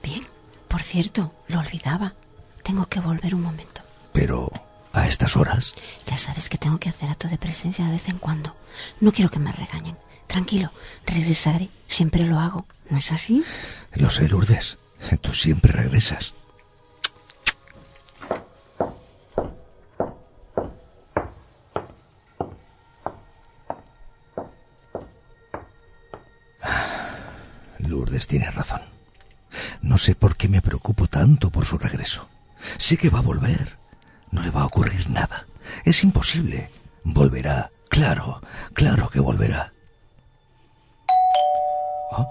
Bien. 0.04 0.22
Por 0.68 0.82
cierto, 0.82 1.34
lo 1.48 1.58
olvidaba. 1.58 2.14
Tengo 2.62 2.86
que 2.86 3.00
volver 3.00 3.34
un 3.34 3.42
momento. 3.42 3.82
Pero 4.12 4.52
a 5.02 5.08
estas 5.08 5.36
horas. 5.36 5.72
Ya 6.06 6.18
sabes 6.18 6.48
que 6.48 6.58
tengo 6.58 6.78
que 6.78 6.88
hacer 6.88 7.10
acto 7.10 7.28
de 7.28 7.38
presencia 7.38 7.84
de 7.86 7.92
vez 7.92 8.08
en 8.08 8.18
cuando. 8.18 8.54
No 9.00 9.12
quiero 9.12 9.30
que 9.30 9.38
me 9.38 9.52
regañen. 9.52 9.96
Tranquilo, 10.26 10.72
regresaré. 11.06 11.68
Siempre 11.88 12.26
lo 12.26 12.38
hago. 12.38 12.66
¿No 12.90 12.98
es 12.98 13.12
así? 13.12 13.44
Lo 13.94 14.10
sé, 14.10 14.28
Lourdes. 14.28 14.78
Tú 15.20 15.32
siempre 15.32 15.72
regresas. 15.72 16.34
Lourdes 27.78 28.26
tiene 28.26 28.50
razón. 28.50 28.82
No 29.80 29.96
sé 29.96 30.14
por 30.14 30.36
qué 30.36 30.48
me 30.48 30.60
preocupo 30.60 31.06
tanto 31.06 31.50
por 31.50 31.64
su 31.64 31.78
regreso. 31.78 32.28
Sé 32.76 32.96
que 32.96 33.10
va 33.10 33.20
a 33.20 33.22
volver. 33.22 33.77
No 34.30 34.42
le 34.42 34.50
va 34.50 34.62
a 34.62 34.66
ocurrir 34.66 35.08
nada. 35.10 35.46
Es 35.84 36.02
imposible. 36.04 36.70
Volverá. 37.04 37.70
Claro, 37.88 38.40
claro 38.74 39.08
que 39.08 39.20
volverá. 39.20 39.72
¿Oh? 42.12 42.26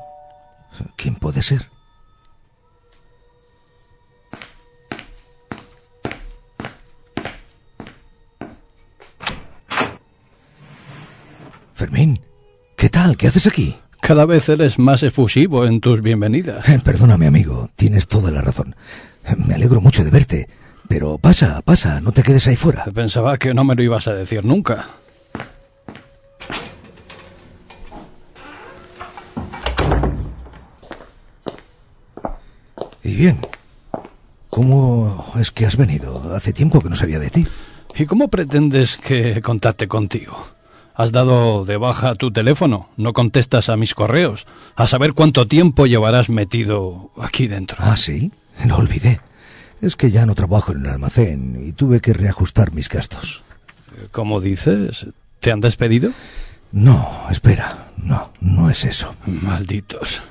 ¿Quién 0.96 1.16
puede 1.16 1.42
ser? 1.42 1.70
Fermín, 11.74 12.20
¿qué 12.76 12.90
tal? 12.90 13.18
¿Qué 13.18 13.28
haces 13.28 13.46
aquí? 13.46 13.78
Cada 14.02 14.26
vez 14.26 14.50
eres 14.50 14.80
más 14.80 15.04
efusivo 15.04 15.66
en 15.66 15.80
tus 15.80 16.02
bienvenidas. 16.02 16.66
Perdóname, 16.84 17.28
amigo, 17.28 17.70
tienes 17.76 18.08
toda 18.08 18.32
la 18.32 18.42
razón. 18.42 18.76
Me 19.46 19.54
alegro 19.54 19.80
mucho 19.80 20.04
de 20.04 20.10
verte. 20.10 20.48
Pero 20.88 21.18
pasa, 21.18 21.62
pasa, 21.62 22.00
no 22.02 22.12
te 22.12 22.24
quedes 22.24 22.48
ahí 22.48 22.56
fuera. 22.56 22.86
Pensaba 22.86 23.38
que 23.38 23.54
no 23.54 23.64
me 23.64 23.76
lo 23.76 23.84
ibas 23.84 24.08
a 24.08 24.14
decir 24.14 24.46
nunca. 24.46 24.86
Y 33.04 33.16
bien, 33.16 33.40
¿cómo 34.50 35.26
es 35.40 35.52
que 35.52 35.66
has 35.66 35.78
venido? 35.78 36.34
Hace 36.34 36.54
tiempo 36.54 36.82
que 36.82 36.90
no 36.90 36.96
sabía 36.96 37.20
de 37.20 37.30
ti. 37.30 37.48
¿Y 37.96 38.06
cómo 38.06 38.28
pretendes 38.28 38.98
que 38.98 39.42
contacte 39.42 39.88
contigo? 39.88 40.46
Has 40.94 41.12
dado 41.12 41.64
de 41.64 41.78
baja 41.78 42.16
tu 42.16 42.32
teléfono, 42.32 42.90
no 42.98 43.14
contestas 43.14 43.70
a 43.70 43.78
mis 43.78 43.94
correos, 43.94 44.48
a 44.76 44.88
saber 44.88 45.14
cuánto 45.14 45.48
tiempo 45.48 45.86
llevarás 45.86 46.30
metido 46.30 47.12
aquí 47.18 47.48
dentro. 47.48 47.78
Ah, 47.80 47.98
sí, 47.98 48.32
lo 48.66 48.78
olvidé. 48.78 49.22
Es 49.82 49.96
que 49.96 50.10
ya 50.10 50.26
no 50.26 50.36
trabajo 50.36 50.72
en 50.72 50.86
el 50.86 50.92
almacén 50.92 51.64
y 51.66 51.72
tuve 51.72 52.00
que 52.00 52.14
reajustar 52.14 52.74
mis 52.74 52.90
gastos. 52.90 53.44
¿Cómo 54.12 54.42
dices? 54.42 55.08
¿Te 55.40 55.52
han 55.52 55.62
despedido? 55.62 56.12
No, 56.72 57.28
espera, 57.32 57.90
no, 57.98 58.32
no 58.42 58.70
es 58.70 58.86
eso. 58.86 59.16
Malditos. 59.26 60.22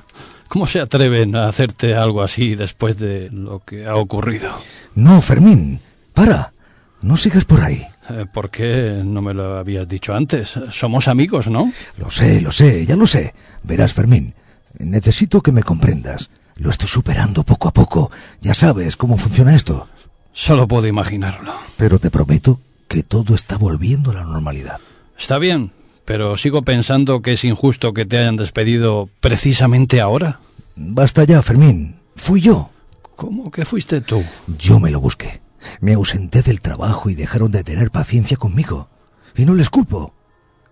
¿Cómo 0.47 0.65
se 0.65 0.79
atreven 0.79 1.35
a 1.35 1.47
hacerte 1.47 1.95
algo 1.95 2.21
así 2.21 2.55
después 2.55 2.97
de 2.99 3.29
lo 3.31 3.59
que 3.59 3.85
ha 3.85 3.95
ocurrido? 3.95 4.51
No, 4.95 5.21
Fermín, 5.21 5.79
para. 6.13 6.53
No 7.01 7.17
sigas 7.17 7.45
por 7.45 7.61
ahí. 7.61 7.85
Eh, 8.09 8.25
¿Por 8.31 8.49
qué 8.49 9.01
no 9.03 9.21
me 9.21 9.33
lo 9.33 9.57
habías 9.57 9.87
dicho 9.87 10.13
antes? 10.15 10.59
Somos 10.71 11.07
amigos, 11.07 11.47
¿no? 11.47 11.71
Lo 11.97 12.09
sé, 12.09 12.41
lo 12.41 12.51
sé, 12.51 12.85
ya 12.85 12.95
lo 12.95 13.05
sé. 13.07 13.33
Verás, 13.63 13.93
Fermín, 13.93 14.33
necesito 14.79 15.41
que 15.41 15.51
me 15.51 15.63
comprendas. 15.63 16.29
Lo 16.57 16.71
estoy 16.71 16.87
superando 16.87 17.43
poco 17.43 17.67
a 17.67 17.73
poco. 17.73 18.11
Ya 18.41 18.53
sabes 18.53 18.97
cómo 18.97 19.17
funciona 19.17 19.55
esto. 19.55 19.87
Solo 20.33 20.67
puedo 20.67 20.87
imaginarlo. 20.87 21.53
Pero 21.77 21.99
te 21.99 22.11
prometo 22.11 22.59
que 22.87 23.03
todo 23.03 23.35
está 23.35 23.57
volviendo 23.57 24.11
a 24.11 24.15
la 24.15 24.23
normalidad. 24.23 24.79
Está 25.17 25.39
bien, 25.39 25.71
pero 26.05 26.37
sigo 26.37 26.61
pensando 26.61 27.21
que 27.21 27.33
es 27.33 27.43
injusto 27.43 27.93
que 27.93 28.05
te 28.05 28.17
hayan 28.17 28.37
despedido 28.37 29.09
precisamente 29.19 29.99
ahora. 29.99 30.39
Basta 30.75 31.23
ya, 31.23 31.41
Fermín. 31.41 31.97
Fui 32.15 32.41
yo. 32.41 32.69
¿Cómo 33.15 33.49
que 33.51 33.65
fuiste 33.65 34.01
tú? 34.01 34.23
Yo 34.59 34.79
me 34.79 34.91
lo 34.91 34.99
busqué. 34.99 35.41
Me 35.81 35.93
ausenté 35.93 36.43
del 36.43 36.61
trabajo 36.61 37.09
y 37.09 37.15
dejaron 37.15 37.51
de 37.51 37.63
tener 37.63 37.91
paciencia 37.91 38.37
conmigo. 38.37 38.89
Y 39.35 39.45
no 39.45 39.55
les 39.55 39.69
culpo. 39.69 40.13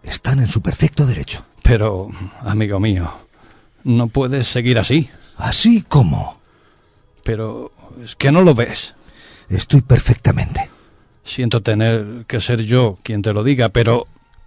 Están 0.04 0.40
en 0.40 0.48
su 0.48 0.62
perfecto 0.62 1.06
derecho. 1.08 1.44
Pero, 1.64 2.10
amigo 2.42 2.80
mío, 2.80 3.12
no 3.84 4.08
puedes 4.08 4.48
seguir 4.48 4.78
así. 4.78 5.10
¿Así 5.38 5.84
cómo? 5.88 6.40
Pero 7.24 7.72
es 8.04 8.16
que 8.16 8.32
no 8.32 8.42
lo 8.42 8.56
ves. 8.56 8.94
Estoy 9.50 9.82
perfectamente. 9.82 10.70
Siento 11.24 11.62
tener 11.62 12.26
que 12.28 12.40
ser 12.40 12.62
yo 12.62 12.98
quien 13.04 13.22
te 13.22 13.34
lo 13.34 13.44
diga, 13.44 13.70
pero 13.70 14.06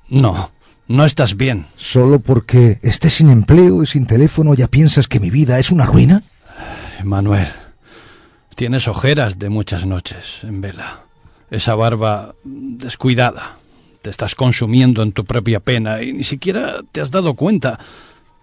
no, 0.08 0.50
no 0.86 1.04
estás 1.04 1.36
bien. 1.36 1.66
¿Solo 1.76 2.20
porque 2.20 2.78
estés 2.82 3.14
sin 3.14 3.30
empleo 3.30 3.82
y 3.82 3.86
sin 3.86 4.06
teléfono 4.06 4.54
ya 4.54 4.68
piensas 4.68 5.08
que 5.08 5.20
mi 5.20 5.30
vida 5.30 5.58
es 5.58 5.70
una 5.70 5.86
ruina? 5.86 6.22
Manuel, 7.04 7.48
tienes 8.54 8.88
ojeras 8.88 9.38
de 9.38 9.48
muchas 9.48 9.86
noches 9.86 10.40
en 10.44 10.60
vela. 10.60 11.00
Esa 11.50 11.74
barba 11.74 12.34
descuidada. 12.44 13.58
Te 14.02 14.10
estás 14.10 14.34
consumiendo 14.34 15.02
en 15.02 15.12
tu 15.12 15.24
propia 15.24 15.60
pena 15.60 16.02
y 16.02 16.12
ni 16.12 16.24
siquiera 16.24 16.80
te 16.92 17.00
has 17.00 17.10
dado 17.10 17.34
cuenta. 17.34 17.78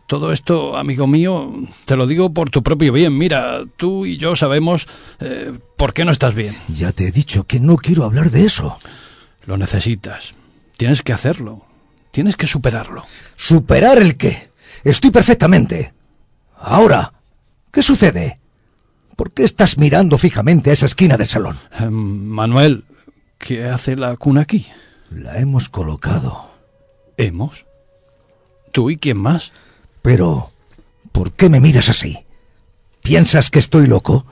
Todo 0.08 0.32
esto, 0.32 0.78
amigo 0.78 1.08
mío, 1.08 1.52
te 1.86 1.96
lo 1.96 2.06
digo 2.06 2.32
por 2.32 2.52
tu 2.52 2.62
propio 2.62 2.94
bien. 2.94 3.18
Mira, 3.18 3.64
tú 3.76 4.06
y 4.06 4.18
yo 4.18 4.36
sabemos 4.36 4.88
eh, 5.20 5.58
por 5.78 5.94
qué 5.94 6.06
no 6.06 6.12
estás 6.12 6.36
bien. 6.36 6.56
Ya 6.68 6.92
te 6.92 7.08
he 7.08 7.12
dicho 7.12 7.46
que 7.46 7.60
no 7.60 7.78
quiero 7.78 8.04
hablar 8.04 8.30
de 8.30 8.46
eso. 8.46 8.78
Lo 9.46 9.58
necesitas. 9.58 10.36
Tienes 10.78 11.02
que 11.02 11.14
hacerlo. 11.14 11.66
Tienes 12.12 12.36
que 12.36 12.46
superarlo. 12.46 13.04
¿Superar 13.36 13.98
el 13.98 14.16
qué? 14.16 14.52
Estoy 14.84 15.10
perfectamente. 15.10 15.94
Ahora, 16.60 17.14
¿qué 17.72 17.82
sucede? 17.82 18.40
¿Por 19.16 19.32
qué 19.32 19.44
estás 19.44 19.78
mirando 19.78 20.18
fijamente 20.18 20.70
a 20.70 20.74
esa 20.74 20.86
esquina 20.86 21.18
del 21.18 21.28
salón? 21.28 21.58
Eh, 21.80 21.90
Manuel, 21.90 22.86
¿qué 23.40 23.66
hace 23.66 23.96
la 23.96 24.16
cuna 24.18 24.42
aquí? 24.42 24.68
La 25.10 25.40
hemos 25.40 25.68
colocado. 25.70 26.52
¿Hemos? 27.18 27.66
¿Tú 28.72 28.90
y 28.90 28.98
quién 28.98 29.18
más? 29.18 29.52
Pero, 30.06 30.52
¿por 31.12 31.32
qué 31.32 31.50
me 31.50 31.60
miras 31.60 31.90
así? 31.90 32.20
¿Piensas 33.02 33.50
que 33.50 33.58
estoy 33.58 33.88
loco? 33.88 34.28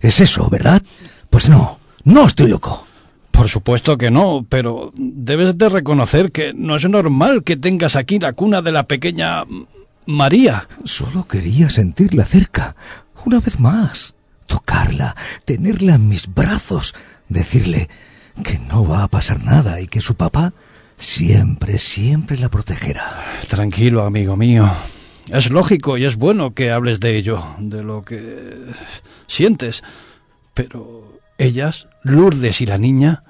Es 0.00 0.20
eso, 0.20 0.48
¿verdad? 0.48 0.82
Pues 1.28 1.50
no, 1.50 1.78
no 2.04 2.26
estoy 2.26 2.48
loco. 2.48 2.86
Por 3.30 3.46
supuesto 3.46 3.98
que 3.98 4.10
no, 4.10 4.46
pero 4.48 4.90
debes 4.96 5.58
de 5.58 5.68
reconocer 5.68 6.32
que 6.32 6.54
no 6.54 6.76
es 6.76 6.88
normal 6.88 7.44
que 7.44 7.58
tengas 7.58 7.94
aquí 7.94 8.18
la 8.18 8.32
cuna 8.32 8.62
de 8.62 8.72
la 8.72 8.84
pequeña 8.84 9.44
María. 10.06 10.66
Solo 10.84 11.28
quería 11.28 11.68
sentirla 11.68 12.24
cerca, 12.24 12.74
una 13.26 13.38
vez 13.38 13.60
más, 13.60 14.14
tocarla, 14.46 15.14
tenerla 15.44 15.96
en 15.96 16.08
mis 16.08 16.32
brazos, 16.32 16.94
decirle 17.28 17.90
que 18.42 18.58
no 18.60 18.88
va 18.88 19.02
a 19.02 19.08
pasar 19.08 19.44
nada 19.44 19.78
y 19.82 19.88
que 19.88 20.00
su 20.00 20.14
papá 20.14 20.54
siempre, 20.96 21.76
siempre 21.76 22.38
la 22.38 22.48
protegerá. 22.48 23.22
Tranquilo, 23.46 24.06
amigo 24.06 24.34
mío. 24.34 24.72
Es 25.30 25.50
lógico 25.50 25.98
y 25.98 26.04
es 26.04 26.16
bueno 26.16 26.54
que 26.54 26.70
hables 26.70 27.00
de 27.00 27.16
ello, 27.16 27.44
de 27.58 27.82
lo 27.82 28.02
que 28.02 28.56
sientes. 29.26 29.82
Pero 30.54 31.20
ellas, 31.36 31.88
Lourdes 32.02 32.60
y 32.60 32.66
la 32.66 32.78
niña, 32.78 33.24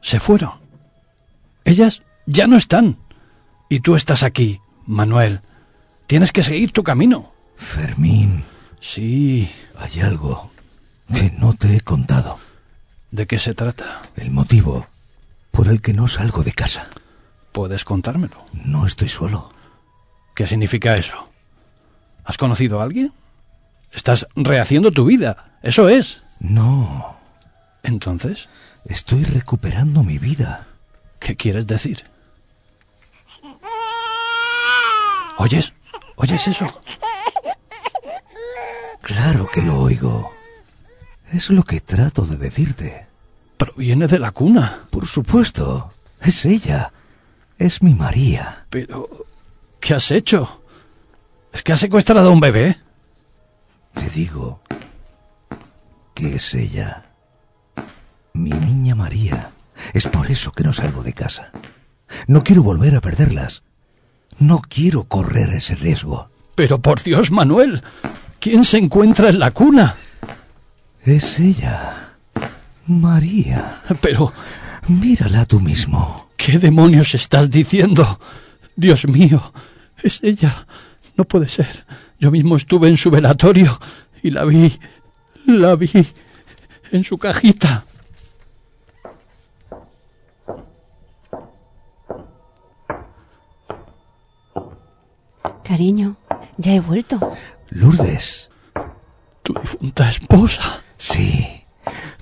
se 0.00 0.20
fueron. 0.20 0.52
Ellas 1.64 2.02
ya 2.26 2.46
no 2.46 2.56
están. 2.56 2.98
Y 3.68 3.80
tú 3.80 3.96
estás 3.96 4.22
aquí, 4.22 4.60
Manuel. 4.86 5.40
Tienes 6.06 6.30
que 6.30 6.44
seguir 6.44 6.70
tu 6.70 6.84
camino. 6.84 7.32
Fermín. 7.56 8.44
Sí. 8.80 9.50
Hay 9.78 10.00
algo 10.00 10.50
que 11.12 11.32
no 11.38 11.54
te 11.54 11.76
he 11.76 11.80
contado. 11.80 12.38
¿De 13.10 13.26
qué 13.26 13.38
se 13.38 13.54
trata? 13.54 14.02
El 14.16 14.30
motivo 14.30 14.86
por 15.50 15.68
el 15.68 15.80
que 15.80 15.92
no 15.92 16.06
salgo 16.06 16.42
de 16.44 16.52
casa. 16.52 16.88
¿Puedes 17.50 17.84
contármelo? 17.84 18.36
No 18.52 18.86
estoy 18.86 19.08
solo. 19.08 19.50
¿Qué 20.36 20.46
significa 20.46 20.98
eso? 20.98 21.16
¿Has 22.22 22.36
conocido 22.36 22.78
a 22.78 22.84
alguien? 22.84 23.10
Estás 23.90 24.26
rehaciendo 24.36 24.90
tu 24.92 25.06
vida. 25.06 25.58
Eso 25.62 25.88
es. 25.88 26.24
No. 26.40 27.16
Entonces. 27.82 28.46
Estoy 28.84 29.24
recuperando 29.24 30.02
mi 30.02 30.18
vida. 30.18 30.66
¿Qué 31.20 31.36
quieres 31.36 31.66
decir? 31.66 32.04
¿Oyes? 35.38 35.72
¿Oyes 36.16 36.46
eso? 36.46 36.66
Claro 39.00 39.48
que 39.54 39.62
lo 39.62 39.80
oigo. 39.80 40.30
Es 41.32 41.48
lo 41.48 41.62
que 41.62 41.80
trato 41.80 42.26
de 42.26 42.36
decirte. 42.36 43.06
Proviene 43.56 44.06
de 44.06 44.18
la 44.18 44.32
cuna. 44.32 44.86
Por 44.90 45.06
supuesto. 45.06 45.90
Es 46.20 46.44
ella. 46.44 46.92
Es 47.56 47.82
mi 47.82 47.94
María. 47.94 48.66
Pero... 48.68 49.08
¿Qué 49.80 49.94
has 49.94 50.10
hecho? 50.10 50.62
¿Es 51.52 51.62
que 51.62 51.72
has 51.72 51.80
secuestrado 51.80 52.28
a 52.28 52.32
un 52.32 52.40
bebé? 52.40 52.78
Te 53.94 54.10
digo 54.10 54.60
que 56.14 56.36
es 56.36 56.54
ella. 56.54 57.06
Mi 58.32 58.50
niña 58.50 58.94
María. 58.94 59.52
Es 59.92 60.06
por 60.08 60.30
eso 60.30 60.52
que 60.52 60.64
no 60.64 60.72
salgo 60.72 61.02
de 61.02 61.12
casa. 61.12 61.50
No 62.26 62.42
quiero 62.42 62.62
volver 62.62 62.94
a 62.96 63.00
perderlas. 63.00 63.62
No 64.38 64.60
quiero 64.60 65.04
correr 65.04 65.50
ese 65.50 65.74
riesgo. 65.74 66.30
Pero 66.54 66.80
por 66.80 67.02
Dios, 67.02 67.30
Manuel, 67.30 67.82
¿quién 68.40 68.64
se 68.64 68.78
encuentra 68.78 69.28
en 69.28 69.38
la 69.38 69.50
cuna? 69.50 69.96
Es 71.04 71.38
ella. 71.38 72.14
María. 72.86 73.82
Pero... 74.00 74.32
Mírala 74.88 75.44
tú 75.46 75.58
mismo. 75.58 76.28
¿Qué 76.36 76.58
demonios 76.58 77.14
estás 77.14 77.50
diciendo? 77.50 78.20
Dios 78.76 79.06
mío, 79.06 79.52
es 80.02 80.20
ella. 80.22 80.66
No 81.16 81.24
puede 81.24 81.48
ser. 81.48 81.86
Yo 82.18 82.30
mismo 82.30 82.56
estuve 82.56 82.88
en 82.88 82.96
su 82.96 83.10
velatorio 83.10 83.78
y 84.22 84.30
la 84.30 84.44
vi, 84.44 84.78
la 85.46 85.74
vi 85.76 85.90
en 86.92 87.04
su 87.04 87.18
cajita. 87.18 87.84
Cariño, 95.64 96.16
ya 96.58 96.74
he 96.74 96.80
vuelto. 96.80 97.18
Lourdes. 97.70 98.50
Tu 99.42 99.52
difunta 99.54 100.08
esposa. 100.08 100.82
Sí. 100.96 101.64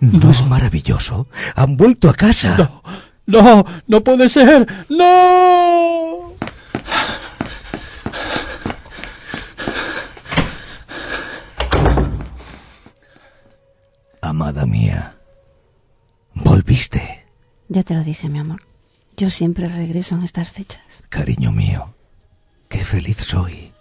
¿No, 0.00 0.30
es 0.30 0.44
maravilloso? 0.46 1.28
Han 1.54 1.76
vuelto 1.76 2.08
a 2.08 2.14
casa. 2.14 2.56
No, 3.26 3.42
no, 3.42 3.64
no 3.86 4.04
puede 4.04 4.28
ser. 4.28 4.66
No. 4.88 6.13
Amada 14.34 14.66
mía, 14.66 15.16
volviste. 16.34 17.24
Ya 17.68 17.84
te 17.84 17.94
lo 17.94 18.02
dije, 18.02 18.28
mi 18.28 18.40
amor. 18.40 18.62
Yo 19.16 19.30
siempre 19.30 19.68
regreso 19.68 20.16
en 20.16 20.24
estas 20.24 20.50
fechas. 20.50 21.04
Cariño 21.08 21.52
mío, 21.52 21.94
qué 22.68 22.84
feliz 22.84 23.18
soy. 23.18 23.72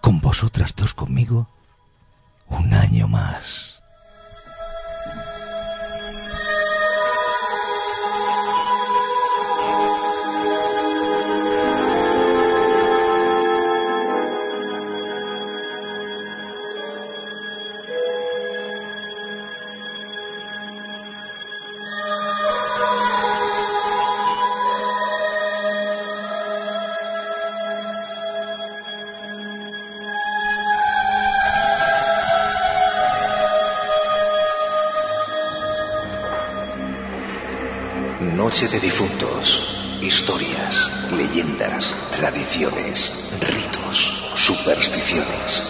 Con 0.00 0.20
vosotras 0.20 0.74
dos 0.74 0.92
conmigo, 0.92 1.48
un 2.48 2.74
año 2.74 3.06
más. 3.06 3.80
De 38.70 38.78
difuntos. 38.78 39.98
Historias, 40.00 41.10
leyendas, 41.18 41.96
tradiciones, 42.12 43.36
ritos, 43.40 44.30
supersticiones. 44.36 45.64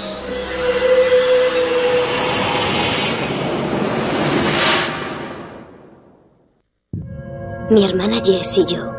Mi 7.70 7.82
hermana 7.82 8.20
Jess 8.22 8.58
y 8.58 8.66
yo 8.66 8.94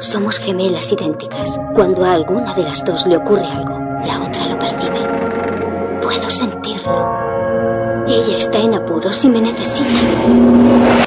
somos 0.00 0.40
gemelas 0.40 0.90
idénticas. 0.90 1.60
Cuando 1.72 2.04
a 2.04 2.14
alguna 2.14 2.52
de 2.54 2.64
las 2.64 2.84
dos 2.84 3.06
le 3.06 3.16
ocurre 3.16 3.46
algo, 3.46 3.78
la 4.04 4.24
otra 4.24 4.48
lo 4.48 4.58
percibe. 4.58 4.98
Puedo 6.02 6.28
sentirlo. 6.28 7.16
Ella 8.08 8.38
está 8.38 8.58
en 8.58 8.74
apuros 8.74 9.24
y 9.24 9.28
me 9.28 9.40
necesita. 9.40 11.03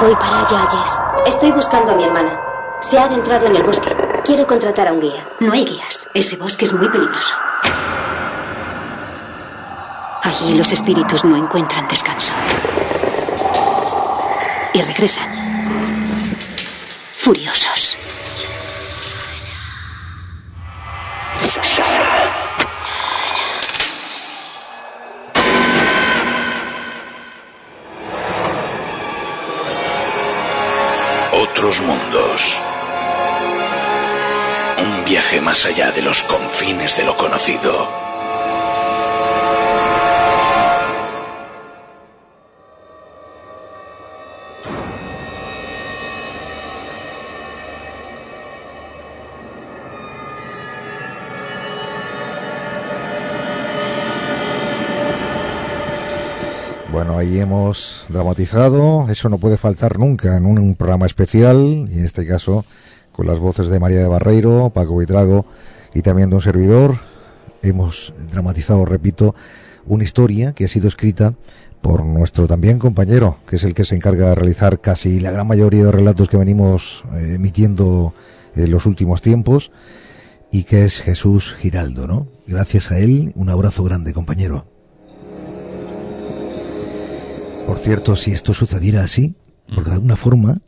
Voy 0.00 0.14
para 0.14 0.40
allá, 0.46 0.66
Jess. 0.70 1.02
Estoy 1.26 1.52
buscando 1.52 1.92
a 1.92 1.94
mi 1.94 2.04
hermana. 2.04 2.30
Se 2.80 2.98
ha 2.98 3.04
adentrado 3.04 3.44
en 3.46 3.56
el 3.56 3.62
bosque. 3.62 3.94
Quiero 4.24 4.46
contratar 4.46 4.88
a 4.88 4.94
un 4.94 5.00
guía. 5.00 5.28
No 5.40 5.52
hay 5.52 5.66
guías. 5.66 6.08
Ese 6.14 6.36
bosque 6.36 6.64
es 6.64 6.72
muy 6.72 6.88
peligroso. 6.88 7.34
Allí 10.22 10.54
los 10.54 10.72
espíritus 10.72 11.22
no 11.26 11.36
encuentran 11.36 11.86
descanso. 11.86 12.32
Y 14.72 14.80
regresan. 14.80 15.28
Furiosos. 17.16 17.99
Allá 35.66 35.90
de 35.90 36.02
los 36.02 36.22
confines 36.22 36.96
de 36.96 37.04
lo 37.04 37.16
conocido. 37.16 37.88
Bueno, 56.90 57.16
ahí 57.16 57.38
hemos 57.38 58.04
dramatizado, 58.08 59.06
eso 59.08 59.28
no 59.28 59.38
puede 59.38 59.56
faltar 59.56 59.98
nunca 59.98 60.36
en 60.36 60.44
un, 60.44 60.74
programa 60.74 61.06
especial, 61.06 61.88
y 61.90 61.98
en 61.98 62.04
este 62.04 62.26
caso 62.26 62.64
con 63.12 63.26
las 63.26 63.38
voces 63.38 63.68
de 63.68 63.80
María 63.80 64.00
de 64.00 64.08
Barreiro, 64.08 64.70
Paco 64.70 64.96
Vitrago 64.96 65.46
y 65.94 66.02
también 66.02 66.30
de 66.30 66.36
un 66.36 66.42
servidor, 66.42 66.96
hemos 67.62 68.14
dramatizado, 68.30 68.84
repito, 68.84 69.34
una 69.86 70.04
historia 70.04 70.52
que 70.52 70.64
ha 70.64 70.68
sido 70.68 70.88
escrita 70.88 71.34
por 71.80 72.04
nuestro 72.04 72.46
también 72.46 72.78
compañero, 72.78 73.38
que 73.46 73.56
es 73.56 73.64
el 73.64 73.74
que 73.74 73.84
se 73.84 73.96
encarga 73.96 74.28
de 74.28 74.34
realizar 74.34 74.80
casi 74.80 75.20
la 75.20 75.30
gran 75.30 75.46
mayoría 75.46 75.84
de 75.84 75.92
relatos 75.92 76.28
que 76.28 76.36
venimos 76.36 77.04
eh, 77.14 77.34
emitiendo 77.36 78.14
en 78.54 78.70
los 78.70 78.86
últimos 78.86 79.22
tiempos, 79.22 79.72
y 80.52 80.64
que 80.64 80.84
es 80.84 81.00
Jesús 81.00 81.54
Giraldo, 81.54 82.06
¿no? 82.06 82.28
Gracias 82.46 82.90
a 82.90 82.98
él, 82.98 83.32
un 83.36 83.50
abrazo 83.50 83.84
grande, 83.84 84.12
compañero. 84.12 84.66
Por 87.66 87.78
cierto, 87.78 88.16
si 88.16 88.32
esto 88.32 88.52
sucediera 88.52 89.04
así, 89.04 89.36
porque 89.72 89.90
de 89.90 89.96
alguna 89.96 90.16
forma, 90.16 90.60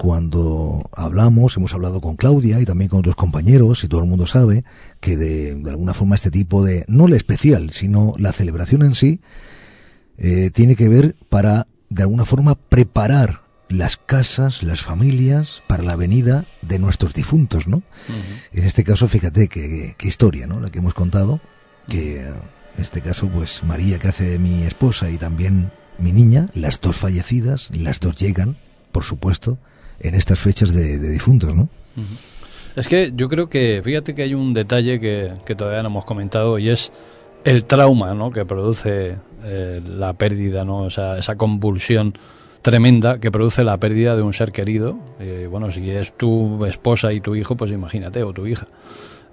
cuando 0.00 0.88
hablamos, 0.96 1.58
hemos 1.58 1.74
hablado 1.74 2.00
con 2.00 2.16
Claudia 2.16 2.58
y 2.58 2.64
también 2.64 2.88
con 2.88 3.00
otros 3.00 3.16
compañeros, 3.16 3.84
y 3.84 3.88
todo 3.88 4.00
el 4.00 4.08
mundo 4.08 4.26
sabe 4.26 4.64
que 4.98 5.18
de, 5.18 5.54
de 5.56 5.68
alguna 5.68 5.92
forma 5.92 6.14
este 6.14 6.30
tipo 6.30 6.64
de, 6.64 6.86
no 6.88 7.04
el 7.04 7.12
especial, 7.12 7.70
sino 7.74 8.14
la 8.16 8.32
celebración 8.32 8.82
en 8.82 8.94
sí, 8.94 9.20
eh, 10.16 10.48
tiene 10.54 10.74
que 10.74 10.88
ver 10.88 11.16
para, 11.28 11.66
de 11.90 12.00
alguna 12.00 12.24
forma, 12.24 12.54
preparar 12.54 13.42
las 13.68 13.98
casas, 13.98 14.62
las 14.62 14.80
familias, 14.80 15.62
para 15.66 15.82
la 15.82 15.96
venida 15.96 16.46
de 16.62 16.78
nuestros 16.78 17.12
difuntos, 17.12 17.68
¿no? 17.68 17.82
En 18.54 18.64
este 18.64 18.84
caso, 18.84 19.06
fíjate 19.06 19.48
qué 19.48 19.96
qué 19.98 20.08
historia, 20.08 20.46
¿no? 20.46 20.60
La 20.60 20.70
que 20.70 20.78
hemos 20.78 20.94
contado, 20.94 21.40
que 21.90 22.22
en 22.22 22.32
este 22.78 23.02
caso, 23.02 23.28
pues 23.28 23.62
María, 23.64 23.98
que 23.98 24.08
hace 24.08 24.24
de 24.24 24.38
mi 24.38 24.62
esposa 24.62 25.10
y 25.10 25.18
también 25.18 25.70
mi 25.98 26.12
niña, 26.12 26.48
las 26.54 26.80
dos 26.80 26.96
fallecidas, 26.96 27.68
las 27.76 28.00
dos 28.00 28.16
llegan, 28.16 28.56
por 28.92 29.04
supuesto, 29.04 29.58
en 30.00 30.14
estas 30.14 30.38
fechas 30.38 30.72
de, 30.72 30.98
difuntos, 30.98 31.54
¿no? 31.54 31.68
Es 32.76 32.88
que 32.88 33.12
yo 33.14 33.28
creo 33.28 33.48
que, 33.48 33.80
fíjate 33.84 34.14
que 34.14 34.22
hay 34.22 34.34
un 34.34 34.54
detalle 34.54 34.98
que, 35.00 35.32
que 35.44 35.54
todavía 35.54 35.82
no 35.82 35.88
hemos 35.88 36.04
comentado 36.04 36.58
y 36.58 36.68
es 36.68 36.92
el 37.44 37.64
trauma 37.64 38.14
¿no? 38.14 38.30
que 38.30 38.44
produce 38.44 39.16
eh, 39.44 39.80
la 39.84 40.12
pérdida, 40.12 40.64
¿no? 40.64 40.78
O 40.78 40.90
sea, 40.90 41.18
esa 41.18 41.36
convulsión 41.36 42.14
tremenda 42.62 43.18
que 43.18 43.30
produce 43.30 43.64
la 43.64 43.78
pérdida 43.78 44.16
de 44.16 44.22
un 44.22 44.32
ser 44.32 44.52
querido. 44.52 44.98
Eh, 45.18 45.48
bueno, 45.50 45.70
si 45.70 45.90
es 45.90 46.12
tu 46.16 46.64
esposa 46.66 47.12
y 47.12 47.20
tu 47.20 47.34
hijo, 47.34 47.56
pues 47.56 47.72
imagínate, 47.72 48.22
o 48.22 48.32
tu 48.32 48.46
hija. 48.46 48.66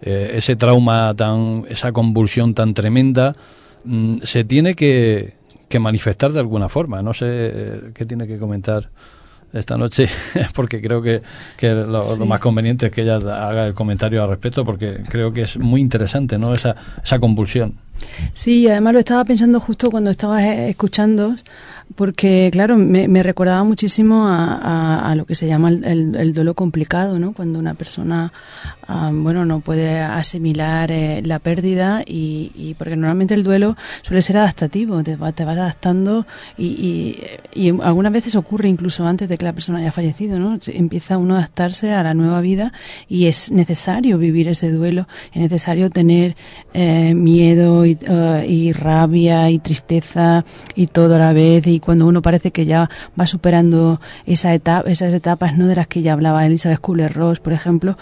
Eh, 0.02 0.32
ese 0.36 0.56
trauma, 0.56 1.14
tan, 1.16 1.66
esa 1.70 1.92
convulsión 1.92 2.54
tan 2.54 2.74
tremenda, 2.74 3.36
mm, 3.84 4.20
se 4.24 4.44
tiene 4.44 4.76
que, 4.76 5.34
que, 5.68 5.80
manifestar 5.80 6.32
de 6.32 6.40
alguna 6.40 6.70
forma. 6.70 7.02
No 7.02 7.14
sé 7.14 7.92
qué 7.94 8.06
tiene 8.06 8.28
que 8.28 8.38
comentar 8.38 8.90
esta 9.54 9.78
noche, 9.78 10.08
porque 10.54 10.82
creo 10.82 11.02
que, 11.02 11.22
que 11.58 11.72
lo, 11.72 12.04
más 12.26 12.40
conveniente 12.40 12.88
es 12.88 12.92
que 12.92 13.02
ella 13.02 13.16
haga 13.16 13.68
el 13.68 13.74
comentario 13.74 14.22
al 14.24 14.30
respecto, 14.30 14.66
porque 14.66 15.02
creo 15.10 15.32
que 15.32 15.42
es 15.42 15.58
muy 15.58 15.82
interesante, 15.82 16.38
¿no? 16.38 16.54
Esa, 16.54 16.76
esa 17.04 17.20
convulsión. 17.20 17.76
Sí, 18.34 18.68
además 18.68 18.94
lo 18.94 19.00
estaba 19.00 19.26
pensando 19.26 19.60
justo 19.60 19.90
cuando 19.90 20.12
estabas 20.12 20.44
escuchando 20.44 21.36
porque 21.96 22.50
claro, 22.52 22.78
me, 22.78 23.08
me 23.08 23.24
recordaba 23.24 23.64
muchísimo 23.64 24.28
a, 24.28 25.10
a, 25.10 25.16
lo 25.16 25.26
que 25.26 25.36
se 25.36 25.48
llama 25.48 25.70
el, 25.70 26.16
el, 26.16 26.34
duelo 26.34 26.54
complicado, 26.54 27.18
¿no? 27.18 27.34
Cuando 27.34 27.60
una 27.60 27.76
persona, 27.76 28.34
ah, 28.88 29.10
bueno, 29.14 29.46
no 29.46 29.62
puede 29.62 30.00
asimilar 30.00 30.92
eh, 30.92 31.22
la 31.24 31.40
pérdida 31.40 32.04
y, 32.06 32.52
y, 32.56 32.74
porque 32.76 32.96
normalmente 32.96 33.34
el 33.34 33.44
duelo 33.44 33.78
suele 34.02 34.22
ser 34.22 34.38
adaptativo, 34.38 35.02
te, 35.02 35.18
te 35.18 35.46
vas 35.46 35.58
adaptando 35.58 36.28
y, 36.58 37.20
y, 37.54 37.70
algunas 37.82 38.12
veces 38.12 38.36
ocurre 38.36 38.68
incluso 38.68 39.08
antes 39.08 39.30
de 39.30 39.38
que 39.38 39.46
la 39.46 39.54
persona 39.54 39.80
haya 39.80 39.92
fallecido, 39.92 40.40
¿no? 40.40 40.60
Empieza 40.68 41.18
uno 41.18 41.36
a 41.36 41.40
adaptarse 41.40 41.94
a 41.94 42.04
la 42.04 42.14
nueva 42.14 42.42
vida 42.42 42.74
y 43.08 43.28
es 43.28 43.52
necesario 43.52 44.18
vivir 44.18 44.50
ese 44.50 44.72
duelo, 44.72 45.08
es 45.34 45.42
necesario 45.42 45.90
tener 45.90 46.36
eh, 46.74 47.14
miedo 47.16 47.86
y, 47.86 47.98
uh, 48.08 48.44
y 48.46 48.74
rabia 48.74 49.50
y 49.50 49.60
tristeza 49.60 50.44
y 50.76 50.88
todo 50.88 51.16
a 51.16 51.20
la 51.20 51.34
vez 51.34 51.66
cuando 51.80 52.08
uno 52.08 52.22
parece 52.22 52.52
que 52.52 52.66
ya 52.66 52.90
va 53.20 53.28
superando 53.28 54.00
esa 54.26 54.54
etapa, 54.54 54.90
esas 54.90 55.14
etapas 55.14 55.58
no 55.58 55.68
de 55.68 55.76
las 55.76 55.88
que 55.88 56.02
ya 56.02 56.14
hablaba 56.14 56.46
Elizabeth 56.46 56.80
Kubler-Ross, 56.80 57.40
por 57.40 57.54
ejemplo, 57.54 57.98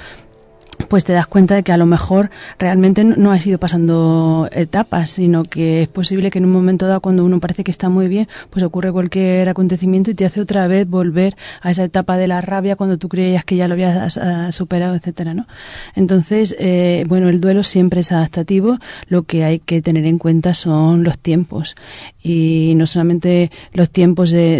pues 0.88 1.04
te 1.04 1.14
das 1.14 1.28
cuenta 1.28 1.56
de 1.56 1.64
que 1.64 1.72
a 1.72 1.78
lo 1.78 1.86
mejor 1.86 2.30
realmente 2.60 3.04
no 3.04 3.32
has 3.32 3.46
ido 3.46 3.60
pasando 3.60 4.48
etapas, 4.52 5.10
sino 5.10 5.44
que 5.44 5.82
es 5.82 5.88
posible 5.88 6.32
que 6.32 6.40
en 6.40 6.46
un 6.46 6.52
momento 6.52 6.88
dado, 6.88 7.02
cuando 7.02 7.26
uno 7.26 7.40
parece 7.40 7.64
que 7.64 7.72
está 7.72 7.90
muy 7.90 8.08
bien, 8.08 8.28
pues 8.50 8.64
ocurre 8.64 8.92
cualquier 8.92 9.50
acontecimiento 9.50 10.12
y 10.12 10.16
te 10.16 10.26
hace 10.26 10.42
otra 10.42 10.68
vez 10.68 10.88
volver 10.88 11.36
a 11.62 11.72
esa 11.72 11.84
etapa 11.84 12.18
de 12.18 12.28
la 12.28 12.42
rabia 12.42 12.76
cuando 12.76 12.98
tú 12.98 13.10
creías 13.10 13.46
que 13.46 13.56
ya 13.56 13.68
lo 13.68 13.74
habías 13.74 14.18
ah, 14.18 14.52
superado, 14.52 14.96
etcétera, 14.96 15.34
¿no? 15.34 15.48
Entonces, 15.96 16.56
eh, 16.60 17.06
bueno, 17.08 17.30
el 17.30 17.42
duelo 17.42 17.64
siempre 17.64 18.02
es 18.02 18.12
adaptativo. 18.12 18.78
Lo 19.08 19.24
que 19.24 19.44
hay 19.44 19.60
que 19.60 19.82
tener 19.82 20.06
en 20.06 20.18
cuenta 20.18 20.54
son 20.54 21.04
los 21.04 21.18
tiempos 21.18 21.76
y 22.22 22.74
no 22.76 22.88
solamente 22.88 23.52
los 23.74 23.90
tiempos 23.90 24.32
de 24.32 24.56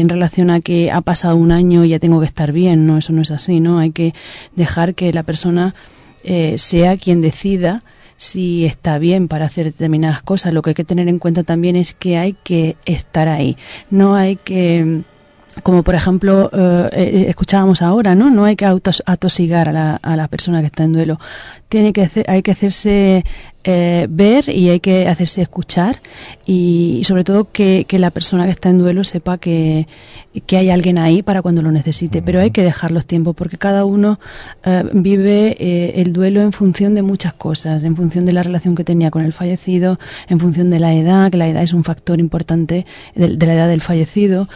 en 0.00 0.08
relación 0.08 0.50
a 0.50 0.60
que 0.60 0.90
ha 0.90 1.00
pasado 1.00 1.36
un 1.36 1.52
año 1.52 1.84
y 1.84 1.90
ya 1.90 1.98
tengo 1.98 2.20
que 2.20 2.26
estar 2.26 2.52
bien, 2.52 2.86
no, 2.86 2.98
eso 2.98 3.12
no 3.12 3.22
es 3.22 3.30
así, 3.30 3.60
¿no? 3.60 3.78
Hay 3.78 3.90
que 3.90 4.14
dejar 4.56 4.94
que 4.94 5.12
la 5.12 5.22
persona 5.22 5.53
eh, 6.22 6.56
sea 6.58 6.96
quien 6.96 7.20
decida 7.20 7.82
si 8.16 8.64
está 8.64 8.98
bien 8.98 9.28
para 9.28 9.46
hacer 9.46 9.66
determinadas 9.66 10.22
cosas. 10.22 10.52
Lo 10.52 10.62
que 10.62 10.70
hay 10.70 10.74
que 10.74 10.84
tener 10.84 11.08
en 11.08 11.18
cuenta 11.18 11.42
también 11.42 11.76
es 11.76 11.94
que 11.94 12.16
hay 12.16 12.34
que 12.44 12.76
estar 12.86 13.28
ahí. 13.28 13.56
No 13.90 14.14
hay 14.14 14.36
que 14.36 15.04
como 15.62 15.82
por 15.82 15.94
ejemplo 15.94 16.50
eh, 16.52 16.88
eh, 16.92 17.26
escuchábamos 17.28 17.82
ahora, 17.82 18.14
¿no? 18.14 18.30
No 18.30 18.44
hay 18.44 18.56
que 18.56 18.66
atosigar 18.66 19.68
a 19.68 19.72
la, 19.72 19.96
a 19.96 20.16
la 20.16 20.28
persona 20.28 20.60
que 20.60 20.66
está 20.66 20.84
en 20.84 20.92
duelo. 20.92 21.18
Tiene 21.74 21.92
que 21.92 22.08
hay 22.28 22.40
que 22.42 22.52
hacerse 22.52 23.24
eh, 23.64 24.06
ver 24.08 24.48
y 24.48 24.68
hay 24.68 24.78
que 24.78 25.08
hacerse 25.08 25.42
escuchar 25.42 26.00
y, 26.46 27.02
sobre 27.04 27.24
todo 27.24 27.50
que, 27.50 27.84
que, 27.88 27.98
la 27.98 28.12
persona 28.12 28.44
que 28.44 28.52
está 28.52 28.68
en 28.68 28.78
duelo 28.78 29.02
sepa 29.02 29.38
que, 29.38 29.88
que 30.46 30.56
hay 30.56 30.70
alguien 30.70 30.98
ahí 30.98 31.22
para 31.24 31.42
cuando 31.42 31.62
lo 31.62 31.72
necesite. 31.72 32.22
Pero 32.22 32.38
hay 32.38 32.52
que 32.52 32.62
dejar 32.62 32.92
los 32.92 33.06
tiempos 33.06 33.34
porque 33.34 33.58
cada 33.58 33.84
uno 33.86 34.20
eh, 34.62 34.84
vive 34.92 35.56
eh, 35.58 36.00
el 36.00 36.12
duelo 36.12 36.42
en 36.42 36.52
función 36.52 36.94
de 36.94 37.02
muchas 37.02 37.34
cosas, 37.34 37.82
en 37.82 37.96
función 37.96 38.24
de 38.24 38.34
la 38.34 38.44
relación 38.44 38.76
que 38.76 38.84
tenía 38.84 39.10
con 39.10 39.24
el 39.24 39.32
fallecido, 39.32 39.98
en 40.28 40.38
función 40.38 40.70
de 40.70 40.78
la 40.78 40.94
edad, 40.94 41.32
que 41.32 41.38
la 41.38 41.48
edad 41.48 41.64
es 41.64 41.72
un 41.72 41.82
factor 41.82 42.20
importante 42.20 42.86
de, 43.16 43.36
de 43.36 43.46
la 43.46 43.54
edad 43.54 43.68
del 43.68 43.80
fallecido. 43.80 44.48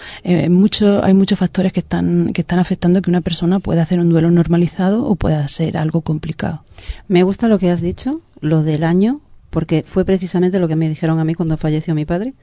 mucho, 0.50 1.02
hay 1.02 1.14
muchos 1.14 1.36
factores 1.40 1.72
que 1.72 1.80
están, 1.80 2.32
que 2.32 2.42
están 2.42 2.60
afectando 2.60 3.02
que 3.02 3.10
una 3.10 3.22
persona 3.22 3.58
pueda 3.58 3.82
hacer 3.82 3.98
un 3.98 4.08
duelo 4.08 4.30
normalizado 4.30 5.04
o 5.04 5.16
pueda 5.16 5.48
ser 5.48 5.78
algo 5.78 6.02
complicado. 6.02 6.62
Me 7.06 7.22
gusta 7.22 7.48
lo 7.48 7.58
que 7.58 7.70
has 7.70 7.80
dicho, 7.80 8.20
lo 8.40 8.62
del 8.62 8.84
año, 8.84 9.20
porque 9.50 9.84
fue 9.86 10.04
precisamente 10.04 10.58
lo 10.58 10.68
que 10.68 10.76
me 10.76 10.88
dijeron 10.88 11.18
a 11.18 11.24
mí 11.24 11.34
cuando 11.34 11.56
falleció 11.56 11.94
mi 11.94 12.04
padre. 12.04 12.34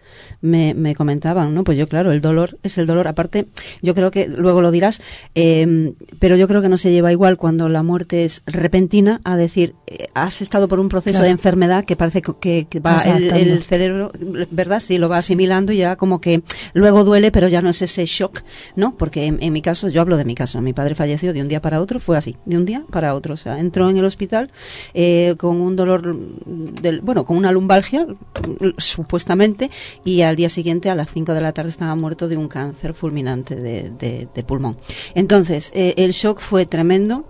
Me, 0.41 0.73
me 0.73 0.95
comentaban, 0.95 1.53
¿no? 1.53 1.63
Pues 1.63 1.77
yo, 1.77 1.87
claro, 1.87 2.11
el 2.11 2.21
dolor 2.21 2.57
es 2.63 2.77
el 2.77 2.87
dolor. 2.87 3.07
Aparte, 3.07 3.45
yo 3.81 3.93
creo 3.93 4.11
que 4.11 4.27
luego 4.27 4.61
lo 4.61 4.71
dirás, 4.71 5.01
eh, 5.35 5.93
pero 6.19 6.35
yo 6.35 6.47
creo 6.47 6.61
que 6.61 6.69
no 6.69 6.77
se 6.77 6.91
lleva 6.91 7.11
igual 7.11 7.37
cuando 7.37 7.69
la 7.69 7.83
muerte 7.83 8.25
es 8.25 8.41
repentina 8.45 9.21
a 9.23 9.37
decir, 9.37 9.75
eh, 9.87 10.07
has 10.13 10.41
estado 10.41 10.67
por 10.67 10.79
un 10.79 10.89
proceso 10.89 11.21
de 11.21 11.29
enfermedad 11.29 11.85
que 11.85 11.95
parece 11.95 12.21
que, 12.21 12.67
va 12.85 12.97
el, 12.97 13.61
cerebro, 13.61 14.11
¿verdad? 14.51 14.79
Sí, 14.79 14.97
lo 14.97 15.07
va 15.07 15.17
asimilando 15.17 15.73
y 15.73 15.77
ya 15.77 15.95
como 15.95 16.21
que 16.21 16.41
luego 16.73 17.03
duele, 17.03 17.31
pero 17.31 17.47
ya 17.47 17.61
no 17.61 17.69
es 17.69 17.81
ese 17.81 18.05
shock, 18.05 18.41
¿no? 18.75 18.95
Porque 18.97 19.25
en, 19.25 19.53
mi 19.53 19.61
caso, 19.61 19.89
yo 19.89 20.01
hablo 20.01 20.17
de 20.17 20.25
mi 20.25 20.35
caso, 20.35 20.61
mi 20.61 20.73
padre 20.73 20.95
falleció 20.95 21.33
de 21.33 21.41
un 21.41 21.47
día 21.47 21.61
para 21.61 21.81
otro, 21.81 21.99
fue 21.99 22.17
así, 22.17 22.35
de 22.45 22.57
un 22.57 22.65
día 22.65 22.83
para 22.91 23.13
otro. 23.13 23.33
O 23.33 23.37
sea, 23.37 23.59
entró 23.59 23.89
en 23.89 23.97
el 23.97 24.05
hospital 24.05 24.51
eh, 24.93 25.35
con 25.37 25.61
un 25.61 25.75
dolor 25.75 26.15
del 26.45 26.94
bueno, 27.01 27.25
con 27.25 27.37
una 27.37 27.51
lumbalgia, 27.51 28.07
supuestamente, 28.77 29.69
y 30.03 30.21
al 30.21 30.35
día 30.35 30.49
siguiente, 30.49 30.89
a 30.89 30.95
las 30.95 31.11
5 31.11 31.33
de 31.33 31.41
la 31.41 31.53
tarde, 31.53 31.69
estaba 31.69 31.95
muerto 31.95 32.27
de 32.27 32.37
un 32.37 32.47
cáncer 32.47 32.93
fulminante 32.93 33.55
de, 33.55 34.43
pulmón. 34.45 34.77
Entonces, 35.13 35.71
eh, 35.73 35.93
el 35.97 36.11
shock 36.11 36.39
fue 36.39 36.65
tremendo. 36.65 37.25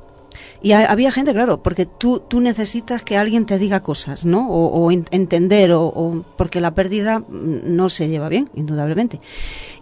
Y 0.62 0.74
había 0.74 1.12
gente, 1.12 1.32
claro, 1.32 1.64
porque 1.64 1.86
tú, 1.86 2.20
tú 2.20 2.42
necesitas 2.42 3.04
que 3.04 3.16
alguien 3.16 3.46
te 3.46 3.58
diga 3.58 3.82
cosas, 3.82 4.26
¿no? 4.26 4.50
O, 4.50 4.92
entender, 4.92 5.72
o, 5.72 6.26
porque 6.38 6.60
la 6.60 6.76
pérdida 6.76 7.24
no 7.30 7.88
se 7.88 8.10
lleva 8.10 8.28
bien, 8.28 8.50
indudablemente. 8.54 9.22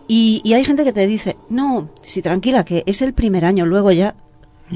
Y, 0.08 0.42
y, 0.44 0.54
hay 0.54 0.64
gente 0.64 0.84
que 0.84 0.94
te 0.94 1.08
dice, 1.08 1.38
no, 1.50 1.90
si 2.04 2.22
tranquila, 2.22 2.66
que 2.66 2.84
es 2.86 3.02
el 3.02 3.14
primer 3.14 3.46
año, 3.46 3.66
luego 3.66 3.92
ya 3.92 4.16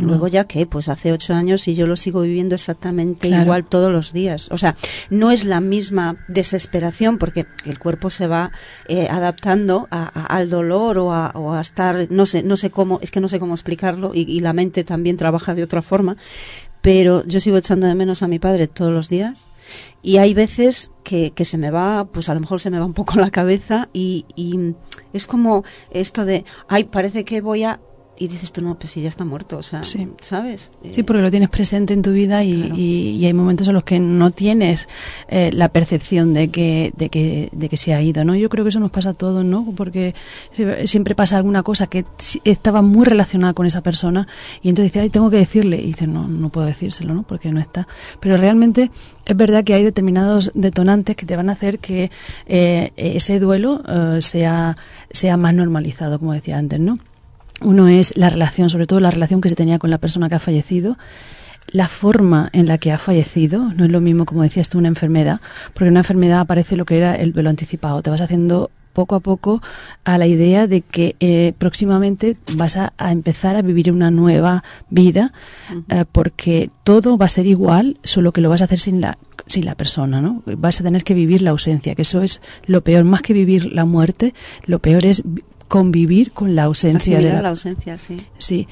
Luego 0.01 0.27
ya 0.27 0.45
que, 0.45 0.66
pues 0.66 0.90
hace 0.90 1.11
ocho 1.11 1.34
años 1.34 1.67
y 1.67 1.76
yo 1.76 1.88
lo 1.88 1.95
sigo 1.98 2.22
viviendo 2.22 2.56
exactamente 2.56 3.27
igual 3.27 3.66
todos 3.66 3.92
los 3.92 4.14
días. 4.14 4.50
O 4.51 4.58
sea, 4.58 4.76
no 5.09 5.32
es 5.32 5.43
la 5.43 5.59
misma 5.59 6.17
desesperación 6.27 7.17
porque 7.17 7.45
el 7.66 7.80
cuerpo 7.80 8.09
se 8.09 8.27
va 8.27 8.51
eh, 8.88 9.08
adaptando 9.09 9.88
al 9.92 10.50
dolor 10.50 10.98
o 10.98 11.14
a, 11.14 11.61
estar, 11.61 12.08
no 12.09 12.26
sé, 12.26 12.43
no 12.43 12.58
sé 12.58 12.69
cómo, 12.69 13.00
es 13.01 13.11
que 13.11 13.19
no 13.19 13.30
sé 13.30 13.40
cómo 13.40 13.53
explicarlo 13.53 14.11
y, 14.14 14.22
y 14.22 14.40
la 14.40 14.53
mente 14.53 14.84
también 14.84 15.17
trabaja 15.17 15.56
de 15.56 15.64
otra 15.64 15.82
forma. 15.82 16.17
Pero 16.82 17.26
yo 17.26 17.42
sigo 17.42 17.58
echando 17.58 17.88
de 17.88 17.95
menos 17.95 18.24
a 18.24 18.27
mi 18.27 18.40
padre 18.40 18.67
todos 18.67 18.92
los 18.92 19.09
días 19.09 19.48
y 20.01 20.17
hay 20.17 20.34
veces 20.34 20.92
que, 21.03 21.32
que, 21.32 21.45
se 21.45 21.58
me 21.58 21.72
va, 21.72 22.06
pues 22.06 22.30
a 22.30 22.34
lo 22.34 22.40
mejor 22.40 22.61
se 22.61 22.69
me 22.69 22.80
va 22.80 22.85
un 22.85 22.93
poco 22.93 23.19
la 23.19 23.32
cabeza 23.32 23.90
y, 23.93 24.26
y, 24.35 24.74
es 25.14 25.27
como 25.27 25.64
esto 25.92 26.26
de, 26.26 26.45
ay, 26.67 26.85
parece 26.85 27.26
que 27.26 27.42
voy 27.42 27.64
a 27.64 27.80
y 28.20 28.28
dices 28.28 28.52
tú, 28.52 28.62
no, 28.62 28.76
pues 28.76 28.92
si 28.92 29.02
ya 29.02 29.10
está 29.10 29.26
muerto, 29.26 29.58
o 29.58 29.64
sea, 29.64 29.82
¿sabes? 30.22 30.72
Sí, 30.92 31.04
porque 31.04 31.22
lo 31.22 31.30
tienes 31.30 31.50
presente 31.50 31.94
en 31.94 32.02
tu 32.02 32.12
vida 32.12 32.44
y, 32.44 32.72
y, 32.76 33.26
hay 33.26 33.34
momentos 33.34 33.68
en 33.68 33.74
los 33.74 33.84
que 33.84 34.00
no 34.00 34.32
tienes 34.32 34.90
eh, 35.28 35.52
la 35.54 35.70
percepción 35.70 36.34
de 36.34 36.50
que, 36.50 36.94
de, 36.98 37.10
que, 37.10 37.50
de 37.52 37.70
que 37.70 37.78
se 37.78 37.94
ha 37.94 38.02
ido, 38.02 38.26
¿no? 38.26 38.36
Yo 38.36 38.50
creo 38.50 38.66
que 38.66 38.70
eso 38.70 38.80
nos 38.80 38.92
pasa 38.92 39.10
a 39.10 39.14
todos, 39.14 39.46
¿no? 39.46 39.72
Porque 39.76 40.16
siempre 40.86 41.14
pasa 41.14 41.38
alguna 41.38 41.64
cosa 41.64 41.88
que 41.88 42.06
estaba 42.44 42.82
muy 42.82 43.06
relacionada 43.06 43.54
con 43.54 43.66
esa 43.66 43.82
persona 43.82 44.28
y 44.62 44.70
entonces 44.70 44.94
dices, 44.94 45.04
ay, 45.04 45.10
tengo 45.10 45.30
que 45.30 45.38
decirle, 45.38 45.78
y 45.78 45.88
dices, 45.88 46.08
no, 46.08 46.28
no 46.28 46.50
puedo 46.50 46.66
decírselo, 46.66 47.14
¿no? 47.14 47.24
Porque 47.24 47.52
no 47.52 47.60
está. 47.60 47.88
Pero 48.20 48.38
realmente 48.38 48.90
es 49.26 49.38
verdad 49.38 49.64
que 49.64 49.74
hay 49.74 49.84
determinados 49.84 50.52
detonantes 50.56 51.16
que 51.16 51.26
te 51.26 51.36
van 51.36 51.50
a 51.50 51.54
hacer 51.54 51.80
que 51.80 52.10
eh, 52.48 52.92
ese 52.96 53.40
duelo 53.40 53.84
eh, 53.88 54.22
sea, 54.22 54.78
sea 55.12 55.38
más 55.38 55.54
normalizado, 55.54 56.18
como 56.18 56.34
decía 56.34 56.58
antes, 56.58 56.80
¿no? 56.80 56.98
Uno 57.61 57.88
es 57.88 58.16
la 58.16 58.30
relación, 58.30 58.69
sobre 58.69 58.86
todo 58.86 59.00
la 59.00 59.11
relación 59.11 59.42
que 59.42 59.50
se 59.50 59.56
tenía 59.56 59.80
con 59.80 59.90
la 59.90 59.98
persona 59.98 60.30
que 60.30 60.36
ha 60.36 60.40
fallecido, 60.40 60.98
la 61.69 61.88
forma 61.88 62.50
en 62.53 62.68
la 62.68 62.77
que 62.77 62.92
ha 62.92 62.98
fallecido, 62.98 63.74
no 63.74 63.86
es 63.86 63.92
lo 63.92 64.00
mismo 64.00 64.26
como 64.26 64.44
decías 64.44 64.69
tú 64.69 64.77
una 64.77 64.88
enfermedad, 64.88 65.42
porque 65.74 65.90
una 65.90 66.02
enfermedad 66.02 66.40
aparece 66.40 66.77
lo 66.77 66.86
que 66.86 66.98
era 66.98 67.16
el 67.16 67.34
duelo 67.34 67.50
anticipado, 67.50 68.02
te 68.02 68.10
vas 68.10 68.22
haciendo 68.22 68.72
poco 68.94 69.14
a 69.14 69.19
poco 69.19 69.61
a 70.06 70.18
la 70.18 70.26
idea 70.26 70.66
de 70.66 70.82
que 70.82 71.16
eh, 71.19 71.53
próximamente 71.58 72.36
vas 72.56 72.77
a, 72.77 72.94
empezar 73.11 73.56
a 73.56 73.61
vivir 73.61 73.92
una 73.92 74.10
nueva 74.10 74.64
vida 74.90 75.34
eh, 75.90 76.06
porque 76.11 76.72
todo 76.84 77.16
va 77.16 77.27
a 77.27 77.30
ser 77.30 77.45
igual, 77.45 78.00
solo 78.03 78.32
que 78.32 78.42
lo 78.42 78.50
vas 78.50 78.61
a 78.61 78.66
hacer 78.66 78.80
sin 78.80 79.02
la 79.02 79.18
sin 79.45 79.66
la 79.66 79.76
persona, 79.76 80.19
¿no? 80.19 80.44
Vas 80.45 80.82
a 80.82 80.84
tener 80.84 81.03
que 81.06 81.14
vivir 81.14 81.42
la 81.42 81.52
ausencia, 81.52 81.95
que 81.95 82.02
eso 82.02 82.22
es 82.22 82.42
lo 82.66 82.84
peor, 82.84 83.06
más 83.06 83.22
que 83.22 83.34
vivir 83.34 83.72
la 83.72 83.86
muerte, 83.86 84.34
lo 84.66 84.80
peor 84.80 85.06
es 85.06 85.24
convivir 85.68 86.32
con 86.32 86.56
la 86.56 86.64
ausencia 86.64 87.20
de 87.20 87.42
la, 87.42 87.50
ausencia, 87.50 87.98
sí. 87.98 88.18
Sí. 88.38 88.68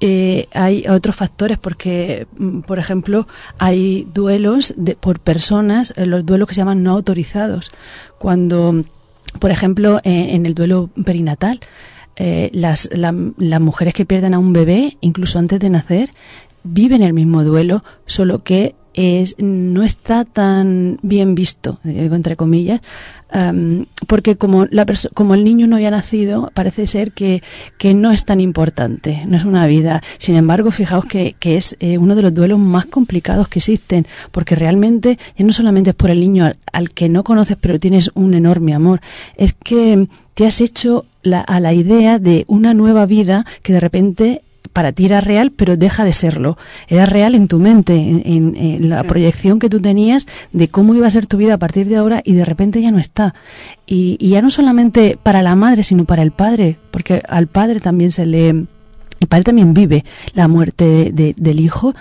Eh, 0.00 0.48
hay 0.52 0.84
otros 0.88 1.16
factores 1.16 1.58
porque, 1.58 2.26
mm, 2.38 2.60
por 2.60 2.78
ejemplo, 2.78 3.26
hay 3.58 4.06
duelos 4.14 4.74
de, 4.76 4.96
por 4.96 5.20
personas, 5.20 5.92
eh, 5.96 6.06
los 6.06 6.24
duelos 6.24 6.48
que 6.48 6.54
se 6.54 6.60
llaman 6.60 6.82
no 6.82 6.92
autorizados. 6.92 7.70
Cuando, 8.18 8.84
por 9.38 9.50
ejemplo, 9.50 9.98
eh, 10.04 10.28
en 10.30 10.46
el 10.46 10.54
duelo 10.54 10.90
perinatal, 11.04 11.60
las, 12.50 12.90
las 12.92 13.60
mujeres 13.60 13.94
que 13.94 14.04
pierden 14.04 14.34
a 14.34 14.40
un 14.40 14.52
bebé, 14.52 14.96
incluso 15.00 15.38
antes 15.38 15.60
de 15.60 15.70
nacer, 15.70 16.10
viven 16.64 17.04
el 17.04 17.12
mismo 17.12 17.44
duelo, 17.44 17.84
solo 18.06 18.42
que 18.42 18.74
es, 18.98 19.36
no 19.38 19.84
está 19.84 20.24
tan 20.24 20.98
bien 21.02 21.36
visto, 21.36 21.78
digo 21.84 22.16
entre 22.16 22.34
comillas, 22.34 22.80
porque 24.08 24.36
como, 24.36 24.66
la 24.66 24.86
como 25.14 25.34
el 25.34 25.44
niño 25.44 25.68
no 25.68 25.76
había 25.76 25.92
nacido, 25.92 26.50
parece 26.52 26.86
ser 26.88 27.12
que, 27.12 27.42
no 27.94 28.10
es 28.10 28.24
tan 28.24 28.40
importante, 28.40 29.24
no 29.26 29.36
es 29.36 29.44
una 29.44 29.66
vida. 29.66 30.02
Sin 30.18 30.34
embargo, 30.34 30.72
fijaos 30.72 31.04
que, 31.04 31.36
es 31.40 31.76
eh, 31.78 31.98
uno 31.98 32.16
de 32.16 32.22
los 32.22 32.34
duelos 32.34 32.58
más 32.58 32.86
complicados 32.86 33.48
que 33.48 33.60
existen, 33.60 34.06
porque 34.32 34.56
realmente 34.56 35.18
ya 35.36 35.44
no 35.44 35.52
solamente 35.52 35.90
es 35.90 35.96
por 35.96 36.10
el 36.10 36.20
niño 36.20 36.50
al, 36.72 36.90
que 36.90 37.08
no 37.08 37.22
conoces, 37.22 37.56
pero 37.60 37.78
tienes 37.78 38.10
un 38.14 38.34
enorme 38.34 38.74
amor, 38.74 39.00
es 39.36 39.52
que 39.52 40.08
te 40.34 40.46
has 40.46 40.60
hecho 40.60 41.06
la, 41.22 41.40
a 41.40 41.60
la 41.60 41.72
idea 41.72 42.18
de 42.18 42.44
una 42.48 42.74
nueva 42.74 43.06
vida 43.06 43.44
que 43.62 43.72
de 43.72 43.80
repente 43.80 44.42
para 44.72 44.92
ti 44.92 45.06
era 45.06 45.20
real, 45.20 45.50
pero 45.50 45.76
deja 45.76 46.04
de 46.04 46.12
serlo. 46.12 46.56
Era 46.88 47.06
real 47.06 47.34
en 47.34 47.48
tu 47.48 47.58
mente, 47.58 47.94
en, 47.96 48.88
la 48.88 49.02
proyección 49.04 49.58
que 49.58 49.68
tú 49.68 49.80
tenías 49.80 50.26
de 50.52 50.68
cómo 50.68 50.94
iba 50.94 51.06
a 51.06 51.10
ser 51.10 51.26
tu 51.26 51.36
vida 51.36 51.54
a 51.54 51.58
partir 51.58 51.88
de 51.88 51.96
ahora 51.96 52.22
y 52.24 52.34
de 52.34 52.44
repente 52.44 52.80
ya 52.80 52.90
no 52.90 52.98
está. 52.98 53.34
Y, 53.86 54.16
ya 54.28 54.42
no 54.42 54.50
solamente 54.50 55.18
para 55.22 55.42
la 55.42 55.54
madre, 55.56 55.82
sino 55.82 56.04
para 56.04 56.22
el 56.22 56.30
padre, 56.30 56.78
porque 56.90 57.22
al 57.28 57.46
padre 57.46 57.80
también 57.80 58.12
se 58.12 58.26
le... 58.26 58.66
El 59.20 59.28
padre 59.28 59.44
también 59.44 59.74
vive 59.74 60.04
la 60.34 60.48
muerte 60.48 61.12
del 61.12 61.60
hijo 61.60 61.94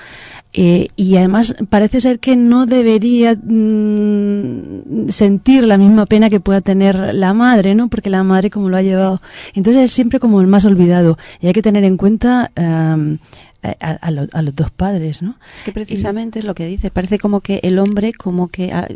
eh, 0.53 0.87
y 0.95 1.17
además 1.17 1.55
parece 1.69 2.01
ser 2.01 2.19
que 2.19 2.35
no 2.35 2.65
debería 2.65 3.35
mm, 3.35 5.09
sentir 5.09 5.65
la 5.65 5.77
misma 5.77 6.05
pena 6.05 6.29
que 6.29 6.39
pueda 6.39 6.61
tener 6.61 7.13
la 7.13 7.33
madre, 7.33 7.75
¿no? 7.75 7.89
Porque 7.89 8.09
la 8.09 8.23
madre 8.23 8.49
como 8.49 8.69
lo 8.69 8.77
ha 8.77 8.81
llevado. 8.81 9.21
Entonces 9.53 9.83
es 9.83 9.91
siempre 9.91 10.19
como 10.19 10.41
el 10.41 10.47
más 10.47 10.65
olvidado. 10.65 11.17
Y 11.41 11.47
hay 11.47 11.53
que 11.53 11.61
tener 11.61 11.83
en 11.83 11.97
cuenta 11.97 12.51
a, 13.79 14.11
los 14.11 14.55
dos 14.55 14.71
padres, 14.71 15.21
¿no? 15.21 15.35
Es 15.55 15.63
que 15.63 15.71
precisamente 15.71 16.39
es 16.39 16.45
lo 16.45 16.55
que 16.55 16.65
dice, 16.65 16.91
parece 16.91 17.17
como 17.17 17.41
que 17.41 17.59
el 17.63 17.79
hombre 17.79 18.13
como 18.13 18.47
que 18.47 18.71
ah, 18.71 18.87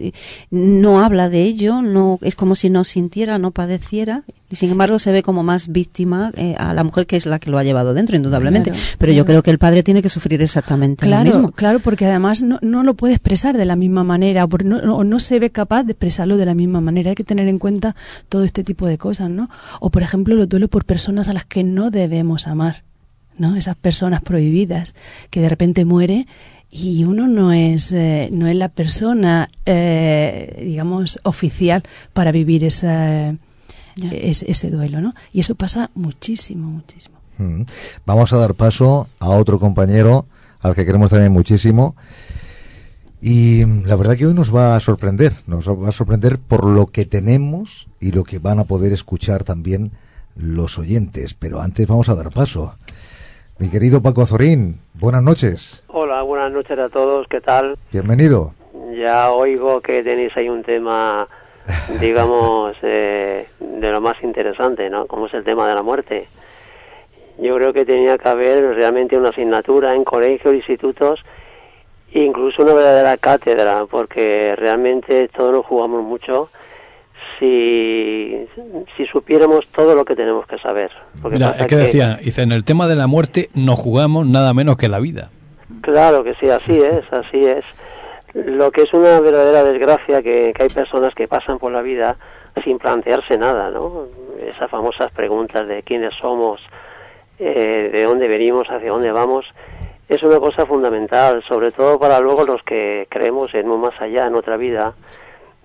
no 0.50 1.04
habla 1.04 1.30
de 1.30 1.44
ello, 1.44 1.82
no 1.82 2.20
es 2.22 2.36
como 2.36 2.56
si 2.56 2.70
no 2.70 2.84
sintiera, 2.84 3.38
no 3.38 3.52
padeciera, 3.52 4.24
y 4.50 4.58
sin 4.58 4.70
embargo 4.70 5.00
se 5.00 5.12
ve 5.12 5.24
como 5.24 5.44
más 5.44 5.70
víctima 5.70 6.32
eh, 6.36 6.56
a 6.58 6.74
la 6.74 6.84
mujer 6.84 7.08
que 7.08 7.16
es 7.16 7.26
la 7.26 7.40
que 7.40 7.50
lo 7.50 7.58
ha 7.58 7.64
llevado 7.64 7.94
dentro, 7.94 8.18
indudablemente. 8.18 8.72
Pero 8.98 9.14
yo 9.14 9.26
creo 9.26 9.44
que 9.44 9.52
el 9.52 9.58
padre 9.58 9.82
tiene 9.82 10.02
que 10.02 10.10
sufrir 10.10 10.42
exactamente 10.42 11.08
lo 11.08 11.24
mismo. 11.24 11.52
Claro, 11.52 11.80
porque 11.80 12.06
además 12.06 12.42
no, 12.42 12.60
no 12.62 12.84
lo 12.84 12.96
puede 12.96 13.14
expresar 13.14 13.58
de 13.58 13.66
la 13.66 13.76
misma 13.76 14.04
manera, 14.04 14.44
o 14.44 14.50
no, 14.64 15.04
no, 15.04 15.20
se 15.20 15.40
ve 15.40 15.52
capaz 15.52 15.84
de 15.84 15.94
expresarlo 15.94 16.38
de 16.38 16.46
la 16.46 16.54
misma 16.54 16.82
manera. 16.82 17.12
Hay 17.12 17.16
que 17.16 17.24
tener 17.24 17.48
en 17.48 17.58
cuenta 17.58 17.96
todo 18.28 18.44
este 18.44 18.64
tipo 18.64 18.88
de 18.88 18.98
cosas, 18.98 19.30
¿no? 19.30 19.50
O 19.80 19.90
por 19.90 20.04
ejemplo, 20.04 20.36
lo 20.36 20.46
duelo 20.48 20.68
por 20.68 20.86
personas 20.86 21.30
a 21.30 21.34
las 21.34 21.46
que 21.46 21.64
no 21.64 21.90
debemos 21.90 22.48
amar. 22.48 22.84
¿No? 23.38 23.56
Esas 23.56 23.76
personas 23.76 24.22
prohibidas 24.22 24.94
que 25.30 25.42
de 25.42 25.50
repente 25.50 25.86
muere 25.86 26.28
y 26.70 27.04
uno 27.04 27.28
no 27.28 27.52
es 27.52 27.92
eh, 27.92 28.30
no 28.32 28.48
es 28.48 28.56
la 28.56 28.70
persona 28.70 29.50
eh, 29.66 30.64
digamos 30.66 31.20
oficial 31.24 31.84
para 32.14 32.32
vivir 32.32 32.64
esa, 32.64 33.36
ese, 34.12 34.70
duelo, 34.70 35.02
¿no? 35.02 35.14
Y 35.34 35.42
eso 35.42 35.56
pasa 35.56 35.92
muchísimo, 35.96 36.70
muchísimo. 36.70 37.18
Mm. 37.38 37.64
Vamos 38.06 38.32
a 38.34 38.38
dar 38.38 38.56
paso 38.56 39.10
a 39.20 39.30
otro 39.30 39.60
compañero 39.60 40.28
al 40.62 40.76
que 40.76 40.86
queremos 40.86 41.12
también 41.12 41.32
muchísimo. 41.32 41.96
Y 43.22 43.66
la 43.66 43.96
verdad 43.96 44.16
que 44.16 44.26
hoy 44.26 44.34
nos 44.34 44.54
va 44.54 44.76
a 44.76 44.80
sorprender, 44.80 45.36
nos 45.46 45.68
va 45.68 45.90
a 45.90 45.92
sorprender 45.92 46.40
por 46.40 46.66
lo 46.66 46.88
que 46.88 47.06
tenemos 47.06 47.88
y 48.00 48.12
lo 48.12 48.24
que 48.24 48.40
van 48.40 48.58
a 48.58 48.64
poder 48.64 48.94
escuchar 48.94 49.44
también 49.44 49.92
los 50.36 50.80
oyentes. 50.80 51.36
Pero 51.36 51.62
antes 51.62 51.86
vamos 51.86 52.10
a 52.10 52.16
dar 52.16 52.32
paso. 52.32 52.76
Mi 53.62 53.70
querido 53.70 54.02
Paco 54.02 54.24
Azorín, 54.24 54.80
buenas 54.96 55.22
noches. 55.22 55.84
Hola, 55.86 56.24
buenas 56.24 56.52
noches 56.52 56.80
a 56.80 56.90
todos, 56.90 57.28
¿qué 57.28 57.42
tal? 57.42 57.78
Bienvenido. 57.92 58.56
Ya 58.98 59.30
oigo 59.30 59.82
que 59.82 60.02
tenéis 60.02 60.36
ahí 60.36 60.50
un 60.50 60.64
tema, 60.64 61.28
digamos, 62.02 62.76
eh, 62.82 63.48
de 63.60 63.92
lo 63.92 64.02
más 64.02 64.16
interesante, 64.24 64.90
¿no? 64.90 65.06
Como 65.06 65.28
es 65.28 65.34
el 65.36 65.44
tema 65.44 65.68
de 65.68 65.76
la 65.76 65.84
muerte. 65.84 66.28
Yo 67.38 67.56
creo 67.58 67.72
que 67.72 67.86
tenía 67.86 68.18
que 68.18 68.30
haber 68.30 68.64
realmente 68.74 69.16
una 69.16 69.30
asignatura 69.30 69.94
en 69.94 70.06
colegios, 70.06 70.56
institutos, 70.56 71.20
incluso 72.14 72.64
una 72.64 72.74
verdadera 72.74 73.16
cátedra, 73.18 73.86
porque 73.86 74.56
realmente 74.56 75.28
todos 75.28 75.54
nos 75.54 75.68
jugamos 75.68 76.02
mucho 76.02 76.50
si, 77.42 78.48
si 78.96 79.06
supiéramos 79.08 79.68
todo 79.70 79.96
lo 79.96 80.06
que 80.06 80.16
tenemos 80.16 80.46
que 80.46 80.60
saber. 80.60 80.92
Mira, 81.24 81.56
es 81.58 81.66
que, 81.66 81.76
decía, 81.76 82.20
dice, 82.22 82.44
en 82.44 82.52
el 82.52 82.64
tema 82.64 82.88
de 82.88 82.96
la 82.96 83.08
muerte 83.08 83.50
no 83.56 83.76
jugamos 83.76 84.28
nada 84.28 84.54
menos 84.54 84.78
que 84.78 84.88
la 84.88 85.00
vida. 85.00 85.32
Claro 85.82 86.24
que 86.24 86.36
sí, 86.36 86.48
así 86.50 86.80
es, 86.80 87.02
así 87.12 87.44
es. 87.44 87.66
Lo 88.34 88.72
que 88.72 88.84
es 88.84 88.94
una 88.94 89.20
verdadera 89.20 89.64
desgracia 89.64 90.22
que, 90.22 90.54
hay 90.58 90.70
personas 90.70 91.16
que 91.16 91.28
pasan 91.28 91.58
por 91.58 91.72
la 91.72 91.82
vida 91.82 92.16
sin 92.64 92.78
plantearse 92.78 93.38
nada, 93.40 93.72
¿no? 93.72 94.06
Esas 94.40 94.70
famosas 94.70 95.12
preguntas 95.12 95.68
de 95.68 95.82
quiénes 95.82 96.14
somos, 96.22 96.62
eh, 97.40 97.90
de 97.92 98.04
dónde 98.04 98.28
venimos, 98.28 98.68
hacia 98.70 98.92
dónde 98.92 99.12
vamos, 99.12 99.46
es 100.08 100.22
una 100.22 100.40
cosa 100.40 100.66
fundamental, 100.68 101.44
sobre 101.48 101.72
todo 101.72 101.98
para 101.98 102.20
luego 102.20 102.44
los 102.44 102.62
que 102.64 103.08
creemos 103.10 103.54
en 103.56 103.70
un 103.70 103.82
más 103.82 104.00
allá, 104.00 104.28
en 104.28 104.36
otra 104.36 104.58
vida, 104.58 104.94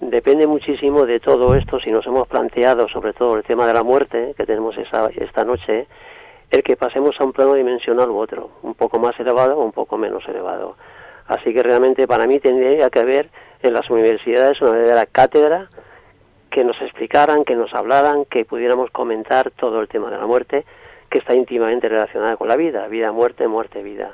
depende 0.01 0.47
muchísimo 0.47 1.07
de 1.07 1.21
todo 1.21 1.55
esto, 1.55 1.81
si 1.81 1.91
nos 1.91 2.07
hemos 2.07 2.29
planteado 2.29 2.89
sobre 2.89 3.13
todo 3.13 3.37
el 3.37 3.45
tema 3.45 3.67
de 3.67 3.75
la 3.75 3.83
muerte 3.83 4.35
que 4.37 4.47
tenemos 4.47 4.77
esa, 4.77 5.09
esta 5.17 5.45
noche, 5.45 5.87
el 6.51 6.63
que 6.63 6.77
pasemos 6.77 7.17
a 7.19 7.25
un 7.25 7.33
plano 7.33 7.55
dimensional 7.55 8.11
u 8.11 8.19
otro, 8.19 8.51
un 8.63 8.75
poco 8.75 8.99
más 8.99 9.19
elevado 9.19 9.59
o 9.59 9.65
un 9.65 9.73
poco 9.73 9.97
menos 9.97 10.27
elevado. 10.29 10.77
Así 11.27 11.53
que 11.53 11.63
realmente 11.63 12.07
para 12.07 12.27
mí 12.27 12.39
tendría 12.39 12.89
que 12.91 13.01
haber 13.01 13.31
en 13.63 13.73
las 13.73 13.91
universidades 13.91 14.61
una 14.61 14.71
verdadera 14.71 15.07
cátedra 15.07 15.69
que 16.51 16.65
nos 16.65 16.81
explicaran, 16.81 17.45
que 17.45 17.57
nos 17.57 17.75
hablaran, 17.75 18.25
que 18.27 18.45
pudiéramos 18.45 18.91
comentar 18.91 19.51
todo 19.51 19.81
el 19.81 19.89
tema 19.89 20.11
de 20.11 20.19
la 20.19 20.27
muerte, 20.27 20.65
que 21.11 21.19
está 21.19 21.35
íntimamente 21.35 21.89
relacionada 21.89 22.37
con 22.37 22.49
la 22.49 22.57
vida, 22.57 22.87
vida, 22.89 23.13
muerte, 23.13 23.49
muerte, 23.49 23.83
vida. 23.83 24.13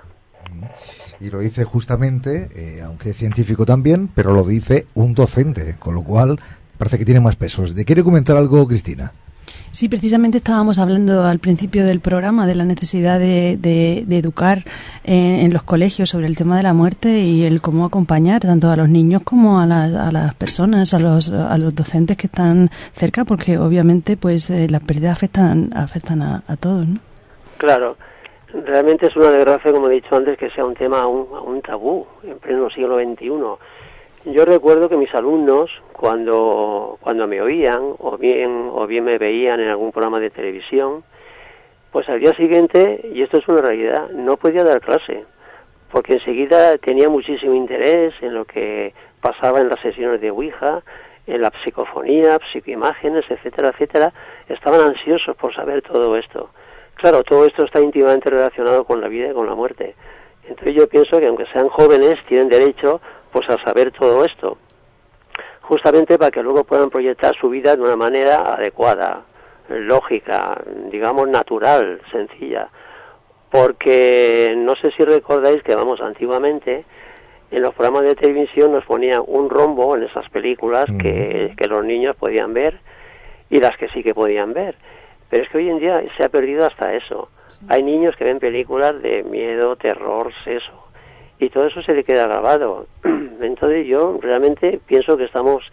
Y 1.22 1.30
lo 1.30 1.38
dice 1.38 1.62
justamente, 1.62 2.50
eh, 2.56 2.82
aunque 2.82 3.10
es 3.10 3.16
científico 3.16 3.64
también, 3.64 4.08
pero 4.08 4.34
lo 4.34 4.44
dice 4.44 4.86
un 4.94 5.14
docente, 5.14 5.76
con 5.78 5.94
lo 5.94 6.02
cual 6.02 6.40
parece 6.78 6.98
que 6.98 7.04
tiene 7.04 7.20
más 7.20 7.36
pesos. 7.36 7.76
¿De 7.76 7.84
quiere 7.84 8.02
comentar 8.02 8.36
algo, 8.36 8.66
Cristina? 8.66 9.12
Sí, 9.70 9.88
precisamente 9.88 10.38
estábamos 10.38 10.80
hablando 10.80 11.24
al 11.24 11.38
principio 11.38 11.86
del 11.86 12.00
programa 12.00 12.44
de 12.44 12.56
la 12.56 12.64
necesidad 12.64 13.20
de, 13.20 14.04
educar 14.10 14.64
en, 15.04 15.52
los 15.52 15.62
colegios 15.62 16.10
sobre 16.10 16.26
el 16.26 16.36
tema 16.36 16.56
de 16.56 16.64
la 16.64 16.74
muerte 16.74 17.20
y 17.20 17.44
el 17.44 17.60
cómo 17.60 17.84
acompañar 17.84 18.40
tanto 18.40 18.68
a 18.70 18.76
los 18.76 18.88
niños 18.88 19.22
como 19.22 19.60
a, 19.60 19.66
las 19.66 20.34
personas, 20.34 20.92
a 20.92 20.98
los, 20.98 21.30
a 21.30 21.56
los 21.56 21.72
docentes 21.72 22.16
que 22.16 22.26
están 22.26 22.68
cerca, 22.94 23.24
porque 23.24 23.58
obviamente 23.58 24.16
pues 24.16 24.50
eh, 24.50 24.68
las 24.68 24.82
pérdidas 24.82 25.16
afectan, 25.16 25.70
afectan 25.72 26.20
a, 26.20 26.42
a 26.48 26.56
todos, 26.56 26.86
¿no? 26.86 26.98
Claro. 27.58 27.96
Realmente 28.52 29.06
es 29.06 29.16
una 29.16 29.30
desgracia, 29.30 29.72
como 29.72 29.88
he 29.88 29.94
dicho 29.94 30.14
antes, 30.14 30.36
que 30.36 30.50
sea 30.50 30.64
un 30.64 30.74
tema 30.74 31.06
un, 31.06 31.26
un 31.44 31.62
tabú 31.62 32.06
en 32.22 32.38
pleno 32.38 32.68
siglo 32.70 32.98
XXI. 32.98 34.30
Yo 34.30 34.44
recuerdo 34.44 34.88
que 34.88 34.96
mis 34.96 35.12
alumnos, 35.14 35.70
cuando, 35.92 36.98
cuando 37.00 37.26
me 37.26 37.40
oían 37.40 37.94
o 37.98 38.16
bien, 38.18 38.68
o 38.72 38.86
bien 38.86 39.04
me 39.04 39.18
veían 39.18 39.58
en 39.58 39.68
algún 39.68 39.90
programa 39.90 40.20
de 40.20 40.30
televisión, 40.30 41.02
pues 41.90 42.08
al 42.08 42.20
día 42.20 42.34
siguiente, 42.34 43.00
y 43.12 43.22
esto 43.22 43.38
es 43.38 43.48
una 43.48 43.62
realidad, 43.62 44.10
no 44.10 44.36
podía 44.36 44.64
dar 44.64 44.80
clase, 44.80 45.24
porque 45.90 46.14
enseguida 46.14 46.76
tenía 46.78 47.08
muchísimo 47.08 47.54
interés 47.54 48.14
en 48.20 48.34
lo 48.34 48.44
que 48.44 48.94
pasaba 49.20 49.60
en 49.60 49.68
las 49.68 49.80
sesiones 49.80 50.20
de 50.20 50.30
Ouija, 50.30 50.82
en 51.26 51.40
la 51.40 51.52
psicofonía, 51.64 52.38
psicoimágenes, 52.52 53.24
etcétera, 53.30 53.70
etcétera. 53.70 54.12
Estaban 54.48 54.80
ansiosos 54.80 55.36
por 55.36 55.54
saber 55.54 55.82
todo 55.82 56.16
esto. 56.16 56.50
Claro, 57.02 57.24
todo 57.24 57.44
esto 57.46 57.64
está 57.64 57.80
íntimamente 57.80 58.30
relacionado 58.30 58.84
con 58.84 59.00
la 59.00 59.08
vida 59.08 59.30
y 59.30 59.34
con 59.34 59.48
la 59.48 59.56
muerte. 59.56 59.96
Entonces 60.46 60.72
yo 60.76 60.88
pienso 60.88 61.18
que 61.18 61.26
aunque 61.26 61.46
sean 61.46 61.68
jóvenes, 61.68 62.14
tienen 62.28 62.48
derecho 62.48 63.00
pues 63.32 63.50
a 63.50 63.58
saber 63.64 63.90
todo 63.90 64.24
esto, 64.24 64.56
justamente 65.62 66.16
para 66.16 66.30
que 66.30 66.44
luego 66.44 66.62
puedan 66.62 66.90
proyectar 66.90 67.34
su 67.34 67.48
vida 67.48 67.74
de 67.74 67.82
una 67.82 67.96
manera 67.96 68.54
adecuada, 68.54 69.22
lógica, 69.68 70.62
digamos 70.92 71.28
natural, 71.28 72.00
sencilla. 72.12 72.68
Porque 73.50 74.54
no 74.56 74.76
sé 74.76 74.92
si 74.92 75.02
recordáis 75.02 75.60
que 75.64 75.74
vamos 75.74 76.00
antiguamente 76.00 76.84
en 77.50 77.62
los 77.62 77.74
programas 77.74 78.04
de 78.04 78.14
televisión 78.14 78.70
nos 78.70 78.84
ponían 78.84 79.24
un 79.26 79.50
rombo 79.50 79.96
en 79.96 80.04
esas 80.04 80.30
películas 80.30 80.84
que, 81.00 81.52
que 81.56 81.66
los 81.66 81.84
niños 81.84 82.14
podían 82.14 82.54
ver 82.54 82.78
y 83.50 83.58
las 83.58 83.76
que 83.76 83.88
sí 83.88 84.04
que 84.04 84.14
podían 84.14 84.52
ver 84.52 84.76
Pero 85.32 85.44
es 85.44 85.48
que 85.48 85.56
hoy 85.56 85.70
en 85.70 85.78
día 85.78 86.04
se 86.18 86.24
ha 86.24 86.28
perdido 86.28 86.66
hasta 86.66 86.92
eso. 86.92 87.30
Hay 87.70 87.82
niños 87.82 88.14
que 88.16 88.24
ven 88.24 88.38
películas 88.38 89.00
de 89.00 89.22
miedo, 89.22 89.76
terror, 89.76 90.30
seso, 90.44 90.88
y 91.38 91.48
todo 91.48 91.68
eso 91.68 91.80
se 91.80 91.94
le 91.94 92.04
queda 92.04 92.26
grabado. 92.26 92.86
Entonces 93.40 93.86
yo 93.86 94.18
realmente 94.20 94.78
pienso 94.84 95.16
que 95.16 95.24
estamos 95.24 95.64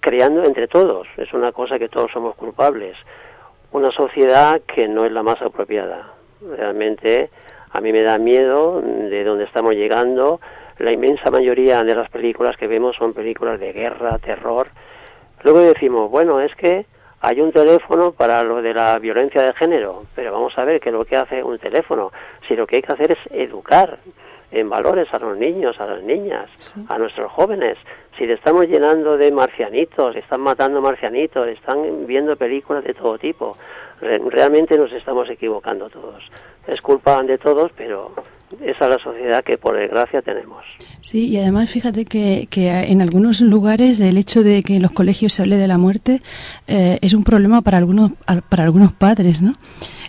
creando 0.00 0.42
entre 0.44 0.68
todos, 0.68 1.06
es 1.18 1.30
una 1.34 1.52
cosa 1.52 1.78
que 1.78 1.90
todos 1.90 2.12
somos 2.12 2.34
culpables, 2.36 2.96
una 3.72 3.90
sociedad 3.90 4.62
que 4.62 4.88
no 4.88 5.04
es 5.04 5.12
la 5.12 5.22
más 5.22 5.42
apropiada. 5.42 6.14
Realmente 6.56 7.28
a 7.72 7.82
mí 7.82 7.92
me 7.92 8.00
da 8.00 8.16
miedo 8.16 8.80
de 8.80 9.22
dónde 9.22 9.44
estamos 9.44 9.74
llegando. 9.74 10.40
La 10.78 10.92
inmensa 10.92 11.30
mayoría 11.30 11.84
de 11.84 11.94
las 11.94 12.08
películas 12.08 12.56
que 12.56 12.68
vemos 12.68 12.96
son 12.96 13.12
películas 13.12 13.60
de 13.60 13.74
guerra, 13.74 14.16
terror. 14.16 14.68
Luego 15.42 15.60
decimos, 15.60 16.10
bueno, 16.10 16.40
es 16.40 16.54
que 16.54 16.86
hay 17.24 17.40
un 17.40 17.52
teléfono 17.52 18.12
para 18.12 18.42
lo 18.42 18.60
de 18.60 18.74
la 18.74 18.98
violencia 18.98 19.40
de 19.40 19.54
género, 19.54 20.04
pero 20.14 20.30
vamos 20.30 20.52
a 20.58 20.64
ver 20.64 20.78
qué 20.78 20.90
es 20.90 20.94
lo 20.94 21.06
que 21.06 21.16
hace 21.16 21.42
un 21.42 21.58
teléfono. 21.58 22.12
Si 22.46 22.54
lo 22.54 22.66
que 22.66 22.76
hay 22.76 22.82
que 22.82 22.92
hacer 22.92 23.12
es 23.12 23.18
educar 23.30 23.98
en 24.50 24.68
valores 24.68 25.08
a 25.10 25.18
los 25.18 25.34
niños, 25.38 25.80
a 25.80 25.86
las 25.86 26.02
niñas, 26.02 26.50
a 26.86 26.98
nuestros 26.98 27.32
jóvenes. 27.32 27.78
Si 28.18 28.26
le 28.26 28.34
estamos 28.34 28.66
llenando 28.66 29.16
de 29.16 29.32
marcianitos, 29.32 30.14
están 30.16 30.42
matando 30.42 30.82
marcianitos, 30.82 31.48
están 31.48 32.06
viendo 32.06 32.36
películas 32.36 32.84
de 32.84 32.92
todo 32.92 33.16
tipo, 33.16 33.56
realmente 34.00 34.76
nos 34.76 34.92
estamos 34.92 35.28
equivocando 35.30 35.88
todos. 35.88 36.22
Es 36.66 36.82
culpa 36.82 37.22
de 37.22 37.38
todos, 37.38 37.72
pero 37.74 38.12
esa 38.60 38.84
es 38.84 38.90
la 38.90 38.98
sociedad 38.98 39.44
que 39.44 39.58
por 39.58 39.76
desgracia 39.76 40.22
tenemos. 40.22 40.64
Sí, 41.00 41.28
y 41.28 41.38
además 41.38 41.70
fíjate 41.70 42.04
que, 42.04 42.46
que 42.50 42.70
en 42.70 43.02
algunos 43.02 43.40
lugares 43.40 44.00
el 44.00 44.18
hecho 44.18 44.42
de 44.42 44.62
que 44.62 44.76
en 44.76 44.82
los 44.82 44.92
colegios 44.92 45.32
se 45.32 45.42
hable 45.42 45.56
de 45.56 45.68
la 45.68 45.78
muerte 45.78 46.20
eh, 46.66 46.98
es 47.02 47.14
un 47.14 47.24
problema 47.24 47.62
para 47.62 47.78
algunos 47.78 48.12
para 48.48 48.64
algunos 48.64 48.92
padres, 48.92 49.42
¿no? 49.42 49.52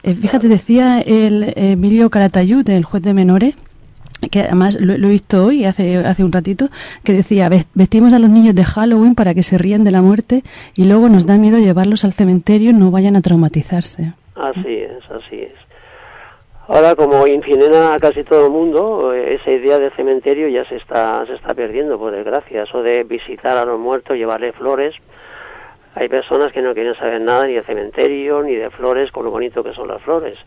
Eh, 0.03 0.13
fíjate, 0.13 0.47
decía 0.47 1.01
el 1.01 1.53
Emilio 1.55 2.09
Calatayud, 2.09 2.69
el 2.69 2.83
juez 2.83 3.01
de 3.03 3.13
menores, 3.13 3.55
que 4.29 4.41
además 4.41 4.79
lo, 4.79 4.93
he 4.93 5.09
visto 5.09 5.45
hoy, 5.45 5.65
hace, 5.65 5.97
hace 5.97 6.23
un 6.23 6.31
ratito, 6.31 6.69
que 7.03 7.13
decía, 7.13 7.49
vestimos 7.73 8.13
a 8.13 8.19
los 8.19 8.29
niños 8.29 8.55
de 8.55 8.63
Halloween 8.63 9.15
para 9.15 9.33
que 9.33 9.43
se 9.43 9.57
rían 9.57 9.83
de 9.83 9.91
la 9.91 10.01
muerte 10.01 10.43
y 10.75 10.85
luego 10.85 11.09
nos 11.09 11.25
da 11.25 11.37
miedo 11.37 11.57
llevarlos 11.57 12.05
al 12.05 12.13
cementerio 12.13 12.73
no 12.73 12.91
vayan 12.91 13.15
a 13.15 13.21
traumatizarse. 13.21 14.13
Así 14.35 14.73
es, 14.73 15.03
así 15.09 15.35
es. 15.37 15.64
Ahora, 16.67 16.95
como 16.95 17.27
incinera 17.27 17.93
a 17.93 17.99
casi 17.99 18.23
todo 18.23 18.47
el 18.47 18.51
mundo, 18.51 19.13
esa 19.13 19.51
idea 19.51 19.77
del 19.77 19.91
cementerio 19.91 20.47
ya 20.47 20.67
se 20.67 20.77
está, 20.77 21.23
se 21.27 21.35
está 21.35 21.53
perdiendo, 21.53 21.99
por 21.99 22.11
desgracia. 22.11 22.63
Eso 22.63 22.81
de 22.81 23.03
visitar 23.03 23.55
a 23.55 23.65
los 23.65 23.79
muertos, 23.79 24.17
llevarle 24.17 24.51
flores. 24.51 24.95
Hay 25.93 26.09
personas 26.09 26.51
que 26.51 26.63
no 26.63 26.73
quieren 26.73 26.95
saber 26.95 27.21
nada 27.21 27.45
ni 27.45 27.53
de 27.53 27.61
cementerio, 27.61 28.41
ni 28.41 28.55
de 28.55 28.71
flores, 28.71 29.11
con 29.11 29.25
lo 29.25 29.31
bonito 29.31 29.63
que 29.63 29.73
son 29.73 29.87
las 29.87 30.01
flores. 30.01 30.39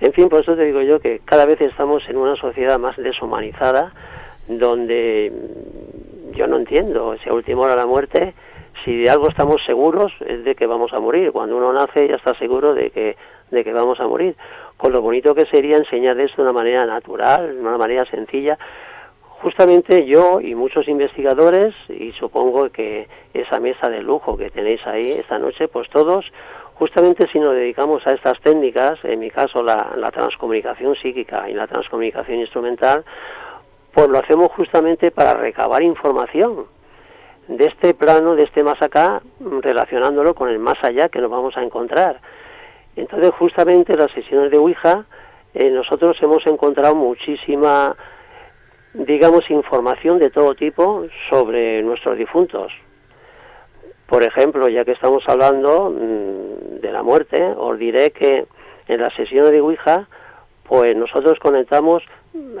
En 0.00 0.12
fin, 0.12 0.28
por 0.28 0.42
eso 0.42 0.54
te 0.54 0.64
digo 0.64 0.82
yo 0.82 1.00
que 1.00 1.20
cada 1.24 1.46
vez 1.46 1.58
estamos 1.62 2.06
en 2.06 2.18
una 2.18 2.36
sociedad 2.36 2.78
más 2.78 2.96
deshumanizada, 2.98 3.94
donde 4.48 5.32
yo 6.34 6.46
no 6.48 6.58
entiendo, 6.58 7.16
si 7.22 7.30
a 7.30 7.32
última 7.32 7.62
hora 7.62 7.76
la 7.76 7.86
muerte, 7.86 8.34
si 8.84 9.02
de 9.02 9.10
algo 9.10 9.28
estamos 9.28 9.62
seguros 9.64 10.12
es 10.26 10.44
de 10.44 10.54
que 10.54 10.66
vamos 10.66 10.92
a 10.92 11.00
morir. 11.00 11.32
Cuando 11.32 11.56
uno 11.56 11.72
nace 11.72 12.08
ya 12.08 12.16
está 12.16 12.34
seguro 12.34 12.74
de 12.74 12.90
que, 12.90 13.16
de 13.50 13.64
que 13.64 13.72
vamos 13.72 14.00
a 14.00 14.06
morir 14.06 14.36
con 14.82 14.92
lo 14.92 15.00
bonito 15.00 15.32
que 15.32 15.46
sería 15.46 15.76
enseñar 15.76 16.18
esto 16.18 16.42
de 16.42 16.50
una 16.50 16.58
manera 16.58 16.84
natural, 16.84 17.54
de 17.54 17.60
una 17.60 17.78
manera 17.78 18.04
sencilla. 18.06 18.58
Justamente 19.40 20.06
yo 20.06 20.40
y 20.40 20.56
muchos 20.56 20.88
investigadores, 20.88 21.72
y 21.88 22.10
supongo 22.18 22.68
que 22.70 23.06
esa 23.32 23.60
mesa 23.60 23.88
de 23.88 24.02
lujo 24.02 24.36
que 24.36 24.50
tenéis 24.50 24.84
ahí 24.84 25.12
esta 25.12 25.38
noche, 25.38 25.68
pues 25.68 25.88
todos, 25.88 26.24
justamente 26.74 27.28
si 27.28 27.38
nos 27.38 27.54
dedicamos 27.54 28.04
a 28.08 28.12
estas 28.12 28.40
técnicas, 28.40 28.98
en 29.04 29.20
mi 29.20 29.30
caso 29.30 29.62
la, 29.62 29.92
la 29.96 30.10
transcomunicación 30.10 30.96
psíquica 30.96 31.48
y 31.48 31.54
la 31.54 31.68
transcomunicación 31.68 32.40
instrumental, 32.40 33.04
pues 33.94 34.08
lo 34.08 34.18
hacemos 34.18 34.50
justamente 34.50 35.12
para 35.12 35.34
recabar 35.34 35.84
información 35.84 36.66
de 37.46 37.66
este 37.66 37.94
plano, 37.94 38.34
de 38.34 38.42
este 38.42 38.64
más 38.64 38.82
acá, 38.82 39.22
relacionándolo 39.60 40.34
con 40.34 40.48
el 40.48 40.58
más 40.58 40.82
allá 40.82 41.08
que 41.08 41.20
nos 41.20 41.30
vamos 41.30 41.56
a 41.56 41.62
encontrar. 41.62 42.20
Entonces, 42.96 43.30
justamente 43.38 43.92
en 43.92 43.98
las 43.98 44.12
sesiones 44.12 44.50
de 44.50 44.58
Ouija, 44.58 45.06
eh, 45.54 45.70
nosotros 45.70 46.16
hemos 46.20 46.46
encontrado 46.46 46.94
muchísima, 46.94 47.96
digamos, 48.94 49.50
información 49.50 50.18
de 50.18 50.30
todo 50.30 50.54
tipo 50.54 51.06
sobre 51.30 51.82
nuestros 51.82 52.18
difuntos. 52.18 52.72
Por 54.06 54.22
ejemplo, 54.22 54.68
ya 54.68 54.84
que 54.84 54.92
estamos 54.92 55.22
hablando 55.26 55.90
mm, 55.90 56.80
de 56.80 56.92
la 56.92 57.02
muerte, 57.02 57.42
os 57.56 57.78
diré 57.78 58.10
que 58.10 58.46
en 58.88 59.00
las 59.00 59.14
sesiones 59.14 59.52
de 59.52 59.60
Ouija, 59.60 60.08
pues 60.64 60.94
nosotros 60.96 61.38
conectamos 61.38 62.02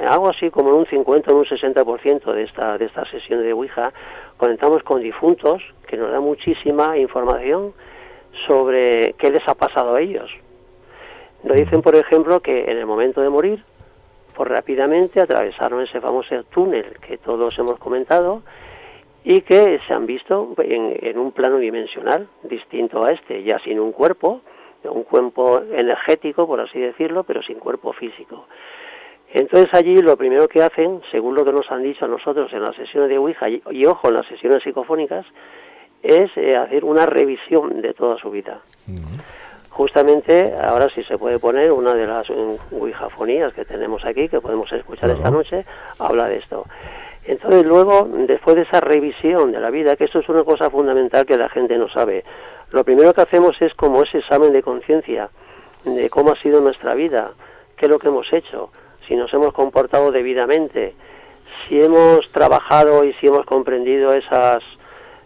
algo 0.06 0.28
así 0.28 0.50
como 0.50 0.70
en 0.70 0.76
un 0.76 0.86
50 0.86 1.32
o 1.32 1.36
un 1.36 1.44
60% 1.44 2.32
de 2.32 2.42
esta, 2.42 2.76
de 2.76 2.84
esta 2.86 3.04
sesión 3.10 3.42
de 3.42 3.52
Ouija, 3.52 3.92
conectamos 4.36 4.82
con 4.82 5.00
difuntos, 5.00 5.62
que 5.86 5.96
nos 5.96 6.10
da 6.10 6.20
muchísima 6.20 6.98
información 6.98 7.72
sobre 8.46 9.14
qué 9.18 9.30
les 9.30 9.46
ha 9.48 9.54
pasado 9.54 9.94
a 9.94 10.00
ellos. 10.00 10.30
Nos 11.42 11.56
dicen, 11.56 11.82
por 11.82 11.96
ejemplo, 11.96 12.40
que 12.40 12.70
en 12.70 12.78
el 12.78 12.86
momento 12.86 13.20
de 13.20 13.28
morir, 13.28 13.64
pues 14.34 14.48
rápidamente 14.48 15.20
atravesaron 15.20 15.82
ese 15.82 16.00
famoso 16.00 16.42
túnel 16.44 16.96
que 17.00 17.18
todos 17.18 17.58
hemos 17.58 17.78
comentado 17.78 18.42
y 19.24 19.42
que 19.42 19.80
se 19.86 19.94
han 19.94 20.06
visto 20.06 20.54
en, 20.58 21.18
un 21.18 21.32
plano 21.32 21.58
dimensional 21.58 22.28
distinto 22.42 23.04
a 23.04 23.10
este, 23.10 23.42
ya 23.42 23.58
sin 23.60 23.78
un 23.78 23.92
cuerpo, 23.92 24.40
un 24.84 25.04
cuerpo 25.04 25.62
energético, 25.72 26.46
por 26.46 26.60
así 26.60 26.80
decirlo, 26.80 27.22
pero 27.24 27.42
sin 27.42 27.58
cuerpo 27.58 27.92
físico. 27.92 28.46
Entonces 29.32 29.72
allí 29.72 29.96
lo 30.02 30.16
primero 30.16 30.48
que 30.48 30.62
hacen, 30.62 31.00
según 31.10 31.34
lo 31.34 31.44
que 31.44 31.52
nos 31.52 31.70
han 31.70 31.82
dicho 31.82 32.04
a 32.04 32.08
nosotros 32.08 32.52
en 32.52 32.62
las 32.62 32.76
sesiones 32.76 33.08
de 33.08 33.18
Ouija 33.18 33.48
y, 33.48 33.62
y 33.70 33.86
ojo, 33.86 34.08
en 34.08 34.14
las 34.14 34.26
sesiones 34.26 34.62
psicofónicas, 34.62 35.24
es 36.02 36.30
eh, 36.36 36.56
hacer 36.56 36.84
una 36.84 37.06
revisión 37.06 37.80
de 37.80 37.94
toda 37.94 38.16
su 38.18 38.30
vida. 38.30 38.60
Justamente 39.70 40.54
ahora 40.62 40.88
sí 40.94 41.02
se 41.04 41.16
puede 41.16 41.38
poner 41.38 41.72
una 41.72 41.94
de 41.94 42.06
las 42.06 42.26
wijafonías 42.70 43.54
que 43.54 43.64
tenemos 43.64 44.04
aquí, 44.04 44.28
que 44.28 44.40
podemos 44.40 44.70
escuchar 44.72 45.10
esta 45.10 45.30
noche, 45.30 45.64
habla 45.98 46.28
de 46.28 46.36
esto. 46.36 46.66
Entonces 47.24 47.64
luego, 47.64 48.08
después 48.26 48.56
de 48.56 48.62
esa 48.62 48.80
revisión 48.80 49.52
de 49.52 49.60
la 49.60 49.70
vida, 49.70 49.96
que 49.96 50.04
esto 50.04 50.18
es 50.18 50.28
una 50.28 50.44
cosa 50.44 50.68
fundamental 50.68 51.24
que 51.24 51.36
la 51.36 51.48
gente 51.48 51.78
no 51.78 51.88
sabe, 51.88 52.24
lo 52.70 52.84
primero 52.84 53.14
que 53.14 53.20
hacemos 53.20 53.60
es 53.62 53.72
como 53.74 54.02
ese 54.02 54.18
examen 54.18 54.52
de 54.52 54.62
conciencia 54.62 55.30
de 55.84 56.10
cómo 56.10 56.32
ha 56.32 56.36
sido 56.36 56.60
nuestra 56.60 56.94
vida, 56.94 57.30
qué 57.76 57.86
es 57.86 57.90
lo 57.90 57.98
que 57.98 58.08
hemos 58.08 58.32
hecho, 58.32 58.70
si 59.06 59.14
nos 59.14 59.32
hemos 59.32 59.52
comportado 59.52 60.10
debidamente, 60.10 60.94
si 61.66 61.80
hemos 61.80 62.30
trabajado 62.32 63.04
y 63.04 63.12
si 63.14 63.26
hemos 63.26 63.46
comprendido 63.46 64.12
esas 64.14 64.62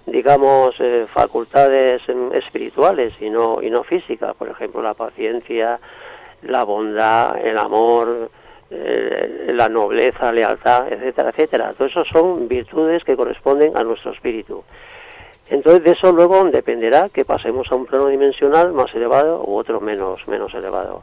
digamos, 0.06 0.74
eh, 0.78 1.06
facultades 1.08 2.02
em, 2.08 2.32
espirituales 2.32 3.12
y 3.20 3.28
no, 3.28 3.60
y 3.60 3.70
no 3.70 3.82
físicas, 3.82 4.34
por 4.36 4.48
ejemplo, 4.48 4.80
la 4.82 4.94
paciencia, 4.94 5.80
la 6.42 6.64
bondad, 6.64 7.36
el 7.44 7.58
amor, 7.58 8.30
eh, 8.70 9.52
la 9.54 9.68
nobleza, 9.68 10.32
lealtad, 10.32 10.92
etcétera, 10.92 11.30
etcétera. 11.30 11.72
Todo 11.76 11.88
eso 11.88 12.04
son 12.04 12.48
virtudes 12.48 13.04
que 13.04 13.16
corresponden 13.16 13.76
a 13.76 13.84
nuestro 13.84 14.12
espíritu. 14.12 14.62
Entonces 15.48 15.84
de 15.84 15.92
eso 15.92 16.12
luego 16.12 16.44
dependerá 16.44 17.08
que 17.08 17.24
pasemos 17.24 17.70
a 17.70 17.76
un 17.76 17.86
plano 17.86 18.08
dimensional 18.08 18.72
más 18.72 18.92
elevado 18.94 19.44
u 19.46 19.56
otro 19.56 19.80
menos, 19.80 20.26
menos 20.26 20.52
elevado. 20.54 21.02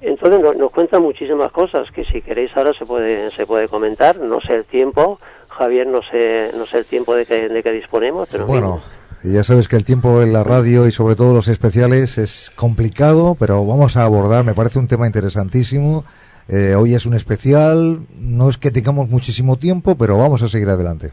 Entonces 0.00 0.40
nos, 0.40 0.56
nos 0.56 0.70
cuentan 0.70 1.02
muchísimas 1.02 1.50
cosas 1.52 1.90
que 1.90 2.04
si 2.04 2.20
queréis 2.20 2.54
ahora 2.56 2.72
se 2.74 2.84
puede, 2.84 3.30
se 3.32 3.46
puede 3.46 3.68
comentar, 3.68 4.18
no 4.18 4.40
sé 4.40 4.54
el 4.54 4.64
tiempo, 4.64 5.18
Javier, 5.48 5.86
no 5.86 6.00
sé, 6.02 6.50
no 6.56 6.66
sé 6.66 6.78
el 6.78 6.86
tiempo 6.86 7.14
de 7.14 7.24
que, 7.24 7.48
de 7.48 7.62
que 7.62 7.72
disponemos, 7.72 8.28
pero... 8.30 8.46
Bueno, 8.46 8.80
ya 9.22 9.42
sabes 9.42 9.68
que 9.68 9.76
el 9.76 9.84
tiempo 9.84 10.22
en 10.22 10.32
la 10.32 10.44
radio 10.44 10.86
y 10.86 10.92
sobre 10.92 11.16
todo 11.16 11.32
los 11.32 11.48
especiales 11.48 12.18
es 12.18 12.50
complicado, 12.54 13.36
pero 13.38 13.64
vamos 13.64 13.96
a 13.96 14.04
abordar, 14.04 14.44
me 14.44 14.54
parece 14.54 14.78
un 14.78 14.86
tema 14.86 15.06
interesantísimo. 15.06 16.04
Eh, 16.48 16.74
hoy 16.76 16.94
es 16.94 17.06
un 17.06 17.14
especial, 17.14 18.00
no 18.20 18.48
es 18.50 18.56
que 18.56 18.70
tengamos 18.70 19.08
muchísimo 19.08 19.56
tiempo, 19.56 19.96
pero 19.98 20.16
vamos 20.16 20.42
a 20.42 20.48
seguir 20.48 20.68
adelante. 20.68 21.12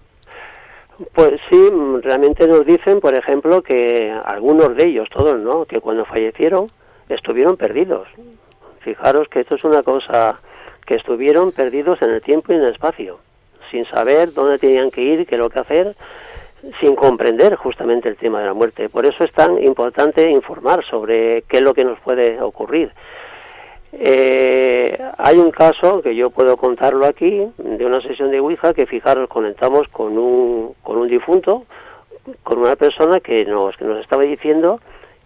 Pues 1.14 1.40
sí, 1.50 1.70
realmente 2.03 2.48
nos 2.48 2.66
dicen, 2.66 3.00
por 3.00 3.16
ejemplo, 3.16 3.64
que 3.64 4.14
algunos 4.26 4.76
de 4.76 4.86
ellos, 4.86 5.08
todos, 5.10 5.40
¿no? 5.40 5.66
Que 5.66 5.82
cuando 5.82 6.06
fallecieron 6.06 6.70
estuvieron 7.10 7.58
perdidos. 7.58 8.08
Fijaros 8.84 9.28
que 9.30 9.42
esto 9.42 9.56
es 9.56 9.64
una 9.64 9.84
cosa, 9.84 10.40
que 10.86 10.95
estuvieron 10.95 11.52
perdidos 11.52 12.02
en 12.02 12.12
el 12.12 12.22
tiempo 12.22 12.52
y 12.52 12.56
en 12.56 12.64
el 12.64 12.72
espacio 12.72 13.20
sin 13.74 13.86
saber 13.88 14.34
dónde 14.34 14.60
tenían 14.60 14.92
que 14.92 15.02
ir, 15.02 15.26
qué 15.26 15.34
es 15.34 15.42
lo 15.42 15.50
que 15.50 15.60
hacer, 15.60 15.95
sin 16.80 16.95
comprender 16.95 17.56
justamente 17.56 18.08
el 18.08 18.16
tema 18.16 18.40
de 18.40 18.45
la 18.45 18.53
muerte. 18.53 18.88
Por 18.88 19.06
eso 19.06 19.24
es 19.24 19.32
tan 19.34 19.62
importante 19.62 20.30
informar 20.30 20.86
sobre 20.86 21.42
qué 21.50 21.58
es 21.58 21.64
lo 21.64 21.74
que 21.74 21.84
nos 21.84 22.00
puede 22.00 22.40
ocurrir. 22.40 22.92
Eh, 23.94 24.98
hay 25.18 25.38
un 25.38 25.50
caso 25.50 26.02
que 26.03 26.16
yo 26.16 26.30
puedo 26.30 26.56
contarlo 26.56 27.06
aquí, 27.08 27.48
de 27.58 27.86
una 27.86 28.00
sesión 28.02 28.30
de 28.30 28.40
Ouija, 28.40 28.76
que 28.76 28.86
fijaros, 28.86 29.28
conectamos 29.28 29.88
con 29.90 30.18
un, 30.20 30.76
con 30.84 30.98
un 30.98 31.08
difunto, 31.08 31.66
con 32.44 32.60
una 32.60 32.76
persona 32.76 33.20
que 33.20 33.44
nos, 33.45 33.76
que 33.76 33.86
nos 33.86 34.00
estaba 34.00 34.22
diciendo 34.22 34.80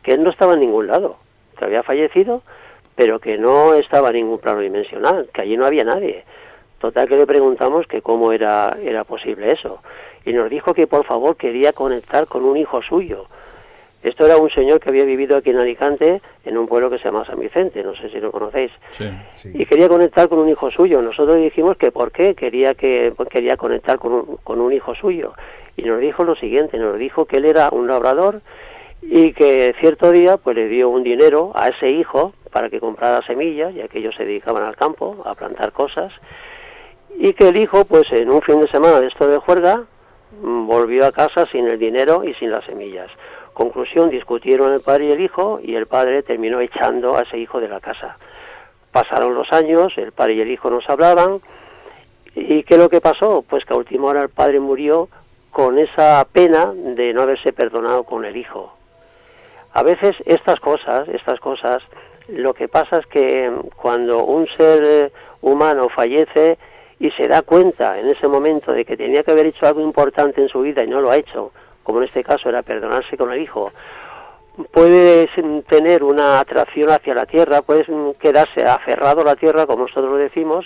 que 0.03 0.14
él 0.14 0.24
no 0.24 0.30
estaba 0.30 0.53
en 0.53 0.61
ningún 0.61 0.88
lado, 0.88 1.18
que 1.58 1.66
había 1.66 1.84
fallecido, 1.84 2.44
pero 2.98 3.19
que 3.19 3.38
no 3.38 3.76
estaba 3.76 4.09
en 4.09 4.16
ningún 4.16 4.40
plano 4.40 4.59
dimensional, 4.59 5.30
que 5.32 5.42
allí 5.42 5.56
no 5.56 5.67
había 5.67 5.84
nadie. 5.84 6.26
Total 6.80 7.08
que 7.08 7.16
le 7.16 7.27
preguntamos 7.27 7.85
que 7.85 8.01
cómo 8.01 8.32
era, 8.32 8.76
era 8.84 9.03
posible 9.03 9.51
eso. 9.51 9.82
Y 10.26 10.34
nos 10.34 10.50
dijo 10.50 10.74
que 10.74 10.88
por 10.88 11.06
favor 11.06 11.38
quería 11.38 11.74
conectar 11.74 12.26
con 12.26 12.43
un 12.43 12.58
hijo 12.58 12.82
suyo. 12.82 13.27
Esto 14.01 14.26
era 14.26 14.38
un 14.38 14.50
señor 14.50 14.80
que 14.80 14.90
había 14.90 15.06
vivido 15.06 15.38
aquí 15.38 15.51
en 15.51 15.59
Alicante, 15.59 16.22
en 16.43 16.58
un 16.58 16.67
pueblo 16.67 16.90
que 16.90 16.98
se 16.98 17.06
llama 17.06 17.24
San 17.26 17.40
Vicente, 17.40 17.84
no 17.84 17.95
sé 17.95 18.09
si 18.09 18.19
lo 18.19 18.32
conocéis. 18.32 18.72
Y 19.53 19.66
quería 19.67 19.88
conectar 19.88 20.27
con 20.27 20.40
un 20.40 20.50
hijo 20.50 20.72
suyo. 20.72 21.00
Nosotros 21.00 21.35
dijimos 21.38 21.77
que 21.77 21.92
por 21.92 22.11
qué 22.11 22.34
quería, 22.34 22.74
que, 22.74 23.14
pues, 23.16 23.30
quería 23.30 23.58
conectar 23.58 24.00
con 24.00 24.14
un, 24.14 24.38
con 24.43 24.59
un 24.59 24.74
hijo 24.74 24.95
suyo. 24.95 25.34
Y 25.76 25.84
nos 25.84 26.00
dijo 26.00 26.24
lo 26.24 26.35
siguiente, 26.35 26.80
nos 26.80 26.98
dijo 26.98 27.26
que 27.26 27.38
él 27.38 27.45
era 27.45 27.69
un 27.69 27.85
labrador 27.85 28.42
y 29.01 29.34
que 29.34 29.76
cierto 29.80 30.11
día 30.11 30.38
pues 30.38 30.56
le 30.56 30.67
dio 30.67 30.90
un 30.90 31.03
dinero 31.03 31.51
a 31.53 31.69
ese 31.69 31.90
hijo 31.90 32.34
para 32.58 32.72
que 32.72 32.80
comprara 32.80 33.22
semillas, 33.22 33.72
ya 33.76 33.88
que 33.88 34.00
ellos 34.00 34.16
se 34.18 34.26
dedicaban 34.26 34.64
al 34.64 34.76
campo, 34.76 35.22
a 35.26 35.36
plantar 35.36 35.72
cosas, 35.74 36.11
y 37.16 37.34
que 37.34 37.50
el 37.50 37.58
hijo, 37.58 37.86
pues 37.86 38.11
en 38.11 38.32
un 38.32 38.42
fin 38.42 38.60
de 38.60 38.68
semana 38.68 39.00
de 39.00 39.06
esto 39.06 39.27
de 39.27 39.38
juerga, 39.38 39.84
mm, 40.42 40.66
volvió 40.66 41.06
a 41.06 41.11
casa 41.11 41.45
sin 41.52 41.68
el 41.68 41.77
dinero 41.77 42.24
y 42.24 42.34
sin 42.34 42.50
las 42.50 42.66
semillas. 42.66 43.11
Conclusión, 43.53 44.10
discutieron 44.10 44.74
el 44.74 44.82
padre 44.82 45.06
y 45.06 45.11
el 45.11 45.22
hijo 45.22 45.60
y 45.61 45.76
el 45.76 45.86
padre 45.86 46.24
terminó 46.24 46.60
echando 46.60 47.16
a 47.16 47.22
ese 47.22 47.38
hijo 47.38 47.60
de 47.60 47.68
la 47.68 47.80
casa. 47.80 48.18
Pasaron 48.92 49.36
los 49.36 49.53
años, 49.53 49.94
el 49.98 50.11
padre 50.11 50.34
y 50.34 50.42
el 50.42 50.50
hijo 50.50 50.72
no 50.72 50.82
se 50.82 50.92
hablaban, 50.92 51.42
¿y 52.34 52.64
qué 52.64 52.74
es 52.74 52.80
lo 52.80 52.90
que 52.90 53.02
pasó? 53.02 53.45
Pues 53.48 53.66
que 53.66 53.76
a 53.76 53.77
última 53.77 54.08
hora 54.08 54.24
el 54.24 54.30
padre 54.30 54.60
murió 54.60 55.10
con 55.52 55.77
esa 55.77 56.26
pena 56.32 56.74
de 56.74 57.14
no 57.14 57.22
haberse 57.22 57.53
perdonado 57.53 58.03
con 58.03 58.26
el 58.26 58.36
hijo. 58.36 58.74
A 59.74 59.84
veces 59.84 60.16
estas 60.26 60.60
cosas, 60.60 61.08
estas 61.10 61.40
cosas, 61.40 61.84
lo 62.30 62.53
que 62.53 62.67
pasa 62.67 62.97
es 62.97 63.06
que 63.07 63.51
cuando 63.75 64.23
un 64.23 64.47
ser 64.57 64.83
eh, 64.83 65.11
humano 65.41 65.89
fallece, 65.89 66.57
y 66.99 67.11
se 67.11 67.27
da 67.27 67.41
cuenta 67.41 67.99
en 67.99 68.07
ese 68.07 68.27
momento 68.27 68.72
de 68.72 68.85
que 68.85 68.97
tenía 68.97 69.23
que 69.23 69.31
haber 69.31 69.47
hecho 69.47 69.67
algo 69.67 69.81
importante 69.81 70.41
en 70.41 70.49
su 70.49 70.61
vida 70.61 70.83
y 70.83 70.88
no 70.88 71.01
lo 71.01 71.11
ha 71.11 71.17
hecho, 71.17 71.51
como 71.83 71.99
en 71.99 72.06
este 72.06 72.23
caso 72.23 72.49
era 72.49 72.64
perdonarse 72.64 73.17
con 73.17 73.31
el 73.31 73.41
hijo, 73.41 73.72
puedes 74.72 75.30
tener 75.67 76.03
una 76.03 76.39
atracción 76.39 76.89
hacia 76.89 77.14
la 77.14 77.25
tierra, 77.25 77.61
puedes 77.61 77.88
quedarse 78.19 78.65
aferrado 78.65 79.22
a 79.22 79.25
la 79.25 79.35
tierra, 79.35 79.67
como 79.67 79.83
nosotros 79.83 80.09
lo 80.09 80.17
decimos, 80.17 80.65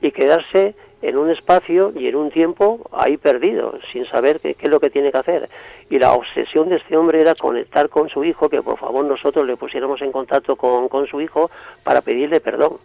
y 0.00 0.10
quedarse 0.10 0.74
en 1.02 1.16
un 1.16 1.30
espacio 1.30 1.92
y 1.94 2.06
en 2.06 2.16
un 2.16 2.30
tiempo 2.30 2.88
ahí 2.92 3.16
perdido, 3.16 3.74
sin 3.92 4.06
saber 4.06 4.40
qué, 4.40 4.56
es 4.58 4.70
lo 4.70 4.80
que 4.80 4.88
tiene 4.88 5.10
que 5.10 5.18
hacer. 5.18 5.48
Y 5.90 5.98
la 5.98 6.12
obsesión 6.12 6.68
de 6.68 6.76
este 6.76 6.96
hombre 6.96 7.20
era 7.20 7.34
conectar 7.34 7.88
con 7.88 8.08
su 8.08 8.24
hijo, 8.24 8.48
que 8.48 8.62
por 8.62 8.78
favor 8.78 9.04
nosotros 9.04 9.46
le 9.46 9.56
pusiéramos 9.56 10.00
en 10.00 10.12
contacto 10.12 10.56
con, 10.56 10.88
con 10.88 11.06
su 11.08 11.20
hijo 11.20 11.50
para 11.82 12.00
pedirle 12.00 12.40
perdón, 12.40 12.78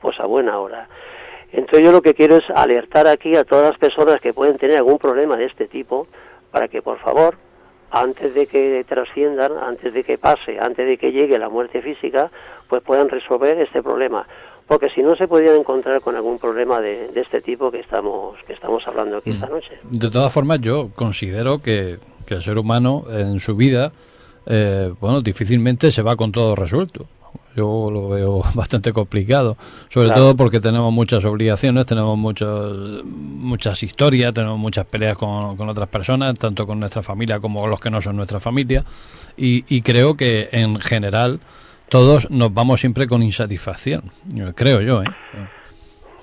pues 0.00 0.20
a 0.20 0.26
buena 0.26 0.58
hora. 0.58 0.88
Entonces 1.52 1.84
yo 1.84 1.92
lo 1.92 2.02
que 2.02 2.14
quiero 2.14 2.36
es 2.36 2.44
alertar 2.50 3.06
aquí 3.06 3.36
a 3.36 3.44
todas 3.44 3.70
las 3.70 3.78
personas 3.78 4.20
que 4.20 4.34
pueden 4.34 4.58
tener 4.58 4.76
algún 4.76 4.98
problema 4.98 5.36
de 5.36 5.46
este 5.46 5.66
tipo 5.66 6.06
para 6.50 6.68
que 6.68 6.82
por 6.82 6.98
favor, 6.98 7.36
antes 7.90 8.34
de 8.34 8.46
que 8.46 8.84
trasciendan, 8.88 9.52
antes 9.56 9.94
de 9.94 10.04
que 10.04 10.18
pase, 10.18 10.58
antes 10.60 10.86
de 10.86 10.98
que 10.98 11.12
llegue 11.12 11.38
la 11.38 11.48
muerte 11.48 11.80
física, 11.80 12.30
pues 12.68 12.82
puedan 12.82 13.08
resolver 13.08 13.58
este 13.60 13.82
problema. 13.82 14.26
Porque 14.66 14.88
si 14.90 15.02
no 15.02 15.14
se 15.16 15.28
podían 15.28 15.56
encontrar 15.56 16.00
con 16.00 16.16
algún 16.16 16.38
problema 16.38 16.80
de, 16.80 17.10
este 17.14 17.42
tipo 17.42 17.70
que 17.70 17.80
estamos, 17.80 18.36
que 18.46 18.54
estamos 18.54 18.86
hablando 18.88 19.18
aquí 19.18 19.30
esta 19.30 19.46
mm. 19.46 19.50
noche. 19.50 19.78
De 19.82 20.10
todas 20.10 20.32
formas, 20.32 20.60
yo 20.60 20.90
considero 20.94 21.60
que, 21.60 21.98
el 22.26 22.42
ser 22.42 22.58
humano 22.58 23.04
en 23.10 23.38
su 23.38 23.54
vida, 23.54 23.92
eh, 24.46 24.92
bueno, 24.98 25.20
difícilmente 25.20 25.92
se 25.92 26.02
va 26.02 26.16
con 26.16 26.32
todo 26.32 26.54
resuelto 26.54 27.06
yo 27.56 27.90
lo 27.90 28.08
veo 28.08 28.42
bastante 28.54 28.92
complicado, 28.92 29.56
sobre 29.88 30.10
todo 30.10 30.36
porque 30.36 30.60
tenemos 30.60 30.92
muchas 30.92 31.24
obligaciones, 31.24 31.86
tenemos 31.86 32.18
muchos, 32.18 33.04
muchas 33.04 33.82
historias, 33.82 34.34
tenemos 34.34 34.58
muchas 34.58 34.86
peleas 34.86 35.16
con, 35.16 35.56
con, 35.56 35.68
otras 35.68 35.88
personas, 35.88 36.34
tanto 36.38 36.66
con 36.66 36.80
nuestra 36.80 37.02
familia 37.02 37.40
como 37.40 37.60
con 37.60 37.70
los 37.70 37.80
que 37.80 37.90
no 37.90 38.00
son 38.00 38.16
nuestra 38.16 38.40
familia, 38.40 38.84
y, 39.36 39.64
y 39.68 39.80
creo 39.82 40.14
que 40.14 40.48
en 40.52 40.78
general 40.78 41.40
todos 41.94 42.28
nos 42.28 42.52
vamos 42.52 42.80
siempre 42.80 43.06
con 43.06 43.22
insatisfacción, 43.22 44.10
creo 44.56 44.80
yo, 44.80 45.04
¿eh? 45.04 45.06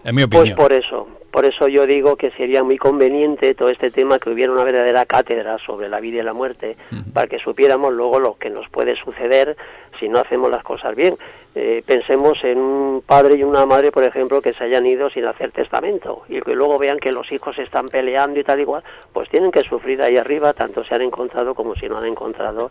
en 0.03 0.13
mi 0.13 0.25
pues 0.25 0.41
opinión. 0.41 0.57
Pues 0.57 0.67
por 0.67 0.73
eso, 0.73 1.07
por 1.31 1.45
eso 1.45 1.69
yo 1.69 1.87
digo 1.87 2.17
que 2.17 2.29
sería 2.31 2.61
muy 2.61 2.77
conveniente 2.77 3.55
todo 3.55 3.69
este 3.69 3.89
tema 3.89 4.19
que 4.19 4.29
hubiera 4.29 4.51
una 4.51 4.65
verdadera 4.65 5.05
cátedra 5.05 5.57
sobre 5.65 5.87
la 5.87 6.01
vida 6.01 6.19
y 6.19 6.23
la 6.23 6.33
muerte, 6.33 6.75
para 7.13 7.27
que 7.27 7.39
supiéramos 7.39 7.93
luego 7.93 8.19
lo 8.19 8.33
que 8.33 8.49
nos 8.49 8.67
puede 8.67 8.97
suceder 8.97 9.55
si 9.97 10.09
no 10.09 10.19
hacemos 10.19 10.51
las 10.51 10.61
cosas 10.61 10.93
bien. 10.93 11.15
Eh, 11.55 11.81
pensemos 11.85 12.37
en 12.43 12.57
un 12.57 13.01
padre 13.01 13.35
y 13.35 13.43
una 13.45 13.65
madre, 13.65 13.93
por 13.93 14.03
ejemplo, 14.03 14.41
que 14.41 14.51
se 14.51 14.65
hayan 14.65 14.85
ido 14.85 15.09
sin 15.09 15.25
hacer 15.25 15.53
testamento 15.53 16.23
y 16.27 16.41
que 16.41 16.53
luego 16.53 16.79
vean 16.79 16.99
que 16.99 17.13
los 17.13 17.31
hijos 17.31 17.57
están 17.59 17.87
peleando 17.87 18.41
y 18.41 18.43
tal 18.43 18.59
igual, 18.59 18.83
pues 19.13 19.29
tienen 19.29 19.51
que 19.51 19.63
sufrir 19.63 20.01
ahí 20.01 20.17
arriba, 20.17 20.51
tanto 20.51 20.83
se 20.83 20.95
han 20.95 21.01
encontrado 21.01 21.55
como 21.55 21.75
si 21.75 21.87
no 21.87 21.97
han 21.97 22.07
encontrado. 22.07 22.69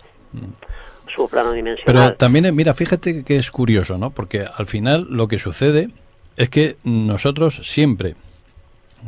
Pero 1.85 2.15
también, 2.15 2.55
mira, 2.55 2.75
fíjate 2.75 3.25
que 3.25 3.37
es 3.37 3.51
curioso, 3.51 3.99
¿no? 3.99 4.11
Porque 4.11 4.45
al 4.53 4.67
final 4.67 5.07
lo 5.11 5.29
que 5.29 5.39
sucede 5.39 5.91
es 6.37 6.49
que 6.49 6.77
nosotros 6.85 7.61
siempre 7.65 8.15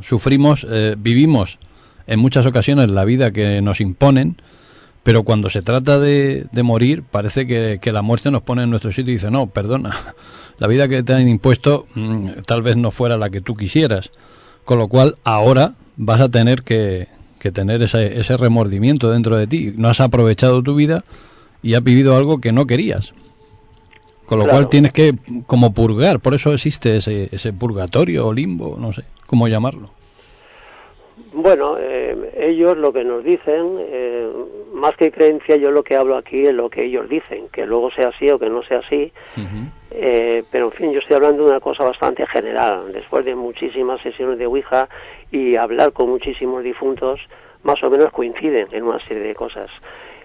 sufrimos, 0.01 0.67
eh, 0.69 0.95
vivimos 0.99 1.59
en 2.07 2.21
muchas 2.21 2.47
ocasiones 2.47 2.91
la 2.91 3.05
vida 3.05 3.31
que 3.31 3.63
nos 3.63 3.81
imponen, 3.81 4.37
pero 5.03 5.25
cuando 5.25 5.51
se 5.51 5.63
trata 5.63 5.99
de, 5.99 6.47
de 6.53 6.63
morir, 6.63 7.03
parece 7.03 7.47
que, 7.47 7.79
que, 7.81 7.93
la 7.93 8.03
muerte 8.03 8.31
nos 8.31 8.43
pone 8.43 8.63
en 8.63 8.71
nuestro 8.71 8.93
sitio 8.93 9.13
y 9.13 9.17
dice, 9.17 9.31
no, 9.31 9.49
perdona, 9.49 9.97
la 10.59 10.67
vida 10.67 10.89
que 10.89 11.03
te 11.03 11.13
han 11.13 11.29
impuesto 11.29 11.87
mm, 11.95 12.29
tal 12.47 12.63
vez 12.63 12.77
no 12.77 12.91
fuera 12.91 13.17
la 13.17 13.31
que 13.31 13.41
tú 13.41 13.57
quisieras. 13.57 14.11
Con 14.65 14.79
lo 14.79 14.89
cual, 14.89 15.17
ahora 15.25 15.75
vas 15.97 16.21
a 16.21 16.29
tener 16.29 16.63
que, 16.63 17.09
que 17.41 17.51
tener 17.51 17.83
ese, 17.83 18.21
ese 18.21 18.37
remordimiento 18.37 19.11
dentro 19.11 19.37
de 19.37 19.49
ti. 19.49 19.73
No 19.77 19.89
has 19.89 20.01
aprovechado 20.01 20.63
tu 20.63 20.77
vida 20.77 21.05
y 21.62 21.74
has 21.74 21.82
vivido 21.82 22.16
algo 22.16 22.41
que 22.41 22.52
no 22.52 22.66
querías. 22.66 23.15
Con 24.26 24.39
lo 24.39 24.47
cual 24.47 24.68
tienes 24.68 24.92
que 24.92 25.15
como 25.47 25.74
purgar, 25.74 26.20
por 26.20 26.32
eso 26.32 26.55
existe 26.55 26.97
ese, 26.97 27.28
ese 27.32 27.52
purgatorio 27.52 28.26
o 28.26 28.32
limbo, 28.32 28.76
no 28.78 28.92
sé 28.92 29.02
cómo 29.26 29.47
llamarlo. 29.47 29.91
Bueno, 31.34 31.76
eh, 31.78 32.32
ellos 32.36 32.76
lo 32.76 32.92
que 32.92 33.05
nos 33.05 33.24
dicen, 33.24 33.76
eh, 33.78 34.31
más 34.74 34.94
que 34.97 35.10
creencia, 35.10 35.57
yo 35.57 35.70
lo 35.70 35.82
que 35.82 35.97
hablo 35.97 36.16
aquí 36.16 36.44
es 36.47 36.52
lo 36.52 36.68
que 36.68 36.84
ellos 36.84 37.08
dicen, 37.08 37.49
que 37.49 37.66
luego 37.66 37.91
sea 37.91 38.08
así 38.08 38.28
o 38.31 38.39
que 38.39 38.50
no 38.50 38.62
sea 38.62 38.81
así, 38.81 39.12
eh, 39.91 40.44
pero 40.50 40.66
en 40.66 40.73
fin, 40.73 40.92
yo 40.92 40.99
estoy 40.99 41.16
hablando 41.16 41.44
de 41.44 41.50
una 41.50 41.60
cosa 41.60 41.84
bastante 41.84 42.26
general. 42.26 42.92
Después 42.92 43.24
de 43.24 43.34
muchísimas 43.34 44.02
sesiones 44.02 44.39
de 44.39 44.47
Ouija 44.47 44.89
y 45.31 45.57
hablar 45.57 45.92
con 45.92 46.10
muchísimos 46.10 46.62
difuntos, 46.62 47.20
más 47.62 47.82
o 47.82 47.91
menos 47.91 48.10
coinciden 48.12 48.68
en 48.73 48.84
una 48.84 48.99
serie 49.07 49.23
de 49.23 49.34
cosas. 49.34 49.70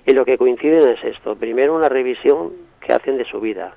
Y 0.08 0.14
lo 0.14 0.26
que 0.26 0.40
coinciden 0.40 0.90
es 0.90 1.03
esto. 1.03 1.36
Primero, 1.36 1.76
una 1.76 1.90
revisión 1.90 2.53
que 2.82 2.94
hacen 2.94 3.18
de 3.18 3.26
su 3.26 3.40
vida 3.40 3.76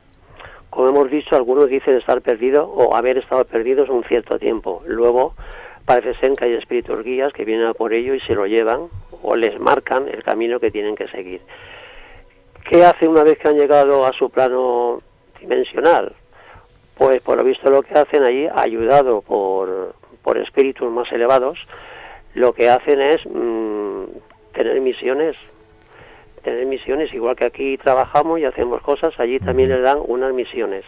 como 0.71 0.89
hemos 0.89 1.11
dicho, 1.11 1.35
algunos 1.35 1.69
dicen 1.69 1.97
estar 1.97 2.23
perdidos 2.23 2.69
o 2.73 2.95
haber 2.95 3.19
estado 3.19 3.45
perdidos 3.45 3.89
un 3.89 4.05
cierto 4.05 4.39
tiempo. 4.39 4.83
Luego 4.87 5.35
parece 5.85 6.15
ser 6.21 6.35
que 6.37 6.45
hay 6.45 6.55
espíritus 6.55 7.03
guías 7.03 7.33
que 7.33 7.45
vienen 7.45 7.67
a 7.67 7.75
por 7.75 7.93
ello 7.93 8.15
y 8.15 8.21
se 8.21 8.35
lo 8.35 8.47
llevan 8.47 8.89
o 9.23 9.35
les 9.35 9.59
marcan 9.59 10.09
el 10.09 10.23
camino 10.23 10.61
que 10.61 10.71
tienen 10.71 10.95
que 10.95 11.09
seguir. 11.09 11.41
¿Qué 12.69 12.85
hace 12.85 13.09
una 13.09 13.25
vez 13.25 13.37
que 13.39 13.49
han 13.49 13.57
llegado 13.57 14.07
a 14.07 14.13
su 14.13 14.31
plano 14.31 15.03
dimensional? 15.41 16.13
Pues 16.97 17.21
por 17.21 17.37
lo 17.37 17.43
visto 17.43 17.69
lo 17.69 17.83
que 17.83 17.95
hacen 17.95 18.23
allí, 18.23 18.47
ayudado 18.55 19.23
por, 19.23 19.95
por 20.23 20.39
espíritus 20.39 20.89
más 20.89 21.11
elevados, 21.11 21.59
lo 22.35 22.53
que 22.53 22.71
hacen 22.71 23.01
es 23.01 23.27
mm, 23.27 24.05
tener 24.53 24.81
misiones 24.81 25.35
tener 26.43 26.67
misiones, 26.67 27.13
igual 27.13 27.37
que 27.37 27.45
aquí 27.45 27.79
trabajamos 27.79 28.41
y 28.41 28.45
hacemos 28.45 28.83
cosas, 28.83 29.13
allí 29.19 29.39
también 29.39 29.69
les 29.71 29.83
dan 29.83 29.99
unas 30.07 30.33
misiones. 30.35 30.85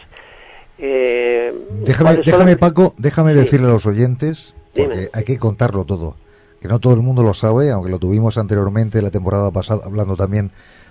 Eh, 0.79 1.53
déjame, 1.85 2.17
déjame 2.17 2.57
Paco, 2.57 2.95
déjame 2.99 3.35
decirle 3.35 3.69
a 3.69 3.71
los 3.71 3.87
oyentes, 3.87 4.55
porque 4.75 5.11
hay 5.13 5.25
que 5.25 5.39
contarlo 5.39 5.85
todo, 5.85 6.17
que 6.61 6.69
no 6.69 6.81
todo 6.81 6.95
el 6.95 7.01
mundo 7.01 7.23
lo 7.23 7.35
sabe, 7.35 7.71
aunque 7.71 7.91
lo 7.91 7.99
tuvimos 7.99 8.39
anteriormente 8.39 9.03
la 9.03 9.11
temporada 9.11 9.51
pasada 9.51 9.83
hablando 9.85 10.17
también 10.17 10.51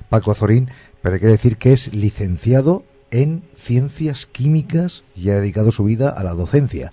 Paco 0.10 0.32
Azorín, 0.32 0.70
pero 1.02 1.16
hay 1.16 1.22
que 1.22 1.28
decir 1.28 1.58
que 1.58 1.74
es 1.74 1.94
licenciado 1.94 2.84
en 3.12 3.44
ciencias 3.56 4.26
químicas 4.26 5.04
y 5.16 5.30
ha 5.30 5.36
dedicado 5.36 5.72
su 5.72 5.84
vida 5.84 6.10
a 6.10 6.24
la 6.24 6.34
docencia. 6.34 6.92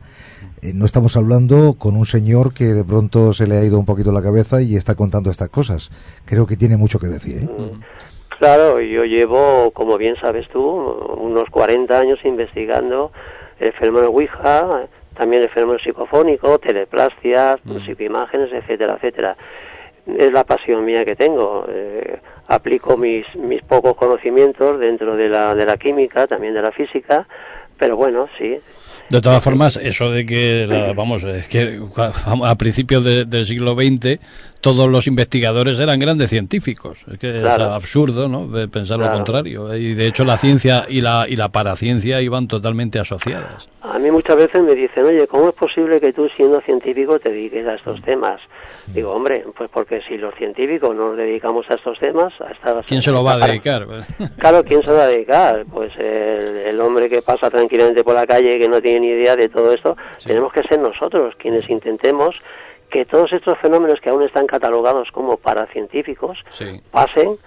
Eh, 0.63 0.73
no 0.75 0.85
estamos 0.85 1.17
hablando 1.17 1.75
con 1.79 1.97
un 1.97 2.07
señor 2.07 2.53
que 2.53 2.65
de 2.65 2.85
pronto 2.85 3.33
se 3.33 3.47
le 3.47 3.59
ha 3.59 3.65
ido 3.65 3.79
un 3.79 3.87
poquito 3.87 4.13
la 4.13 4.23
cabeza 4.23 4.61
y 4.61 4.77
está 4.77 4.95
contando 4.95 5.31
estas 5.31 5.49
cosas. 5.49 5.91
Creo 6.25 6.47
que 6.47 6.57
tiene 6.57 6.77
mucho 6.77 6.99
que 6.99 7.07
decir. 7.07 7.39
¿eh? 7.39 7.47
Mm. 7.47 7.81
Claro, 8.39 8.81
yo 8.81 9.05
llevo, 9.05 9.71
como 9.73 9.99
bien 9.99 10.17
sabes 10.21 10.49
tú, 10.49 10.61
unos 10.61 11.49
40 11.51 11.99
años 11.99 12.19
investigando 12.25 13.11
el 13.59 13.73
fenómeno 13.73 14.09
Ouija, 14.09 14.89
también 15.17 15.43
el 15.43 15.49
fenómeno 15.49 15.79
psicofónico, 15.81 16.59
teleplastia, 16.59 17.59
mm. 17.65 17.85
psicoimágenes, 17.85 18.53
etcétera, 18.53 18.95
etcétera. 18.95 19.37
es 20.07 20.33
la 20.33 20.45
pasión 20.45 20.85
mía 20.85 21.05
que 21.05 21.17
tengo. 21.17 21.67
Eh, 21.69 22.21
aplico 22.47 22.97
mis, 22.97 23.27
mis 23.37 23.63
pocos 23.63 23.95
conocimientos 23.95 24.79
dentro 24.79 25.17
de 25.17 25.29
la, 25.29 25.55
de 25.55 25.67
la 25.67 25.77
química, 25.77 26.27
también 26.27 26.55
de 26.55 26.63
la 26.63 26.73
física, 26.73 27.27
pero 27.79 27.97
bueno, 27.97 28.29
sí, 28.39 28.59
de 29.11 29.21
todas 29.21 29.43
formas, 29.43 29.77
eso 29.77 30.11
de 30.11 30.27
que, 30.27 30.93
vamos, 30.95 31.25
es 31.25 31.49
que 31.49 31.81
a 32.45 32.55
principios 32.57 33.05
del 33.05 33.47
siglo 33.47 33.75
XX 33.75 34.19
todos 34.61 34.89
los 34.89 35.07
investigadores 35.07 35.79
eran 35.79 35.99
grandes 35.99 36.31
científicos. 36.31 37.05
Es 37.11 37.19
que 37.19 37.41
es 37.41 37.47
absurdo, 37.47 38.29
¿no? 38.29 38.49
Pensar 38.71 38.99
lo 38.99 39.11
contrario. 39.11 39.75
Y 39.75 39.95
de 39.95 40.07
hecho 40.07 40.25
la 40.25 40.37
ciencia 40.37 40.85
y 40.89 41.01
la, 41.01 41.27
y 41.29 41.37
la 41.37 41.49
paraciencia 41.49 42.21
iban 42.21 42.49
totalmente 42.49 42.99
asociadas. 42.99 43.69
A 43.81 43.99
mí 43.99 44.11
muchas 44.11 44.37
veces 44.37 44.63
me 44.63 44.75
dicen, 44.75 45.05
oye, 45.05 45.27
¿cómo 45.27 45.49
es 45.49 45.55
posible 45.55 46.01
que 46.01 46.13
tú 46.13 46.29
siendo 46.37 46.61
científico 46.61 47.19
te 47.19 47.31
dediques 47.31 47.67
a 47.67 47.75
estos 47.75 48.03
temas? 48.03 48.41
Digo, 48.89 49.13
hombre, 49.13 49.45
pues 49.57 49.71
porque 49.71 50.03
si 50.09 50.19
los 50.19 50.35
científicos 50.35 50.95
no 50.95 51.09
nos 51.09 51.17
dedicamos 51.17 51.65
a 51.71 51.75
estos 51.75 51.99
temas, 51.99 52.33
a 52.41 52.83
¿quién 52.83 53.01
se 53.01 53.13
lo 53.13 53.23
va 53.23 53.35
a 53.35 53.39
dedicar? 53.47 53.87
Claro, 54.39 54.65
¿quién 54.65 54.83
se 54.83 54.89
lo 54.89 54.95
va 54.95 55.05
a 55.05 55.09
dedicar? 55.09 55.65
Pues 55.73 55.93
el, 55.97 56.79
hombre 56.81 57.09
que 57.09 57.23
pasa 57.23 57.51
tranquilamente 57.51 58.05
por 58.05 58.15
la 58.15 58.27
calle 58.27 58.57
y 58.57 58.59
que 58.59 58.69
no 58.69 58.81
tiene 58.81 59.01
ni 59.01 59.07
idea 59.09 59.37
de 59.37 59.49
todo 59.49 59.73
esto, 59.73 59.97
tenemos 60.25 60.53
que 60.53 60.63
ser 60.63 60.79
nosotros 60.79 61.35
quienes 61.39 61.69
intentemos 61.69 62.37
que 62.91 63.05
todos 63.05 63.33
estos 63.33 63.59
fenómenos 63.59 64.01
que 64.01 64.11
aún 64.11 64.23
están 64.23 64.47
catalogados 64.47 65.11
como 65.13 65.37
paracientíficos 65.37 66.45
pasen 66.91 67.39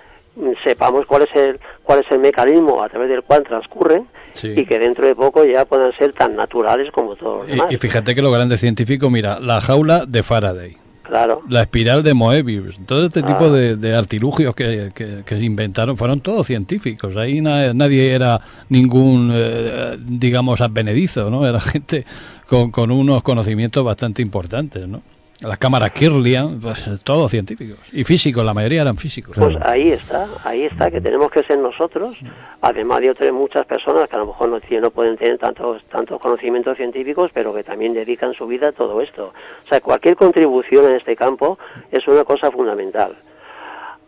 sepamos 0.64 1.06
cuál 1.06 1.24
es 1.24 1.36
el 1.36 1.60
cuál 1.84 2.00
es 2.00 2.12
el 2.12 2.20
mecanismo 2.20 2.82
a 2.82 2.90
través 2.90 3.10
del 3.10 3.22
cual 3.24 3.44
transcurren 3.44 4.08
y 4.44 4.66
que 4.66 4.80
dentro 4.80 5.06
de 5.06 5.16
poco 5.16 5.44
ya 5.46 5.66
puedan 5.66 5.92
ser 5.98 6.14
tan 6.14 6.36
naturales 6.36 6.92
como 6.92 7.16
todos 7.16 7.40
los 7.40 7.48
demás. 7.48 7.68
Y, 7.70 7.78
fíjate 7.78 8.16
que 8.16 8.22
lo 8.22 8.32
grande 8.32 8.58
científico, 8.58 9.10
mira, 9.10 9.40
la 9.40 9.60
jaula 9.60 10.06
de 10.06 10.24
Faraday. 10.24 10.78
Claro. 11.04 11.42
La 11.50 11.64
espiral 11.64 12.04
de 12.04 12.14
Moebius, 12.14 12.80
todo 12.86 13.08
este 13.08 13.22
tipo 13.24 13.50
de, 13.50 13.96
artilugios 13.96 14.56
que, 14.56 14.94
que, 14.96 15.36
inventaron 15.40 15.98
fueron 15.98 16.22
todos 16.22 16.48
científicos. 16.48 17.18
Ahí 17.18 17.42
nadie 17.42 18.14
era 18.14 18.40
ningún, 18.70 19.30
eh, 19.34 19.98
digamos, 20.00 20.62
advenedizo, 20.62 21.30
¿no? 21.30 21.46
Era 21.46 21.60
gente 21.60 22.06
con, 22.48 22.72
con 22.72 22.92
unos 22.92 23.24
conocimientos 23.24 23.84
bastante 23.84 24.22
importantes, 24.22 24.88
¿no? 24.88 25.02
Las 25.42 25.58
cámaras 25.58 25.92
Kirlian, 25.92 26.60
pues, 26.62 26.88
todos 27.04 27.32
científicos. 27.32 27.80
Y 27.92 28.04
físicos, 28.04 28.46
la 28.46 28.54
mayoría 28.54 28.84
eran 28.84 28.96
físicos. 28.96 29.36
Pues 29.36 29.58
ahí 29.64 29.90
está, 29.90 30.28
ahí 30.44 30.66
está, 30.66 30.92
que 30.92 31.02
tenemos 31.02 31.32
que 31.32 31.42
ser 31.44 31.58
nosotros, 31.58 32.16
además 32.62 33.02
de 33.02 33.10
otras 33.10 33.34
muchas 33.34 33.66
personas 33.66 34.08
que 34.08 34.18
a 34.18 34.20
lo 34.20 34.28
mejor 34.28 34.50
no, 34.50 34.60
no 34.60 34.92
pueden 34.92 35.18
tener 35.18 35.40
tantos, 35.40 35.84
tantos 35.86 36.22
conocimientos 36.22 36.78
científicos, 36.78 37.32
pero 37.34 37.56
que 37.56 37.64
también 37.64 37.94
dedican 37.96 38.36
su 38.36 38.46
vida 38.46 38.68
a 38.68 38.72
todo 38.72 39.02
esto. 39.02 39.34
O 39.66 39.68
sea, 39.68 39.82
cualquier 39.82 40.16
contribución 40.16 40.86
en 40.86 40.98
este 40.98 41.16
campo 41.16 41.58
es 41.92 42.08
una 42.08 42.24
cosa 42.24 42.52
fundamental. 42.52 43.16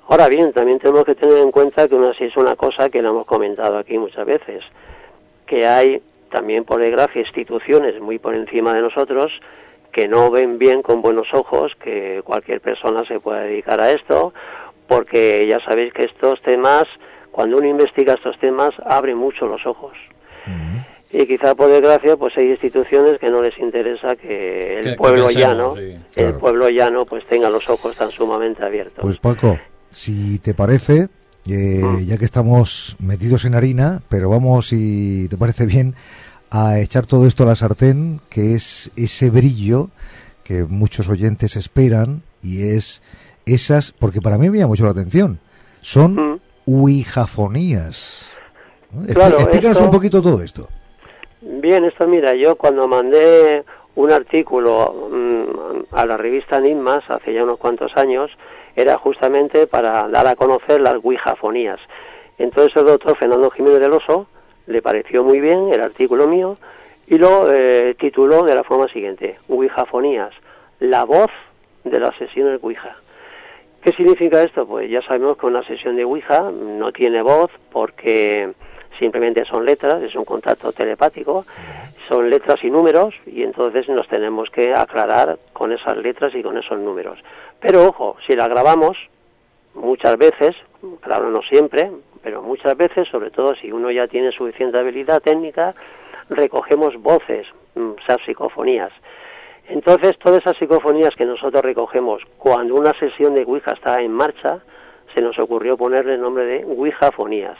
Ahora 0.09 0.27
bien, 0.27 0.53
también 0.53 0.77
tenemos 0.77 1.03
que 1.03 1.15
tener 1.15 1.37
en 1.37 1.49
cuenta 1.49 1.87
que 1.87 1.95
una, 1.95 2.11
es 2.11 2.37
una 2.37 2.55
cosa 2.55 2.91
que 2.91 3.01
le 3.01 3.07
hemos 3.07 3.25
comentado 3.25 3.79
aquí 3.79 3.97
muchas 3.97 4.27
veces, 4.27 4.63
que 5.47 5.65
hay 5.65 5.99
también, 6.29 6.63
por 6.63 6.79
desgracia, 6.79 7.21
instituciones 7.21 7.99
muy 7.99 8.19
por 8.19 8.35
encima 8.35 8.73
de 8.73 8.81
nosotros 8.81 9.31
que 9.93 10.07
no 10.07 10.31
ven 10.31 10.57
bien 10.57 10.81
con 10.81 11.01
buenos 11.01 11.27
ojos 11.33 11.71
que 11.81 12.21
cualquier 12.25 12.59
persona 12.59 13.05
se 13.07 13.19
pueda 13.19 13.41
dedicar 13.41 13.79
a 13.79 13.91
esto, 13.91 14.33
porque 14.87 15.47
ya 15.47 15.59
sabéis 15.63 15.93
que 15.93 16.03
estos 16.05 16.41
temas, 16.41 16.85
cuando 17.31 17.57
uno 17.57 17.67
investiga 17.67 18.15
estos 18.15 18.37
temas, 18.39 18.71
abre 18.85 19.15
mucho 19.15 19.47
los 19.47 19.65
ojos. 19.65 19.93
Y 21.15 21.27
quizá 21.27 21.53
por 21.53 21.69
desgracia, 21.69 22.17
pues 22.17 22.33
hay 22.37 22.49
instituciones 22.49 23.19
que 23.19 23.29
no 23.29 23.41
les 23.43 23.55
interesa 23.59 24.15
que 24.15 24.79
el 24.79 24.95
pueblo 24.95 25.29
llano, 25.29 25.75
el 26.15 26.33
pueblo 26.35 26.69
llano, 26.69 27.05
pues 27.05 27.23
tenga 27.27 27.51
los 27.51 27.69
ojos 27.69 27.95
tan 27.95 28.09
sumamente 28.09 28.65
abiertos. 28.65 28.97
Pues 28.99 29.19
Paco, 29.19 29.59
si 29.91 30.39
te 30.39 30.55
parece, 30.55 31.09
eh, 31.47 31.81
mm. 31.83 31.99
ya 32.07 32.17
que 32.17 32.25
estamos 32.25 32.95
metidos 32.99 33.45
en 33.45 33.53
harina, 33.53 34.01
pero 34.09 34.27
vamos, 34.27 34.69
si 34.69 35.27
te 35.29 35.37
parece 35.37 35.67
bien, 35.67 35.93
a 36.53 36.79
echar 36.79 37.07
todo 37.07 37.25
esto 37.25 37.43
a 37.43 37.47
la 37.47 37.55
sartén, 37.55 38.21
que 38.29 38.53
es 38.53 38.91
ese 38.95 39.31
brillo 39.31 39.89
que 40.43 40.65
muchos 40.65 41.09
oyentes 41.09 41.55
esperan 41.55 42.21
y 42.43 42.75
es 42.75 43.01
esas, 43.47 43.91
porque 43.91 44.21
para 44.21 44.37
mí 44.37 44.51
me 44.51 44.59
llama 44.59 44.67
mucho 44.67 44.85
la 44.85 44.91
atención, 44.91 45.39
son 45.81 46.13
mm. 46.13 46.39
uijafonías. 46.67 48.29
Explícanos 49.07 49.81
un 49.81 49.89
poquito 49.89 50.21
todo 50.21 50.43
esto. 50.43 50.69
Bien, 51.41 51.85
esto 51.85 52.07
mira, 52.07 52.35
yo 52.35 52.55
cuando 52.55 52.87
mandé 52.87 53.63
un 53.95 54.11
artículo 54.11 55.09
mm, 55.11 55.95
a 55.95 56.05
la 56.05 56.17
revista 56.17 56.57
Enigmas 56.57 57.03
hace 57.09 57.33
ya 57.33 57.43
unos 57.43 57.57
cuantos 57.57 57.91
años, 57.95 58.29
era 58.75 58.99
justamente 58.99 59.65
para 59.65 60.07
dar 60.07 60.27
a 60.27 60.35
conocer 60.35 60.81
las 60.81 60.97
uijafonías. 61.01 61.79
Entonces 62.37 62.75
el 62.75 62.85
doctor 62.85 63.17
Fernando 63.17 63.49
Jiménez 63.49 63.79
del 63.79 63.93
Oso 63.93 64.27
le 64.67 64.81
pareció 64.81 65.23
muy 65.23 65.39
bien 65.39 65.73
el 65.73 65.81
artículo 65.81 66.27
mío 66.27 66.57
y 67.07 67.17
lo 67.17 67.51
eh, 67.51 67.95
tituló 67.99 68.43
de 68.43 68.55
la 68.55 68.63
forma 68.63 68.87
siguiente, 68.87 69.37
Ouijafonías, 69.47 70.33
la 70.79 71.03
voz 71.03 71.31
de 71.83 71.99
las 71.99 72.15
sesiones 72.17 72.59
Ouija. 72.61 72.95
¿Qué 73.81 73.91
significa 73.91 74.41
esto? 74.41 74.65
Pues 74.65 74.89
ya 74.89 75.01
sabemos 75.01 75.37
que 75.37 75.45
una 75.45 75.63
sesión 75.63 75.97
de 75.97 76.05
Ouija 76.05 76.49
no 76.51 76.91
tiene 76.93 77.21
voz 77.21 77.51
porque 77.71 78.53
simplemente 78.97 79.43
son 79.45 79.65
letras, 79.65 80.01
es 80.01 80.15
un 80.15 80.23
contacto 80.23 80.71
telepático, 80.71 81.45
son 82.07 82.29
letras 82.29 82.63
y 82.63 82.69
números 82.69 83.13
y 83.25 83.43
entonces 83.43 83.89
nos 83.89 84.07
tenemos 84.07 84.49
que 84.49 84.73
aclarar 84.73 85.37
con 85.51 85.73
esas 85.73 85.97
letras 85.97 86.33
y 86.35 86.41
con 86.41 86.57
esos 86.57 86.79
números. 86.79 87.19
Pero 87.59 87.85
ojo, 87.87 88.15
si 88.25 88.35
la 88.35 88.47
grabamos 88.47 88.97
muchas 89.73 90.17
veces, 90.17 90.55
claro, 91.01 91.29
no 91.29 91.41
siempre, 91.41 91.91
pero 92.23 92.41
muchas 92.41 92.75
veces, 92.77 93.07
sobre 93.09 93.29
todo 93.29 93.53
si 93.55 93.71
uno 93.71 93.91
ya 93.91 94.07
tiene 94.07 94.31
suficiente 94.31 94.79
habilidad 94.79 95.21
técnica, 95.21 95.73
recogemos 96.29 96.95
voces, 97.01 97.45
mm, 97.75 97.91
esas 98.01 98.21
psicofonías. 98.25 98.91
Entonces, 99.67 100.17
todas 100.17 100.39
esas 100.39 100.57
psicofonías 100.57 101.15
que 101.15 101.25
nosotros 101.25 101.63
recogemos 101.63 102.21
cuando 102.37 102.75
una 102.75 102.93
sesión 102.99 103.35
de 103.35 103.43
Ouija 103.43 103.71
está 103.71 104.01
en 104.01 104.11
marcha, 104.11 104.59
se 105.13 105.21
nos 105.21 105.37
ocurrió 105.37 105.77
ponerle 105.77 106.15
el 106.15 106.21
nombre 106.21 106.45
de 106.45 106.65
Ouijafonías, 106.65 107.57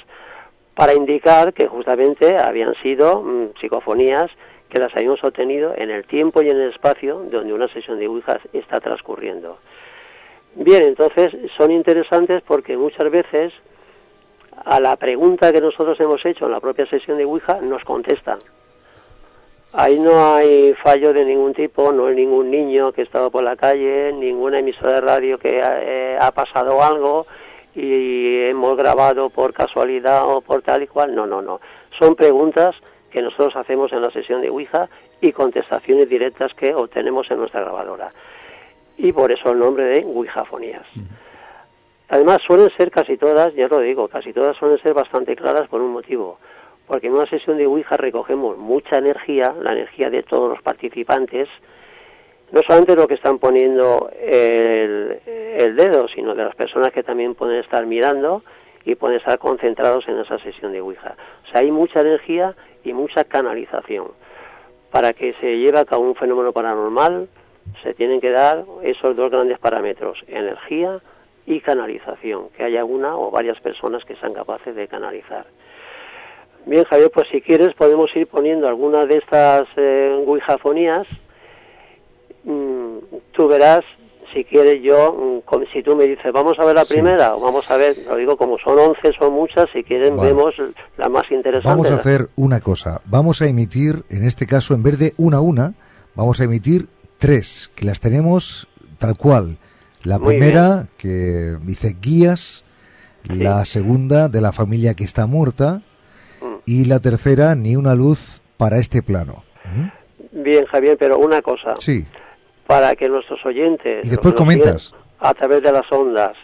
para 0.75 0.93
indicar 0.93 1.53
que 1.53 1.67
justamente 1.67 2.37
habían 2.37 2.73
sido 2.81 3.21
mm, 3.21 3.53
psicofonías 3.59 4.31
que 4.69 4.79
las 4.79 4.95
habíamos 4.95 5.23
obtenido 5.23 5.73
en 5.77 5.91
el 5.91 6.03
tiempo 6.05 6.41
y 6.41 6.49
en 6.49 6.59
el 6.59 6.71
espacio 6.71 7.19
donde 7.29 7.53
una 7.53 7.67
sesión 7.67 7.99
de 7.99 8.07
Ouija 8.07 8.39
está 8.53 8.79
transcurriendo. 8.79 9.59
Bien, 10.55 10.83
entonces 10.83 11.31
son 11.57 11.71
interesantes 11.71 12.41
porque 12.41 12.75
muchas 12.75 13.09
veces 13.11 13.53
a 14.65 14.79
la 14.79 14.95
pregunta 14.95 15.51
que 15.51 15.61
nosotros 15.61 15.99
hemos 15.99 16.25
hecho 16.25 16.45
en 16.45 16.51
la 16.51 16.59
propia 16.59 16.85
sesión 16.85 17.17
de 17.17 17.25
Ouija 17.25 17.59
nos 17.61 17.83
contestan. 17.83 18.39
Ahí 19.73 19.99
no 19.99 20.35
hay 20.35 20.73
fallo 20.83 21.13
de 21.13 21.25
ningún 21.25 21.53
tipo, 21.53 21.91
no 21.91 22.05
hay 22.05 22.15
ningún 22.15 22.51
niño 22.51 22.91
que 22.91 23.01
estaba 23.01 23.29
por 23.31 23.43
la 23.43 23.55
calle, 23.55 24.13
ninguna 24.13 24.59
emisora 24.59 24.93
de 24.93 25.01
radio 25.01 25.37
que 25.39 25.59
eh, 25.63 26.17
ha 26.19 26.31
pasado 26.31 26.83
algo 26.83 27.25
y 27.73 28.41
hemos 28.41 28.77
grabado 28.77 29.31
por 29.31 29.51
casualidad 29.51 30.27
o 30.27 30.41
por 30.41 30.61
tal 30.61 30.83
y 30.83 30.87
cual. 30.87 31.15
No, 31.15 31.25
no, 31.25 31.41
no. 31.41 31.59
Son 31.97 32.15
preguntas 32.15 32.75
que 33.09 33.21
nosotros 33.21 33.55
hacemos 33.55 33.91
en 33.93 34.01
la 34.01 34.11
sesión 34.11 34.41
de 34.41 34.49
Ouija 34.49 34.89
y 35.21 35.31
contestaciones 35.31 36.07
directas 36.07 36.53
que 36.53 36.75
obtenemos 36.75 37.29
en 37.31 37.39
nuestra 37.39 37.61
grabadora. 37.61 38.11
Y 38.97 39.11
por 39.11 39.31
eso 39.31 39.51
el 39.51 39.59
nombre 39.59 39.85
de 39.85 40.05
Ouijafonías. 40.05 40.85
Además, 42.09 42.39
suelen 42.45 42.69
ser 42.77 42.91
casi 42.91 43.17
todas, 43.17 43.53
ya 43.55 43.67
lo 43.67 43.79
digo, 43.79 44.07
casi 44.07 44.33
todas 44.33 44.55
suelen 44.57 44.77
ser 44.79 44.93
bastante 44.93 45.35
claras 45.35 45.67
por 45.67 45.81
un 45.81 45.91
motivo. 45.91 46.37
Porque 46.87 47.07
en 47.07 47.13
una 47.13 47.25
sesión 47.25 47.57
de 47.57 47.65
Ouija 47.65 47.97
recogemos 47.97 48.57
mucha 48.57 48.97
energía, 48.97 49.53
la 49.61 49.71
energía 49.71 50.09
de 50.09 50.23
todos 50.23 50.49
los 50.49 50.61
participantes, 50.61 51.47
no 52.51 52.61
solamente 52.61 52.95
lo 52.95 53.07
que 53.07 53.15
están 53.15 53.39
poniendo 53.39 54.11
el, 54.21 55.19
el 55.25 55.75
dedo, 55.75 56.07
sino 56.09 56.35
de 56.35 56.43
las 56.43 56.55
personas 56.55 56.91
que 56.91 57.01
también 57.01 57.35
pueden 57.35 57.59
estar 57.59 57.85
mirando 57.85 58.43
y 58.85 58.95
pueden 58.95 59.17
estar 59.17 59.39
concentrados 59.39 60.07
en 60.07 60.19
esa 60.19 60.37
sesión 60.39 60.71
de 60.71 60.81
Ouija. 60.81 61.15
O 61.47 61.51
sea, 61.51 61.61
hay 61.61 61.71
mucha 61.71 62.01
energía 62.01 62.53
y 62.83 62.93
mucha 62.93 63.23
canalización. 63.23 64.07
Para 64.91 65.13
que 65.13 65.33
se 65.39 65.57
lleve 65.57 65.79
a 65.79 65.85
cabo 65.85 66.03
un 66.03 66.15
fenómeno 66.15 66.51
paranormal, 66.51 67.27
se 67.81 67.93
tienen 67.93 68.19
que 68.21 68.29
dar 68.29 68.65
esos 68.83 69.15
dos 69.15 69.29
grandes 69.29 69.57
parámetros, 69.57 70.19
energía 70.27 70.99
y 71.45 71.59
canalización, 71.59 72.49
que 72.55 72.63
haya 72.63 72.85
una 72.85 73.17
o 73.17 73.31
varias 73.31 73.59
personas 73.59 74.03
que 74.05 74.15
sean 74.15 74.33
capaces 74.33 74.75
de 74.75 74.87
canalizar. 74.87 75.45
Bien, 76.65 76.85
Javier, 76.85 77.11
pues 77.13 77.27
si 77.29 77.41
quieres 77.41 77.73
podemos 77.75 78.15
ir 78.15 78.27
poniendo 78.27 78.67
algunas 78.67 79.07
de 79.07 79.17
estas 79.17 79.67
eh, 79.75 80.23
mm, 82.45 82.97
tú 83.33 83.47
verás, 83.47 83.83
si 84.33 84.45
quieres 84.45 84.81
yo, 84.81 85.41
mm, 85.45 85.63
si 85.73 85.83
tú 85.83 85.95
me 85.97 86.05
dices, 86.05 86.31
vamos 86.31 86.57
a 86.57 86.65
ver 86.65 86.75
la 86.75 86.85
primera, 86.85 87.35
o 87.35 87.41
vamos 87.41 87.69
a 87.69 87.75
ver, 87.75 87.97
lo 88.07 88.15
digo 88.15 88.37
como 88.37 88.57
son 88.59 88.79
11, 88.79 89.11
son 89.19 89.33
muchas, 89.33 89.69
si 89.73 89.83
quieren 89.83 90.15
vemos 90.15 90.53
la 90.97 91.09
más 91.09 91.29
interesante. 91.29 91.67
Vamos 91.67 91.91
a 91.91 91.95
hacer 91.95 92.29
una 92.37 92.61
cosa, 92.61 93.01
vamos 93.05 93.41
a 93.41 93.47
emitir, 93.47 94.03
en 94.09 94.23
este 94.23 94.47
caso, 94.47 94.73
en 94.73 94.83
vez 94.83 94.97
de 94.97 95.13
una 95.17 95.37
a 95.37 95.41
una, 95.41 95.73
vamos 96.15 96.39
a 96.39 96.45
emitir 96.45 96.87
tres, 97.17 97.71
que 97.75 97.85
las 97.85 97.99
tenemos 97.99 98.69
tal 98.97 99.17
cual 99.17 99.57
La 100.03 100.19
Muy 100.19 100.35
primera, 100.37 100.87
que 100.97 101.57
dice 101.61 101.95
guías, 102.01 102.65
la 103.23 103.63
segunda, 103.65 104.27
de 104.27 104.41
la 104.41 104.51
familia 104.51 104.93
que 104.95 105.03
está 105.03 105.27
muerta, 105.27 105.81
Mm. 106.41 106.55
y 106.65 106.85
la 106.85 106.99
tercera, 106.99 107.55
ni 107.55 107.75
una 107.77 107.95
luz 107.95 108.41
para 108.57 108.77
este 108.79 109.01
plano. 109.01 109.43
Bien, 110.31 110.65
Javier, 110.65 110.97
pero 110.99 111.17
una 111.17 111.41
cosa. 111.41 111.75
Sí, 111.79 112.05
Para 112.67 112.95
que 112.95 113.07
nuestros 113.09 113.45
oyentes 113.45 114.05
Y 114.05 114.09
después 114.09 114.33
comentas. 114.33 114.93
a 115.19 115.33
través 115.33 115.61
de 115.61 115.71
las 115.71 115.89
ondas 115.91 116.35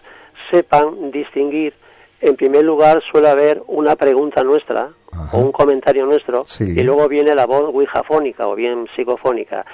sepan 0.52 1.12
distinguir, 1.12 1.74
en 2.22 2.36
primer 2.36 2.64
lugar 2.66 3.02
suele 3.12 3.30
haber 3.30 3.62
una 3.68 3.96
pregunta 3.96 4.44
nuestra 4.44 4.90
o 5.32 5.38
un 5.40 5.52
comentario 5.54 6.06
nuestro 6.06 6.46
Sí. 6.46 6.66
y 6.78 6.84
luego 6.84 7.08
viene 7.08 7.34
la 7.36 7.46
voz 7.46 7.74
ouijafónica 7.74 8.48
o 8.48 8.56
bien 8.56 8.86
psicofónica. 8.96 9.66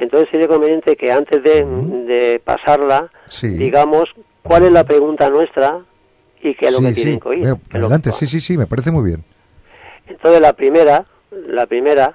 Entonces 0.00 0.28
sería 0.30 0.48
conveniente 0.48 0.96
que 0.96 1.12
antes 1.12 1.42
de, 1.42 1.64
de 1.64 2.40
pasarla 2.44 3.10
sí. 3.26 3.48
digamos 3.48 4.04
cuál 4.42 4.64
es 4.64 4.72
la 4.72 4.84
pregunta 4.84 5.28
nuestra 5.30 5.80
y 6.42 6.54
qué 6.54 6.66
es 6.68 6.72
lo 6.72 6.80
que 6.80 6.88
sí. 6.88 6.94
tienen 6.94 7.20
que 7.20 7.28
oír. 7.28 7.42
Que- 7.42 7.76
adelante, 7.78 8.10
sí, 8.12 8.26
sí, 8.26 8.40
sí, 8.40 8.56
me 8.56 8.66
parece 8.66 8.90
muy 8.90 9.04
bien. 9.04 9.22
entonces 10.06 10.40
la 10.40 10.54
primera, 10.54 11.04
la 11.30 11.66
primera, 11.66 12.14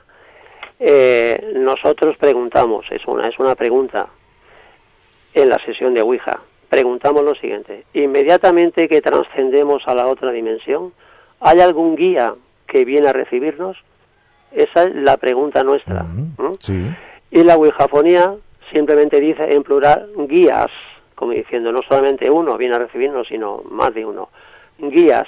eh, 0.80 1.54
nosotros 1.56 2.18
preguntamos, 2.18 2.86
es 2.92 3.06
una, 3.08 3.28
es 3.30 3.38
una 3.40 3.56
pregunta 3.56 4.08
en 5.34 5.50
la 5.50 5.60
sesión 5.66 5.94
de 5.94 6.02
Ouija. 6.02 6.40
Preguntamos 6.70 7.24
lo 7.24 7.36
siguiente, 7.36 7.86
inmediatamente 7.94 8.88
que 8.88 9.02
trascendemos 9.02 9.84
a 9.86 9.94
la 9.94 10.08
otra 10.08 10.32
dimensión, 10.32 10.92
¿hay 11.40 11.60
algún 11.62 11.96
guía 11.96 12.34
que 12.68 12.84
viene 12.84 13.08
a 13.10 13.14
recibirnos? 13.14 13.78
Esa 14.52 14.84
es 14.86 14.96
la 14.96 15.18
pregunta 15.18 15.64
nuestra. 15.64 16.06
Sí. 16.60 16.84
Y 17.36 17.44
la 17.44 17.58
Ouijafonía 17.58 18.34
simplemente 18.72 19.20
dice 19.20 19.54
en 19.54 19.62
plural 19.64 20.10
guías, 20.30 20.72
como 21.16 21.34
diciendo 21.34 21.70
no 21.74 21.82
solamente 21.82 22.32
uno 22.32 22.58
viene 22.58 22.76
a 22.76 22.80
recibirnos, 22.80 23.28
sino 23.28 23.62
más 23.70 23.94
de 23.94 24.06
uno. 24.06 24.30
Guías. 24.78 25.28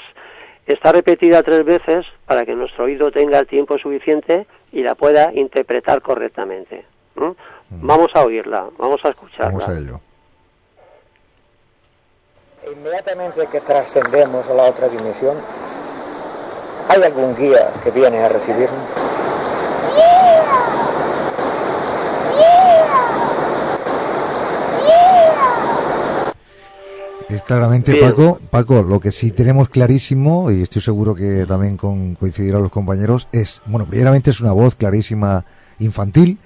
Está 0.65 0.93
repetida 0.93 1.43
tres 1.43 1.65
veces 1.65 2.05
para 2.25 2.45
que 2.45 2.55
nuestro 2.55 2.85
oído 2.85 3.11
tenga 3.11 3.39
el 3.39 3.47
tiempo 3.47 3.77
suficiente 3.77 4.47
y 4.71 4.83
la 4.83 4.95
pueda 4.95 5.33
interpretar 5.33 6.01
correctamente. 6.01 6.85
¿m? 7.17 7.35
Vamos 7.71 8.07
a 8.13 8.23
oírla, 8.23 8.69
vamos 8.77 9.03
a 9.03 9.09
escucharla. 9.09 9.47
Vamos 9.47 9.67
a 9.67 9.77
ello. 9.77 9.99
Inmediatamente 12.71 13.47
que 13.51 13.59
trascendemos 13.59 14.49
a 14.49 14.53
la 14.53 14.63
otra 14.63 14.87
dimensión, 14.87 15.35
¿hay 16.87 17.03
algún 17.03 17.35
guía 17.35 17.67
que 17.83 17.91
viene 17.91 18.19
a 18.19 18.29
recibirnos? 18.29 18.79
Es 19.97 20.86
claramente, 27.45 27.93
Bien. 27.93 28.09
Paco, 28.09 28.39
Paco, 28.49 28.83
lo 28.83 28.99
que 28.99 29.11
sí 29.11 29.31
tenemos 29.31 29.69
clarísimo, 29.69 30.51
y 30.51 30.63
estoy 30.63 30.81
seguro 30.81 31.15
que 31.15 31.45
también 31.47 31.77
con, 31.77 32.15
coincidirán 32.15 32.61
los 32.61 32.71
compañeros, 32.71 33.27
es, 33.31 33.61
bueno, 33.65 33.85
primeramente 33.85 34.31
es 34.31 34.41
una 34.41 34.51
voz 34.51 34.75
clarísima 34.75 35.45
infantil, 35.79 36.37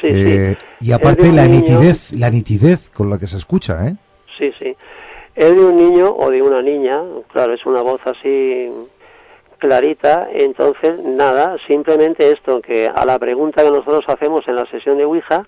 Sí, 0.00 0.06
eh, 0.10 0.54
sí. 0.78 0.86
y 0.86 0.90
Es 0.90 0.94
aparte 0.96 1.32
la 1.32 1.46
niño- 1.46 1.60
nitidez, 1.60 2.12
la 2.12 2.30
nitidez 2.30 2.88
con 2.90 3.10
la 3.10 3.18
que 3.18 3.26
se 3.26 3.36
escucha, 3.36 3.86
¿eh? 3.88 3.96
Sí, 4.38 4.52
sí. 4.60 4.76
Es 5.34 5.54
de 5.54 5.60
un 5.64 5.76
niño 5.76 6.14
o 6.16 6.30
de 6.30 6.40
una 6.42 6.62
niña, 6.62 7.00
claro, 7.32 7.52
es 7.54 7.64
una 7.66 7.82
voz 7.82 8.00
así 8.04 8.68
clarita, 9.58 10.28
entonces 10.32 11.00
nada, 11.04 11.56
simplemente 11.66 12.30
esto, 12.30 12.60
que 12.60 12.88
a 12.92 13.04
la 13.04 13.18
pregunta 13.18 13.62
que 13.64 13.70
nosotros 13.70 14.04
hacemos 14.06 14.46
en 14.46 14.54
la 14.54 14.66
sesión 14.70 14.98
de 14.98 15.04
Ouija, 15.04 15.46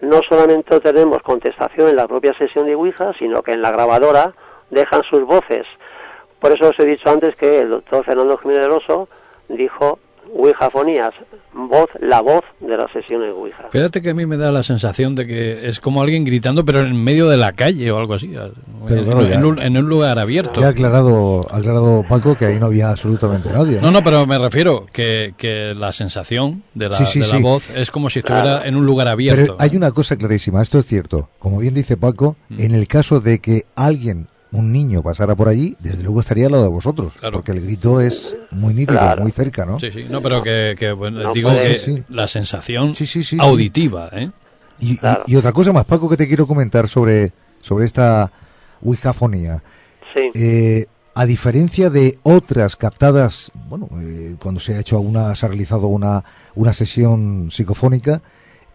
no 0.00 0.20
solamente 0.22 0.80
tenemos 0.80 1.22
contestación 1.22 1.88
en 1.88 1.96
la 1.96 2.06
propia 2.06 2.34
sesión 2.34 2.66
de 2.66 2.74
Ouija, 2.74 3.12
sino 3.18 3.42
que 3.42 3.52
en 3.52 3.62
la 3.62 3.72
grabadora 3.72 4.34
dejan 4.70 5.02
sus 5.04 5.24
voces. 5.24 5.66
Por 6.38 6.52
eso 6.52 6.68
os 6.68 6.78
he 6.78 6.84
dicho 6.84 7.10
antes 7.10 7.34
que 7.34 7.60
el 7.60 7.70
doctor 7.70 8.04
Fernando 8.04 8.38
Jiménez 8.38 8.68
del 8.68 9.56
dijo 9.56 9.98
Ouijafonías, 10.36 11.12
voz, 11.54 11.88
la 12.00 12.20
voz 12.20 12.42
de 12.60 12.76
la 12.76 12.86
sesión 12.92 13.20
de 13.22 13.30
Ouija. 13.30 13.64
Fíjate 13.70 14.00
que 14.02 14.10
a 14.10 14.14
mí 14.14 14.26
me 14.26 14.36
da 14.36 14.52
la 14.52 14.62
sensación 14.62 15.14
de 15.14 15.26
que 15.26 15.66
es 15.68 15.80
como 15.80 16.02
alguien 16.02 16.24
gritando, 16.24 16.64
pero 16.64 16.80
en 16.80 17.02
medio 17.02 17.28
de 17.28 17.36
la 17.36 17.52
calle 17.52 17.90
o 17.90 17.98
algo 17.98 18.14
así. 18.14 18.34
Pero 18.86 19.00
en, 19.00 19.04
claro, 19.06 19.22
ya- 19.28 19.34
en 19.34 19.44
un, 19.44 19.58
en 19.60 19.76
un 19.76 19.88
lugar 19.88 20.18
abierto. 20.18 20.60
Ya 20.60 20.68
ha 20.68 20.70
aclarado, 20.70 21.46
ha 21.50 21.56
aclarado 21.56 22.04
Paco 22.08 22.34
que 22.36 22.46
ahí 22.46 22.58
no 22.60 22.66
había 22.66 22.90
absolutamente 22.90 23.50
nadie. 23.52 23.80
No, 23.80 23.90
no, 23.90 24.02
pero 24.02 24.26
me 24.26 24.38
refiero 24.38 24.86
que, 24.92 25.34
que 25.36 25.74
la 25.76 25.92
sensación 25.92 26.62
de 26.74 26.88
la, 26.88 26.94
Sí, 26.96 27.04
sí, 27.04 27.20
de 27.20 27.28
la 27.28 27.36
sí. 27.36 27.42
voz 27.42 27.70
es 27.70 27.90
como 27.90 28.10
si 28.10 28.20
estuviera 28.20 28.42
Claro. 28.44 28.64
en 28.64 28.76
un 28.76 28.86
lugar 28.86 29.08
abierto. 29.08 29.42
Pero 29.42 29.56
hay 29.58 29.76
una 29.76 29.90
cosa 29.92 30.16
clarísima, 30.16 30.62
esto 30.62 30.78
es 30.78 30.86
cierto. 30.86 31.28
Como 31.38 31.58
bien 31.58 31.74
dice 31.74 31.96
Paco, 31.96 32.36
Mm. 32.48 32.60
en 32.60 32.74
el 32.74 32.86
caso 32.88 33.20
de 33.20 33.38
que 33.40 33.64
alguien, 33.74 34.28
un 34.52 34.72
niño, 34.72 35.02
pasara 35.02 35.34
por 35.34 35.48
allí, 35.48 35.76
desde 35.80 36.02
luego 36.02 36.20
estaría 36.20 36.46
al 36.46 36.52
lado 36.52 36.64
de 36.64 36.70
vosotros. 36.70 37.12
Porque 37.32 37.52
el 37.52 37.60
grito 37.62 38.00
es 38.00 38.36
muy 38.50 38.72
nítido, 38.74 38.98
Claro. 38.98 39.22
muy 39.22 39.30
cerca, 39.30 39.66
¿no? 39.66 39.78
Sí, 39.78 39.90
sí, 39.90 40.06
no, 40.08 40.22
pero 40.22 40.42
que, 40.42 40.74
que, 40.78 40.92
bueno, 40.92 41.22
No 41.22 41.32
digo 41.34 41.50
que 41.52 41.76
sí. 41.78 42.02
la 42.08 42.26
sensación 42.28 42.94
sí. 42.94 43.36
auditiva, 43.38 44.08
¿eh? 44.12 44.30
Y, 44.80 44.92
y- 44.94 44.98
y 45.26 45.36
otra 45.36 45.52
cosa 45.52 45.72
más, 45.72 45.84
Paco, 45.84 46.08
que 46.08 46.16
te 46.16 46.26
quiero 46.28 46.46
comentar 46.46 46.88
sobre, 46.88 47.32
sobre 47.60 47.84
esta 47.84 48.30
Ouijafonía. 48.82 49.62
Sí. 50.14 50.30
Eh, 50.34 50.86
a 51.14 51.26
diferencia 51.26 51.90
de 51.90 52.18
otras 52.22 52.76
captadas, 52.76 53.50
bueno, 53.68 53.88
eh, 54.00 54.36
cuando 54.40 54.60
se 54.60 54.74
ha 54.76 54.80
hecho 54.80 55.00
una, 55.00 55.34
se 55.34 55.46
ha 55.46 55.48
realizado 55.48 55.88
una, 55.88 56.24
una 56.54 56.72
sesión 56.72 57.50
psicofónica, 57.50 58.22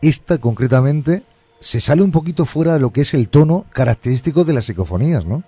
esta 0.01 0.37
concretamente 0.39 1.23
se 1.61 1.79
sale 1.79 2.01
un 2.01 2.11
poquito 2.11 2.43
fuera 2.45 2.73
de 2.73 2.79
lo 2.81 2.91
que 2.91 3.01
es 3.01 3.13
el 3.13 3.29
tono 3.29 3.65
característico 3.71 4.43
de 4.43 4.51
las 4.53 4.65
psicofonías, 4.65 5.25
¿no? 5.25 5.43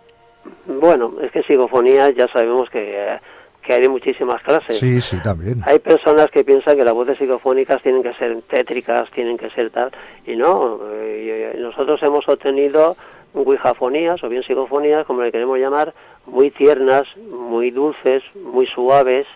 Bueno, 0.66 1.14
es 1.22 1.32
que 1.32 1.44
psicofonías 1.44 2.16
ya 2.16 2.28
sabemos 2.28 2.70
que, 2.70 3.18
que 3.62 3.74
hay 3.74 3.82
de 3.82 3.90
muchísimas 3.90 4.42
clases. 4.42 4.78
Sí, 4.78 5.02
sí, 5.02 5.18
también. 5.22 5.62
Hay 5.66 5.80
personas 5.80 6.30
que 6.32 6.44
piensan 6.44 6.78
que 6.78 6.84
las 6.84 6.94
voces 6.94 7.18
psicofónicas 7.18 7.82
tienen 7.82 8.04
que 8.04 8.14
ser 8.14 8.42
tétricas, 8.44 9.10
tienen 9.12 9.38
que 9.38 9.50
ser 9.52 9.70
tal, 9.70 9.92
y 10.26 10.36
no. 10.36 10.80
eh, 10.94 11.56
nosotros 11.60 12.02
hemos 12.04 12.28
obtenido 12.28 12.96
ouijafonías, 13.34 14.24
o 14.24 14.30
bien 14.30 14.44
psicofonías, 14.44 15.06
como 15.06 15.22
le 15.22 15.32
queremos 15.32 15.60
llamar, 15.60 15.94
muy 16.26 16.52
tiernas, 16.52 17.06
muy 17.18 17.70
dulces, 17.72 18.24
muy 18.36 18.66
suaves, 18.68 19.28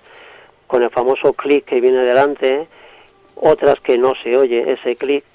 con 0.68 0.84
el 0.84 0.90
famoso 0.90 1.34
clic 1.34 1.66
que 1.66 1.82
viene 1.82 2.00
delante, 2.00 2.68
otras 3.36 3.80
que 3.82 3.98
no 3.98 4.14
se 4.24 4.38
oye 4.38 4.72
ese 4.72 4.96
clic. 4.96 5.26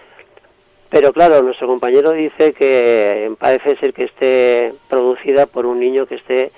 Pero 0.94 1.12
claro, 1.12 1.42
nuestro 1.42 1.66
compañero 1.66 2.12
dice 2.12 2.52
que 2.52 3.28
parece 3.40 3.74
ser 3.78 3.92
que 3.92 4.04
esté 4.04 4.74
producida 4.88 5.46
por 5.46 5.66
un 5.66 5.80
niño 5.80 6.06
que 6.06 6.14
esté 6.14 6.52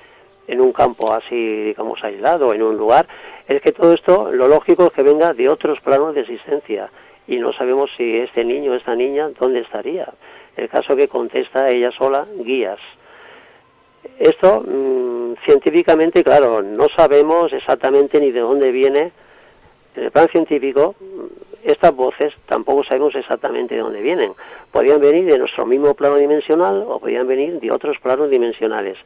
en 0.47 0.61
un 0.61 0.75
campo 0.75 1.11
así, 1.11 1.35
digamos, 1.65 2.05
aislado, 2.05 2.53
en 2.53 2.63
un 2.63 2.77
lugar. 2.77 3.09
Es 3.49 3.63
que 3.63 3.73
todo 3.73 3.95
esto, 3.95 4.31
lo 4.31 4.47
lógico 4.47 4.89
es 4.89 4.93
que 4.93 5.03
venga 5.03 5.33
de 5.33 5.49
otros 5.49 5.81
planos 5.81 6.15
de 6.15 6.21
existencia. 6.21 6.91
Y 7.27 7.37
no 7.37 7.55
sabemos 7.55 7.91
si 7.97 8.19
este 8.19 8.45
niño 8.45 8.73
o 8.73 8.75
esta 8.75 8.95
niña, 8.95 9.31
¿dónde 9.41 9.61
estaría? 9.61 10.07
El 10.55 10.69
caso 10.69 10.95
que 10.95 11.09
contesta 11.09 11.71
ella 11.71 11.91
sola, 11.93 12.27
guías. 12.39 12.81
Esto, 14.19 14.61
mm, 14.61 15.37
científicamente, 15.47 16.23
claro, 16.23 16.61
no 16.61 16.89
sabemos 16.95 17.55
exactamente 17.55 18.21
ni 18.21 18.33
de 18.33 18.41
dónde 18.41 18.71
viene. 18.71 19.13
En 19.97 20.05
el 20.05 20.11
plan 20.11 20.29
científico, 20.29 20.95
estas 21.67 21.95
voces 21.95 22.33
tampoco 22.47 22.85
sabemos 22.85 23.15
exactamente 23.15 23.75
de 23.75 23.81
dónde 23.81 24.01
vienen. 24.01 24.33
Podrían 24.71 25.01
venir 25.01 25.27
de 25.27 25.39
nuestro 25.39 25.67
mismo 25.67 25.95
plano 25.95 26.17
dimensional 26.17 26.85
o 26.87 27.01
podrían 27.01 27.27
venir 27.27 27.61
de 27.61 27.71
otros 27.71 27.99
planos 27.99 28.31
dimensionales. 28.31 28.97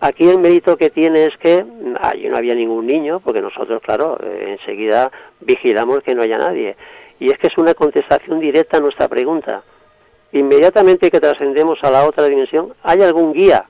Aquí 0.00 0.28
el 0.28 0.38
mérito 0.38 0.76
que 0.76 0.90
tiene 0.90 1.26
es 1.26 1.36
que 1.38 1.64
mm, 1.64 1.94
allí 2.00 2.28
no 2.28 2.36
había 2.36 2.54
ningún 2.54 2.86
niño, 2.86 3.20
porque 3.20 3.40
nosotros, 3.40 3.80
claro, 3.82 4.18
eh, 4.22 4.56
enseguida 4.58 5.10
vigilamos 5.40 6.02
que 6.02 6.14
no 6.14 6.22
haya 6.22 6.38
nadie. 6.38 6.76
Y 7.18 7.30
es 7.30 7.38
que 7.38 7.48
es 7.48 7.58
una 7.58 7.74
contestación 7.74 8.40
directa 8.40 8.78
a 8.78 8.80
nuestra 8.80 9.08
pregunta. 9.08 9.62
Inmediatamente 10.32 11.10
que 11.10 11.20
trascendemos 11.20 11.78
a 11.82 11.90
la 11.90 12.06
otra 12.06 12.26
dimensión, 12.26 12.74
¿hay 12.82 13.02
algún 13.02 13.32
guía? 13.32 13.64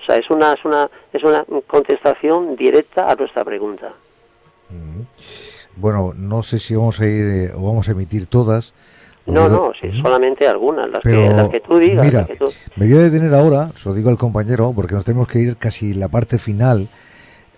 O 0.00 0.04
sea, 0.04 0.16
es 0.16 0.30
una, 0.30 0.52
es 0.52 0.64
una, 0.64 0.90
es 1.12 1.22
una 1.22 1.44
contestación 1.66 2.56
directa 2.56 3.10
a 3.10 3.14
nuestra 3.14 3.44
pregunta. 3.44 3.92
Bueno, 5.80 6.12
no 6.16 6.42
sé 6.42 6.58
si 6.58 6.74
vamos 6.76 7.00
a 7.00 7.06
ir 7.06 7.24
eh, 7.26 7.50
o 7.56 7.66
vamos 7.66 7.88
a 7.88 7.92
emitir 7.92 8.26
todas. 8.26 8.72
No, 9.26 9.48
no, 9.48 9.72
sí, 9.80 9.88
solamente 10.00 10.46
algunas, 10.48 10.88
las, 10.90 11.02
Pero, 11.04 11.22
que, 11.22 11.28
las 11.34 11.48
que 11.50 11.60
tú 11.60 11.78
digas. 11.78 12.04
mira, 12.04 12.18
las 12.20 12.26
que 12.28 12.36
tú- 12.36 12.52
me 12.76 12.86
voy 12.88 12.96
a 12.98 13.02
detener 13.02 13.32
ahora, 13.34 13.70
se 13.76 13.88
lo 13.88 13.94
digo 13.94 14.10
al 14.10 14.16
compañero, 14.18 14.72
porque 14.74 14.94
nos 14.94 15.04
tenemos 15.04 15.28
que 15.28 15.38
ir 15.38 15.56
casi 15.56 15.94
la 15.94 16.08
parte 16.08 16.38
final. 16.38 16.88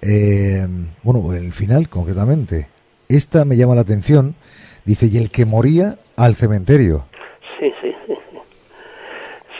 eh, 0.02 0.66
bueno, 1.04 1.32
el 1.32 1.52
final 1.52 1.88
concretamente. 1.88 2.68
Esta 3.08 3.44
me 3.44 3.56
llama 3.56 3.74
la 3.76 3.82
atención. 3.82 4.34
Dice, 4.84 5.06
y 5.06 5.16
el 5.16 5.30
que 5.30 5.44
moría 5.46 5.96
al 6.16 6.34
cementerio. 6.34 7.04
Sí, 7.60 7.72
sí, 7.80 7.94
sí. 8.06 8.14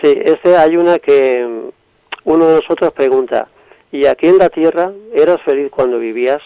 Sí, 0.03 0.19
este 0.25 0.57
hay 0.57 0.77
una 0.77 0.99
que 0.99 1.71
uno 2.25 2.47
de 2.49 2.57
nosotros 2.57 2.93
pregunta, 2.93 3.47
¿y 3.93 4.07
aquí 4.07 4.27
en 4.27 4.39
la 4.39 4.49
tierra 4.49 4.91
eras 5.15 5.41
feliz 5.45 5.71
cuando 5.71 5.99
vivías? 6.01 6.43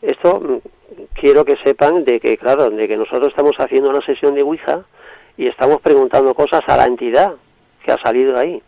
Esto 0.00 0.40
mm, 0.40 0.83
quiero 1.14 1.44
que 1.44 1.56
sepan 1.64 2.04
de 2.04 2.20
que, 2.20 2.36
claro, 2.36 2.70
de 2.70 2.88
que 2.88 2.96
nosotros 2.96 3.28
estamos 3.28 3.54
haciendo 3.58 3.90
una 3.90 4.04
sesión 4.04 4.34
de 4.34 4.42
Ouija 4.42 4.84
y 5.36 5.48
estamos 5.48 5.80
preguntando 5.80 6.34
cosas 6.34 6.62
a 6.66 6.76
la 6.76 6.84
entidad 6.84 7.34
que 7.84 7.92
ha 7.92 7.98
salido 7.98 8.38
ahí. 8.38 8.62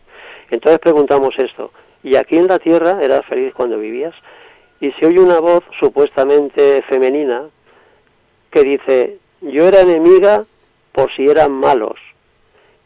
Entonces 0.49 0.79
preguntamos 0.79 1.33
esto, 1.37 1.71
¿y 2.03 2.15
aquí 2.15 2.37
en 2.37 2.47
la 2.47 2.59
tierra 2.59 2.99
eras 3.01 3.25
feliz 3.25 3.53
cuando 3.53 3.77
vivías? 3.77 4.13
Y 4.79 4.91
se 4.93 5.07
oye 5.07 5.19
una 5.19 5.39
voz 5.39 5.63
supuestamente 5.79 6.83
femenina 6.83 7.49
que 8.51 8.63
dice, 8.63 9.17
yo 9.41 9.67
era 9.67 9.81
enemiga 9.81 10.45
por 10.91 11.11
si 11.15 11.27
eran 11.27 11.51
malos. 11.51 11.99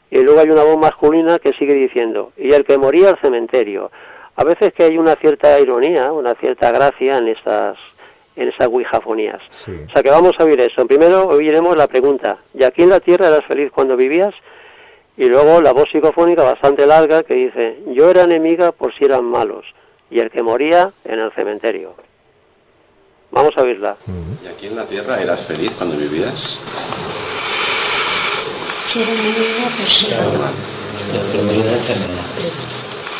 Y 0.09 0.21
luego 0.21 0.41
hay 0.41 0.49
una 0.49 0.63
voz 0.63 0.77
masculina 0.77 1.39
que 1.39 1.53
sigue 1.53 1.73
diciendo, 1.73 2.33
y 2.37 2.51
el 2.51 2.65
que 2.65 2.77
moría 2.77 3.09
al 3.09 3.19
cementerio. 3.19 3.91
A 4.35 4.43
veces 4.43 4.73
que 4.73 4.83
hay 4.83 4.97
una 4.97 5.15
cierta 5.15 5.59
ironía, 5.59 6.11
una 6.11 6.35
cierta 6.35 6.71
gracia 6.71 7.17
en 7.17 7.27
estas 7.27 7.77
en 8.41 8.49
esas 8.49 8.69
guijafonías. 8.69 9.41
O 9.67 9.91
sea 9.91 10.03
que 10.03 10.09
vamos 10.09 10.33
a 10.39 10.43
oír 10.43 10.59
eso. 10.59 10.85
Primero 10.85 11.27
oiremos 11.27 11.75
la 11.77 11.87
pregunta, 11.87 12.37
¿y 12.53 12.63
aquí 12.63 12.83
en 12.83 12.89
la 12.89 12.99
tierra 12.99 13.27
eras 13.27 13.45
feliz 13.47 13.71
cuando 13.73 13.95
vivías? 13.95 14.33
Y 15.17 15.25
luego 15.25 15.61
la 15.61 15.71
voz 15.71 15.89
psicofónica 15.91 16.43
bastante 16.43 16.85
larga 16.85 17.23
que 17.23 17.35
dice, 17.35 17.83
yo 17.93 18.09
era 18.09 18.23
enemiga 18.23 18.71
por 18.71 18.95
si 18.95 19.05
eran 19.05 19.25
malos, 19.25 19.65
y 20.09 20.19
el 20.19 20.31
que 20.31 20.41
moría 20.41 20.91
en 21.05 21.19
el 21.19 21.31
cementerio. 21.33 21.95
Vamos 23.29 23.53
a 23.57 23.61
oírla. 23.61 23.95
¿Y 24.43 24.47
aquí 24.47 24.67
en 24.67 24.75
la 24.75 24.85
tierra 24.85 25.21
eras 25.21 25.45
feliz 25.45 25.71
cuando 25.77 25.95
vivías? 25.95 26.59
Si 28.83 28.99
era 28.99 29.11
enemiga 29.11 29.69
por 29.77 29.87
si 29.87 30.07
eran 30.11 30.25
murió 31.45 31.63
de 31.63 31.73
enfermedad. 31.73 32.25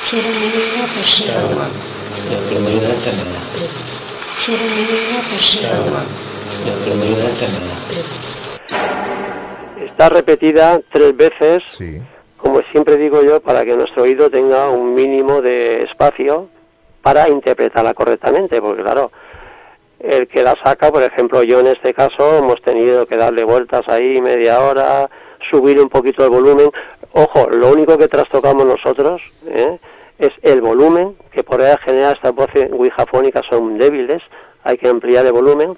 Si 0.01 0.17
era 0.17 0.27
enemiga 0.27 0.83
por 0.93 1.03
si 1.03 1.23
eran 1.23 2.63
murió 2.63 2.79
de 2.81 2.93
enfermedad. 2.93 3.90
Por. 4.41 4.57
Está 9.85 10.09
repetida 10.09 10.81
tres 10.91 11.15
veces, 11.15 11.61
como 12.37 12.61
siempre 12.71 12.97
digo 12.97 13.21
yo, 13.21 13.39
para 13.39 13.63
que 13.63 13.75
nuestro 13.75 14.01
oído 14.03 14.31
tenga 14.31 14.69
un 14.69 14.95
mínimo 14.95 15.43
de 15.43 15.83
espacio 15.83 16.49
para 17.03 17.29
interpretarla 17.29 17.93
correctamente, 17.93 18.59
porque 18.59 18.81
claro, 18.81 19.11
el 19.99 20.27
que 20.27 20.41
la 20.41 20.55
saca, 20.63 20.91
por 20.91 21.03
ejemplo, 21.03 21.43
yo 21.43 21.59
en 21.59 21.67
este 21.67 21.93
caso 21.93 22.39
hemos 22.39 22.59
tenido 22.63 23.05
que 23.05 23.17
darle 23.17 23.43
vueltas 23.43 23.87
ahí 23.87 24.19
media 24.21 24.61
hora, 24.61 25.07
subir 25.51 25.79
un 25.79 25.89
poquito 25.89 26.23
el 26.23 26.31
volumen. 26.31 26.71
Ojo, 27.13 27.47
lo 27.49 27.69
único 27.69 27.95
que 27.97 28.07
trastocamos 28.07 28.65
nosotros 28.65 29.21
¿eh? 29.45 29.77
Es 30.21 30.31
el 30.43 30.61
volumen, 30.61 31.15
que 31.31 31.43
por 31.43 31.61
ahí 31.61 31.75
general 31.83 32.13
estas 32.13 32.33
voces 32.35 32.69
guijafónicas 32.71 33.43
son 33.49 33.77
débiles, 33.77 34.21
hay 34.63 34.77
que 34.77 34.87
ampliar 34.87 35.25
el 35.25 35.33
volumen. 35.33 35.73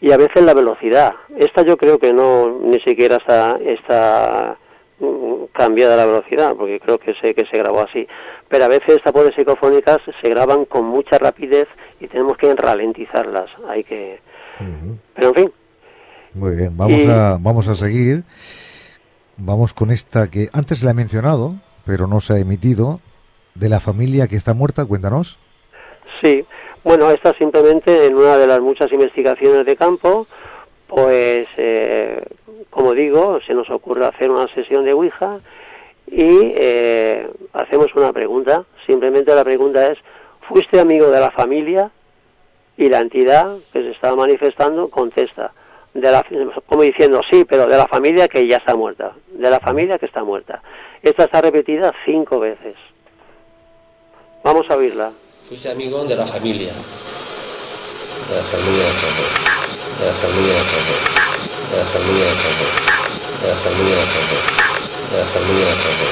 Y 0.00 0.12
a 0.12 0.16
veces 0.18 0.42
la 0.42 0.52
velocidad. 0.54 1.14
Esta 1.36 1.62
yo 1.62 1.76
creo 1.78 1.98
que 1.98 2.12
no 2.12 2.58
ni 2.60 2.78
siquiera 2.80 3.16
está, 3.16 3.56
está 3.64 4.56
mm, 5.00 5.44
cambiada 5.54 5.96
la 5.96 6.04
velocidad, 6.04 6.54
porque 6.56 6.78
creo 6.80 6.98
que 6.98 7.14
se, 7.14 7.34
que 7.34 7.46
se 7.46 7.56
grabó 7.56 7.80
así. 7.80 8.06
Pero 8.48 8.66
a 8.66 8.68
veces 8.68 8.96
estas 8.96 9.12
voces 9.14 9.34
psicofónicas 9.34 9.98
se 10.20 10.28
graban 10.28 10.66
con 10.66 10.84
mucha 10.84 11.16
rapidez 11.18 11.66
y 12.00 12.06
tenemos 12.08 12.36
que 12.36 12.54
ralentizarlas. 12.54 13.48
Hay 13.68 13.82
que... 13.84 14.20
Pero 15.14 15.28
en 15.28 15.34
fin, 15.34 15.52
Muy 16.34 16.54
bien, 16.54 16.76
vamos, 16.76 17.02
Y- 17.02 17.08
a, 17.08 17.38
vamos 17.40 17.66
a 17.68 17.74
seguir. 17.74 18.22
Vamos 19.36 19.72
con 19.74 19.90
esta 19.90 20.30
que 20.30 20.48
antes 20.52 20.82
la 20.82 20.90
he 20.90 20.94
mencionado, 20.94 21.54
pero 21.86 22.06
no 22.06 22.20
se 22.20 22.34
ha 22.34 22.38
emitido, 22.38 23.00
de 23.54 23.68
la 23.68 23.80
familia 23.80 24.26
que 24.26 24.36
está 24.36 24.54
muerta, 24.54 24.84
cuéntanos. 24.84 25.38
Sí, 26.22 26.44
bueno, 26.82 27.10
esta 27.10 27.32
simplemente 27.34 28.06
en 28.06 28.14
una 28.14 28.36
de 28.36 28.46
las 28.46 28.60
muchas 28.60 28.92
investigaciones 28.92 29.64
de 29.64 29.76
campo, 29.76 30.26
pues, 30.86 31.48
eh, 31.56 32.22
como 32.70 32.92
digo, 32.92 33.38
se 33.46 33.54
nos 33.54 33.70
ocurre 33.70 34.06
hacer 34.06 34.30
una 34.30 34.46
sesión 34.54 34.84
de 34.84 34.92
Ouija 34.92 35.38
y 36.06 36.52
eh, 36.56 37.28
hacemos 37.52 37.88
una 37.94 38.12
pregunta. 38.12 38.64
Simplemente 38.86 39.34
la 39.34 39.44
pregunta 39.44 39.90
es, 39.90 39.98
¿fuiste 40.48 40.78
amigo 40.78 41.10
de 41.10 41.20
la 41.20 41.30
familia? 41.30 41.90
Y 42.76 42.88
la 42.88 43.00
entidad 43.00 43.56
que 43.72 43.82
se 43.82 43.90
estaba 43.92 44.16
manifestando 44.16 44.88
contesta, 44.88 45.52
de 45.94 46.10
la, 46.10 46.26
como 46.66 46.82
diciendo, 46.82 47.22
sí, 47.30 47.44
pero 47.44 47.66
de 47.66 47.76
la 47.76 47.86
familia 47.86 48.28
que 48.28 48.46
ya 48.46 48.56
está 48.56 48.74
muerta, 48.74 49.12
de 49.32 49.48
la 49.48 49.60
familia 49.60 49.98
que 49.98 50.06
está 50.06 50.24
muerta. 50.24 50.60
Esta 51.00 51.24
está 51.24 51.40
repetida 51.40 51.92
cinco 52.04 52.40
veces. 52.40 52.74
Vamos 54.44 54.70
a 54.70 54.76
oírla. 54.76 55.10
Fuiste 55.48 55.70
amigo 55.70 56.04
de 56.04 56.16
la 56.16 56.26
familia. 56.26 56.68
De 56.68 58.34
la 58.36 58.42
familia 58.42 58.84
de 58.84 58.92
José. 59.00 59.24
De 59.98 60.04
la 60.04 60.12
familia 60.12 60.52
de 60.52 60.60
José. 60.68 60.94
De 61.70 61.76
la 61.80 61.86
familia 61.88 62.24
de 62.28 62.36
José. 62.44 62.68
De 63.40 63.48
la 63.48 63.56
familia 63.64 63.96
de 63.96 64.04
José. 64.12 64.36
De 65.10 65.16
la 65.16 65.24
familia 65.24 65.64
de 65.64 65.72
José. 65.72 66.04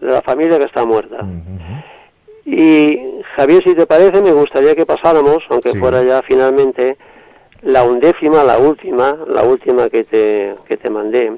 de 0.00 0.06
la 0.12 0.20
familia 0.20 0.58
que 0.58 0.64
está 0.64 0.84
muerta. 0.84 1.18
Y 2.44 3.22
Javier, 3.36 3.62
si 3.64 3.74
te 3.74 3.86
parece, 3.86 4.20
me 4.20 4.32
gustaría 4.32 4.74
que 4.76 4.84
pasáramos, 4.84 5.38
aunque 5.48 5.74
fuera 5.76 6.02
ya 6.02 6.20
finalmente, 6.28 6.98
la 7.62 7.84
undécima, 7.84 8.44
la 8.44 8.58
última, 8.58 9.16
la 9.26 9.44
última 9.44 9.88
que 9.88 10.04
te, 10.04 10.54
que 10.68 10.76
te 10.76 10.90
mandé, 10.90 11.32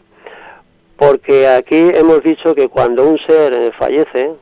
porque 0.96 1.46
aquí 1.46 1.90
hemos 1.94 2.24
dicho 2.24 2.56
que 2.56 2.68
cuando 2.68 3.06
un 3.06 3.18
ser 3.24 3.72
fallece, 3.78 4.32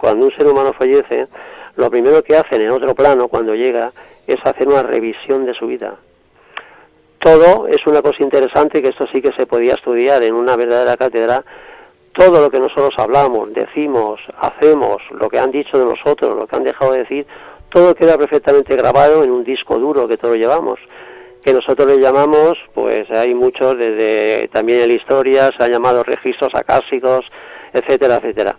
cuando 0.00 0.24
un 0.24 0.32
ser 0.32 0.46
humano 0.46 0.72
fallece, 0.72 1.28
lo 1.76 1.90
primero 1.90 2.22
que 2.24 2.36
hacen 2.36 2.62
en 2.62 2.70
otro 2.70 2.94
plano, 2.94 3.28
cuando 3.28 3.54
llega, 3.54 3.92
es 4.26 4.38
hacer 4.44 4.66
una 4.66 4.82
revisión 4.82 5.44
de 5.44 5.52
su 5.54 5.66
vida. 5.66 5.96
Todo 7.18 7.66
es 7.66 7.86
una 7.86 8.00
cosa 8.00 8.22
interesante 8.22 8.80
que 8.80 8.88
esto 8.88 9.06
sí 9.12 9.20
que 9.20 9.32
se 9.32 9.46
podía 9.46 9.74
estudiar 9.74 10.22
en 10.22 10.34
una 10.34 10.56
verdadera 10.56 10.96
cátedra, 10.96 11.44
todo 12.12 12.40
lo 12.40 12.50
que 12.50 12.58
nosotros 12.58 12.94
hablamos, 12.96 13.52
decimos, 13.52 14.20
hacemos, 14.40 14.96
lo 15.10 15.28
que 15.28 15.38
han 15.38 15.50
dicho 15.50 15.78
de 15.78 15.84
nosotros, 15.84 16.34
lo 16.34 16.46
que 16.46 16.56
han 16.56 16.64
dejado 16.64 16.92
de 16.92 17.00
decir, 17.00 17.26
todo 17.68 17.94
queda 17.94 18.16
perfectamente 18.16 18.74
grabado 18.76 19.22
en 19.22 19.30
un 19.30 19.44
disco 19.44 19.78
duro 19.78 20.08
que 20.08 20.16
todos 20.16 20.38
llevamos, 20.38 20.80
que 21.44 21.52
nosotros 21.52 21.86
le 21.86 22.00
llamamos, 22.00 22.54
pues 22.72 23.10
hay 23.10 23.34
muchos, 23.34 23.76
desde 23.76 24.48
también 24.48 24.80
en 24.80 24.88
la 24.88 24.94
historia, 24.94 25.50
se 25.56 25.62
han 25.62 25.70
llamado 25.70 26.02
registros 26.02 26.54
acásicos, 26.54 27.20
etcétera, 27.72 28.16
etcétera. 28.16 28.56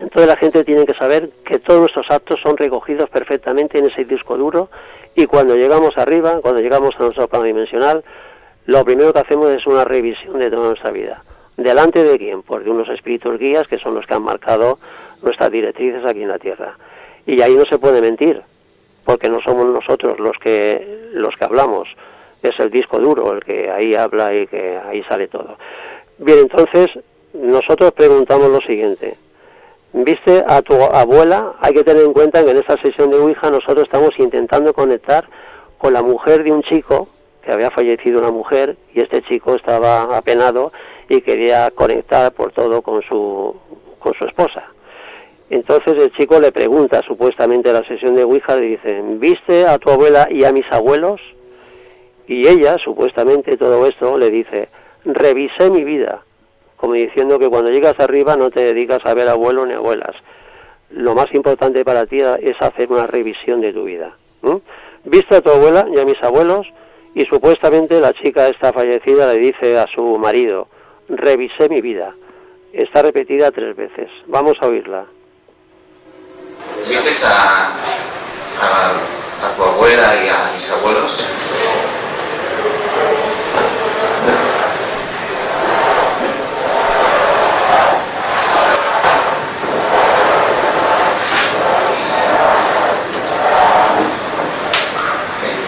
Entonces 0.00 0.26
la 0.26 0.36
gente 0.36 0.64
tiene 0.64 0.84
que 0.84 0.94
saber 0.94 1.30
que 1.44 1.58
todos 1.58 1.80
nuestros 1.80 2.06
actos 2.10 2.38
son 2.42 2.56
recogidos 2.56 3.08
perfectamente 3.08 3.78
en 3.78 3.86
ese 3.86 4.04
disco 4.04 4.36
duro 4.36 4.68
y 5.14 5.26
cuando 5.26 5.56
llegamos 5.56 5.96
arriba, 5.96 6.40
cuando 6.42 6.60
llegamos 6.60 6.90
a 6.98 7.04
nuestro 7.04 7.28
plano 7.28 7.46
dimensional, 7.46 8.04
lo 8.66 8.84
primero 8.84 9.12
que 9.12 9.20
hacemos 9.20 9.48
es 9.48 9.66
una 9.66 9.84
revisión 9.84 10.38
de 10.38 10.50
toda 10.50 10.68
nuestra 10.68 10.90
vida. 10.90 11.22
¿Delante 11.56 12.04
de 12.04 12.18
quién? 12.18 12.42
Pues 12.42 12.64
de 12.64 12.70
unos 12.70 12.88
espíritus 12.90 13.38
guías 13.38 13.66
que 13.66 13.78
son 13.78 13.94
los 13.94 14.04
que 14.04 14.14
han 14.14 14.22
marcado 14.22 14.78
nuestras 15.22 15.50
directrices 15.50 16.04
aquí 16.04 16.22
en 16.22 16.28
la 16.28 16.38
Tierra. 16.38 16.76
Y 17.24 17.40
ahí 17.40 17.54
no 17.54 17.64
se 17.64 17.78
puede 17.78 18.02
mentir, 18.02 18.42
porque 19.04 19.30
no 19.30 19.40
somos 19.40 19.66
nosotros 19.66 20.18
los 20.18 20.36
que, 20.38 21.10
los 21.12 21.34
que 21.36 21.44
hablamos, 21.44 21.88
es 22.42 22.52
el 22.58 22.70
disco 22.70 22.98
duro 22.98 23.32
el 23.32 23.42
que 23.42 23.70
ahí 23.70 23.94
habla 23.94 24.34
y 24.34 24.46
que 24.46 24.76
ahí 24.76 25.02
sale 25.04 25.28
todo. 25.28 25.56
Bien, 26.18 26.40
entonces 26.40 26.88
nosotros 27.32 27.92
preguntamos 27.92 28.50
lo 28.50 28.60
siguiente. 28.60 29.16
¿Viste 29.98 30.44
a 30.46 30.60
tu 30.60 30.74
abuela? 30.74 31.54
Hay 31.60 31.72
que 31.72 31.82
tener 31.82 32.04
en 32.04 32.12
cuenta 32.12 32.44
que 32.44 32.50
en 32.50 32.58
esta 32.58 32.76
sesión 32.82 33.10
de 33.10 33.16
Ouija 33.16 33.50
nosotros 33.50 33.84
estamos 33.84 34.10
intentando 34.18 34.74
conectar 34.74 35.26
con 35.78 35.94
la 35.94 36.02
mujer 36.02 36.44
de 36.44 36.52
un 36.52 36.62
chico 36.64 37.08
que 37.42 37.50
había 37.50 37.70
fallecido 37.70 38.18
una 38.18 38.30
mujer 38.30 38.76
y 38.92 39.00
este 39.00 39.22
chico 39.22 39.54
estaba 39.54 40.14
apenado 40.14 40.70
y 41.08 41.22
quería 41.22 41.70
conectar 41.70 42.30
por 42.32 42.52
todo 42.52 42.82
con 42.82 43.00
su 43.08 43.56
con 43.98 44.12
su 44.18 44.26
esposa. 44.26 44.64
Entonces 45.48 45.94
el 45.94 46.12
chico 46.12 46.40
le 46.40 46.52
pregunta 46.52 47.00
supuestamente 47.00 47.70
en 47.70 47.76
la 47.76 47.88
sesión 47.88 48.16
de 48.16 48.24
Ouija, 48.24 48.54
le 48.56 48.66
dice, 48.66 49.00
¿viste 49.16 49.66
a 49.66 49.78
tu 49.78 49.88
abuela 49.88 50.28
y 50.30 50.44
a 50.44 50.52
mis 50.52 50.70
abuelos? 50.70 51.22
Y 52.26 52.46
ella, 52.46 52.76
supuestamente 52.84 53.56
todo 53.56 53.86
esto, 53.86 54.18
le 54.18 54.28
dice, 54.28 54.68
revisé 55.06 55.70
mi 55.70 55.84
vida, 55.84 56.25
como 56.76 56.94
diciendo 56.94 57.38
que 57.38 57.48
cuando 57.48 57.70
llegas 57.70 57.94
arriba 57.98 58.36
no 58.36 58.50
te 58.50 58.60
dedicas 58.60 59.00
a 59.04 59.14
ver 59.14 59.28
abuelos 59.28 59.68
ni 59.68 59.74
abuelas. 59.74 60.14
Lo 60.90 61.14
más 61.14 61.26
importante 61.34 61.84
para 61.84 62.06
ti 62.06 62.20
es 62.20 62.56
hacer 62.60 62.90
una 62.90 63.06
revisión 63.06 63.60
de 63.60 63.72
tu 63.72 63.84
vida. 63.84 64.16
¿Viste 65.04 65.36
a 65.36 65.40
tu 65.40 65.50
abuela 65.50 65.86
y 65.94 65.98
a 65.98 66.04
mis 66.04 66.22
abuelos? 66.22 66.66
Y 67.14 67.24
supuestamente 67.24 68.00
la 68.00 68.12
chica 68.12 68.48
esta 68.48 68.72
fallecida 68.72 69.32
le 69.32 69.38
dice 69.38 69.78
a 69.78 69.86
su 69.94 70.18
marido, 70.18 70.68
revisé 71.08 71.68
mi 71.68 71.80
vida. 71.80 72.14
Está 72.72 73.02
repetida 73.02 73.50
tres 73.50 73.74
veces. 73.74 74.08
Vamos 74.26 74.56
a 74.60 74.66
oírla. 74.66 75.06
¿Viste 76.88 77.10
a, 77.26 77.72
a 79.42 79.56
tu 79.56 79.62
abuela 79.62 80.14
y 80.24 80.28
a 80.28 80.52
mis 80.54 80.70
abuelos? 80.70 81.26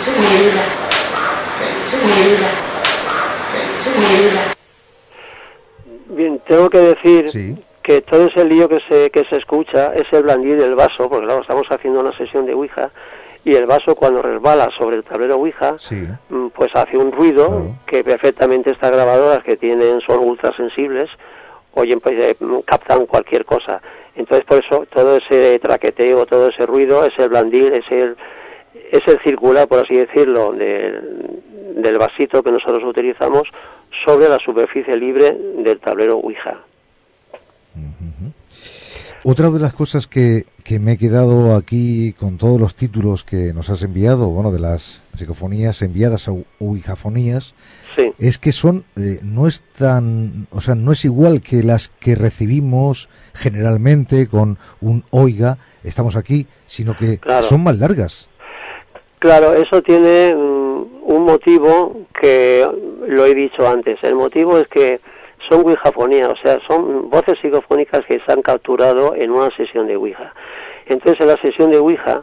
Mi 0.09 0.25
vida. 0.25 0.65
Mi 1.93 2.11
vida. 2.11 2.51
Mi 3.97 4.05
vida. 4.19 4.43
Bien, 6.19 6.41
tengo 6.49 6.69
que 6.69 6.79
decir 6.79 7.27
que 7.81 8.03
todo 8.03 8.27
ese 8.27 8.45
lío 8.45 8.69
que 8.69 8.81
se, 8.89 9.09
que 9.13 9.25
se 9.27 9.37
escucha 9.37 9.95
es 9.95 10.03
el 10.11 10.25
blandir 10.25 10.61
del 10.61 10.75
vaso, 10.75 11.09
porque 11.09 11.27
claro, 11.27 11.43
estamos 11.43 11.69
haciendo 11.71 12.01
una 12.01 12.11
sesión 12.19 12.45
de 12.45 12.55
Ouija 12.55 12.91
y 13.45 13.55
el 13.55 13.67
vaso 13.67 13.95
cuando 13.95 14.21
resbala 14.21 14.69
sobre 14.77 14.97
el 14.97 15.05
tablero 15.05 15.37
Ouija, 15.37 15.77
mm, 16.29 16.49
pues 16.49 16.75
hace 16.75 16.99
un 16.99 17.13
ruido 17.13 17.69
que 17.87 18.03
perfectamente 18.03 18.73
estas 18.73 18.91
grabadoras 18.91 19.45
que 19.45 19.57
tienen 19.57 20.01
son 20.01 20.19
ultrasensibles, 20.25 21.09
oyen, 21.75 22.01
pues 22.01 22.17
eh, 22.19 22.37
captan 22.65 23.07
cualquier 23.07 23.45
cosa. 23.45 23.81
Entonces 24.17 24.45
por 24.45 24.59
eso 24.59 24.87
todo 24.93 25.19
ese 25.19 25.61
traqueteo, 25.61 26.27
todo 26.27 26.49
ese 26.49 26.67
ruido 26.67 27.05
es 27.05 27.17
el 27.17 27.29
blandir, 27.29 27.73
es 27.75 27.89
el, 27.93 28.17
es 28.91 29.03
el 29.07 29.19
circular, 29.21 29.69
por 29.69 29.81
así 29.81 29.97
decirlo, 29.97 30.53
del, 30.53 31.41
del 31.77 31.99
vasito 31.99 32.43
que 32.43 32.53
nosotros 32.53 32.83
utilizamos 32.85 33.49
sobre 34.05 34.29
la 34.29 34.39
superficie 34.39 34.97
libre 34.97 35.37
del 35.59 35.79
tablero 35.81 36.19
Ouija. 36.19 36.59
Otra 39.25 39.51
de 39.51 39.59
las 39.59 39.75
cosas 39.75 40.07
que, 40.07 40.47
que, 40.63 40.79
me 40.79 40.93
he 40.93 40.97
quedado 40.97 41.57
aquí 41.57 42.13
con 42.13 42.39
todos 42.39 42.61
los 42.61 42.75
títulos 42.77 43.25
que 43.25 43.53
nos 43.53 43.69
has 43.69 43.83
enviado, 43.83 44.31
bueno, 44.31 44.53
de 44.53 44.61
las 44.61 45.03
psicofonías 45.17 45.83
enviadas 45.83 46.29
a 46.29 46.35
Ouijafonías, 46.61 47.55
es 48.19 48.39
que 48.39 48.53
son, 48.53 48.85
eh, 48.97 49.19
no 49.23 49.49
es 49.49 49.63
tan, 49.77 50.47
o 50.51 50.61
sea, 50.61 50.77
no 50.77 50.93
es 50.93 51.05
igual 51.05 51.41
que 51.41 51.65
las 51.65 51.89
que 51.89 52.15
recibimos 52.15 53.09
generalmente 53.35 54.29
con 54.29 54.57
un 54.81 55.05
oiga, 55.11 55.59
estamos 55.83 56.15
aquí, 56.15 56.47
sino 56.67 56.97
que 56.97 57.21
son 57.43 57.65
más 57.65 57.77
largas. 57.77 58.29
Claro, 59.19 59.55
eso 59.55 59.83
tiene 59.83 60.35
mm, 60.35 60.85
un 61.03 61.25
motivo 61.25 62.03
que 62.19 62.67
lo 63.07 63.27
he 63.27 63.35
dicho 63.35 63.67
antes. 63.69 63.99
El 64.03 64.15
motivo 64.15 64.59
es 64.59 64.69
que 64.69 65.01
son 65.49 65.65
Ouijafonías, 65.65 66.29
o 66.29 66.37
sea, 66.37 66.61
son 66.67 67.11
voces 67.11 67.39
psicofónicas 67.41 68.05
que 68.07 68.21
se 68.25 68.33
han 68.33 68.43
capturado 68.43 69.15
en 69.15 69.31
una 69.31 69.51
sesión 69.57 69.87
de 69.87 69.97
Ouija. 69.97 70.33
Entonces, 70.87 71.21
en 71.21 71.29
la 71.29 71.37
sesión 71.37 71.71
de 71.71 71.79
Ouija 71.79 72.23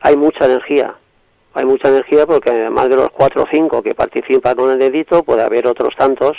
hay 0.00 0.16
mucha 0.16 0.46
energía. 0.46 0.94
Hay 1.52 1.64
mucha 1.64 1.88
energía 1.88 2.26
porque 2.26 2.50
además 2.50 2.88
de 2.88 2.96
los 2.96 3.10
cuatro 3.10 3.42
o 3.42 3.46
cinco 3.50 3.82
que 3.82 3.94
participan 3.94 4.54
con 4.54 4.70
el 4.70 4.78
dedito, 4.78 5.24
puede 5.24 5.42
haber 5.42 5.66
otros 5.66 5.94
tantos 5.96 6.36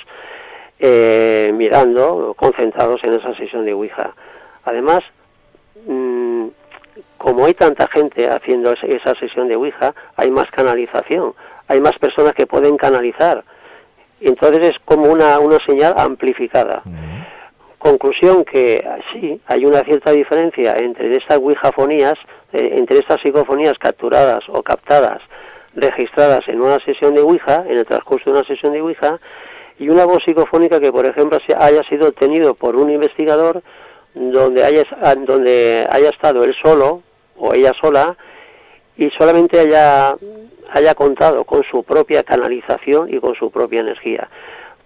eh, 0.80 1.52
mirando, 1.54 2.34
concentrados 2.36 3.04
en 3.04 3.14
esa 3.14 3.36
sesión 3.36 3.66
de 3.66 3.74
Ouija. 3.74 4.16
Además, 4.64 5.02
mm, 5.86 6.31
como 7.22 7.46
hay 7.46 7.54
tanta 7.54 7.88
gente 7.88 8.30
haciendo 8.30 8.74
esa 8.74 9.14
sesión 9.16 9.48
de 9.48 9.56
Ouija, 9.56 9.94
hay 10.16 10.32
más 10.32 10.50
canalización, 10.52 11.34
hay 11.68 11.80
más 11.80 11.98
personas 12.00 12.34
que 12.34 12.48
pueden 12.48 12.78
canalizar 12.78 13.44
entonces 14.22 14.68
es 14.68 14.76
como 14.86 15.12
una, 15.12 15.40
una 15.40 15.58
señal 15.66 15.96
amplificada. 15.98 16.84
Conclusión 17.78 18.46
que 18.46 18.88
sí, 19.12 19.42
hay 19.48 19.66
una 19.66 19.82
cierta 19.82 20.12
diferencia 20.12 20.78
entre 20.78 21.16
estas 21.16 21.40
wijafonías, 21.40 22.14
eh, 22.54 22.76
entre 22.78 23.00
estas 23.00 23.20
psicofonías 23.22 23.74
capturadas 23.80 24.44
o 24.50 24.62
captadas, 24.62 25.20
registradas 25.74 26.48
en 26.48 26.62
una 26.62 26.78
sesión 26.86 27.16
de 27.16 27.22
Ouija, 27.22 27.64
en 27.68 27.78
el 27.78 27.86
transcurso 27.86 28.30
de 28.30 28.38
una 28.38 28.48
sesión 28.48 28.74
de 28.74 28.82
Ouija, 28.82 29.20
y 29.80 29.90
una 29.90 30.06
voz 30.06 30.24
psicofónica 30.24 30.80
que, 30.80 30.92
por 30.92 31.08
ejemplo, 31.08 31.40
haya 31.58 31.82
sido 31.90 32.10
obtenido 32.10 32.54
por 32.54 32.76
un 32.76 32.92
investigador 32.92 33.64
donde 34.14 34.64
haya, 34.64 34.84
donde 35.26 35.88
haya 35.90 36.10
estado 36.10 36.44
él 36.44 36.54
solo 36.62 37.02
o 37.42 37.54
ella 37.54 37.74
sola 37.82 38.16
y 38.96 39.10
solamente 39.12 39.60
haya 39.60 40.16
haya 40.72 40.96
contado 40.96 41.44
con 41.44 41.64
su 41.70 41.84
propia 41.84 42.24
canalización 42.24 43.14
y 43.14 43.20
con 43.20 43.36
su 43.36 43.52
propia 43.52 43.82
energía. 43.82 44.30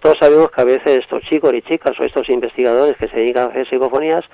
Todos 0.00 0.18
sabemos 0.20 0.50
que 0.50 0.60
a 0.60 0.64
veces 0.64 0.98
estos 0.98 1.22
chicos 1.22 1.54
y 1.54 1.62
chicas 1.62 1.92
o 1.98 2.04
estos 2.04 2.28
investigadores 2.28 2.96
que 2.96 3.08
se 3.08 3.16
dedican 3.16 3.44
a 3.44 3.50
hacer 3.50 3.68
psicofonías, 3.68 4.24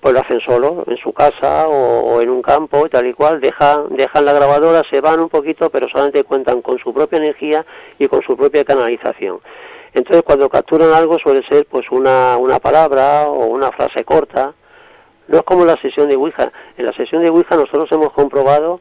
pues 0.00 0.12
lo 0.12 0.20
hacen 0.20 0.40
solo, 0.40 0.84
en 0.86 0.98
su 0.98 1.12
casa 1.12 1.66
o, 1.66 2.20
en 2.20 2.28
un 2.28 2.42
campo 2.42 2.88
tal 2.90 3.06
y 3.06 3.14
cual, 3.14 3.40
dejan, 3.40 3.96
dejan 3.96 4.26
la 4.26 4.34
grabadora, 4.34 4.82
se 4.90 5.00
van 5.00 5.20
un 5.20 5.30
poquito, 5.30 5.70
pero 5.70 5.88
solamente 5.88 6.24
cuentan 6.24 6.60
con 6.60 6.78
su 6.78 6.92
propia 6.92 7.18
energía 7.18 7.64
y 7.98 8.06
con 8.06 8.20
su 8.22 8.36
propia 8.36 8.64
canalización. 8.64 9.40
Entonces 9.94 10.22
cuando 10.22 10.50
capturan 10.50 10.92
algo 10.92 11.18
suele 11.18 11.42
ser 11.48 11.66
pues 11.66 11.86
una, 11.90 12.36
una 12.36 12.58
palabra 12.58 13.28
o 13.28 13.46
una 13.46 13.70
frase 13.72 14.04
corta. 14.04 14.52
No 15.28 15.38
es 15.38 15.42
como 15.44 15.64
la 15.64 15.76
sesión 15.76 16.08
de 16.08 16.16
Ouija. 16.16 16.52
En 16.76 16.86
la 16.86 16.92
sesión 16.92 17.22
de 17.22 17.30
Ouija 17.30 17.56
nosotros 17.56 17.90
hemos 17.92 18.12
comprobado 18.12 18.80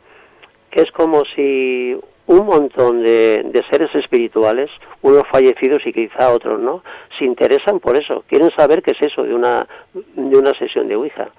que 0.70 0.82
es 0.82 0.92
como 0.92 1.24
si 1.36 1.96
un 2.26 2.46
montón 2.46 3.04
de, 3.04 3.64
seres 3.70 3.94
espirituales, 3.96 4.70
unos 5.02 5.24
fallecidos 5.32 5.86
y 5.86 5.94
quizá 5.94 6.32
otros 6.32 6.60
no, 6.60 6.84
se 7.20 7.26
interesan 7.26 7.80
por 7.80 7.98
eso, 7.98 8.24
quieren 8.28 8.50
saber 8.58 8.82
qué 8.82 8.92
es 8.92 9.02
eso 9.02 9.24
de 9.24 9.34
una, 9.34 9.68
de 9.94 10.38
una 10.38 10.54
sesión 10.54 10.88
de 10.88 10.96
Ouija. 10.96 11.30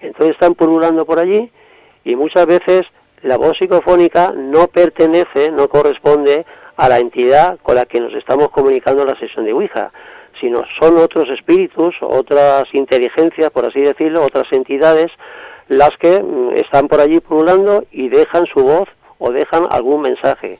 Entonces 0.00 0.34
están 0.34 0.54
pululando 0.54 1.06
por 1.06 1.18
allí 1.18 1.50
y 2.04 2.16
muchas 2.16 2.46
veces 2.46 2.82
la 3.22 3.38
voz 3.38 3.56
psicofónica 3.58 4.32
no 4.36 4.66
pertenece, 4.68 5.50
no 5.50 5.68
corresponde 5.68 6.44
a 6.76 6.88
la 6.88 6.98
entidad 6.98 7.58
con 7.62 7.76
la 7.76 7.86
que 7.86 8.00
nos 8.00 8.12
estamos 8.14 8.50
comunicando 8.50 9.02
en 9.02 9.08
la 9.08 9.18
sesión 9.18 9.44
de 9.44 9.52
Ouija, 9.52 9.92
sino 10.40 10.62
son 10.80 10.98
otros 10.98 11.28
espíritus, 11.30 11.94
otras 12.00 12.64
inteligencias, 12.72 13.50
por 13.50 13.66
así 13.66 13.80
decirlo, 13.80 14.22
otras 14.22 14.50
entidades 14.52 15.10
las 15.68 15.90
que 15.98 16.22
mm, 16.22 16.56
están 16.56 16.88
por 16.88 17.00
allí 17.00 17.20
pululando 17.20 17.84
y 17.90 18.08
dejan 18.08 18.46
su 18.46 18.62
voz 18.62 18.88
o 19.18 19.30
dejan 19.30 19.66
algún 19.70 20.02
mensaje. 20.02 20.58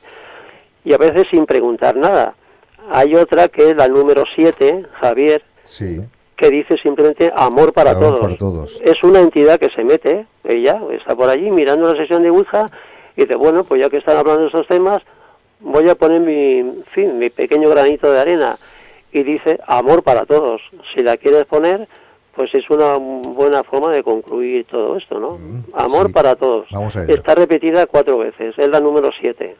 Y 0.83 0.93
a 0.93 0.97
veces 0.97 1.25
sin 1.29 1.45
preguntar 1.45 1.95
nada. 1.95 2.35
Hay 2.91 3.15
otra 3.15 3.47
que 3.47 3.71
es 3.71 3.75
la 3.75 3.87
número 3.87 4.23
7, 4.35 4.85
Javier, 5.01 5.43
que 6.37 6.49
dice 6.49 6.75
simplemente 6.77 7.31
amor 7.35 7.73
para 7.73 7.97
todos. 7.97 8.79
Es 8.83 9.03
una 9.03 9.19
entidad 9.19 9.59
que 9.59 9.69
se 9.69 9.83
mete, 9.83 10.27
ella 10.43 10.79
está 10.91 11.15
por 11.15 11.29
allí 11.29 11.49
mirando 11.49 11.91
la 11.91 11.99
sesión 11.99 12.21
de 12.21 12.29
Ouija 12.29 12.67
y 13.15 13.21
dice, 13.21 13.35
bueno, 13.35 13.63
pues 13.63 13.81
ya 13.81 13.89
que 13.89 13.97
están 13.97 14.17
hablando 14.17 14.43
de 14.43 14.49
esos 14.49 14.67
temas, 14.67 15.01
voy 15.59 15.89
a 15.89 15.95
poner 15.95 16.21
mi, 16.21 16.83
fin, 16.93 17.17
mi 17.17 17.29
pequeño 17.29 17.69
granito 17.69 18.11
de 18.11 18.19
arena. 18.19 18.57
Y 19.15 19.23
dice 19.23 19.57
amor 19.65 20.03
para 20.03 20.25
todos. 20.25 20.61
Si 20.93 21.01
la 21.01 21.15
quieres 21.15 21.45
poner, 21.45 21.87
pues 22.35 22.53
es 22.53 22.69
una 22.69 22.97
buena 22.97 23.63
forma 23.63 23.89
de 23.91 24.03
concluir 24.03 24.65
todo 24.65 24.97
esto, 24.97 25.21
¿no? 25.21 25.37
Mm, 25.37 25.63
Amor 25.73 26.11
para 26.11 26.35
todos. 26.35 26.67
Está 27.07 27.33
repetida 27.33 27.87
cuatro 27.87 28.17
veces, 28.17 28.53
es 28.57 28.67
la 28.67 28.81
número 28.81 29.09
siete. 29.17 29.55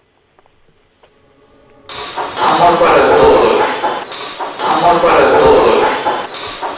Amor 2.38 2.80
para 2.80 2.98
todos. 2.98 3.61
Amor 4.67 5.01
para 5.01 5.24
todos. 5.40 5.85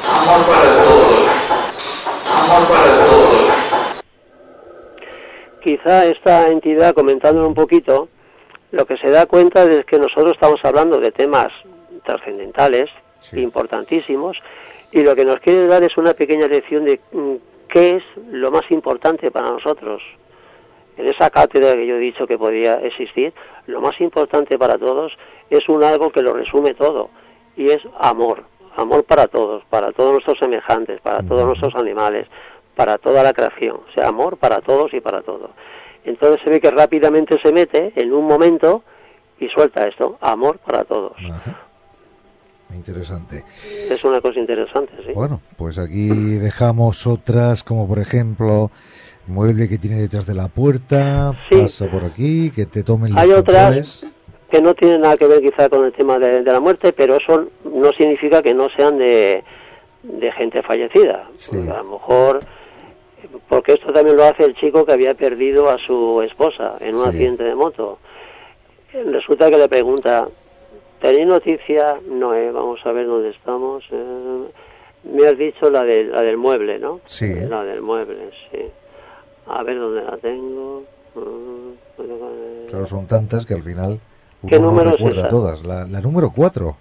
Amor 0.07 0.45
para 0.45 0.83
todos. 0.83 1.29
Amor 2.31 2.67
para 2.67 3.07
todos. 3.07 4.03
Quizá 5.63 6.05
esta 6.05 6.47
entidad, 6.49 6.93
comentándolo 6.93 7.47
un 7.47 7.55
poquito, 7.55 8.07
lo 8.69 8.85
que 8.85 8.97
se 8.97 9.09
da 9.09 9.25
cuenta 9.25 9.63
es 9.63 9.83
que 9.85 9.97
nosotros 9.97 10.33
estamos 10.33 10.59
hablando 10.63 10.99
de 10.99 11.11
temas 11.11 11.51
trascendentales, 12.07 12.89
importantísimos, 13.33 14.37
y 14.91 15.03
lo 15.03 15.15
que 15.15 15.25
nos 15.25 15.39
quiere 15.41 15.67
dar 15.67 15.83
es 15.83 15.97
una 15.97 16.13
pequeña 16.13 16.47
lección 16.47 16.85
de 16.85 16.99
mm, 17.11 17.35
qué 17.67 17.97
es 17.97 18.03
lo 18.31 18.49
más 18.49 18.63
importante 18.71 19.29
para 19.29 19.51
nosotros. 19.51 20.01
En 20.97 21.07
esa 21.07 21.29
cátedra 21.29 21.75
que 21.75 21.85
yo 21.85 21.95
he 21.97 21.99
dicho 21.99 22.25
que 22.25 22.37
podía 22.37 22.75
existir, 22.75 23.33
lo 23.67 23.81
más 23.81 23.99
importante 24.01 24.57
para 24.57 24.77
todos 24.77 25.11
es 25.49 25.67
un 25.69 25.83
algo 25.83 26.09
que 26.09 26.23
lo 26.23 26.33
resume 26.33 26.73
todo 26.73 27.09
y 27.55 27.69
es 27.69 27.81
amor, 27.99 28.43
amor 28.75 29.03
para 29.03 29.27
todos, 29.27 29.63
para 29.65 29.91
todos 29.91 30.13
nuestros 30.13 30.39
semejantes, 30.39 31.01
para 31.01 31.21
todos 31.21 31.45
nuestros 31.45 31.75
animales, 31.75 32.27
para 32.75 32.97
toda 32.97 33.21
la 33.21 33.33
creación, 33.33 33.81
o 33.87 33.93
sea, 33.93 34.07
amor 34.07 34.37
para 34.37 34.61
todos 34.61 34.93
y 34.93 35.01
para 35.01 35.21
todo. 35.21 35.51
Entonces 36.03 36.39
se 36.43 36.49
ve 36.49 36.61
que 36.61 36.71
rápidamente 36.71 37.37
se 37.43 37.51
mete 37.51 37.91
en 37.95 38.13
un 38.13 38.25
momento 38.25 38.83
y 39.39 39.49
suelta 39.49 39.87
esto, 39.87 40.17
amor 40.21 40.57
para 40.59 40.83
todos. 40.83 41.17
Interesante. 42.73 43.43
Es 43.89 44.03
una 44.03 44.21
cosa 44.21 44.39
interesante, 44.39 44.93
sí. 45.05 45.13
Bueno, 45.13 45.41
pues 45.57 45.79
aquí 45.79 46.09
dejamos 46.09 47.07
otras, 47.07 47.63
como 47.63 47.87
por 47.87 47.99
ejemplo, 47.99 48.71
mueble 49.27 49.69
que 49.69 49.77
tiene 49.77 49.97
detrás 49.97 50.25
de 50.25 50.33
la 50.33 50.47
puerta, 50.47 51.31
pasa 51.49 51.89
por 51.89 52.03
aquí, 52.03 52.51
que 52.51 52.65
te 52.65 52.83
tomen 52.83 53.13
los 53.13 53.21
Hay 53.21 53.31
otras 53.31 54.05
que 54.49 54.61
no 54.61 54.73
tienen 54.73 55.01
nada 55.01 55.17
que 55.17 55.27
ver 55.27 55.41
quizá 55.41 55.69
con 55.69 55.85
el 55.85 55.91
tema 55.91 56.19
de, 56.19 56.41
la 56.41 56.59
muerte, 56.59 56.93
pero 56.93 57.17
eso 57.17 57.49
no 57.65 57.91
significa 57.93 58.41
que 58.41 58.53
no 58.53 58.69
sean 58.69 58.97
de, 58.97 59.43
de 60.03 60.31
gente 60.33 60.61
fallecida. 60.63 61.27
A 61.51 61.77
lo 61.77 61.83
mejor, 61.83 62.39
porque 63.49 63.73
esto 63.73 63.91
también 63.91 64.15
lo 64.15 64.23
hace 64.23 64.45
el 64.45 64.55
chico 64.55 64.85
que 64.85 64.93
había 64.93 65.13
perdido 65.15 65.69
a 65.69 65.77
su 65.77 66.21
esposa 66.21 66.75
en 66.79 66.95
un 66.95 67.07
accidente 67.07 67.43
de 67.43 67.55
moto. 67.55 67.99
Resulta 68.93 69.49
que 69.49 69.57
le 69.57 69.67
pregunta, 69.67 70.27
¿Tenéis 71.01 71.27
noticia? 71.27 71.99
No, 72.07 72.33
eh, 72.33 72.51
vamos 72.51 72.79
a 72.85 72.91
ver 72.91 73.05
dónde 73.05 73.29
estamos. 73.29 73.83
Eh, 73.91 74.47
me 75.03 75.27
has 75.27 75.37
dicho 75.37 75.69
la, 75.69 75.83
de, 75.83 76.05
la 76.05 76.21
del 76.21 76.37
mueble, 76.37 76.79
¿no? 76.79 77.01
Sí. 77.05 77.33
La 77.47 77.63
del 77.63 77.81
mueble, 77.81 78.31
sí. 78.51 78.59
A 79.47 79.63
ver 79.63 79.79
dónde 79.79 80.03
la 80.03 80.17
tengo. 80.17 80.83
Mm, 81.15 82.69
claro, 82.69 82.85
son 82.85 83.07
tantas 83.07 83.45
que 83.45 83.53
al 83.53 83.63
final 83.63 83.99
uno 84.41 84.49
¿Qué 84.49 84.59
número 84.59 84.91
no 84.91 84.97
recuerda 84.97 85.29
todas. 85.29 85.63
La, 85.65 85.85
la 85.85 86.01
número 86.01 86.31
4. 86.35 86.75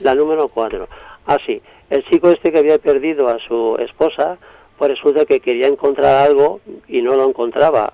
La 0.00 0.14
número 0.14 0.48
4. 0.48 0.88
Ah, 1.26 1.38
sí. 1.46 1.60
El 1.90 2.04
chico 2.04 2.30
este 2.30 2.52
que 2.52 2.58
había 2.58 2.78
perdido 2.78 3.28
a 3.28 3.38
su 3.38 3.76
esposa, 3.78 4.38
pues 4.78 4.90
resulta 4.90 5.24
que 5.24 5.40
quería 5.40 5.66
encontrar 5.66 6.26
algo 6.26 6.60
y 6.88 7.02
no 7.02 7.14
lo 7.14 7.28
encontraba 7.28 7.92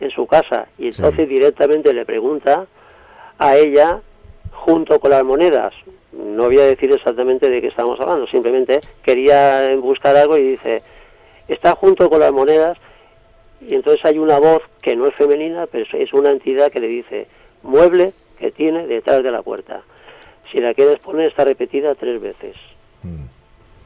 en 0.00 0.10
su 0.10 0.26
casa. 0.26 0.68
Y 0.78 0.86
entonces 0.86 1.28
directamente 1.28 1.92
le 1.92 2.04
pregunta 2.04 2.66
a 3.38 3.56
ella, 3.56 4.00
junto 4.56 4.98
con 4.98 5.10
las 5.10 5.22
monedas, 5.22 5.72
no 6.12 6.44
voy 6.44 6.58
a 6.58 6.66
decir 6.66 6.90
exactamente 6.90 7.48
de 7.48 7.60
qué 7.60 7.68
estamos 7.68 8.00
hablando, 8.00 8.26
simplemente 8.26 8.80
quería 9.02 9.74
buscar 9.76 10.16
algo 10.16 10.36
y 10.36 10.42
dice, 10.42 10.82
está 11.46 11.76
junto 11.76 12.10
con 12.10 12.20
las 12.20 12.32
monedas 12.32 12.76
y 13.60 13.74
entonces 13.74 14.04
hay 14.04 14.18
una 14.18 14.38
voz 14.38 14.62
que 14.82 14.96
no 14.96 15.06
es 15.06 15.14
femenina, 15.14 15.66
pero 15.66 15.84
es 15.92 16.12
una 16.12 16.30
entidad 16.30 16.72
que 16.72 16.80
le 16.80 16.88
dice, 16.88 17.28
mueble 17.62 18.12
que 18.38 18.50
tiene 18.50 18.86
detrás 18.86 19.22
de 19.22 19.30
la 19.30 19.42
puerta. 19.42 19.82
Si 20.50 20.58
la 20.58 20.74
quieres 20.74 20.98
poner 21.00 21.28
está 21.28 21.44
repetida 21.44 21.94
tres 21.94 22.20
veces. 22.20 22.56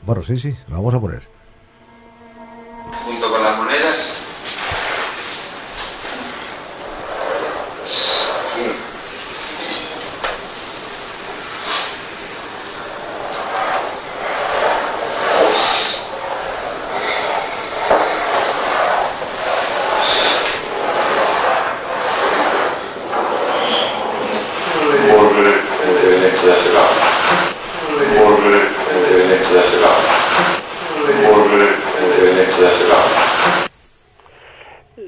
Bueno, 0.03 0.23
sí, 0.23 0.37
sí, 0.37 0.55
lo 0.69 0.77
vamos 0.77 0.95
a 0.95 1.01
poner. 1.01 1.23
Junto 3.05 3.31
con 3.31 3.43
las 3.43 3.57
monedas. 3.57 4.21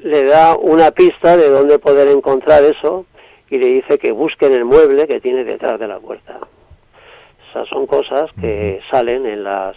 Le 0.03 0.25
da 0.25 0.55
una 0.55 0.91
pista 0.91 1.37
de 1.37 1.49
dónde 1.49 1.79
poder 1.79 2.07
encontrar 2.43 2.63
eso 2.63 3.05
y 3.49 3.57
le 3.57 3.67
dice 3.67 3.97
que 3.97 4.11
busquen 4.11 4.53
el 4.53 4.65
mueble 4.65 5.07
que 5.07 5.19
tiene 5.19 5.43
detrás 5.43 5.79
de 5.79 5.87
la 5.87 5.99
puerta. 5.99 6.39
Esas 7.49 7.67
son 7.69 7.85
cosas 7.85 8.29
que 8.39 8.79
salen 8.89 9.25
en 9.25 9.43
las 9.43 9.75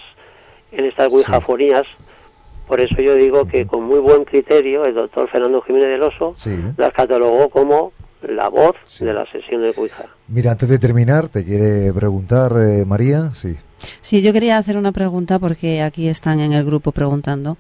en 0.73 0.85
estas 0.85 1.13
wijafonías. 1.13 1.85
Por 2.67 2.81
eso 2.81 3.01
yo 3.01 3.15
digo 3.15 3.47
que 3.47 3.67
con 3.67 3.85
muy 3.85 4.01
buen 4.01 4.25
criterio 4.25 4.85
el 4.85 4.95
doctor 4.95 5.29
Fernando 5.31 5.61
Jiménez 5.63 5.89
del 5.89 6.03
Oso 6.03 6.35
las 6.77 6.93
catalogó 6.93 7.49
como 7.49 7.93
la 8.23 8.49
voz 8.49 8.75
de 8.99 9.13
la 9.13 9.31
sesión 9.31 9.61
de 9.61 9.73
Ouija. 9.77 10.07
Mira, 10.27 10.53
antes 10.53 10.69
de 10.69 10.79
terminar, 10.79 11.29
te 11.29 11.45
quiere 11.45 11.93
preguntar 11.93 12.53
eh, 12.59 12.85
María, 12.85 13.33
sí. 13.35 13.57
Sí, 14.01 14.23
yo 14.23 14.33
quería 14.33 14.59
hacer 14.59 14.77
una 14.77 14.91
pregunta 14.91 15.39
porque 15.39 15.83
aquí 15.83 16.09
están 16.09 16.41
en 16.41 16.53
el 16.55 16.65
grupo 16.65 16.93
preguntando 16.93 17.57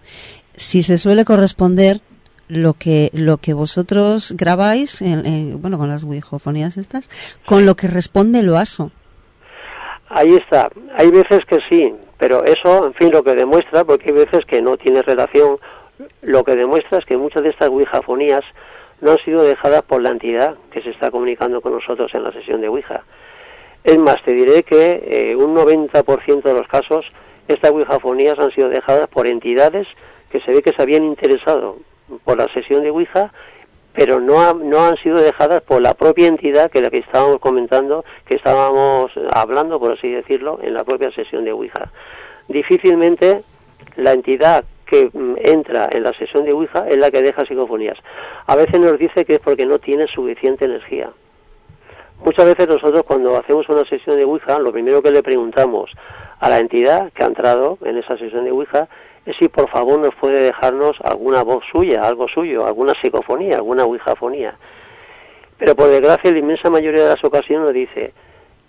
si 0.56 0.82
se 0.82 0.98
suele 0.98 1.24
corresponder 1.24 2.00
lo 2.48 2.74
que 2.74 3.10
lo 3.12 3.38
que 3.38 3.54
vosotros 3.54 4.34
grabáis, 4.36 5.02
en, 5.02 5.26
en- 5.26 5.60
bueno, 5.62 5.78
con 5.78 5.88
las 5.88 6.04
wijofonías 6.04 6.76
estas, 6.76 7.10
con 7.44 7.66
lo 7.66 7.74
que 7.74 7.88
responde 7.88 8.40
el 8.40 8.48
oaso. 8.50 8.90
Ahí 10.08 10.34
está. 10.34 10.70
Hay 10.96 11.10
veces 11.10 11.40
que 11.48 11.58
sí, 11.68 11.92
pero 12.18 12.44
eso, 12.44 12.86
en 12.86 12.94
fin, 12.94 13.10
lo 13.10 13.22
que 13.24 13.34
demuestra, 13.34 13.84
porque 13.84 14.10
hay 14.10 14.14
veces 14.24 14.44
que 14.46 14.62
no 14.62 14.76
tiene 14.76 15.02
relación, 15.02 15.58
lo 16.22 16.44
que 16.44 16.54
demuestra 16.54 16.98
es 16.98 17.04
que 17.04 17.16
muchas 17.16 17.42
de 17.42 17.50
estas 17.50 17.68
wijafonías 17.70 18.44
no 19.00 19.10
han 19.12 19.18
sido 19.18 19.42
dejadas 19.42 19.82
por 19.82 20.00
la 20.00 20.10
entidad 20.10 20.54
que 20.70 20.80
se 20.82 20.90
está 20.90 21.10
comunicando 21.10 21.60
con 21.60 21.72
nosotros 21.72 22.10
en 22.14 22.22
la 22.22 22.32
sesión 22.32 22.60
de 22.60 22.68
Ouija. 22.68 23.02
Es 23.84 23.98
más, 23.98 24.16
te 24.24 24.32
diré 24.32 24.62
que 24.62 25.02
eh, 25.30 25.36
un 25.36 25.54
90% 25.54 26.42
de 26.42 26.54
los 26.54 26.66
casos 26.68 27.04
estas 27.48 27.70
wijafonías 27.72 28.38
han 28.38 28.50
sido 28.52 28.68
dejadas 28.68 29.08
por 29.08 29.26
entidades 29.26 29.86
que 30.30 30.40
se 30.40 30.52
ve 30.52 30.62
que 30.62 30.72
se 30.72 30.82
habían 30.82 31.04
interesado 31.04 31.76
por 32.24 32.36
la 32.38 32.48
sesión 32.52 32.82
de 32.82 32.90
Ouija, 32.90 33.32
pero 33.92 34.20
no, 34.20 34.40
ha- 34.40 34.52
no 34.54 34.84
han 34.84 34.96
sido 34.98 35.16
dejadas 35.18 35.62
por 35.62 35.80
la 35.80 35.94
propia 35.94 36.26
entidad 36.28 36.70
que 36.70 36.80
la 36.82 36.90
que 36.90 36.98
estábamos 36.98 37.38
comentando, 37.40 38.04
que 38.26 38.34
estábamos 38.36 39.10
hablando, 39.32 39.80
por 39.80 39.92
así 39.92 40.10
decirlo, 40.10 40.58
en 40.62 40.74
la 40.74 40.84
propia 40.84 41.10
sesión 41.12 41.44
de 41.44 41.52
Ouija. 41.52 41.90
Difícilmente 42.48 43.42
la 43.96 44.12
entidad 44.12 44.64
que 44.86 45.10
mm, 45.12 45.34
entra 45.42 45.88
en 45.90 46.02
la 46.02 46.12
sesión 46.12 46.44
de 46.44 46.52
Ouija 46.52 46.86
es 46.88 46.96
la 46.98 47.10
que 47.10 47.22
deja 47.22 47.44
psicofonías. 47.44 47.98
A 48.46 48.54
veces 48.54 48.78
nos 48.80 48.98
dice 48.98 49.24
que 49.24 49.34
es 49.36 49.40
porque 49.40 49.66
no 49.66 49.78
tiene 49.78 50.06
suficiente 50.06 50.64
energía. 50.66 51.10
Muchas 52.24 52.46
veces 52.46 52.68
nosotros 52.68 53.02
cuando 53.02 53.36
hacemos 53.36 53.68
una 53.68 53.84
sesión 53.84 54.16
de 54.16 54.24
Ouija, 54.24 54.58
lo 54.58 54.72
primero 54.72 55.02
que 55.02 55.10
le 55.10 55.22
preguntamos 55.22 55.90
a 56.38 56.48
la 56.48 56.58
entidad 56.60 57.10
que 57.12 57.24
ha 57.24 57.26
entrado 57.26 57.78
en 57.84 57.96
esa 57.98 58.16
sesión 58.16 58.44
de 58.44 58.52
Ouija 58.52 58.88
es 59.26 59.36
si 59.36 59.48
por 59.48 59.68
favor 59.68 59.98
nos 59.98 60.14
puede 60.14 60.40
dejarnos 60.40 60.96
alguna 61.02 61.42
voz 61.42 61.64
suya, 61.70 62.02
algo 62.02 62.28
suyo, 62.28 62.64
alguna 62.64 62.94
psicofonía, 62.94 63.56
alguna 63.56 63.84
Ouijafonía. 63.84 64.54
Pero 65.58 65.74
por 65.74 65.88
desgracia, 65.88 66.30
la 66.30 66.38
inmensa 66.38 66.70
mayoría 66.70 67.02
de 67.02 67.08
las 67.08 67.24
ocasiones 67.24 67.66
nos 67.66 67.74
dice, 67.74 68.12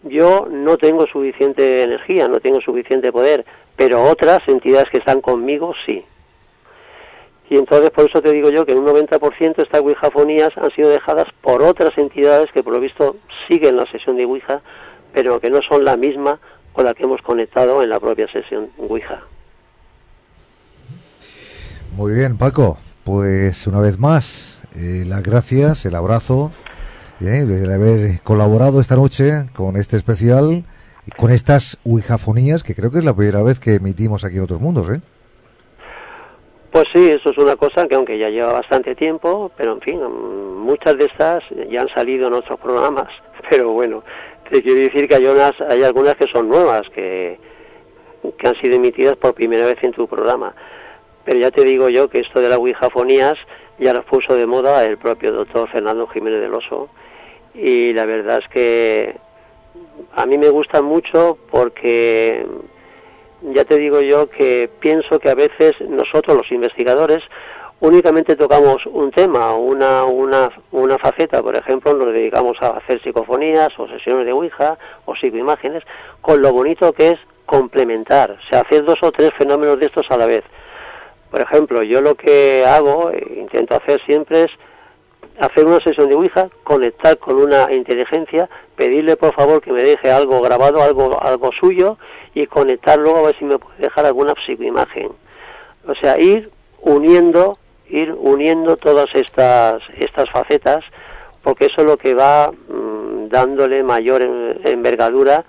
yo 0.04 0.48
no 0.50 0.78
tengo 0.78 1.06
suficiente 1.06 1.84
energía, 1.84 2.28
no 2.28 2.40
tengo 2.40 2.60
suficiente 2.60 3.12
poder, 3.12 3.46
pero 3.76 4.04
otras 4.04 4.40
entidades 4.48 4.90
que 4.90 4.98
están 4.98 5.22
conmigo 5.22 5.74
sí. 5.86 6.04
Y 7.50 7.58
entonces 7.58 7.92
por 7.92 8.10
eso 8.10 8.22
te 8.22 8.32
digo 8.32 8.50
yo 8.50 8.66
que 8.66 8.74
un 8.74 8.86
90% 8.86 9.62
estas 9.62 9.82
Ouijafonías 9.82 10.58
han 10.58 10.72
sido 10.72 10.90
dejadas 10.90 11.28
por 11.42 11.62
otras 11.62 11.98
entidades 11.98 12.52
que 12.52 12.64
por 12.64 12.74
lo 12.74 12.80
visto 12.80 13.16
siguen 13.48 13.78
la 13.78 13.86
sesión 13.86 14.18
de 14.18 14.26
Ouija, 14.26 14.62
pero 15.14 15.40
que 15.40 15.50
no 15.50 15.62
son 15.62 15.86
la 15.86 15.96
misma 15.96 16.40
con 16.74 16.86
la 16.86 16.94
que 16.94 17.04
hemos 17.04 17.22
conectado 17.22 17.84
en 17.84 17.90
la 17.90 18.00
propia 18.00 18.28
sesión 18.32 18.70
Ouija. 18.78 19.22
Muy 21.98 22.14
bien, 22.14 22.38
Paco. 22.38 22.78
Pues 23.04 23.66
una 23.66 23.82
vez 23.82 23.98
más, 23.98 24.62
eh, 24.76 25.04
las 25.08 25.24
gracias, 25.24 25.84
el 25.84 25.96
abrazo 25.96 26.52
eh, 27.20 27.44
de 27.44 27.74
haber 27.74 28.22
colaborado 28.22 28.80
esta 28.80 28.96
noche 28.96 29.50
con 29.56 29.76
este 29.78 29.98
especial 29.98 30.64
con 31.18 31.32
estas 31.32 31.80
Ouijafonías, 31.84 32.62
que 32.62 32.76
creo 32.76 32.92
que 32.92 33.00
es 33.00 33.04
la 33.04 33.16
primera 33.16 33.42
vez 33.42 33.60
que 33.60 33.74
emitimos 33.74 34.24
aquí 34.24 34.36
en 34.36 34.44
Otros 34.44 34.62
Mundos, 34.62 34.88
¿eh? 34.92 35.02
Pues 36.72 36.86
sí, 36.94 37.10
eso 37.10 37.32
es 37.32 37.38
una 37.40 37.56
cosa 37.56 37.88
que 37.88 37.96
aunque 37.96 38.20
ya 38.20 38.30
lleva 38.30 38.54
bastante 38.54 38.94
tiempo, 38.94 39.52
pero 39.58 39.72
en 39.74 39.82
fin, 39.82 40.00
muchas 40.04 41.00
de 41.00 41.06
estas 41.06 41.44
ya 41.72 41.82
han 41.82 41.90
salido 41.96 42.28
en 42.28 42.34
otros 42.34 42.60
programas, 42.60 43.08
pero 43.50 43.72
bueno, 43.72 44.04
te 44.52 44.62
quiero 44.62 44.82
decir 44.82 45.08
que 45.08 45.16
hay, 45.16 45.26
unas, 45.26 45.54
hay 45.68 45.82
algunas 45.82 46.14
que 46.14 46.28
son 46.32 46.48
nuevas, 46.48 46.84
que, 46.94 47.40
que 48.38 48.48
han 48.48 48.56
sido 48.62 48.76
emitidas 48.76 49.16
por 49.16 49.34
primera 49.34 49.66
vez 49.66 49.78
en 49.82 49.94
tu 49.94 50.08
programa. 50.08 50.54
Pero 51.28 51.40
ya 51.40 51.52
te 51.52 51.66
digo 51.66 51.90
yo 51.90 52.08
que 52.10 52.22
esto 52.22 52.40
de 52.40 52.48
las 52.48 52.58
Ouijafonías 52.58 53.36
ya 53.80 53.94
las 53.94 54.06
puso 54.06 54.34
de 54.34 54.48
moda 54.48 54.86
el 54.86 54.98
propio 54.98 55.34
doctor 55.34 55.70
Fernando 55.70 56.08
Jiménez 56.08 56.40
del 56.40 56.54
Oso, 56.54 56.88
y 57.54 57.92
la 57.92 58.06
verdad 58.06 58.40
es 58.42 58.48
que 58.48 59.18
a 60.16 60.26
mí 60.26 60.38
me 60.38 60.48
gustan 60.48 60.86
mucho 60.86 61.38
porque 61.52 62.48
ya 63.42 63.66
te 63.66 63.78
digo 63.78 64.00
yo 64.00 64.30
que 64.30 64.70
pienso 64.80 65.20
que 65.20 65.30
a 65.30 65.36
veces 65.36 65.74
nosotros 65.82 66.38
los 66.38 66.50
investigadores 66.50 67.22
únicamente 67.82 68.38
tocamos 68.38 68.86
un 68.86 69.12
tema, 69.12 69.54
una, 69.54 70.06
una, 70.06 70.50
una 70.72 70.98
faceta, 70.98 71.44
por 71.44 71.58
ejemplo, 71.58 71.94
nos 71.94 72.14
dedicamos 72.14 72.56
a 72.62 72.78
hacer 72.78 73.04
psicofonías 73.04 73.78
o 73.78 73.90
sesiones 73.90 74.26
de 74.26 74.32
Ouija 74.32 74.78
o 75.04 75.14
psicoimágenes, 75.14 75.84
con 76.22 76.42
lo 76.42 76.54
bonito 76.54 76.94
que 76.94 77.10
es 77.10 77.20
complementar, 77.46 78.32
o 78.32 78.50
sea, 78.50 78.62
hacer 78.62 78.86
dos 78.86 79.00
o 79.02 79.12
tres 79.12 79.34
fenómenos 79.34 79.78
de 79.78 79.88
estos 79.88 80.10
a 80.10 80.16
la 80.16 80.26
vez. 80.26 80.46
Por 81.32 81.42
ejemplo, 81.42 81.84
yo 81.84 82.02
lo 82.02 82.16
que 82.16 82.66
hago, 82.66 83.12
e 83.12 83.40
intento 83.40 83.76
hacer 83.76 84.02
siempre 84.06 84.44
es 84.46 84.52
hacer 85.40 85.66
una 85.66 85.80
sesión 85.82 86.10
de 86.10 86.16
Ouija, 86.16 86.50
conectar 86.64 87.18
con 87.18 87.36
una 87.36 87.72
inteligencia, 87.74 88.50
pedirle 88.76 89.18
por 89.18 89.34
favor 89.34 89.62
que 89.62 89.72
me 89.72 89.84
deje 89.84 90.12
algo 90.12 90.42
grabado, 90.42 90.82
algo, 90.82 91.22
algo 91.22 91.52
suyo 91.60 91.98
y 92.34 92.48
conectar 92.48 92.98
luego 92.98 93.20
a 93.20 93.22
ver 93.24 93.38
si 93.38 93.46
me 93.46 93.60
puede 93.60 93.78
dejar 93.80 94.06
alguna 94.06 94.34
psicoimagen. 94.46 95.10
O 95.88 95.94
sea, 95.96 96.20
ir 96.20 96.50
uniendo, 96.82 97.58
ir 97.90 98.14
uniendo 98.18 98.78
todas 98.78 99.14
estas, 99.14 99.82
estas 100.00 100.30
facetas, 100.32 100.84
porque 101.44 101.66
eso 101.66 101.82
es 101.82 101.88
lo 101.88 101.98
que 101.98 102.14
va 102.14 102.52
mm, 102.52 103.28
dándole 103.30 103.84
mayor 103.84 104.22
en- 104.22 104.60
envergadura 104.64 105.44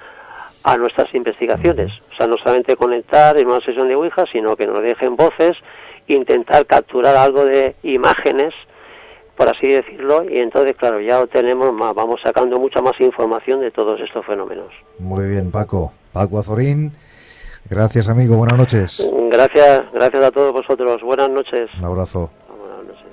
a 0.68 0.76
nuestras 0.76 1.12
investigaciones. 1.14 1.90
O 2.12 2.16
sea, 2.16 2.26
no 2.26 2.36
solamente 2.36 2.76
conectar 2.76 3.38
en 3.38 3.48
una 3.48 3.60
sesión 3.60 3.88
de 3.88 3.94
Ouija, 3.94 4.24
sino 4.30 4.54
que 4.54 4.66
nos 4.66 4.82
dejen 4.82 5.16
voces, 5.16 5.56
intentar 6.08 6.66
capturar 6.66 7.16
algo 7.16 7.44
de 7.44 7.74
imágenes, 7.82 8.52
por 9.34 9.48
así 9.48 9.68
decirlo, 9.68 10.24
y 10.28 10.38
entonces, 10.38 10.76
claro, 10.76 11.00
ya 11.00 11.20
obtenemos 11.20 11.72
más, 11.72 11.94
vamos 11.94 12.20
sacando 12.22 12.58
mucha 12.58 12.82
más 12.82 13.00
información 13.00 13.60
de 13.60 13.70
todos 13.70 13.98
estos 14.00 14.26
fenómenos. 14.26 14.68
Muy 14.98 15.26
bien, 15.26 15.50
Paco. 15.50 15.92
Paco 16.12 16.38
Azorín. 16.38 16.92
Gracias, 17.70 18.08
amigo. 18.08 18.36
Buenas 18.36 18.58
noches. 18.58 19.06
Gracias, 19.30 19.84
gracias 19.92 20.22
a 20.24 20.30
todos 20.30 20.52
vosotros. 20.52 21.00
Buenas 21.02 21.30
noches. 21.30 21.70
Un 21.78 21.84
abrazo. 21.84 22.30
Buenas 22.58 22.84
noches. 22.84 23.06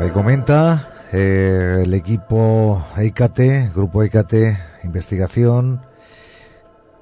Me 0.00 0.12
comenta 0.12 0.89
eh, 1.12 1.82
el 1.84 1.94
equipo 1.94 2.84
EICATE, 2.96 3.70
grupo 3.74 4.02
EICATE, 4.02 4.58
investigación. 4.84 5.82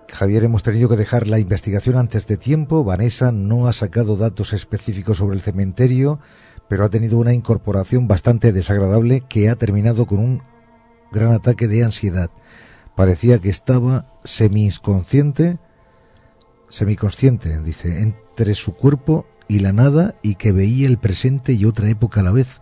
Javier, 0.08 0.44
hemos 0.44 0.62
tenido 0.62 0.88
que 0.88 0.96
dejar 0.96 1.26
la 1.26 1.38
investigación 1.38 1.96
antes 1.96 2.26
de 2.26 2.38
tiempo. 2.38 2.84
Vanessa 2.84 3.32
no 3.32 3.66
ha 3.66 3.72
sacado 3.72 4.16
datos 4.16 4.52
específicos 4.52 5.18
sobre 5.18 5.36
el 5.36 5.42
cementerio, 5.42 6.20
pero 6.68 6.84
ha 6.84 6.88
tenido 6.88 7.18
una 7.18 7.34
incorporación 7.34 8.08
bastante 8.08 8.52
desagradable 8.52 9.22
que 9.28 9.50
ha 9.50 9.56
terminado 9.56 10.06
con 10.06 10.18
un 10.20 10.42
gran 11.12 11.32
ataque 11.32 11.68
de 11.68 11.84
ansiedad. 11.84 12.30
Parecía 12.96 13.38
que 13.38 13.50
estaba 13.50 14.06
semi-inconsciente, 14.24 15.58
semiconsciente, 16.68 17.60
dice, 17.60 18.00
entre 18.02 18.54
su 18.54 18.74
cuerpo 18.74 19.26
y 19.46 19.60
la 19.60 19.72
nada 19.72 20.14
y 20.22 20.34
que 20.36 20.52
veía 20.52 20.88
el 20.88 20.98
presente 20.98 21.52
y 21.52 21.64
otra 21.64 21.88
época 21.88 22.20
a 22.20 22.24
la 22.24 22.32
vez. 22.32 22.60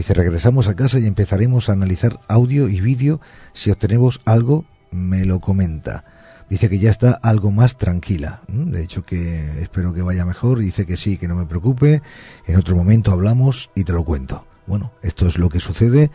Dice, 0.00 0.14
regresamos 0.14 0.66
a 0.66 0.74
casa 0.74 0.98
y 0.98 1.06
empezaremos 1.06 1.68
a 1.68 1.72
analizar 1.72 2.20
audio 2.26 2.70
y 2.70 2.80
vídeo. 2.80 3.20
Si 3.52 3.70
obtenemos 3.70 4.22
algo, 4.24 4.64
me 4.90 5.26
lo 5.26 5.40
comenta. 5.40 6.06
Dice 6.48 6.70
que 6.70 6.78
ya 6.78 6.90
está 6.90 7.18
algo 7.22 7.50
más 7.50 7.76
tranquila. 7.76 8.40
De 8.48 8.82
hecho 8.82 9.04
que 9.04 9.60
espero 9.60 9.92
que 9.92 10.00
vaya 10.00 10.24
mejor. 10.24 10.60
Dice 10.60 10.86
que 10.86 10.96
sí, 10.96 11.18
que 11.18 11.28
no 11.28 11.36
me 11.36 11.44
preocupe. 11.44 12.00
En 12.46 12.56
otro 12.56 12.74
momento 12.76 13.12
hablamos 13.12 13.68
y 13.74 13.84
te 13.84 13.92
lo 13.92 14.02
cuento. 14.02 14.46
Bueno, 14.66 14.90
esto 15.02 15.28
es 15.28 15.36
lo 15.36 15.50
que 15.50 15.60
sucede 15.60 16.10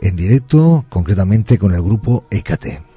en 0.00 0.16
directo, 0.16 0.84
concretamente 0.88 1.56
con 1.56 1.72
el 1.72 1.82
grupo 1.82 2.24
EKT. 2.32 2.89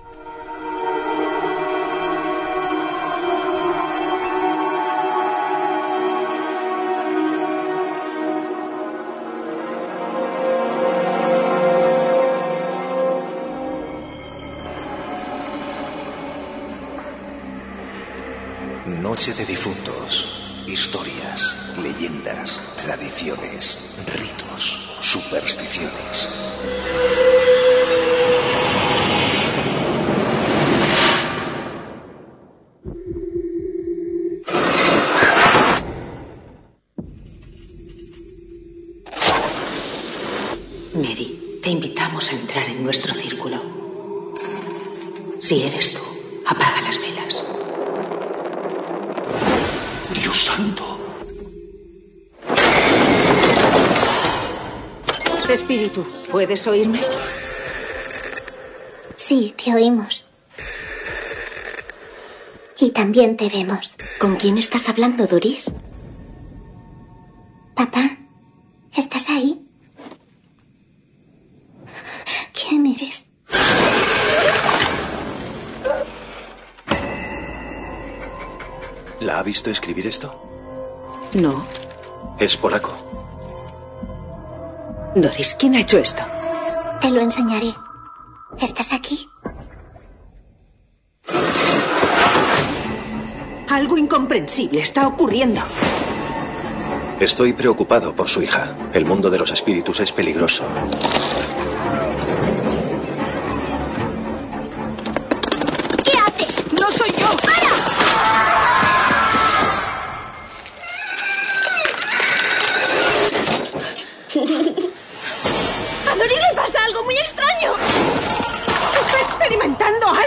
¿Puedes 56.53 56.67
oírme? 56.67 56.99
Sí, 59.15 59.55
te 59.57 59.73
oímos. 59.73 60.27
Y 62.77 62.91
también 62.91 63.37
te 63.37 63.49
vemos. 63.49 63.95
¿Con 64.19 64.35
quién 64.35 64.59
estás 64.59 64.87
hablando, 64.87 65.25
Doris? 65.25 65.73
Papá, 67.73 68.17
¿estás 68.95 69.29
ahí? 69.29 69.65
¿Quién 72.53 72.85
eres? 72.85 73.25
¿La 79.21 79.39
ha 79.39 79.43
visto 79.43 79.71
escribir 79.71 80.05
esto? 80.05 80.39
No. 81.33 81.65
Es 82.37 82.55
polaco. 82.55 82.95
Doris, 85.15 85.55
¿quién 85.55 85.75
ha 85.75 85.81
hecho 85.81 85.97
esto? 85.97 86.23
Te 87.03 87.11
lo 87.11 87.19
enseñaré. 87.19 87.75
¿Estás 88.61 88.93
aquí? 88.93 89.27
Algo 93.67 93.97
incomprensible 93.97 94.79
está 94.79 95.05
ocurriendo. 95.05 95.59
Estoy 97.19 97.51
preocupado 97.51 98.15
por 98.15 98.29
su 98.29 98.41
hija. 98.41 98.73
El 98.93 99.03
mundo 99.03 99.29
de 99.29 99.37
los 99.37 99.51
espíritus 99.51 99.99
es 99.99 100.13
peligroso. 100.13 100.63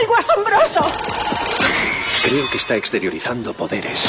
Algo 0.00 0.16
asombroso! 0.16 0.80
Creo 2.24 2.50
que 2.50 2.56
está 2.56 2.76
exteriorizando 2.76 3.54
poderes 3.54 4.04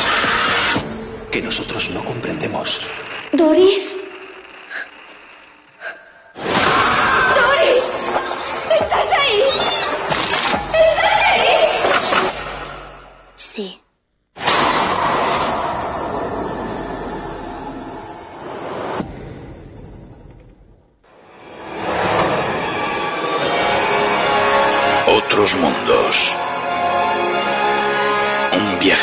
que 1.31 1.41
nosotros 1.41 1.89
no 1.91 2.03
comprendemos. 2.03 2.87
¿Doris? 3.31 3.97
¡Doris! 3.97 4.16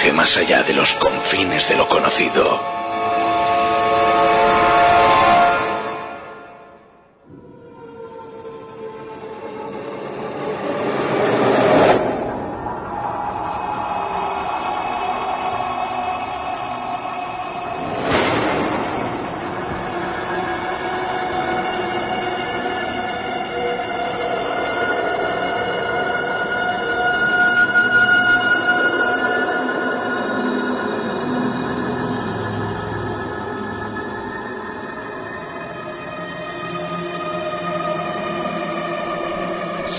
Viaje 0.04 0.12
más 0.12 0.36
allá 0.36 0.62
de 0.62 0.74
los 0.74 0.94
confines 0.96 1.68
de 1.68 1.76
lo 1.76 1.88
conocido. 1.88 2.83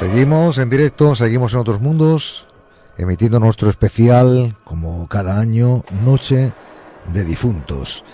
Seguimos 0.05 0.59
en 0.59 0.69
directo, 0.69 1.15
seguimos 1.15 1.53
en 1.55 1.59
otros 1.61 1.81
mundos, 1.81 2.45
emitiendo 2.95 3.39
nuestro 3.39 3.71
especial, 3.71 4.55
como 4.63 5.07
cada 5.07 5.39
año, 5.39 5.83
Noche 6.05 6.53
de 7.11 7.23
Difuntos. 7.25 8.05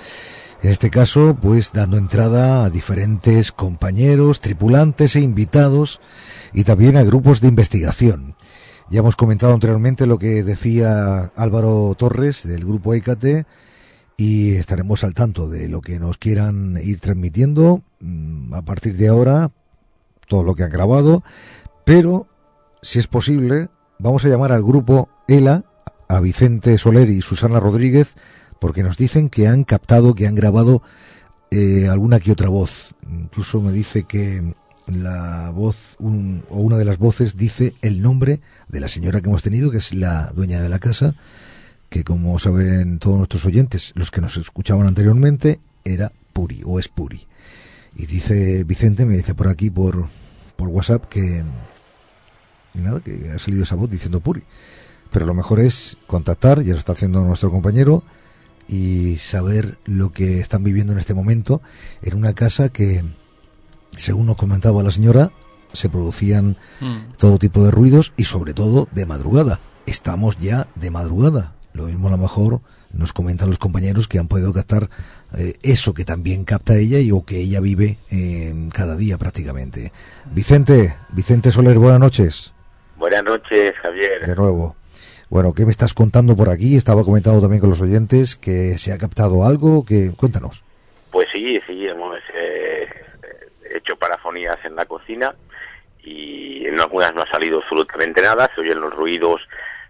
En 0.64 0.72
este 0.72 0.90
caso, 0.90 1.38
pues 1.40 1.74
dando 1.74 1.98
entrada 1.98 2.64
a 2.64 2.70
diferentes 2.70 3.52
compañeros, 3.52 4.40
tripulantes 4.40 5.18
e 5.18 5.20
invitados 5.20 6.00
y 6.54 6.64
también 6.64 6.96
a 6.96 7.04
grupos 7.04 7.42
de 7.42 7.50
investigación. 7.50 8.38
Ya 8.90 9.00
hemos 9.00 9.18
comentado 9.18 9.54
anteriormente 9.54 10.08
lo 10.08 10.18
que 10.18 10.44
decía 10.44 11.34
Álvaro 11.36 11.94
Torres 11.98 12.48
del 12.48 12.64
grupo 12.64 12.94
ECATE 12.94 13.46
y 14.16 14.54
estaremos 14.54 15.04
al 15.04 15.14
tanto 15.14 15.50
de 15.50 15.68
lo 15.68 15.82
que 15.82 16.00
nos 16.00 16.18
quieran 16.18 16.80
ir 16.82 17.02
transmitiendo 17.02 17.84
mm, 18.00 18.54
a 18.54 18.62
partir 18.62 18.96
de 18.96 19.10
ahora, 19.10 19.52
todo 20.30 20.44
lo 20.44 20.56
que 20.56 20.64
han 20.64 20.72
grabado, 20.72 21.24
pero 21.86 22.28
si 22.82 23.00
es 23.00 23.08
posible, 23.08 23.70
vamos 24.00 24.26
a 24.26 24.30
llamar 24.30 24.52
al 24.52 24.64
grupo 24.64 25.10
ELA, 25.28 25.64
a 26.08 26.20
Vicente 26.20 26.78
Soler 26.78 27.10
y 27.10 27.22
Susana 27.22 27.60
Rodríguez, 27.60 28.16
porque 28.60 28.84
nos 28.84 28.98
dicen 28.98 29.30
que 29.30 29.48
han 29.48 29.64
captado, 29.64 30.14
que 30.14 30.28
han 30.28 30.36
grabado 30.36 30.82
eh, 31.52 31.88
alguna 31.90 32.20
que 32.20 32.32
otra 32.32 32.50
voz. 32.50 32.96
Incluso 33.10 33.62
me 33.62 33.72
dice 33.72 34.04
que 34.04 34.54
la 34.88 35.52
voz 35.54 35.96
un- 36.00 36.44
o 36.50 36.60
una 36.62 36.78
de 36.78 36.86
las 36.86 36.98
voces 36.98 37.36
dice 37.36 37.76
el 37.82 38.02
nombre 38.02 38.42
de 38.68 38.80
la 38.80 38.88
señora 38.88 39.22
que 39.22 39.30
hemos 39.30 39.42
tenido, 39.42 39.72
que 39.72 39.78
es 39.78 39.94
la 39.94 40.32
dueña 40.36 40.62
de 40.62 40.70
la 40.70 40.80
casa, 40.80 41.16
que 41.90 42.04
como 42.04 42.38
saben 42.40 43.00
todos 43.00 43.18
nuestros 43.18 43.46
oyentes, 43.46 43.92
los 43.96 44.12
que 44.12 44.22
nos 44.22 44.38
escuchaban 44.38 44.88
anteriormente, 44.88 45.60
era 45.84 46.12
Puri 46.34 46.62
o 46.66 46.80
es 46.80 46.88
Puri. 46.88 47.28
Y 47.96 48.06
dice 48.06 48.64
Vicente, 48.64 49.06
me 49.06 49.18
dice 49.18 49.36
por 49.36 49.48
aquí 49.50 49.70
por, 49.70 50.08
por 50.56 50.70
WhatsApp 50.70 51.06
que, 51.10 51.44
y 52.74 52.80
nada, 52.80 53.00
que 53.00 53.32
ha 53.34 53.40
salido 53.40 53.64
esa 53.64 53.76
voz 53.76 53.90
diciendo 53.90 54.20
Puri. 54.20 54.44
Pero 55.12 55.26
lo 55.26 55.34
mejor 55.34 55.60
es 55.60 55.98
contactar, 56.08 56.62
ya 56.62 56.74
lo 56.74 56.80
está 56.80 56.94
haciendo 56.94 57.24
nuestro 57.24 57.52
compañero, 57.52 58.04
y 58.68 59.18
saber 59.18 59.78
lo 59.86 60.14
que 60.14 60.40
están 60.40 60.64
viviendo 60.64 60.94
en 60.94 61.00
este 61.00 61.14
momento 61.14 61.62
en 62.02 62.16
una 62.16 62.34
casa 62.34 62.70
que, 62.70 63.04
según 63.98 64.28
nos 64.28 64.38
comentaba 64.38 64.82
la 64.84 64.92
señora, 64.92 65.32
se 65.74 65.90
producían 65.90 66.58
Mm. 66.80 67.14
todo 67.18 67.38
tipo 67.38 67.64
de 67.64 67.72
ruidos 67.72 68.14
y 68.18 68.24
sobre 68.26 68.54
todo 68.54 68.88
de 68.92 69.06
madrugada. 69.06 69.60
Estamos 69.86 70.38
ya 70.38 70.68
de 70.76 70.92
madrugada. 70.92 71.56
Lo 71.74 71.86
mismo 71.88 72.08
a 72.08 72.12
lo 72.12 72.18
mejor 72.18 72.62
nos 72.94 73.14
comentan 73.14 73.50
los 73.50 73.58
compañeros 73.58 74.08
que 74.08 74.20
han 74.20 74.28
podido 74.28 74.54
captar 74.54 74.90
eh, 75.34 75.58
eso 75.64 75.94
que 75.94 76.04
también 76.06 76.44
capta 76.44 76.76
ella 76.76 77.00
y 77.00 77.12
o 77.12 77.24
que 77.26 77.40
ella 77.40 77.62
vive 77.62 77.98
eh, 78.10 78.70
cada 78.74 78.96
día 78.98 79.18
prácticamente. 79.18 79.92
Vicente, 80.34 80.96
Vicente 81.14 81.52
Soler, 81.52 81.78
buenas 81.80 82.00
noches. 82.00 82.54
Buenas 83.02 83.24
noches, 83.24 83.74
Javier. 83.82 84.24
De 84.28 84.36
nuevo. 84.36 84.76
Bueno, 85.28 85.54
¿qué 85.56 85.66
me 85.66 85.72
estás 85.72 85.96
contando 85.96 86.36
por 86.36 86.50
aquí? 86.50 86.78
Estaba 86.78 87.04
comentando 87.04 87.42
también 87.42 87.60
con 87.60 87.72
los 87.72 87.82
oyentes 87.82 88.36
que 88.36 88.78
se 88.78 88.94
ha 88.94 89.00
captado 89.00 89.44
algo. 89.44 89.84
que 89.84 90.12
Cuéntanos. 90.16 90.64
Pues 91.10 91.28
sí, 91.34 91.60
sí, 91.66 91.88
hemos 91.88 92.18
eh, 92.36 92.88
hecho 93.76 93.96
parafonías 93.96 94.58
en 94.66 94.76
la 94.76 94.86
cocina 94.86 95.34
y 96.04 96.64
en 96.68 96.80
algunas 96.80 97.16
no 97.16 97.24
ha 97.24 97.32
salido 97.32 97.60
absolutamente 97.64 98.22
nada. 98.22 98.48
Se 98.54 98.62
oyen 98.62 98.80
los 98.80 98.94
ruidos 98.94 99.42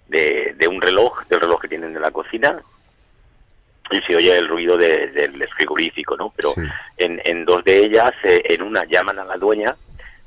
de, 0.07 0.55
de 0.57 0.67
un 0.69 0.81
reloj, 0.81 1.27
del 1.27 1.41
reloj 1.41 1.59
que 1.61 1.67
tienen 1.67 1.93
en 1.93 2.01
la 2.01 2.11
cocina 2.11 2.57
y 3.91 3.99
se 4.07 4.15
oye 4.15 4.37
el 4.37 4.47
ruido 4.47 4.77
de- 4.77 5.07
del 5.07 5.45
frigorífico, 5.57 6.15
¿no? 6.15 6.31
Pero 6.33 6.53
en, 6.97 7.19
en 7.25 7.43
dos 7.43 7.61
de 7.65 7.83
ellas, 7.83 8.13
eh, 8.23 8.41
en 8.45 8.61
una 8.61 8.85
llaman 8.85 9.19
a 9.19 9.25
la 9.25 9.35
dueña 9.35 9.75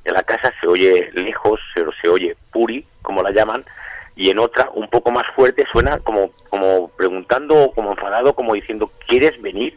de 0.04 0.12
la 0.12 0.22
casa, 0.22 0.52
se 0.60 0.66
oye 0.66 1.10
lejos, 1.14 1.60
se, 1.74 1.82
se 2.02 2.08
oye 2.08 2.36
puri, 2.52 2.86
como 3.02 3.22
la 3.22 3.30
llaman, 3.30 3.64
y 4.16 4.30
en 4.30 4.38
otra, 4.38 4.70
un 4.74 4.88
poco 4.88 5.10
más 5.10 5.24
fuerte, 5.34 5.64
suena 5.72 5.98
como, 5.98 6.30
como 6.50 6.88
preguntando, 6.88 7.72
como 7.74 7.92
enfadado, 7.92 8.34
como 8.34 8.54
diciendo, 8.54 8.90
¿quieres 9.08 9.40
venir? 9.42 9.76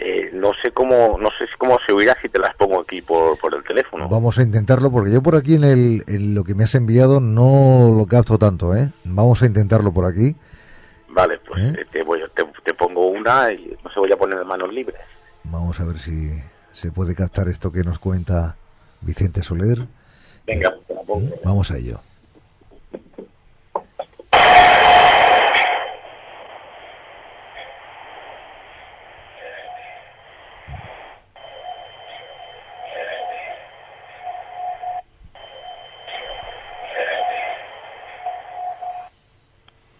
Eh, 0.00 0.30
no 0.32 0.52
sé 0.62 0.70
cómo 0.70 1.18
no 1.20 1.28
sé 1.40 1.46
cómo 1.58 1.76
se 1.84 1.92
oirá 1.92 2.16
si 2.22 2.28
te 2.28 2.38
las 2.38 2.54
pongo 2.54 2.80
aquí 2.80 3.02
por, 3.02 3.36
por 3.38 3.52
el 3.52 3.64
teléfono. 3.64 4.08
Vamos 4.08 4.38
a 4.38 4.42
intentarlo 4.42 4.92
porque 4.92 5.12
yo 5.12 5.20
por 5.24 5.34
aquí 5.34 5.56
en, 5.56 5.64
el, 5.64 6.04
en 6.06 6.36
lo 6.36 6.44
que 6.44 6.54
me 6.54 6.62
has 6.62 6.76
enviado 6.76 7.18
no 7.18 7.92
lo 7.96 8.06
capto 8.06 8.38
tanto, 8.38 8.76
¿eh? 8.76 8.92
Vamos 9.02 9.42
a 9.42 9.46
intentarlo 9.46 9.92
por 9.92 10.06
aquí. 10.06 10.36
Vale, 11.08 11.40
pues 11.40 11.74
eh, 11.74 11.84
te, 11.90 12.04
voy, 12.04 12.22
te, 12.32 12.44
te 12.64 12.74
pongo 12.74 13.08
una 13.08 13.52
y 13.52 13.76
no 13.82 13.90
se 13.90 13.98
voy 13.98 14.12
a 14.12 14.16
poner 14.16 14.38
en 14.38 14.46
manos 14.46 14.72
libres. 14.72 15.00
Vamos 15.42 15.80
a 15.80 15.84
ver 15.84 15.98
si 15.98 16.30
se 16.70 16.92
puede 16.92 17.16
captar 17.16 17.48
esto 17.48 17.72
que 17.72 17.82
nos 17.82 17.98
cuenta 17.98 18.56
Vicente 19.00 19.42
Soler. 19.42 19.86
Venga, 20.46 20.70
pues 20.74 20.86
te 20.86 20.94
la 20.94 21.02
pongo. 21.02 21.34
Vamos 21.44 21.70
a 21.70 21.76
ello. 21.78 22.00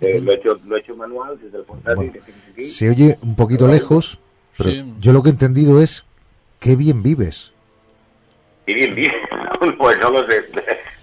Eh, 0.01 0.20
lo, 0.20 0.31
he 0.31 0.36
hecho, 0.36 0.60
lo 0.65 0.77
he 0.77 0.81
hecho 0.81 0.94
manual 0.94 1.39
desde 1.43 1.59
el 1.59 1.65
portátil 1.65 2.12
que 2.12 2.20
tienes 2.20 2.43
aquí. 2.52 2.65
Se 2.67 2.89
oye 2.89 3.18
un 3.23 3.35
poquito 3.35 3.67
lejos, 3.67 4.18
pero 4.57 4.70
Sí. 4.70 4.94
yo 5.01 5.12
lo 5.12 5.23
que 5.23 5.31
he 5.31 5.33
entendido 5.33 5.81
es 5.83 6.05
qué 6.60 6.77
bien 6.77 7.02
vives. 7.02 7.52
Y 8.69 8.75
bien, 8.75 8.95
bien. 8.95 9.13
pues 9.79 9.99
no 9.99 10.11
lo 10.11 10.27
sé. 10.27 10.45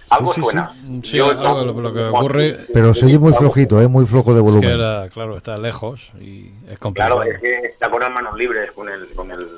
Algo 0.08 0.32
sí, 0.32 0.36
sí. 0.40 0.44
suena. 0.44 0.72
Sí, 1.02 1.16
Yo 1.16 1.30
algo, 1.30 1.64
no- 1.64 1.80
lo 1.82 1.92
que 1.92 2.04
ocurre 2.04 2.56
Pero 2.72 2.94
se 2.94 3.06
oye 3.06 3.18
muy 3.18 3.32
flojito, 3.32 3.82
¿eh? 3.82 3.88
Muy 3.88 4.06
flojo 4.06 4.32
de 4.34 4.38
es 4.40 4.46
que 4.46 4.50
volumen. 4.52 4.70
era, 4.70 5.08
claro, 5.08 5.36
está 5.36 5.56
lejos 5.58 6.12
y 6.20 6.52
es 6.68 6.78
complicado. 6.78 7.16
Claro, 7.16 7.30
es 7.32 7.40
que 7.40 7.54
está 7.70 7.90
con 7.90 8.00
las 8.00 8.10
manos 8.12 8.36
libres 8.38 8.70
con 8.70 8.88
el, 8.88 9.08
con 9.14 9.32
el 9.32 9.48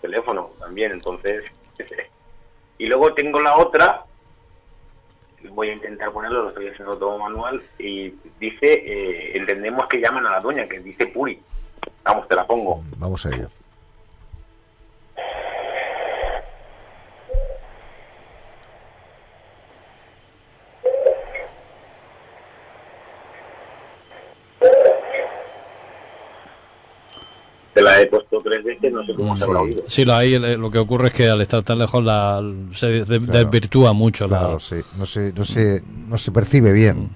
teléfono 0.00 0.50
también, 0.58 0.90
entonces. 0.90 1.44
y 2.78 2.86
luego 2.86 3.14
tengo 3.14 3.38
la 3.40 3.56
otra, 3.56 4.02
voy 5.50 5.68
a 5.70 5.74
intentar 5.74 6.10
ponerlo, 6.10 6.42
lo 6.42 6.48
estoy 6.48 6.66
haciendo 6.66 6.96
todo 6.98 7.16
manual, 7.18 7.62
y 7.78 8.12
dice, 8.40 8.72
eh, 8.72 9.36
entendemos 9.36 9.86
que 9.88 10.00
llaman 10.00 10.26
a 10.26 10.32
la 10.32 10.40
dueña, 10.40 10.66
que 10.66 10.80
dice 10.80 11.06
Puri. 11.06 11.38
Vamos, 12.02 12.26
te 12.26 12.34
la 12.34 12.44
pongo. 12.44 12.82
Vamos 12.96 13.24
a 13.24 13.28
ello. 13.28 13.46
Te 27.74 27.80
la 27.80 28.00
he 28.02 28.06
puesto 28.06 28.38
tres 28.44 28.62
veces, 28.62 28.92
no 28.92 29.02
sé 29.06 29.14
cómo 29.14 29.34
se 29.34 29.44
habrá 29.44 29.60
oído. 29.62 29.82
Sí, 29.86 30.04
lo, 30.04 30.14
ahí, 30.14 30.34
eh, 30.34 30.56
lo 30.58 30.70
que 30.70 30.78
ocurre 30.78 31.08
es 31.08 31.14
que 31.14 31.28
al 31.30 31.40
estar 31.40 31.62
tan 31.62 31.78
lejos 31.78 32.04
la, 32.04 32.42
se 32.74 32.86
de- 33.04 33.18
desvirtúa 33.18 33.94
mucho 33.94 34.28
Claro, 34.28 34.54
la... 34.54 34.60
sí, 34.60 34.76
no 34.98 35.06
se, 35.06 35.32
no 35.32 35.44
se, 35.46 35.82
no 36.08 36.18
se 36.18 36.30
percibe 36.32 36.72
bien. 36.74 37.08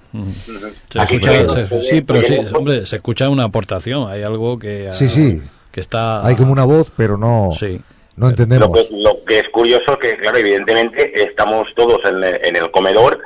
Se 0.89 0.99
escucha, 0.99 1.67
sí, 1.81 2.01
pero 2.01 2.23
sí, 2.23 2.37
hombre, 2.55 2.85
se 2.87 2.95
escucha 2.95 3.29
una 3.29 3.43
aportación, 3.43 4.09
hay 4.09 4.23
algo 4.23 4.57
que... 4.57 4.89
Sí, 4.93 5.05
ah, 5.05 5.09
sí. 5.09 5.41
Que 5.71 5.79
está... 5.79 6.25
Hay 6.25 6.35
como 6.35 6.51
una 6.53 6.63
voz, 6.63 6.91
pero 6.97 7.17
no, 7.19 7.51
no 8.15 8.29
entendemos. 8.29 8.67
Lo 8.67 8.73
que, 8.73 8.87
lo 8.91 9.23
que 9.25 9.39
es 9.39 9.49
curioso 9.51 9.91
es 9.91 9.97
que, 9.99 10.13
claro, 10.15 10.37
evidentemente 10.39 11.21
estamos 11.23 11.67
todos 11.75 11.99
en, 12.05 12.23
el- 12.23 12.39
en 12.43 12.55
el 12.55 12.71
comedor, 12.71 13.19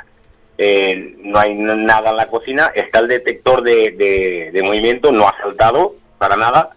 eh, 0.57 1.15
no 1.23 1.39
hay 1.39 1.53
nada 1.55 2.09
en 2.09 2.17
la 2.17 2.27
cocina, 2.27 2.71
está 2.75 2.99
el 2.99 3.07
detector 3.07 3.63
de, 3.63 3.91
de- 3.97 4.49
de 4.51 4.63
movimiento, 4.63 5.13
no 5.13 5.29
ha 5.29 5.35
saltado 5.41 5.95
para 6.17 6.35
nada, 6.35 6.71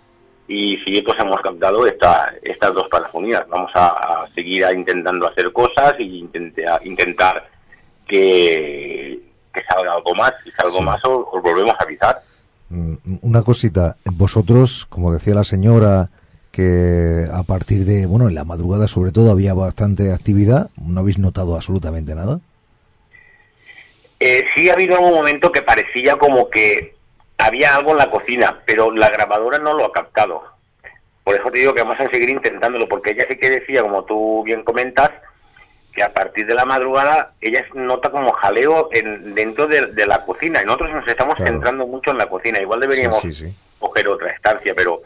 y 0.47 0.77
sí, 0.85 1.03
pues 1.03 1.19
hemos 1.21 1.41
captado 1.41 1.87
esta, 1.87 2.33
estas 2.43 2.75
dos 2.75 2.89
parafonías. 2.89 3.47
Vamos 3.49 3.71
a, 3.75 3.89
a 3.89 4.29
seguir 4.35 4.67
intentando 4.75 5.29
hacer 5.29 5.53
cosas 5.53 5.95
y 5.99 6.19
intentar, 6.19 6.87
intentar 6.87 7.49
que, 8.07 9.21
que 9.53 9.63
salga 9.69 9.95
algo 9.95 10.15
más. 10.15 10.33
Si 10.45 10.51
salga 10.51 10.71
algo 10.71 10.83
más, 10.83 11.05
os, 11.05 11.25
os 11.33 11.43
volvemos 11.43 11.75
a 11.79 11.85
avisar. 11.85 12.23
Mm, 12.69 12.95
Una 13.23 13.43
cosita, 13.43 13.97
vosotros, 14.05 14.87
como 14.89 15.13
decía 15.13 15.35
la 15.35 15.45
señora, 15.45 16.11
que 16.53 17.25
a 17.33 17.43
partir 17.43 17.85
de, 17.85 18.07
bueno, 18.07 18.29
en 18.29 18.35
la 18.35 18.45
madrugada 18.45 18.87
sobre 18.87 19.11
todo 19.13 19.33
había 19.33 19.55
bastante 19.55 20.13
actividad, 20.13 20.71
¿no 20.77 21.01
habéis 21.01 21.19
notado 21.19 21.57
absolutamente 21.57 22.15
nada? 22.15 22.41
Eh, 24.21 24.45
sí 24.55 24.71
ha 24.71 24.75
habido 24.75 24.95
algún 24.95 25.13
momento 25.15 25.51
que 25.51 25.63
parecía 25.63 26.17
como 26.17 26.49
que 26.49 26.95
había 27.39 27.75
algo 27.77 27.93
en 27.93 27.99
la 27.99 28.11
cocina, 28.11 28.61
pero 28.67 28.91
la 28.93 29.11
grabadora 29.11 29.59
no 29.59 29.75
lo 29.75 29.87
ha 29.87 29.93
captado. 29.93 30.43
Por 31.23 31.35
eso 31.37 31.51
te 31.51 31.59
digo 31.61 31.75
que 31.75 31.83
vamos 31.83 31.99
a 32.01 32.09
seguir 32.11 32.29
intentándolo, 32.31 32.89
porque 32.89 33.11
ella 33.11 33.25
sí 33.29 33.37
que 33.37 33.49
decía, 33.51 33.83
como 33.83 34.05
tú 34.05 34.43
bien 34.45 34.63
comentas, 34.63 35.11
que 35.93 36.03
a 36.03 36.13
partir 36.13 36.45
de 36.47 36.55
la 36.55 36.65
madrugada 36.65 37.33
ella 37.41 37.65
nota 37.75 38.11
como 38.11 38.33
jaleo 38.33 38.89
en, 38.93 39.35
dentro 39.35 39.67
de, 39.67 39.87
de 39.87 40.07
la 40.07 40.25
cocina. 40.25 40.61
Y 40.61 40.67
nosotros 40.67 40.91
nos 40.93 41.07
estamos 41.09 41.37
Claro. 41.37 41.53
centrando 41.53 41.87
mucho 41.87 42.11
en 42.11 42.19
la 42.19 42.27
cocina. 42.27 42.61
Igual 42.61 42.81
deberíamos 42.81 43.21
Sí, 43.21 43.33
sí, 43.33 43.47
sí. 43.49 43.57
coger 43.79 44.09
otra 44.09 44.31
estancia, 44.31 44.75
pero 44.75 45.03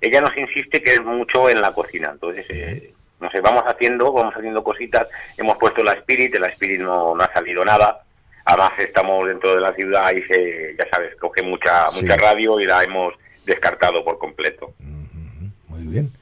ella 0.00 0.20
nos 0.20 0.36
insiste 0.36 0.82
que 0.82 0.94
es 0.94 1.02
mucho 1.04 1.48
en 1.48 1.60
la 1.60 1.72
cocina. 1.72 2.10
Entonces, 2.12 2.44
eh, 2.50 2.92
no 3.20 3.30
sé, 3.30 3.40
vamos 3.40 3.62
haciendo, 3.66 4.12
vamos 4.12 4.34
haciendo 4.36 4.64
cositas. 4.64 5.06
Hemos 5.36 5.56
puesto 5.58 5.82
la 5.84 5.92
Spirit, 5.92 6.34
la 6.36 6.48
Spirit 6.48 6.80
no, 6.80 7.14
no 7.14 7.22
ha 7.22 7.32
salido 7.32 7.64
nada. 7.64 8.00
Además, 8.44 8.72
estamos 8.78 9.26
dentro 9.26 9.54
de 9.54 9.60
la 9.60 9.74
ciudad 9.74 10.10
y 10.12 10.22
se, 10.22 10.74
ya 10.78 10.86
sabes, 10.90 11.14
coge 11.20 11.42
mucha, 11.42 11.88
Sí. 11.90 12.02
mucha 12.02 12.16
radio 12.16 12.58
y 12.60 12.64
la 12.64 12.82
hemos 12.84 13.14
descartado 13.46 14.04
por 14.04 14.18
completo. 14.18 14.74
Muy 15.68 15.86
bien. 15.86 16.12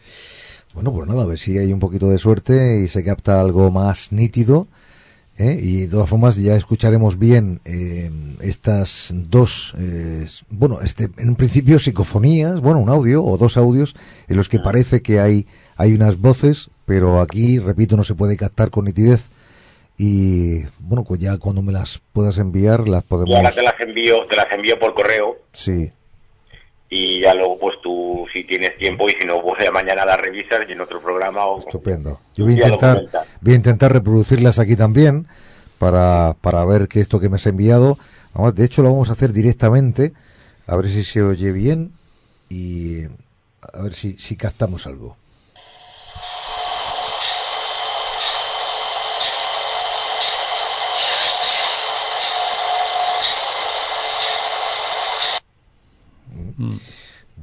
Bueno, 0.74 0.92
pues 0.92 1.08
nada, 1.08 1.22
a 1.22 1.26
ver 1.26 1.38
si 1.38 1.58
hay 1.58 1.72
un 1.72 1.80
poquito 1.80 2.08
de 2.08 2.18
suerte 2.18 2.80
y 2.84 2.88
se 2.88 3.02
capta 3.04 3.40
algo 3.40 3.70
más 3.70 4.12
nítido. 4.12 4.68
¿eh? 5.38 5.58
Y 5.60 5.82
de 5.82 5.88
todas 5.88 6.08
formas 6.08 6.36
ya 6.36 6.54
escucharemos 6.54 7.18
bien 7.18 7.60
eh, 7.64 8.10
estas 8.40 9.10
dos, 9.14 9.74
eh, 9.78 10.26
bueno, 10.50 10.80
este, 10.82 11.08
en 11.16 11.30
un 11.30 11.36
principio 11.36 11.78
psicofonías, 11.78 12.60
bueno, 12.60 12.78
un 12.78 12.90
audio 12.90 13.24
o 13.24 13.38
dos 13.38 13.56
audios 13.56 13.96
en 14.28 14.36
los 14.36 14.48
que 14.48 14.58
parece 14.60 15.00
que 15.02 15.18
hay, 15.18 15.46
hay 15.76 15.94
unas 15.94 16.18
voces, 16.18 16.70
pero 16.84 17.20
aquí, 17.20 17.58
repito, 17.58 17.96
no 17.96 18.04
se 18.04 18.14
puede 18.14 18.36
captar 18.36 18.70
con 18.70 18.84
nitidez. 18.84 19.30
Y 20.02 20.64
bueno, 20.78 21.04
pues 21.04 21.20
ya 21.20 21.36
cuando 21.36 21.60
me 21.60 21.72
las 21.72 22.00
puedas 22.14 22.38
enviar, 22.38 22.88
las 22.88 23.02
podemos... 23.02 23.36
ahora 23.36 23.50
te 23.50 23.60
las 23.60 23.78
envío, 23.80 24.26
te 24.26 24.34
las 24.34 24.50
envío 24.50 24.78
por 24.78 24.94
correo 24.94 25.36
Sí, 25.52 25.92
y 26.88 27.22
ya 27.22 27.34
luego 27.34 27.58
pues 27.58 27.76
tú 27.82 28.26
si 28.32 28.44
tienes 28.44 28.76
tiempo 28.76 29.08
y 29.08 29.12
si 29.12 29.26
no 29.26 29.40
pues 29.42 29.62
ya 29.62 29.70
mañana 29.70 30.04
las 30.06 30.18
revisas 30.18 30.60
y 30.68 30.72
en 30.72 30.80
otro 30.80 31.02
programa 31.02 31.44
o 31.44 31.60
Estupendo. 31.60 32.18
Yo 32.34 32.44
voy 32.44 32.54
a 32.54 32.56
intentar, 32.56 33.04
voy 33.42 33.52
a 33.52 33.56
intentar 33.56 33.92
reproducirlas 33.92 34.58
aquí 34.58 34.74
también 34.74 35.26
para, 35.78 36.34
para 36.40 36.64
ver 36.64 36.88
que 36.88 37.00
esto 37.00 37.20
que 37.20 37.28
me 37.28 37.36
has 37.36 37.46
enviado. 37.46 37.98
Vamos, 38.32 38.54
de 38.54 38.64
hecho, 38.64 38.82
lo 38.82 38.90
vamos 38.90 39.08
a 39.08 39.12
hacer 39.12 39.32
directamente, 39.34 40.12
a 40.66 40.76
ver 40.76 40.88
si 40.88 41.04
se 41.04 41.22
oye 41.22 41.52
bien 41.52 41.92
y 42.48 43.04
a 43.72 43.82
ver 43.82 43.92
si, 43.92 44.14
si 44.18 44.36
captamos 44.36 44.86
algo. 44.86 45.16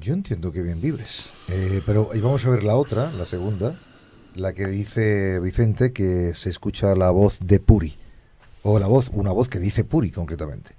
Yo 0.08 0.14
entiendo 0.14 0.53
que 0.53 0.61
bien 0.61 0.80
vives. 0.80 1.32
Eh, 1.50 1.82
pero 1.86 2.11
y 2.14 2.22
vamos 2.22 2.45
a 2.45 2.50
ver 2.50 2.64
la 2.64 2.77
otra, 2.77 3.11
la 3.11 3.26
segunda, 3.26 3.76
la 4.36 4.53
que 4.53 4.66
dice 4.66 5.38
Vicente 5.42 5.92
que 5.92 6.34
se 6.34 6.50
escucha 6.50 6.95
la 6.95 7.10
voz 7.10 7.42
de 7.42 7.60
Puri. 7.60 7.98
O 8.64 8.80
la 8.80 8.88
voz, 8.88 9.10
una 9.11 9.34
voz 9.34 9.50
que 9.50 9.60
dice 9.60 9.84
Puri 9.84 10.11
concretamente. 10.11 10.72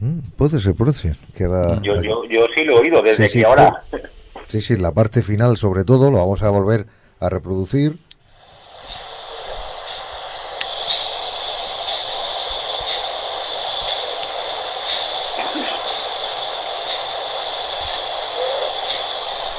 Mm, 0.00 0.18
puede 0.36 0.60
ser, 0.60 0.74
puede 0.74 0.92
ser. 0.92 1.16
Que 1.34 1.44
era- 1.44 1.80
Yo, 1.82 2.00
yo, 2.02 2.24
yo 2.24 2.46
sí 2.54 2.64
lo 2.64 2.76
he 2.76 2.80
oído 2.80 3.02
desde 3.02 3.24
Sí, 3.26 3.32
sí, 3.32 3.38
que 3.40 3.46
ahora. 3.46 3.82
Sí, 4.48 4.62
sí, 4.62 4.76
la 4.76 4.92
parte 4.92 5.22
final 5.22 5.58
sobre 5.58 5.84
todo 5.84 6.10
lo 6.10 6.18
vamos 6.18 6.42
a 6.42 6.48
volver 6.48 6.86
a 7.20 7.28
reproducir. 7.28 7.98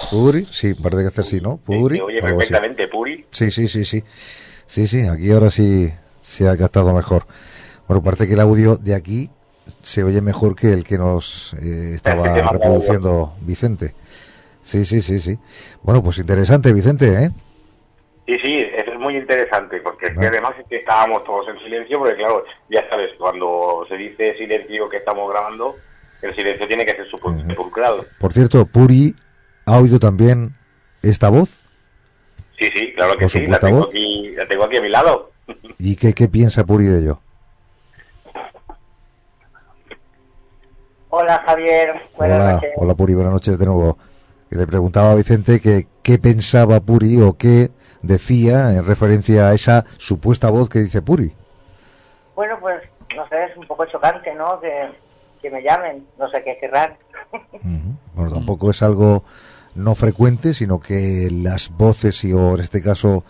Puri, 0.10 0.48
sí, 0.52 0.74
parece 0.74 1.04
que 1.04 1.08
hacer 1.08 1.26
sí, 1.26 1.40
¿no? 1.40 1.58
Puri. 1.58 1.98
Se 1.98 2.02
oye 2.02 2.18
así. 2.18 2.26
perfectamente, 2.26 2.88
Puri. 2.88 3.26
Sí, 3.30 3.52
sí, 3.52 3.68
sí, 3.68 3.86
sí. 3.86 4.04
Sí, 4.66 4.88
sí, 4.88 5.02
aquí 5.02 5.32
ahora 5.32 5.52
sí 5.52 5.92
se 6.24 6.50
ha 6.50 6.58
captado 6.58 6.94
mejor. 6.96 7.28
Bueno, 7.88 8.04
parece 8.04 8.28
que 8.28 8.34
el 8.34 8.40
audio 8.40 8.76
de 8.76 8.96
aquí 8.96 9.30
se 9.84 10.04
oye 10.04 10.22
mejor 10.22 10.56
que 10.56 10.74
el 10.74 10.84
que 10.84 10.98
nos 10.98 11.54
eh, 11.62 11.92
estaba 11.96 12.42
reproduciendo 12.52 13.36
Vicente. 13.42 13.94
Sí, 14.70 14.86
sí, 14.86 15.02
sí, 15.02 15.20
sí. 15.20 15.36
Bueno, 15.82 16.04
pues 16.04 16.20
interesante, 16.20 16.72
Vicente, 16.72 17.24
¿eh? 17.24 17.32
Sí, 18.28 18.36
sí, 18.44 18.58
eso 18.78 18.92
es 18.94 19.00
muy 19.00 19.18
interesante, 19.18 19.82
porque 19.82 20.06
es 20.06 20.12
que 20.12 20.18
Vale. 20.18 20.28
además 20.28 20.52
es 20.60 20.68
que 20.68 20.76
estábamos 20.76 21.24
todos 21.24 21.48
en 21.48 21.58
silencio, 21.58 21.98
porque 21.98 22.16
claro, 22.18 22.44
ya 22.70 22.88
sabes, 22.88 23.10
cuando 23.18 23.84
se 23.90 23.96
dice 23.96 24.38
silencio 24.38 24.88
que 24.88 24.98
estamos 24.98 25.28
grabando, 25.32 25.76
el 26.22 26.36
silencio 26.36 26.68
tiene 26.68 26.86
que 26.86 26.92
ser 26.92 27.08
sepulcrado. 27.48 28.06
Por 28.20 28.32
cierto, 28.32 28.64
Puri 28.68 29.16
ha 29.66 29.80
oído 29.80 29.98
también 29.98 30.54
esta 31.02 31.30
voz. 31.30 31.58
Sí, 32.60 32.70
sí, 32.76 32.94
claro 32.94 33.14
que 33.14 33.22
¿Con 33.22 33.30
sí, 33.30 33.46
la 33.48 33.58
tengo, 33.60 33.86
aquí, 33.86 34.36
la 34.36 34.48
tengo 34.48 34.66
aquí 34.66 34.78
a 34.78 34.82
mi 34.84 34.90
lado. 34.90 35.32
¿Y 35.80 35.96
qué, 35.96 36.14
qué 36.14 36.28
piensa 36.28 36.64
Puri 36.64 36.86
de 36.86 37.00
ello? 37.00 37.20
Hola 41.10 41.42
Javier, 41.44 42.00
buenas 42.16 42.38
Hola, 42.40 42.54
noches. 42.54 42.72
hola 42.76 42.94
Puri, 42.94 43.14
buenas 43.16 43.34
noches 43.34 43.58
de 43.58 43.66
nuevo. 43.66 43.98
Que 44.50 44.56
le 44.56 44.68
preguntaba 44.68 45.12
a 45.12 45.16
Vicente 45.16 45.60
que 45.60 45.88
qué 46.02 46.18
pensaba 46.18 46.80
Puri 46.80 47.22
o 47.22 47.34
qué 47.38 47.70
decía 48.02 48.74
en 48.74 48.86
referencia 48.86 49.50
a 49.50 49.54
esa 49.54 49.86
supuesta 49.98 50.50
voz 50.50 50.70
que 50.70 50.80
dice 50.80 51.02
Puri. 51.02 51.34
Bueno, 52.36 52.58
pues 52.60 52.82
no 53.16 53.28
sé, 53.28 53.46
es 53.46 53.58
un 53.58 53.68
poco 53.68 53.86
chocante, 53.86 54.34
¿no? 54.34 54.60
Que, 54.60 54.90
que 55.42 55.52
me 55.52 55.62
llamen, 55.62 56.06
no 56.18 56.30
sé 56.30 56.44
qué 56.44 56.58
querrán. 56.60 56.98
Bueno, 58.16 58.34
tampoco 58.34 58.72
es 58.72 58.82
algo 58.82 59.24
no 59.76 59.96
frecuente, 59.96 60.54
sino 60.54 60.80
que 60.80 61.30
las 61.32 61.70
voces 61.70 62.24
y 62.24 62.34
o 62.34 62.56
en 62.56 62.62
este 62.62 62.82
caso 62.82 63.24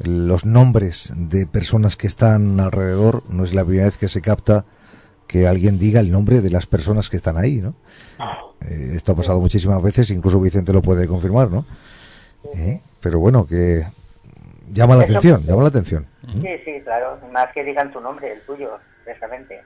los 0.00 0.44
nombres 0.44 1.12
de 1.16 1.46
personas 1.46 1.96
que 1.96 2.06
están 2.06 2.60
alrededor 2.60 3.24
no 3.28 3.44
es 3.44 3.52
la 3.54 3.64
primera 3.64 3.86
vez 3.86 3.96
que 3.96 4.08
se 4.08 4.22
capta 4.22 4.64
que 5.28 5.46
alguien 5.46 5.78
diga 5.78 6.00
el 6.00 6.10
nombre 6.10 6.40
de 6.40 6.50
las 6.50 6.66
personas 6.66 7.08
que 7.08 7.16
están 7.16 7.36
ahí, 7.36 7.58
¿no? 7.58 7.74
Eh, 8.62 8.92
esto 8.96 9.12
ha 9.12 9.14
pasado 9.14 9.40
muchísimas 9.40 9.80
veces, 9.82 10.10
incluso 10.10 10.40
Vicente 10.40 10.72
lo 10.72 10.82
puede 10.82 11.06
confirmar, 11.06 11.50
¿no? 11.50 11.64
Eh, 12.56 12.80
Pero 13.00 13.20
bueno, 13.20 13.46
que 13.46 13.86
llama 14.72 14.96
la 14.96 15.04
Eso- 15.04 15.12
atención, 15.12 15.44
llama 15.44 15.62
la 15.62 15.68
atención. 15.68 16.06
Sí, 16.32 16.48
sí, 16.64 16.80
claro, 16.82 17.18
más 17.32 17.46
que 17.54 17.62
digan 17.62 17.92
tu 17.92 18.00
nombre, 18.00 18.32
el 18.32 18.40
tuyo, 18.42 18.70
precisamente. 19.04 19.60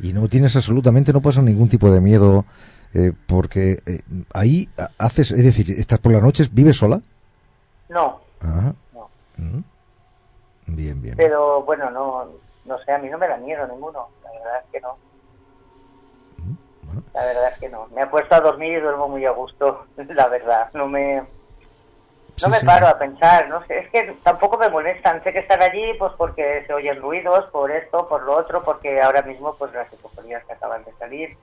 y 0.00 0.12
no 0.14 0.26
tienes 0.28 0.56
absolutamente, 0.56 1.12
no 1.12 1.20
pasa 1.20 1.42
ningún 1.42 1.68
tipo 1.68 1.90
de 1.90 2.00
miedo, 2.00 2.46
eh, 2.94 3.12
porque 3.26 3.80
eh, 3.86 4.00
ahí 4.32 4.68
ha- 4.78 4.90
haces, 4.98 5.30
es 5.32 5.44
decir, 5.44 5.70
estás 5.72 5.98
por 5.98 6.12
las 6.12 6.22
noches, 6.22 6.52
vives 6.54 6.76
sola. 6.78 7.02
No, 7.90 8.20
Ajá. 8.40 8.74
No. 8.94 9.08
Mm. 9.36 9.62
Bien, 10.68 11.00
bien. 11.02 11.14
pero 11.16 11.62
bueno, 11.64 11.90
no, 11.90 12.28
no 12.66 12.78
sé, 12.84 12.92
a 12.92 12.98
mí 12.98 13.08
no 13.08 13.18
me 13.18 13.28
da 13.28 13.36
miedo 13.36 13.66
ninguno, 13.66 14.08
la 14.24 14.30
verdad 14.32 14.60
es 14.64 14.70
que 14.72 14.80
no. 14.80 14.96
La 17.12 17.24
verdad 17.24 17.48
es 17.52 17.58
que 17.58 17.68
no. 17.68 17.86
Me 17.94 18.02
he 18.02 18.06
puesto 18.06 18.34
a 18.34 18.40
dormir 18.40 18.72
y 18.78 18.80
duermo 18.80 19.08
muy 19.08 19.24
a 19.24 19.30
gusto, 19.30 19.86
la 19.96 20.28
verdad. 20.28 20.68
No 20.74 20.86
me, 20.86 21.16
no 21.20 21.26
Sí, 22.36 22.50
me 22.50 22.58
sí. 22.60 22.66
paro 22.66 22.86
a 22.86 22.98
pensar, 22.98 23.48
no 23.48 23.64
sé, 23.66 23.78
es 23.80 23.90
que 23.90 24.12
tampoco 24.22 24.58
me 24.58 24.68
molestan. 24.68 25.22
Sé 25.24 25.32
que 25.32 25.38
están 25.40 25.62
allí 25.62 25.94
pues 25.98 26.12
porque 26.16 26.64
se 26.66 26.72
oyen 26.74 27.00
ruidos, 27.00 27.46
por 27.50 27.70
esto, 27.70 28.06
por 28.08 28.22
lo 28.22 28.36
otro, 28.36 28.62
porque 28.62 29.00
ahora 29.00 29.22
mismo 29.22 29.54
pues 29.56 29.72
las 29.72 29.88
psicofonías 29.90 30.44
que 30.44 30.52
acaban 30.52 30.84
de 30.84 30.92
salir. 30.98 31.36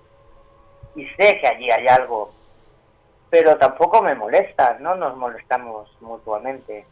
Y 0.95 1.07
sé 1.17 1.39
que 1.39 1.47
allí 1.47 1.71
hay 1.71 1.87
algo, 1.87 2.31
pero 3.31 3.57
tampoco 3.57 4.01
me 4.03 4.13
molestan, 4.13 4.81
no 4.81 4.93
nos 4.95 5.17
molestamos 5.17 5.89
mutuamente. 6.01 6.85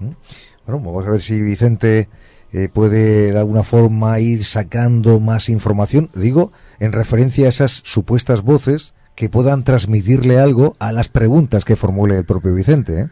Bueno, 0.00 0.80
vamos 0.80 1.06
a 1.06 1.10
ver 1.12 1.20
si 1.20 1.40
Vicente 1.40 2.08
eh, 2.52 2.68
puede 2.72 3.32
de 3.32 3.38
alguna 3.38 3.62
forma 3.64 4.18
ir 4.20 4.44
sacando 4.44 5.20
más 5.20 5.48
información, 5.48 6.10
digo, 6.14 6.52
en 6.78 6.92
referencia 6.92 7.46
a 7.46 7.50
esas 7.50 7.82
supuestas 7.84 8.42
voces 8.42 8.94
que 9.14 9.28
puedan 9.28 9.64
transmitirle 9.64 10.38
algo 10.38 10.76
a 10.78 10.92
las 10.92 11.08
preguntas 11.08 11.64
que 11.64 11.76
formule 11.76 12.16
el 12.16 12.24
propio 12.24 12.54
Vicente. 12.54 13.02
¿eh? 13.02 13.08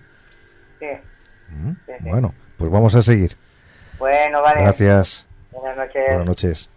Sí. 0.80 0.86
Mm. 1.54 1.70
Sí, 1.70 1.92
sí. 2.02 2.08
Bueno, 2.08 2.34
pues 2.56 2.70
vamos 2.70 2.94
a 2.94 3.02
seguir. 3.02 3.36
Bueno, 3.98 4.40
vale. 4.42 4.62
Gracias. 4.62 5.26
Buenas 5.52 5.76
noches. 5.76 6.02
Buenas 6.08 6.26
noches. 6.26 6.70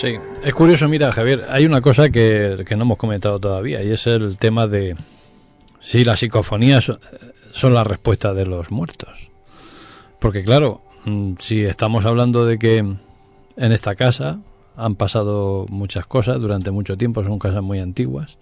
Sí, 0.00 0.16
es 0.44 0.52
curioso, 0.54 0.88
mira, 0.88 1.10
Javier, 1.12 1.46
hay 1.48 1.64
una 1.64 1.80
cosa 1.80 2.10
que, 2.10 2.64
que 2.68 2.76
no 2.76 2.82
hemos 2.82 2.98
comentado 2.98 3.40
todavía 3.40 3.82
y 3.82 3.92
es 3.92 4.06
el 4.06 4.36
tema 4.38 4.66
de 4.66 4.94
si 5.80 6.04
las 6.04 6.20
psicofonías 6.20 6.84
son- 6.84 7.00
son 7.52 7.72
la 7.72 7.82
respuesta 7.84 8.34
de 8.34 8.44
los 8.44 8.70
muertos. 8.70 9.30
Porque 10.18 10.44
claro, 10.44 10.82
mm, 11.04 11.34
si 11.38 11.64
estamos 11.64 12.04
hablando 12.04 12.46
de 12.46 12.58
que 12.58 12.78
en 12.78 13.72
esta 13.72 13.94
casa 13.94 14.40
han 14.76 14.94
pasado 14.94 15.66
muchas 15.68 16.06
cosas 16.06 16.40
durante 16.40 16.70
mucho 16.70 16.96
tiempo, 16.96 17.24
son 17.24 17.38
casas 17.38 17.62
muy 17.62 17.78
antiguas, 17.78 18.38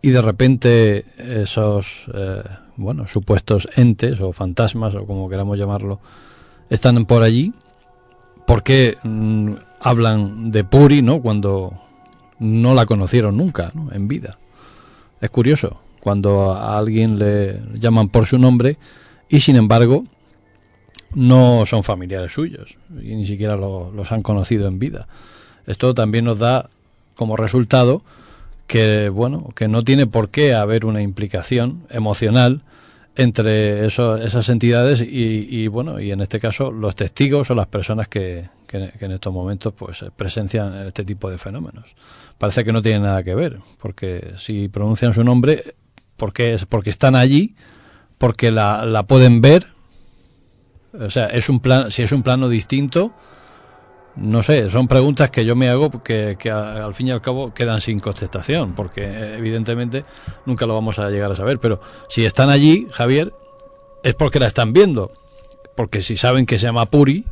y 0.00 0.10
de 0.10 0.20
repente 0.20 1.04
esos, 1.16 2.06
eh, 2.12 2.42
bueno, 2.76 3.06
supuestos 3.06 3.68
entes 3.76 4.20
o 4.20 4.32
fantasmas 4.32 4.94
o 4.94 5.06
como 5.06 5.28
queramos 5.28 5.58
llamarlo, 5.58 6.00
están 6.68 7.04
por 7.06 7.22
allí, 7.22 7.52
¿por 8.46 8.62
qué 8.62 8.98
mm, 9.02 9.54
hablan 9.80 10.50
de 10.50 10.64
Puri, 10.64 11.02
¿no? 11.02 11.20
Cuando 11.20 11.78
no 12.38 12.74
la 12.74 12.86
conocieron 12.86 13.36
nunca, 13.36 13.70
¿no? 13.74 13.92
En 13.92 14.08
vida. 14.08 14.36
Es 15.20 15.30
curioso, 15.30 15.78
cuando 16.00 16.52
a 16.52 16.76
alguien 16.76 17.18
le 17.18 17.62
llaman 17.74 18.08
por 18.08 18.26
su 18.26 18.38
nombre 18.38 18.78
y 19.28 19.38
sin 19.38 19.54
embargo 19.54 20.04
no 21.14 21.64
son 21.66 21.84
familiares 21.84 22.32
suyos 22.32 22.76
y 22.90 23.14
ni 23.14 23.26
siquiera 23.26 23.56
lo- 23.56 23.90
los 23.92 24.12
han 24.12 24.22
conocido 24.22 24.66
en 24.68 24.78
vida. 24.78 25.08
Esto 25.66 25.94
también 25.94 26.24
nos 26.24 26.38
da 26.38 26.70
como 27.14 27.36
resultado 27.36 28.02
que 28.66 29.08
bueno 29.10 29.50
que 29.54 29.68
no 29.68 29.84
tiene 29.84 30.06
por 30.06 30.30
qué 30.30 30.54
haber 30.54 30.86
una 30.86 31.02
implicación 31.02 31.82
emocional 31.90 32.62
entre 33.16 33.84
esas 33.86 34.48
entidades 34.48 35.02
y, 35.02 35.46
y, 35.50 35.66
bueno 35.68 36.00
y 36.00 36.12
en 36.12 36.22
este 36.22 36.38
caso 36.38 36.70
los 36.72 36.96
testigos 36.96 37.50
o 37.50 37.54
las 37.54 37.66
personas 37.66 38.08
que, 38.08 38.48
que- 38.66 38.90
que 38.98 39.04
en 39.04 39.12
estos 39.12 39.32
momentos 39.34 39.74
pues 39.76 40.02
presencian 40.16 40.74
este 40.86 41.04
tipo 41.04 41.30
de 41.30 41.36
fenómenos 41.36 41.94
parece 42.38 42.64
que 42.64 42.72
no 42.72 42.80
tiene 42.80 43.00
nada 43.00 43.22
que 43.22 43.34
ver 43.34 43.58
porque 43.78 44.32
si 44.38 44.68
pronuncian 44.68 45.12
su 45.12 45.22
nombre 45.24 45.74
porque 46.16 46.54
es 46.54 46.64
porque 46.64 46.88
están 46.88 47.14
allí 47.14 47.54
porque 48.16 48.50
la, 48.50 48.86
la 48.86 49.02
pueden 49.02 49.42
ver 49.42 49.66
o 50.98 51.10
sea 51.10 51.26
es 51.26 51.48
un 51.48 51.60
plan 51.60 51.90
si 51.90 52.02
es 52.02 52.12
un 52.12 52.22
plano 52.22 52.48
distinto 52.48 53.12
no 54.14 54.42
sé, 54.42 54.68
son 54.70 54.88
preguntas 54.88 55.30
que 55.30 55.44
yo 55.46 55.56
me 55.56 55.70
hago 55.70 55.90
que, 56.02 56.36
que 56.38 56.50
al 56.50 56.94
fin 56.94 57.08
y 57.08 57.10
al 57.12 57.22
cabo 57.22 57.54
quedan 57.54 57.80
sin 57.80 57.98
contestación, 57.98 58.74
porque 58.74 59.00
eh, 59.04 59.38
evidentemente 59.38 60.04
nunca 60.44 60.66
lo 60.66 60.74
vamos 60.74 60.98
a 60.98 61.08
llegar 61.08 61.32
a 61.32 61.34
saber. 61.34 61.58
Pero 61.60 61.80
si 62.10 62.26
están 62.26 62.50
allí, 62.50 62.86
Javier, 62.92 63.32
es 64.02 64.14
porque 64.14 64.38
la 64.38 64.48
están 64.48 64.74
viendo. 64.74 65.12
Porque 65.74 66.02
si 66.02 66.16
saben 66.16 66.44
que 66.44 66.58
se 66.58 66.66
llama 66.66 66.84
Puri, 66.84 67.24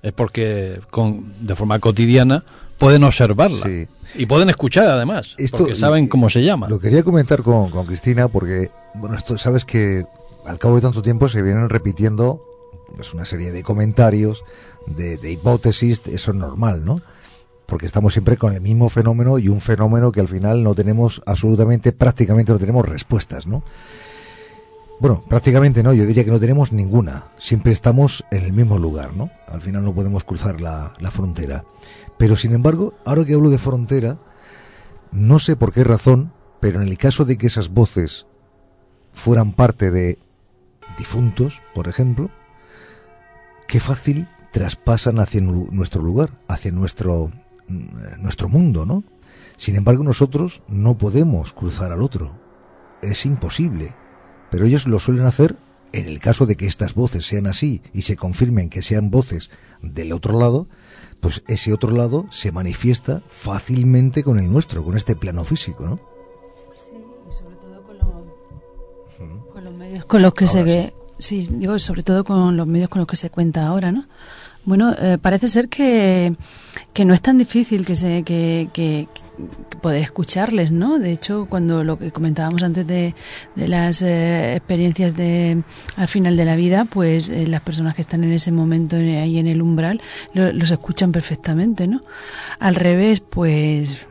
es 0.00 0.12
porque 0.12 0.80
con, 0.90 1.32
de 1.44 1.56
forma 1.56 1.80
cotidiana 1.80 2.44
pueden 2.78 3.02
observarla. 3.02 3.66
Y 4.14 4.26
pueden 4.26 4.48
escuchar 4.48 4.86
además, 4.86 5.34
Esto- 5.38 5.58
porque 5.58 5.74
saben 5.74 6.06
cómo 6.06 6.30
se 6.30 6.44
llama. 6.44 6.68
Lo 6.68 6.78
quería 6.78 7.02
comentar 7.02 7.42
con, 7.42 7.68
con 7.70 7.84
Cristina 7.84 8.28
porque, 8.28 8.70
bueno, 8.94 9.16
esto 9.16 9.36
sabes 9.38 9.64
que 9.64 10.04
al 10.46 10.60
cabo 10.60 10.76
de 10.76 10.82
tanto 10.82 11.02
tiempo 11.02 11.28
se 11.28 11.42
vienen 11.42 11.68
repitiendo 11.68 12.44
pues, 12.96 13.14
una 13.14 13.24
serie 13.24 13.52
de 13.52 13.62
comentarios, 13.62 14.44
de, 14.86 15.16
de 15.16 15.32
hipótesis, 15.32 16.02
eso 16.06 16.30
es 16.30 16.36
normal, 16.36 16.84
¿no? 16.84 17.02
porque 17.68 17.84
estamos 17.84 18.14
siempre 18.14 18.38
con 18.38 18.54
el 18.54 18.62
mismo 18.62 18.88
fenómeno 18.88 19.38
y 19.38 19.48
un 19.48 19.60
fenómeno 19.60 20.10
que 20.10 20.22
al 20.22 20.28
final 20.28 20.64
no 20.64 20.74
tenemos 20.74 21.20
absolutamente, 21.26 21.92
prácticamente 21.92 22.50
no 22.50 22.58
tenemos 22.58 22.88
respuestas, 22.88 23.46
¿no? 23.46 23.62
Bueno, 25.00 25.22
prácticamente 25.28 25.82
no, 25.82 25.92
yo 25.92 26.06
diría 26.06 26.24
que 26.24 26.30
no 26.30 26.40
tenemos 26.40 26.72
ninguna. 26.72 27.26
Siempre 27.36 27.72
estamos 27.72 28.24
en 28.30 28.44
el 28.44 28.54
mismo 28.54 28.78
lugar, 28.78 29.14
¿no? 29.14 29.30
Al 29.46 29.60
final 29.60 29.84
no 29.84 29.94
podemos 29.94 30.24
cruzar 30.24 30.62
la, 30.62 30.94
la 30.98 31.10
frontera. 31.10 31.66
Pero 32.16 32.36
sin 32.36 32.54
embargo, 32.54 32.94
ahora 33.04 33.26
que 33.26 33.34
hablo 33.34 33.50
de 33.50 33.58
frontera, 33.58 34.18
no 35.12 35.38
sé 35.38 35.54
por 35.54 35.70
qué 35.70 35.84
razón, 35.84 36.32
pero 36.60 36.80
en 36.80 36.88
el 36.88 36.96
caso 36.96 37.26
de 37.26 37.36
que 37.36 37.48
esas 37.48 37.68
voces 37.68 38.26
fueran 39.12 39.52
parte 39.52 39.90
de 39.90 40.18
difuntos, 40.96 41.60
por 41.74 41.86
ejemplo, 41.86 42.30
qué 43.68 43.78
fácil 43.80 44.26
traspasan 44.52 45.20
hacia 45.20 45.40
nu- 45.40 45.68
nuestro 45.70 46.02
lugar, 46.02 46.30
hacia 46.48 46.72
nuestro, 46.72 47.30
mm, 47.68 48.20
nuestro 48.22 48.48
mundo, 48.48 48.84
¿no? 48.86 49.04
Sin 49.56 49.76
embargo, 49.76 50.02
nosotros 50.02 50.62
no 50.68 50.96
podemos 50.98 51.52
cruzar 51.52 51.92
al 51.92 52.02
otro. 52.02 52.32
Es 53.02 53.24
imposible. 53.26 53.94
Pero 54.50 54.64
ellos 54.66 54.86
lo 54.86 54.98
suelen 54.98 55.26
hacer 55.26 55.56
en 55.92 56.06
el 56.06 56.18
caso 56.20 56.46
de 56.46 56.56
que 56.56 56.66
estas 56.66 56.94
voces 56.94 57.26
sean 57.26 57.46
así 57.46 57.80
y 57.92 58.02
se 58.02 58.16
confirmen 58.16 58.68
que 58.70 58.82
sean 58.82 59.10
voces 59.10 59.50
del 59.82 60.12
otro 60.12 60.38
lado, 60.38 60.66
pues 61.20 61.42
ese 61.48 61.72
otro 61.72 61.90
lado 61.90 62.26
se 62.30 62.52
manifiesta 62.52 63.22
fácilmente 63.28 64.22
con 64.22 64.38
el 64.38 64.50
nuestro, 64.50 64.84
con 64.84 64.96
este 64.96 65.16
plano 65.16 65.44
físico, 65.44 65.86
¿no? 65.86 66.00
con 69.52 69.64
los 69.64 69.74
medios 69.74 70.04
con 70.04 70.22
los 70.22 70.34
que 70.34 70.46
se 70.48 70.62
sí 70.64 70.92
digo 71.18 71.78
sobre 71.78 72.02
todo 72.02 72.24
con 72.24 72.56
los 72.56 72.66
medios 72.66 72.88
con 72.88 73.00
los 73.00 73.08
que 73.08 73.16
se 73.16 73.30
cuenta 73.30 73.66
ahora 73.66 73.92
no 73.92 74.06
bueno 74.64 74.94
eh, 74.98 75.18
parece 75.20 75.48
ser 75.48 75.68
que, 75.68 76.34
que 76.92 77.04
no 77.04 77.14
es 77.14 77.20
tan 77.22 77.38
difícil 77.38 77.84
que 77.86 77.96
se 77.96 78.22
que, 78.22 78.68
que- 78.72 79.08
poder 79.80 80.02
escucharles 80.02 80.72
no 80.72 80.98
de 80.98 81.12
hecho 81.12 81.46
cuando 81.48 81.84
lo 81.84 81.96
que 81.96 82.10
comentábamos 82.10 82.64
antes 82.64 82.84
de, 82.88 83.14
de 83.54 83.68
las 83.68 84.02
eh, 84.02 84.56
experiencias 84.56 85.14
de 85.14 85.62
al 85.96 86.08
final 86.08 86.36
de 86.36 86.44
la 86.44 86.56
vida 86.56 86.84
pues 86.86 87.28
eh, 87.28 87.46
las 87.46 87.60
personas 87.60 87.94
que 87.94 88.02
están 88.02 88.24
en 88.24 88.32
ese 88.32 88.50
momento 88.50 88.96
ahí 88.96 89.38
en 89.38 89.46
el 89.46 89.62
umbral 89.62 90.00
lo- 90.34 90.52
los 90.52 90.72
escuchan 90.72 91.12
perfectamente 91.12 91.86
no 91.86 92.02
al 92.58 92.74
revés 92.74 93.20
pues 93.20 94.07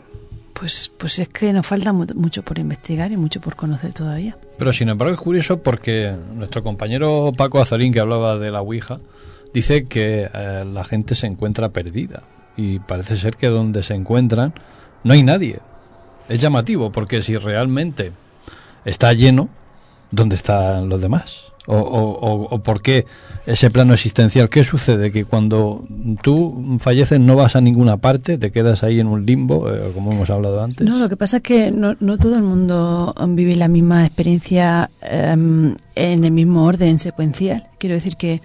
pues 0.59 0.91
pues 0.97 1.19
es 1.19 1.27
que 1.29 1.53
nos 1.53 1.65
falta 1.67 1.93
mu- 1.93 2.05
mucho 2.15 2.41
por 2.43 2.57
investigar 2.57 3.11
y 3.11 3.17
mucho 3.17 3.39
por 3.41 3.55
conocer 3.55 3.93
todavía 3.93 4.37
Pero 4.57 4.73
sin 4.73 4.89
embargo 4.89 5.13
es 5.13 5.19
curioso 5.19 5.61
porque 5.61 6.15
nuestro 6.33 6.63
compañero 6.63 7.31
Paco 7.37 7.59
Azarín, 7.61 7.93
que 7.93 7.99
hablaba 7.99 8.37
de 8.37 8.49
la 8.51 8.61
Ouija, 8.61 8.99
dice 9.53 9.85
que 9.85 10.29
eh, 10.33 10.65
la 10.65 10.83
gente 10.83 11.13
se 11.15 11.27
encuentra 11.27 11.69
perdida. 11.69 12.23
Y 12.55 12.79
parece 12.79 13.17
ser 13.17 13.35
que 13.35 13.47
donde 13.47 13.83
se 13.83 13.93
encuentran 13.93 14.53
no 15.03 15.13
hay 15.13 15.21
nadie. 15.21 15.59
Es 16.27 16.41
llamativo 16.41 16.91
porque 16.91 17.21
si 17.21 17.37
realmente 17.37 18.11
está 18.83 19.13
lleno, 19.13 19.49
¿dónde 20.09 20.35
están 20.35 20.89
los 20.89 20.99
demás? 20.99 21.46
O, 21.69 21.75
o, 21.77 22.55
o- 22.55 22.59
por 22.63 22.81
qué 22.81 23.05
ese 23.45 23.69
plano 23.69 23.93
existencial? 23.93 24.47
¿Qué 24.49 24.63
sucede? 24.63 25.11
Que 25.11 25.25
cuando 25.25 25.85
tú 26.23 26.77
falleces 26.79 27.19
no 27.19 27.35
vas 27.35 27.55
a 27.57 27.61
ninguna 27.61 27.97
parte, 27.97 28.37
te 28.37 28.51
quedas 28.51 28.83
ahí 28.83 28.99
en 29.01 29.07
un 29.07 29.25
limbo, 29.25 29.69
eh, 29.73 29.91
como 29.93 30.11
hemos 30.13 30.29
hablado 30.29 30.63
antes. 30.63 30.81
No, 30.87 30.97
lo 30.97 31.09
que 31.09 31.17
pasa 31.17 31.37
es 31.37 31.43
que 31.43 31.71
no, 31.71 31.95
no 31.99 32.17
todo 32.17 32.35
el 32.37 32.43
mundo 32.43 33.13
vive 33.29 33.55
la 33.57 33.67
misma 33.67 34.05
experiencia 34.05 34.89
em, 35.01 35.75
en 35.95 36.23
el 36.23 36.31
mismo 36.31 36.63
orden 36.65 36.99
secuencial. 36.99 37.65
Quiero 37.79 37.95
decir 37.95 38.15
que 38.15 38.41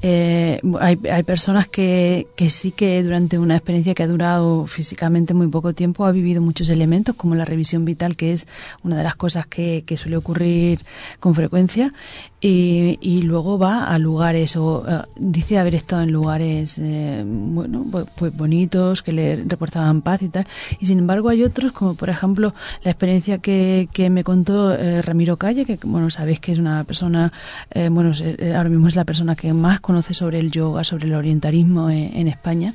eh, 0.00 0.60
hay, 0.80 0.96
hay 1.10 1.22
personas 1.24 1.66
que, 1.66 2.28
que 2.36 2.50
sí 2.50 2.70
que 2.70 3.02
durante 3.02 3.36
una 3.38 3.56
experiencia 3.56 3.94
que 3.94 4.04
ha 4.04 4.06
durado 4.06 4.66
físicamente 4.68 5.34
muy 5.34 5.48
poco 5.48 5.72
tiempo 5.72 6.06
ha 6.06 6.12
vivido 6.12 6.40
muchos 6.40 6.68
elementos, 6.70 7.16
como 7.16 7.34
la 7.34 7.44
revisión 7.44 7.84
vital, 7.84 8.14
que 8.14 8.30
es 8.32 8.46
una 8.84 8.96
de 8.96 9.02
las 9.02 9.16
cosas 9.16 9.46
que, 9.46 9.82
que 9.84 9.96
suele 9.96 10.16
ocurrir 10.16 10.84
con 11.18 11.34
frecuencia, 11.34 11.92
y, 12.40 12.98
y 13.00 13.22
luego 13.22 13.58
va 13.58 13.86
a 13.86 13.98
lugares 13.98 14.56
o 14.56 14.84
eh, 14.88 15.02
dice 15.16 15.58
haber 15.58 15.74
estado 15.74 16.02
en 16.02 16.12
lugares 16.12 16.78
eh, 16.78 17.24
bueno 17.26 17.84
pues, 17.90 18.06
pues 18.16 18.36
bonitos 18.36 19.02
que 19.02 19.12
le 19.12 19.36
reportaban 19.44 20.02
paz 20.02 20.22
y 20.22 20.28
tal. 20.28 20.46
Y 20.78 20.86
sin 20.86 20.98
embargo 20.98 21.30
hay 21.30 21.42
otros 21.42 21.72
como 21.72 21.94
por 21.94 22.10
ejemplo 22.10 22.54
la 22.84 22.92
experiencia 22.92 23.38
que, 23.38 23.88
que 23.92 24.08
me 24.08 24.22
contó 24.22 24.72
eh, 24.72 25.02
Ramiro 25.02 25.36
Calle 25.36 25.64
que 25.64 25.78
bueno 25.82 26.10
sabéis 26.10 26.38
que 26.38 26.52
es 26.52 26.58
una 26.58 26.84
persona 26.84 27.32
eh, 27.70 27.88
bueno 27.90 28.12
eh, 28.20 28.54
ahora 28.56 28.68
mismo 28.68 28.86
es 28.86 28.94
la 28.94 29.04
persona 29.04 29.34
que 29.34 29.52
más 29.52 29.80
conoce 29.80 30.14
sobre 30.14 30.38
el 30.38 30.52
yoga 30.52 30.84
sobre 30.84 31.06
el 31.06 31.14
orientalismo 31.14 31.90
en, 31.90 32.16
en 32.16 32.28
España. 32.28 32.74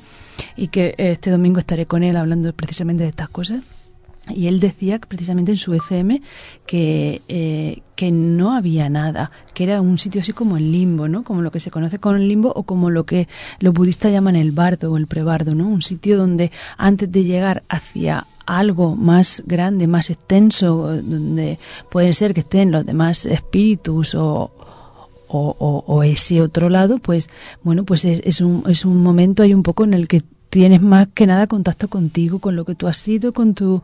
Y 0.56 0.68
que 0.68 0.94
este 0.98 1.30
domingo 1.30 1.58
estaré 1.58 1.86
con 1.86 2.02
él 2.02 2.16
hablando 2.16 2.52
precisamente 2.52 3.04
de 3.04 3.08
estas 3.08 3.28
cosas 3.28 3.62
y 4.34 4.46
él 4.46 4.58
decía 4.60 4.98
precisamente 4.98 5.52
en 5.52 5.58
su 5.58 5.74
ECM 5.74 6.20
que, 6.66 7.20
eh, 7.28 7.80
que 7.94 8.10
no 8.10 8.54
había 8.54 8.88
nada, 8.88 9.30
que 9.52 9.64
era 9.64 9.80
un 9.80 9.98
sitio 9.98 10.20
así 10.22 10.32
como 10.32 10.56
el 10.56 10.72
limbo, 10.72 11.08
¿no? 11.08 11.24
Como 11.24 11.42
lo 11.42 11.50
que 11.50 11.60
se 11.60 11.70
conoce 11.70 11.98
como 11.98 12.16
el 12.16 12.26
limbo 12.28 12.52
o 12.54 12.62
como 12.62 12.88
lo 12.90 13.04
que 13.04 13.28
los 13.60 13.74
budistas 13.74 14.12
llaman 14.12 14.36
el 14.36 14.52
bardo 14.52 14.92
o 14.92 14.96
el 14.96 15.06
prebardo, 15.06 15.54
¿no? 15.54 15.68
Un 15.68 15.82
sitio 15.82 16.16
donde 16.16 16.50
antes 16.78 17.10
de 17.12 17.24
llegar 17.24 17.64
hacia 17.68 18.26
algo 18.46 18.94
más 18.96 19.42
grande, 19.46 19.86
más 19.86 20.10
extenso, 20.10 21.00
donde 21.02 21.58
puede 21.90 22.12
ser 22.14 22.34
que 22.34 22.40
estén 22.40 22.70
los 22.70 22.84
demás 22.86 23.26
espíritus 23.26 24.14
o, 24.14 24.50
o, 25.28 25.56
o- 25.58 25.84
o 25.86 26.02
ese 26.02 26.40
otro 26.42 26.68
lado, 26.70 26.98
pues 26.98 27.28
bueno, 27.62 27.84
pues 27.84 28.04
es, 28.04 28.20
es, 28.24 28.40
un, 28.40 28.64
es 28.68 28.84
un 28.84 29.02
momento 29.02 29.42
ahí 29.42 29.52
un 29.54 29.62
poco 29.62 29.84
en 29.84 29.94
el 29.94 30.08
que 30.08 30.22
tienes 30.54 30.80
más 30.80 31.08
que 31.12 31.26
nada 31.26 31.48
contacto 31.48 31.88
contigo, 31.88 32.38
con 32.38 32.54
lo 32.54 32.64
que 32.64 32.76
tú 32.76 32.86
has 32.86 32.96
sido, 32.96 33.32
con 33.32 33.54
tu, 33.54 33.82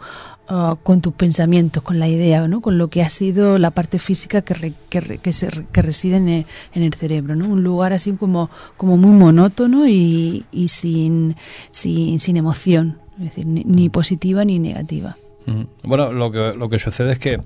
ah, 0.48 0.76
con 0.84 1.00
tus 1.00 1.12
pensamientos, 1.14 1.82
con 1.82 1.98
la 1.98 2.06
idea, 2.06 2.46
¿no? 2.46 2.60
Con 2.60 2.78
lo 2.78 2.86
que 2.86 3.02
ha 3.02 3.08
sido 3.08 3.58
la 3.58 3.72
parte 3.72 3.98
física 3.98 4.42
que, 4.42 4.54
re- 4.54 4.74
que, 4.88 5.00
re- 5.00 5.18
que, 5.18 5.32
se, 5.32 5.48
que 5.72 5.82
reside 5.82 6.18
en 6.18 6.28
el, 6.28 6.46
en 6.72 6.84
el 6.84 6.94
cerebro, 6.94 7.34
¿no? 7.34 7.48
Un 7.48 7.64
lugar 7.64 7.92
así 7.92 8.12
como, 8.12 8.50
como 8.76 8.96
muy 8.96 9.10
monótono 9.10 9.88
y, 9.88 10.44
y 10.52 10.68
sin, 10.68 11.34
sin, 11.72 12.20
sin 12.20 12.36
emoción, 12.36 12.98
es 13.18 13.24
decir, 13.24 13.46
ni, 13.46 13.64
ni 13.64 13.88
positiva 13.88 14.44
ni 14.44 14.60
negativa. 14.60 15.16
Ujú. 15.48 15.66
Bueno, 15.82 16.12
lo 16.12 16.30
que, 16.30 16.54
lo 16.56 16.68
que 16.68 16.78
sucede 16.78 17.10
es 17.14 17.18
que, 17.18 17.40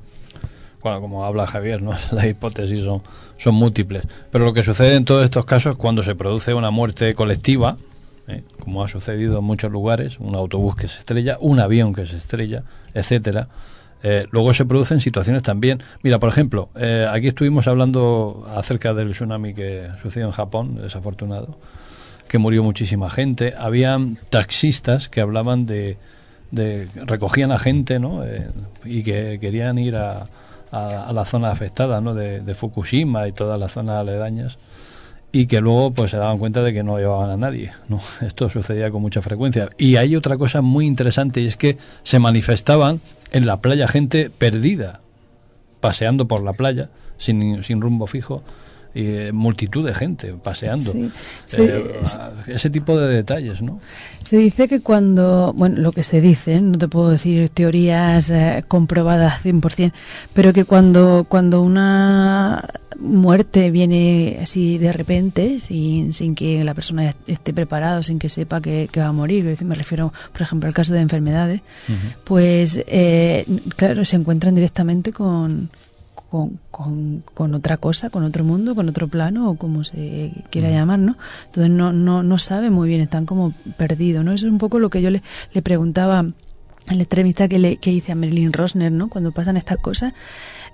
bueno, 0.83 1.01
como 1.01 1.25
habla 1.25 1.47
Javier, 1.47 1.81
¿no? 1.81 1.93
las 2.13 2.27
hipótesis 2.27 2.81
son, 2.81 3.01
son 3.39 3.55
múltiples, 3.55 4.03
pero 4.31 4.45
lo 4.45 4.53
que 4.53 4.63
sucede 4.63 4.97
en 4.97 5.07
todos 5.07 5.25
estos 5.25 5.47
casos 5.47 5.77
cuando 5.77 6.03
se 6.03 6.15
produce 6.15 6.53
una 6.53 6.71
muerte 6.71 7.15
colectiva, 7.15 7.79
¿eh? 8.29 8.45
como 8.61 8.83
ha 8.83 8.89
sucedido 8.89 9.39
en 9.39 9.45
muchos 9.45 9.71
lugares, 9.71 10.19
un 10.19 10.35
autobús 10.35 10.77
que 10.77 10.89
se 10.89 10.99
estrella, 10.99 11.39
un 11.41 11.61
avión 11.61 11.95
que 11.95 12.07
se 12.07 12.17
estrella, 12.17 12.65
etcétera, 12.95 13.49
eh, 14.03 14.27
luego 14.31 14.53
se 14.53 14.65
producen 14.65 15.01
situaciones 15.01 15.43
también. 15.43 15.83
Mira, 16.03 16.19
por 16.19 16.29
ejemplo, 16.29 16.69
eh, 16.75 17.07
aquí 17.11 17.29
estuvimos 17.29 17.67
hablando 17.67 18.47
acerca 18.55 18.93
del 18.93 19.13
tsunami 19.13 19.55
que 19.55 19.89
sucedió 20.03 20.27
en 20.27 20.33
Japón, 20.33 20.77
desafortunado, 20.83 21.57
que 22.29 22.39
murió 22.39 22.63
muchísima 22.63 23.09
gente. 23.09 23.55
Habían 23.57 24.17
taxistas 24.29 25.09
que 25.09 25.21
hablaban 25.21 25.65
de, 25.65 25.97
de 26.51 26.89
recogían 27.07 27.51
a 27.53 27.59
gente, 27.59 27.99
¿no? 27.99 28.23
Y 28.85 29.03
que 29.05 29.39
querían 29.41 29.79
ir 29.79 29.97
a, 29.97 30.27
a, 30.71 31.09
a 31.09 31.13
la 31.13 31.25
zona 31.25 31.51
afectada, 31.51 32.03
¿no? 32.03 32.15
De, 32.15 32.41
de 32.41 32.55
Fukushima 32.55 33.27
y 33.27 33.33
todas 33.33 33.59
las 33.59 33.73
zonas 33.73 33.97
aledañas 34.01 34.59
y 35.35 35.47
que 35.47 35.61
luego 35.61 35.91
pues 35.91 36.13
se 36.13 36.17
daban 36.17 36.39
cuenta 36.39 36.63
de 36.63 36.73
que 36.73 36.85
no 36.85 36.97
llevaban 36.97 37.29
a 37.29 37.37
nadie. 37.37 37.73
¿no? 37.89 38.01
Esto 38.25 38.49
sucedía 38.49 38.93
con 38.93 39.03
mucha 39.03 39.21
frecuencia. 39.21 39.69
Y 39.77 39.97
hay 39.97 40.15
otra 40.15 40.39
cosa 40.39 40.63
muy 40.63 40.87
interesante 40.87 41.41
y 41.41 41.47
es 41.47 41.57
que 41.57 41.77
se 42.05 42.21
manifestaban 42.21 43.01
en 43.33 43.45
la 43.45 43.57
playa 43.57 43.89
gente 43.89 44.31
perdida, 44.31 45.01
paseando 45.81 46.29
por 46.29 46.45
la 46.45 46.53
playa 46.53 46.89
sin, 47.19 47.65
sin 47.65 47.81
rumbo 47.81 48.07
fijo. 48.07 48.45
Y 48.95 49.07
eh, 49.07 49.33
multitud 49.33 49.85
de 49.85 49.93
gente 49.95 50.33
paseando. 50.35 50.93
Sí, 50.93 51.11
Eh, 51.59 52.01
sí, 52.05 52.17
ese 52.47 52.71
tipo 52.71 52.97
de 52.97 53.13
detalles, 53.15 53.61
¿no? 53.61 53.81
Se 54.25 54.37
dice 54.37 54.69
que 54.69 54.81
cuando, 54.81 55.53
bueno, 55.55 55.81
lo 55.81 55.91
que 55.93 56.03
se 56.05 56.21
dice, 56.21 56.61
no 56.61 56.79
te 56.79 56.87
puedo 56.89 57.11
decir 57.11 57.49
teorías 57.49 58.31
eh, 58.31 58.65
comprobadas 58.69 59.45
100%, 59.45 59.93
pero 60.33 60.53
que 60.53 60.65
cuando, 60.65 61.27
cuando 61.29 61.61
una 61.63 62.65
muerte 63.01 63.71
viene 63.73 64.39
así 64.43 64.79
de 64.79 64.93
repente, 64.93 65.59
sin, 65.61 66.13
sin 66.13 66.35
que 66.37 66.63
la 66.65 66.75
persona 66.75 67.09
est- 67.09 67.29
esté 67.29 67.53
preparada, 67.53 68.03
sin 68.05 68.19
que 68.21 68.29
sepa 68.29 68.61
que, 68.61 68.89
que 68.91 69.01
va 69.01 69.09
a 69.09 69.13
morir, 69.13 69.57
me 69.65 69.75
refiero, 69.75 70.13
por 70.33 70.43
ejemplo, 70.43 70.69
al 70.69 70.75
caso 70.75 70.95
de 70.95 71.01
enfermedades, 71.01 71.61
pues, 72.23 72.81
eh, 72.87 73.45
claro, 73.77 74.05
se 74.05 74.17
encuentran 74.17 74.55
directamente 74.55 75.13
con, 75.13 75.69
con, 76.35 76.59
con, 76.73 77.23
con 77.33 77.55
otra 77.55 77.77
cosa, 77.77 78.11
con 78.11 78.25
otro 78.25 78.43
mundo, 78.43 78.75
con 78.75 78.89
otro 78.89 79.07
plano 79.07 79.49
o 79.49 79.55
como 79.55 79.85
se 79.85 80.33
quiera 80.51 80.69
llamar, 80.69 80.99
¿no? 80.99 81.17
Entonces 81.47 81.71
no, 81.71 81.93
no, 81.93 82.25
no 82.25 82.39
saben 82.41 82.73
muy 82.73 82.89
bien, 82.89 83.01
están 83.01 83.25
como 83.25 83.53
perdidos, 83.77 84.25
¿no? 84.25 84.33
Eso 84.33 84.47
es 84.47 84.53
un 84.53 84.59
poco 84.59 84.81
lo 84.81 84.91
que 84.91 85.01
yo 85.01 85.11
le, 85.11 85.23
le 85.53 85.63
preguntaba 85.63 86.27
en 86.89 86.97
la 86.99 87.03
entrevista 87.05 87.49
que, 87.49 87.59
le, 87.59 87.77
que 87.77 87.91
hice 87.91 88.13
a 88.13 88.15
Marilyn 88.15 88.53
Rosner, 88.53 88.93
¿no? 88.93 89.09
Cuando 89.09 89.33
pasan 89.33 89.57
estas 89.57 89.79
cosas, 89.79 90.13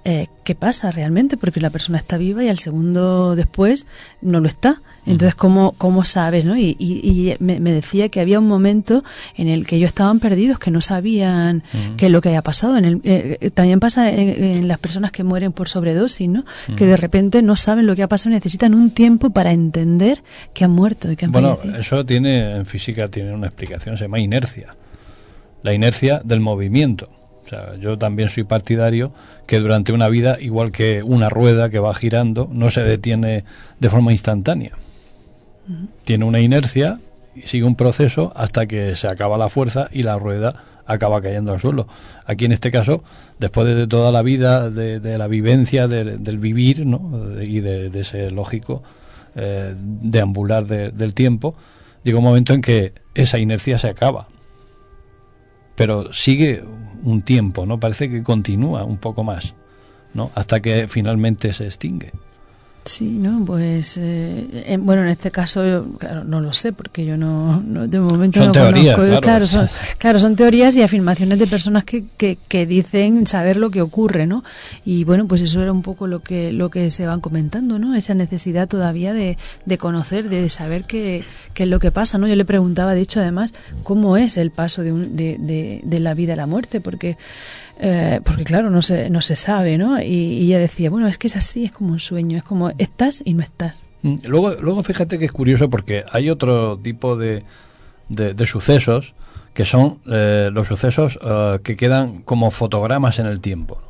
eh, 0.04 0.26
¿qué 0.44 0.54
pasa 0.54 0.90
realmente? 0.90 1.36
Porque 1.36 1.60
la 1.60 1.70
persona 1.70 1.98
está 1.98 2.16
viva 2.16 2.42
y 2.42 2.48
al 2.48 2.58
segundo 2.58 3.36
después 3.36 3.86
no 4.20 4.40
lo 4.40 4.48
está. 4.48 4.80
Entonces, 5.06 5.34
¿cómo, 5.34 5.72
cómo 5.78 6.04
sabes, 6.04 6.44
no? 6.44 6.56
Y, 6.58 6.76
y, 6.78 7.00
y 7.30 7.36
me, 7.38 7.58
me 7.58 7.72
decía 7.72 8.08
que 8.10 8.20
había 8.20 8.38
un 8.38 8.46
momento 8.46 9.02
en 9.36 9.48
el 9.48 9.66
que 9.66 9.76
ellos 9.76 9.88
estaban 9.88 10.20
perdidos, 10.20 10.58
que 10.58 10.70
no 10.70 10.80
sabían 10.82 11.62
qué 11.96 12.06
es 12.06 12.12
lo 12.12 12.20
que 12.20 12.28
había 12.28 12.42
pasado. 12.42 12.76
En 12.76 12.84
el, 12.84 12.94
eh, 13.04 13.38
eh, 13.40 13.50
también 13.50 13.80
pasa 13.80 14.10
en, 14.10 14.28
en 14.44 14.68
las 14.68 14.78
personas 14.78 15.10
que 15.10 15.24
mueren 15.24 15.52
por 15.52 15.68
sobredosis, 15.68 16.28
¿no? 16.28 16.44
Que 16.76 16.86
de 16.86 16.96
repente 16.96 17.40
no 17.42 17.56
saben 17.56 17.86
lo 17.86 17.96
que 17.96 18.02
ha 18.02 18.08
pasado, 18.08 18.30
necesitan 18.34 18.74
un 18.74 18.90
tiempo 18.90 19.30
para 19.30 19.52
entender 19.52 20.22
que 20.54 20.64
han 20.64 20.72
muerto 20.72 21.10
y 21.10 21.16
que 21.16 21.24
han 21.24 21.32
Bueno, 21.32 21.56
fallecido. 21.56 21.80
eso 21.80 22.04
tiene 22.04 22.56
en 22.56 22.66
física 22.66 23.08
tiene 23.08 23.32
una 23.32 23.46
explicación, 23.46 23.96
se 23.96 24.04
llama 24.04 24.18
inercia. 24.18 24.76
La 25.62 25.72
inercia 25.74 26.20
del 26.24 26.40
movimiento. 26.40 27.08
O 27.44 27.48
sea, 27.48 27.74
yo 27.76 27.98
también 27.98 28.28
soy 28.28 28.44
partidario 28.44 29.12
que 29.46 29.58
durante 29.58 29.92
una 29.92 30.08
vida, 30.08 30.38
igual 30.40 30.70
que 30.70 31.02
una 31.02 31.28
rueda 31.28 31.68
que 31.70 31.78
va 31.80 31.92
girando, 31.94 32.48
no 32.52 32.70
se 32.70 32.82
detiene 32.82 33.44
de 33.80 33.90
forma 33.90 34.12
instantánea. 34.12 34.72
Tiene 36.04 36.24
una 36.24 36.40
inercia 36.40 36.98
y 37.34 37.42
sigue 37.42 37.64
un 37.64 37.76
proceso 37.76 38.32
hasta 38.34 38.66
que 38.66 38.96
se 38.96 39.06
acaba 39.08 39.38
la 39.38 39.48
fuerza 39.48 39.88
y 39.92 40.02
la 40.02 40.18
rueda 40.18 40.64
acaba 40.86 41.20
cayendo 41.22 41.52
al 41.52 41.60
suelo. 41.60 41.86
Aquí 42.24 42.44
en 42.44 42.52
este 42.52 42.70
caso, 42.72 43.04
después 43.38 43.66
de 43.68 43.86
toda 43.86 44.10
la 44.10 44.22
vida, 44.22 44.70
de, 44.70 44.98
de 44.98 45.18
la 45.18 45.28
vivencia, 45.28 45.86
de- 45.86 46.18
del 46.18 46.38
vivir 46.38 46.84
¿no? 46.86 47.10
y 47.40 47.60
de, 47.60 47.90
de 47.90 48.00
ese 48.00 48.30
lógico 48.32 48.82
eh, 49.36 49.74
deambular 49.76 50.66
de- 50.66 50.90
del 50.90 51.14
tiempo, 51.14 51.54
llega 52.02 52.18
un 52.18 52.24
momento 52.24 52.52
en 52.54 52.62
que 52.62 52.92
esa 53.14 53.38
inercia 53.38 53.78
se 53.78 53.88
acaba. 53.88 54.26
Pero 55.80 56.12
sigue 56.12 56.62
un 57.04 57.22
tiempo, 57.22 57.64
¿no? 57.64 57.80
Parece 57.80 58.10
que 58.10 58.22
continúa 58.22 58.84
un 58.84 58.98
poco 58.98 59.24
más, 59.24 59.54
¿no? 60.12 60.30
Hasta 60.34 60.60
que 60.60 60.88
finalmente 60.88 61.54
se 61.54 61.64
extingue. 61.64 62.12
Sí, 62.90 63.04
no, 63.08 63.44
pues 63.44 63.98
eh, 64.02 64.64
en- 64.66 64.84
bueno, 64.84 65.02
en 65.02 65.08
este 65.08 65.30
caso, 65.30 65.64
yo, 65.64 65.84
claro, 65.96 66.24
no 66.24 66.40
lo 66.40 66.52
sé 66.52 66.72
porque 66.72 67.04
yo 67.04 67.16
no, 67.16 67.60
no- 67.60 67.86
de 67.86 68.00
momento 68.00 68.38
Son 68.40 68.48
no 68.48 68.52
teorías, 68.52 68.96
conozco. 68.96 69.20
claro. 69.20 69.46
son, 69.46 69.66
claro, 69.98 70.18
son 70.18 70.34
teorías 70.34 70.76
y 70.76 70.82
afirmaciones 70.82 71.38
de 71.38 71.46
personas 71.46 71.84
que, 71.84 72.04
que, 72.16 72.36
que 72.48 72.66
dicen 72.66 73.28
saber 73.28 73.58
lo 73.58 73.70
que 73.70 73.80
ocurre, 73.80 74.26
¿no? 74.26 74.42
Y 74.84 75.04
bueno, 75.04 75.28
pues 75.28 75.40
eso 75.40 75.62
era 75.62 75.70
un 75.70 75.82
poco 75.82 76.08
lo 76.08 76.18
que 76.20 76.52
lo 76.52 76.68
que 76.68 76.90
se 76.90 77.06
van 77.06 77.20
comentando, 77.20 77.78
¿no? 77.78 77.94
Esa 77.94 78.14
necesidad 78.14 78.66
todavía 78.68 79.12
de, 79.12 79.38
de 79.66 79.78
conocer, 79.78 80.28
de 80.28 80.48
saber 80.50 80.82
qué, 80.84 81.22
qué 81.54 81.62
es 81.62 81.68
lo 81.68 81.78
que 81.78 81.92
pasa, 81.92 82.18
¿no? 82.18 82.26
Yo 82.26 82.34
le 82.34 82.44
preguntaba, 82.44 82.94
de 82.94 83.02
hecho, 83.02 83.20
además, 83.20 83.52
cómo 83.84 84.16
es 84.16 84.36
el 84.36 84.50
paso 84.50 84.82
de, 84.82 84.92
un- 84.92 85.14
de, 85.16 85.36
de, 85.38 85.80
de 85.84 86.00
la 86.00 86.14
vida 86.14 86.32
a 86.32 86.36
la 86.36 86.46
muerte, 86.46 86.80
porque 86.80 87.16
eh, 87.80 88.20
porque 88.24 88.44
claro, 88.44 88.70
no 88.70 88.82
se, 88.82 89.08
no 89.10 89.22
se 89.22 89.36
sabe, 89.36 89.78
¿no? 89.78 90.00
Y, 90.00 90.44
ella 90.44 90.58
decía, 90.58 90.90
bueno, 90.90 91.08
es 91.08 91.18
que 91.18 91.28
es 91.28 91.36
así, 91.36 91.64
es 91.64 91.72
como 91.72 91.92
un 91.92 92.00
sueño, 92.00 92.38
es 92.38 92.44
como 92.44 92.70
estás 92.78 93.22
y 93.24 93.34
no 93.34 93.42
estás. 93.42 93.82
Mm, 94.02 94.16
Luego, 94.26 94.54
luego 94.60 94.82
fíjate 94.82 95.18
que 95.18 95.24
es 95.24 95.32
curioso 95.32 95.70
porque 95.70 96.04
hay 96.12 96.28
otro 96.30 96.78
tipo 96.78 97.16
de, 97.16 97.42
de, 98.08 98.34
de 98.34 98.46
sucesos 98.46 99.14
que 99.54 99.64
son 99.64 99.98
eh, 100.06 100.50
los 100.52 100.68
sucesos 100.68 101.18
eh, 101.22 101.58
que 101.62 101.76
quedan 101.76 102.22
como 102.22 102.50
fotogramas 102.50 103.18
en 103.18 103.26
el 103.26 103.40
tiempo. 103.40 103.82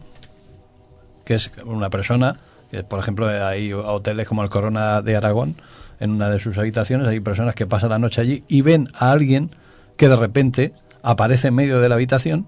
Que 1.25 1.35
es 1.35 1.51
una 1.65 1.91
persona, 1.91 2.37
que, 2.71 2.83
por 2.83 2.99
ejemplo, 2.99 3.29
hay 3.29 3.73
hoteles 3.73 4.27
como 4.27 4.43
el 4.43 4.51
Corona 4.51 5.03
de 5.03 5.17
Aragón, 5.17 5.57
en 6.01 6.13
una 6.13 6.31
de 6.31 6.39
sus 6.39 6.57
habitaciones 6.57 7.07
hay 7.09 7.21
personas 7.21 7.55
que 7.55 7.67
pasan 7.67 7.91
la 7.91 7.99
noche 7.99 8.23
allí 8.23 8.43
y 8.49 8.63
ven 8.63 8.89
a 8.95 9.13
alguien 9.13 9.51
que 9.99 10.09
de 10.09 10.17
repente 10.17 10.73
aparece 11.03 11.49
en 11.49 11.55
medio 11.55 11.81
de 11.81 11.91
la 11.91 11.97
habitación 11.97 12.47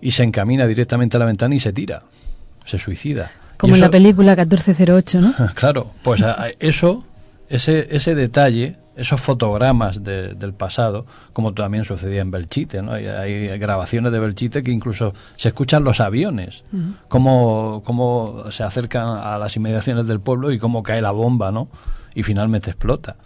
y 0.00 0.10
se 0.12 0.22
encamina 0.22 0.66
directamente 0.66 1.16
a 1.16 1.20
la 1.20 1.26
ventana 1.26 1.54
y 1.54 1.60
se 1.60 1.72
tira, 1.72 2.02
se 2.64 2.78
suicida. 2.78 3.30
Como 3.56 3.74
en 3.74 3.80
la 3.80 3.90
película 3.90 4.36
1408, 4.36 5.20
¿no? 5.20 5.34
Claro, 5.54 5.90
pues 6.02 6.22
eso, 6.60 7.04
ese, 7.48 7.88
ese 7.90 8.14
detalle, 8.14 8.76
esos 8.96 9.20
fotogramas 9.20 10.04
de- 10.04 10.34
del 10.34 10.52
pasado, 10.52 11.06
como 11.32 11.54
también 11.54 11.84
sucedía 11.84 12.20
en 12.20 12.30
Belchite, 12.30 12.82
¿no? 12.82 12.92
Hay, 12.92 13.06
hay 13.06 13.58
grabaciones 13.58 14.12
de 14.12 14.18
Belchite 14.18 14.62
que 14.62 14.70
incluso 14.70 15.14
se 15.36 15.48
escuchan 15.48 15.84
los 15.84 16.00
aviones, 16.00 16.64
cómo, 17.08 17.82
cómo 17.84 18.44
se 18.50 18.62
acercan 18.62 19.08
a 19.08 19.38
las 19.38 19.56
inmediaciones 19.56 20.06
del 20.06 20.20
pueblo 20.20 20.52
y 20.52 20.58
cómo 20.58 20.82
cae 20.82 21.00
la 21.00 21.10
bomba, 21.12 21.50
¿no? 21.50 21.68
Y 22.14 22.22
finalmente 22.22 22.70
explota. 22.70 23.16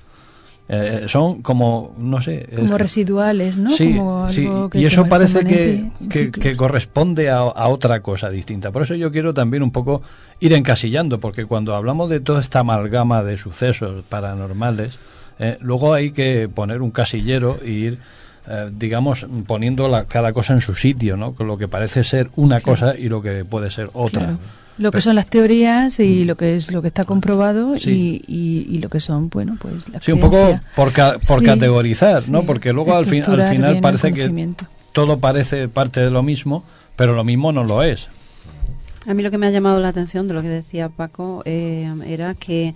Eh, 0.72 1.06
son 1.08 1.42
como, 1.42 1.96
no 1.98 2.20
sé... 2.20 2.48
Como 2.54 2.78
residuales, 2.78 3.58
¿no? 3.58 3.70
Sí, 3.70 3.96
Como 3.96 4.28
sí, 4.28 4.46
algo 4.46 4.70
que 4.70 4.78
y 4.78 4.84
eso 4.84 5.04
parece 5.06 5.44
que, 5.44 6.30
que 6.30 6.54
corresponde 6.56 7.28
a, 7.28 7.38
a 7.38 7.66
otra 7.68 8.00
cosa 8.02 8.30
distinta. 8.30 8.70
Por 8.70 8.82
eso 8.82 8.94
yo 8.94 9.10
quiero 9.10 9.34
también 9.34 9.64
un 9.64 9.72
poco 9.72 10.00
ir 10.38 10.52
encasillando, 10.52 11.18
porque 11.18 11.44
cuando 11.44 11.74
hablamos 11.74 12.08
de 12.08 12.20
toda 12.20 12.40
esta 12.40 12.60
amalgama 12.60 13.24
de 13.24 13.36
sucesos 13.36 14.02
paranormales, 14.08 14.96
eh, 15.40 15.58
luego 15.60 15.92
hay 15.92 16.12
que 16.12 16.48
poner 16.48 16.82
un 16.82 16.92
casillero 16.92 17.58
y 17.66 17.70
ir, 17.70 17.98
eh, 18.48 18.70
digamos, 18.72 19.26
poniendo 19.48 19.88
la- 19.88 20.04
cada 20.04 20.32
cosa 20.32 20.52
en 20.52 20.60
su 20.60 20.76
sitio, 20.76 21.16
¿no? 21.16 21.34
Con 21.34 21.48
lo 21.48 21.58
que 21.58 21.66
parece 21.66 22.04
ser 22.04 22.30
una 22.36 22.60
cosa 22.60 22.94
y 22.96 23.08
lo 23.08 23.20
que 23.22 23.44
puede 23.44 23.70
ser 23.70 23.88
otra. 23.92 24.20
Claro. 24.20 24.38
Lo 24.80 24.90
que 24.90 25.00
son 25.00 25.14
las 25.14 25.26
teorías 25.26 26.00
y 26.00 26.24
lo 26.24 26.36
que 26.36 26.56
es 26.56 26.72
lo 26.72 26.80
que 26.80 26.88
está 26.88 27.04
comprobado 27.04 27.76
Sí. 27.78 28.22
y, 28.26 28.34
y, 28.34 28.76
y 28.76 28.78
lo 28.78 28.88
que 28.88 28.98
son, 29.00 29.28
bueno, 29.28 29.56
pues 29.60 29.88
la 29.90 30.00
Sí, 30.00 30.12
un 30.12 30.20
poco 30.20 30.58
por, 30.74 30.92
ca- 30.92 31.18
por 31.28 31.40
Sí, 31.40 31.44
categorizar, 31.44 32.22
¿no? 32.30 32.44
Porque 32.44 32.72
luego 32.72 32.94
al, 32.96 33.04
fin- 33.04 33.22
al 33.24 33.50
final 33.50 33.80
parece 33.80 34.10
que 34.12 34.48
todo 34.92 35.18
parece 35.18 35.68
parte 35.68 36.00
de 36.00 36.10
lo 36.10 36.22
mismo, 36.22 36.64
pero 36.96 37.14
lo 37.14 37.24
mismo 37.24 37.52
no 37.52 37.62
lo 37.62 37.82
es. 37.82 38.08
A 39.06 39.14
mí 39.14 39.22
lo 39.22 39.30
que 39.30 39.38
me 39.38 39.46
ha 39.46 39.50
llamado 39.50 39.80
la 39.80 39.88
atención 39.88 40.28
de 40.28 40.34
lo 40.34 40.42
que 40.42 40.48
decía 40.48 40.90
Paco 40.90 41.42
eh, 41.46 41.90
era 42.06 42.34
que 42.34 42.74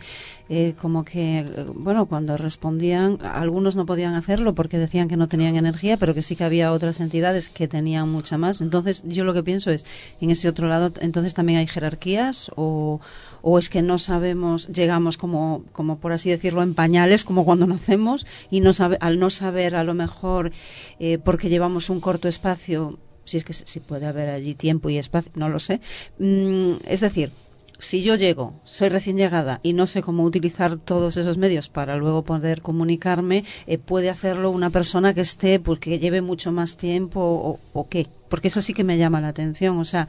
eh, 0.49 0.75
como 0.81 1.05
que, 1.05 1.45
bueno, 1.75 2.07
cuando 2.07 2.39
respondían, 2.39 3.19
algunos 3.23 3.77
no 3.77 3.85
podían 3.85 4.15
hacerlo 4.15 4.55
porque 4.55 4.79
decían 4.79 5.07
que 5.07 5.19
no 5.19 5.29
tenían 5.29 5.57
energía, 5.57 5.99
pero 5.99 6.15
que 6.15 6.23
sí 6.23 6.35
que 6.35 6.45
había 6.45 6.73
otras 6.73 7.01
entidades 7.01 7.51
que 7.51 7.69
tenían 7.69 8.09
mucha 8.09 8.39
más. 8.39 8.63
Entonces 8.63 9.05
yo 9.07 9.25
lo 9.25 9.35
que 9.35 9.43
pienso 9.43 9.71
es, 9.71 9.85
en 10.19 10.31
ese 10.31 10.49
otro 10.49 10.67
lado, 10.67 10.95
entonces 11.01 11.35
también 11.35 11.59
hay 11.59 11.67
jerarquías 11.67 12.51
o, 12.57 13.01
o 13.43 13.59
es 13.59 13.69
que 13.69 13.83
no 13.83 13.99
sabemos, 13.99 14.69
llegamos 14.69 15.19
como, 15.19 15.63
como 15.73 15.99
por 15.99 16.13
así 16.13 16.31
decirlo, 16.31 16.63
en 16.63 16.73
pañales, 16.73 17.25
como 17.25 17.45
cuando 17.45 17.67
nacemos, 17.67 18.27
y 18.51 18.61
no 18.61 18.73
sabe, 18.73 18.97
al 19.01 19.19
no 19.19 19.29
saber 19.29 19.75
a 19.75 19.85
lo 19.85 19.93
mejor, 19.93 20.53
eh, 21.01 21.19
porque 21.19 21.51
llevamos 21.51 21.91
un 21.91 22.01
corto 22.01 22.29
espacio, 22.29 22.99
si 23.25 23.37
es 23.39 23.45
que 23.45 23.53
si 23.53 23.81
puede 23.81 24.07
haber 24.07 24.29
allí 24.29 24.55
tiempo 24.55 24.91
y 24.91 24.99
espacio, 24.99 25.33
no 25.35 25.49
lo 25.49 25.59
sé. 25.59 25.81
Mm, 26.19 26.73
es 26.87 27.01
decir, 27.01 27.31
si 27.79 28.03
yo 28.03 28.15
llego, 28.15 28.55
soy 28.65 28.89
recién 28.89 29.17
llegada 29.17 29.61
y 29.63 29.73
no 29.73 29.87
sé 29.87 30.01
cómo 30.03 30.23
utilizar 30.23 30.77
todos 30.77 31.17
esos 31.17 31.37
medios 31.39 31.69
para 31.69 31.97
luego 31.97 32.23
poder 32.23 32.63
comunicarme, 32.63 33.45
eh, 33.67 33.79
puede 33.79 34.11
hacerlo 34.11 34.51
una 34.51 34.71
persona 34.71 35.13
que 35.13 35.21
esté, 35.23 35.59
porque 35.59 35.91
que 35.91 35.99
lleve 35.99 36.23
mucho 36.23 36.53
más 36.53 36.77
tiempo 36.77 37.21
o, 37.21 37.59
o 37.73 37.89
qué. 37.89 38.07
Porque 38.29 38.49
eso 38.49 38.63
sí 38.63 38.73
que 38.75 38.85
me 38.85 38.97
llama 38.97 39.21
la 39.21 39.29
atención. 39.29 39.79
O 39.79 39.85
sea, 39.85 40.09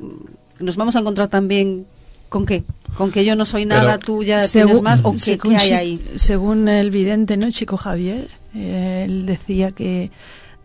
mm, 0.00 0.64
nos 0.64 0.76
vamos 0.76 0.96
a 0.96 1.00
encontrar 1.00 1.28
también 1.28 1.86
con 2.28 2.46
qué. 2.46 2.64
Con 2.96 3.10
que 3.12 3.24
yo 3.24 3.36
no 3.36 3.44
soy 3.44 3.64
nada, 3.64 3.98
tú 3.98 4.22
ya 4.24 4.38
tienes 4.38 4.50
Según- 4.50 4.82
más 4.82 5.00
o 5.04 5.12
qué, 5.12 5.18
según 5.18 5.50
qué 5.52 5.56
hay 5.62 5.72
ahí. 5.72 6.04
Según 6.16 6.68
el 6.68 6.90
vidente, 6.90 7.36
¿no? 7.36 7.48
Chico 7.50 7.76
Javier, 7.76 8.28
eh, 8.54 9.04
él 9.08 9.24
decía 9.24 9.70
que 9.72 10.10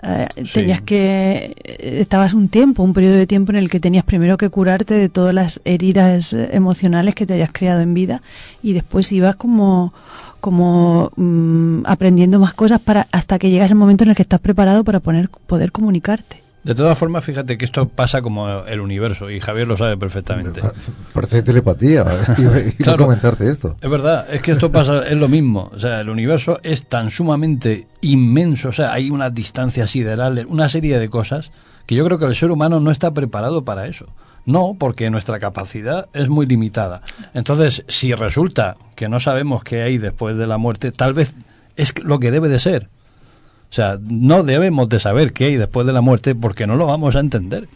eh, 0.02 0.28
tenías 0.54 0.82
que 0.82 1.56
eh, 1.62 1.98
estabas 2.00 2.34
un 2.34 2.48
tiempo, 2.48 2.84
un 2.84 2.94
periodo 2.94 3.16
de 3.16 3.28
tiempo 3.28 3.52
en 3.52 3.58
el 3.58 3.70
que 3.70 3.82
tenías 3.82 4.06
primero 4.06 4.38
que 4.38 4.50
curarte 4.50 4.94
de 4.94 5.10
todas 5.10 5.34
las 5.34 5.60
heridas 5.66 6.32
eh, 6.32 6.50
emocionales 6.54 7.16
que 7.16 7.26
te 7.26 7.34
hayas 7.34 7.52
creado 7.52 7.82
en 7.82 7.94
vida 7.94 8.22
y 8.64 8.74
después 8.74 9.12
ibas 9.12 9.36
como 9.36 9.94
como 10.40 11.12
mm, 11.18 11.82
aprendiendo 11.86 12.40
más 12.40 12.54
cosas 12.54 12.80
para 12.80 13.08
hasta 13.12 13.38
que 13.40 13.50
llegas 13.50 13.72
el 13.72 13.76
momento 13.76 14.06
en 14.06 14.12
el 14.12 14.16
que 14.16 14.22
estás 14.22 14.40
preparado 14.40 14.86
para 14.86 15.02
poner, 15.02 15.30
poder 15.30 15.74
comunicarte. 15.74 16.49
De 16.64 16.76
todas 16.76 16.98
formas, 16.98 17.24
fíjate 17.24 17.58
que 17.58 17.64
esto 17.64 17.88
pasa 17.88 18.22
como 18.22 18.50
el 18.66 18.82
universo 18.82 19.30
y 19.30 19.40
Javier 19.40 19.68
lo 19.68 19.78
sabe 19.78 19.98
perfectamente. 19.98 20.62
Parece 21.14 21.42
telepatía. 21.42 22.06
Claro. 22.80 23.06
comentarte 23.06 23.50
esto. 23.50 23.78
Es 23.82 23.90
verdad, 23.90 24.28
es 24.32 24.42
que 24.42 24.52
esto 24.52 24.72
pasa, 24.72 25.08
es 25.08 25.18
lo 25.18 25.28
mismo. 25.28 25.70
O 25.74 25.80
sea, 25.80 26.02
el 26.02 26.10
universo 26.10 26.60
es 26.64 26.86
tan 26.86 27.10
sumamente 27.10 27.88
inmenso, 28.02 28.70
o 28.70 28.72
sea, 28.72 28.94
hay 28.94 29.10
unas 29.10 29.34
distancias 29.34 29.92
siderales, 29.92 30.46
una 30.48 30.70
serie 30.70 31.00
de 31.00 31.10
cosas 31.10 31.52
que 31.86 31.96
yo 31.96 32.06
creo 32.06 32.20
que 32.20 32.26
el 32.26 32.36
ser 32.36 32.52
humano 32.52 32.80
no 32.80 32.92
está 32.92 33.14
preparado 33.14 33.64
para 33.64 33.88
eso. 33.88 34.08
No, 34.46 34.76
porque 34.80 35.10
nuestra 35.10 35.40
capacidad 35.40 36.08
es 36.14 36.30
muy 36.30 36.46
limitada. 36.46 37.02
Entonces, 37.34 37.84
si 37.88 38.14
resulta 38.14 38.78
que 38.96 39.10
no 39.10 39.20
sabemos 39.20 39.64
qué 39.64 39.82
hay 39.82 39.98
después 39.98 40.38
de 40.38 40.48
la 40.48 40.58
muerte, 40.58 40.92
tal 40.92 41.14
vez 41.14 41.34
es 41.76 41.94
lo 42.04 42.20
que 42.20 42.32
debe 42.32 42.50
de 42.50 42.60
ser. 42.60 42.90
O 43.70 43.74
sea, 43.74 44.00
no 44.02 44.44
debemos 44.44 44.90
de 44.90 45.00
saber 45.00 45.32
qué 45.34 45.46
hay 45.46 45.56
después 45.58 45.86
de 45.86 45.94
la 45.94 46.02
muerte 46.02 46.34
porque 46.36 46.66
no 46.66 46.76
lo 46.76 46.88
vamos 46.88 47.16
a 47.16 47.20
entender. 47.20 47.68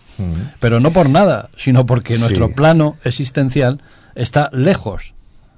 Pero 0.60 0.80
no 0.80 0.92
por 0.92 1.10
nada, 1.10 1.50
sino 1.56 1.86
porque 1.86 2.16
Sí. 2.16 2.20
nuestro 2.22 2.52
plano 2.52 2.98
existencial 3.04 3.82
está 4.16 4.50
lejos 4.54 5.14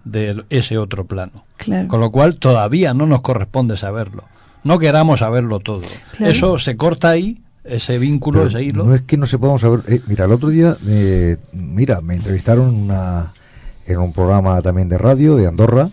de 0.06 0.44
ese 0.50 0.78
otro 0.78 1.06
plano. 1.06 1.32
Claro. 1.58 1.88
Con 1.88 2.00
lo 2.00 2.12
cual 2.12 2.38
todavía 2.38 2.94
no 2.94 3.06
nos 3.06 3.22
corresponde 3.22 3.76
saberlo. 3.78 4.24
No 4.64 4.80
queramos 4.80 5.20
saberlo 5.20 5.60
todo. 5.60 5.82
Claro. 6.18 6.32
Eso 6.32 6.58
se 6.58 6.76
corta 6.78 7.10
ahí 7.10 7.42
ese 7.64 7.98
vínculo, 7.98 8.40
Pero 8.40 8.50
ese 8.50 8.64
hilo. 8.64 8.84
No 8.84 8.94
es 8.96 9.02
que 9.02 9.18
no 9.18 9.26
sepamos 9.26 9.62
saber. 9.62 9.82
eh, 9.88 10.02
mira, 10.08 10.26
el 10.26 10.32
otro 10.32 10.50
día, 10.50 10.76
eh, 10.88 11.38
mira, 11.54 12.02
me 12.02 12.16
entrevistaron 12.16 12.74
una, 12.76 13.32
en 13.88 13.98
un 14.00 14.14
programa 14.14 14.62
también 14.62 14.88
de 14.90 14.98
radio 14.98 15.36
de 15.36 15.48
Andorra 15.48 15.90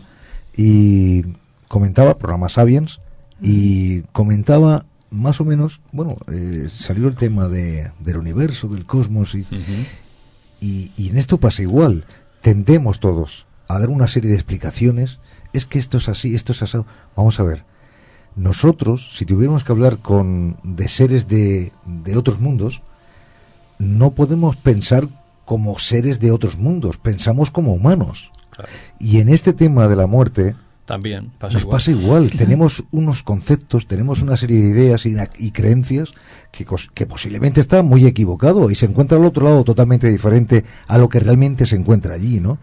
y 0.56 1.22
comentaba, 1.68 2.18
programa 2.18 2.48
Sapiens, 2.48 3.00
y 3.42 4.02
comentaba 4.12 4.86
más 5.10 5.40
o 5.40 5.44
menos, 5.44 5.80
bueno, 5.92 6.16
eh, 6.32 6.68
salió 6.70 7.08
el 7.08 7.16
tema 7.16 7.48
de, 7.48 7.92
del 8.00 8.16
universo, 8.16 8.68
del 8.68 8.86
cosmos, 8.86 9.34
y, 9.34 9.46
y, 10.60 10.92
y 10.96 11.08
en 11.10 11.18
esto 11.18 11.38
pasa 11.38 11.62
igual. 11.62 12.06
Tendemos 12.40 12.98
todos 12.98 13.46
a 13.68 13.78
dar 13.78 13.90
una 13.90 14.08
serie 14.08 14.30
de 14.30 14.36
explicaciones. 14.36 15.18
Es 15.52 15.66
que 15.66 15.78
esto 15.78 15.98
es 15.98 16.08
así, 16.08 16.34
esto 16.34 16.52
es 16.52 16.62
así. 16.62 16.78
Vamos 17.14 17.40
a 17.40 17.42
ver. 17.42 17.64
Nosotros, 18.36 19.10
si 19.14 19.26
tuviéramos 19.26 19.64
que 19.64 19.72
hablar 19.72 19.98
con 19.98 20.56
de 20.62 20.88
seres 20.88 21.28
de, 21.28 21.72
de 21.84 22.16
otros 22.16 22.40
mundos, 22.40 22.82
no 23.78 24.12
podemos 24.12 24.56
pensar 24.56 25.08
como 25.44 25.78
seres 25.78 26.20
de 26.20 26.30
otros 26.30 26.56
mundos, 26.56 26.96
pensamos 26.96 27.50
como 27.50 27.74
humanos. 27.74 28.30
Y 28.98 29.20
en 29.20 29.28
este 29.28 29.52
tema 29.52 29.88
de 29.88 29.96
la 29.96 30.06
muerte, 30.06 30.54
También 30.84 31.30
pasa 31.38 31.54
nos 31.54 31.62
igual. 31.62 31.76
pasa 31.76 31.90
igual. 31.92 32.30
Tenemos 32.30 32.84
unos 32.90 33.22
conceptos, 33.22 33.86
tenemos 33.86 34.20
una 34.20 34.36
serie 34.36 34.60
de 34.60 34.68
ideas 34.68 35.06
y, 35.06 35.14
y 35.38 35.52
creencias 35.52 36.10
que 36.50 37.06
posiblemente 37.06 37.60
está 37.60 37.82
muy 37.82 38.04
equivocado 38.04 38.70
y 38.70 38.74
se 38.74 38.86
encuentra 38.86 39.16
al 39.16 39.24
otro 39.24 39.44
lado 39.44 39.64
totalmente 39.64 40.10
diferente 40.10 40.64
a 40.88 40.98
lo 40.98 41.08
que 41.08 41.20
realmente 41.20 41.66
se 41.66 41.76
encuentra 41.76 42.14
allí, 42.14 42.40
¿no? 42.40 42.58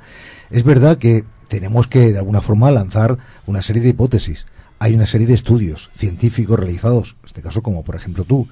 Es 0.51 0.64
verdad 0.64 0.98
que 0.98 1.23
tenemos 1.48 1.88
que, 1.88 2.11
de 2.11 2.19
alguna 2.19 2.41
forma, 2.41 2.72
lanzar 2.72 3.17
una 3.45 3.61
serie 3.61 3.81
de 3.81 3.89
hipótesis. 3.89 4.45
Hay 4.80 4.93
una 4.93 5.06
serie 5.06 5.27
de 5.27 5.33
estudios 5.33 5.89
científicos 5.93 6.59
realizados, 6.59 7.15
en 7.22 7.27
este 7.27 7.41
caso 7.41 7.61
como 7.61 7.83
por 7.83 7.95
ejemplo 7.95 8.23
tú, 8.23 8.48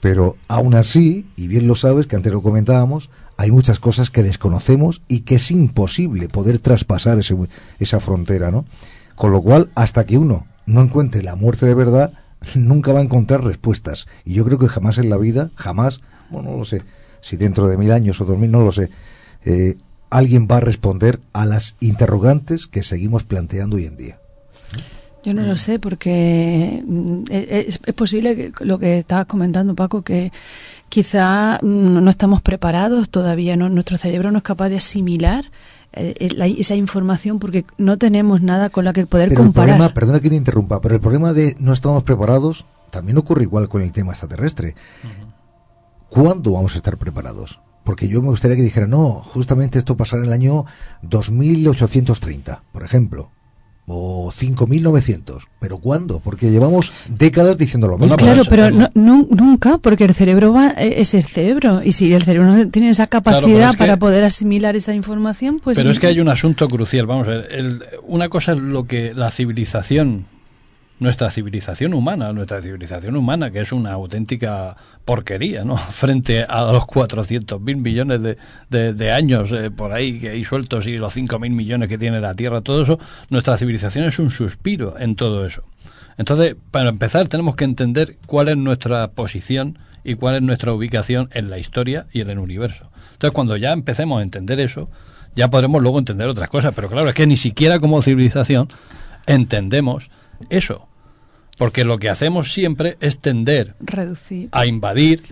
pero 0.00 0.36
aún 0.46 0.74
así, 0.74 1.26
y 1.36 1.48
bien 1.48 1.66
lo 1.66 1.74
sabes, 1.74 2.06
que 2.06 2.16
antes 2.16 2.32
lo 2.32 2.40
comentábamos, 2.40 3.10
hay 3.38 3.50
muchas 3.50 3.78
cosas 3.80 4.10
que 4.10 4.22
desconocemos 4.22 5.00
y 5.08 5.20
que 5.20 5.36
es 5.36 5.50
imposible 5.50 6.28
poder 6.28 6.58
traspasar 6.58 7.18
ese- 7.18 7.36
esa 7.78 8.00
frontera, 8.00 8.50
¿no? 8.50 8.66
Con 9.14 9.32
lo 9.32 9.40
cual, 9.40 9.70
hasta 9.74 10.04
que 10.04 10.18
uno 10.18 10.46
no 10.66 10.82
encuentre 10.82 11.22
la 11.22 11.34
muerte 11.36 11.64
de 11.64 11.74
verdad, 11.74 12.12
nunca 12.54 12.92
va 12.92 12.98
a 13.00 13.02
encontrar 13.02 13.42
respuestas. 13.42 14.06
Y 14.24 14.34
yo 14.34 14.44
creo 14.44 14.58
que 14.58 14.68
jamás 14.68 14.98
en 14.98 15.08
la 15.08 15.16
vida, 15.16 15.50
jamás, 15.54 16.00
bueno, 16.30 16.50
no 16.50 16.58
lo 16.58 16.64
sé, 16.64 16.82
si 17.20 17.36
dentro 17.36 17.66
de 17.68 17.76
mil 17.76 17.90
años 17.92 18.20
o 18.20 18.24
dos 18.26 18.36
mil, 18.38 18.50
no 18.50 18.60
lo 18.60 18.70
sé, 18.72 18.90
eh, 19.44 19.76
alguien 20.10 20.46
va 20.50 20.56
a 20.58 20.60
responder 20.60 21.20
a 21.32 21.46
las 21.46 21.76
interrogantes 21.80 22.66
que 22.66 22.82
seguimos 22.82 23.24
planteando 23.24 23.76
hoy 23.76 23.86
en 23.86 23.96
día. 23.96 24.20
Yo 25.24 25.34
no 25.34 25.42
lo 25.42 25.56
sé 25.56 25.78
porque 25.80 26.82
mm, 26.86 27.24
e- 27.28 27.64
es, 27.68 27.80
es 27.84 27.94
posible 27.94 28.36
que 28.36 28.64
lo 28.64 28.78
que 28.78 28.98
estabas 29.00 29.26
comentando, 29.26 29.74
Paco, 29.74 30.02
que 30.02 30.32
quizá 30.88 31.58
mm, 31.62 32.02
no 32.02 32.10
estamos 32.10 32.42
preparados 32.42 33.08
todavía, 33.10 33.56
¿no? 33.56 33.68
nuestro 33.68 33.96
cerebro 33.98 34.30
no 34.30 34.38
es 34.38 34.44
capaz 34.44 34.68
de 34.70 34.76
asimilar 34.78 35.46
eh, 35.92 36.28
la- 36.36 36.46
esa 36.46 36.74
información 36.76 37.38
porque 37.38 37.64
no 37.78 37.96
tenemos 37.96 38.42
nada 38.42 38.68
con 38.70 38.84
la 38.84 38.92
que 38.92 39.06
poder 39.06 39.30
Pero 39.30 39.40
el 39.42 39.46
comparar. 39.46 39.68
problema, 39.76 39.94
perdona 39.94 40.20
que 40.20 40.28
te 40.28 40.36
interrumpa, 40.36 40.80
pero 40.80 40.94
el 40.94 41.00
problema 41.00 41.32
de 41.32 41.56
no 41.58 41.72
estamos 41.72 42.02
preparados 42.04 42.66
también 42.90 43.16
ocurre 43.18 43.42
igual 43.44 43.68
con 43.68 43.80
el 43.82 43.90
tema 43.92 44.12
extraterrestre. 44.12 44.74
¿Cuándo 46.10 46.52
vamos 46.52 46.74
a 46.74 46.76
estar 46.78 46.96
preparados? 46.98 47.60
Porque 47.84 48.08
yo 48.08 48.20
me 48.22 48.28
gustaría 48.28 48.56
que 48.56 48.62
dijera, 48.62 48.86
no, 48.86 49.22
justamente 49.24 49.78
esto 49.78 49.96
pasará 49.96 50.22
en 50.22 50.28
el 50.28 50.32
año 50.34 50.64
2830, 51.02 52.62
por 52.72 52.82
ejemplo, 52.82 53.30
o 53.88 54.30
5900. 54.30 55.48
¿Pero 55.60 55.78
cuándo? 55.78 56.20
Porque 56.20 56.50
llevamos 56.50 56.92
décadas 57.08 57.56
diciendo 57.58 57.88
lo 57.88 57.98
mismo. 57.98 58.16
Claro, 58.16 58.42
pero 58.48 58.70
no- 58.70 58.90
nu- 58.94 59.26
nunca, 59.30 59.78
porque 59.78 60.04
el 60.04 60.14
cerebro 60.14 60.52
va, 60.52 60.68
eh, 60.76 61.00
es 61.00 61.14
el 61.14 61.24
cerebro. 61.24 61.80
Y 61.82 61.92
si 61.92 62.12
el 62.12 62.22
cerebro 62.22 62.52
no 62.52 62.68
tiene 62.68 62.90
esa 62.90 63.06
capacidad 63.06 63.42
pero 63.46 63.64
es 63.70 63.72
que- 63.72 63.78
para 63.78 63.96
poder 63.96 64.24
asimilar 64.24 64.76
esa 64.76 64.94
información, 64.94 65.58
pues. 65.62 65.78
Pero 65.78 65.90
es 65.90 65.98
que 65.98 66.06
hay 66.06 66.20
un 66.20 66.28
asunto 66.28 66.68
crucial. 66.68 67.06
Vamos 67.06 67.26
a 67.28 67.30
ver. 67.32 67.48
el- 67.50 67.82
una 68.06 68.28
cosa 68.28 68.52
es 68.52 68.58
lo 68.58 68.84
que 68.84 69.12
la 69.14 69.30
civilización, 69.30 70.26
nuestra 71.00 71.30
civilización 71.30 71.94
humana, 71.94 72.32
nuestra 72.32 72.60
civilización 72.62 73.16
humana, 73.16 73.50
que 73.50 73.60
es 73.60 73.72
una 73.72 73.92
auténtica 73.92 74.76
porquería, 75.04 75.64
¿no? 75.64 75.76
Frente 75.90 76.44
a 76.44 76.64
los 76.72 76.86
400 76.86 77.60
mil 77.60 77.76
millones 77.76 78.22
de, 78.22 78.36
de- 78.70 78.92
de 78.94 79.12
años 79.12 79.52
eh, 79.52 79.70
por 79.70 79.92
ahí 79.92 80.18
que 80.18 80.30
hay 80.30 80.44
sueltos 80.44 80.86
y 80.86 80.98
los 80.98 81.14
5 81.14 81.38
mil 81.38 81.52
millones 81.52 81.88
que 81.88 81.98
tiene 81.98 82.20
la 82.20 82.34
Tierra, 82.34 82.60
todo 82.60 82.82
eso, 82.82 82.98
nuestra 83.30 83.56
civilización 83.56 84.04
es 84.06 84.18
un 84.18 84.30
suspiro 84.30 84.98
en 84.98 85.14
todo 85.14 85.44
eso. 85.46 85.62
Entonces, 86.16 86.56
para 86.72 86.88
empezar, 86.88 87.28
tenemos 87.28 87.54
que 87.54 87.64
entender 87.64 88.16
cuál 88.26 88.48
es 88.48 88.56
nuestra 88.56 89.08
posición 89.12 89.78
y 90.02 90.14
cuál 90.14 90.34
es 90.36 90.42
nuestra 90.42 90.72
ubicación 90.72 91.28
en 91.32 91.48
la 91.48 91.58
historia 91.58 92.06
y 92.12 92.20
en 92.22 92.30
el 92.30 92.38
universo. 92.40 92.90
Entonces, 93.12 93.32
cuando 93.34 93.56
ya 93.56 93.72
empecemos 93.72 94.18
a 94.18 94.22
entender 94.22 94.58
eso, 94.58 94.90
ya 95.36 95.48
podremos 95.48 95.80
luego 95.80 95.98
entender 96.00 96.26
otras 96.26 96.48
cosas. 96.48 96.72
Pero 96.74 96.88
claro, 96.88 97.08
es 97.08 97.14
que 97.14 97.26
ni 97.26 97.36
siquiera 97.36 97.78
como 97.78 98.02
civilización 98.02 98.66
entendemos 99.26 100.10
eso. 100.50 100.86
Porque 101.56 101.84
lo 101.84 101.98
que 101.98 102.08
hacemos 102.08 102.52
siempre 102.52 102.96
es 103.00 103.18
tender 103.18 103.74
Reducir. 103.80 104.48
a 104.52 104.66
invadir, 104.66 105.22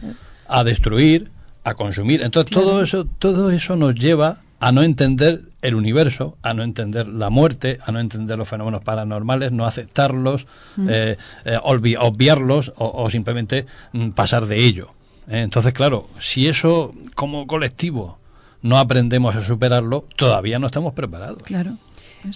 a 0.48 0.64
destruir, 0.64 1.30
a 1.64 1.74
consumir. 1.74 2.22
Entonces 2.22 2.50
todo 2.52 2.82
eso, 2.82 3.04
todo 3.18 3.50
eso 3.50 3.76
nos 3.76 3.94
lleva 3.94 4.38
a 4.58 4.72
no 4.72 4.82
entender 4.82 5.42
el 5.62 5.74
universo, 5.74 6.36
a 6.42 6.54
no 6.54 6.62
entender 6.62 7.06
la 7.08 7.28
muerte, 7.30 7.78
a 7.84 7.92
no 7.92 8.00
entender 8.00 8.38
los 8.38 8.48
fenómenos 8.48 8.82
paranormales, 8.82 9.52
no 9.52 9.66
aceptarlos, 9.66 10.46
Mm. 10.76 10.88
eh, 10.90 11.16
eh, 11.44 11.58
obviarlos 11.62 12.72
o, 12.76 13.02
o 13.04 13.10
simplemente 13.10 13.66
mm, 13.92 14.10
pasar 14.10 14.46
de 14.46 14.64
ello. 14.64 14.92
¿eh? 15.28 15.40
Entonces, 15.42 15.72
claro, 15.74 16.08
si 16.18 16.48
eso 16.48 16.94
como 17.14 17.46
colectivo 17.46 18.18
no 18.62 18.78
aprendemos 18.78 19.36
a 19.36 19.44
superarlo, 19.44 20.06
todavía 20.16 20.58
no 20.58 20.66
estamos 20.66 20.92
preparados. 20.94 21.42
Claro. 21.44 21.76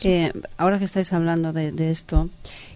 Eh, 0.02 0.32
ahora 0.56 0.78
que 0.78 0.84
estáis 0.84 1.12
hablando 1.12 1.52
de, 1.52 1.72
de 1.72 1.90
esto, 1.90 2.28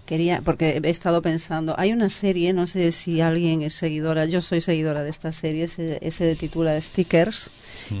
quería, 0.05 0.41
porque 0.43 0.79
he 0.83 0.89
estado 0.89 1.21
pensando, 1.21 1.73
hay 1.77 1.91
una 1.93 2.09
serie, 2.09 2.53
no 2.53 2.67
sé 2.67 2.91
si 2.91 3.21
alguien 3.21 3.61
es 3.63 3.73
seguidora, 3.73 4.25
yo 4.25 4.39
soy 4.41 4.61
seguidora 4.61 5.03
de 5.03 5.09
esta 5.09 5.31
serie, 5.31 5.67
se, 5.67 5.99
se 6.11 6.35
titula 6.35 6.79
Stickers, 6.79 7.49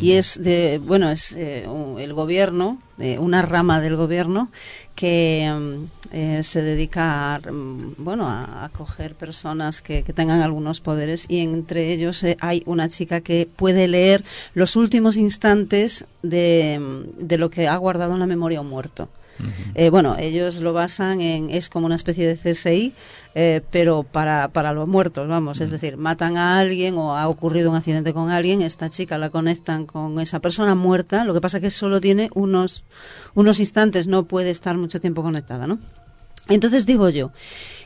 y 0.01 0.13
es 0.13 0.39
de, 0.41 0.79
bueno, 0.83 1.09
es 1.11 1.33
eh, 1.33 1.65
un- 1.67 1.99
el 1.99 2.13
gobierno, 2.13 2.79
eh, 2.97 3.17
una 3.19 3.41
rama 3.41 3.81
del 3.81 3.95
gobierno 3.97 4.49
que 4.95 5.51
mm, 5.53 5.83
eh, 6.13 6.41
se 6.43 6.61
dedica 6.61 7.35
a, 7.35 7.39
mm, 7.39 7.95
bueno, 7.97 8.27
a, 8.29 8.65
a 8.65 8.69
coger 8.69 9.15
personas 9.15 9.81
que, 9.81 10.03
que 10.03 10.13
tengan 10.13 10.41
algunos 10.41 10.79
poderes 10.79 11.25
y 11.27 11.39
entre 11.39 11.91
ellos 11.91 12.23
eh, 12.23 12.37
hay 12.39 12.63
una 12.65 12.87
chica 12.89 13.21
que 13.21 13.47
puede 13.53 13.87
leer 13.87 14.23
los 14.53 14.75
últimos 14.75 15.17
instantes 15.17 16.05
de, 16.23 16.79
mm, 16.79 17.25
de 17.27 17.37
lo 17.37 17.49
que 17.49 17.67
ha 17.67 17.75
guardado 17.77 18.13
en 18.13 18.19
la 18.19 18.27
memoria 18.27 18.61
un 18.61 18.69
muerto. 18.69 19.09
Eh, 19.73 19.89
bueno, 19.89 20.15
ellos 20.17 20.61
lo 20.61 20.73
basan 20.73 21.21
en, 21.21 21.49
es 21.49 21.69
como 21.69 21.85
una 21.85 21.95
especie 21.95 22.27
de 22.27 22.35
CSI, 22.35 22.93
eh, 23.35 23.61
pero 23.71 24.03
para, 24.03 24.47
para 24.49 24.73
los 24.73 24.87
muertos, 24.87 25.27
vamos, 25.27 25.61
es 25.61 25.69
decir, 25.69 25.97
matan 25.97 26.37
a 26.37 26.59
alguien 26.59 26.97
o 26.97 27.17
ha 27.17 27.27
ocurrido 27.27 27.69
un 27.69 27.75
accidente 27.75 28.13
con 28.13 28.29
alguien, 28.29 28.61
esta 28.61 28.89
chica 28.89 29.17
la 29.17 29.29
conectan 29.29 29.85
con 29.85 30.19
esa 30.19 30.39
persona 30.39 30.75
muerta, 30.75 31.25
lo 31.25 31.33
que 31.33 31.41
pasa 31.41 31.59
que 31.59 31.71
solo 31.71 31.99
tiene 31.99 32.29
unos, 32.33 32.85
unos 33.33 33.59
instantes, 33.59 34.07
no 34.07 34.23
puede 34.23 34.51
estar 34.51 34.77
mucho 34.77 34.99
tiempo 34.99 35.21
conectada, 35.21 35.67
¿no? 35.67 35.79
Entonces 36.47 36.85
digo 36.85 37.09
yo, 37.09 37.31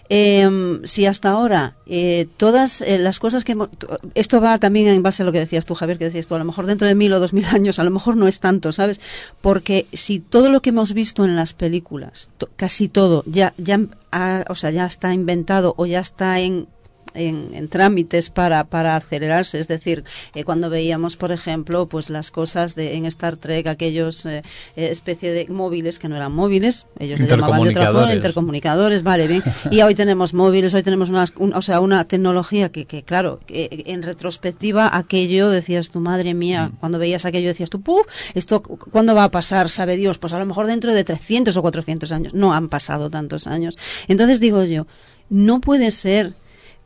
em, 0.09 0.83
si 0.85 1.05
hasta 1.05 1.29
ahora 1.29 1.75
eh, 1.85 2.27
todas 2.38 2.81
eh, 2.81 2.97
las 2.97 3.19
cosas 3.19 3.43
que 3.43 3.51
hemos- 3.53 3.69
to- 3.71 3.99
esto 4.15 4.41
va 4.41 4.57
también 4.57 4.88
en 4.88 5.03
base 5.03 5.21
a 5.21 5.25
lo 5.25 5.31
que 5.31 5.39
decías 5.39 5.65
tú, 5.65 5.75
Javier, 5.75 5.97
que 5.97 6.05
decías 6.05 6.27
tú, 6.27 6.35
a 6.35 6.39
lo 6.39 6.45
mejor 6.45 6.65
dentro 6.65 6.88
de 6.88 6.95
mil 6.95 7.13
o 7.13 7.19
dos 7.19 7.31
mil 7.33 7.45
años, 7.45 7.79
a 7.79 7.83
lo 7.83 7.91
mejor 7.91 8.17
no 8.17 8.27
es 8.27 8.39
tanto, 8.39 8.71
¿sabes? 8.71 8.99
Porque 9.41 9.85
si 9.93 10.19
todo 10.19 10.49
lo 10.49 10.61
que 10.61 10.71
hemos 10.71 10.93
visto 10.93 11.25
en 11.25 11.35
las 11.35 11.53
películas, 11.53 12.29
casi 12.55 12.89
todo, 12.89 13.23
ya, 13.27 13.53
ya, 13.57 13.79
ha- 14.11 14.45
o 14.49 14.55
sea, 14.55 14.71
ya 14.71 14.85
está 14.85 15.13
inventado 15.13 15.73
o 15.77 15.85
ya 15.85 15.99
está 15.99 16.39
en 16.39 16.67
en, 17.13 17.49
en 17.53 17.67
trámites 17.69 18.29
para, 18.29 18.63
para 18.65 18.95
acelerarse. 18.95 19.59
Es 19.59 19.67
decir, 19.67 20.03
eh, 20.35 20.43
cuando 20.43 20.69
veíamos, 20.69 21.15
por 21.17 21.31
ejemplo, 21.31 21.88
pues 21.88 22.09
las 22.09 22.31
cosas 22.31 22.75
de 22.75 22.95
en 22.95 23.05
Star 23.05 23.38
Trek, 23.38 23.67
aquellos 23.67 24.25
eh, 24.25 24.43
eh, 24.75 24.88
especie 24.91 25.31
de 25.31 25.47
móviles 25.47 25.99
que 25.99 26.07
no 26.09 26.15
eran 26.15 26.33
móviles, 26.33 26.88
ellos 26.99 27.19
le 27.19 27.25
llamaban 27.27 27.63
de 27.63 27.69
otra 27.69 27.85
forma, 27.91 28.13
Intercomunicadores. 28.15 29.03
vale, 29.03 29.27
bien. 29.27 29.43
Y 29.71 29.81
hoy 29.81 29.95
tenemos 29.95 30.33
móviles, 30.33 30.73
hoy 30.73 30.83
tenemos 30.83 31.09
unas, 31.09 31.33
un- 31.38 31.53
o 31.53 31.61
sea, 31.61 31.79
una 31.81 32.05
tecnología 32.07 32.69
que, 32.71 32.85
que 32.85 33.03
claro, 33.03 33.39
que 33.45 33.83
en 33.88 34.03
retrospectiva 34.03 34.95
aquello 34.95 35.49
decías 35.49 35.89
tu 35.91 35.99
madre 35.99 36.33
mía, 36.33 36.71
cuando 36.79 36.99
veías 36.99 37.25
aquello 37.25 37.47
decías 37.47 37.69
tú, 37.69 37.81
puf, 37.81 38.05
esto 38.33 38.61
cu- 38.63 38.77
cuándo 38.77 39.15
va 39.15 39.25
a 39.25 39.31
pasar, 39.31 39.69
sabe 39.69 39.97
Dios, 39.97 40.17
pues 40.19 40.33
a 40.33 40.39
lo 40.39 40.45
mejor 40.45 40.67
dentro 40.67 40.93
de 40.93 41.03
300 41.03 41.55
o 41.57 41.61
400 41.61 42.11
años. 42.11 42.33
No 42.33 42.53
han 42.53 42.69
pasado 42.69 43.09
tantos 43.09 43.47
años. 43.47 43.77
Entonces 44.07 44.39
digo 44.39 44.63
yo, 44.63 44.88
no 45.29 45.61
puede 45.61 45.91
ser 45.91 46.33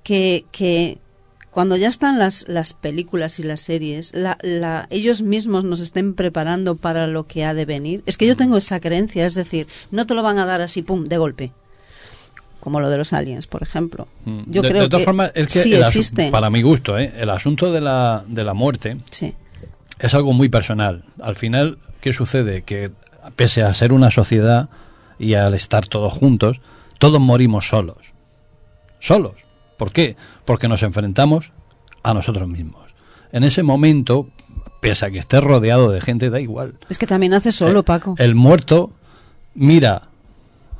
que, 0.03 0.45
que 0.51 0.97
cuando 1.51 1.75
ya 1.77 1.87
están 1.87 2.19
las, 2.19 2.47
las 2.47 2.73
películas 2.73 3.39
y 3.39 3.43
las 3.43 3.61
series, 3.61 4.13
la, 4.13 4.37
la, 4.41 4.87
ellos 4.89 5.21
mismos 5.21 5.63
nos 5.63 5.79
estén 5.79 6.13
preparando 6.15 6.75
para 6.75 7.07
lo 7.07 7.27
que 7.27 7.45
ha 7.45 7.53
de 7.53 7.65
venir. 7.65 8.03
Es 8.05 8.17
que 8.17 8.27
yo 8.27 8.35
tengo 8.35 8.57
esa 8.57 8.79
creencia, 8.79 9.25
es 9.25 9.35
decir, 9.35 9.67
no 9.91 10.05
te 10.07 10.13
lo 10.15 10.23
van 10.23 10.39
a 10.39 10.45
dar 10.45 10.61
así, 10.61 10.81
pum, 10.81 11.05
de 11.05 11.17
golpe. 11.17 11.51
como 12.59 12.79
lo 12.79 12.89
de 12.89 12.97
los 12.97 13.11
aliens, 13.13 13.45
por 13.45 13.61
ejemplo. 13.61 14.07
Mm. 14.25 14.41
Yo 14.47 14.61
de, 14.61 14.69
creo 14.69 14.83
de 14.83 14.89
todas 14.89 15.01
que 15.01 15.05
formas, 15.05 15.31
es 15.35 15.47
que 15.47 15.59
sí 15.59 15.75
existen. 15.75 16.31
para 16.31 16.49
mi 16.49 16.61
gusto, 16.61 16.97
¿eh? 16.97 17.11
el 17.17 17.29
asunto 17.29 17.71
de 17.73 17.81
la, 17.81 18.23
de 18.27 18.43
la 18.45 18.53
muerte 18.53 18.97
Sí. 19.11 19.33
es 19.99 20.13
algo 20.13 20.31
muy 20.33 20.47
personal. 20.49 21.03
Al 21.21 21.35
final, 21.35 21.77
¿qué 22.01 22.13
sucede? 22.13 22.61
Que 22.63 22.89
pese 23.35 23.63
a 23.63 23.73
ser 23.73 23.91
una 23.93 24.09
sociedad 24.11 24.69
y 25.19 25.33
al 25.35 25.53
estar 25.53 25.87
todos 25.87 26.13
juntos, 26.13 26.61
todos 26.99 27.19
morimos 27.19 27.67
solos. 27.67 27.97
Solos. 28.99 29.35
¿Por 29.83 29.91
qué? 29.91 30.15
Porque 30.45 30.69
nos 30.69 30.81
enfrentamos 30.81 31.51
a 32.03 32.13
nosotros 32.13 32.47
mismos. 32.47 32.95
En 33.33 33.43
ese 33.43 33.63
momento, 33.63 34.29
pese 34.79 35.05
a 35.05 35.11
que 35.11 35.17
estés 35.19 35.43
rodeado 35.43 35.91
de 35.91 35.99
gente, 35.99 36.29
da 36.29 36.39
igual. 36.39 36.75
Es 36.87 36.97
que 36.97 37.05
también 37.05 37.33
hace 37.33 37.51
solo, 37.51 37.81
Eh, 37.81 37.83
Paco. 37.83 38.15
El 38.17 38.33
muerto 38.33 38.93
mira 39.55 40.03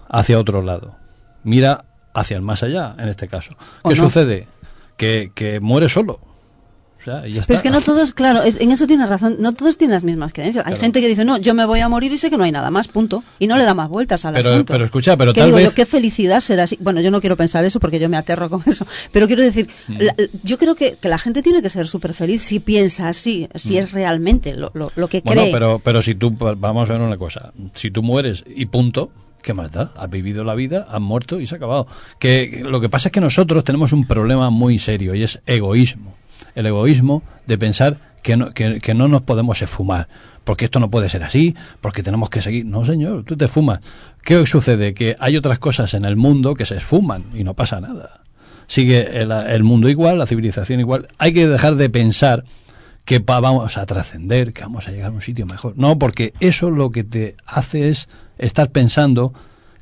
hacia 0.08 0.40
otro 0.40 0.62
lado, 0.62 0.96
mira 1.44 1.84
hacia 2.14 2.38
el 2.38 2.44
más 2.44 2.64
allá, 2.64 2.96
en 2.98 3.10
este 3.10 3.28
caso. 3.28 3.52
¿O 3.82 3.90
¿Qué 3.90 3.96
no? 3.96 4.04
sucede? 4.06 4.48
Que, 4.96 5.34
que 5.36 5.60
muere 5.60 5.90
solo. 5.90 6.22
O 7.12 7.12
sea, 7.12 7.22
Pero 7.48 7.56
es 7.58 7.62
que 7.62 7.70
no 7.70 7.82
todos, 7.82 8.14
claro, 8.14 8.44
es- 8.44 8.60
en 8.62 8.72
eso 8.72 8.88
tienes 8.88 9.10
razón, 9.10 9.36
no 9.40 9.54
todos 9.54 9.78
tienen 9.78 9.94
las 9.94 10.04
mismas 10.04 10.32
creencias. 10.34 10.66
Hay 10.66 10.76
gente 10.78 11.02
que 11.02 11.08
dice, 11.08 11.26
no, 11.26 11.38
yo 11.38 11.54
me 11.54 11.66
voy 11.66 11.80
a 11.82 11.90
morir 11.90 12.12
y 12.14 12.18
sé 12.18 12.30
que 12.30 12.38
no 12.38 12.44
hay 12.44 12.52
nada 12.52 12.72
más, 12.72 12.88
punto. 12.88 13.24
Y 13.40 13.48
no 13.48 13.58
le 13.58 13.64
da 13.66 13.74
más 13.74 13.90
vueltas 13.90 14.24
al 14.26 14.34
Pero- 14.34 14.52
asunto. 14.52 14.74
pero 14.74 14.86
escucha, 14.86 15.18
pero 15.18 15.34
¿Qué 15.34 15.42
tal 15.42 15.50
digo 15.50 15.60
yo? 15.60 15.66
vez- 15.66 15.74
qué 15.76 15.86
felicidad 15.86 16.40
será 16.40 16.64
así. 16.64 16.78
Bueno, 16.82 17.02
yo 17.02 17.12
no 17.12 17.20
quiero 17.22 17.36
pensar 17.38 17.66
eso 17.66 17.80
porque 17.80 18.00
yo 18.00 18.10
me 18.10 18.18
aterro 18.18 18.50
con 18.50 18.62
eso. 18.66 18.86
Pero 19.12 19.28
quiero 19.28 19.42
decir, 19.44 19.68
Mm. 19.88 19.98
la- 20.02 20.16
yo 20.44 20.58
creo 20.58 20.76
que, 20.76 20.96
que 21.00 21.10
la 21.10 21.18
gente 21.20 21.42
tiene 21.42 21.62
que 21.62 21.70
ser 21.70 21.88
súper 21.88 22.14
feliz 22.14 22.42
si 22.42 22.60
piensa 22.60 23.10
así, 23.10 23.48
si 23.56 23.78
es 23.78 23.92
realmente 23.92 24.56
lo, 24.56 24.72
lo, 24.74 24.92
lo 24.96 25.08
que 25.08 25.20
Mm. 25.20 25.24
Bueno, 25.26 25.42
cree. 25.42 25.54
pero, 25.54 25.82
pero 25.84 26.02
si 26.02 26.16
tú, 26.16 26.32
vamos 26.32 26.90
a 26.90 26.94
ver 26.94 27.02
una 27.02 27.18
cosa, 27.18 27.52
si 27.74 27.92
tú 27.92 28.02
mueres 28.04 28.44
y 28.48 28.66
punto, 28.68 29.12
¿qué 29.42 29.54
más 29.54 29.72
da? 29.72 29.92
Has 29.98 30.10
vivido 30.10 30.44
la 30.46 30.56
vida, 30.56 30.88
has 30.90 31.02
muerto 31.02 31.40
y 31.42 31.48
se 31.48 31.56
ha 31.56 31.58
acabado. 31.58 31.86
Que, 32.20 32.50
que 32.50 32.64
lo 32.64 32.80
que 32.80 32.88
pasa 32.90 33.10
es 33.10 33.12
que 33.12 33.20
nosotros 33.22 33.64
tenemos 33.66 33.92
un 33.92 34.08
problema 34.08 34.50
muy 34.50 34.80
serio 34.80 35.14
y 35.16 35.24
es 35.24 35.42
egoísmo. 35.46 36.16
El 36.56 36.66
egoísmo 36.66 37.24
de 37.46 37.58
pensar 37.58 37.98
que 38.22 38.38
no, 38.38 38.52
que, 38.52 38.94
no 38.94 39.08
nos 39.08 39.22
podemos 39.24 39.62
esfumar, 39.62 40.08
porque 40.44 40.66
esto 40.66 40.80
no 40.80 40.90
puede 40.90 41.10
ser 41.10 41.24
así, 41.24 41.56
porque 41.82 42.04
tenemos 42.04 42.30
que 42.30 42.42
seguir. 42.42 42.66
No, 42.66 42.86
señor, 42.86 43.24
tú 43.24 43.36
te 43.36 43.48
fumas. 43.48 43.80
¿Qué 44.24 44.46
sucede? 44.46 44.94
Que 44.94 45.16
hay 45.20 45.36
otras 45.36 45.60
cosas 45.60 45.94
en 45.94 46.06
el 46.06 46.16
mundo 46.16 46.56
que 46.56 46.66
se 46.66 46.76
esfuman 46.76 47.26
y 47.34 47.44
no 47.44 47.54
pasa 47.54 47.82
nada. 47.82 48.22
Sigue 48.68 49.22
el, 49.22 49.32
el 49.32 49.64
mundo 49.64 49.90
igual, 49.90 50.18
la 50.18 50.26
civilización 50.26 50.80
igual. 50.80 51.08
Hay 51.18 51.34
que 51.34 51.48
dejar 51.48 51.76
de 51.76 51.90
pensar 51.90 52.46
que 53.06 53.20
vamos 53.20 53.78
a 53.78 53.86
trascender, 53.86 54.54
que 54.54 54.62
vamos 54.62 54.88
a 54.88 54.92
llegar 54.92 55.12
a 55.12 55.14
un 55.14 55.22
sitio 55.22 55.46
mejor. 55.46 55.74
No, 55.76 56.00
porque 56.00 56.34
eso 56.40 56.72
lo 56.72 56.92
que 56.92 57.04
te 57.04 57.36
hace 57.46 57.90
es 57.90 58.08
estar 58.38 58.72
pensando 58.72 59.34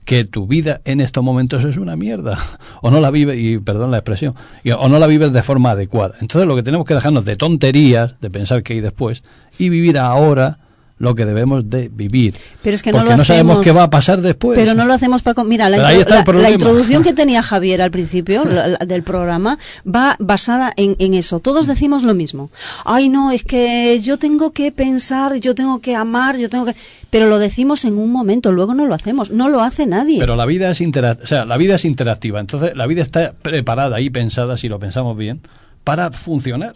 que 0.05 0.25
tu 0.25 0.47
vida 0.47 0.81
en 0.85 0.99
estos 0.99 1.23
momentos 1.23 1.63
es 1.63 1.77
una 1.77 1.95
mierda. 1.95 2.37
O 2.81 2.89
no 2.91 2.99
la 2.99 3.11
vives 3.11 3.37
y 3.39 3.59
perdón 3.59 3.91
la 3.91 3.97
expresión 3.97 4.33
y- 4.63 4.71
o 4.71 4.89
no 4.89 4.97
la 4.99 5.07
vives 5.07 5.31
de 5.31 5.43
forma 5.43 5.71
adecuada. 5.71 6.15
Entonces 6.21 6.47
lo 6.47 6.55
que 6.55 6.63
tenemos 6.63 6.85
que 6.87 6.95
dejarnos 6.95 7.25
de 7.25 7.35
tonterías 7.35 8.15
de 8.19 8.29
pensar 8.31 8.63
que 8.63 8.73
hay 8.73 8.81
después 8.81 9.23
y 9.59 9.69
vivir 9.69 9.97
ahora 9.99 10.57
lo 11.01 11.15
que 11.15 11.25
debemos 11.25 11.69
de 11.69 11.89
vivir 11.89 12.35
Pero 12.61 12.75
es 12.75 12.83
que 12.83 12.91
no 12.91 12.99
porque 12.99 13.11
lo 13.11 13.17
no 13.17 13.25
sabemos 13.25 13.59
qué 13.61 13.71
va 13.71 13.83
a 13.83 13.89
pasar 13.89 14.21
después 14.21 14.57
Pero 14.57 14.73
no 14.75 14.85
lo 14.85 14.93
hacemos, 14.93 15.21
Paco. 15.23 15.43
Mira, 15.43 15.69
la, 15.69 15.93
intro- 15.93 16.49
introducción 16.51 17.03
que 17.03 17.13
tenía 17.21 17.41
Javier 17.41 17.81
al 17.81 17.91
principio 17.91 18.45
la- 18.45 18.77
del 18.77 19.03
programa 19.03 19.57
va 19.85 20.15
basada 20.19 20.71
en, 20.77 20.95
en 20.99 21.13
eso. 21.15 21.39
Todos 21.39 21.67
decimos 21.67 22.03
lo 22.03 22.13
mismo. 22.13 22.51
Ay, 22.85 23.09
no, 23.09 23.31
es 23.31 23.43
que 23.43 23.99
yo 24.01 24.17
tengo 24.19 24.51
que 24.51 24.71
pensar, 24.71 25.35
yo 25.37 25.55
tengo 25.55 25.81
que 25.81 25.95
amar, 25.95 26.37
yo 26.37 26.49
tengo 26.49 26.65
que... 26.65 26.75
Pero 27.09 27.27
lo 27.27 27.39
decimos 27.39 27.83
en 27.85 27.97
un 27.97 28.11
momento, 28.11 28.51
luego 28.51 28.73
no 28.75 28.85
lo 28.85 28.93
hacemos. 28.93 29.31
No 29.31 29.49
lo 29.49 29.61
hace 29.61 29.85
nadie. 29.87 30.19
Pero 30.19 30.35
la 30.35 30.45
vida 30.45 30.69
es 30.69 30.81
intera- 30.81 31.17
o 31.21 31.27
sea, 31.27 31.45
la 31.45 31.57
vida 31.57 31.75
es 31.75 31.85
interactiva. 31.85 32.39
Entonces, 32.39 32.75
la 32.75 32.85
vida 32.87 33.01
está 33.01 33.33
preparada 33.41 33.99
y 34.01 34.09
pensada, 34.09 34.55
si 34.55 34.69
lo 34.69 34.79
pensamos 34.79 35.17
bien, 35.17 35.41
para 35.83 36.11
funcionar. 36.11 36.75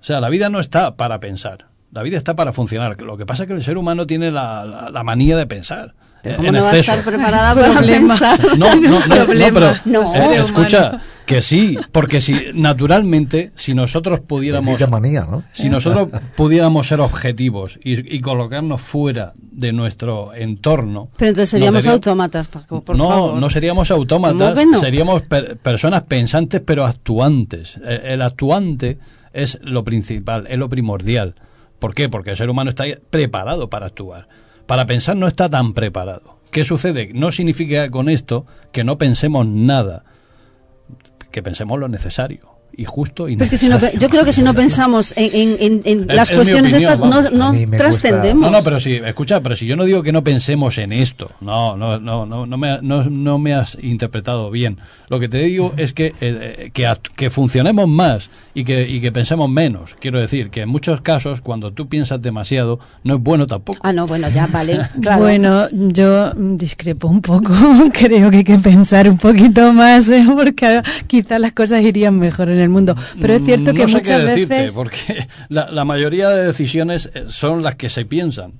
O 0.00 0.04
sea, 0.04 0.20
la 0.20 0.28
vida 0.30 0.48
no 0.50 0.58
está 0.58 0.96
para 0.96 1.20
pensar. 1.20 1.66
La 1.92 2.02
vida 2.02 2.16
está 2.16 2.34
para 2.34 2.52
funcionar. 2.52 3.00
Lo 3.02 3.16
que 3.16 3.26
pasa 3.26 3.42
es 3.44 3.46
que 3.48 3.54
el 3.54 3.62
ser 3.62 3.76
humano 3.78 4.06
tiene 4.06 4.30
la, 4.30 4.64
la- 4.64 4.90
la 4.90 5.02
manía 5.04 5.36
de 5.36 5.46
pensar. 5.46 5.94
Pero 6.22 6.34
eh, 6.34 6.36
¿cómo 6.36 6.48
en 6.48 6.54
no 6.54 6.62
va 6.62 6.70
a 6.70 6.76
estar 6.76 7.04
preparada 7.04 7.54
para 7.60 7.72
Problema. 7.74 8.08
pensar? 8.08 8.40
No, 8.58 8.74
no, 8.76 8.80
no, 8.80 9.06
no, 9.06 9.24
Problema. 9.26 9.60
pero 9.60 9.72
No. 9.84 10.02
eh, 10.02 10.06
Ser 10.06 10.40
escucha, 10.40 10.88
humano. 10.88 11.00
que 11.26 11.42
sí, 11.42 11.76
porque 11.90 12.20
si 12.20 12.34
naturalmente, 12.54 13.52
si 13.54 13.74
nosotros 13.74 14.20
pudiéramos, 14.20 14.88
manía, 14.88 15.26
¿no? 15.30 15.42
si 15.52 15.68
nosotros 15.68 16.08
pudiéramos 16.36 16.88
ser 16.88 17.00
objetivos 17.00 17.78
y, 17.84 18.16
y 18.16 18.20
colocarnos 18.20 18.80
fuera 18.80 19.32
de 19.40 19.72
nuestro 19.72 20.32
entorno, 20.34 21.10
Pero 21.18 21.28
entonces 21.30 21.50
seríamos 21.50 21.86
autómatas, 21.86 22.48
Paco, 22.48 22.82
por 22.82 22.96
no, 22.96 23.08
favor. 23.08 23.34
no 23.40 23.50
seríamos 23.50 23.90
autómatas, 23.90 24.58
seríamos 24.80 25.22
per- 25.22 25.56
personas 25.58 26.02
pensantes 26.02 26.62
pero 26.64 26.86
actuantes. 26.86 27.78
Eh, 27.84 28.00
El 28.14 28.22
actuante 28.22 28.98
es 29.32 29.58
lo 29.62 29.82
principal, 29.84 30.46
es 30.48 30.58
lo 30.58 30.68
primordial. 30.68 31.34
¿Por 31.82 31.94
qué? 31.94 32.08
Porque 32.08 32.30
el 32.30 32.36
ser 32.36 32.48
humano 32.48 32.70
está 32.70 32.84
preparado 33.10 33.68
para 33.68 33.86
actuar. 33.86 34.28
Para 34.66 34.86
pensar 34.86 35.16
no 35.16 35.26
está 35.26 35.48
tan 35.48 35.74
preparado. 35.74 36.38
¿Qué 36.52 36.62
sucede? 36.62 37.10
No 37.12 37.32
significa 37.32 37.90
con 37.90 38.08
esto 38.08 38.46
que 38.70 38.84
no 38.84 38.98
pensemos 38.98 39.48
nada, 39.48 40.04
que 41.32 41.42
pensemos 41.42 41.80
lo 41.80 41.88
necesario 41.88 42.51
y 42.76 42.84
justo 42.84 43.28
y 43.28 43.36
que 43.36 43.58
si 43.58 43.68
no, 43.68 43.78
yo 43.98 44.08
creo 44.08 44.24
que 44.24 44.32
si 44.32 44.42
no 44.42 44.54
pensamos 44.54 45.12
en, 45.16 45.30
en- 45.34 45.56
en- 45.60 45.82
en 45.84 46.10
Es- 46.10 46.16
las 46.16 46.30
es 46.30 46.36
cuestiones 46.36 46.72
opinión, 46.72 46.92
estas, 46.92 47.32
no, 47.32 47.52
no 47.52 47.76
trascendemos. 47.76 48.42
No, 48.42 48.50
no, 48.50 48.62
pero 48.64 48.80
sí, 48.80 48.94
escucha, 49.04 49.40
pero 49.42 49.56
si 49.56 49.66
yo 49.66 49.76
no 49.76 49.84
digo 49.84 50.02
que 50.02 50.12
no 50.12 50.24
pensemos 50.24 50.78
en 50.78 50.92
esto, 50.92 51.30
no, 51.40 51.76
no, 51.76 51.98
no, 52.00 52.24
no, 52.26 52.46
no, 52.46 52.56
me, 52.58 52.78
no, 52.82 53.02
no 53.04 53.38
me 53.38 53.54
has 53.54 53.76
interpretado 53.82 54.50
bien. 54.50 54.78
Lo 55.08 55.20
que 55.20 55.28
te 55.28 55.38
digo 55.38 55.74
es 55.76 55.92
que, 55.92 56.14
eh, 56.20 56.70
que, 56.72 56.86
act- 56.86 57.10
que 57.14 57.28
funcionemos 57.30 57.86
más 57.88 58.30
y 58.54 58.64
que, 58.64 58.88
y 58.88 59.00
que 59.00 59.12
pensemos 59.12 59.50
menos. 59.50 59.94
Quiero 60.00 60.20
decir 60.20 60.48
que 60.50 60.62
en 60.62 60.68
muchos 60.68 61.00
casos, 61.02 61.40
cuando 61.40 61.72
tú 61.72 61.88
piensas 61.88 62.22
demasiado, 62.22 62.78
no 63.04 63.14
es 63.16 63.20
bueno 63.20 63.46
tampoco. 63.46 63.78
Ah, 63.82 63.92
no, 63.92 64.06
bueno, 64.06 64.28
ya, 64.30 64.46
vale. 64.46 64.80
Claro. 65.02 65.22
Bueno, 65.22 65.68
yo 65.72 66.32
discrepo 66.34 67.08
un 67.08 67.20
poco. 67.20 67.52
Creo 67.92 68.30
que 68.30 68.38
hay 68.38 68.44
que 68.44 68.58
pensar 68.58 69.08
un 69.08 69.18
poquito 69.18 69.72
más, 69.72 70.08
¿eh? 70.08 70.24
porque 70.34 70.80
quizás 71.06 71.40
las 71.40 71.52
cosas 71.52 71.82
irían 71.82 72.18
mejor 72.18 72.48
en 72.50 72.60
el 72.62 72.68
mundo. 72.70 72.96
Pero 73.20 73.34
es 73.34 73.44
cierto 73.44 73.72
Mm, 73.72 73.76
que 73.76 73.82
no 73.82 73.88
sé 73.88 73.94
muchas 73.94 74.20
qué 74.20 74.26
decirte, 74.26 74.54
veces. 74.54 74.72
porque 74.72 75.26
la, 75.48 75.70
la 75.70 75.84
mayoría 75.84 76.28
de 76.30 76.46
decisiones 76.46 77.10
eh, 77.14 77.24
son 77.28 77.62
las 77.62 77.74
que 77.76 77.88
se 77.88 78.04
piensan. 78.04 78.52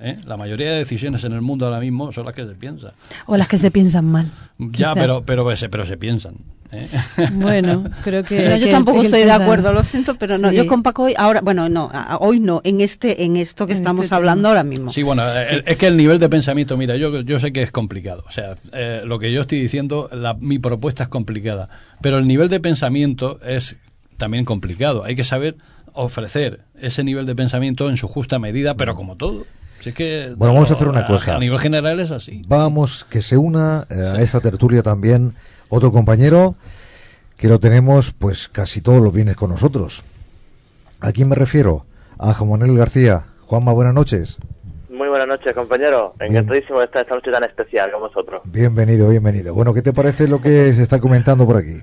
¿eh? 0.00 0.18
La 0.26 0.36
mayoría 0.36 0.70
de 0.72 0.78
decisiones 0.78 1.24
en 1.24 1.32
el 1.32 1.40
mundo 1.40 1.66
ahora 1.66 1.80
mismo 1.80 2.12
son 2.12 2.26
las 2.26 2.34
que 2.34 2.44
se 2.46 2.54
piensan. 2.54 2.92
O 3.26 3.36
las 3.36 3.48
que 3.48 3.56
se 3.58 3.70
piensan 3.70 4.04
mal. 4.06 4.30
Ya, 4.58 4.68
quizá. 4.70 4.94
pero, 4.94 5.22
pero, 5.24 5.56
se- 5.56 5.68
pero 5.68 5.84
se 5.84 5.96
piensan. 5.96 6.34
¿Eh? 6.72 6.88
Bueno, 7.32 7.84
creo 8.04 8.22
que. 8.24 8.48
No, 8.48 8.56
yo 8.56 8.66
que- 8.66 8.70
tampoco 8.72 9.00
que 9.00 9.06
estoy 9.06 9.22
de 9.24 9.32
acuerdo, 9.32 9.72
lo 9.72 9.82
siento, 9.82 10.16
pero 10.16 10.38
no. 10.38 10.50
Sí. 10.50 10.56
Yo 10.56 10.66
con 10.66 10.82
Paco 10.82 11.04
hoy, 11.04 11.14
ahora, 11.16 11.40
bueno, 11.40 11.68
no, 11.68 11.90
hoy 12.20 12.40
no, 12.40 12.60
en 12.64 12.80
este, 12.80 13.24
en 13.24 13.36
esto 13.36 13.66
que 13.66 13.72
En 13.72 13.78
estamos 13.78 14.04
este 14.04 14.14
hablando 14.14 14.48
ahora 14.48 14.62
mismo. 14.64 14.90
Sí, 14.90 15.02
bueno, 15.02 15.22
eh, 15.26 15.62
es 15.66 15.76
que 15.76 15.86
el 15.86 15.96
nivel 15.96 16.18
de 16.18 16.28
pensamiento, 16.28 16.76
mira, 16.76 16.96
yo, 16.96 17.20
yo 17.20 17.38
sé 17.38 17.52
que 17.52 17.62
es 17.62 17.70
complicado. 17.70 18.24
O 18.26 18.30
sea, 18.30 18.56
eh, 18.72 19.02
lo 19.04 19.18
que 19.18 19.32
yo 19.32 19.42
estoy 19.42 19.60
diciendo, 19.60 20.08
la- 20.12 20.34
mi 20.34 20.58
propuesta 20.58 21.04
es 21.04 21.08
complicada. 21.08 21.68
Pero 22.00 22.18
el 22.18 22.26
nivel 22.26 22.48
de 22.48 22.60
pensamiento 22.60 23.40
es 23.44 23.76
también 24.16 24.44
complicado. 24.44 25.04
Hay 25.04 25.16
que 25.16 25.24
saber 25.24 25.56
ofrecer 25.92 26.60
ese 26.80 27.02
nivel 27.04 27.26
de 27.26 27.34
pensamiento 27.34 27.88
en 27.88 27.96
su 27.96 28.06
justa 28.08 28.38
medida, 28.38 28.74
pero 28.74 28.94
como 28.94 29.16
todo. 29.16 29.46
Si 29.80 29.90
es 29.90 29.94
que, 29.94 30.32
Bueno, 30.36 30.54
vamos 30.54 30.70
a 30.70 30.74
hacer 30.74 30.88
una 30.88 31.06
cosa. 31.06 31.36
A 31.36 31.38
nivel 31.38 31.58
general 31.58 32.00
es 32.00 32.10
así. 32.10 32.42
Vamos, 32.48 33.06
que 33.08 33.22
se 33.22 33.36
una 33.36 33.86
eh, 33.90 33.94
a 34.18 34.22
esta 34.22 34.40
tertulia 34.40 34.82
también 34.82 35.34
otro 35.68 35.92
compañero 35.92 36.54
que 37.36 37.48
lo 37.48 37.58
tenemos 37.60 38.12
pues 38.12 38.48
casi 38.48 38.80
todos 38.80 39.00
los 39.00 39.12
viernes 39.12 39.36
con 39.36 39.50
nosotros. 39.50 40.04
¿A 41.00 41.12
quién 41.12 41.28
me 41.28 41.36
refiero? 41.36 41.84
A 42.18 42.32
Juan 42.32 42.50
Manuel 42.50 42.76
García. 42.76 43.26
Juanma, 43.42 43.72
buenas 43.72 43.94
noches. 43.94 44.38
Muy 44.88 45.08
buenas 45.08 45.28
noches, 45.28 45.52
compañero. 45.52 46.14
Encantadísimo 46.18 46.78
de 46.78 46.86
estar 46.86 47.02
esta 47.02 47.14
noche 47.14 47.30
tan 47.30 47.44
especial 47.44 47.92
con 47.92 48.00
vosotros. 48.00 48.40
Bienvenido, 48.46 49.10
bienvenido. 49.10 49.52
Bueno, 49.52 49.74
¿qué 49.74 49.82
te 49.82 49.92
parece 49.92 50.26
lo 50.26 50.40
que 50.40 50.72
se 50.72 50.82
está 50.82 50.98
comentando 50.98 51.46
por 51.46 51.56
aquí? 51.56 51.76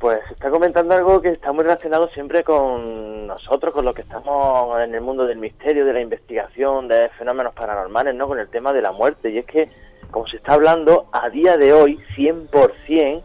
Pues 0.00 0.18
está 0.30 0.50
comentando 0.50 0.94
algo 0.94 1.22
que 1.22 1.28
está 1.28 1.52
muy 1.52 1.62
relacionado 1.62 2.08
siempre 2.08 2.42
con 2.42 3.28
nosotros, 3.28 3.72
con 3.72 3.84
los 3.84 3.94
que 3.94 4.02
estamos 4.02 4.78
en 4.82 4.94
el 4.94 5.00
mundo 5.00 5.26
del 5.26 5.38
misterio, 5.38 5.86
de 5.86 5.92
la 5.92 6.00
investigación, 6.00 6.88
de 6.88 7.08
fenómenos 7.10 7.54
paranormales, 7.54 8.14
¿no? 8.14 8.26
Con 8.26 8.40
el 8.40 8.48
tema 8.48 8.72
de 8.72 8.82
la 8.82 8.90
muerte. 8.90 9.30
Y 9.30 9.38
es 9.38 9.46
que, 9.46 9.70
como 10.14 10.28
se 10.28 10.36
está 10.36 10.54
hablando, 10.54 11.08
a 11.10 11.28
día 11.28 11.56
de 11.56 11.72
hoy, 11.72 11.98
100%, 12.14 13.24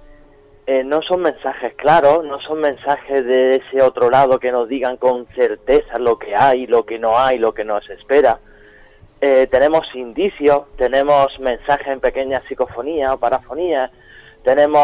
eh, 0.66 0.84
no 0.84 1.04
son 1.04 1.22
mensajes 1.22 1.76
claros, 1.76 2.26
no 2.26 2.40
son 2.40 2.62
mensajes 2.62 3.24
de 3.26 3.58
ese 3.58 3.84
otro 3.84 4.10
lado 4.10 4.40
que 4.40 4.52
nos 4.52 4.68
digan 4.68 4.98
con 4.98 5.28
certeza 5.36 6.00
lo 6.00 6.18
que 6.18 6.36
hay, 6.36 6.66
lo 6.66 6.88
que 6.88 6.98
no 6.98 7.20
hay, 7.20 7.38
lo 7.38 7.54
que 7.54 7.64
nos 7.64 7.88
espera. 7.92 8.40
Eh, 9.22 9.48
tenemos 9.52 9.86
indicios, 9.94 10.64
tenemos 10.78 11.40
mensajes 11.40 11.90
en 11.90 12.00
pequeñas 12.00 12.42
psicofonías 12.48 13.12
o 13.12 13.20
parafonías, 13.20 13.92
tenemos 14.44 14.82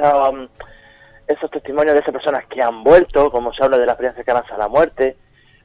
um, 0.00 0.48
esos 1.28 1.50
testimonios 1.52 1.94
de 1.94 2.00
esas 2.00 2.12
personas 2.12 2.46
que 2.46 2.60
han 2.60 2.82
vuelto, 2.82 3.30
como 3.30 3.52
se 3.52 3.62
habla 3.62 3.78
de 3.78 3.86
la 3.86 3.92
experiencia 3.92 4.24
cercanas 4.24 4.50
a 4.50 4.58
la 4.58 4.66
muerte, 4.66 5.16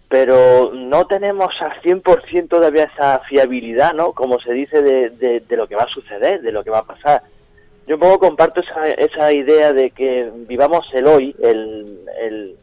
pero 0.10 0.72
no 0.74 1.06
tenemos 1.06 1.54
al 1.60 1.82
100% 1.82 2.48
todavía 2.48 2.90
esa 2.94 3.20
fiabilidad, 3.20 3.94
¿no? 3.94 4.14
Como 4.14 4.40
se 4.40 4.54
dice 4.54 4.82
de, 4.82 5.10
de, 5.10 5.58
lo 5.58 5.68
que 5.68 5.76
va 5.76 5.84
a 5.84 5.90
suceder, 5.90 6.42
de 6.42 6.52
lo 6.52 6.64
que 6.64 6.70
va 6.70 6.80
a 6.80 6.86
pasar. 6.86 7.22
yo 7.86 7.96
un 7.96 8.02
poco 8.02 8.20
comparto 8.20 8.62
esa, 8.62 8.90
esa 8.92 9.34
idea 9.34 9.74
de 9.74 9.92
que 9.92 10.32
vivamos 10.48 10.88
el 10.94 11.08
hoy, 11.08 11.36
el, 11.42 12.00
el, 12.22 12.56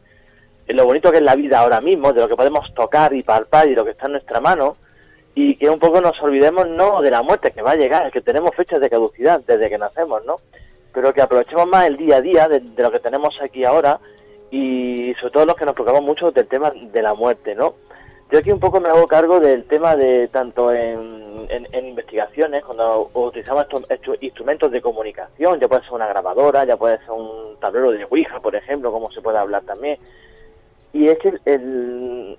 lo 0.75 0.85
bonito 0.85 1.11
que 1.11 1.17
es 1.17 1.23
la 1.23 1.35
vida 1.35 1.59
ahora 1.59 1.81
mismo, 1.81 2.13
de 2.13 2.21
lo 2.21 2.27
que 2.27 2.35
podemos 2.35 2.73
tocar 2.73 3.13
y 3.13 3.21
palpar 3.21 3.67
y 3.67 3.75
lo 3.75 3.85
que 3.85 3.91
está 3.91 4.07
en 4.07 4.13
nuestra 4.13 4.39
mano, 4.39 4.77
y 5.35 5.55
que 5.57 5.69
un 5.69 5.79
poco 5.79 6.01
nos 6.01 6.19
olvidemos 6.23 6.67
no 6.67 7.01
de 7.01 7.11
la 7.11 7.21
muerte 7.21 7.51
que 7.51 7.61
va 7.61 7.71
a 7.71 7.75
llegar, 7.75 8.11
que 8.11 8.21
tenemos 8.21 8.55
fechas 8.55 8.81
de 8.81 8.89
caducidad 8.89 9.41
desde 9.45 9.69
que 9.69 9.77
nacemos, 9.77 10.25
¿no? 10.25 10.37
Pero 10.93 11.13
que 11.13 11.21
aprovechemos 11.21 11.67
más 11.67 11.85
el 11.85 11.97
día 11.97 12.17
a 12.17 12.21
día 12.21 12.47
de 12.47 12.61
lo 12.77 12.91
que 12.91 12.99
tenemos 12.99 13.35
aquí 13.39 13.65
ahora 13.65 13.99
y 14.51 15.13
sobre 15.19 15.31
todo 15.31 15.45
los 15.45 15.55
que 15.55 15.65
nos 15.65 15.73
preocupamos 15.73 16.05
mucho 16.05 16.31
del 16.31 16.47
tema 16.47 16.71
de 16.71 17.01
la 17.01 17.13
muerte, 17.13 17.55
¿no? 17.55 17.75
Yo 18.31 18.39
aquí 18.39 18.51
un 18.51 18.59
poco 18.59 18.81
me 18.81 18.89
hago 18.89 19.07
cargo 19.07 19.39
del 19.39 19.65
tema 19.65 19.95
de 19.95 20.27
tanto 20.27 20.73
en, 20.73 21.05
investigaciones, 21.73 22.63
cuando 22.63 23.09
utilizamos 23.13 23.67
estos, 23.87 24.17
instrumentos 24.21 24.71
de 24.71 24.81
comunicación, 24.81 25.59
ya 25.59 25.67
puede 25.67 25.83
ser 25.83 25.93
una 25.93 26.07
grabadora, 26.07 26.65
ya 26.65 26.75
puede 26.75 26.97
ser 26.99 27.11
un 27.11 27.57
tablero 27.59 27.91
de 27.91 28.03
Ouija, 28.05 28.39
por 28.39 28.55
ejemplo, 28.55 28.91
como 28.91 29.11
se 29.11 29.21
puede 29.21 29.37
hablar 29.37 29.63
también. 29.63 29.99
Y 30.91 31.07
es 31.07 31.19
que 31.19 31.33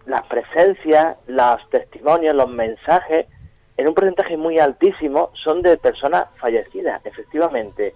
las 0.06 0.26
presencias, 0.26 1.16
los 1.28 1.70
testimonios, 1.70 2.34
los 2.34 2.48
mensajes, 2.48 3.26
en 3.76 3.88
un 3.88 3.94
porcentaje 3.94 4.36
muy 4.36 4.58
altísimo, 4.58 5.30
son 5.34 5.62
de 5.62 5.76
personas 5.76 6.26
fallecidas, 6.36 7.04
efectivamente. 7.06 7.94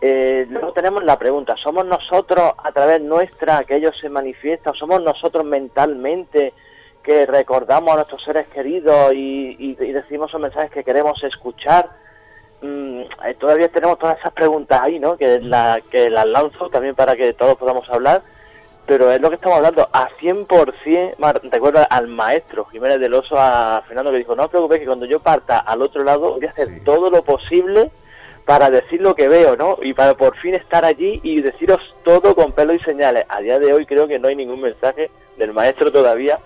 Eh, 0.00 0.46
luego 0.48 0.72
tenemos 0.72 1.02
la 1.02 1.18
pregunta, 1.18 1.56
¿somos 1.62 1.84
nosotros 1.84 2.52
a 2.62 2.70
través 2.72 3.00
nuestra 3.00 3.64
que 3.64 3.76
ellos 3.76 3.94
se 4.00 4.08
manifiestan? 4.08 4.74
¿Somos 4.74 5.02
nosotros 5.02 5.44
mentalmente 5.44 6.52
que 7.02 7.26
recordamos 7.26 7.92
a 7.92 7.96
nuestros 7.96 8.22
seres 8.22 8.46
queridos 8.48 9.12
y, 9.12 9.56
y- 9.58 9.76
y 9.80 9.92
decimos 9.92 10.30
esos 10.30 10.40
mensajes 10.40 10.70
que 10.70 10.84
queremos 10.84 11.20
escuchar? 11.24 11.88
Mm, 12.62 13.00
eh, 13.26 13.34
todavía 13.38 13.68
tenemos 13.68 13.98
todas 13.98 14.18
esas 14.18 14.32
preguntas 14.32 14.80
ahí, 14.82 14.98
¿no? 15.00 15.16
Que, 15.16 15.40
la, 15.40 15.80
que 15.90 16.10
las 16.10 16.26
lanzo 16.26 16.68
también 16.70 16.94
para 16.94 17.16
que 17.16 17.32
todos 17.32 17.56
podamos 17.56 17.88
hablar, 17.90 18.22
pero 18.86 19.10
es 19.10 19.20
lo 19.20 19.28
que 19.30 19.34
estamos 19.36 19.56
hablando, 19.58 19.88
a 19.92 20.08
100%, 20.20 21.14
mar- 21.18 21.40
recuerdo 21.42 21.80
al 21.90 22.06
maestro 22.08 22.64
Jiménez 22.66 23.00
del 23.00 23.14
Oso, 23.14 23.34
a 23.36 23.82
Fernando, 23.86 24.10
que 24.12 24.18
dijo, 24.18 24.36
no 24.36 24.44
os 24.44 24.48
preocupéis 24.50 24.80
que 24.80 24.86
cuando 24.86 25.06
yo 25.06 25.18
parta 25.20 25.58
al 25.58 25.82
otro 25.82 26.04
lado 26.04 26.34
voy 26.34 26.46
a 26.46 26.50
hacer 26.50 26.68
todo 26.84 27.10
lo 27.10 27.22
posible 27.22 27.90
para 28.48 28.70
decir 28.70 29.02
lo 29.02 29.14
que 29.14 29.28
veo, 29.28 29.58
¿no? 29.58 29.76
Y 29.82 29.92
para 29.92 30.16
por 30.16 30.34
fin 30.38 30.54
estar 30.54 30.82
allí 30.82 31.20
y 31.22 31.42
deciros 31.42 31.80
todo 32.02 32.34
con 32.34 32.52
pelo 32.52 32.72
y 32.72 32.78
señales. 32.78 33.26
A 33.28 33.42
día 33.42 33.58
de 33.58 33.74
hoy 33.74 33.84
creo 33.84 34.08
que 34.08 34.18
no 34.18 34.28
hay 34.28 34.36
ningún 34.36 34.62
mensaje 34.62 35.10
del 35.36 35.52
maestro 35.52 35.92
todavía 35.92 36.38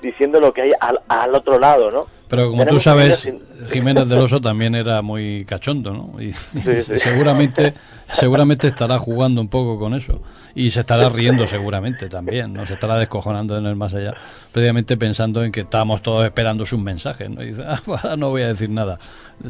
diciendo 0.00 0.38
lo 0.38 0.54
que 0.54 0.62
hay 0.62 0.72
al, 0.78 1.00
al 1.08 1.34
otro 1.34 1.58
lado, 1.58 1.90
¿no? 1.90 2.06
Pero 2.30 2.50
como 2.50 2.64
tú 2.64 2.78
sabes, 2.78 3.28
Jiménez 3.70 4.08
del 4.08 4.20
Oso 4.20 4.40
también 4.40 4.76
era 4.76 5.02
muy 5.02 5.44
cachondo, 5.44 5.92
¿no? 5.92 6.22
Y, 6.22 6.32
Sí, 6.32 6.82
sí. 6.82 6.92
seguramente 6.98 7.74
seguramente 8.12 8.66
estará 8.66 8.98
jugando 8.98 9.40
un 9.40 9.48
poco 9.48 9.78
con 9.78 9.94
eso 9.94 10.20
y 10.54 10.70
se 10.70 10.80
estará 10.80 11.08
riendo 11.08 11.46
seguramente 11.46 12.08
también, 12.08 12.52
no 12.52 12.66
se 12.66 12.74
estará 12.74 12.96
descojonando 12.98 13.56
en 13.56 13.66
el 13.66 13.76
más 13.76 13.94
allá, 13.94 14.14
previamente 14.52 14.96
pensando 14.96 15.44
en 15.44 15.52
que 15.52 15.60
estábamos 15.60 16.02
todos 16.02 16.24
esperando 16.24 16.66
sus 16.66 16.80
mensajes, 16.80 17.30
¿no? 17.30 17.42
Y 17.42 17.48
dice, 17.48 17.62
"Ah, 17.66 17.80
pues 17.84 18.02
ahora 18.04 18.16
no 18.16 18.30
voy 18.30 18.42
a 18.42 18.48
decir 18.48 18.68
nada. 18.70 18.98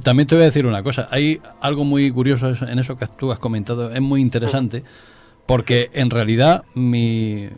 También 0.02 0.26
te 0.26 0.34
voy 0.34 0.42
a 0.42 0.47
decir 0.47 0.67
una 0.67 0.83
cosa, 0.83 1.09
hay 1.10 1.41
algo 1.60 1.84
muy 1.84 2.10
curioso 2.10 2.52
en 2.67 2.78
eso 2.78 2.97
que 2.97 3.07
tú 3.07 3.33
has 3.33 3.39
comentado, 3.39 3.91
es 3.91 4.00
muy 4.00 4.20
interesante 4.20 4.84
porque 5.50 5.90
en 5.94 6.10
realidad 6.10 6.62
mi, 6.74 7.48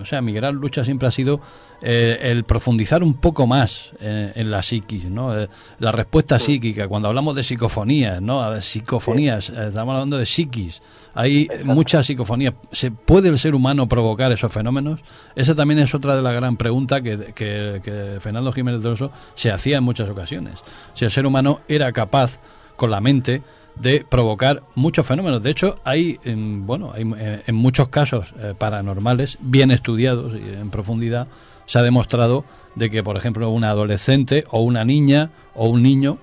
o 0.00 0.04
sea, 0.04 0.22
mi 0.22 0.32
gran 0.32 0.54
lucha 0.54 0.84
siempre 0.84 1.08
ha 1.08 1.10
sido 1.10 1.40
eh, 1.82 2.16
el 2.22 2.44
profundizar 2.44 3.02
un 3.02 3.14
poco 3.14 3.48
más 3.48 3.92
eh, 3.98 4.30
en 4.36 4.52
la 4.52 4.62
psiquis, 4.62 5.06
¿no? 5.06 5.36
Eh, 5.36 5.48
la 5.80 5.90
respuesta 5.90 6.38
psíquica, 6.38 6.86
cuando 6.86 7.08
hablamos 7.08 7.34
de 7.34 7.42
psicofonías, 7.42 8.22
¿no? 8.22 8.60
Psicofonías, 8.60 9.50
eh, 9.50 9.66
estamos 9.66 9.94
hablando 9.94 10.16
de 10.16 10.26
psiquis. 10.26 10.80
Hay 11.12 11.48
muchas 11.64 12.06
psicofonías. 12.06 12.54
¿Se 12.70 12.92
puede 12.92 13.30
el 13.30 13.38
ser 13.40 13.56
humano 13.56 13.88
provocar 13.88 14.30
esos 14.30 14.52
fenómenos? 14.52 15.00
Esa 15.34 15.56
también 15.56 15.80
es 15.80 15.92
otra 15.92 16.14
de 16.14 16.22
las 16.22 16.34
gran 16.34 16.56
preguntas 16.56 17.02
que, 17.02 17.32
que, 17.34 17.80
que 17.82 18.18
Fernando 18.20 18.52
Jiménez 18.52 18.80
de 18.80 18.90
Oso 18.90 19.10
se 19.34 19.50
hacía 19.50 19.78
en 19.78 19.82
muchas 19.82 20.08
ocasiones. 20.08 20.62
Si 20.94 21.04
el 21.04 21.10
ser 21.10 21.26
humano 21.26 21.62
era 21.66 21.90
capaz, 21.90 22.38
con 22.76 22.92
la 22.92 23.00
mente, 23.00 23.42
de 23.80 24.04
provocar 24.08 24.62
muchos 24.74 25.06
fenómenos. 25.06 25.42
De 25.42 25.50
hecho, 25.50 25.80
hay, 25.84 26.18
en, 26.24 26.66
bueno, 26.66 26.92
hay, 26.94 27.02
eh, 27.18 27.42
en 27.46 27.54
muchos 27.54 27.88
casos 27.88 28.34
eh, 28.38 28.54
paranormales, 28.58 29.38
bien 29.40 29.70
estudiados 29.70 30.34
y 30.34 30.54
en 30.54 30.70
profundidad, 30.70 31.28
se 31.66 31.78
ha 31.78 31.82
demostrado 31.82 32.44
de 32.76 32.90
que, 32.90 33.02
por 33.02 33.16
ejemplo, 33.16 33.48
una 33.50 33.70
adolescente 33.70 34.44
o 34.50 34.62
una 34.62 34.84
niña 34.84 35.30
o 35.54 35.68
un 35.68 35.82
niño 35.82 36.18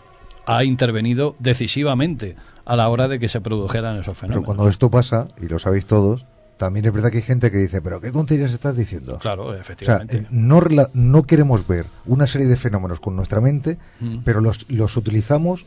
ha 0.45 0.63
intervenido 0.63 1.35
decisivamente 1.39 2.35
a 2.65 2.75
la 2.75 2.89
hora 2.89 3.07
de 3.07 3.19
que 3.19 3.27
se 3.27 3.41
produjeran 3.41 3.95
esos 3.97 4.05
Pero 4.13 4.15
fenómenos. 4.15 4.45
cuando 4.45 4.69
esto 4.69 4.89
pasa, 4.89 5.27
y 5.41 5.47
lo 5.47 5.57
sabéis 5.59 5.85
todos, 5.85 6.25
también 6.57 6.85
es 6.85 6.93
verdad 6.93 7.11
que 7.11 7.17
hay 7.17 7.23
gente 7.23 7.51
que 7.51 7.57
dice, 7.57 7.81
pero 7.81 8.01
¿qué 8.01 8.11
tonterías 8.11 8.51
estás 8.51 8.75
diciendo? 8.75 9.19
Claro, 9.19 9.47
O 9.47 9.51
sea, 9.51 9.61
efectivamente. 9.61 10.17
eh, 10.17 10.25
no, 10.31 10.61
no 10.93 11.23
queremos 11.23 11.67
ver 11.67 11.85
una 12.05 12.27
serie 12.27 12.47
de 12.47 12.57
fenómenos 12.57 12.99
con 12.99 13.15
nuestra 13.15 13.41
mente, 13.41 13.77
Mm. 13.99 14.17
pero 14.25 14.41
los, 14.41 14.65
los 14.69 14.95
utilizamos, 14.97 15.65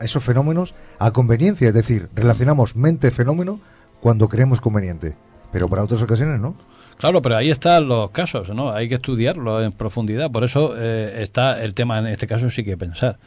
esos 0.00 0.22
fenómenos, 0.24 0.74
a 0.98 1.10
conveniencia. 1.12 1.68
Es 1.68 1.74
decir, 1.74 2.08
relacionamos 2.14 2.76
mente-fenómeno 2.76 3.60
cuando 4.00 4.28
creemos 4.28 4.60
conveniente. 4.60 5.16
Pero 5.52 5.68
para 5.68 5.82
otras 5.82 6.02
ocasiones 6.02 6.40
no. 6.40 6.54
Claro, 6.98 7.20
pero 7.22 7.36
ahí 7.36 7.50
están 7.50 7.88
los 7.88 8.10
casos, 8.10 8.50
¿no? 8.50 8.72
Hay 8.72 8.88
que 8.88 8.94
estudiarlo 8.96 9.62
en 9.62 9.72
profundidad. 9.72 10.30
Por 10.30 10.44
eso 10.44 10.74
eh, 10.76 11.18
está 11.22 11.62
el 11.62 11.74
tema, 11.74 11.98
en 11.98 12.06
este 12.06 12.26
caso 12.26 12.48
sí 12.50 12.64
que 12.64 12.76
pensar. 12.76 13.18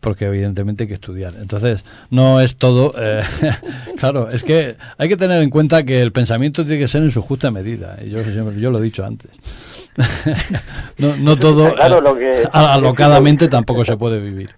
Porque 0.00 0.26
evidentemente 0.26 0.84
hay 0.84 0.88
que 0.88 0.94
estudiar. 0.94 1.34
Entonces, 1.40 1.84
no 2.10 2.40
es 2.40 2.54
todo. 2.56 2.94
eh, 2.96 3.20
claro, 3.98 4.30
es 4.30 4.44
que 4.44 4.76
hay 4.96 5.08
que 5.08 5.16
tener 5.16 5.42
en 5.42 5.50
cuenta 5.50 5.82
que 5.82 6.00
el 6.00 6.12
pensamiento 6.12 6.62
tiene 6.64 6.78
que 6.78 6.86
ser 6.88 7.02
en 7.02 7.10
su 7.10 7.20
justa 7.20 7.50
medida. 7.50 7.96
Y 8.04 8.10
yo, 8.10 8.22
siempre- 8.22 8.60
yo 8.60 8.70
lo 8.70 8.78
he 8.78 8.82
dicho 8.82 9.04
antes. 9.04 9.30
no, 10.98 11.16
no 11.16 11.36
todo. 11.36 11.74
Claro, 11.74 11.98
eh, 11.98 12.02
lo 12.02 12.16
que- 12.16 12.48
a- 12.52 12.74
alocadamente 12.74 13.48
tampoco 13.48 13.84
se 13.84 13.96
puede 13.96 14.20
vivir. 14.20 14.50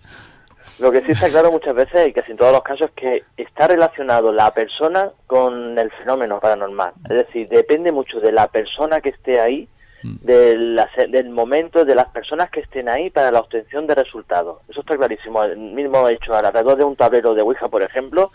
Lo 0.81 0.91
que 0.91 1.03
sí 1.03 1.13
está 1.13 1.29
claro 1.29 1.53
muchas 1.53 1.75
veces 1.75 2.09
y 2.09 2.13
casi 2.13 2.31
en 2.33 2.39
todos 2.39 2.53
los 2.53 2.63
casos 2.63 2.89
es 2.89 2.93
que 2.95 3.23
está 3.37 3.69
relacionado 3.69 4.33
la 4.33 4.51
persona 4.53 5.11
con 5.27 5.79
el 5.79 5.91
fenómeno 5.93 6.41
paranormal. 6.41 6.93
Es 7.05 7.17
decir, 7.27 7.49
depende 7.49 7.93
mucho 7.93 8.19
de 8.21 8.33
la 8.33 8.47
persona 8.49 9.01
que 9.01 9.11
esté 9.11 9.41
ahí, 9.41 9.69
de 10.03 10.57
la 10.57 10.89
del 11.11 11.29
momento, 11.29 11.85
de 11.85 11.95
las 11.95 12.07
personas 12.09 12.49
que 12.51 12.61
estén 12.61 12.89
ahí 12.89 13.11
para 13.11 13.31
la 13.31 13.41
obtención 13.41 13.87
de 13.87 13.95
resultados. 13.95 14.59
Eso 14.69 14.81
está 14.81 14.97
clarísimo. 14.97 15.43
El 15.43 15.59
mismo 15.59 16.09
hecho 16.09 16.35
alrededor 16.35 16.79
de 16.79 16.85
un 16.85 16.97
tablero 16.97 17.35
de 17.35 17.43
Ouija, 17.43 17.69
por 17.69 17.83
ejemplo, 17.83 18.31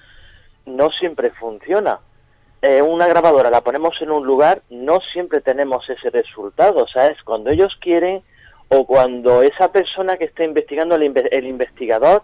no 0.68 0.92
siempre 0.92 1.32
funciona. 1.32 2.00
Eh, 2.62 2.84
una 2.84 3.08
grabadora 3.08 3.50
la 3.50 3.62
ponemos 3.62 4.00
en 4.02 4.12
un 4.12 4.26
lugar, 4.26 4.62
no 4.70 5.00
siempre 5.14 5.42
tenemos 5.42 5.90
ese 5.90 6.12
resultado. 6.12 6.84
O 6.84 6.88
sea, 6.88 7.08
es 7.08 7.22
cuando 7.24 7.50
ellos 7.50 7.76
quieren 7.82 8.22
o 8.70 8.86
cuando 8.86 9.42
esa 9.42 9.72
persona 9.72 10.18
que 10.18 10.26
está 10.26 10.44
investigando, 10.44 10.96
el, 10.96 11.04
inve- 11.12 11.30
el 11.32 11.48
investigador, 11.48 12.22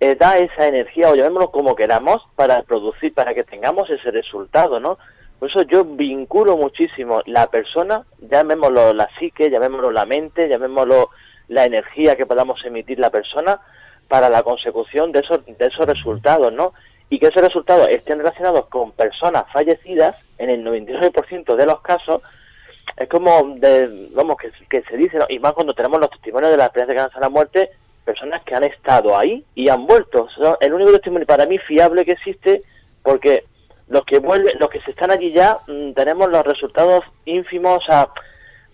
eh, 0.00 0.16
da 0.16 0.38
esa 0.38 0.66
energía, 0.66 1.10
o 1.10 1.14
llamémoslo 1.14 1.50
como 1.50 1.76
queramos, 1.76 2.22
para 2.34 2.62
producir, 2.62 3.12
para 3.12 3.34
que 3.34 3.44
tengamos 3.44 3.88
ese 3.90 4.10
resultado, 4.10 4.80
¿no? 4.80 4.98
Por 5.38 5.50
eso 5.50 5.62
yo 5.62 5.84
vinculo 5.84 6.56
muchísimo 6.56 7.22
la 7.26 7.46
persona, 7.48 8.04
llamémoslo 8.18 8.94
la 8.94 9.08
psique, 9.18 9.50
llamémoslo 9.50 9.90
la 9.90 10.06
mente, 10.06 10.48
llamémoslo 10.48 11.10
la 11.48 11.64
energía 11.64 12.16
que 12.16 12.26
podamos 12.26 12.64
emitir 12.64 12.98
la 12.98 13.10
persona 13.10 13.60
para 14.08 14.28
la 14.30 14.42
consecución 14.42 15.12
de 15.12 15.20
esos, 15.20 15.44
de 15.46 15.66
esos 15.66 15.86
resultados, 15.86 16.52
¿no? 16.52 16.72
Y 17.10 17.18
que 17.18 17.26
esos 17.26 17.42
resultados 17.42 17.88
estén 17.88 18.18
relacionados 18.18 18.66
con 18.66 18.92
personas 18.92 19.44
fallecidas, 19.52 20.16
en 20.38 20.48
el 20.50 20.64
99% 20.64 21.56
de 21.56 21.66
los 21.66 21.80
casos, 21.80 22.22
es 22.96 23.08
como, 23.08 23.54
de, 23.56 24.08
vamos, 24.12 24.36
que, 24.36 24.50
que 24.68 24.82
se 24.82 24.96
dice, 24.96 25.18
y 25.28 25.38
más 25.38 25.52
cuando 25.52 25.74
tenemos 25.74 26.00
los 26.00 26.10
testimonios 26.10 26.50
de 26.50 26.56
la 26.56 26.66
experiencia 26.66 26.94
que 26.94 27.14
han 27.16 27.20
la 27.20 27.28
muerte, 27.28 27.70
personas 28.12 28.42
que 28.44 28.54
han 28.54 28.64
estado 28.64 29.16
ahí 29.16 29.44
y 29.54 29.68
han 29.68 29.86
vuelto. 29.86 30.28
El 30.60 30.72
único 30.74 30.92
testimonio 30.92 31.26
para 31.26 31.46
mí 31.46 31.58
fiable 31.58 32.04
que 32.04 32.12
existe, 32.12 32.60
porque 33.02 33.44
los 33.88 34.04
que 34.04 34.18
vuelven, 34.18 34.58
los 34.58 34.70
que 34.70 34.80
se 34.82 34.90
están 34.92 35.10
allí 35.10 35.32
ya, 35.32 35.58
mm, 35.66 35.92
tenemos 35.92 36.28
los 36.30 36.44
resultados 36.44 37.02
ínfimos, 37.24 37.82
o 37.88 38.08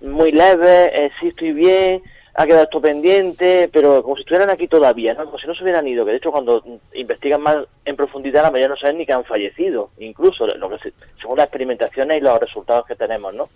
muy 0.03 0.31
leves, 0.33 0.91
eh, 0.93 1.11
sí 1.21 1.29
estoy 1.29 1.53
bien, 1.53 2.03
ha 2.35 2.45
quedado 2.45 2.65
esto 2.65 2.81
pendiente, 2.83 3.71
pero 3.73 4.03
como 4.03 4.17
si 4.17 4.21
estuvieran 4.23 4.51
aquí 4.51 4.69
todavía, 4.69 5.15
¿no? 5.15 5.25
Como 5.25 5.39
si 5.39 5.47
no 5.47 5.55
se 5.55 5.63
hubieran 5.63 5.89
ido, 5.89 6.05
que 6.05 6.11
de 6.11 6.17
hecho 6.19 6.31
cuando 6.31 6.63
investigan 6.93 7.41
más 7.41 7.57
en 7.87 7.97
profundidad 7.97 8.43
la 8.43 8.51
mayoría 8.51 8.69
no 8.69 8.77
saben 8.77 8.99
ni 8.99 9.07
que 9.07 9.15
han 9.15 9.25
fallecido, 9.25 9.89
incluso 9.99 10.47
lo 10.47 10.69
que 10.69 10.79
se- 10.81 10.93
según 11.21 11.39
las 11.39 11.47
experimentaciones 11.47 12.19
y 12.19 12.21
los 12.21 12.39
resultados 12.39 12.85
que 12.87 12.95
tenemos, 12.95 13.33
¿no? 13.33 13.49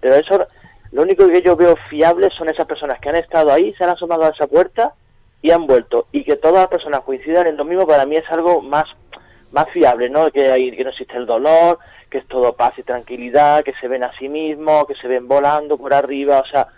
Pero 0.00 0.14
eso, 0.16 0.46
lo 0.92 1.02
único 1.02 1.26
que 1.26 1.40
yo 1.40 1.56
veo 1.56 1.74
fiable 1.88 2.28
son 2.36 2.50
esas 2.50 2.66
personas 2.66 3.00
que 3.00 3.08
han 3.08 3.16
estado 3.16 3.50
ahí, 3.50 3.72
se 3.72 3.84
han 3.84 3.90
asomado 3.90 4.24
a 4.24 4.28
esa 4.28 4.46
puerta 4.46 4.92
y 5.42 5.50
han 5.50 5.66
vuelto. 5.66 6.06
Y 6.12 6.24
que 6.24 6.36
todas 6.36 6.58
las 6.58 6.68
personas 6.68 7.00
coincidan 7.00 7.46
en 7.46 7.56
lo 7.56 7.64
mismo, 7.64 7.86
para 7.86 8.06
mí 8.06 8.16
es 8.16 8.30
algo 8.30 8.60
más, 8.62 8.84
más 9.52 9.68
fiable, 9.70 10.08
¿no? 10.08 10.30
Que, 10.30 10.50
hay, 10.50 10.74
que 10.76 10.84
no 10.84 10.90
existe 10.90 11.16
el 11.16 11.26
dolor, 11.26 11.78
que 12.10 12.18
es 12.18 12.26
todo 12.26 12.54
paz 12.54 12.72
y 12.78 12.82
tranquilidad, 12.82 13.62
que 13.62 13.74
se 13.80 13.88
ven 13.88 14.04
a 14.04 14.16
sí 14.18 14.28
mismos, 14.28 14.86
que 14.86 14.94
se 14.94 15.08
ven 15.08 15.28
volando 15.28 15.76
por 15.76 15.94
arriba, 15.94 16.40
o 16.40 16.46
sea, 16.46 16.68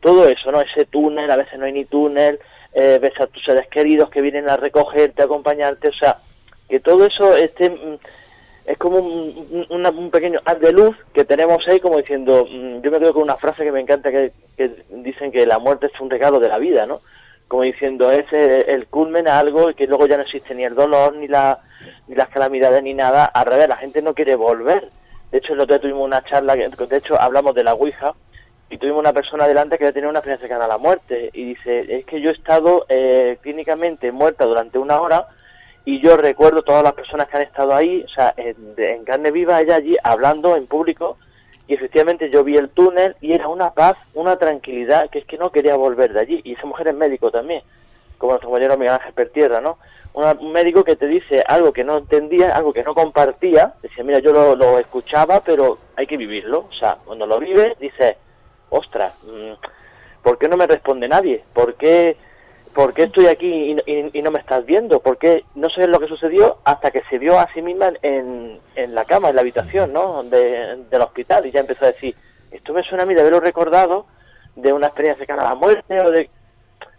todo 0.00 0.28
eso, 0.28 0.50
¿no? 0.50 0.60
Ese 0.60 0.84
túnel, 0.86 1.30
a 1.30 1.36
veces 1.36 1.58
no 1.58 1.66
hay 1.66 1.72
ni 1.72 1.84
túnel, 1.84 2.38
eh, 2.72 2.98
ves 3.00 3.18
a 3.20 3.26
tus 3.26 3.44
seres 3.44 3.68
queridos 3.68 4.10
que 4.10 4.20
vienen 4.20 4.48
a 4.48 4.56
recogerte, 4.56 5.22
a 5.22 5.26
acompañarte, 5.26 5.88
o 5.88 5.92
sea, 5.92 6.18
que 6.68 6.80
todo 6.80 7.06
eso 7.06 7.36
esté 7.36 7.70
mm, 7.70 7.98
es 8.66 8.78
como 8.78 8.98
un, 8.98 10.10
pequeño 10.12 10.40
haz 10.44 10.60
de 10.60 10.72
luz 10.72 10.96
que 11.12 11.24
tenemos 11.24 11.66
ahí 11.66 11.80
como 11.80 11.98
diciendo, 11.98 12.46
mm, 12.48 12.82
yo 12.82 12.90
me 12.90 12.98
quedo 12.98 13.14
con 13.14 13.22
una 13.22 13.36
frase 13.36 13.64
que 13.64 13.72
me 13.72 13.80
encanta 13.80 14.10
que 14.10 14.32
dicen 14.90 15.32
que 15.32 15.46
la 15.46 15.58
muerte 15.58 15.86
es 15.86 16.00
un 16.00 16.10
regalo 16.10 16.38
de 16.38 16.48
la 16.48 16.58
vida, 16.58 16.86
¿no? 16.86 17.00
Como 17.50 17.64
diciendo, 17.64 18.12
es 18.12 18.32
el, 18.32 18.64
el 18.68 18.86
culmen 18.86 19.26
a 19.26 19.40
algo 19.40 19.74
que 19.74 19.88
luego 19.88 20.06
ya 20.06 20.16
no 20.16 20.22
existe 20.22 20.54
ni 20.54 20.64
el 20.64 20.76
dolor, 20.76 21.16
ni, 21.16 21.26
la, 21.26 21.58
ni 22.06 22.14
las 22.14 22.28
calamidades, 22.28 22.80
ni 22.80 22.94
nada. 22.94 23.24
Al 23.24 23.44
revés, 23.44 23.68
la 23.68 23.76
gente 23.76 24.02
no 24.02 24.14
quiere 24.14 24.36
volver. 24.36 24.88
De 25.32 25.38
hecho, 25.38 25.54
el 25.54 25.60
otro 25.60 25.74
día 25.74 25.82
tuvimos 25.82 26.04
una 26.04 26.22
charla, 26.22 26.54
que, 26.54 26.68
de 26.68 26.96
hecho 26.96 27.20
hablamos 27.20 27.52
de 27.56 27.64
la 27.64 27.74
Ouija, 27.74 28.14
y 28.70 28.78
tuvimos 28.78 29.00
una 29.00 29.12
persona 29.12 29.48
delante 29.48 29.78
que 29.78 29.92
tenía 29.92 30.08
una 30.08 30.20
experiencia 30.20 30.46
cercana 30.46 30.66
a 30.66 30.68
la 30.68 30.78
muerte 30.78 31.30
y 31.32 31.44
dice, 31.44 31.98
es 31.98 32.06
que 32.06 32.20
yo 32.20 32.30
he 32.30 32.34
estado 32.34 32.86
eh, 32.88 33.36
clínicamente 33.42 34.12
muerta 34.12 34.44
durante 34.44 34.78
una 34.78 35.00
hora 35.00 35.26
y 35.84 36.00
yo 36.00 36.16
recuerdo 36.16 36.62
todas 36.62 36.84
las 36.84 36.92
personas 36.92 37.26
que 37.26 37.36
han 37.36 37.42
estado 37.42 37.74
ahí, 37.74 38.04
o 38.04 38.08
sea, 38.08 38.32
en, 38.36 38.74
en 38.76 39.04
carne 39.04 39.32
viva, 39.32 39.60
ella 39.60 39.74
allí 39.74 39.96
hablando 40.04 40.56
en 40.56 40.68
público 40.68 41.18
y 41.70 41.74
efectivamente 41.74 42.30
yo 42.30 42.42
vi 42.42 42.56
el 42.56 42.68
túnel 42.70 43.14
y 43.20 43.32
era 43.32 43.46
una 43.46 43.70
paz, 43.74 43.96
una 44.14 44.36
tranquilidad, 44.36 45.08
que 45.08 45.20
es 45.20 45.24
que 45.24 45.38
no 45.38 45.52
quería 45.52 45.76
volver 45.76 46.12
de 46.12 46.18
allí 46.20 46.40
y 46.42 46.54
esa 46.54 46.66
mujer 46.66 46.88
es 46.88 46.94
médico 46.96 47.30
también, 47.30 47.62
como 48.18 48.32
nuestro 48.32 48.48
compañero 48.50 48.76
Miguel 48.76 48.94
Ángel 48.94 49.12
Pertierra, 49.12 49.60
¿no? 49.60 49.78
Una- 50.12 50.32
un 50.32 50.50
médico 50.50 50.82
que 50.82 50.96
te 50.96 51.06
dice 51.06 51.44
algo 51.46 51.72
que 51.72 51.84
no 51.84 51.98
entendía, 51.98 52.56
algo 52.56 52.72
que 52.72 52.82
no 52.82 52.92
compartía, 52.92 53.74
decía, 53.82 54.02
mira, 54.02 54.18
yo 54.18 54.32
lo, 54.32 54.56
lo 54.56 54.80
escuchaba, 54.80 55.42
pero 55.44 55.78
hay 55.94 56.08
que 56.08 56.16
vivirlo, 56.16 56.66
o 56.68 56.72
sea, 56.72 56.96
cuando 57.04 57.24
lo 57.24 57.38
vives, 57.38 57.78
dices, 57.78 58.16
ostras, 58.70 59.14
mm, 59.22 59.52
¿por 60.24 60.38
qué 60.38 60.48
no 60.48 60.56
me 60.56 60.66
responde 60.66 61.06
nadie? 61.06 61.44
¿Por 61.54 61.74
qué, 61.74 62.16
por 62.74 62.94
qué 62.94 63.04
estoy 63.04 63.26
aquí 63.26 63.46
y, 63.86 63.90
y- 63.92 64.10
y 64.12 64.22
no 64.22 64.30
me 64.30 64.38
estás 64.38 64.64
viendo? 64.64 65.00
¿Por 65.00 65.18
qué 65.18 65.44
no 65.54 65.68
sé 65.70 65.86
lo 65.86 65.98
que 65.98 66.06
sucedió 66.06 66.58
hasta 66.64 66.90
que 66.90 67.02
se 67.10 67.18
vio 67.18 67.38
a 67.38 67.48
sí 67.52 67.62
misma 67.62 67.92
en, 68.02 68.58
en 68.76 68.94
la 68.94 69.04
cama, 69.04 69.28
en 69.30 69.34
la 69.36 69.40
habitación, 69.42 69.92
¿no? 69.92 70.22
De- 70.24 70.84
del 70.90 71.02
hospital 71.02 71.46
y 71.46 71.50
ya 71.50 71.60
empezó 71.60 71.84
a 71.84 71.92
decir, 71.92 72.14
esto 72.50 72.72
me 72.72 72.82
suena 72.82 73.02
a 73.02 73.06
mí 73.06 73.14
de 73.14 73.20
haberlo 73.20 73.40
recordado 73.40 74.06
de 74.56 74.72
una 74.72 74.86
experiencia 74.88 75.18
cercana 75.24 75.42
a 75.46 75.50
la 75.50 75.54
muerte 75.54 76.00
o 76.00 76.10
de 76.10 76.28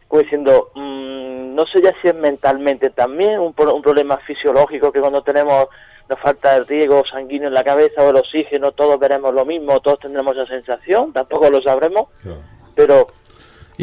como 0.07 0.23
diciendo, 0.23 0.71
mm, 0.75 1.55
no 1.55 1.65
sé 1.67 1.81
ya 1.81 1.93
si 2.01 2.09
es 2.09 2.15
mentalmente 2.15 2.89
también 2.89 3.39
un, 3.39 3.53
un 3.57 3.81
problema 3.81 4.17
fisiológico 4.17 4.91
que 4.91 4.99
cuando 4.99 5.21
tenemos 5.23 5.67
nos 6.09 6.19
falta 6.19 6.57
el 6.57 6.67
riego 6.67 7.03
sanguíneo 7.09 7.47
en 7.47 7.53
la 7.53 7.63
cabeza 7.63 8.03
o 8.03 8.09
el 8.09 8.17
oxígeno, 8.17 8.73
todos 8.73 8.99
veremos 8.99 9.33
lo 9.33 9.45
mismo, 9.45 9.79
todos 9.79 9.99
tendremos 9.99 10.35
esa 10.35 10.47
sensación, 10.47 11.13
tampoco 11.13 11.49
lo 11.49 11.61
sabremos, 11.61 12.07
pero 12.75 13.07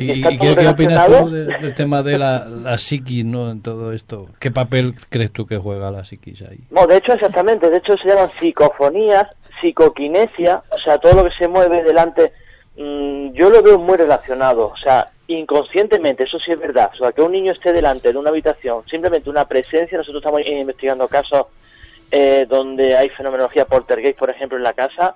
¿Y, 0.01 0.23
qué, 0.39 0.55
qué 0.57 0.69
opinas 0.69 1.07
tú 1.07 1.31
de- 1.31 1.45
del 1.59 1.75
tema 1.75 2.03
de 2.03 2.19
la, 2.19 2.45
la 2.47 2.79
psiquis, 2.79 3.25
¿no? 3.25 3.51
En 3.51 3.63
todo 3.63 3.93
esto. 3.93 4.29
¿Qué 4.39 4.51
papel 4.51 4.95
crees 5.11 5.31
tú 5.33 5.47
que 5.47 5.57
juega 5.59 5.91
la 5.91 6.05
psiquis 6.05 6.43
ahí? 6.43 6.61
No, 6.71 6.87
de 6.87 6.97
hecho, 6.99 7.13
exactamente, 7.13 7.69
de 7.71 7.79
hecho 7.79 7.97
se 7.97 8.09
llaman 8.09 8.31
psicofonías, 8.39 9.27
psicoquinesia, 9.61 10.63
o 10.71 10.79
sea, 10.79 10.99
todo 10.99 11.15
lo 11.15 11.25
que 11.25 11.37
se 11.39 11.49
mueve 11.49 11.83
delante, 11.83 12.33
mm, 12.77 13.33
yo 13.33 13.51
lo 13.51 13.63
veo 13.63 13.79
muy 13.79 13.97
relacionado, 13.97 14.67
o 14.69 14.77
sea, 14.77 15.09
inconscientemente, 15.27 16.25
eso 16.25 16.39
sí 16.39 16.53
es 16.53 16.59
verdad, 16.59 16.91
o 16.95 16.97
sea, 16.97 17.13
que 17.13 17.23
un 17.23 17.33
niño 17.33 17.53
esté 17.53 17.73
delante 17.73 18.13
de 18.13 18.19
una 18.19 18.31
habitación, 18.31 18.83
simplemente 18.91 19.29
una 19.31 19.47
presencia, 19.47 19.99
nosotros 19.99 20.23
estamos 20.23 20.41
investigando 20.47 21.07
casos 21.09 21.47
eh, 22.11 22.47
donde 22.49 22.97
hay 22.97 23.09
fenomenología 23.11 23.67
poltergeist, 23.67 24.19
por 24.19 24.31
ejemplo, 24.31 24.57
en 24.57 24.65
la 24.65 24.73
casa, 24.73 25.15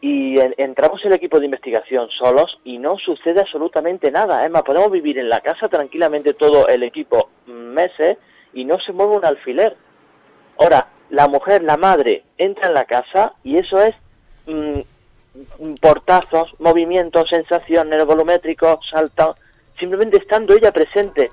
y 0.00 0.38
en- 0.38 0.54
entramos 0.58 1.04
el 1.04 1.12
equipo 1.12 1.38
de 1.38 1.46
investigación 1.46 2.08
solos 2.10 2.58
y 2.64 2.78
no 2.78 2.96
sucede 2.98 3.40
absolutamente 3.40 4.10
nada. 4.10 4.44
Es 4.46 4.50
podemos 4.62 4.90
vivir 4.90 5.18
en 5.18 5.28
la 5.28 5.40
casa 5.40 5.68
tranquilamente 5.68 6.34
todo 6.34 6.68
el 6.68 6.82
equipo 6.84 7.30
meses 7.46 8.16
y 8.52 8.64
no 8.64 8.78
se 8.80 8.92
mueve 8.92 9.16
un 9.16 9.24
alfiler. 9.24 9.76
Ahora, 10.58 10.88
la 11.10 11.26
mujer, 11.28 11.62
la 11.62 11.76
madre, 11.76 12.24
entra 12.36 12.68
en 12.68 12.74
la 12.74 12.84
casa 12.84 13.32
y 13.42 13.56
eso 13.58 13.80
es 13.80 13.94
mm, 14.46 14.80
portazos, 15.80 16.52
movimientos, 16.58 17.28
sensaciones, 17.30 18.04
volumétricos, 18.04 18.78
saltos, 18.90 19.36
simplemente 19.78 20.16
estando 20.18 20.54
ella 20.54 20.72
presente. 20.72 21.30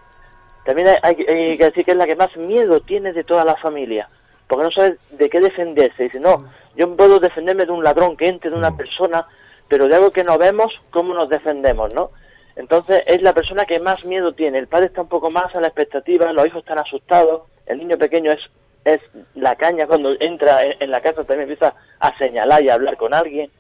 También 0.65 0.87
hay- 1.03 1.25
hay 1.27 1.57
que 1.57 1.65
decir 1.65 1.85
que 1.85 1.91
es 1.91 1.97
la 1.97 2.05
que 2.07 2.15
más 2.15 2.35
miedo 2.37 2.79
tiene 2.81 3.13
de 3.13 3.23
toda 3.23 3.43
la 3.45 3.55
familia, 3.55 4.09
porque 4.48 4.64
no 4.64 4.72
sabe 4.72 4.98
de 5.11 5.30
qué 5.30 5.40
defenderse. 5.40 6.03
Dice, 6.03 6.19
no, 6.19 6.45
yo 6.75 6.95
puedo 6.95 7.19
defenderme 7.19 7.65
de 7.65 7.72
un 7.72 7.83
ladrón 7.83 8.17
que 8.17 8.27
entre, 8.27 8.51
de 8.51 8.57
una 8.57 8.75
persona, 8.75 9.27
pero 9.67 9.88
de 9.88 9.95
algo 9.95 10.11
que 10.11 10.24
no 10.24 10.38
vemos, 10.38 10.74
¿cómo 10.91 11.14
nos 11.14 11.30
defendemos, 11.30 11.93
no? 11.93 12.11
Entonces 12.56 13.03
es 13.06 13.22
la 13.22 13.33
persona 13.33 13.65
que 13.65 13.80
más 13.80 14.06
miedo 14.06 14.33
tiene. 14.33 14.57
El 14.57 14.67
padre 14.67 14.88
está 14.88 15.01
un 15.01 15.09
poco 15.09 15.30
más 15.30 15.53
a 15.56 15.61
la 15.61 15.67
expectativa, 15.67 16.32
los 16.32 16.48
hijos 16.48 16.59
están 16.59 16.80
asustados, 16.80 17.43
el 17.65 17.80
niño 17.80 17.98
pequeño 17.98 18.32
es, 18.32 18.40
es 18.85 19.01
la 19.33 19.56
caña 19.56 19.88
cuando 19.88 20.14
entra 20.19 20.64
en, 20.64 20.75
en 20.80 20.91
la 20.91 21.01
casa, 21.01 21.24
también 21.24 21.49
empieza 21.49 21.74
a 21.99 22.17
señalar 22.17 22.64
y 22.64 22.69
a 22.69 22.75
hablar 22.75 22.98
con 22.98 23.14
alguien. 23.14 23.51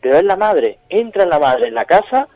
Pero 0.00 0.16
es 0.16 0.24
la 0.24 0.36
madre, 0.36 0.78
entra 0.88 1.24
en 1.24 1.30
la 1.30 1.38
madre 1.38 1.68
en 1.68 1.74
la 1.74 1.84
casa 1.84 2.28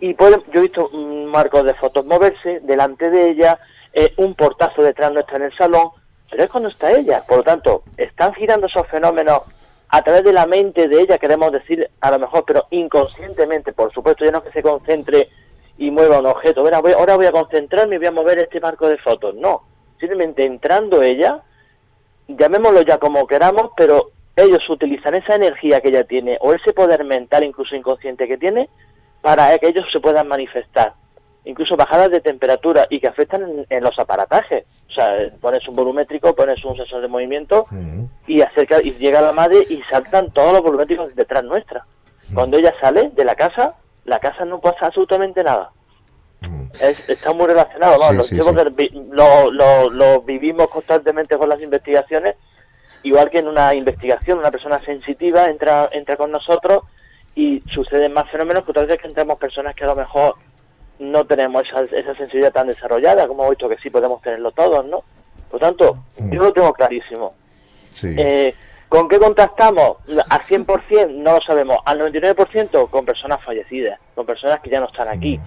y 0.00 0.14
puede, 0.14 0.36
yo 0.52 0.60
he 0.60 0.62
visto 0.62 0.90
mm, 0.92 1.24
marcos 1.24 1.64
de 1.64 1.74
fotos 1.74 2.04
moverse 2.04 2.60
delante 2.60 3.10
de 3.10 3.30
ella, 3.30 3.58
eh, 3.92 4.12
un 4.16 4.34
portazo 4.34 4.82
detrás 4.82 5.12
nuestra 5.12 5.36
en 5.36 5.44
el 5.44 5.56
salón, 5.56 5.90
pero 6.30 6.44
es 6.44 6.50
cuando 6.50 6.68
está 6.68 6.92
ella. 6.92 7.22
Por 7.26 7.38
lo 7.38 7.42
tanto, 7.42 7.82
están 7.96 8.34
girando 8.34 8.66
esos 8.66 8.86
fenómenos 8.88 9.42
a 9.88 10.02
través 10.02 10.24
de 10.24 10.32
la 10.32 10.46
mente 10.46 10.86
de 10.86 11.00
ella, 11.00 11.18
queremos 11.18 11.50
decir 11.50 11.88
a 12.00 12.10
lo 12.10 12.18
mejor, 12.18 12.44
pero 12.46 12.66
inconscientemente, 12.70 13.72
por 13.72 13.92
supuesto, 13.92 14.24
ya 14.24 14.30
no 14.30 14.38
es 14.38 14.44
que 14.44 14.52
se 14.52 14.62
concentre 14.62 15.30
y 15.78 15.90
mueva 15.90 16.18
un 16.18 16.26
objeto. 16.26 16.60
Ahora 16.60 16.80
voy, 16.80 16.92
ahora 16.92 17.16
voy 17.16 17.26
a 17.26 17.32
concentrarme 17.32 17.94
y 17.94 17.98
voy 17.98 18.08
a 18.08 18.12
mover 18.12 18.38
este 18.38 18.60
marco 18.60 18.88
de 18.88 18.98
fotos. 18.98 19.34
No, 19.34 19.62
simplemente 19.98 20.44
entrando 20.44 21.02
ella, 21.02 21.42
llamémoslo 22.26 22.82
ya 22.82 22.98
como 22.98 23.26
queramos, 23.26 23.70
pero 23.76 24.10
ellos 24.36 24.68
utilizan 24.68 25.14
esa 25.14 25.36
energía 25.36 25.80
que 25.80 25.88
ella 25.88 26.04
tiene 26.04 26.36
o 26.40 26.52
ese 26.52 26.72
poder 26.72 27.04
mental, 27.04 27.44
incluso 27.44 27.74
inconsciente 27.74 28.28
que 28.28 28.36
tiene, 28.36 28.68
para 29.22 29.56
que 29.58 29.68
ellos 29.68 29.86
se 29.90 30.00
puedan 30.00 30.28
manifestar. 30.28 30.92
Incluso 31.48 31.76
bajadas 31.76 32.10
de 32.10 32.20
temperatura 32.20 32.86
y 32.90 33.00
que 33.00 33.08
afectan 33.08 33.42
en, 33.42 33.66
en 33.70 33.82
los 33.82 33.98
aparatajes. 33.98 34.64
O 34.88 34.92
sea, 34.92 35.08
pones 35.40 35.66
un 35.66 35.74
volumétrico, 35.74 36.34
pones 36.34 36.62
un 36.64 36.76
sensor 36.76 37.00
de 37.00 37.08
movimiento 37.08 37.66
y 38.26 38.42
acerca 38.42 38.82
y 38.82 38.92
llega 38.92 39.22
la 39.22 39.32
madre 39.32 39.64
y 39.68 39.80
saltan 39.90 40.30
todos 40.32 40.52
los 40.52 40.62
volumétricos 40.62 41.14
detrás 41.16 41.42
nuestra. 41.44 41.86
Cuando 42.34 42.58
ella 42.58 42.74
sale 42.80 43.10
de 43.14 43.24
la 43.24 43.34
casa, 43.34 43.74
la 44.04 44.18
casa 44.18 44.44
no 44.44 44.60
pasa 44.60 44.86
absolutamente 44.86 45.42
nada. 45.42 45.70
Es- 46.80 47.08
está 47.08 47.32
muy 47.32 47.46
relacionado, 47.46 47.94
vamos, 47.98 48.26
Sí, 48.26 48.36
lo 49.90 50.20
vivimos 50.22 50.68
constantemente 50.68 51.36
con 51.38 51.48
las 51.48 51.60
investigaciones, 51.62 52.36
igual 53.02 53.30
que 53.30 53.38
en 53.38 53.48
una 53.48 53.74
investigación, 53.74 54.38
una 54.38 54.50
persona 54.50 54.78
sensitiva 54.84 55.46
entra, 55.48 55.88
entra 55.92 56.16
con 56.16 56.30
nosotros 56.30 56.82
y 57.34 57.60
suceden 57.72 58.12
más 58.12 58.30
fenómenos 58.30 58.64
que 58.64 58.70
otras 58.72 58.86
veces 58.86 59.00
que 59.02 59.08
entramos 59.08 59.38
personas 59.38 59.74
que 59.74 59.84
a 59.84 59.88
lo 59.88 59.96
mejor 59.96 60.34
no 60.98 61.24
tenemos 61.26 61.62
esa, 61.66 61.82
esa 61.96 62.14
sensibilidad 62.16 62.52
tan 62.52 62.66
desarrollada, 62.66 63.26
como 63.26 63.42
hemos 63.42 63.50
visto 63.50 63.68
que 63.68 63.78
sí 63.78 63.90
podemos 63.90 64.20
tenerlo 64.22 64.50
todos, 64.52 64.84
¿no? 64.86 65.02
Por 65.50 65.60
tanto, 65.60 65.96
yo 66.18 66.42
lo 66.42 66.52
tengo 66.52 66.72
clarísimo. 66.72 67.34
Sí. 67.90 68.14
Eh, 68.18 68.54
¿Con 68.88 69.08
qué 69.08 69.18
contactamos? 69.18 69.98
Al 70.28 70.40
100% 70.42 71.10
no 71.14 71.34
lo 71.34 71.40
sabemos. 71.40 71.78
Al 71.84 72.00
99% 72.00 72.88
con 72.90 73.04
personas 73.04 73.38
fallecidas, 73.44 73.98
con 74.14 74.24
personas 74.26 74.60
que 74.60 74.70
ya 74.70 74.80
no 74.80 74.86
están 74.86 75.08
aquí, 75.08 75.38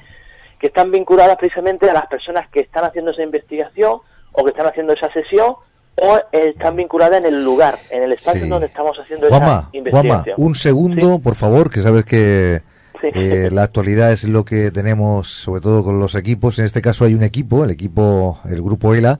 que 0.60 0.68
están 0.68 0.92
vinculadas 0.92 1.38
precisamente 1.38 1.90
a 1.90 1.94
las 1.94 2.06
personas 2.08 2.48
que 2.50 2.60
están 2.62 2.84
haciendo 2.84 3.12
esa 3.12 3.24
investigación 3.24 4.00
o 4.32 4.44
que 4.44 4.52
están 4.52 4.68
haciendo 4.68 4.94
esa 4.94 5.12
sesión 5.12 5.56
o 5.96 6.20
están 6.32 6.76
vinculadas 6.76 7.20
en 7.20 7.26
el 7.26 7.44
lugar, 7.44 7.78
en 7.90 8.04
el 8.04 8.12
espacio 8.14 8.44
Sí. 8.44 8.50
donde 8.50 8.68
estamos 8.68 8.98
haciendo 8.98 9.28
esa 9.28 9.68
investigación. 9.74 10.36
un 10.38 10.56
segundo, 10.56 11.20
por 11.20 11.36
favor, 11.36 11.70
que 11.70 11.82
sabes 11.82 12.06
que 12.06 12.62
Sí. 13.02 13.08
eh, 13.14 13.50
la 13.52 13.64
actualidad 13.64 14.12
es 14.12 14.24
lo 14.26 14.46
que 14.46 14.70
tenemos, 14.72 15.28
sobre 15.28 15.62
todo 15.62 15.84
con 15.84 16.00
los 16.00 16.14
equipos. 16.16 16.60
En 16.60 16.66
este 16.66 16.82
caso 16.82 17.04
hay 17.06 17.14
un 17.16 17.24
equipo, 17.24 17.64
el 17.64 17.72
equipo, 17.72 18.40
el 18.46 18.62
grupo 18.62 18.94
ELA, 18.94 19.20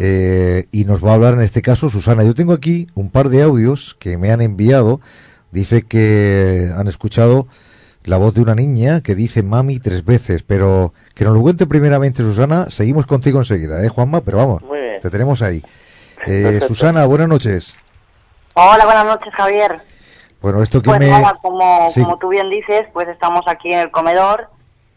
eh, 0.00 0.66
y 0.72 0.84
nos 0.84 1.04
va 1.04 1.12
a 1.12 1.14
hablar 1.14 1.34
en 1.34 1.40
este 1.40 1.62
caso 1.62 1.88
Susana. 1.90 2.24
Yo 2.24 2.34
tengo 2.34 2.52
aquí 2.52 2.86
un 2.94 3.10
par 3.10 3.28
de 3.28 3.42
audios 3.42 3.96
que 3.98 4.18
me 4.18 4.30
han 4.32 4.40
enviado. 4.40 5.00
Dice 5.50 5.82
que 5.82 6.70
han 6.76 6.88
escuchado 6.88 7.46
la 8.04 8.16
voz 8.18 8.34
de 8.34 8.40
una 8.42 8.54
niña 8.54 9.00
que 9.02 9.14
dice 9.14 9.42
mami 9.42 9.78
tres 9.80 10.04
veces, 10.04 10.42
pero 10.42 10.92
que 11.14 11.24
nos 11.24 11.34
lo 11.34 11.40
cuente 11.42 11.66
primeramente 11.66 12.22
Susana. 12.22 12.70
Seguimos 12.70 13.06
contigo 13.06 13.38
enseguida, 13.38 13.84
¿eh, 13.84 13.88
Juanma? 13.88 14.20
Pero 14.22 14.38
vamos, 14.38 14.62
Muy 14.62 14.78
bien. 14.78 15.00
te 15.00 15.10
tenemos 15.10 15.42
ahí. 15.42 15.62
Eh, 16.26 16.60
Susana, 16.66 17.06
buenas 17.06 17.28
noches. 17.28 17.74
Hola, 18.54 18.84
buenas 18.84 19.06
noches, 19.06 19.32
Javier. 19.32 19.80
Bueno, 20.40 20.62
esto 20.62 20.80
que 20.80 20.90
Pues 20.90 21.00
me... 21.00 21.08
nada, 21.08 21.36
como, 21.42 21.88
Sí. 21.90 22.02
como 22.02 22.16
tú 22.18 22.28
bien 22.28 22.48
dices, 22.50 22.86
pues 22.92 23.08
estamos 23.08 23.42
aquí 23.48 23.72
en 23.72 23.80
el 23.80 23.90
comedor. 23.90 24.48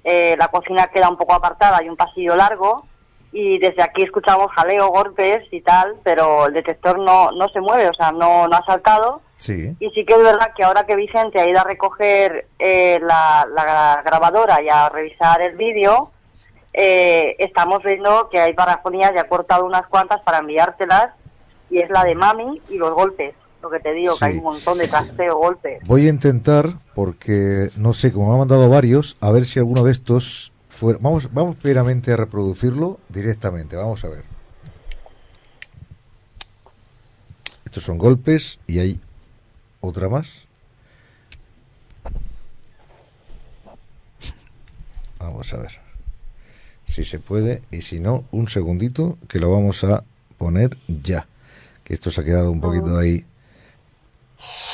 eh, 0.03 0.35
la 0.39 0.47
cocina 0.47 0.87
queda 0.87 1.09
un 1.09 1.15
poco 1.17 1.33
apartada, 1.35 1.77
hay 1.77 1.87
un 1.87 1.95
pasillo 1.95 2.35
largo 2.35 2.85
y 3.31 3.59
desde 3.59 3.83
aquí 3.83 4.01
escuchamos 4.01 4.47
jaleo, 4.55 4.87
golpes 4.89 5.43
y 5.51 5.61
tal, 5.61 5.93
pero 6.03 6.47
el 6.47 6.53
detector 6.53 6.97
no, 6.97 7.31
no 7.33 7.47
se 7.49 7.61
mueve, 7.61 7.87
o 7.87 7.93
sea, 7.93 8.11
no, 8.11 8.47
no 8.47 8.57
ha 8.57 8.65
saltado. 8.65 9.21
Sí. 9.35 9.75
Y 9.79 9.89
sí 9.91 10.03
que 10.03 10.13
es 10.15 10.23
verdad 10.23 10.53
que 10.55 10.63
ahora 10.63 10.87
que 10.87 10.95
Vicente 10.95 11.39
ha 11.39 11.47
ido 11.47 11.59
a 11.59 11.63
recoger 11.65 12.47
eh, 12.57 12.99
la, 13.03 13.47
la 13.53 14.01
grabadora 14.03 14.59
y 14.61 14.69
a 14.69 14.89
revisar 14.89 15.39
el 15.43 15.55
vídeo, 15.55 16.09
eh, 16.73 17.35
estamos 17.37 17.83
viendo 17.83 18.27
que 18.29 18.39
hay 18.39 18.53
parafonías 18.53 19.11
y 19.13 19.19
ha 19.19 19.27
cortado 19.29 19.65
unas 19.65 19.85
cuantas 19.87 20.21
para 20.21 20.39
enviártelas 20.39 21.11
y 21.69 21.77
es 21.79 21.89
la 21.91 22.03
de 22.05 22.15
mami 22.15 22.59
y 22.69 22.77
los 22.77 22.93
golpes. 22.95 23.35
Lo 23.61 23.69
que 23.69 23.79
te 23.79 23.93
digo, 23.93 24.17
que 24.17 24.25
hay 24.25 24.37
un 24.37 24.43
montón 24.43 24.77
de 24.77 24.87
trasteo, 24.87 25.37
golpes. 25.37 25.81
Voy 25.85 26.07
a 26.07 26.09
intentar, 26.09 26.79
porque 26.95 27.69
no 27.75 27.93
sé, 27.93 28.11
como 28.11 28.27
me 28.27 28.33
han 28.33 28.39
mandado 28.39 28.69
varios, 28.69 29.17
a 29.19 29.31
ver 29.31 29.45
si 29.45 29.59
alguno 29.59 29.83
de 29.83 29.91
estos 29.91 30.51
fuera. 30.67 30.97
Vamos, 31.01 31.31
vamos 31.31 31.55
primeramente 31.57 32.11
a 32.11 32.17
reproducirlo 32.17 32.99
directamente. 33.09 33.75
Vamos 33.75 34.03
a 34.03 34.09
ver. 34.09 34.23
Estos 37.65 37.83
son 37.83 37.97
golpes 37.97 38.59
y 38.67 38.79
hay 38.79 38.99
otra 39.79 40.09
más. 40.09 40.47
Vamos 45.19 45.53
a 45.53 45.57
ver 45.57 45.79
si 46.85 47.05
se 47.05 47.19
puede 47.19 47.61
y 47.71 47.81
si 47.81 47.99
no, 47.99 48.25
un 48.31 48.49
segundito 48.49 49.17
que 49.29 49.39
lo 49.39 49.49
vamos 49.49 49.83
a 49.83 50.03
poner 50.37 50.77
ya. 50.87 51.27
Que 51.83 51.93
esto 51.93 52.11
se 52.11 52.21
ha 52.21 52.23
quedado 52.23 52.51
un 52.51 52.59
poquito 52.59 52.97
ahí. 52.97 53.23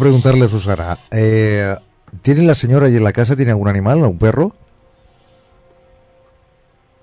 preguntarle 0.00 0.46
a 0.46 0.48
Susana. 0.48 0.98
Eh, 1.12 1.74
¿Tiene 2.22 2.42
la 2.42 2.54
señora 2.56 2.86
ahí 2.86 2.96
en 2.96 3.04
la 3.04 3.12
casa, 3.12 3.36
tiene 3.36 3.52
algún 3.52 3.68
animal, 3.68 3.98
un 3.98 4.18
perro? 4.18 4.52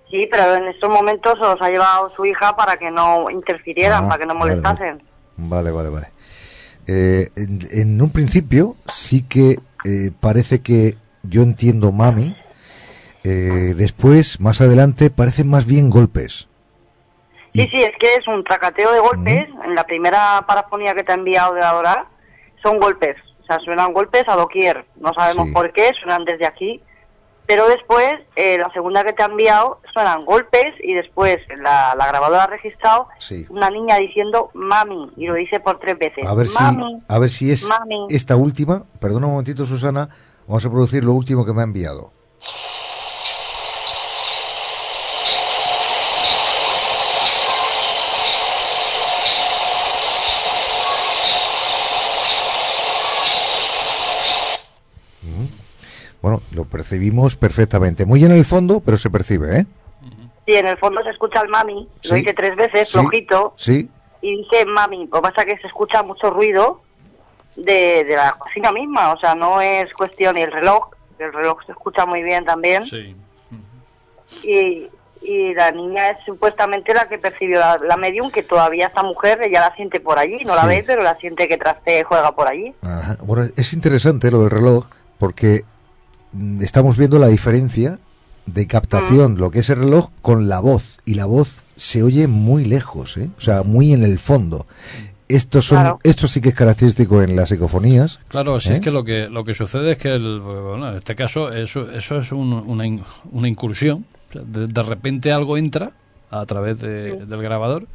Sí, 0.10 0.28
pero 0.32 0.56
en 0.56 0.68
estos 0.68 0.90
momentos 0.90 1.38
los 1.40 1.62
ha 1.62 1.70
llevado 1.70 2.12
su 2.16 2.26
hija 2.26 2.56
para 2.56 2.78
que 2.78 2.90
no 2.92 3.30
interfirieran, 3.30 4.06
Ah, 4.06 4.08
para 4.08 4.20
que 4.22 4.26
no 4.26 4.36
molestasen. 4.36 5.02
Vale, 5.36 5.72
vale, 5.72 5.90
vale. 5.90 6.08
Eh, 6.88 7.30
en, 7.36 7.60
en 7.72 8.02
un 8.02 8.10
principio 8.12 8.76
sí 8.92 9.24
que 9.24 9.60
eh, 9.84 10.12
parece 10.20 10.62
que 10.62 10.96
yo 11.24 11.42
entiendo 11.44 11.92
mami. 11.92 12.36
Eh, 13.24 13.74
después, 13.76 14.40
más 14.40 14.62
adelante, 14.62 15.10
parecen 15.10 15.50
más 15.50 15.66
bien 15.66 15.90
golpes. 15.90 16.48
Sí, 17.54 17.68
sí, 17.72 17.82
es 17.82 17.92
que 18.00 18.14
es 18.16 18.28
un 18.28 18.44
tracateo 18.46 18.94
de 18.94 19.00
golpes. 19.00 19.46
En 19.66 19.76
la 19.76 19.84
primera 19.84 20.46
parafonía 20.48 20.94
que 20.94 21.04
te 21.04 21.12
ha 21.12 21.16
enviado 21.16 21.54
de 21.56 21.62
Adorar, 21.62 22.06
son 22.64 22.80
golpes. 22.80 23.16
O 23.44 23.46
sea, 23.46 23.60
suenan 23.60 23.94
golpes 23.94 24.24
a 24.28 24.36
doquier. 24.36 24.86
No 24.98 25.14
sabemos 25.14 25.48
Sí. 25.48 25.54
por 25.54 25.72
qué, 25.72 25.92
suenan 26.02 26.26
desde 26.26 26.46
aquí. 26.46 26.82
Pero 27.46 27.66
después, 27.70 28.14
eh, 28.36 28.58
la 28.58 28.70
segunda 28.74 29.06
que 29.06 29.14
te 29.14 29.24
ha 29.24 29.28
enviado, 29.28 29.80
suenan 29.94 30.26
golpes 30.26 30.66
y 30.84 30.94
después 30.96 31.38
la, 31.62 31.96
la 31.98 32.08
grabadora 32.08 32.44
ha 32.44 32.48
registrado 32.48 33.08
Sí. 33.20 33.46
una 33.50 33.70
niña 33.70 33.96
diciendo 34.00 34.52
mami 34.54 35.14
y 35.16 35.28
lo 35.28 35.36
dice 35.36 35.62
por 35.62 35.80
tres 35.80 35.98
veces. 35.98 36.26
A 36.28 36.34
ver 36.34 36.48
si, 36.50 36.54
mami, 36.62 37.00
a 37.08 37.20
ver 37.20 37.30
si 37.30 37.50
es 37.50 37.64
mami. 37.64 38.08
esta 38.10 38.36
última. 38.36 38.84
Perdona 39.00 39.28
un 39.28 39.32
momentito, 39.34 39.66
Susana. 39.66 40.10
Vamos 40.46 40.66
a 40.66 40.70
producir 40.70 41.06
lo 41.06 41.14
último 41.14 41.46
que 41.46 41.54
me 41.54 41.62
ha 41.62 41.64
enviado. 41.64 42.12
Bueno, 56.28 56.42
lo 56.52 56.66
percibimos 56.66 57.38
perfectamente. 57.38 58.06
Muy 58.06 58.26
en 58.26 58.32
el 58.34 58.44
fondo, 58.44 58.82
pero 58.82 58.98
se 58.98 59.10
percibe, 59.10 59.60
¿eh? 59.60 59.66
Sí, 60.46 60.56
en 60.56 60.68
el 60.68 60.78
fondo 60.78 61.02
se 61.02 61.12
escucha 61.12 61.40
el 61.40 61.48
mami, 61.48 61.88
Sí. 62.02 62.10
lo 62.10 62.16
dice 62.16 62.34
tres 62.34 62.54
veces, 62.58 62.90
Sí. 62.90 62.98
flojito, 63.00 63.54
Sí, 63.56 63.90
y 64.22 64.38
dice 64.40 64.66
mami. 64.66 65.06
Lo 65.08 65.22
que 65.22 65.30
pasa 65.30 65.44
es 65.44 65.54
que 65.56 65.62
se 65.62 65.68
escucha 65.68 66.04
mucho 66.04 66.30
ruido 66.30 66.82
de, 67.56 68.04
de 68.04 68.16
la 68.18 68.34
cocina 68.34 68.74
misma, 68.74 69.14
o 69.14 69.20
sea, 69.20 69.36
no 69.36 69.62
es 69.62 69.94
cuestión. 69.94 70.38
Y 70.38 70.42
el 70.42 70.52
reloj, 70.52 70.90
el 71.18 71.32
reloj 71.32 71.60
se 71.66 71.72
escucha 71.72 72.06
muy 72.06 72.22
bien 72.24 72.44
también. 72.44 72.84
Y, 74.44 74.90
y 75.22 75.54
la 75.54 75.72
niña 75.72 76.10
es 76.10 76.18
supuestamente 76.26 76.94
la 76.94 77.08
que 77.08 77.18
percibió 77.20 77.60
la, 77.60 77.78
la 77.78 77.96
medium, 77.96 78.30
que 78.32 78.44
todavía 78.44 78.88
esta 78.88 79.02
mujer 79.02 79.42
ella 79.42 79.62
la 79.62 79.76
siente 79.78 80.02
por 80.02 80.20
allí, 80.20 80.40
no 80.46 80.56
la 80.56 80.64
Sí. 80.64 80.68
ve, 80.68 80.84
pero 80.86 81.04
la 81.04 81.16
siente 81.20 81.48
que 81.48 81.58
traste 81.58 82.04
juega 82.04 82.34
por 82.36 82.50
allí. 82.50 82.74
Ajá. 82.82 83.16
Bueno, 83.24 83.46
es 83.56 83.72
interesante 83.74 84.30
lo 84.30 84.42
del 84.42 84.50
reloj 84.52 84.88
porque 85.18 85.64
estamos 86.62 86.98
viendo 86.98 87.20
la 87.20 87.28
diferencia 87.28 88.00
de 88.46 88.66
captación, 88.68 89.38
lo 89.38 89.52
que 89.52 89.60
es 89.60 89.70
el 89.70 89.80
reloj, 89.80 90.10
con 90.22 90.48
la 90.48 90.60
voz. 90.60 91.00
Y 91.06 91.16
la 91.16 91.26
voz 91.26 91.60
se 91.76 92.02
oye 92.04 92.28
muy 92.28 92.66
lejos, 92.66 93.18
¿eh? 93.18 93.30
o 93.38 93.42
sea, 93.42 93.64
muy 93.64 93.94
en 93.94 94.04
el 94.04 94.20
fondo. 94.20 94.66
Estos 95.28 95.66
son, 95.66 95.80
Claro. 95.80 96.00
esto 96.04 96.28
sí 96.30 96.40
que 96.40 96.50
es 96.50 96.56
característico 96.56 97.22
en 97.22 97.36
las 97.36 97.50
psicofonías. 97.50 98.20
Claro, 98.30 98.62
si 98.62 98.70
¿eh? 98.70 98.76
es 98.76 98.80
que 98.82 98.92
lo 98.92 99.04
que 99.04 99.28
lo 99.28 99.44
que 99.44 99.54
sucede 99.54 99.92
es 99.92 99.98
que 99.98 100.14
el, 100.14 100.40
bueno, 100.40 100.90
en 100.90 100.96
este 100.96 101.16
caso 101.16 101.52
eso, 101.52 101.92
eso 101.92 102.18
es 102.18 102.32
un- 102.32 102.54
una, 102.54 102.88
in- 102.88 103.04
una 103.34 103.50
incursión. 103.50 104.06
O 104.30 104.34
sea, 104.34 104.42
de, 104.46 104.68
de 104.68 104.84
repente 104.84 105.34
algo 105.34 105.58
entra 105.58 105.92
a 106.32 106.46
través 106.46 106.80
de- 106.80 107.26
del 107.26 107.42
grabador 107.42 107.86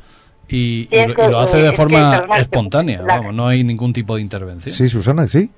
y, 0.48 0.88
Sí, 0.92 0.98
lo, 1.08 1.14
que, 1.14 1.24
y 1.26 1.30
lo 1.30 1.40
hace 1.40 1.56
de 1.56 1.64
es 1.66 1.70
que, 1.70 1.76
forma 1.78 2.26
espontánea. 2.38 3.00
Vamos, 3.00 3.32
no 3.34 3.46
hay 3.46 3.64
ningún 3.64 3.94
tipo 3.94 4.16
de 4.16 4.20
intervención. 4.20 4.74
Sí, 4.74 4.90
Susana, 4.90 5.26
sí. 5.26 5.50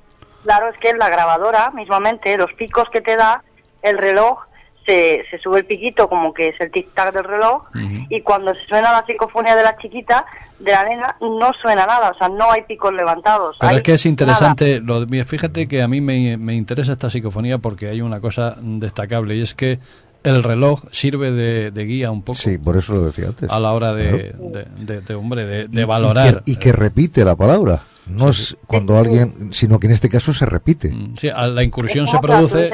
Claro, 0.44 0.68
es 0.68 0.78
que 0.78 0.90
en 0.90 0.98
la 0.98 1.08
grabadora, 1.08 1.70
mismamente, 1.74 2.36
los 2.36 2.52
picos 2.52 2.84
que 2.92 3.00
te 3.00 3.16
da 3.16 3.42
el 3.82 3.98
reloj, 3.98 4.38
se, 4.86 5.24
se 5.30 5.38
sube 5.38 5.60
el 5.60 5.64
piquito 5.64 6.08
como 6.10 6.34
que 6.34 6.48
es 6.48 6.60
el 6.60 6.70
tic-tac 6.70 7.10
del 7.12 7.24
reloj, 7.24 7.64
y 8.10 8.20
cuando 8.20 8.52
se 8.54 8.60
suena 8.68 8.92
la 8.92 9.04
psicofonía 9.06 9.56
de 9.56 9.62
la 9.62 9.76
chiquita, 9.78 10.26
de 10.58 10.72
la 10.72 10.84
nena, 10.84 11.16
no 11.22 11.50
suena 11.62 11.86
nada, 11.86 12.10
o 12.10 12.14
sea, 12.14 12.28
no 12.28 12.50
hay 12.52 12.62
picos 12.62 12.92
levantados. 12.92 13.56
Pero 13.58 13.70
hay 13.70 13.76
es 13.78 13.82
que 13.82 13.92
es 13.94 14.04
interesante, 14.06 14.80
lo, 14.80 15.06
fíjate 15.24 15.66
que 15.68 15.82
a 15.82 15.88
mí 15.88 16.02
me, 16.02 16.36
me 16.36 16.54
interesa 16.54 16.92
esta 16.92 17.08
psicofonía 17.08 17.56
porque 17.58 17.88
hay 17.88 18.02
una 18.02 18.20
cosa 18.20 18.56
destacable 18.60 19.36
y 19.36 19.40
es 19.42 19.54
que 19.54 19.78
el 20.22 20.42
reloj 20.42 20.82
sirve 20.90 21.30
de, 21.32 21.70
de 21.70 21.84
guía 21.86 22.10
un 22.10 22.22
poco 22.22 22.38
Sí, 22.38 22.56
por 22.58 22.76
eso 22.76 22.92
lo 22.94 23.04
decía 23.06 23.28
antes. 23.28 23.48
a 23.50 23.58
la 23.60 23.72
hora 23.72 23.92
de, 23.94 24.32
Claro. 24.32 24.50
de, 24.50 24.64
de- 24.94 25.00
de, 25.00 25.14
hombre, 25.14 25.44
de, 25.46 25.68
de 25.68 25.80
Y- 25.80 25.82
y 25.82 25.86
valorar. 25.86 26.42
que- 26.44 26.52
Y 26.52 26.56
que, 26.56 26.72
repite 26.72 27.24
la 27.24 27.36
palabra. 27.36 27.80
No 28.06 28.28
es 28.28 28.56
cuando 28.66 28.98
alguien, 28.98 29.52
sino 29.54 29.80
que 29.80 29.86
en 29.86 29.92
este 29.94 30.08
caso 30.10 30.34
se 30.34 30.44
repite. 30.44 30.92
Sí, 31.18 31.28
a- 31.28 31.46
la 31.46 31.62
incursión 31.62 32.04
¿Es 32.04 32.10
se 32.10 32.18
produce. 32.18 32.70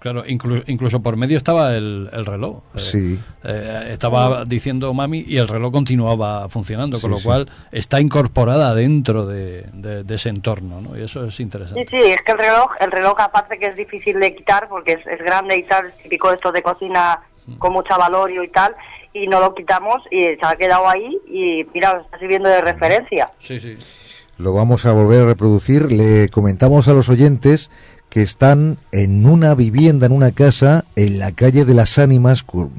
Claro, 0.00 0.24
inclu- 0.26 0.64
incluso 0.66 1.00
por 1.02 1.16
medio 1.16 1.36
estaba 1.38 1.74
el, 1.74 2.08
el 2.12 2.26
reloj. 2.26 2.62
Eh, 2.74 2.78
Sí. 2.78 3.20
eh, 3.44 3.88
estaba 3.92 4.44
diciendo 4.44 4.92
mami 4.94 5.24
y 5.26 5.38
el 5.38 5.48
reloj 5.48 5.72
continuaba 5.72 6.48
funcionando, 6.48 7.00
con 7.00 7.10
Sí, 7.10 7.14
lo 7.14 7.18
sí. 7.18 7.24
cual 7.24 7.50
está 7.72 8.00
incorporada 8.00 8.74
dentro 8.74 9.26
de, 9.26 9.62
de- 9.72 10.04
de 10.04 10.14
ese 10.14 10.28
entorno, 10.28 10.80
¿no? 10.80 10.96
Y 10.98 11.02
eso 11.04 11.24
es 11.24 11.38
interesante. 11.40 11.86
Sí, 11.90 11.96
sí, 11.96 12.02
es 12.12 12.20
que 12.22 12.32
el 12.32 12.38
reloj, 12.38 12.70
el 12.80 12.90
reloj 12.90 13.18
aparte 13.20 13.58
que 13.58 13.66
es 13.66 13.76
difícil 13.76 14.20
de 14.20 14.34
quitar 14.34 14.68
porque 14.68 14.92
es, 14.92 15.06
es 15.06 15.18
grande 15.24 15.56
y 15.56 15.62
tal, 15.64 15.86
es 15.86 15.96
típico 16.02 16.28
de 16.28 16.36
estos 16.36 16.52
de 16.52 16.62
cocina 16.62 17.20
con 17.58 17.72
mucha 17.72 17.96
valorio 17.96 18.44
y 18.44 18.48
tal, 18.48 18.74
y 19.12 19.26
no 19.26 19.40
lo 19.40 19.54
quitamos 19.54 19.96
y 20.10 20.18
se 20.20 20.38
ha 20.42 20.54
quedado 20.56 20.88
ahí 20.88 21.18
y 21.26 21.66
mira, 21.74 21.94
lo 21.94 22.00
está 22.02 22.18
sirviendo 22.18 22.48
de 22.48 22.60
referencia. 22.60 23.28
Sí, 23.40 23.58
sí. 23.58 23.76
Lo 24.40 24.54
vamos 24.54 24.86
a 24.86 24.92
volver 24.92 25.22
a 25.22 25.26
reproducir. 25.26 25.92
Le 25.92 26.28
comentamos 26.30 26.88
a 26.88 26.94
los 26.94 27.08
oyentes 27.10 27.70
que 28.08 28.22
están 28.22 28.78
en 28.90 29.26
una 29.26 29.54
vivienda, 29.54 30.06
en 30.06 30.12
una 30.12 30.32
casa, 30.32 30.84
en 30.96 31.18
la 31.18 31.32
calle 31.32 31.64
de 31.66 31.74
las 31.74 31.98
Ánimas, 31.98 32.42
cu- 32.42 32.70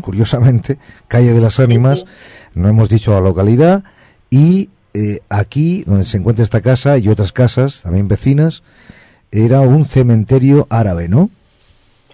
curiosamente, 0.00 0.78
calle 1.08 1.32
de 1.32 1.40
las 1.40 1.60
Ánimas, 1.60 2.06
no 2.54 2.68
hemos 2.68 2.88
dicho 2.88 3.12
la 3.12 3.20
localidad, 3.20 3.84
y 4.30 4.70
eh, 4.94 5.20
aquí, 5.28 5.84
donde 5.86 6.06
se 6.06 6.16
encuentra 6.16 6.42
esta 6.42 6.60
casa 6.62 6.96
y 6.96 7.08
otras 7.08 7.32
casas, 7.32 7.82
también 7.82 8.08
vecinas, 8.08 8.62
era 9.30 9.60
un 9.60 9.86
cementerio 9.86 10.66
árabe, 10.70 11.08
¿no? 11.08 11.28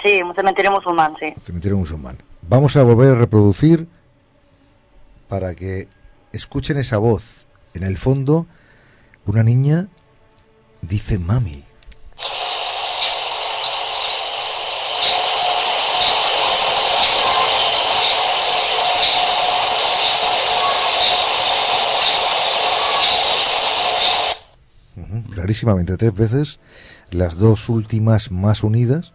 Sí, 0.02 0.20
un 0.20 0.35
cementerio 0.35 0.73
musulmán, 0.73 1.15
sí. 1.18 1.33
Cementerio 1.44 1.78
musulmán. 1.78 2.18
Vamos 2.49 2.76
a 2.76 2.83
volver 2.83 3.10
a 3.10 3.18
reproducir 3.18 3.86
para 5.28 5.55
que 5.55 5.89
escuchen 6.33 6.76
esa 6.76 6.99
voz. 6.99 7.47
En 7.73 7.83
el 7.85 7.97
fondo, 7.99 8.47
una 9.27 9.43
niña 9.43 9.89
dice 10.83 11.19
mami. 11.19 11.65
Clarísimamente 25.33 25.97
tres 25.97 26.15
veces, 26.15 26.61
las 27.11 27.37
dos 27.37 27.69
últimas 27.69 28.31
más 28.31 28.63
unidas. 28.63 29.13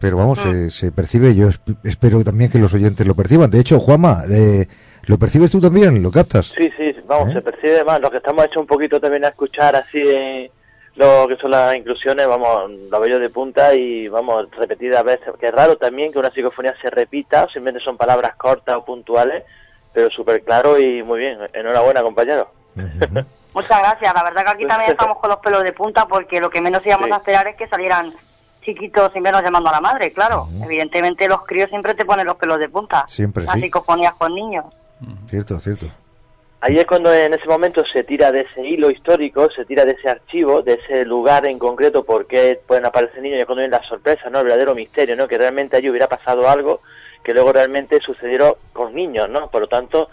Pero 0.00 0.16
vamos, 0.16 0.38
se, 0.38 0.70
se 0.70 0.92
percibe, 0.92 1.34
yo 1.34 1.48
esp- 1.48 1.76
espero 1.84 2.22
también 2.22 2.50
que 2.50 2.58
los 2.58 2.72
oyentes 2.72 3.06
lo 3.06 3.14
perciban. 3.16 3.50
De 3.50 3.58
hecho, 3.60 3.80
Juanma, 3.80 4.22
eh, 4.30 4.66
¿lo 5.06 5.18
percibes 5.18 5.50
tú 5.50 5.60
también? 5.60 6.00
¿Lo 6.02 6.10
captas? 6.12 6.54
Sí, 6.56 6.70
sí, 6.76 6.94
vamos, 7.06 7.30
¿Eh? 7.30 7.32
se 7.32 7.40
percibe 7.42 7.82
más. 7.84 8.00
Lo 8.00 8.10
que 8.10 8.18
estamos 8.18 8.44
hechos 8.44 8.58
un 8.58 8.66
poquito 8.68 9.00
también 9.00 9.24
a 9.24 9.28
escuchar 9.28 9.74
así 9.74 9.98
eh, 10.00 10.50
lo 10.94 11.26
que 11.28 11.36
son 11.36 11.50
las 11.50 11.74
inclusiones, 11.76 12.26
vamos, 12.28 12.70
lo 12.90 13.00
veo 13.00 13.18
de 13.18 13.28
punta 13.30 13.74
y 13.74 14.06
vamos, 14.08 14.46
repetidas 14.56 15.02
veces. 15.04 15.28
Que 15.40 15.48
es 15.48 15.54
raro 15.54 15.76
también 15.76 16.12
que 16.12 16.18
una 16.20 16.30
psicofonía 16.30 16.74
se 16.80 16.90
repita, 16.90 17.44
o 17.44 17.48
simplemente 17.48 17.84
son 17.84 17.96
palabras 17.96 18.36
cortas 18.36 18.76
o 18.76 18.84
puntuales, 18.84 19.42
pero 19.92 20.10
súper 20.10 20.42
claro 20.42 20.78
y 20.78 21.02
muy 21.02 21.18
bien. 21.18 21.38
Enhorabuena, 21.52 22.02
compañero. 22.02 22.52
Muchas 23.54 23.78
gracias. 23.80 24.14
La 24.14 24.22
verdad 24.22 24.44
que 24.44 24.50
aquí 24.50 24.66
también 24.66 24.90
estamos 24.92 25.18
con 25.18 25.30
los 25.30 25.40
pelos 25.40 25.64
de 25.64 25.72
punta 25.72 26.06
porque 26.06 26.40
lo 26.40 26.50
que 26.50 26.60
menos 26.60 26.84
íbamos 26.86 27.06
Sí. 27.06 27.12
a 27.12 27.16
esperar 27.16 27.48
es 27.48 27.56
que 27.56 27.66
salieran 27.66 28.12
chiquitos 28.68 29.10
y 29.14 29.20
menos 29.20 29.42
llamando 29.42 29.70
a 29.70 29.72
la 29.72 29.80
madre, 29.80 30.12
claro. 30.12 30.46
Evidentemente 30.62 31.26
los 31.26 31.46
críos 31.46 31.70
siempre 31.70 31.94
te 31.94 32.04
ponen 32.04 32.26
los 32.26 32.36
pelos 32.36 32.58
de 32.58 32.68
punta. 32.68 33.04
Siempre, 33.08 33.44
Las 33.44 33.54
sí. 33.54 33.62
psicofonías 33.62 34.12
con 34.14 34.34
niños. 34.34 34.66
Cierto, 35.26 35.58
cierto. 35.58 35.86
Ahí 36.60 36.78
es 36.78 36.86
cuando 36.86 37.14
en 37.14 37.32
ese 37.32 37.46
momento 37.46 37.82
se 37.90 38.02
tira 38.04 38.30
de 38.32 38.40
ese 38.40 38.66
hilo 38.66 38.90
histórico, 38.90 39.48
se 39.50 39.64
tira 39.64 39.84
de 39.84 39.92
ese 39.92 40.10
archivo, 40.10 40.60
de 40.60 40.74
ese 40.74 41.04
lugar 41.04 41.46
en 41.46 41.58
concreto, 41.58 42.04
por 42.04 42.26
qué 42.26 42.60
pueden 42.66 42.84
aparecer 42.84 43.22
niños 43.22 43.38
y 43.38 43.40
es 43.40 43.46
cuando 43.46 43.60
viene 43.62 43.76
la 43.78 43.88
sorpresa, 43.88 44.28
¿no? 44.28 44.40
El 44.40 44.44
verdadero 44.46 44.74
misterio, 44.74 45.16
¿no? 45.16 45.28
Que 45.28 45.38
realmente 45.38 45.76
allí 45.76 45.88
hubiera 45.88 46.08
pasado 46.08 46.48
algo 46.48 46.80
que 47.22 47.32
luego 47.32 47.52
realmente 47.52 48.00
sucediera 48.00 48.52
con 48.72 48.94
niños, 48.94 49.30
¿no? 49.30 49.48
Por 49.50 49.62
lo 49.62 49.68
tanto, 49.68 50.08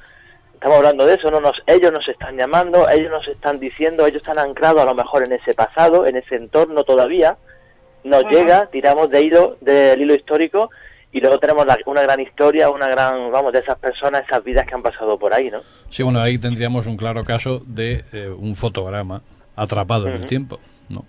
estamos 0.54 0.78
hablando 0.78 1.06
de 1.06 1.16
eso, 1.16 1.32
¿no? 1.32 1.40
Nos, 1.40 1.62
ellos 1.66 1.92
nos 1.92 2.08
están 2.08 2.38
llamando, 2.38 2.88
ellos 2.90 3.12
nos 3.12 3.28
están 3.28 3.60
diciendo, 3.60 4.06
ellos 4.06 4.22
están 4.22 4.38
anclados 4.38 4.82
a 4.82 4.86
lo 4.86 4.94
mejor 4.94 5.24
en 5.24 5.34
ese 5.34 5.54
pasado, 5.56 6.06
en 6.06 6.16
ese 6.16 6.36
entorno 6.36 6.84
todavía, 6.84 7.38
nos 8.06 8.24
llega, 8.32 8.68
tiramos 8.72 9.10
de 9.10 9.22
hilo, 9.24 9.58
del 9.62 10.02
hilo 10.02 10.16
histórico 10.16 10.70
y 11.12 11.20
luego 11.22 11.40
tenemos 11.40 11.66
la- 11.66 11.78
una 11.86 12.02
gran 12.02 12.20
historia, 12.20 12.70
una 12.70 12.88
gran, 12.88 13.32
vamos, 13.32 13.52
de 13.54 13.60
esas 13.60 13.78
personas, 13.80 14.24
esas 14.28 14.44
vidas 14.44 14.66
que 14.68 14.76
han 14.76 14.82
pasado 14.84 15.18
por 15.18 15.34
ahí, 15.34 15.50
¿no? 15.50 15.60
Sí, 15.90 16.04
bueno, 16.04 16.20
ahí 16.22 16.38
tendríamos 16.38 16.88
un 16.88 16.98
claro 16.98 17.24
caso 17.24 17.62
de 17.66 18.04
eh, 18.14 18.30
un 18.30 18.56
fotograma 18.56 19.22
atrapado 19.56 20.08
en 20.08 20.14
el 20.16 20.26
tiempo, 20.26 20.60
¿no? 20.90 21.06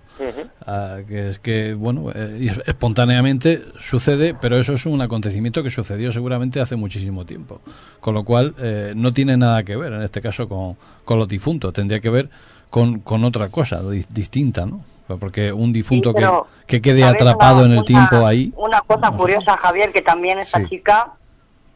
Ah, 0.64 0.98
que 1.06 1.28
es 1.28 1.38
que, 1.38 1.74
bueno, 1.74 2.10
eh, 2.14 2.50
espontáneamente 2.66 3.60
sucede, 3.80 4.34
pero 4.40 4.56
eso 4.56 4.72
es 4.74 4.86
un 4.86 5.00
acontecimiento 5.02 5.62
que 5.62 5.70
sucedió 5.70 6.10
seguramente 6.12 6.60
hace 6.60 6.76
muchísimo 6.76 7.26
tiempo. 7.26 7.60
Con 8.00 8.14
lo 8.14 8.24
cual, 8.24 8.54
eh, 8.58 8.92
no 8.96 9.12
tiene 9.12 9.36
nada 9.36 9.62
que 9.64 9.76
ver, 9.76 9.92
en 9.92 10.02
este 10.02 10.22
caso, 10.22 10.48
con, 10.48 10.76
con 11.04 11.18
los 11.18 11.28
difuntos. 11.28 11.72
Tendría 11.72 12.00
que 12.00 12.08
ver 12.10 12.30
con, 12.70 13.00
con 13.00 13.24
otra 13.24 13.48
cosa 13.50 13.82
di- 13.82 14.04
distinta, 14.10 14.64
¿no? 14.64 14.80
Porque 15.20 15.52
un 15.52 15.72
difunto 15.72 16.12
que, 16.12 16.28
que 16.66 16.82
quede 16.82 17.04
atrapado 17.04 17.58
Una- 17.58 17.66
en 17.66 17.72
el 17.72 17.78
una- 17.78 17.86
tiempo 17.86 18.26
ahí. 18.26 18.52
Una 18.56 18.80
cosa 18.80 19.10
curiosa, 19.12 19.56
Javier, 19.56 19.92
que 19.92 20.02
también 20.02 20.38
esta 20.40 20.58
Sí. 20.60 20.66
chica 20.68 21.12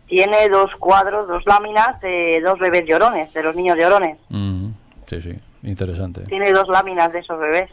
tiene 0.08 0.48
dos 0.48 0.70
cuadros, 0.80 1.28
dos 1.28 1.44
láminas 1.46 2.00
de 2.00 2.40
dos 2.44 2.58
bebés 2.58 2.84
llorones, 2.88 3.32
de 3.32 3.42
los 3.44 3.54
niños 3.54 3.76
llorones. 3.78 4.18
Mm, 4.30 4.70
sí, 5.06 5.20
sí, 5.22 5.38
interesante. 5.62 6.22
Tiene 6.22 6.50
dos 6.52 6.66
láminas 6.68 7.12
de 7.12 7.20
esos 7.20 7.38
bebés. 7.38 7.70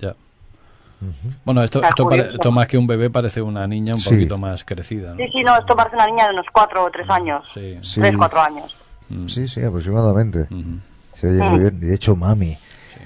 Ya. 0.00 0.14
Bueno, 1.44 1.62
esto, 1.62 1.82
esto, 1.82 2.04
pare- 2.04 2.18
curioso. 2.18 2.34
esto 2.34 2.52
más 2.52 2.66
que 2.68 2.76
un 2.78 2.86
bebé 2.86 3.08
parece 3.10 3.40
una 3.42 3.66
niña 3.66 3.94
un 3.94 3.98
Sí. 3.98 4.10
poquito 4.10 4.36
más 4.38 4.64
crecida, 4.64 5.10
¿no? 5.10 5.16
Sí, 5.16 5.24
sí, 5.32 5.42
no, 5.42 5.56
esto 5.56 5.74
parece 5.74 5.96
una 5.96 6.06
niña 6.06 6.26
de 6.28 6.34
unos 6.34 6.46
cuatro 6.52 6.84
o 6.84 6.90
tres 6.90 7.08
años. 7.10 7.48
Sí. 7.54 7.78
Sí. 7.80 8.00
Tres, 8.00 8.14
cuatro 8.16 8.40
años. 8.40 8.76
Sí, 9.26 9.48
sí, 9.48 9.62
aproximadamente. 9.64 10.46
Se 11.14 11.26
oye 11.28 11.42
Mm. 11.42 11.48
muy 11.50 11.58
bien. 11.58 11.78
Y 11.82 11.86
de 11.86 11.94
hecho, 11.94 12.14
mami, 12.16 12.56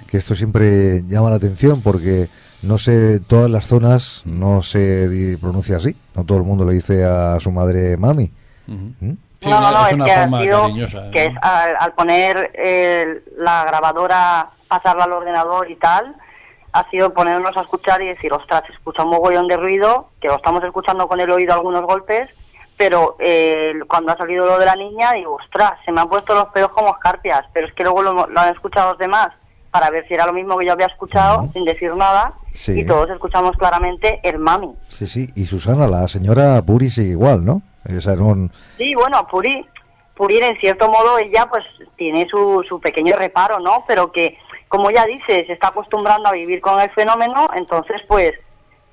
que 0.06 0.18
esto 0.18 0.34
siempre 0.34 1.02
llama 1.06 1.30
la 1.30 1.36
atención 1.36 1.82
porque 1.82 2.28
no 2.62 2.78
sé, 2.78 3.20
todas 3.20 3.50
las 3.50 3.66
zonas 3.66 4.22
no 4.24 4.62
se 4.62 5.38
pronuncia 5.40 5.76
así. 5.76 5.96
No 6.14 6.24
todo 6.24 6.38
el 6.38 6.44
mundo 6.44 6.64
le 6.64 6.74
dice 6.74 7.04
a 7.04 7.38
su 7.40 7.50
madre 7.50 7.96
mami. 7.96 8.30
¿Mm? 8.66 9.12
Sí, 9.40 9.50
no, 9.50 9.60
no, 9.60 9.70
no, 9.70 9.82
es 9.82 9.88
es, 9.88 9.92
una 9.94 10.04
que 10.04 10.12
ha 10.12 10.22
forma 10.22 10.40
sido 10.40 10.62
cariñosa, 10.62 11.10
que 11.12 11.28
¿no? 11.28 11.38
es 11.38 11.42
al, 11.42 11.76
al 11.78 11.92
poner 11.92 12.50
eh, 12.54 13.22
la 13.36 13.64
grabadora, 13.64 14.50
pasarla 14.66 15.04
al 15.04 15.12
ordenador 15.12 15.70
y 15.70 15.76
tal, 15.76 16.16
ha 16.72 16.90
sido 16.90 17.12
ponernos 17.12 17.56
a 17.56 17.60
escuchar 17.60 18.00
y 18.02 18.08
decir, 18.08 18.32
ostras, 18.32 18.62
se 18.66 18.72
escucha 18.72 19.04
un 19.04 19.10
mogollón 19.10 19.46
de 19.46 19.58
ruido, 19.58 20.08
que 20.20 20.28
lo 20.28 20.36
estamos 20.36 20.64
escuchando 20.64 21.06
con 21.06 21.20
el 21.20 21.30
oído 21.30 21.52
algunos 21.52 21.82
golpes, 21.82 22.30
pero 22.78 23.16
eh, 23.18 23.74
cuando 23.86 24.12
ha 24.12 24.16
salido 24.16 24.46
lo 24.46 24.58
de 24.58 24.66
la 24.66 24.74
niña, 24.74 25.12
digo, 25.12 25.34
ostras, 25.34 25.74
se 25.84 25.92
me 25.92 26.00
han 26.00 26.08
puesto 26.08 26.34
los 26.34 26.46
pelos 26.46 26.70
como 26.70 26.88
escarpias, 26.88 27.44
pero 27.52 27.66
es 27.68 27.74
que 27.74 27.84
luego 27.84 28.02
lo, 28.02 28.26
lo 28.26 28.40
han 28.40 28.54
escuchado 28.54 28.90
los 28.90 28.98
demás 28.98 29.30
para 29.78 29.90
ver 29.90 30.08
si 30.08 30.14
era 30.14 30.24
lo 30.24 30.32
mismo 30.32 30.56
que 30.56 30.64
yo 30.64 30.72
había 30.72 30.86
escuchado, 30.86 31.50
sin 31.52 31.66
decir 31.66 31.94
nada, 31.94 32.32
Sí. 32.52 32.80
y 32.80 32.86
todos 32.86 33.10
escuchamos 33.10 33.54
claramente 33.58 34.20
el 34.22 34.38
mami. 34.38 34.72
Sí, 34.88 35.06
sí. 35.06 35.30
Y 35.34 35.44
Susana, 35.44 35.86
la 35.86 36.08
señora 36.08 36.62
Puri 36.62 36.88
sigue 36.88 37.10
igual, 37.10 37.44
¿no? 37.44 37.60
Esa 37.84 38.16
no... 38.16 38.48
Sí, 38.78 38.94
bueno, 38.94 39.26
Puri, 39.30 39.66
Puri 40.14 40.38
en 40.38 40.56
cierto 40.60 40.88
modo 40.88 41.18
ella 41.18 41.46
pues 41.50 41.62
tiene 41.96 42.26
su, 42.30 42.64
su 42.66 42.80
pequeño 42.80 43.16
reparo, 43.16 43.60
¿no? 43.60 43.84
Pero 43.86 44.10
que, 44.12 44.38
como 44.68 44.90
ya 44.90 45.04
dice, 45.04 45.44
se 45.46 45.52
está 45.52 45.68
acostumbrando 45.68 46.30
a 46.30 46.32
vivir 46.32 46.62
con 46.62 46.80
el 46.80 46.88
fenómeno, 46.92 47.50
entonces 47.54 48.00
pues, 48.08 48.32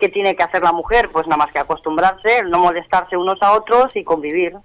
¿qué 0.01 0.09
tiene 0.09 0.35
que 0.35 0.43
hacer 0.43 0.63
la 0.63 0.73
mujer? 0.73 1.09
Pues 1.13 1.25
nada 1.27 1.37
más 1.37 1.53
que 1.53 1.59
acostumbrarse, 1.59 2.43
no 2.43 2.59
molestarse 2.59 3.15
unos 3.15 3.41
a 3.41 3.53
otros 3.53 3.95
y 3.95 4.03
convivir. 4.03 4.57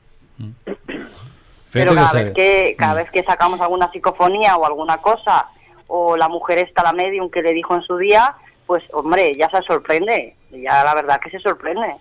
Pero 1.71 1.93
Fíjate 1.93 1.95
cada 1.95 2.13
que 2.13 2.25
vez 2.25 2.35
que, 2.35 2.77
cada 2.77 2.95
vez 2.95 3.11
que 3.13 3.23
sacamos 3.23 3.61
alguna 3.61 3.89
psicofonía 3.93 4.57
o 4.57 4.67
alguna 4.67 4.99
cosa, 4.99 5.47
o 5.89 6.17
la 6.17 6.29
mujer 6.29 6.59
está 6.59 6.83
la 6.83 6.93
medium 6.93 7.31
que 7.31 7.43
le 7.43 7.53
dijo 7.53 7.75
en 7.75 7.83
su 7.83 7.97
día, 7.97 8.35
pues 8.67 8.85
hombre, 8.93 9.33
ya 9.37 9.51
se 9.51 9.63
sorprende, 9.63 10.37
ya 10.51 10.85
la 10.85 10.95
verdad 10.95 11.21
que 11.21 11.31
se 11.31 11.41
sorprende. 11.41 11.97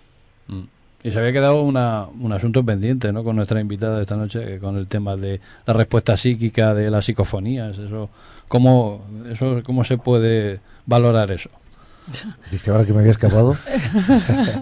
Y 1.02 1.12
se 1.12 1.20
había 1.20 1.32
quedado 1.32 1.62
una, 1.62 2.06
un 2.20 2.32
asunto 2.32 2.64
pendiente, 2.64 3.12
¿no? 3.12 3.22
Con 3.22 3.36
nuestra 3.36 3.60
invitada 3.60 4.00
esta 4.02 4.16
noche, 4.16 4.54
eh, 4.54 4.58
con 4.58 4.76
el 4.76 4.88
tema 4.88 5.16
de 5.16 5.40
la 5.64 5.72
respuesta 5.72 6.16
psíquica 6.16 6.74
de 6.74 6.90
las 6.90 7.04
psicofonías. 7.04 7.78
Eso, 7.78 8.10
¿cómo, 8.48 9.06
eso, 9.30 9.62
¿Cómo 9.64 9.84
se 9.84 9.96
puede 9.96 10.58
valorar 10.86 11.30
eso? 11.30 11.50
Dice 12.50 12.70
ahora 12.70 12.84
que 12.84 12.92
me 12.92 13.00
había 13.00 13.12
escapado. 13.12 13.56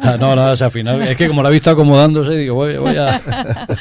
Ah, 0.02 0.16
no, 0.18 0.36
no, 0.36 0.42
al 0.46 0.70
final. 0.70 1.02
Es 1.02 1.16
que 1.16 1.26
como 1.28 1.42
la 1.42 1.48
he 1.48 1.52
visto 1.52 1.70
acomodándose, 1.70 2.36
digo, 2.36 2.54
voy, 2.54 2.76
voy 2.76 2.96
a, 2.96 3.16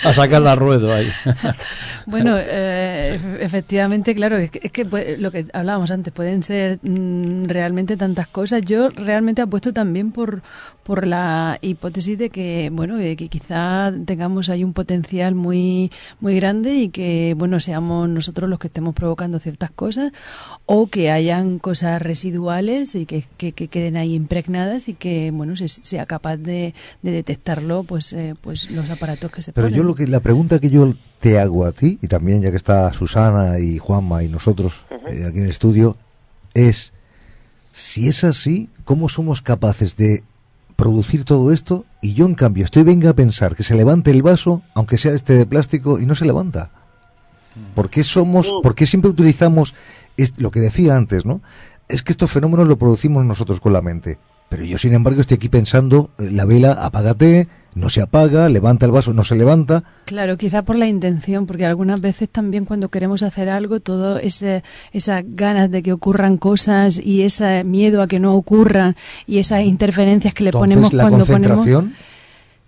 a 0.04 0.14
sacar 0.14 0.42
la 0.42 0.56
rueda 0.56 0.96
ahí. 0.96 1.10
Bueno, 2.08 2.36
eh, 2.38 3.16
ef- 3.18 3.38
efectivamente, 3.40 4.14
claro, 4.14 4.38
es 4.38 4.52
que, 4.52 4.60
es 4.64 4.72
que 4.72 4.86
puede- 4.86 5.18
lo 5.18 5.32
que 5.32 5.46
hablábamos 5.54 5.90
antes, 5.90 6.14
pueden 6.14 6.44
ser 6.44 6.78
mm, 6.84 7.46
realmente 7.46 7.98
tantas 7.98 8.28
cosas. 8.28 8.62
Yo 8.64 8.90
realmente 8.90 9.42
apuesto 9.42 9.74
también 9.74 10.12
por, 10.12 10.44
por 10.86 11.08
la 11.08 11.58
hipótesis 11.64 12.16
de 12.16 12.30
que, 12.30 12.70
bueno, 12.72 12.96
de 12.98 13.16
que 13.16 13.28
quizá 13.28 13.92
tengamos 14.06 14.50
ahí 14.50 14.64
un 14.64 14.74
potencial 14.74 15.34
muy, 15.34 15.92
muy 16.20 16.36
grande 16.36 16.76
y 16.76 16.90
que, 16.90 17.34
bueno, 17.36 17.60
seamos 17.60 18.08
nosotros 18.08 18.48
los 18.48 18.60
que 18.60 18.68
estemos 18.68 18.94
provocando 18.94 19.40
ciertas 19.40 19.72
cosas 19.72 20.12
o 20.68 20.86
que 20.86 21.10
hayan 21.10 21.58
cosas 21.58 22.00
residuales 22.04 22.94
y 22.94 23.08
que, 23.08 23.26
que, 23.38 23.52
que 23.52 23.68
queden 23.68 23.98
ahí 23.98 24.14
impregnadas 24.14 24.88
y 24.88 24.94
que, 24.94 25.32
bueno, 25.32 25.56
se, 25.56 25.70
sea 25.70 26.06
capaz 26.06 26.38
de, 26.38 26.76
de 27.02 27.12
detectarlo, 27.12 27.84
pues, 27.84 28.14
eh, 28.14 28.36
pues 28.40 28.70
los 28.70 28.88
aparatos 28.92 29.32
que 29.32 29.42
se 29.42 29.54
Pero 29.54 29.66
ponen. 29.66 29.78
yo 29.80 29.84
lo 29.84 29.96
que 29.96 30.06
la 30.06 30.20
pregunta 30.20 30.60
que 30.60 30.70
yo 30.70 30.94
te 31.20 31.40
hago 31.40 31.66
a 31.66 31.72
ti 31.72 31.98
y 32.00 32.08
también 32.08 32.44
ya 32.44 32.52
que 32.52 32.58
está 32.58 32.94
Susana 32.94 33.58
y 33.58 33.80
Juanma 33.80 34.22
y 34.24 34.30
nosotros 34.30 34.86
eh, 35.08 35.26
aquí 35.28 35.40
en 35.40 35.46
el 35.46 35.50
estudio 35.50 35.98
es 36.54 36.94
si 37.72 38.08
es 38.08 38.24
así, 38.24 38.70
¿cómo 38.84 39.10
somos 39.10 39.42
capaces 39.42 39.98
de 39.98 40.24
producir 40.76 41.24
todo 41.24 41.52
esto 41.52 41.86
y 42.02 42.14
yo 42.14 42.26
en 42.26 42.36
cambio 42.36 42.66
estoy 42.66 42.84
venga 42.84 43.12
a 43.12 43.16
pensar 43.16 43.56
que 43.56 43.64
se 43.64 43.76
levante 43.76 44.12
el 44.12 44.22
vaso 44.22 44.62
aunque 44.74 44.98
sea 44.98 45.14
este 45.14 45.34
de 45.34 45.46
plástico 45.46 46.00
y 46.00 46.06
no 46.06 46.16
se 46.16 46.26
levanta? 46.26 46.72
¿Por 47.74 47.90
qué 47.90 48.04
somos, 48.04 48.52
por 48.62 48.76
qué 48.76 48.86
siempre 48.86 49.10
utilizamos 49.10 49.74
lo 50.38 50.52
que 50.52 50.60
decía 50.60 50.96
antes, 50.96 51.26
¿no? 51.26 51.42
Es 51.88 52.04
que 52.04 52.12
estos 52.12 52.32
fenómenos 52.32 52.68
lo 52.68 52.78
producimos 52.78 53.26
nosotros 53.26 53.60
con 53.62 53.72
la 53.72 53.82
mente. 53.82 54.18
Pero 54.50 54.66
yo, 54.66 54.78
sin 54.78 54.94
embargo, 54.94 55.22
estoy 55.22 55.36
aquí 55.36 55.50
pensando, 55.50 56.12
eh, 56.18 56.30
la 56.32 56.46
vela, 56.46 56.74
apágate, 56.74 57.48
no 57.76 57.90
se 57.90 58.02
apaga, 58.02 58.48
levanta 58.50 58.86
el 58.86 58.92
vaso, 58.92 59.14
no 59.14 59.24
se 59.24 59.36
levanta. 59.36 59.84
Claro, 60.06 60.38
quizá 60.38 60.64
por 60.64 60.78
la 60.78 60.88
intención, 60.88 61.46
porque 61.46 61.66
algunas 61.66 62.00
veces 62.02 62.30
también 62.30 62.66
cuando 62.66 62.90
queremos 62.90 63.22
hacer 63.22 63.50
algo, 63.50 63.82
todo 63.82 64.18
ese, 64.18 64.64
esas 64.94 65.24
ganas 65.28 65.70
de 65.70 65.84
que 65.84 65.92
ocurran 65.92 66.38
cosas 66.38 67.00
y 67.04 67.24
ese 67.24 67.64
miedo 67.66 68.02
a 68.02 68.08
que 68.08 68.20
no 68.20 68.34
ocurran 68.34 68.96
y 69.28 69.40
esas 69.40 69.64
interferencias 69.64 70.34
que 70.34 70.46
le 70.46 70.50
Entonces, 70.50 70.76
ponemos 70.76 70.94
la 70.94 71.04
cuando 71.04 71.26
ponemos... 71.26 71.58
concentración, 71.58 71.94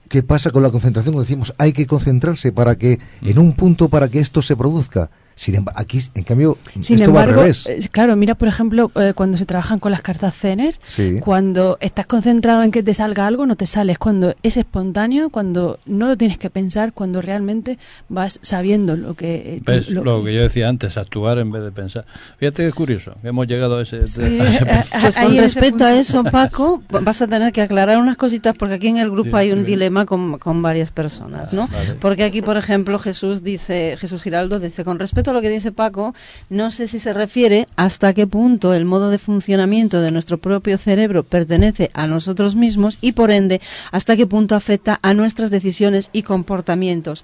¿qué 0.10 0.24
pasa 0.24 0.52
con 0.52 0.61
la 0.61 0.72
concentración? 0.72 1.14
Cuando 1.14 1.24
decimos, 1.26 1.53
hay 1.58 1.72
que 1.72 1.88
concentrarse 1.88 2.52
para 2.52 2.77
que, 2.77 3.00
en 3.22 3.40
un 3.40 3.53
punto, 3.53 3.88
para 3.88 4.10
que 4.10 4.19
esto 4.19 4.42
se 4.42 4.58
produzca. 4.58 5.10
Sin 5.40 5.53
emba- 5.56 5.72
aquí, 5.75 6.01
en 6.16 6.24
cambio, 6.24 6.57
Sin 6.82 6.99
esto 6.99 7.14
va 7.14 7.22
al 7.22 7.30
embargo, 7.30 7.41
revés. 7.43 7.67
eh, 7.67 7.80
claro, 7.91 8.16
mira, 8.16 8.33
por 8.33 8.48
ejemplo, 8.48 8.91
eh, 8.95 9.14
cuando 9.16 9.38
se 9.38 9.45
trabajan 9.45 9.77
con 9.77 9.91
las 9.91 10.01
cartas 10.01 10.35
Zener, 10.35 10.80
Sí. 10.83 11.19
cuando 11.22 11.77
estás 11.80 12.07
concentrado 12.07 12.64
en 12.64 12.72
que 12.72 12.82
te 12.82 12.93
salga 12.95 13.27
algo, 13.27 13.45
no 13.45 13.56
te 13.56 13.67
sale. 13.67 13.91
Es 13.91 13.99
cuando 13.99 14.33
es 14.41 14.57
espontáneo, 14.57 15.30
cuando 15.30 15.80
no 15.85 16.07
lo 16.07 16.17
tienes 16.17 16.40
que 16.40 16.49
pensar, 16.49 16.91
cuando 16.91 17.22
realmente 17.22 17.77
vas 18.09 18.40
sabiendo 18.41 18.98
lo 18.98 19.14
que... 19.14 19.35
eh, 19.57 19.61
¿Ves 19.64 19.91
lo- 19.91 20.03
lo 20.03 20.24
que 20.24 20.33
yo 20.33 20.41
decía 20.41 20.69
antes, 20.69 20.98
actuar 20.98 21.38
en 21.38 21.51
vez 21.51 21.61
de 21.64 21.72
pensar? 21.72 22.06
Fíjate 22.40 22.64
que 22.64 22.69
es 22.69 22.74
curioso, 22.74 23.14
que 23.22 23.27
hemos 23.27 23.45
llegado 23.48 23.77
a 23.77 23.83
ese... 23.83 23.98
a 24.01 24.03
ese 24.06 24.66
punto. 24.66 24.83
Pues 25.01 25.17
con 25.17 25.38
respecto 25.38 25.83
a 25.85 25.93
eso, 25.93 26.24
Paco, 26.24 26.82
vas 26.90 27.22
a 27.22 27.27
tener 27.27 27.53
que 27.53 27.61
aclarar 27.61 27.99
unas 27.99 28.17
cositas 28.17 28.56
porque 28.57 28.74
aquí 28.74 28.88
en 28.88 28.98
el 28.98 29.11
grupo 29.11 29.30
Sí, 29.30 29.35
hay 29.35 29.51
un 29.51 29.59
sí. 29.59 29.66
dilema 29.66 30.07
con, 30.07 30.40
con 30.40 30.64
varias 30.64 30.91
personas, 30.91 31.53
¿no? 31.53 31.67
vale. 31.67 31.93
Porque 31.99 32.24
aquí, 32.24 32.41
por 32.41 32.57
ejemplo, 32.57 32.98
Jesús 32.98 33.43
dice, 33.43 33.98
Jesús 33.99 34.24
Giraldo 34.24 34.59
dice, 34.59 34.83
con 34.83 34.98
respecto 34.98 35.26
lo 35.33 35.41
que 35.41 35.49
dice 35.49 35.72
Paco, 35.72 36.14
no 36.49 36.72
sé 36.72 36.88
si 36.88 36.99
se 36.99 37.14
refiere 37.14 37.67
hasta 37.75 38.14
qué 38.14 38.27
punto 38.27 38.73
el 38.73 38.85
modo 38.85 39.09
de 39.09 39.17
funcionamiento 39.17 40.01
de 40.01 40.11
nuestro 40.11 40.38
propio 40.38 40.77
cerebro 40.77 41.23
pertenece 41.23 41.91
a 41.93 42.07
nosotros 42.07 42.56
mismos 42.56 42.97
y 43.01 43.14
por 43.14 43.31
ende 43.31 43.61
hasta 43.91 44.15
qué 44.15 44.27
punto 44.27 44.56
afecta 44.56 44.99
a 45.01 45.14
nuestras 45.14 45.51
decisiones 45.51 46.09
y 46.14 46.23
comportamientos. 46.23 47.23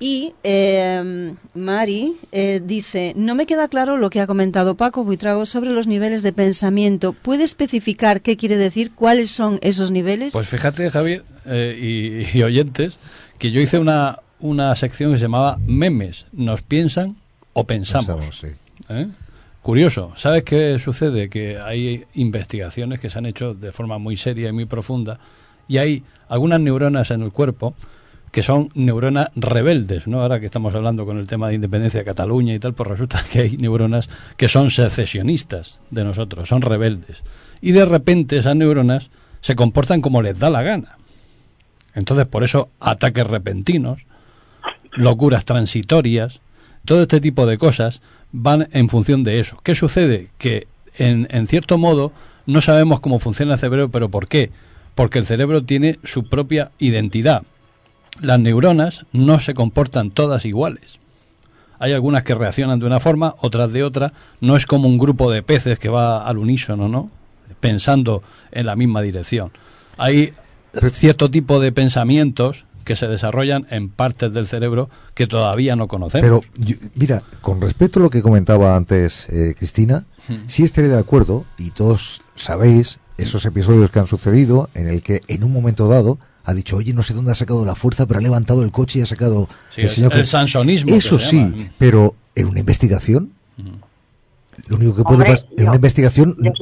Y 0.00 0.34
eh, 0.42 1.32
Mari 1.54 2.16
eh, 2.32 2.60
dice, 2.64 3.12
no 3.16 3.34
me 3.34 3.46
queda 3.46 3.68
claro 3.68 3.96
lo 3.96 4.10
que 4.10 4.20
ha 4.20 4.26
comentado 4.26 4.76
Paco 4.76 5.04
Buitrago 5.04 5.46
sobre 5.46 5.70
los 5.70 5.86
niveles 5.86 6.22
de 6.22 6.32
pensamiento. 6.32 7.12
¿Puede 7.12 7.44
especificar 7.44 8.20
qué 8.20 8.36
quiere 8.36 8.56
decir? 8.56 8.90
¿Cuáles 8.92 9.30
son 9.30 9.58
esos 9.62 9.92
niveles? 9.92 10.32
Pues 10.32 10.48
fíjate, 10.48 10.90
Javier, 10.90 11.24
eh, 11.46 12.26
y, 12.34 12.38
y 12.38 12.42
oyentes, 12.42 12.98
que 13.38 13.50
yo 13.50 13.60
hice 13.60 13.78
una, 13.78 14.18
una 14.40 14.74
sección 14.76 15.12
que 15.12 15.18
se 15.18 15.22
llamaba 15.22 15.58
Memes, 15.66 16.26
¿nos 16.32 16.62
piensan 16.62 17.16
o 17.54 17.64
pensamos? 17.64 18.44
¿Eh? 18.88 19.08
Curioso, 19.62 20.12
¿sabes 20.14 20.42
qué 20.42 20.78
sucede? 20.78 21.30
Que 21.30 21.58
hay 21.58 22.04
investigaciones 22.14 23.00
que 23.00 23.08
se 23.08 23.18
han 23.18 23.26
hecho 23.26 23.54
de 23.54 23.72
forma 23.72 23.98
muy 23.98 24.16
seria 24.16 24.50
y 24.50 24.52
muy 24.52 24.66
profunda 24.66 25.18
y 25.66 25.78
hay 25.78 26.02
algunas 26.28 26.60
neuronas 26.60 27.10
en 27.10 27.22
el 27.22 27.32
cuerpo 27.32 27.74
que 28.30 28.42
son 28.42 28.68
neuronas 28.74 29.28
rebeldes, 29.36 30.08
¿no? 30.08 30.20
Ahora 30.20 30.40
que 30.40 30.46
estamos 30.46 30.74
hablando 30.74 31.06
con 31.06 31.18
el 31.18 31.28
tema 31.28 31.48
de 31.48 31.54
independencia 31.54 32.00
de 32.00 32.04
Cataluña 32.04 32.52
y 32.52 32.58
tal, 32.58 32.74
pues 32.74 32.88
resulta 32.88 33.24
que 33.32 33.40
hay 33.42 33.56
neuronas 33.56 34.10
que 34.36 34.48
son 34.48 34.70
secesionistas 34.70 35.80
de 35.90 36.04
nosotros, 36.04 36.48
son 36.48 36.60
rebeldes. 36.60 37.22
Y 37.62 37.72
de 37.72 37.84
repente 37.84 38.36
esas 38.36 38.56
neuronas 38.56 39.08
se 39.40 39.54
comportan 39.54 40.00
como 40.00 40.20
les 40.20 40.38
da 40.38 40.50
la 40.50 40.62
gana. 40.62 40.98
Entonces, 41.94 42.26
por 42.26 42.42
eso, 42.42 42.70
ataques 42.80 43.26
repentinos, 43.26 44.04
locuras 44.92 45.44
transitorias, 45.44 46.40
todo 46.84 47.02
este 47.02 47.20
tipo 47.20 47.46
de 47.46 47.58
cosas 47.58 48.02
van 48.32 48.68
en 48.72 48.88
función 48.88 49.24
de 49.24 49.40
eso. 49.40 49.58
¿Qué 49.62 49.74
sucede? 49.74 50.30
Que, 50.38 50.66
en, 50.96 51.26
en 51.30 51.46
cierto 51.46 51.78
modo, 51.78 52.12
no 52.46 52.60
sabemos 52.60 53.00
cómo 53.00 53.18
funciona 53.18 53.54
el 53.54 53.58
cerebro, 53.58 53.88
pero 53.88 54.08
¿por 54.08 54.28
qué? 54.28 54.50
Porque 54.94 55.18
el 55.18 55.26
cerebro 55.26 55.64
tiene 55.64 55.98
su 56.04 56.28
propia 56.28 56.70
identidad. 56.78 57.42
Las 58.20 58.38
neuronas 58.38 59.06
no 59.12 59.38
se 59.40 59.54
comportan 59.54 60.10
todas 60.10 60.44
iguales. 60.44 60.98
Hay 61.78 61.92
algunas 61.92 62.22
que 62.22 62.34
reaccionan 62.34 62.78
de 62.78 62.86
una 62.86 63.00
forma, 63.00 63.34
otras 63.40 63.72
de 63.72 63.82
otra. 63.82 64.12
No 64.40 64.56
es 64.56 64.66
como 64.66 64.88
un 64.88 64.98
grupo 64.98 65.30
de 65.30 65.42
peces 65.42 65.78
que 65.78 65.88
va 65.88 66.24
al 66.24 66.38
unísono, 66.38 66.88
¿no? 66.88 67.10
Pensando 67.60 68.22
en 68.52 68.66
la 68.66 68.76
misma 68.76 69.02
dirección. 69.02 69.50
Hay 69.96 70.32
cierto 70.90 71.30
tipo 71.30 71.60
de 71.60 71.72
pensamientos 71.72 72.66
que 72.84 72.96
se 72.96 73.08
desarrollan 73.08 73.66
en 73.70 73.88
partes 73.88 74.32
del 74.32 74.46
cerebro 74.46 74.88
que 75.14 75.26
todavía 75.26 75.74
no 75.76 75.88
conocemos. 75.88 76.22
Pero, 76.24 76.40
yo- 76.56 76.76
mira, 76.94 77.22
con 77.40 77.60
respecto 77.60 77.98
a 77.98 78.02
lo 78.02 78.10
que 78.10 78.22
comentaba 78.22 78.76
antes 78.76 79.28
eh, 79.30 79.54
Cristina, 79.58 80.04
Hmm. 80.28 80.46
sí 80.46 80.62
estaré 80.64 80.88
de 80.88 80.98
acuerdo, 80.98 81.44
y 81.58 81.70
todos 81.70 82.22
sabéis 82.34 82.98
esos 83.18 83.44
episodios 83.44 83.90
que 83.90 83.98
han 83.98 84.06
sucedido 84.06 84.70
en 84.74 84.88
el 84.88 85.02
que 85.02 85.20
en 85.28 85.44
un 85.44 85.52
momento 85.52 85.86
dado 85.88 86.18
ha 86.46 86.52
dicho, 86.54 86.76
oye, 86.76 86.92
no 86.94 87.02
sé 87.02 87.12
dónde 87.14 87.32
ha 87.32 87.34
sacado 87.34 87.64
la 87.64 87.74
fuerza, 87.74 88.06
pero 88.06 88.20
ha 88.20 88.22
levantado 88.22 88.62
el 88.62 88.70
coche 88.72 88.98
y 88.98 89.02
ha 89.02 89.06
sacado 89.06 89.48
Sí, 89.70 89.82
el- 89.82 90.04
el 90.04 90.08
que-". 90.10 90.26
sansonismo 90.26 90.94
Eso 90.94 91.18
se 91.18 91.28
sí, 91.30 91.50
llama. 91.50 91.70
pero 91.78 92.14
en 92.34 92.46
una 92.48 92.60
investigación, 92.60 93.32
lo 94.68 94.76
único 94.76 94.96
que 94.96 95.02
puede 95.02 95.16
Hombre, 95.16 95.32
pasar 95.32 95.46
en 95.50 95.56
yo- 95.58 95.64
una 95.66 95.76
investigación... 95.76 96.36
Yo, 96.38 96.52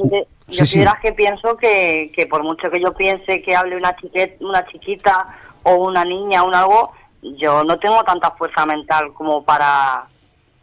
sí, 0.49 0.57
yo 0.57 0.65
sí. 0.65 0.79
las 0.79 0.99
que 1.01 1.13
pienso 1.13 1.55
que, 1.57 2.11
que 2.15 2.25
por 2.27 2.43
mucho 2.43 2.69
que 2.71 2.81
yo 2.81 2.93
piense 2.93 3.41
que 3.41 3.55
hable 3.55 3.77
una, 3.77 3.95
chiquet, 3.95 4.37
una 4.41 4.65
chiquita 4.67 5.27
o 5.63 5.75
una 5.75 6.03
niña 6.05 6.43
o 6.43 6.47
un 6.47 6.55
algo, 6.55 6.91
yo 7.21 7.63
no 7.63 7.77
tengo 7.79 8.03
tanta 8.03 8.31
fuerza 8.31 8.65
mental 8.65 9.13
como 9.13 9.43
para 9.43 10.05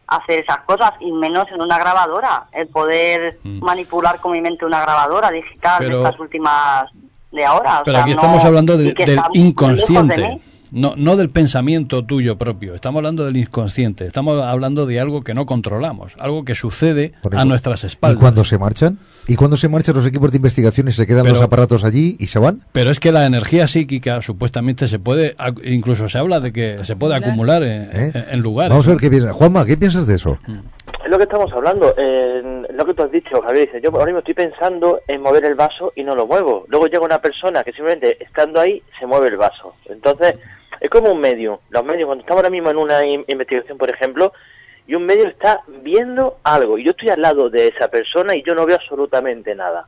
hacer 0.06 0.40
esas 0.42 0.58
cosas 0.64 0.92
y 1.00 1.12
menos 1.12 1.46
en 1.52 1.62
una 1.62 1.78
grabadora, 1.78 2.46
el 2.52 2.66
poder 2.68 3.38
manipular 3.44 4.18
con 4.20 4.32
mi 4.32 4.40
mente 4.40 4.64
una 4.64 4.80
grabadora 4.80 5.30
digital 5.30 5.76
Mm. 5.80 5.84
Pero- 5.84 5.98
de 5.98 6.04
estas 6.04 6.20
últimas 6.20 6.84
de 7.30 7.44
ahora. 7.44 7.80
o 7.80 7.84
Pero 7.84 7.94
sea, 7.96 8.02
aquí 8.04 8.10
no- 8.14 8.20
estamos 8.20 8.44
hablando 8.44 8.76
de- 8.76 8.92
del 8.92 9.16
de 9.16 9.22
inconsciente. 9.34 10.40
No, 10.72 10.94
no 10.96 11.16
del 11.16 11.30
pensamiento 11.30 12.04
tuyo 12.04 12.36
propio. 12.38 12.74
Estamos 12.74 12.98
hablando 13.00 13.24
del 13.24 13.36
inconsciente. 13.36 14.06
Estamos 14.06 14.42
hablando 14.42 14.86
de 14.86 15.00
algo 15.00 15.22
que 15.22 15.34
no 15.34 15.46
controlamos, 15.46 16.16
algo 16.18 16.42
que 16.44 16.54
sucede 16.54 17.12
a 17.32 17.44
nuestras 17.44 17.84
¿Y 17.84 17.88
espaldas. 17.88 18.20
cuando 18.20 18.44
se 18.44 18.58
marchan? 18.58 18.98
¿Y 19.26 19.36
cuando 19.36 19.56
se 19.56 19.68
marchan 19.68 19.94
los 19.94 20.06
equipos 20.06 20.30
de 20.32 20.36
investigación 20.36 20.88
y 20.88 20.92
se 20.92 21.06
quedan 21.06 21.22
Pero- 21.22 21.34
los 21.34 21.42
aparatos 21.44 21.84
allí 21.84 22.16
y 22.18 22.26
se 22.26 22.38
van? 22.38 22.60
Pero 22.72 22.90
es 22.90 23.00
que 23.00 23.12
la 23.12 23.26
energía 23.26 23.66
psíquica 23.68 24.20
supuestamente 24.22 24.88
se 24.88 24.98
puede, 24.98 25.36
incluso 25.64 26.08
se 26.08 26.18
habla 26.18 26.40
de 26.40 26.52
que 26.52 26.78
se 26.84 26.96
puede 26.96 27.14
acumular 27.14 27.62
en, 27.62 27.82
¿Eh? 27.92 28.12
en- 28.14 28.24
en 28.34 28.40
lugares. 28.40 28.70
Vamos 28.70 28.86
a 28.88 28.90
ver 28.90 28.98
qué 29.00 29.10
piensas. 29.10 29.32
Juanma, 29.32 29.64
¿qué 29.64 29.76
piensas 29.76 30.06
de 30.06 30.14
eso? 30.16 30.38
Es 31.04 31.10
lo 31.10 31.16
que 31.16 31.24
estamos 31.24 31.50
hablando, 31.52 31.94
eh, 31.96 32.62
lo 32.74 32.84
que 32.86 32.94
tú 32.94 33.02
has 33.02 33.10
dicho, 33.12 33.40
Javier. 33.42 33.66
Dice, 33.66 33.80
yo 33.82 33.90
ahora 33.90 34.06
mismo 34.06 34.18
estoy 34.20 34.34
pensando 34.34 35.00
en 35.08 35.22
mover 35.22 35.44
el 35.44 35.54
vaso 35.54 35.92
y 35.96 36.02
no 36.04 36.14
lo 36.14 36.26
muevo. 36.26 36.64
Luego 36.68 36.86
llega 36.86 37.04
una 37.04 37.20
persona 37.20 37.62
que 37.64 37.72
simplemente 37.72 38.22
estando 38.22 38.60
ahí 38.60 38.82
se 38.98 39.06
mueve 39.06 39.28
el 39.28 39.36
vaso. 39.36 39.74
Entonces, 39.88 40.34
es 40.80 40.88
como 40.90 41.12
un 41.12 41.20
medio. 41.20 41.60
Los 41.70 41.84
medios, 41.84 42.06
cuando 42.06 42.22
estamos 42.22 42.38
ahora 42.40 42.50
mismo 42.50 42.70
en 42.70 42.76
una 42.78 43.04
in- 43.04 43.24
investigación, 43.28 43.78
por 43.78 43.90
ejemplo, 43.90 44.32
y 44.86 44.94
un 44.94 45.04
medio 45.06 45.28
está 45.28 45.60
viendo 45.82 46.38
algo 46.42 46.76
y 46.78 46.84
yo 46.84 46.90
estoy 46.92 47.10
al 47.10 47.20
lado 47.20 47.48
de 47.50 47.68
esa 47.68 47.88
persona 47.88 48.34
y 48.34 48.42
yo 48.42 48.54
no 48.54 48.66
veo 48.66 48.76
absolutamente 48.76 49.54
nada. 49.54 49.86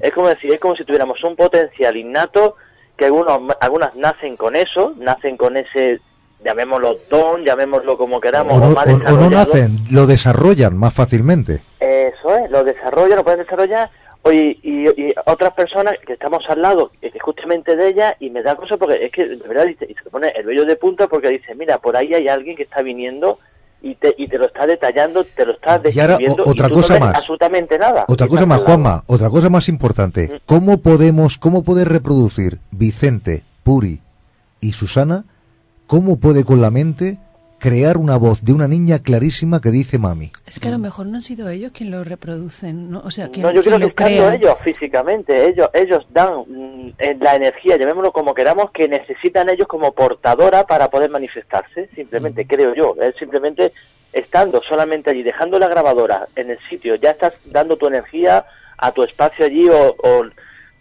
Es 0.00 0.12
como 0.12 0.28
decir, 0.28 0.52
es 0.52 0.60
como 0.60 0.76
si 0.76 0.84
tuviéramos 0.84 1.22
un 1.24 1.34
potencial 1.34 1.96
innato 1.96 2.56
que 2.96 3.06
algunos, 3.06 3.40
algunas 3.60 3.94
nacen 3.96 4.36
con 4.36 4.54
eso, 4.54 4.94
nacen 4.98 5.36
con 5.36 5.56
ese, 5.56 6.00
llamémoslo 6.44 6.96
don, 7.10 7.44
llamémoslo 7.44 7.96
como 7.98 8.20
queramos, 8.20 8.52
O 8.54 8.60
no, 8.60 8.66
o 8.66 8.70
más 8.70 8.86
o- 8.88 9.14
o 9.14 9.16
no 9.18 9.30
nacen, 9.30 9.70
lo 9.90 10.06
desarrollan 10.06 10.76
más 10.76 10.94
fácilmente. 10.94 11.60
Eso 11.80 12.36
es, 12.36 12.50
lo 12.50 12.62
desarrollan, 12.62 13.16
lo 13.16 13.24
pueden 13.24 13.40
desarrollar. 13.40 13.90
Oye, 14.26 14.58
y, 14.62 14.88
y 14.88 15.14
otras 15.26 15.52
personas 15.52 15.94
que 16.04 16.14
estamos 16.14 16.42
al 16.48 16.60
lado, 16.60 16.90
eh, 17.00 17.12
justamente 17.20 17.76
de 17.76 17.88
ella, 17.88 18.16
y 18.18 18.30
me 18.30 18.42
da 18.42 18.56
cosa 18.56 18.76
porque 18.76 19.04
es 19.06 19.12
que 19.12 19.24
de 19.24 19.36
verdad 19.36 19.66
y 19.66 19.74
se 19.94 20.10
pone 20.10 20.32
el 20.36 20.44
vello 20.46 20.64
de 20.64 20.74
punta 20.76 21.06
porque 21.06 21.28
dice, 21.30 21.54
mira, 21.54 21.78
por 21.78 21.96
ahí 21.96 22.12
hay 22.12 22.26
alguien 22.26 22.56
que 22.56 22.64
está 22.64 22.82
viniendo 22.82 23.38
y 23.82 23.94
te, 23.94 24.14
y 24.18 24.26
te 24.26 24.36
lo 24.38 24.46
está 24.46 24.66
detallando, 24.66 25.22
te 25.22 25.46
lo 25.46 25.52
está 25.52 25.78
Y 25.92 26.00
ahora, 26.00 26.14
o- 26.14 26.18
describiendo 26.18 26.42
otra 26.42 26.66
y 26.66 26.68
tú 26.70 26.74
no 26.74 26.80
cosa 26.82 26.94
ves 26.94 27.00
más. 27.02 27.14
absolutamente 27.14 27.78
nada. 27.78 28.04
Otra 28.08 28.26
cosa 28.26 28.46
más. 28.46 28.60
Juanma, 28.62 29.04
otra 29.06 29.30
cosa 29.30 29.48
más 29.48 29.68
importante. 29.68 30.40
¿Cómo 30.46 30.78
podemos, 30.78 31.38
cómo 31.38 31.62
puede 31.62 31.84
reproducir 31.84 32.58
Vicente, 32.72 33.44
Puri 33.62 34.00
y 34.60 34.72
Susana, 34.72 35.24
cómo 35.86 36.18
puede 36.18 36.44
con 36.44 36.60
la 36.60 36.72
mente 36.72 37.18
crear 37.68 37.96
una 37.96 38.16
voz 38.16 38.44
de 38.44 38.52
una 38.52 38.68
niña 38.68 39.00
clarísima 39.00 39.60
que 39.60 39.70
dice 39.70 39.98
mami? 39.98 40.30
Es 40.46 40.60
que 40.60 40.68
a 40.68 40.70
lo 40.70 40.78
mejor 40.78 41.06
no 41.06 41.14
han 41.16 41.20
sido 41.20 41.48
ellos 41.48 41.72
quienes 41.72 41.94
lo 41.96 42.04
reproducen, 42.04 42.90
¿no? 42.92 43.00
o 43.04 43.10
sea, 43.10 43.28
quien, 43.28 43.42
No, 43.44 43.50
yo 43.52 43.62
creo 43.62 43.74
que 43.74 43.78
lo 43.80 43.86
estando 43.88 44.12
crea. 44.16 44.34
ellos 44.34 44.54
físicamente, 44.62 45.48
ellos 45.48 45.68
ellos 45.74 46.06
dan 46.10 46.44
mm, 46.46 46.92
eh, 46.98 47.16
la 47.20 47.34
energía, 47.34 47.76
llamémoslo 47.76 48.12
como 48.12 48.34
queramos, 48.34 48.70
que 48.70 48.86
necesitan 48.88 49.48
ellos 49.48 49.66
como 49.66 49.90
portadora 49.92 50.64
para 50.64 50.88
poder 50.90 51.10
manifestarse, 51.10 51.88
simplemente 51.94 52.46
creo 52.46 52.72
yo, 52.74 52.94
es 53.02 53.16
simplemente 53.18 53.72
estando 54.12 54.62
solamente 54.68 55.10
allí, 55.10 55.22
dejando 55.24 55.58
la 55.58 55.66
grabadora 55.68 56.28
en 56.36 56.50
el 56.50 56.58
sitio, 56.70 56.94
ya 56.94 57.10
estás 57.10 57.32
dando 57.46 57.76
tu 57.76 57.88
energía 57.88 58.44
a 58.78 58.92
tu 58.92 59.02
espacio 59.02 59.44
allí 59.44 59.68
o, 59.68 59.96
o 60.02 60.24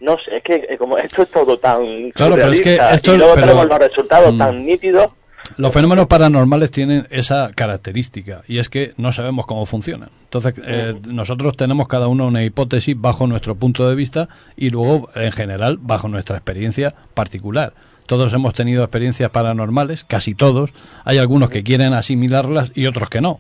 no 0.01 0.17
sé, 0.23 0.37
es 0.37 0.43
que 0.43 0.55
eh, 0.69 0.77
como 0.77 0.97
esto 1.07 1.23
es 1.23 1.29
todo 1.31 1.57
tan 1.57 2.11
Claro, 2.11 2.35
pero 2.35 2.51
es 2.51 2.61
que 2.61 2.75
esto- 2.93 3.13
y 3.15 3.17
luego 3.17 3.33
pero- 3.33 3.47
tenemos 3.47 3.67
los 3.67 3.79
resultados 3.79 4.33
Mm. 4.35 4.37
tan 4.37 4.65
nítidos, 4.65 5.07
Los 5.57 5.73
fenómenos 5.73 6.07
paranormales 6.07 6.71
tienen 6.71 7.07
esa 7.11 7.51
característica 7.53 8.41
y 8.47 8.57
es 8.57 8.67
que 8.67 8.93
no 8.97 9.11
sabemos 9.11 9.45
cómo 9.45 9.65
funcionan. 9.65 10.09
Entonces, 10.23 10.55
eh, 10.65 10.95
nosotros 11.07 11.55
tenemos 11.55 11.87
cada 11.87 12.07
uno 12.07 12.27
una 12.27 12.43
hipótesis 12.43 12.99
bajo 12.99 13.25
nuestro 13.27 13.55
punto 13.55 13.87
de 13.87 13.95
vista 13.95 14.27
y 14.57 14.69
luego, 14.69 15.09
en 15.15 15.31
general, 15.31 15.77
bajo 15.79 16.07
nuestra 16.07 16.37
experiencia 16.37 16.93
particular. 17.13 17.73
Todos 18.05 18.33
hemos 18.33 18.53
tenido 18.53 18.83
experiencias 18.83 19.29
paranormales, 19.29 20.03
casi 20.03 20.35
todos. 20.35 20.73
Hay 21.05 21.19
algunos 21.19 21.49
que 21.49 21.63
quieren 21.63 21.93
asimilarlas 21.93 22.71
y 22.75 22.87
otros 22.87 23.09
que 23.09 23.21
no. 23.21 23.39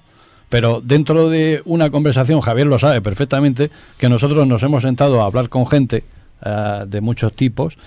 Pero 0.49 0.81
dentro 0.81 1.29
de 1.29 1.61
una 1.65 1.89
conversación, 1.89 2.39
Javier 2.41 2.67
lo 2.67 2.79
sabe 2.79 3.01
perfectamente, 3.01 3.71
que 3.97 4.09
nosotros 4.09 4.47
nos 4.47 4.63
hemos 4.63 4.83
sentado 4.83 5.21
a 5.21 5.25
hablar 5.25 5.49
con 5.49 5.67
gente 5.67 6.03
eh, 6.43 6.85
de 6.87 7.01
muchos 7.01 7.33
tipos 7.33 7.77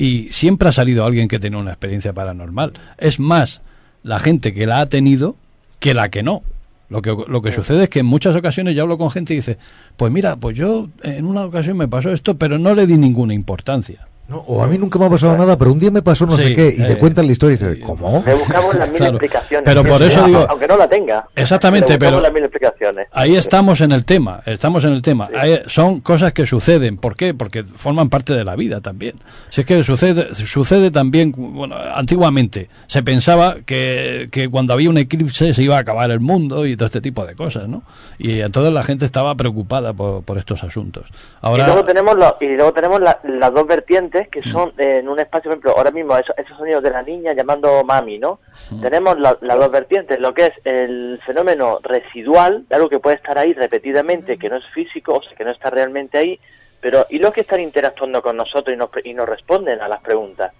y 0.00 0.28
siempre 0.30 0.66
ha 0.66 0.72
salido 0.72 1.04
alguien 1.04 1.28
que 1.28 1.38
tiene 1.38 1.58
una 1.58 1.72
experiencia 1.72 2.14
paranormal. 2.14 2.72
Es 2.96 3.20
más 3.20 3.60
la 4.02 4.18
gente 4.18 4.54
que 4.54 4.66
la 4.66 4.80
ha 4.80 4.86
tenido 4.86 5.36
que 5.78 5.92
la 5.92 6.08
que 6.08 6.22
no. 6.22 6.42
Lo 6.88 7.02
que, 7.02 7.14
lo 7.28 7.42
que 7.42 7.52
sucede 7.52 7.84
es 7.84 7.90
que 7.90 7.98
en 7.98 8.06
muchas 8.06 8.34
ocasiones 8.34 8.74
yo 8.74 8.82
hablo 8.82 8.96
con 8.96 9.10
gente 9.10 9.34
y 9.34 9.36
dice, 9.36 9.58
pues 9.98 10.10
mira, 10.10 10.36
pues 10.36 10.56
yo 10.56 10.88
en 11.02 11.26
una 11.26 11.44
ocasión 11.44 11.76
me 11.76 11.86
pasó 11.86 12.10
esto, 12.12 12.38
pero 12.38 12.58
no 12.58 12.74
le 12.74 12.86
di 12.86 12.96
ninguna 12.96 13.34
importancia. 13.34 14.08
No, 14.30 14.36
o 14.46 14.62
a 14.62 14.68
mí 14.68 14.78
nunca 14.78 14.96
me 14.96 15.06
ha 15.06 15.10
pasado 15.10 15.36
nada, 15.36 15.58
pero 15.58 15.72
un 15.72 15.80
día 15.80 15.90
me 15.90 16.02
pasó 16.02 16.24
no 16.24 16.36
sé 16.36 16.54
qué, 16.54 16.68
y 16.78 16.82
te 16.86 16.92
eh, 16.92 16.96
cuentan 16.98 17.26
la 17.26 17.32
historia 17.32 17.56
y 17.56 17.58
dices, 17.58 17.78
¿cómo? 17.84 18.22
Le 18.24 18.34
buscamos 18.34 18.76
las 18.76 18.88
mil 18.88 18.96
Claro. 18.98 19.12
explicaciones. 19.14 19.64
Pero 19.64 19.82
por 19.84 20.00
eso 20.02 20.24
digo- 20.24 20.46
Aunque 20.48 20.68
no 20.68 20.76
la 20.76 20.86
tenga. 20.86 21.26
Exactamente, 21.34 21.98
pero- 21.98 22.20
las 22.20 22.32
mil 22.32 22.44
explicaciones. 22.44 23.08
Ahí 23.10 23.34
estamos 23.34 23.80
en 23.80 23.90
el 23.90 24.04
tema, 24.04 24.40
estamos 24.46 24.84
en 24.84 24.92
el 24.92 25.02
tema. 25.02 25.28
Ahí- 25.36 25.60
son 25.66 26.00
cosas 26.00 26.32
que 26.32 26.46
suceden. 26.46 26.96
¿Por 26.96 27.16
qué? 27.16 27.34
Porque 27.34 27.64
forman 27.64 28.08
parte 28.08 28.32
de 28.34 28.44
la 28.44 28.54
vida 28.54 28.80
también. 28.80 29.16
Si 29.48 29.62
es 29.62 29.66
que 29.66 29.82
sucede, 29.82 30.32
sucede 30.36 30.92
también, 30.92 31.34
bueno, 31.36 31.74
antiguamente 31.94 32.68
se 32.86 33.02
pensaba 33.02 33.56
que, 33.66 34.28
que 34.30 34.48
cuando 34.48 34.72
había 34.74 34.90
un 34.90 34.98
eclipse 34.98 35.54
se 35.54 35.62
iba 35.64 35.76
a 35.76 35.80
acabar 35.80 36.08
el 36.12 36.20
mundo 36.20 36.66
y 36.66 36.76
todo 36.76 36.86
este 36.86 37.00
tipo 37.00 37.26
de 37.26 37.34
cosas, 37.34 37.66
¿no? 37.66 37.82
Y 38.18 38.40
entonces 38.42 38.72
la 38.72 38.84
gente 38.84 39.04
estaba 39.04 39.34
preocupada 39.34 39.92
por, 39.92 40.22
por 40.22 40.38
estos 40.38 40.62
asuntos. 40.62 41.10
Ahora, 41.40 41.64
y 41.64 41.66
luego 41.66 41.84
tenemos 41.84 42.14
y 42.40 42.46
luego 42.54 42.72
tenemos 42.72 43.00
la- 43.00 43.18
las 43.24 43.52
dos 43.52 43.66
vertientes 43.66 44.19
que 44.28 44.40
Mm. 44.40 44.52
son 44.52 44.72
eh, 44.78 44.98
en 44.98 45.08
un 45.08 45.18
espacio, 45.18 45.50
por 45.50 45.52
ejemplo, 45.58 45.74
ahora 45.76 45.90
mismo 45.90 46.16
esos, 46.16 46.36
esos 46.38 46.56
sonidos 46.56 46.82
de 46.82 46.90
la 46.90 47.02
niña 47.02 47.32
llamando 47.32 47.82
mami, 47.84 48.18
¿no? 48.18 48.40
Tenemos 48.80 49.18
la- 49.18 49.36
las 49.40 49.58
dos 49.58 49.70
vertientes, 49.70 50.18
lo 50.20 50.32
que 50.34 50.46
es 50.46 50.52
el 50.64 51.20
fenómeno 51.26 51.78
residual, 51.82 52.64
algo 52.70 52.88
que 52.88 52.98
puede 52.98 53.16
estar 53.16 53.38
ahí 53.38 53.52
repetidamente, 53.52 54.38
que 54.38 54.48
no 54.48 54.56
es 54.56 54.66
físico, 54.74 55.14
o 55.14 55.22
sea, 55.22 55.34
que 55.36 55.44
no 55.44 55.50
está 55.50 55.70
realmente 55.70 56.18
ahí, 56.18 56.38
pero 56.80 57.06
y 57.10 57.18
los 57.18 57.32
que 57.32 57.42
están 57.42 57.60
interactuando 57.60 58.22
con 58.22 58.36
nosotros 58.36 58.74
y 58.74 58.76
nos, 58.78 58.90
y 59.04 59.12
nos 59.14 59.28
responden 59.28 59.80
a 59.80 59.88
las 59.88 60.00
preguntas. 60.02 60.52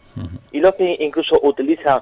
Y 0.52 0.60
los 0.60 0.74
que 0.74 0.96
incluso 1.00 1.38
utilizan, 1.42 2.00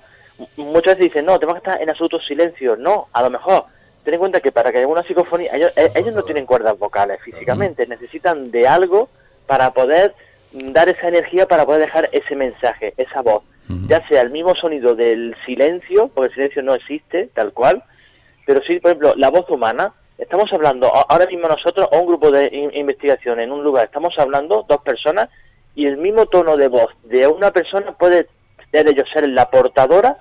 muchas 0.56 0.94
veces 0.96 1.12
dicen, 1.12 1.26
no, 1.26 1.38
tenemos 1.38 1.60
que 1.60 1.68
estar 1.70 1.82
en 1.82 1.90
absoluto 1.90 2.18
silencio. 2.20 2.76
No, 2.76 3.08
a 3.12 3.22
lo 3.22 3.30
mejor, 3.30 3.64
ten 4.04 4.14
en 4.14 4.20
cuenta 4.20 4.40
que 4.40 4.50
para 4.52 4.72
que 4.72 4.78
haya 4.78 4.86
una 4.86 5.02
psicofonía, 5.02 5.50
ellos, 5.54 5.70
eh, 5.76 5.90
ellos 5.94 6.14
no 6.14 6.22
tienen 6.22 6.46
cuerdas 6.46 6.78
vocales 6.78 7.20
físicamente, 7.22 7.86
necesitan 7.86 8.50
de 8.50 8.66
algo 8.66 9.08
para 9.46 9.70
poder 9.72 10.14
mm, 10.14 10.27
dar 10.52 10.89
esa 10.89 11.09
energía, 11.09 11.47
para 11.47 11.65
poder 11.67 11.83
dejar 11.83 12.09
ese 12.12 12.35
mensaje, 12.36 12.94
esa 12.97 13.23
voz. 13.23 13.43
Ya 13.86 14.07
sea 14.09 14.23
el 14.23 14.31
mismo 14.31 14.55
sonido 14.55 14.94
del 14.94 15.36
silencio, 15.44 16.09
porque 16.09 16.28
el 16.28 16.35
silencio 16.35 16.62
no 16.62 16.75
existe, 16.75 17.28
tal 17.35 17.52
cual, 17.52 17.85
pero 18.47 18.62
sí, 18.67 18.81
por 18.81 18.93
ejemplo, 18.93 19.15
la 19.17 19.28
voz 19.28 19.49
humana. 19.51 19.93
Estamos 20.17 20.51
hablando 20.52 20.91
ahora 21.09 21.27
mismo 21.27 21.47
nosotros, 21.49 21.86
o 21.93 21.99
un 22.01 22.07
grupo 22.07 22.31
de 22.31 22.49
in- 22.51 22.75
investigación 22.75 23.41
en 23.41 23.52
un 23.52 23.62
lugar, 23.62 23.85
estamos 23.85 24.15
hablando 24.18 24.65
dos 24.67 24.81
personas 24.81 25.28
y 25.75 25.86
el 25.86 25.97
mismo 25.99 26.27
tono 26.27 26.57
de 26.57 26.68
voz 26.68 26.89
de 27.05 27.27
una 27.27 27.51
persona 27.52 27.93
puede 27.93 28.27
de 28.73 28.81
ellos 28.81 29.07
ser 29.12 29.28
la 29.28 29.49
portadora 29.51 30.18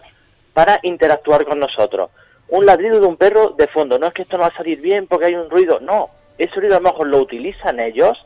para 0.54 0.80
interactuar 0.84 1.46
con 1.46 1.60
nosotros. 1.60 2.12
Un 2.50 2.66
ladrido 2.66 3.00
de 3.00 3.08
un 3.08 3.18
perro 3.18 3.56
de 3.58 3.68
fondo, 3.68 3.98
no 3.98 4.08
es 4.08 4.14
que 4.14 4.22
esto 4.24 4.38
no 4.38 4.44
va 4.44 4.50
a 4.50 4.58
salir 4.58 4.82
bien 4.82 5.08
porque 5.08 5.28
hay 5.28 5.36
un 5.36 5.50
ruido, 5.50 5.80
no, 5.80 6.10
ese 6.38 6.54
ruido 6.60 6.76
a 6.76 6.80
lo 6.80 6.90
mejor 6.92 7.08
lo 7.08 7.20
utilizan 7.20 7.80
ellos. 7.80 8.18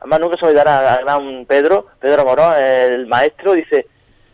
Además 0.00 0.20
nunca 0.20 0.36
se 0.38 0.46
olvidará 0.46 0.94
al 0.94 1.04
gran 1.04 1.44
Pedro, 1.46 1.86
Pedro 2.00 2.24
Morón, 2.24 2.54
el 2.58 3.06
maestro, 3.06 3.52
dice, 3.52 3.86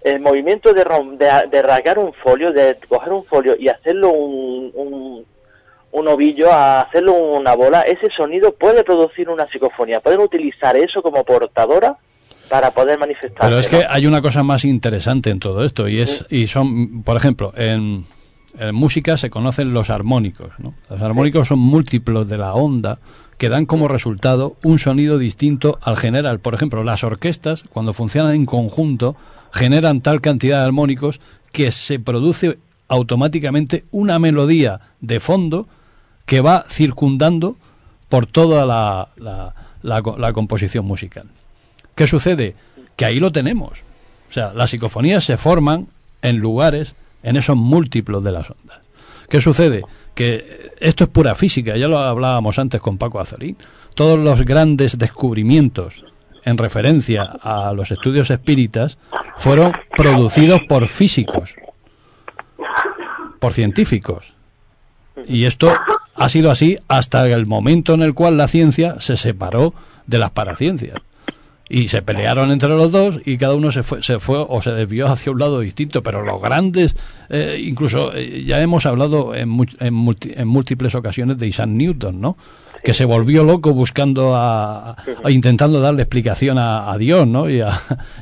el 0.02 0.20
movimiento 0.20 0.72
de, 0.72 0.84
rom- 0.84 1.16
de, 1.16 1.28
de 1.50 1.62
rasgar 1.62 1.98
un 1.98 2.12
folio, 2.14 2.52
de 2.52 2.78
coger 2.88 3.12
un 3.12 3.24
folio 3.24 3.56
y 3.58 3.68
hacerlo 3.68 4.10
un, 4.10 4.70
un, 4.74 5.24
un 5.90 6.08
ovillo, 6.08 6.52
a 6.52 6.82
hacerlo 6.82 7.14
una 7.14 7.54
bola, 7.54 7.80
ese 7.82 8.08
sonido 8.16 8.52
puede 8.54 8.84
producir 8.84 9.28
una 9.28 9.46
psicofonía. 9.50 10.00
Pueden 10.00 10.20
utilizar 10.20 10.76
eso 10.76 11.02
como 11.02 11.24
portadora 11.24 11.96
para 12.48 12.70
poder 12.70 12.96
manifestar. 12.98 13.40
Pero 13.48 13.58
es 13.58 13.68
que 13.68 13.84
hay 13.88 14.06
una 14.06 14.22
cosa 14.22 14.44
más 14.44 14.64
interesante 14.64 15.30
en 15.30 15.40
todo 15.40 15.64
esto 15.64 15.88
y 15.88 15.98
es 15.98 16.24
y 16.30 16.46
son, 16.46 17.02
por 17.02 17.16
ejemplo, 17.16 17.52
en, 17.56 18.06
en 18.56 18.74
música 18.74 19.16
se 19.16 19.30
conocen 19.30 19.74
los 19.74 19.90
armónicos. 19.90 20.50
¿no? 20.58 20.74
Los 20.88 21.02
armónicos 21.02 21.48
son 21.48 21.58
múltiplos 21.58 22.28
de 22.28 22.38
la 22.38 22.54
onda 22.54 23.00
que 23.38 23.48
dan 23.48 23.66
como 23.66 23.88
resultado 23.88 24.56
un 24.62 24.78
sonido 24.78 25.18
distinto 25.18 25.78
al 25.82 25.96
general. 25.96 26.40
Por 26.40 26.54
ejemplo, 26.54 26.82
las 26.84 27.04
orquestas, 27.04 27.64
cuando 27.70 27.92
funcionan 27.92 28.34
en 28.34 28.46
conjunto, 28.46 29.16
generan 29.52 30.00
tal 30.00 30.20
cantidad 30.20 30.60
de 30.60 30.66
armónicos 30.66 31.20
que 31.52 31.70
se 31.70 31.98
produce 31.98 32.58
automáticamente 32.88 33.84
una 33.90 34.18
melodía 34.18 34.80
de 35.00 35.20
fondo 35.20 35.66
que 36.24 36.40
va 36.40 36.64
circundando 36.68 37.56
por 38.08 38.26
toda 38.26 38.64
la, 38.66 39.08
la- 39.16 39.54
la 39.82 40.02
co- 40.02 40.16
la 40.18 40.32
composición 40.32 40.84
musical. 40.86 41.26
¿Qué 41.94 42.06
sucede? 42.06 42.54
Que 42.96 43.04
ahí 43.04 43.20
lo 43.20 43.32
tenemos. 43.32 43.80
O 44.28 44.32
sea, 44.32 44.52
las 44.52 44.70
psicofonías 44.70 45.24
se 45.24 45.36
forman 45.36 45.88
en 46.22 46.38
lugares, 46.38 46.94
en 47.22 47.36
esos 47.36 47.56
múltiplos 47.56 48.24
de 48.24 48.32
las 48.32 48.50
ondas. 48.50 48.78
¿Qué 49.28 49.40
sucede? 49.40 49.82
Que 50.14 50.72
esto 50.78 51.04
es 51.04 51.10
pura 51.10 51.34
física, 51.34 51.76
ya 51.76 51.88
lo 51.88 51.98
hablábamos 51.98 52.58
antes 52.58 52.80
con 52.80 52.98
Paco 52.98 53.20
Azorín. 53.20 53.56
Todos 53.94 54.18
los 54.18 54.44
grandes 54.44 54.98
descubrimientos 54.98 56.04
en 56.44 56.58
referencia 56.58 57.24
a 57.42 57.72
los 57.72 57.90
estudios 57.90 58.30
espíritas 58.30 58.98
fueron 59.36 59.72
producidos 59.96 60.60
por 60.68 60.86
físicos, 60.86 61.56
por 63.40 63.52
científicos. 63.52 64.32
Y 65.26 65.44
esto 65.44 65.72
ha 66.14 66.28
sido 66.28 66.50
así 66.50 66.78
hasta 66.88 67.26
el 67.28 67.46
momento 67.46 67.94
en 67.94 68.02
el 68.02 68.14
cual 68.14 68.36
la 68.36 68.48
ciencia 68.48 69.00
se 69.00 69.16
separó 69.16 69.74
de 70.06 70.18
las 70.18 70.30
paraciencias. 70.30 70.98
Y 71.68 71.88
se 71.88 72.00
pelearon 72.00 72.52
entre 72.52 72.68
los 72.68 72.92
dos 72.92 73.18
y 73.24 73.38
cada 73.38 73.54
uno 73.56 73.72
se 73.72 73.82
fue, 73.82 74.00
se 74.00 74.20
fue 74.20 74.38
o 74.48 74.62
se 74.62 74.70
desvió 74.70 75.08
hacia 75.08 75.32
un 75.32 75.40
lado 75.40 75.58
distinto. 75.60 76.00
Pero 76.02 76.22
los 76.24 76.40
grandes, 76.40 76.94
eh, 77.28 77.60
incluso 77.60 78.14
eh, 78.14 78.44
ya 78.44 78.60
hemos 78.60 78.86
hablado 78.86 79.34
en, 79.34 79.48
mu- 79.48 79.64
en, 79.80 79.92
multi- 79.94 80.32
en 80.36 80.46
múltiples 80.46 80.94
ocasiones 80.94 81.38
de 81.38 81.48
Isaac 81.48 81.66
Newton, 81.68 82.20
¿no? 82.20 82.36
Que 82.84 82.94
se 82.94 83.04
volvió 83.04 83.42
loco 83.42 83.74
buscando 83.74 84.36
a, 84.36 84.90
a- 84.92 85.30
intentando 85.32 85.80
darle 85.80 86.02
explicación 86.02 86.56
a, 86.58 86.92
a 86.92 86.98
Dios, 86.98 87.26
¿no? 87.26 87.50
Y 87.50 87.60
a, 87.62 87.76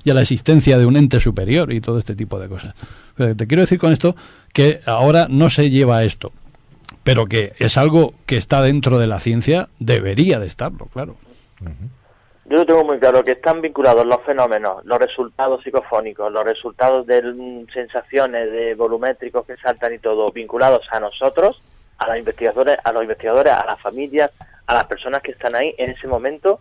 y 0.04 0.08
a 0.10 0.14
la 0.14 0.22
existencia 0.22 0.78
de 0.78 0.86
un 0.86 0.96
ente 0.96 1.20
superior 1.20 1.70
y 1.70 1.82
todo 1.82 1.98
este 1.98 2.14
tipo 2.14 2.38
de 2.40 2.48
cosas. 2.48 2.74
Pero 3.14 3.36
te 3.36 3.46
quiero 3.46 3.60
decir 3.62 3.78
con 3.78 3.92
esto 3.92 4.16
que 4.54 4.80
ahora 4.86 5.26
no 5.28 5.50
se 5.50 5.68
lleva 5.68 6.02
esto, 6.02 6.32
pero 7.02 7.26
que 7.26 7.52
es 7.58 7.76
algo 7.76 8.14
que 8.24 8.38
está 8.38 8.62
dentro 8.62 8.98
de 8.98 9.06
la 9.06 9.20
ciencia, 9.20 9.68
debería 9.80 10.38
de 10.40 10.46
estarlo, 10.46 10.86
claro. 10.86 11.16
Yo 12.46 12.58
lo 12.58 12.66
tengo 12.66 12.84
muy 12.84 12.98
claro, 12.98 13.24
que 13.24 13.32
están 13.32 13.62
vinculados 13.62 14.04
los 14.04 14.20
fenómenos, 14.22 14.84
los 14.84 14.98
resultados 14.98 15.62
psicofónicos, 15.62 16.30
los 16.30 16.44
resultados 16.44 17.06
de 17.06 17.66
sensaciones, 17.72 18.52
de 18.52 18.74
volumétricos 18.74 19.46
que 19.46 19.56
saltan 19.56 19.94
y 19.94 19.98
todo, 19.98 20.30
vinculados 20.30 20.86
a 20.90 21.00
nosotros, 21.00 21.62
a 21.98 22.08
los 22.08 22.18
investigadores, 22.18 22.76
a 22.84 22.92
los 22.92 23.02
investigadores, 23.02 23.52
a 23.52 23.64
las 23.64 23.80
familias, 23.80 24.30
a 24.66 24.74
las 24.74 24.84
personas 24.84 25.22
que 25.22 25.30
están 25.32 25.54
ahí 25.54 25.74
en 25.78 25.92
ese 25.92 26.06
momento. 26.06 26.60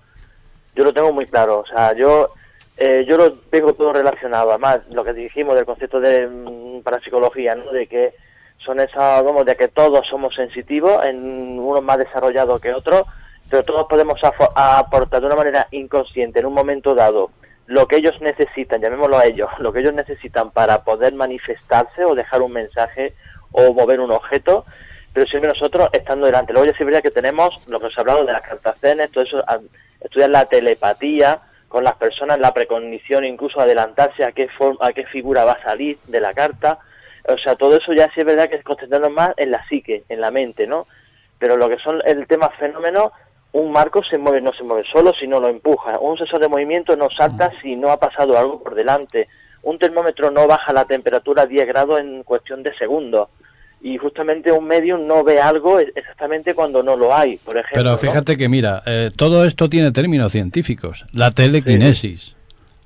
Yo 0.73 0.85
lo 0.85 0.93
tengo 0.93 1.11
muy 1.11 1.25
claro, 1.25 1.59
o 1.59 1.65
sea, 1.65 1.93
yo 1.93 2.29
eh, 2.77 3.05
yo 3.07 3.17
lo 3.17 3.33
tengo 3.33 3.73
todo 3.73 3.93
relacionado, 3.93 4.49
además 4.49 4.79
lo 4.89 5.03
que 5.03 5.13
dijimos 5.13 5.55
del 5.55 5.65
concepto 5.65 5.99
de 5.99 6.27
mm, 6.27 6.81
parapsicología, 6.81 7.55
¿no? 7.55 7.71
De 7.71 7.87
que 7.87 8.15
son 8.57 8.79
esas, 8.79 9.23
vamos, 9.23 9.45
de 9.45 9.55
que 9.55 9.67
todos 9.67 10.07
somos 10.07 10.33
sensitivos, 10.33 11.05
en 11.05 11.59
unos 11.59 11.83
más 11.83 11.97
desarrollados 11.97 12.61
que 12.61 12.73
otros, 12.73 13.03
pero 13.49 13.63
todos 13.63 13.87
podemos 13.87 14.19
aportar 14.55 15.21
de 15.21 15.27
una 15.27 15.35
manera 15.35 15.67
inconsciente 15.71 16.39
en 16.39 16.45
un 16.45 16.53
momento 16.53 16.95
dado 16.95 17.31
lo 17.67 17.87
que 17.87 17.97
ellos 17.97 18.19
necesitan, 18.21 18.81
llamémoslo 18.81 19.17
a 19.17 19.25
ellos, 19.25 19.49
lo 19.59 19.71
que 19.71 19.79
ellos 19.79 19.93
necesitan 19.93 20.51
para 20.51 20.83
poder 20.83 21.13
manifestarse 21.13 22.03
o 22.05 22.15
dejar 22.15 22.41
un 22.41 22.51
mensaje 22.53 23.13
o 23.51 23.73
mover 23.73 23.99
un 23.99 24.11
objeto, 24.11 24.65
pero 25.13 25.27
siempre 25.27 25.49
nosotros 25.49 25.89
estando 25.93 26.25
delante. 26.25 26.53
Luego 26.53 26.69
ya 26.71 26.77
sí 26.77 26.83
verdad 26.83 27.03
que 27.03 27.11
tenemos 27.11 27.63
lo 27.67 27.79
que 27.79 27.85
os 27.87 27.97
he 27.97 28.01
hablado 28.01 28.25
de 28.25 28.33
las 28.33 28.41
cartacenes, 28.41 29.11
todo 29.11 29.23
eso, 29.23 29.43
a- 29.47 29.59
estudiar 30.01 30.31
la 30.31 30.45
telepatía 30.45 31.39
con 31.69 31.83
las 31.83 31.95
personas, 31.95 32.39
la 32.39 32.53
precognición, 32.53 33.23
incluso 33.23 33.59
adelantarse 33.59 34.23
a 34.25 34.31
qué 34.31 34.47
forma, 34.49 34.85
a 34.85 34.91
qué 34.93 35.05
figura 35.05 35.45
va 35.45 35.53
a 35.53 35.63
salir 35.63 35.97
de 36.07 36.19
la 36.19 36.33
carta. 36.33 36.79
O 37.27 37.37
sea, 37.37 37.55
todo 37.55 37.77
eso 37.77 37.93
ya 37.93 38.05
sí 38.13 38.19
es 38.19 38.25
verdad 38.25 38.49
que 38.49 38.55
es 38.57 38.63
concentrarnos 38.63 39.11
más 39.11 39.31
en 39.37 39.51
la 39.51 39.65
psique, 39.67 40.03
en 40.09 40.19
la 40.19 40.29
mente, 40.31 40.67
¿no? 40.67 40.87
Pero 41.39 41.55
lo 41.57 41.69
que 41.69 41.77
son 41.77 42.01
el 42.05 42.27
tema 42.27 42.49
fenómenos, 42.59 43.11
un 43.53 43.71
marco 43.71 44.01
se 44.03 44.17
mueve, 44.17 44.41
no 44.41 44.51
se 44.53 44.63
mueve 44.63 44.83
solo 44.91 45.13
si 45.19 45.27
no 45.27 45.39
lo 45.39 45.47
empuja. 45.47 45.97
Un 45.99 46.17
sensor 46.17 46.39
de 46.41 46.47
movimiento 46.49 46.95
no 46.95 47.07
salta 47.15 47.51
si 47.61 47.75
no 47.75 47.89
ha 47.91 47.97
pasado 47.99 48.37
algo 48.37 48.61
por 48.61 48.75
delante. 48.75 49.27
Un 49.61 49.79
termómetro 49.79 50.29
no 50.31 50.45
baja 50.47 50.73
la 50.73 50.85
temperatura 50.85 51.43
a 51.43 51.45
10 51.45 51.67
grados 51.67 51.99
en 51.99 52.23
cuestión 52.23 52.63
de 52.63 52.75
segundos. 52.77 53.29
Y 53.81 53.97
justamente 53.97 54.51
un 54.51 54.65
medium 54.65 55.05
no 55.05 55.23
ve 55.23 55.39
algo 55.41 55.79
e- 55.79 55.91
exactamente 55.95 56.53
cuando 56.55 56.81
no 56.83 56.95
lo 56.97 57.13
hay, 57.15 57.37
por 57.37 57.55
ejemplo. 57.57 57.75
Pero 57.75 57.91
¿no? 57.91 57.97
fíjate 57.97 58.37
que, 58.37 58.49
mira, 58.49 58.81
eh, 58.85 59.11
todo 59.15 59.45
esto 59.45 59.69
tiene 59.69 59.91
términos 59.91 60.31
científicos. 60.31 61.05
La 61.11 61.31
telequinesis, 61.31 62.35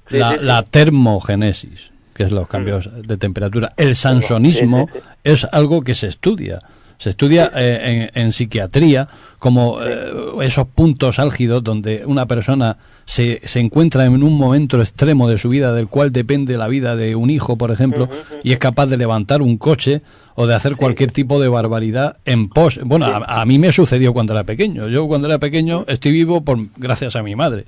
Sí, 0.09 0.17
la, 0.17 0.31
sí, 0.31 0.37
sí. 0.39 0.45
la 0.45 0.63
termogénesis, 0.63 1.91
que 2.13 2.23
es 2.23 2.31
los 2.31 2.47
cambios 2.47 2.89
de 3.07 3.17
temperatura. 3.17 3.73
El 3.77 3.95
sansonismo 3.95 4.89
es 5.23 5.45
algo 5.51 5.81
que 5.81 5.93
se 5.93 6.07
estudia. 6.07 6.61
Se 6.98 7.09
estudia 7.09 7.51
eh, 7.56 8.09
en, 8.14 8.22
en 8.22 8.32
psiquiatría 8.32 9.08
como 9.40 9.80
eh, 9.84 10.11
esos 10.42 10.67
puntos 10.67 11.19
álgidos 11.19 11.64
donde 11.64 12.03
una 12.06 12.26
persona 12.26 12.77
se, 13.06 13.40
se 13.45 13.59
encuentra 13.59 14.06
en 14.06 14.24
un 14.24 14.38
momento 14.38 14.80
extremo 14.82 15.30
de 15.30 15.38
su 15.38 15.50
vida 15.50 15.74
del 15.74 15.88
cual 15.88 16.11
depende 16.11 16.58
la 16.58 16.67
vida 16.67 16.95
de 16.95 17.16
un 17.16 17.30
hijo, 17.30 17.56
por 17.56 17.72
ejemplo, 17.72 18.09
y 18.43 18.51
es 18.51 18.58
capaz 18.58 18.88
de 18.88 18.98
levantar 18.98 19.42
un 19.42 19.58
coche 19.58 20.01
o 20.35 20.48
de 20.48 20.56
hacer 20.56 20.76
cualquier 20.76 21.11
tipo 21.11 21.40
de 21.40 21.48
barbaridad 21.48 22.17
en 22.26 22.50
pos. 22.50 22.80
Bueno, 22.84 23.06
a, 23.06 23.42
a 23.42 23.45
mí 23.45 23.59
me 23.59 23.72
sucedió 23.72 24.14
cuando 24.14 24.34
era 24.34 24.43
pequeño. 24.43 24.88
Yo 24.88 25.08
cuando 25.08 25.27
era 25.27 25.38
pequeño 25.40 25.85
estoy 25.88 26.11
vivo 26.11 26.42
por 26.42 26.59
gracias 26.77 27.16
a 27.16 27.24
mi 27.24 27.35
madre, 27.35 27.66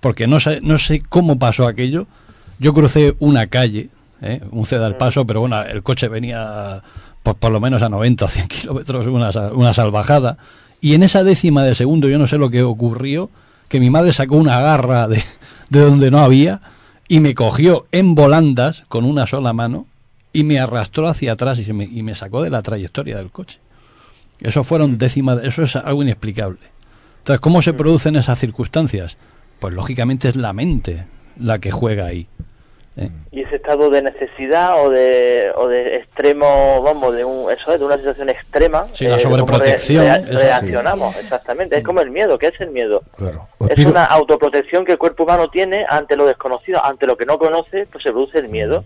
porque 0.00 0.26
no 0.26 0.38
sé, 0.38 0.60
no 0.62 0.78
sé 0.78 1.00
cómo 1.00 1.38
pasó 1.38 1.66
aquello. 1.66 2.06
Yo 2.58 2.72
crucé 2.72 3.16
una 3.18 3.46
calle, 3.48 3.88
¿eh? 4.22 4.40
un 4.50 4.66
ceda 4.66 4.86
al 4.86 4.96
paso, 4.96 5.26
pero 5.26 5.40
bueno, 5.40 5.62
el 5.62 5.82
coche 5.82 6.08
venía 6.08 6.82
por, 7.26 7.34
por 7.34 7.50
lo 7.50 7.60
menos 7.60 7.82
a 7.82 7.88
90 7.88 8.24
o 8.24 8.28
100 8.28 8.46
kilómetros, 8.46 9.06
una, 9.08 9.30
una 9.52 9.74
salvajada. 9.74 10.38
Y 10.80 10.94
en 10.94 11.02
esa 11.02 11.24
décima 11.24 11.64
de 11.64 11.74
segundo, 11.74 12.08
yo 12.08 12.18
no 12.18 12.28
sé 12.28 12.38
lo 12.38 12.50
que 12.50 12.62
ocurrió, 12.62 13.30
que 13.68 13.80
mi 13.80 13.90
madre 13.90 14.12
sacó 14.12 14.36
una 14.36 14.60
garra 14.60 15.08
de, 15.08 15.24
de 15.70 15.80
donde 15.80 16.12
no 16.12 16.20
había 16.20 16.60
y 17.08 17.18
me 17.18 17.34
cogió 17.34 17.86
en 17.90 18.14
volandas 18.14 18.84
con 18.88 19.04
una 19.04 19.26
sola 19.26 19.52
mano 19.52 19.86
y 20.32 20.44
me 20.44 20.60
arrastró 20.60 21.08
hacia 21.08 21.32
atrás 21.32 21.58
y, 21.58 21.64
se 21.64 21.72
me, 21.72 21.84
y 21.84 22.04
me 22.04 22.14
sacó 22.14 22.42
de 22.42 22.50
la 22.50 22.62
trayectoria 22.62 23.16
del 23.16 23.32
coche. 23.32 23.58
Eso 24.38 24.62
fueron 24.62 24.96
décimas, 24.96 25.40
eso 25.42 25.64
es 25.64 25.74
algo 25.74 26.04
inexplicable. 26.04 26.60
Entonces, 27.18 27.40
¿cómo 27.40 27.60
se 27.60 27.72
producen 27.72 28.14
esas 28.14 28.38
circunstancias? 28.38 29.16
Pues 29.58 29.74
lógicamente 29.74 30.28
es 30.28 30.36
la 30.36 30.52
mente 30.52 31.06
la 31.40 31.58
que 31.58 31.72
juega 31.72 32.06
ahí. 32.06 32.28
¿Eh? 32.96 33.08
y 33.30 33.42
ese 33.42 33.56
estado 33.56 33.90
de 33.90 34.02
necesidad 34.02 34.82
o 34.84 34.90
de, 34.90 35.50
o 35.56 35.68
de 35.68 35.96
extremo, 35.96 36.80
vamos, 36.82 37.14
de 37.14 37.24
un, 37.24 37.50
eso 37.52 37.72
es, 37.72 37.78
de 37.80 37.86
una 37.86 37.96
situación 37.98 38.28
extrema. 38.30 38.84
Sí, 38.92 39.06
la 39.06 39.16
eh, 39.16 39.20
sobreprotección, 39.20 40.24
sí. 40.26 40.32
reaccionamos, 40.32 41.18
exactamente. 41.18 41.76
Es 41.78 41.84
como 41.84 42.00
el 42.00 42.10
miedo. 42.10 42.38
¿Qué 42.38 42.46
es 42.48 42.60
el 42.60 42.70
miedo? 42.70 43.02
Claro. 43.16 43.46
Es 43.68 43.84
una 43.84 44.04
autoprotección 44.04 44.84
que 44.84 44.92
el 44.92 44.98
cuerpo 44.98 45.24
humano 45.24 45.48
tiene 45.48 45.84
ante 45.88 46.16
lo 46.16 46.26
desconocido, 46.26 46.82
ante 46.84 47.06
lo 47.06 47.16
que 47.16 47.26
no 47.26 47.38
conoce, 47.38 47.86
pues 47.90 48.02
se 48.02 48.10
produce 48.10 48.38
el 48.38 48.48
miedo. 48.48 48.84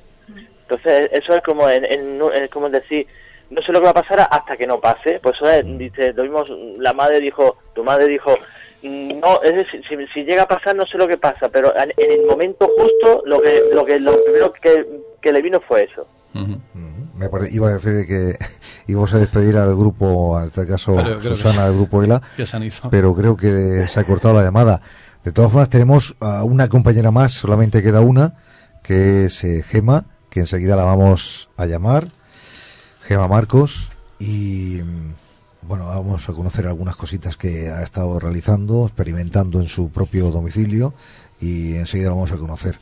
Entonces, 0.63 1.11
eso 1.13 1.35
es 1.35 1.43
como, 1.43 1.69
en, 1.69 1.85
en- 1.85 2.21
es 2.35 2.51
como 2.51 2.69
decir, 2.71 3.07
no 3.51 3.61
sé 3.63 3.73
lo 3.73 3.81
que 3.81 3.85
va 3.87 3.91
a 3.91 3.95
pasar 4.03 4.29
hasta 4.31 4.57
que 4.57 4.67
no 4.67 4.79
pase. 4.81 5.19
Pues 5.21 5.35
eso 5.37 5.49
es, 5.51 5.65
dice, 5.79 6.13
lo 6.13 6.23
mismo, 6.23 6.45
la 6.79 6.93
madre 6.93 7.21
dijo, 7.21 7.57
tu 7.75 7.83
madre 7.83 8.07
dijo, 8.07 8.31
mm, 8.33 8.43
no, 8.83 9.43
es 9.43 9.55
decir, 9.55 9.83
si, 9.89 9.95
si 10.15 10.25
llega 10.25 10.43
a 10.45 10.49
pasar 10.49 10.75
no 10.77 10.87
sé 10.87 10.97
lo 10.97 11.07
que 11.09 11.19
pasa, 11.19 11.49
pero 11.49 11.75
en, 11.77 11.93
en 11.97 12.21
el 12.21 12.27
momento 12.27 12.69
justo 12.77 13.23
lo 13.27 13.41
que, 13.41 13.63
lo 13.73 13.85
que, 13.85 14.01
lo 14.01 14.23
primero 14.25 14.53
que, 14.53 14.87
que 15.21 15.33
le 15.33 15.43
vino 15.43 15.61
fue 15.67 15.85
eso. 15.85 16.07
Me 17.17 17.29
pare- 17.29 17.49
iba 17.51 17.69
a 17.69 17.73
decir 17.75 18.07
que 18.07 18.35
íbamos 18.87 19.13
a 19.13 19.19
despedir 19.19 19.57
al 19.57 19.75
grupo, 19.77 20.39
en 20.39 20.47
este 20.47 20.67
caso 20.67 20.95
Pero 20.95 21.05
creo 21.05 21.19
que 21.19 21.25
Susana 21.37 21.67
del 21.67 21.75
grupo 21.77 22.03
ELA, 22.03 22.23
pero 22.91 23.15
creo 23.15 23.37
que 23.37 23.87
se 23.89 24.01
ha 24.01 24.05
cortado 24.05 24.35
la 24.35 24.43
llamada. 24.43 24.81
De 25.25 25.33
todas 25.33 25.51
formas, 25.53 25.69
tenemos 25.69 26.17
a 26.21 26.45
una 26.45 26.69
compañera 26.69 27.11
más, 27.11 27.33
solamente 27.33 27.83
queda 27.83 28.01
una, 28.01 28.35
que 28.83 29.27
es 29.27 29.45
eh, 29.45 29.63
Gema, 29.63 30.05
que 30.31 30.41
enseguida 30.41 30.77
la 30.77 30.85
vamos 30.85 31.51
a 31.59 31.67
llamar. 31.67 32.09
Gema 33.03 33.29
Marcos, 33.29 33.91
y 34.19 34.81
mm, 34.83 35.15
bueno, 35.71 35.87
vamos 35.87 36.29
a 36.29 36.33
conocer 36.33 36.67
algunas 36.67 36.97
cositas 36.97 37.37
que 37.37 37.71
ha 37.71 37.83
estado 37.85 38.19
realizando, 38.19 38.85
experimentando 38.87 39.61
en 39.61 39.69
su 39.69 39.89
propio 39.91 40.31
domicilio, 40.33 40.93
y 41.41 41.75
enseguida 41.77 42.09
la 42.09 42.15
vamos 42.17 42.33
a 42.33 42.37
conocer. 42.39 42.79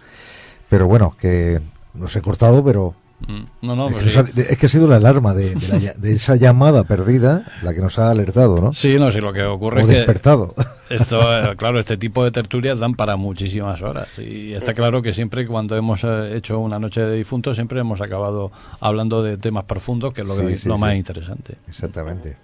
Pero 0.70 0.86
bueno, 0.88 1.14
que 1.20 1.60
nos 1.94 2.16
he 2.16 2.22
cortado, 2.22 2.64
pero 2.64 2.94
Mm, 3.26 3.46
No, 3.62 3.74
no, 3.74 3.88
es, 3.88 3.96
que 3.96 4.10
sí. 4.10 4.16
ha, 4.16 4.42
es 4.42 4.56
que 4.58 4.66
ha 4.66 4.68
sido 4.68 4.86
la 4.86 4.94
alarma 4.94 5.34
de, 5.34 5.52
de 5.56 5.66
la 5.66 5.92
de 5.94 6.12
esa 6.12 6.36
llamada 6.36 6.84
perdida 6.84 7.44
la 7.62 7.74
que 7.74 7.80
nos 7.80 7.98
ha 7.98 8.10
alertado, 8.12 8.60
¿no? 8.60 8.72
Sí, 8.72 8.96
no, 8.96 9.10
sí, 9.10 9.20
lo 9.20 9.32
que 9.32 9.42
ocurre 9.42 9.78
O 9.78 9.80
es 9.80 9.86
que 9.86 9.92
despertado. 9.96 10.54
esto, 10.88 11.20
eh, 11.50 11.56
claro, 11.56 11.80
este 11.80 11.96
tipo 11.96 12.22
de 12.22 12.30
tertulias 12.30 12.78
dan 12.78 12.94
para 12.94 13.16
muchísimas 13.16 13.82
horas 13.82 14.06
y 14.20 14.52
está 14.52 14.72
claro 14.72 15.02
que 15.02 15.12
siempre 15.12 15.48
cuando 15.48 15.74
hemos 15.76 16.04
eh, 16.04 16.36
hecho 16.36 16.60
una 16.60 16.78
noche 16.78 17.00
de 17.00 17.16
difuntos 17.16 17.56
siempre 17.56 17.80
hemos 17.80 18.00
acabado 18.00 18.52
hablando 18.78 19.20
de 19.20 19.36
temas 19.36 19.64
profundos, 19.64 20.14
que 20.14 20.20
es 20.20 20.26
lo, 20.28 20.36
que- 20.36 20.56
Sí, 20.56 20.68
lo 20.68 20.78
más 20.78 20.94
interesante. 20.94 21.56
Exactamente. 21.66 22.36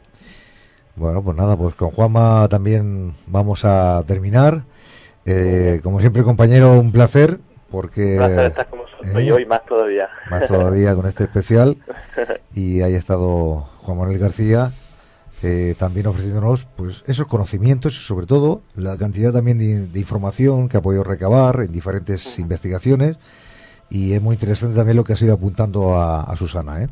Bueno, 0.97 1.23
pues 1.23 1.37
nada, 1.37 1.57
pues 1.57 1.75
con 1.75 1.91
Juanma 1.91 2.47
también 2.49 3.15
vamos 3.27 3.65
a 3.65 4.05
terminar. 4.07 4.63
Eh, 5.27 5.81
como 5.83 6.01
siempre, 6.01 6.23
compañero, 6.23 6.79
un 6.79 6.93
placer, 6.93 7.41
porque... 7.71 8.13
Un 8.13 8.19
placer 8.19 8.47
estar 8.47 8.69
con 8.69 8.79
vosotros 8.81 9.17
eh, 9.17 9.23
y 9.23 9.31
hoy 9.31 9.45
más 9.47 9.65
todavía. 9.67 10.09
Más 10.31 10.47
todavía 10.47 10.95
con 10.95 11.07
este 11.07 11.25
especial. 11.25 11.77
Y 12.55 12.83
ahí 12.83 12.95
ha 12.95 12.99
estado 12.99 13.67
Juan 13.83 13.99
Manuel 13.99 14.19
García, 14.19 14.71
eh, 15.43 15.75
también 15.77 16.07
ofreciéndonos 16.07 16.69
pues 16.77 17.03
esos 17.09 17.27
conocimientos 17.27 17.95
y 17.95 18.05
sobre 18.05 18.27
todo 18.27 18.63
la 18.77 18.97
cantidad 18.97 19.33
también 19.33 19.59
de, 19.59 19.89
de 19.89 19.99
información 19.99 20.69
que 20.69 20.77
ha 20.77 20.81
podido 20.81 21.03
recabar 21.03 21.63
en 21.63 21.73
diferentes 21.73 22.39
investigaciones. 22.39 23.19
Y 23.91 24.13
es 24.13 24.23
muy 24.23 24.35
interesante 24.35 24.77
también 24.77 24.97
lo 24.97 25.03
que 25.03 25.15
ha 25.15 25.17
sido 25.17 25.35
apuntando 25.35 25.97
a, 25.97 26.23
a 26.23 26.37
Susana, 26.37 26.85
¿eh? 26.85 26.89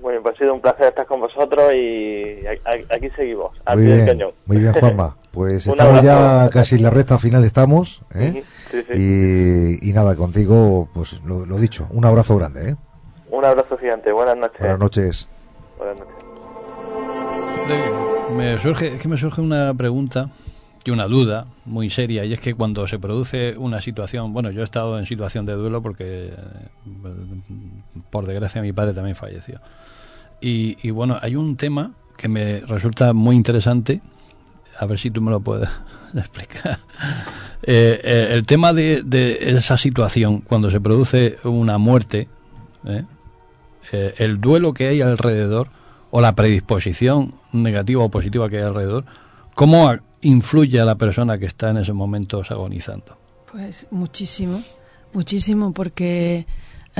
Bueno, 0.00 0.22
pues 0.22 0.34
ha 0.34 0.38
sido 0.38 0.54
un 0.54 0.60
placer 0.60 0.86
estar 0.88 1.06
con 1.06 1.20
vosotros 1.20 1.74
y 1.74 2.46
aquí 2.46 3.10
seguimos, 3.16 3.52
al 3.64 3.76
Muy 3.78 3.86
pie 3.86 3.96
del 3.96 4.04
bien, 4.04 4.18
cañón. 4.18 4.32
muy 4.46 4.58
bien, 4.58 4.72
Juanma. 4.72 5.16
Pues 5.30 5.64
estamos 5.64 6.02
ya 6.02 6.48
casi 6.52 6.74
en 6.74 6.82
la 6.82 6.90
recta 6.90 7.16
final, 7.16 7.44
estamos. 7.44 8.02
¿eh? 8.16 8.42
Sí, 8.68 8.82
sí. 8.82 9.78
Y, 9.80 9.88
y 9.88 9.92
nada, 9.92 10.16
contigo, 10.16 10.88
pues 10.92 11.20
lo, 11.24 11.46
lo 11.46 11.56
dicho, 11.56 11.86
un 11.90 12.04
abrazo 12.04 12.36
grande. 12.36 12.70
¿eh? 12.70 12.76
Un 13.30 13.44
abrazo 13.44 13.78
gigante, 13.78 14.10
buenas 14.10 14.36
noches. 14.36 14.58
Buenas 14.58 14.78
noches. 14.80 15.28
Buenas 15.78 16.00
noches. 16.00 16.14
Me 18.36 18.58
surge, 18.58 18.94
es 18.96 19.00
que 19.00 19.06
me 19.06 19.16
surge 19.16 19.40
una 19.40 19.72
pregunta 19.74 20.30
y 20.84 20.90
una 20.90 21.04
duda 21.06 21.46
muy 21.64 21.90
seria 21.90 22.24
y 22.24 22.32
es 22.32 22.40
que 22.40 22.54
cuando 22.54 22.86
se 22.88 22.98
produce 22.98 23.56
una 23.56 23.80
situación, 23.80 24.32
bueno, 24.32 24.50
yo 24.50 24.62
he 24.62 24.64
estado 24.64 24.98
en 24.98 25.06
situación 25.06 25.46
de 25.46 25.52
duelo 25.52 25.80
porque 25.80 26.32
eh, 26.32 26.32
por 28.10 28.26
desgracia 28.26 28.62
mi 28.62 28.72
padre 28.72 28.94
también 28.94 29.14
falleció. 29.14 29.60
Y, 30.40 30.78
y 30.82 30.90
bueno, 30.90 31.18
hay 31.20 31.36
un 31.36 31.56
tema 31.56 31.92
que 32.16 32.28
me 32.28 32.60
resulta 32.60 33.12
muy 33.12 33.36
interesante, 33.36 34.00
a 34.78 34.86
ver 34.86 34.98
si 34.98 35.10
tú 35.10 35.20
me 35.20 35.30
lo 35.30 35.40
puedes 35.40 35.68
explicar. 36.14 36.80
Eh, 37.62 38.00
eh, 38.02 38.28
el 38.30 38.46
tema 38.46 38.72
de, 38.72 39.02
de 39.02 39.50
esa 39.50 39.76
situación, 39.76 40.40
cuando 40.40 40.70
se 40.70 40.80
produce 40.80 41.36
una 41.44 41.78
muerte, 41.78 42.28
¿eh? 42.86 43.04
el 44.18 44.40
duelo 44.40 44.72
que 44.72 44.88
hay 44.88 45.00
alrededor 45.00 45.68
o 46.10 46.20
la 46.20 46.34
predisposición 46.34 47.34
negativa 47.52 48.02
o 48.02 48.08
positiva 48.08 48.48
que 48.48 48.58
hay 48.58 48.62
alrededor, 48.64 49.04
¿cómo 49.54 49.92
influye 50.22 50.80
a 50.80 50.84
la 50.84 50.96
persona 50.96 51.38
que 51.38 51.46
está 51.46 51.70
en 51.70 51.78
esos 51.78 51.94
momentos 51.94 52.50
agonizando? 52.50 53.16
Pues 53.50 53.86
muchísimo, 53.90 54.62
muchísimo, 55.12 55.72
porque 55.72 56.46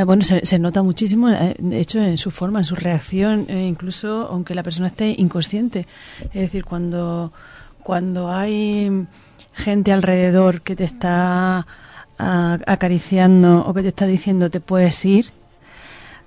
eh, 0.00 0.04
bueno, 0.04 0.24
se, 0.24 0.44
se 0.46 0.58
nota 0.58 0.82
muchísimo, 0.82 1.28
eh, 1.28 1.54
de 1.58 1.80
hecho, 1.80 2.02
en 2.02 2.18
su 2.18 2.30
forma, 2.30 2.60
en 2.60 2.64
su 2.64 2.74
reacción, 2.74 3.46
eh, 3.48 3.66
incluso 3.66 4.28
aunque 4.30 4.54
la 4.54 4.62
persona 4.62 4.88
esté 4.88 5.14
inconsciente. 5.18 5.86
Es 6.32 6.42
decir, 6.42 6.64
cuando, 6.64 7.32
cuando 7.82 8.30
hay 8.30 9.06
gente 9.52 9.92
alrededor 9.92 10.62
que 10.62 10.76
te 10.76 10.84
está 10.84 11.66
ah, 12.18 12.58
acariciando 12.66 13.64
o 13.66 13.74
que 13.74 13.82
te 13.82 13.88
está 13.88 14.06
diciendo 14.06 14.50
te 14.50 14.60
puedes 14.60 15.04
ir, 15.04 15.32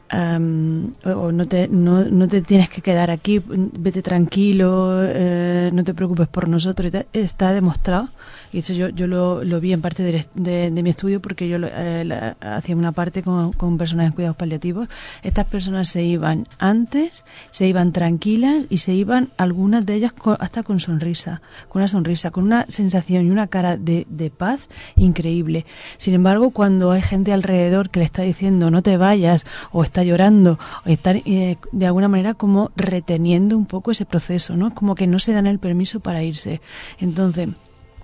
am, 0.10 0.94
o 1.06 1.32
no 1.32 1.46
te, 1.46 1.68
no, 1.68 2.04
no 2.06 2.28
te 2.28 2.42
tienes 2.42 2.70
que 2.70 2.82
quedar 2.82 3.10
aquí, 3.12 3.42
vete 3.46 4.02
tranquilo, 4.02 5.02
eh, 5.04 5.72
no 5.74 5.84
te 5.84 5.94
preocupes 5.94 6.28
por 6.28 6.48
nosotros. 6.48 6.92
Está 7.14 7.54
demostrado, 7.54 8.10
y 8.54 8.60
eso 8.60 8.72
yo, 8.74 8.90
yo 8.90 9.08
lo, 9.08 9.42
vi 9.60 9.74
en 9.74 9.82
parte 9.82 10.04
de, 10.04 10.26
de- 10.36 10.84
mi 10.84 10.90
estudio 10.92 11.22
porque 11.22 11.50
yo 11.50 11.58
eh, 11.62 12.34
hacía 12.42 12.76
una 12.76 12.92
parte 12.92 13.24
con, 13.24 13.52
con 13.54 13.78
personas 13.78 14.08
en 14.08 14.14
cuidados 14.14 14.38
paliativos. 14.38 14.88
Estas 15.24 15.46
personas 15.48 15.90
se 15.90 16.04
iban 16.04 16.48
antes, 16.60 17.26
se 17.52 17.68
iban 17.68 17.92
tranquilas 17.92 18.66
y 18.70 18.78
se 18.78 18.94
iban 18.94 19.30
algunas 19.38 19.86
de 19.86 19.96
ellas 19.96 20.14
hasta 20.40 20.64
con 20.64 20.80
sonrisa, 20.80 21.42
con 21.70 21.82
una 21.82 21.88
sonrisa, 21.88 22.32
con 22.32 22.44
una 22.44 22.66
sensación 22.70 23.26
y 23.26 23.32
una 23.32 23.48
cara 23.48 23.76
de, 23.78 24.06
de 24.10 24.30
paz 24.30 24.68
increíble. 24.96 25.66
Sin 25.98 26.14
embargo, 26.14 26.52
cuando 26.52 26.92
hay 26.92 27.02
gente 27.02 27.34
alrededor 27.34 27.90
que 27.90 28.00
le 28.00 28.06
está 28.06 28.22
diciendo 28.22 28.70
no 28.70 28.82
te 28.84 28.98
vayas 28.98 29.46
o 29.72 29.84
está 29.84 30.04
llorando 30.04 30.60
o 30.86 30.90
está 30.90 31.12
eh, 31.12 31.58
de 31.72 31.86
alguna 31.86 32.08
manera 32.08 32.34
como 32.36 32.72
reteniendo 32.76 33.58
un 33.58 33.66
poco 33.66 33.92
ese 33.92 34.06
proceso, 34.06 34.56
¿no? 34.56 34.74
Como 34.76 34.96
que 34.96 35.08
no 35.08 35.18
se 35.20 35.34
dan 35.34 35.48
el 35.48 35.60
permiso 35.60 36.00
para 36.02 36.24
irse. 36.24 36.62
Entonces, 37.00 37.50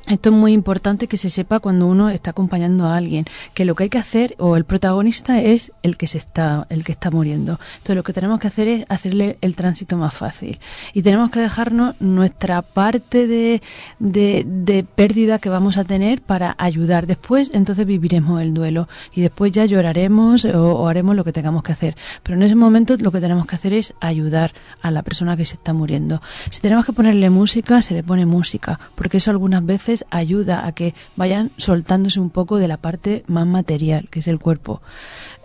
Esto 0.10 0.32
es 0.32 0.36
muy 0.36 0.54
importante 0.54 1.06
que 1.06 1.18
se 1.18 1.30
sepa 1.30 1.60
cuando 1.60 1.86
uno 1.86 2.10
está 2.10 2.32
acompañando 2.32 2.88
a 2.88 2.98
alguien, 2.98 3.26
que 3.54 3.64
lo 3.64 3.76
que 3.76 3.84
hay 3.84 3.90
que 3.90 4.00
hacer 4.00 4.34
o 4.40 4.58
el 4.58 4.66
protagonista 4.66 5.40
es 5.40 5.72
el 5.84 5.98
que 5.98 6.08
se 6.08 6.18
está 6.18 6.66
el 6.72 6.84
que 6.84 6.92
está 6.92 7.12
muriendo. 7.12 7.60
Entonces 7.76 7.96
lo 7.96 8.02
que 8.02 8.12
tenemos 8.12 8.40
que 8.40 8.48
hacer 8.48 8.68
es 8.68 8.86
hacerle 8.90 9.38
el 9.42 9.56
tránsito 9.56 9.98
más 9.98 10.16
fácil 10.16 10.60
y 10.96 11.04
tenemos 11.04 11.30
que 11.30 11.40
dejarnos 11.40 11.94
nuestra 12.02 12.64
parte 12.64 13.28
de, 13.28 13.62
de, 14.00 14.46
de 14.48 14.84
pérdida 14.84 15.38
que 15.38 15.50
vamos 15.50 15.78
a 15.78 15.84
tener 15.84 16.24
para 16.24 16.56
ayudar. 16.58 17.06
Después 17.06 17.52
entonces 17.54 17.86
viviremos 17.86 18.42
el 18.42 18.56
duelo 18.56 18.90
y 19.14 19.22
después 19.22 19.52
ya 19.52 19.66
lloraremos 19.66 20.44
o, 20.44 20.74
o 20.74 20.88
haremos 20.88 21.16
lo 21.16 21.24
que 21.24 21.34
tengamos 21.34 21.62
que 21.62 21.74
hacer. 21.74 21.96
Pero 22.24 22.36
en 22.36 22.42
ese 22.42 22.56
momento 22.56 22.98
lo 22.98 23.12
que 23.12 23.22
tenemos 23.22 23.46
que 23.46 23.54
hacer 23.54 23.74
es 23.74 23.94
ayudar 24.00 24.54
a 24.82 24.90
la 24.90 25.04
persona 25.04 25.38
que 25.38 25.46
se 25.46 25.54
está 25.54 25.72
muriendo. 25.74 26.20
Si 26.50 26.62
tenemos 26.62 26.84
que 26.84 26.94
ponerle 26.94 27.30
música, 27.30 27.84
se 27.84 27.94
le 27.94 28.02
pone 28.02 28.26
música, 28.26 28.80
porque 28.96 29.18
eso 29.18 29.30
algunas 29.30 29.64
veces 29.64 29.99
ayuda 30.10 30.66
a 30.66 30.72
que 30.74 30.94
vayan 31.16 31.52
soltándose 31.58 32.20
un 32.20 32.30
poco 32.30 32.58
de 32.58 32.68
la 32.68 32.78
parte 32.78 33.24
más 33.28 33.46
material, 33.48 34.08
que 34.10 34.20
es 34.20 34.28
el 34.28 34.40
cuerpo. 34.40 34.82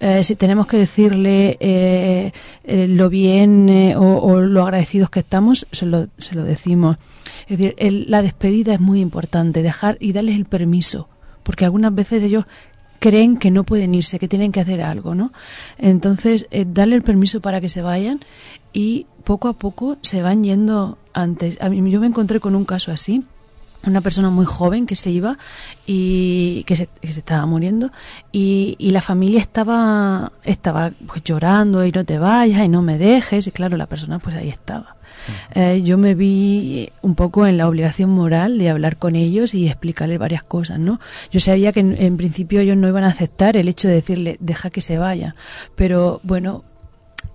Eh, 0.01 0.25
si 0.25 0.37
tenemos 0.37 0.67
que 0.67 0.77
decirle 0.79 1.57
eh, 1.61 2.33
eh, 2.65 2.89
lo 2.89 3.09
bien 3.09 3.69
eh, 3.69 3.97
o, 3.97 4.41
lo 4.41 4.63
agradecidos 4.63 5.11
que 5.11 5.21
estamos, 5.21 5.67
se 5.73 5.87
lo, 5.87 6.09
se 6.19 6.35
lo 6.35 6.45
decimos. 6.45 6.97
Es 7.49 7.59
decir, 7.59 7.75
el- 7.79 8.07
la 8.09 8.23
despedida 8.23 8.75
es 8.75 8.81
muy 8.81 9.01
importante, 9.01 9.63
dejar 9.63 9.97
y 10.01 10.13
darles 10.13 10.37
el 10.37 10.45
permiso, 10.45 11.09
porque 11.43 11.65
algunas 11.65 11.95
veces 11.95 12.23
ellos 12.23 12.45
creen 12.99 13.37
que 13.37 13.51
no 13.51 13.65
pueden 13.65 13.95
irse, 13.95 14.19
que 14.19 14.29
tienen 14.29 14.51
que 14.51 14.61
hacer 14.61 14.81
algo, 14.81 15.15
¿no? 15.15 15.31
Entonces, 15.79 16.47
darle 16.69 16.97
el 16.97 17.03
permiso 17.03 17.41
para 17.41 17.61
que 17.61 17.69
se 17.69 17.83
vayan 17.83 18.21
y 18.73 19.07
poco 19.25 19.49
a 19.49 19.55
poco 19.55 19.99
se 20.01 20.23
van 20.23 20.43
yendo 20.43 20.97
antes. 21.13 21.61
A 21.61 21.69
yo 21.69 22.01
me 22.01 22.07
encontré 22.07 22.41
con 22.41 22.55
un 22.55 22.65
caso 22.65 22.93
así, 22.93 23.25
una 23.87 24.01
persona 24.01 24.31
muy 24.31 24.47
joven 24.47 24.87
que 24.87 24.97
se 24.97 25.11
iba 25.11 25.39
y 25.87 26.65
que 26.65 26.77
se, 26.77 26.89
que 27.01 27.13
se 27.13 27.21
estaba 27.21 27.47
muriendo 27.47 27.91
y, 28.33 28.77
y 28.79 28.91
la 28.91 29.01
familia 29.01 29.41
estaba 29.41 30.33
estaba 30.45 30.93
pues 31.07 31.23
llorando 31.25 31.85
y 31.85 31.93
no 31.93 32.05
te 32.05 32.19
vayas 32.19 32.65
y 32.65 32.69
no 32.69 32.83
me 32.83 32.99
dejes 32.99 33.47
y 33.47 33.51
claro 33.53 33.77
la 33.77 33.87
persona 33.87 34.19
pues 34.19 34.37
ahí 34.37 34.49
estaba. 34.49 34.97
Eh, 35.55 35.83
yo 35.83 35.97
me 35.97 36.15
vi 36.15 36.91
un 37.01 37.15
poco 37.15 37.47
en 37.47 37.57
la 37.57 37.69
obligación 37.69 38.11
moral 38.11 38.59
de 38.59 38.69
hablar 38.69 38.97
con 38.97 39.17
ellos 39.17 39.55
y 39.55 39.69
explicarles 39.69 40.19
varias 40.19 40.43
cosas 40.43 40.79
no 40.79 41.01
yo 41.31 41.41
sabía 41.41 41.73
que 41.73 41.81
en, 41.81 41.97
en 41.99 42.17
principio 42.17 42.61
ellos 42.61 42.77
no 42.77 42.89
iban 42.89 43.05
a 43.05 43.09
aceptar 43.09 43.57
el 43.57 43.69
hecho 43.69 43.89
de 43.89 43.95
decirle 43.95 44.37
deja 44.41 44.69
que 44.69 44.83
se 44.83 44.99
vaya 44.99 45.35
pero 45.77 46.21
bueno 46.25 46.65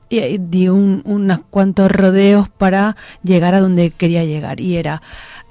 y 0.10 0.38
di 0.40 0.68
un, 0.70 1.02
unos 1.06 1.40
cuantos 1.50 1.92
rodeos 1.92 2.50
para 2.50 2.96
llegar 3.24 3.54
a 3.56 3.60
donde 3.60 3.92
quería 3.92 4.26
llegar. 4.26 4.60
Y 4.60 4.76
era 4.78 5.02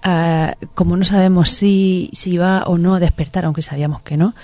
ah, 0.02 0.54
como 0.74 0.96
no 0.96 1.04
sabemos 1.04 1.50
si, 1.50 2.10
si 2.12 2.38
va 2.38 2.64
o 2.66 2.76
no 2.78 2.94
a 2.96 3.00
despertar 3.00 3.44
aunque 3.44 3.62
sabíamos 3.62 4.02
que 4.02 4.16
no 4.16 4.34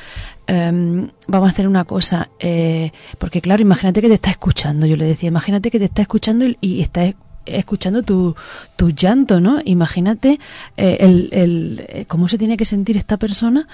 em, 0.46 1.10
vamos 1.26 1.48
a 1.48 1.52
hacer 1.52 1.66
una 1.66 1.84
cosa 1.84 2.28
eh, 2.38 2.92
porque 3.18 3.40
claro 3.40 3.62
imagínate 3.62 4.00
que 4.02 4.08
te 4.08 4.14
está 4.14 4.30
escuchando. 4.30 4.86
Yo 4.86 4.96
le 4.96 5.06
decía 5.06 5.28
imagínate 5.28 5.70
que 5.70 5.78
te 5.78 5.86
está 5.86 6.02
escuchando 6.02 6.44
y, 6.44 6.56
y 6.60 6.80
está 6.82 7.04
es- 7.04 7.16
escuchando 7.46 8.02
tu, 8.02 8.34
tu 8.76 8.90
llanto, 8.90 9.40
¿no? 9.40 9.58
Imagínate 9.64 10.38
eh, 10.76 10.96
el, 11.00 11.28
el, 11.32 11.84
eh, 11.88 12.04
cómo 12.06 12.28
se 12.28 12.38
tiene 12.38 12.56
que 12.56 12.64
sentir 12.64 12.96
esta 12.96 13.16
persona 13.16 13.68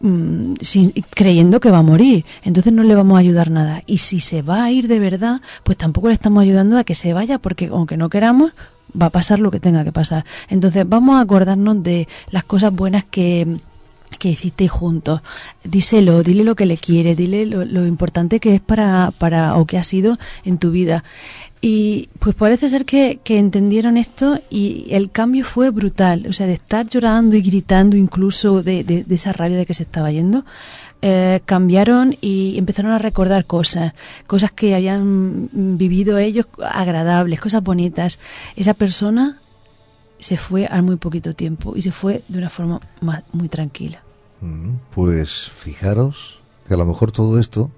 mm, 0.00 0.54
sin- 0.60 0.92
creyendo 1.10 1.60
que 1.60 1.70
va 1.70 1.78
a 1.78 1.82
morir. 1.82 2.24
Entonces 2.42 2.72
no 2.72 2.82
le 2.82 2.94
vamos 2.94 3.16
a 3.16 3.20
ayudar 3.20 3.50
nada. 3.50 3.82
Y 3.86 3.98
si 3.98 4.20
se 4.20 4.42
va 4.42 4.64
a 4.64 4.70
ir 4.70 4.88
de 4.88 4.98
verdad, 4.98 5.40
pues 5.64 5.78
tampoco 5.78 6.08
le 6.08 6.14
estamos 6.14 6.42
ayudando 6.42 6.78
a 6.78 6.84
que 6.84 6.94
se 6.94 7.12
vaya, 7.12 7.38
porque 7.38 7.66
aunque 7.72 7.96
no 7.96 8.08
queramos, 8.10 8.52
va 9.00 9.06
a 9.06 9.10
pasar 9.10 9.38
lo 9.38 9.50
que 9.50 9.60
tenga 9.60 9.84
que 9.84 9.92
pasar. 9.92 10.24
Entonces 10.48 10.84
vamos 10.86 11.16
a 11.16 11.20
acordarnos 11.20 11.82
de 11.82 12.08
las 12.30 12.44
cosas 12.44 12.72
buenas 12.74 13.04
que 13.04 13.46
que 14.18 14.30
hicisteis 14.30 14.70
juntos. 14.70 15.20
Díselo, 15.64 16.22
dile 16.22 16.44
lo 16.44 16.54
que 16.54 16.66
le 16.66 16.76
quiere, 16.76 17.14
dile 17.14 17.46
lo, 17.46 17.86
importante 17.86 18.40
que 18.40 18.54
es 18.54 18.60
para, 18.60 19.12
para 19.18 19.56
o 19.56 19.66
que 19.66 19.78
ha 19.78 19.84
sido 19.84 20.18
en 20.44 20.58
tu 20.58 20.70
vida. 20.70 21.04
Y 21.60 22.08
pues 22.18 22.34
parece 22.34 22.68
ser 22.68 22.84
que, 22.84 23.20
que 23.22 23.38
entendieron 23.38 23.96
esto 23.96 24.40
y 24.50 24.86
el 24.90 25.10
cambio 25.10 25.44
fue 25.44 25.70
brutal. 25.70 26.26
O 26.28 26.32
sea, 26.32 26.46
de 26.46 26.54
estar 26.54 26.88
llorando 26.88 27.36
y 27.36 27.42
gritando 27.42 27.96
incluso 27.96 28.62
de, 28.62 28.82
de, 28.82 29.04
de 29.04 29.14
esa 29.14 29.32
rabia 29.32 29.56
de 29.56 29.66
que 29.66 29.74
se 29.74 29.84
estaba 29.84 30.10
yendo, 30.10 30.44
eh, 31.04 31.40
cambiaron 31.46 32.16
y 32.20 32.56
empezaron 32.58 32.92
a 32.92 32.98
recordar 32.98 33.44
cosas, 33.44 33.92
cosas 34.28 34.52
que 34.52 34.76
habían 34.76 35.48
vivido 35.52 36.16
ellos 36.16 36.46
agradables, 36.62 37.40
cosas 37.40 37.62
bonitas. 37.62 38.20
Esa 38.54 38.74
persona 38.74 39.40
se 40.22 40.36
fue 40.36 40.66
al 40.66 40.82
muy 40.84 40.96
poquito 40.96 41.34
tiempo 41.34 41.74
y 41.76 41.82
se 41.82 41.90
fue 41.92 42.22
de 42.28 42.38
una 42.38 42.48
forma 42.48 42.80
más, 43.00 43.22
muy 43.32 43.48
tranquila. 43.48 44.02
Mm, 44.40 44.74
Pues 44.94 45.50
fijaros 45.50 46.40
que 46.66 46.74
a 46.74 46.76
lo 46.76 46.86
mejor 46.86 47.10
todo 47.12 47.40
esto 47.40 47.70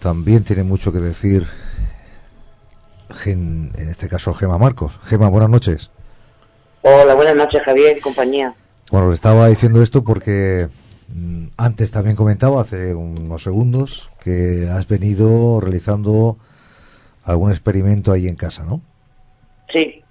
también 0.00 0.42
tiene 0.44 0.62
mucho 0.62 0.92
que 0.92 0.98
decir, 1.00 1.46
Gen- 3.10 3.72
en 3.76 3.88
este 3.90 4.08
caso 4.08 4.32
Gema 4.34 4.58
Marcos. 4.58 4.98
Gema, 5.04 5.28
buenas 5.28 5.50
noches. 5.50 5.90
Hola, 6.82 7.14
buenas 7.14 7.36
noches, 7.36 7.62
Javier 7.64 7.98
y 7.98 8.00
compañía. 8.00 8.54
Bueno, 8.90 9.08
le 9.08 9.14
estaba 9.14 9.48
diciendo 9.48 9.82
esto 9.82 10.02
porque 10.04 10.68
mm, 11.08 11.46
antes 11.56 11.90
también 11.90 12.16
comentaba, 12.16 12.60
hace 12.60 12.94
unos 12.94 13.42
segundos, 13.42 14.10
que 14.20 14.68
has 14.70 14.86
venido 14.88 15.60
realizando 15.60 16.38
algún 17.24 17.50
experimento 17.50 18.12
ahí 18.12 18.28
en 18.28 18.36
casa, 18.36 18.64
¿no? 18.64 18.80
Sí. 19.72 20.02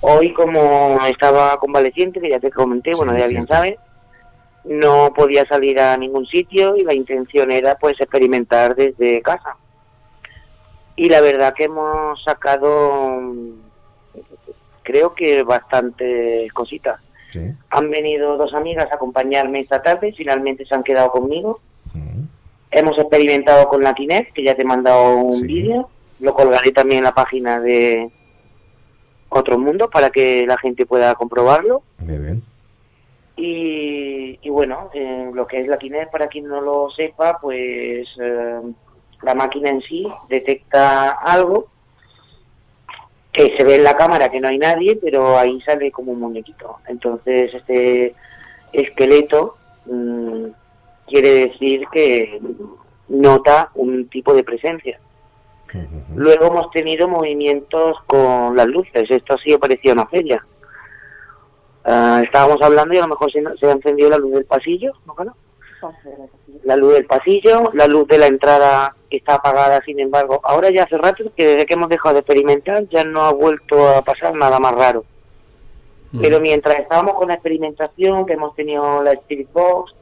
Hoy, 0.00 0.32
como 0.34 0.98
estaba 1.06 1.56
convaleciente, 1.58 2.20
que 2.20 2.30
ya 2.30 2.40
te 2.40 2.50
comenté, 2.50 2.92
bueno, 2.94 3.16
ya 3.16 3.26
bien 3.26 3.46
sabes, 3.46 3.76
no 4.64 5.12
podía 5.14 5.46
salir 5.46 5.80
a 5.80 5.96
ningún 5.96 6.26
sitio 6.26 6.76
y 6.76 6.82
la 6.82 6.94
intención 6.94 7.50
era, 7.50 7.76
pues, 7.76 8.00
experimentar 8.00 8.74
desde 8.74 9.22
casa. 9.22 9.56
Y 10.96 11.08
la 11.08 11.20
verdad 11.20 11.54
que 11.54 11.64
hemos 11.64 12.22
sacado, 12.24 13.20
mm, 13.20 13.50
creo 14.82 15.14
que 15.14 15.42
bastantes 15.42 16.52
cositas. 16.52 17.00
Sí. 17.30 17.52
Han 17.70 17.90
venido 17.90 18.36
dos 18.36 18.54
amigas 18.54 18.90
a 18.90 18.94
acompañarme 18.94 19.60
esta 19.60 19.82
tarde, 19.82 20.12
finalmente 20.12 20.64
se 20.64 20.74
han 20.74 20.82
quedado 20.82 21.10
conmigo. 21.10 21.60
Hemos 22.70 22.98
experimentado 22.98 23.68
con 23.68 23.82
la 23.82 23.94
Kinect, 23.94 24.34
que 24.34 24.42
ya 24.42 24.54
te 24.54 24.62
he 24.62 24.64
mandado 24.64 25.16
un 25.18 25.42
vídeo. 25.42 25.88
Lo 26.20 26.34
colgaré 26.34 26.72
también 26.72 26.98
en 26.98 27.04
la 27.04 27.14
página 27.14 27.60
de 27.60 28.10
Otro 29.36 29.58
Mundo 29.58 29.88
para 29.88 30.10
que 30.10 30.46
la 30.46 30.58
gente 30.58 30.86
pueda 30.86 31.14
comprobarlo. 31.14 31.82
Muy 31.98 32.18
bien. 32.18 32.42
Y, 33.36 34.38
y 34.40 34.48
bueno, 34.48 34.90
eh, 34.94 35.30
lo 35.32 35.46
que 35.46 35.60
es 35.60 35.68
la 35.68 35.78
Kinect, 35.78 36.10
para 36.10 36.28
quien 36.28 36.48
no 36.48 36.60
lo 36.60 36.90
sepa, 36.90 37.38
pues 37.40 38.08
eh, 38.20 38.60
la 39.22 39.34
máquina 39.34 39.70
en 39.70 39.82
sí 39.82 40.06
detecta 40.28 41.10
algo 41.10 41.68
que 43.36 43.54
se 43.56 43.64
ve 43.64 43.74
en 43.74 43.84
la 43.84 43.96
cámara 43.96 44.30
que 44.30 44.40
no 44.40 44.48
hay 44.48 44.56
nadie, 44.56 44.96
pero 44.96 45.38
ahí 45.38 45.60
sale 45.60 45.90
como 45.92 46.12
un 46.12 46.20
muñequito. 46.20 46.78
Entonces 46.88 47.52
este 47.52 48.14
esqueleto 48.72 49.56
mm, 49.84 50.46
quiere 51.06 51.46
decir 51.46 51.84
que 51.92 52.40
nota 53.08 53.70
un 53.74 54.08
tipo 54.08 54.32
de 54.32 54.42
presencia. 54.42 54.98
Luego 56.14 56.46
hemos 56.46 56.70
tenido 56.70 57.08
movimientos 57.08 57.96
con 58.06 58.56
las 58.56 58.66
luces. 58.66 59.10
Esto 59.10 59.36
sí 59.38 59.56
parecía 59.58 59.92
una 59.92 60.06
feria. 60.06 60.44
Ah, 61.84 62.20
estábamos 62.24 62.60
hablando 62.62 62.94
y 62.94 62.98
a 62.98 63.02
lo 63.02 63.08
mejor 63.08 63.30
se, 63.30 63.42
se 63.58 63.66
ha 63.66 63.72
encendido 63.72 64.10
la 64.10 64.18
luz 64.18 64.32
del 64.32 64.44
pasillo, 64.44 64.92
¿no? 65.06 65.14
Carlos? 65.14 65.36
La 66.64 66.76
luz 66.76 66.94
del 66.94 67.06
pasillo, 67.06 67.70
la 67.74 67.86
luz 67.86 68.08
de 68.08 68.18
la 68.18 68.26
entrada 68.26 68.96
que 69.08 69.18
está 69.18 69.34
apagada, 69.36 69.80
sin 69.84 70.00
embargo. 70.00 70.40
Ahora 70.42 70.70
ya 70.70 70.84
hace 70.84 70.98
rato 70.98 71.24
que 71.36 71.46
desde 71.46 71.66
que 71.66 71.74
hemos 71.74 71.88
dejado 71.88 72.14
de 72.14 72.20
experimentar 72.20 72.88
ya 72.88 73.04
no 73.04 73.22
ha 73.22 73.32
vuelto 73.32 73.88
a 73.88 74.02
pasar 74.02 74.34
nada 74.34 74.58
más 74.58 74.74
raro. 74.74 75.04
Pero 76.20 76.40
mientras 76.40 76.78
estábamos 76.78 77.14
con 77.14 77.28
la 77.28 77.34
experimentación, 77.34 78.24
que 78.24 78.32
hemos 78.32 78.54
tenido 78.54 79.02
la 79.02 79.12
Spirit 79.12 79.52
Box, 79.52 79.94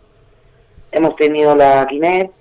hemos 0.92 1.16
tenido 1.16 1.56
la 1.56 1.86
Kinect, 1.88 2.32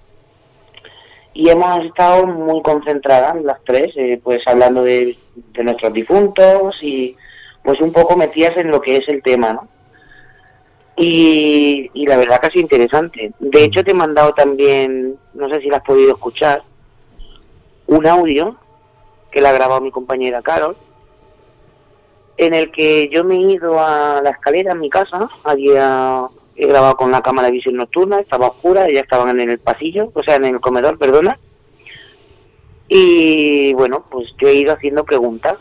y 1.33 1.49
hemos 1.49 1.83
estado 1.85 2.27
muy 2.27 2.61
concentradas 2.61 3.41
las 3.43 3.63
tres, 3.63 3.91
eh, 3.95 4.19
pues 4.23 4.41
hablando 4.45 4.83
de, 4.83 5.17
de 5.35 5.63
nuestros 5.63 5.91
difuntos 5.93 6.75
y 6.81 7.15
pues 7.63 7.79
un 7.81 7.91
poco 7.91 8.15
metidas 8.15 8.55
en 8.57 8.69
lo 8.69 8.81
que 8.81 8.97
es 8.97 9.07
el 9.07 9.23
tema, 9.23 9.53
¿no? 9.53 9.67
Y, 10.95 11.89
y 11.93 12.05
la 12.05 12.17
verdad 12.17 12.39
sido 12.51 12.61
interesante. 12.61 13.31
De 13.39 13.63
hecho 13.63 13.83
te 13.83 13.91
he 13.91 13.95
mandado 13.95 14.33
también, 14.33 15.17
no 15.33 15.49
sé 15.49 15.59
si 15.61 15.69
la 15.69 15.77
has 15.77 15.83
podido 15.83 16.11
escuchar, 16.13 16.61
un 17.87 18.05
audio 18.05 18.55
que 19.31 19.41
la 19.41 19.49
ha 19.49 19.53
grabado 19.53 19.81
mi 19.81 19.89
compañera 19.89 20.43
Carol, 20.43 20.77
en 22.37 22.53
el 22.53 22.71
que 22.71 23.09
yo 23.09 23.23
me 23.23 23.35
he 23.35 23.53
ido 23.53 23.79
a 23.79 24.21
la 24.21 24.31
escalera 24.31 24.73
en 24.73 24.79
mi 24.79 24.89
casa, 24.89 25.29
había 25.43 26.27
he 26.55 26.67
grabado 26.67 26.95
con 26.95 27.11
la 27.11 27.21
cámara 27.21 27.47
de 27.47 27.53
visión 27.53 27.75
nocturna, 27.75 28.19
estaba 28.19 28.47
oscura, 28.47 28.87
ellas 28.87 29.03
estaban 29.03 29.39
en 29.39 29.49
el 29.49 29.59
pasillo, 29.59 30.11
o 30.13 30.23
sea, 30.23 30.35
en 30.35 30.45
el 30.45 30.59
comedor, 30.59 30.97
perdona. 30.97 31.39
Y 32.87 33.73
bueno, 33.73 34.05
pues 34.09 34.29
yo 34.39 34.47
he 34.47 34.55
ido 34.55 34.73
haciendo 34.73 35.03
preguntas. 35.03 35.57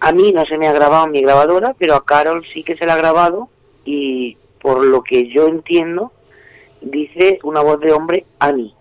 a 0.00 0.12
mí 0.12 0.32
no 0.32 0.44
se 0.44 0.58
me 0.58 0.68
ha 0.68 0.72
grabado 0.72 1.06
en 1.06 1.12
mi 1.12 1.22
grabadora, 1.22 1.74
pero 1.78 1.94
a 1.94 2.04
Carol 2.04 2.44
sí 2.52 2.62
que 2.62 2.76
se 2.76 2.86
la 2.86 2.94
ha 2.94 2.98
grabado 2.98 3.48
y 3.84 4.36
por 4.60 4.84
lo 4.84 5.02
que 5.02 5.28
yo 5.28 5.46
entiendo, 5.46 6.12
dice 6.80 7.38
una 7.42 7.62
voz 7.62 7.80
de 7.80 7.92
hombre, 7.92 8.26
Ani. 8.38 8.74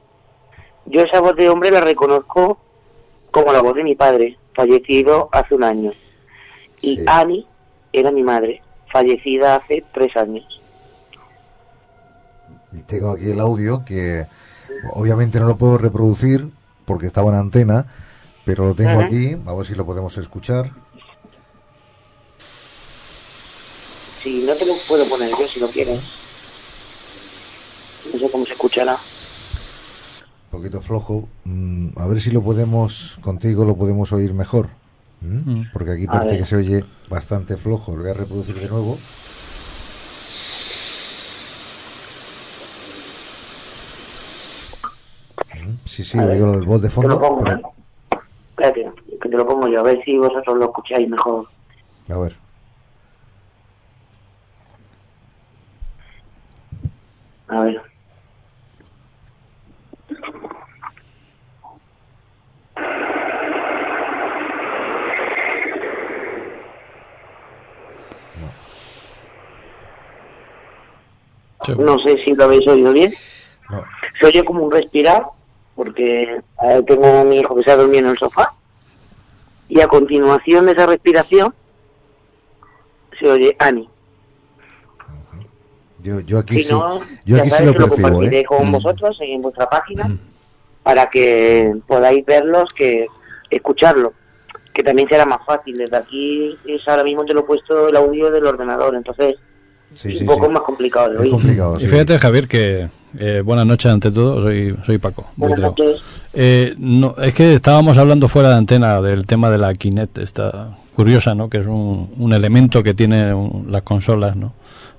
Yo 0.85 1.01
esa 1.01 1.21
voz 1.21 1.35
de 1.35 1.49
hombre 1.49 1.71
la 1.71 1.81
reconozco 1.81 2.57
como 3.31 3.51
la 3.51 3.61
voz 3.61 3.75
de 3.75 3.83
mi 3.83 3.95
padre, 3.95 4.37
fallecido 4.53 5.29
hace 5.31 5.55
un 5.55 5.63
año. 5.63 5.91
Y 6.81 6.99
Ani 7.07 7.47
era 7.93 8.11
mi 8.11 8.21
madre, 8.21 8.61
fallecida 8.91 9.55
hace 9.55 9.83
tres 9.93 10.15
años. 10.17 10.52
Y 12.73 12.81
tengo 12.83 13.11
aquí 13.11 13.29
el 13.29 13.39
audio 13.39 13.83
que 13.85 14.25
obviamente 14.93 15.39
no 15.39 15.47
lo 15.47 15.57
puedo 15.57 15.77
reproducir 15.77 16.49
porque 16.85 17.07
estaba 17.07 17.29
en 17.29 17.35
antena, 17.37 17.85
pero 18.45 18.65
lo 18.65 18.75
tengo 18.75 18.91
Ajá. 18.91 19.05
aquí, 19.05 19.37
a 19.45 19.53
ver 19.53 19.65
si 19.65 19.75
lo 19.75 19.85
podemos 19.85 20.17
escuchar. 20.17 20.71
Si 24.21 24.41
no 24.43 24.53
te 24.55 24.65
lo 24.65 24.73
puedo 24.87 25.07
poner 25.07 25.31
yo, 25.31 25.47
si 25.47 25.59
lo 25.59 25.67
quieres. 25.69 25.99
No 28.13 28.19
sé 28.19 28.29
cómo 28.31 28.45
se 28.45 28.53
escuchará. 28.53 28.93
Un 30.51 30.59
poquito 30.59 30.81
flojo. 30.81 31.27
Mm, 31.45 31.89
a 31.97 32.07
ver 32.07 32.21
si 32.21 32.31
lo 32.31 32.41
podemos, 32.43 33.17
contigo 33.21 33.65
lo 33.65 33.75
podemos 33.75 34.11
oír 34.13 34.33
mejor. 34.33 34.69
¿Mm? 35.21 35.51
Mm. 35.59 35.69
Porque 35.73 35.91
aquí 35.91 36.05
A 36.07 36.11
parece 36.11 36.29
ver. 36.31 36.39
que 36.39 36.45
se 36.45 36.55
oye 36.55 36.85
bastante 37.09 37.57
flojo. 37.57 37.95
Lo 37.95 38.03
voy 38.03 38.11
a 38.11 38.13
reproducir 38.13 38.55
de 38.59 38.67
nuevo. 38.69 38.97
Sí, 45.93 46.03
sí, 46.03 46.17
oído 46.17 46.55
el 46.55 46.65
voz 46.65 46.81
de 46.81 46.89
Te 46.89 46.95
lo 46.95 47.01
fondo. 47.01 47.19
pongo, 47.19 47.39
pero-. 47.41 47.71
Espérate, 48.49 48.91
que 49.21 49.29
te 49.29 49.37
lo 49.37 49.45
pongo 49.45 49.67
yo, 49.67 49.81
a 49.81 49.83
ver 49.83 50.03
si 50.03 50.17
vosotros 50.17 50.57
lo 50.57 50.65
escucháis 50.65 51.07
mejor. 51.07 51.47
a 52.09 52.17
ver. 52.17 52.35
A 57.47 57.61
ver. 57.61 57.81
No 71.77 71.97
sé 71.99 72.17
si 72.23 72.33
lo 72.33 72.43
habéis 72.45 72.67
oído 72.67 72.91
bien. 72.91 73.11
Se 74.19 74.27
oye 74.27 74.43
como 74.43 74.63
un 74.65 74.71
respirar, 74.71 75.25
porque 75.75 76.23
eh, 76.63 76.83
tengo 76.87 77.05
a 77.05 77.23
mi 77.23 77.39
hijo 77.39 77.55
que 77.55 77.63
se 77.63 77.71
ha 77.71 77.77
dormido 77.77 77.99
en 78.05 78.11
el 78.11 78.17
sofá. 78.17 78.53
Y 79.69 79.81
a 79.81 79.87
continuación 79.87 80.65
de 80.65 80.73
esa 80.73 80.85
respiración, 80.85 81.53
se 83.19 83.29
oye 83.29 83.55
Ani. 83.59 83.89
Yo, 86.01 86.19
yo 86.19 86.39
aquí 86.39 86.55
si 86.57 86.63
sí, 86.65 86.71
no, 86.73 86.99
yo 87.25 87.37
aquí 87.37 87.49
sí 87.49 87.63
lo 87.63 87.71
lo 87.71 87.77
percibo, 87.87 87.95
compartiré 88.09 88.39
¿eh? 88.41 88.45
con 88.45 88.69
vosotros 88.71 89.17
en 89.21 89.41
vuestra 89.41 89.69
página 89.69 90.17
para 90.83 91.09
que 91.09 91.75
podáis 91.87 92.25
verlos, 92.25 92.73
que 92.75 93.07
escucharlo, 93.49 94.11
que 94.73 94.83
también 94.83 95.07
será 95.07 95.25
más 95.25 95.39
fácil. 95.45 95.77
Desde 95.77 95.95
aquí 95.95 96.57
es 96.65 96.85
ahora 96.89 97.05
mismo 97.05 97.23
te 97.23 97.33
lo 97.33 97.39
he 97.41 97.43
puesto 97.43 97.87
el 97.87 97.95
audio 97.95 98.29
del 98.31 98.45
ordenador, 98.45 98.95
entonces 98.95 99.35
Sí, 99.91 100.11
es 100.11 100.17
sí, 100.17 100.23
un 100.23 100.27
poco 100.27 100.47
sí. 100.47 100.51
más 100.51 100.63
complicado 100.63 101.11
de 101.11 101.17
oír. 101.19 101.31
complicado, 101.31 101.75
Y 101.79 101.87
fíjate, 101.87 102.17
Javier, 102.19 102.47
que 102.47 102.89
eh, 103.19 103.41
buenas 103.43 103.65
noches 103.65 103.91
ante 103.91 104.11
todo, 104.11 104.41
soy, 104.41 104.75
soy 104.85 104.97
Paco. 104.97 105.25
Buenas 105.35 105.59
Buitrao. 105.59 105.75
noches. 105.87 106.01
Eh, 106.33 106.73
no, 106.77 107.15
es 107.21 107.33
que 107.33 107.53
estábamos 107.53 107.97
hablando 107.97 108.27
fuera 108.27 108.49
de 108.49 108.55
antena 108.55 109.01
del 109.01 109.25
tema 109.27 109.49
de 109.49 109.57
la 109.57 109.73
Kinect, 109.73 110.17
esta 110.17 110.77
curiosa, 110.95 111.35
¿no? 111.35 111.49
Que 111.49 111.59
es 111.59 111.67
un, 111.67 112.11
un 112.17 112.33
elemento 112.33 112.81
que 112.83 112.93
tiene 112.93 113.33
un- 113.33 113.67
las 113.71 113.83
consolas, 113.83 114.35
¿no? 114.35 114.53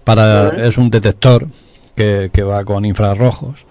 Para, 0.05 0.51
es 0.67 0.77
un 0.79 0.91
detector 0.91 1.47
que, 1.95 2.31
que 2.33 2.43
va 2.43 2.65
con 2.65 2.85
infrarrojos, 2.85 3.65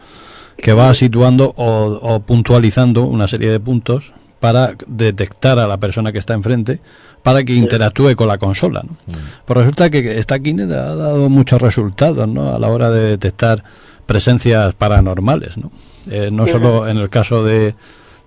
que 0.58 0.74
va 0.74 0.94
situando 0.94 1.54
o, 1.56 2.00
o 2.02 2.20
puntualizando 2.22 3.04
una 3.04 3.28
serie 3.28 3.50
de 3.52 3.60
puntos 3.60 4.14
para 4.40 4.74
detectar 4.88 5.58
a 5.60 5.68
la 5.68 5.78
persona 5.78 6.12
que 6.12 6.18
está 6.20 6.34
enfrente 6.34 6.82
para 7.22 7.44
que 7.46 7.54
interactúe 7.54 8.16
con 8.16 8.28
la 8.28 8.38
consola. 8.38 8.84
¿no? 8.86 8.98
Pues 9.46 9.58
resulta 9.58 9.90
que 9.90 10.20
esta 10.20 10.40
Kinect 10.40 10.72
ha 10.72 10.96
dado 10.96 11.30
muchos 11.30 11.62
resultados 11.62 12.28
¿no? 12.28 12.54
a 12.54 12.60
la 12.60 12.68
hora 12.68 12.90
de 12.92 13.02
detectar 13.12 13.64
presencias 14.06 14.74
paranormales. 14.76 15.58
¿no? 15.58 15.72
Eh, 16.10 16.30
no 16.32 16.48
solo 16.48 16.88
en 16.88 16.98
el 16.98 17.10
caso 17.10 17.44
de, 17.44 17.76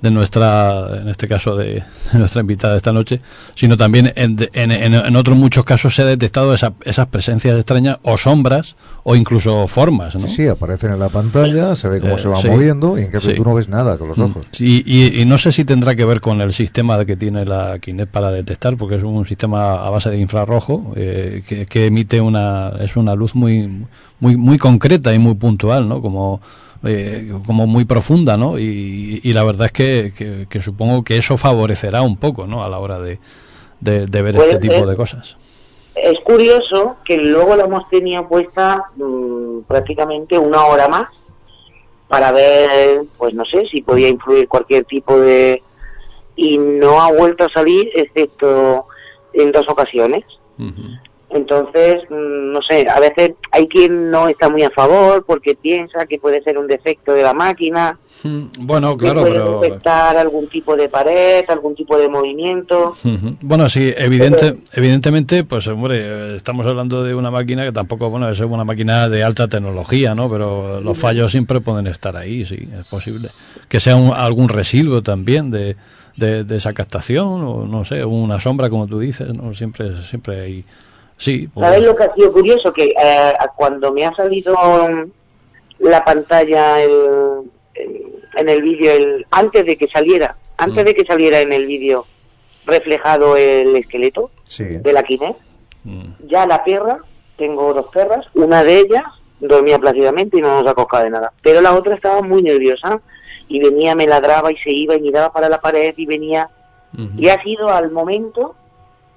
de 0.01 0.11
nuestra, 0.11 1.01
en 1.01 1.09
este 1.09 1.27
caso 1.27 1.57
de, 1.57 1.83
de 2.13 2.19
nuestra 2.19 2.43
invitada 2.43 2.77
esta 2.77 2.93
noche, 2.93 3.21
sino 3.55 3.77
también 3.79 4.13
en, 4.15 4.37
en, 4.53 4.71
en- 4.71 4.95
en 4.95 5.17
otros 5.17 5.37
muchos 5.39 5.65
casos 5.65 5.95
se 5.95 6.03
ha 6.03 6.05
detectado 6.07 6.53
esa- 6.53 6.75
esas 6.85 7.07
presencias 7.07 7.57
extrañas 7.57 7.97
o 8.03 8.19
sombras 8.19 8.77
o 9.05 9.17
incluso 9.17 9.67
formas. 9.69 10.15
¿no? 10.15 10.21
Sí, 10.29 10.35
sí, 10.37 10.47
aparecen 10.49 10.93
en 10.93 11.01
la 11.01 11.09
pantalla, 11.09 11.75
se 11.77 11.89
ve 11.89 12.01
cómo 12.01 12.17
Eh, 12.17 12.19
se 12.19 12.29
va 12.29 12.37
sí. 12.37 12.49
moviendo 12.49 12.99
y 12.99 13.05
en 13.05 13.11
cambio 13.11 13.31
Sí. 13.31 13.37
tú 13.37 13.45
no 13.45 13.55
ves 13.55 13.69
nada 13.69 13.97
con 13.97 14.09
los 14.09 14.19
Mm. 14.19 14.23
ojos. 14.23 14.47
Sí, 14.53 14.83
y, 14.87 15.21
y 15.21 15.25
no 15.25 15.39
sé 15.39 15.51
si 15.51 15.65
tendrá 15.65 15.95
que 15.97 16.05
ver 16.05 16.21
con 16.21 16.41
el 16.43 16.53
sistema 16.53 17.03
que 17.07 17.17
tiene 17.17 17.45
la 17.47 17.79
Kinect 17.79 18.11
para 18.13 18.31
detectar, 18.31 18.77
porque 18.77 18.97
es 18.97 19.03
un 19.03 19.25
sistema 19.25 19.87
a 19.87 19.91
base 19.91 20.11
de 20.11 20.19
infrarrojo 20.19 20.93
eh, 20.95 21.43
que, 21.49 21.65
que 21.67 21.87
emite 21.87 22.21
una 22.21 22.73
es 22.81 22.97
una 22.97 23.15
luz 23.15 23.35
muy 23.35 23.87
muy 24.21 24.37
muy 24.37 24.59
concreta 24.59 25.15
y 25.15 25.19
muy 25.19 25.35
puntual, 25.35 25.89
¿no? 25.89 26.01
Como 26.03 26.41
eh, 26.85 27.33
como 27.47 27.67
muy 27.67 27.85
profunda, 27.85 28.37
¿no? 28.37 28.59
Y, 28.59 29.21
y 29.23 29.33
la 29.33 29.43
verdad 29.45 29.67
es 29.67 29.73
que, 29.73 30.13
que- 30.17 30.47
que 30.49 30.61
supongo 30.61 31.03
que 31.05 31.17
eso 31.19 31.37
favorecerá 31.37 32.03
un 32.03 32.17
poco, 32.17 32.47
¿no? 32.47 32.63
A 32.65 32.69
la 32.69 32.79
hora 32.79 32.99
de, 33.01 33.19
de, 33.81 34.07
de 34.07 34.23
ver 34.23 34.35
Puede 34.37 34.49
este 34.49 34.61
tipo 34.61 34.75
ser. 34.75 34.87
de 34.87 34.97
cosas. 34.97 35.37
Es 35.95 36.19
curioso 36.21 36.97
que 37.05 37.17
luego 37.17 37.57
la 37.57 37.65
hemos 37.65 37.89
tenido 37.89 38.29
puesta 38.29 38.85
mm, 38.97 39.61
prácticamente 39.67 40.39
una 40.39 40.65
hora 40.67 40.89
más 40.89 41.07
para 42.09 42.31
ver, 42.33 43.01
pues 43.19 43.35
no 43.35 43.45
sé, 43.45 43.67
si 43.71 43.83
podía 43.83 44.09
influir 44.09 44.47
cualquier 44.49 44.85
tipo 44.85 45.19
de... 45.19 45.63
Y 46.37 46.59
no 46.59 47.01
ha 47.01 47.11
vuelto 47.11 47.45
a 47.45 47.49
salir 47.49 47.89
excepto 47.95 48.87
en 49.33 49.51
dos 49.53 49.67
ocasiones. 49.69 50.23
Entonces, 51.31 51.97
mm, 52.09 52.53
no 52.53 52.61
sé, 52.63 52.87
a 52.89 53.01
veces 53.01 53.33
hay 53.51 53.67
quien 53.67 54.11
no 54.11 54.29
está 54.29 54.49
muy 54.49 54.63
a 54.63 54.71
favor 54.71 55.25
porque 55.27 55.57
piensa 55.57 56.07
que 56.07 56.19
puede 56.19 56.41
ser 56.43 56.57
un 56.57 56.67
defecto 56.69 57.13
de 57.13 57.23
la 57.25 57.35
máquina, 57.35 57.99
Bueno, 58.61 58.97
que 58.97 59.05
claro, 59.07 59.21
puede 59.23 59.33
pero 59.35 59.61
detectar 59.61 60.17
algún 60.17 60.47
tipo 60.49 60.77
de 60.77 60.89
pared, 60.89 61.45
algún 61.49 61.75
tipo 61.75 61.99
de 61.99 62.09
movimiento. 62.09 62.91
Ujú. 63.05 63.37
Bueno, 63.43 63.69
sí, 63.69 63.93
evidente, 63.97 64.57
evidentemente, 64.73 65.43
pues 65.45 65.67
hombre, 65.69 65.99
eh, 66.01 66.35
estamos 66.37 66.65
hablando 66.65 67.03
de 67.03 67.15
una 67.15 67.31
máquina 67.33 67.65
que 67.65 67.73
tampoco, 67.73 68.09
bueno, 68.09 68.29
es 68.29 68.39
una 68.41 68.65
máquina 68.65 69.09
de 69.09 69.25
alta 69.25 69.49
tecnología, 69.49 70.15
¿no? 70.15 70.31
Pero 70.31 70.81
los 70.81 70.97
fallos 70.97 71.33
siempre 71.33 71.61
pueden 71.61 71.89
estar 71.89 72.17
ahí, 72.17 72.45
sí, 72.47 72.69
es 72.79 72.87
posible. 72.87 73.31
Que 73.69 73.81
sea 73.81 73.97
un- 73.97 74.13
algún 74.15 74.49
residuo 74.49 75.03
también 75.03 75.51
de, 75.51 75.77
de, 76.17 76.45
de 76.45 76.57
esa 76.57 76.73
captación, 76.73 77.43
o 77.45 77.67
no 77.67 77.85
sé, 77.85 78.05
una 78.05 78.39
sombra, 78.41 78.71
como 78.71 78.87
tú 78.87 79.01
dices, 79.01 79.35
¿no? 79.35 79.53
Siempre, 79.55 80.01
siempre 80.03 80.41
hay... 80.41 80.65
Sí, 81.19 81.49
pues- 81.53 81.67
¿Sabes 81.67 81.83
lo 81.83 81.97
que 81.97 82.05
ha 82.05 82.15
sido 82.15 82.33
curioso? 82.33 82.73
Que 82.73 82.95
eh, 83.01 83.33
cuando 83.57 83.93
me 83.93 84.05
ha 84.05 84.15
salido 84.15 84.55
mm, 84.55 85.11
la 85.81 86.05
pantalla 86.05 86.81
el- 86.83 87.51
el- 87.75 88.03
en 88.37 88.49
el 88.49 88.63
vídeo, 88.63 88.93
el- 88.93 89.27
antes 89.31 89.65
de 89.67 89.77
que 89.77 89.89
saliera, 89.89 90.37
antes 90.59 90.85
de 90.85 90.95
que 90.95 91.05
saliera 91.05 91.41
en 91.41 91.53
el 91.53 91.67
vídeo 91.67 92.07
reflejado 92.67 93.37
el 93.37 93.77
esqueleto 93.77 94.31
Sí. 94.43 94.65
de 94.65 94.93
la 94.93 95.03
Kinect, 95.03 95.39
ya 96.27 96.47
la 96.47 96.65
perra, 96.65 96.99
tengo 97.37 97.73
dos 97.73 97.87
perras, 97.93 98.27
una 98.35 98.65
de 98.65 98.81
ellas 98.81 99.05
dormía 99.39 99.79
plácidamente 99.79 100.39
y 100.39 100.41
no 100.41 100.61
nos 100.63 100.71
acoscaba 100.73 101.05
de 101.05 101.11
nada, 101.11 101.33
pero 101.43 101.61
la 101.61 101.75
otra 101.75 101.95
estaba 101.95 102.23
muy 102.23 102.43
nerviosa 102.43 103.01
y 103.49 103.61
venía, 103.61 103.95
me 103.95 104.07
ladraba 104.07 104.51
y 104.51 104.57
se 104.57 104.73
iba 104.73 104.97
y 104.97 105.01
miraba 105.01 105.33
para 105.33 105.49
la 105.49 105.61
pared 105.61 105.95
y 105.97 106.07
venía. 106.07 106.49
Y 107.19 107.29
ha 107.29 107.41
sido 107.43 107.69
al 107.69 107.91
momento 107.91 108.55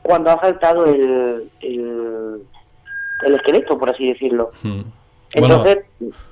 cuando 0.09 0.31
ha 0.31 0.42
saltado 0.42 0.85
el, 0.88 1.43
el, 1.61 2.42
el 3.27 3.35
esqueleto, 3.35 3.77
por 3.77 3.92
así 3.92 4.08
decirlo. 4.08 4.49
Bueno, 4.63 4.85
Entonces, 5.33 5.77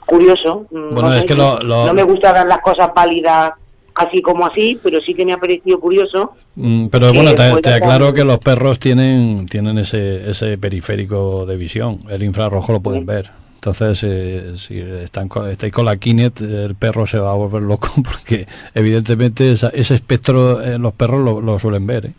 curioso. 0.05 0.65
mm, 0.71 0.93
Bueno, 0.95 1.09
no, 1.09 1.13
es 1.13 1.21
sé, 1.21 1.27
que 1.27 1.35
lo- 1.35 1.59
lo- 1.59 1.85
no 1.85 1.93
me 1.93 2.01
gusta 2.03 2.33
dar 2.33 2.47
las 2.47 2.59
cosas 2.61 2.89
válidas 2.95 3.51
así 3.93 4.21
como 4.23 4.47
así, 4.47 4.79
pero 4.81 4.99
sí 5.01 5.13
que 5.13 5.23
me 5.25 5.33
ha 5.33 5.37
parecido 5.37 5.79
curioso. 5.79 6.31
Mm, 6.55 6.87
Pero 6.87 7.13
bueno, 7.13 7.29
te, 7.31 7.35
pueda 7.49 7.61
te 7.61 7.69
dar- 7.69 7.83
aclaro 7.83 8.13
que 8.13 8.23
los 8.23 8.39
perros 8.39 8.79
tienen 8.79 9.45
tienen 9.47 9.77
ese, 9.77 10.27
ese 10.29 10.57
periférico 10.57 11.45
de 11.45 11.55
visión, 11.57 11.99
el 12.09 12.23
infrarrojo 12.23 12.71
lo 12.73 12.79
pueden 12.79 13.05
ver. 13.05 13.29
Entonces, 13.55 13.99
eh, 14.03 14.53
si 14.57 14.79
están 14.79 15.27
con, 15.29 15.49
estáis 15.49 15.73
con 15.73 15.85
la 15.85 15.97
Kinect, 15.97 16.41
el 16.41 16.75
perro 16.75 17.05
se 17.05 17.19
va 17.19 17.31
a 17.31 17.35
volver 17.35 17.61
loco 17.63 17.89
porque 18.03 18.47
evidentemente 18.73 19.51
esa- 19.51 19.69
ese 19.69 19.93
espectro 19.93 20.61
eh, 20.61 20.79
los 20.79 20.93
perros 20.93 21.23
lo, 21.23 21.41
lo 21.41 21.59
suelen 21.59 21.85
ver. 21.85 22.07
¿eh? 22.07 22.13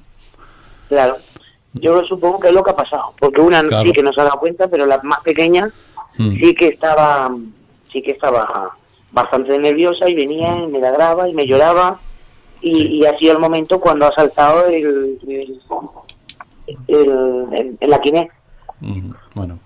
Claro. 0.88 1.16
Yo 1.80 2.02
supongo 2.04 2.38
que 2.40 2.48
es 2.48 2.54
lo 2.54 2.62
que 2.62 2.70
ha 2.70 2.76
pasado, 2.76 3.12
porque 3.18 3.40
una 3.40 3.62
Claro. 3.62 3.84
sí 3.84 3.92
que 3.92 4.02
no 4.02 4.12
se 4.12 4.20
ha 4.20 4.24
dado 4.24 4.38
cuenta, 4.38 4.68
pero 4.68 4.86
la 4.86 5.00
más 5.02 5.20
pequeña 5.22 5.70
Mm. 6.18 6.32
sí 6.40 6.54
que 6.54 6.68
estaba 6.68 7.30
sí 7.92 8.02
que 8.02 8.10
estaba 8.12 8.70
bastante 9.12 9.56
nerviosa 9.58 10.08
y 10.08 10.14
venía 10.14 10.56
y 10.62 10.66
me 10.66 10.80
ladraba 10.80 11.28
y 11.28 11.32
me 11.34 11.46
lloraba 11.46 12.00
y, 12.60 12.98
y 12.98 13.06
ha 13.06 13.16
sido 13.18 13.32
el 13.34 13.38
momento 13.38 13.78
cuando 13.80 14.06
ha 14.06 14.12
saltado 14.12 14.66
el, 14.66 15.18
el, 15.26 15.60
el- 16.88 17.76
en 17.80 17.90
la 17.90 18.00
Kinect. 18.00 18.32
Ujú, 18.82 19.14
Bueno, 19.34 19.58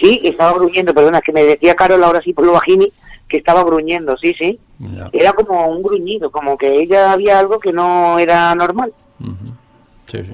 Sí, 0.00 0.18
estaba 0.24 0.52
gruñendo, 0.54 0.92
perdona, 0.92 1.20
que 1.20 1.32
me 1.32 1.44
decía 1.44 1.76
Carol 1.76 2.02
ahora 2.02 2.20
sí 2.22 2.32
por 2.32 2.44
lo 2.44 2.52
bajini 2.52 2.90
que 3.28 3.36
estaba 3.36 3.62
gruñendo, 3.62 4.16
sí, 4.18 4.34
sí. 4.36 4.58
ya. 4.80 5.08
Era 5.12 5.32
como 5.32 5.68
un 5.68 5.82
gruñido, 5.82 6.30
como 6.30 6.58
que 6.58 6.80
ella 6.80 7.12
había 7.12 7.38
algo 7.38 7.60
que 7.60 7.72
no 7.72 8.18
era 8.18 8.52
normal. 8.56 8.92
Sí, 10.06 10.24
sí. 10.24 10.32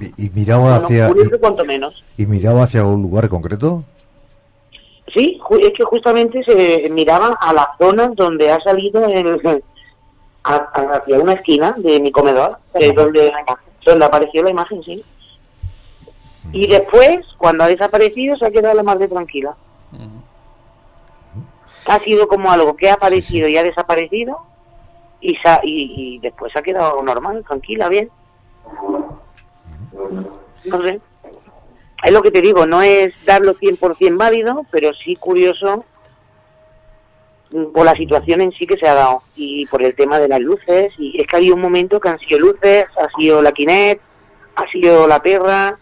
Y, 0.00 0.26
y 0.26 0.30
miraba 0.30 0.62
Bueno, 0.62 0.84
hacia 0.86 1.08
curioso 1.08 1.38
cuanto 1.38 1.64
menos. 1.64 2.02
y, 2.16 2.22
y 2.22 2.26
miraba 2.26 2.62
hacia 2.64 2.84
un 2.84 3.02
lugar 3.02 3.28
concreto. 3.28 3.84
Sí, 5.14 5.38
es 5.60 5.72
que 5.74 5.84
justamente 5.84 6.42
se 6.44 6.88
miraba 6.90 7.36
a 7.40 7.52
la 7.52 7.74
zona 7.78 8.08
donde 8.16 8.50
ha 8.50 8.58
salido 8.60 9.04
el, 9.06 9.40
a- 10.44 10.54
hacia 10.94 11.18
una 11.18 11.34
esquina 11.34 11.74
de 11.76 12.00
mi 12.00 12.10
comedor, 12.10 12.56
es 12.74 12.94
donde, 12.94 13.30
donde 13.84 14.04
apareció 14.04 14.42
la 14.42 14.50
imagen, 14.50 14.82
sí. 14.82 15.04
Y 16.52 16.66
después, 16.66 17.18
cuando 17.38 17.64
ha 17.64 17.68
desaparecido, 17.68 18.36
se 18.36 18.46
ha 18.46 18.50
quedado 18.50 18.74
la 18.74 18.82
madre 18.82 19.08
tranquila. 19.08 19.54
Ha 21.86 21.98
sido 22.00 22.28
como 22.28 22.50
algo 22.50 22.76
que 22.76 22.88
ha 22.90 22.94
aparecido 22.94 23.48
y 23.48 23.56
ha 23.56 23.62
desaparecido, 23.62 24.38
y, 25.20 25.34
sa- 25.36 25.60
y, 25.62 26.14
y 26.14 26.18
después 26.20 26.52
se 26.52 26.58
ha 26.58 26.62
quedado 26.62 27.02
normal, 27.02 27.44
tranquila, 27.46 27.88
bien. 27.88 28.08
No 29.92 30.82
sé. 30.82 31.00
Es 32.04 32.12
lo 32.12 32.22
que 32.22 32.30
te 32.30 32.40
digo, 32.40 32.66
no 32.66 32.82
es 32.82 33.12
darlo 33.24 33.54
100% 33.54 34.16
válido, 34.16 34.66
pero 34.70 34.90
sí 35.04 35.14
curioso 35.16 35.84
mm, 37.52 37.66
por 37.66 37.84
la 37.84 37.92
situación 37.92 38.40
en 38.40 38.52
sí 38.52 38.66
que 38.66 38.76
se 38.76 38.88
ha 38.88 38.94
dado 38.94 39.22
y 39.36 39.66
por 39.66 39.82
el 39.82 39.94
tema 39.94 40.18
de 40.18 40.28
las 40.28 40.40
luces. 40.40 40.92
Y 40.98 41.20
es 41.20 41.26
que 41.26 41.36
ha 41.36 41.38
habido 41.38 41.54
un 41.54 41.60
momento 41.60 42.00
que 42.00 42.08
han 42.08 42.18
sido 42.18 42.40
luces, 42.40 42.86
ha 42.96 43.08
sido 43.18 43.40
la 43.40 43.52
Kinect, 43.52 44.02
ha 44.56 44.66
sido 44.70 45.06
la 45.06 45.22
perra, 45.22 45.78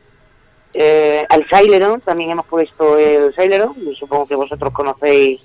eh, 0.74 1.24
al 1.28 1.46
Celeron, 1.48 2.00
también 2.00 2.30
hemos 2.30 2.46
puesto 2.46 2.96
el 2.98 3.34
Celeron, 3.34 3.74
y 3.84 3.94
supongo 3.94 4.26
que 4.26 4.36
vosotros 4.36 4.72
conocéis 4.72 5.40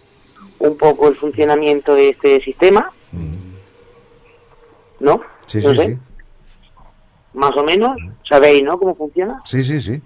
un 0.60 0.78
poco 0.78 1.08
el 1.08 1.16
funcionamiento 1.16 1.96
de 1.96 2.10
este 2.10 2.42
sistema, 2.42 2.92
¿no? 5.00 5.22
Sí, 5.46 5.60
No 5.60 5.72
sí, 5.72 5.76
sé, 5.78 5.86
sí. 5.86 5.98
Más 7.36 7.52
o 7.56 7.64
menos, 7.64 7.98
sabéis, 8.30 8.64
¿no? 8.64 8.78
Cómo 8.80 8.96
funciona. 8.96 9.42
Sí, 9.46 9.64
sí, 9.64 9.82
sí. 9.82 10.02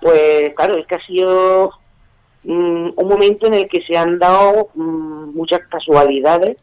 Pues 0.00 0.52
claro, 0.56 0.76
es 0.78 0.86
que 0.86 0.94
ha 0.94 1.06
sido 1.06 1.70
mm, 2.44 2.90
un 2.96 3.08
momento 3.08 3.46
en 3.46 3.54
el 3.54 3.68
que 3.68 3.82
se 3.82 3.96
han 3.96 4.18
dado 4.18 4.68
mm, 4.74 5.34
muchas 5.36 5.60
casualidades 5.68 6.56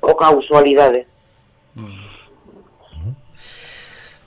o 0.00 0.16
causalidades. 0.16 1.06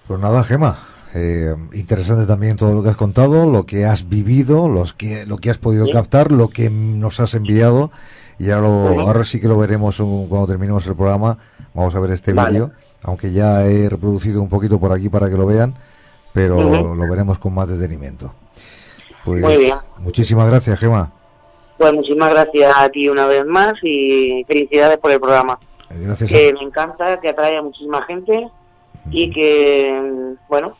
Pues 0.08 0.19
nada, 0.19 0.43
Gema. 0.43 0.79
eh, 1.13 1.56
interesante 1.74 2.26
también 2.26 2.56
todo 2.58 2.74
lo 2.74 2.83
que 2.83 2.90
has 2.90 2.95
contado, 2.97 3.49
lo 3.49 3.65
que 3.65 3.85
has 3.85 4.08
vivido, 4.08 4.67
los 4.69 4.93
que, 4.93 5.26
lo 5.26 5.38
que 5.38 5.49
has 5.49 5.58
podido 5.58 5.85
Sí. 5.85 5.92
captar, 5.93 6.31
lo 6.31 6.49
que 6.49 6.69
nos 6.69 7.19
has 7.19 7.33
enviado. 7.33 7.92
Y 8.40 8.51
ahora, 8.51 8.67
lo- 8.67 8.92
Ujú. 8.92 9.01
ahora 9.01 9.24
sí 9.26 9.40
que 9.42 9.47
lo 9.47 9.58
veremos 9.58 9.99
um, 9.99 10.27
cuando 10.29 10.47
terminemos 10.47 10.85
el 10.85 10.95
programa. 10.95 11.38
Vamos 11.74 11.95
a 11.95 11.99
ver 11.99 12.11
este 12.11 12.33
Vale. 12.33 12.51
vídeo, 12.51 12.72
aunque 13.03 13.31
ya 13.31 13.65
he 13.65 13.90
reproducido 13.90 14.42
un 14.42 14.49
poquito 14.49 14.80
por 14.80 14.92
aquí 14.92 15.10
para 15.10 15.30
que 15.30 15.38
lo 15.38 15.46
vean, 15.46 15.76
pero 16.33 16.96
lo 16.96 17.10
veremos 17.10 17.40
con 17.40 17.53
más 17.53 17.67
detenimiento. 17.67 18.33
Pues 19.26 19.42
Muy 19.42 19.58
bien. 19.58 19.76
muchísimas 19.99 20.49
gracias, 20.49 20.80
Gema. 20.80 21.12
Pues 21.78 21.94
muchísimas 21.94 22.31
gracias 22.31 22.74
a 22.76 22.90
ti 22.90 23.10
una 23.10 23.28
vez 23.28 23.46
más 23.46 23.74
y 23.83 24.44
felicidades 24.47 24.97
por 24.97 25.12
el 25.12 25.19
programa. 25.19 25.60
Gracias. 25.90 26.30
Que 26.30 26.53
me 26.53 26.62
encanta, 26.62 27.19
que 27.19 27.30
atrae 27.30 27.58
a 27.58 27.62
muchísima 27.62 28.03
gente 28.03 28.49
y 29.12 29.31
que, 29.31 30.35
bueno, 30.49 30.76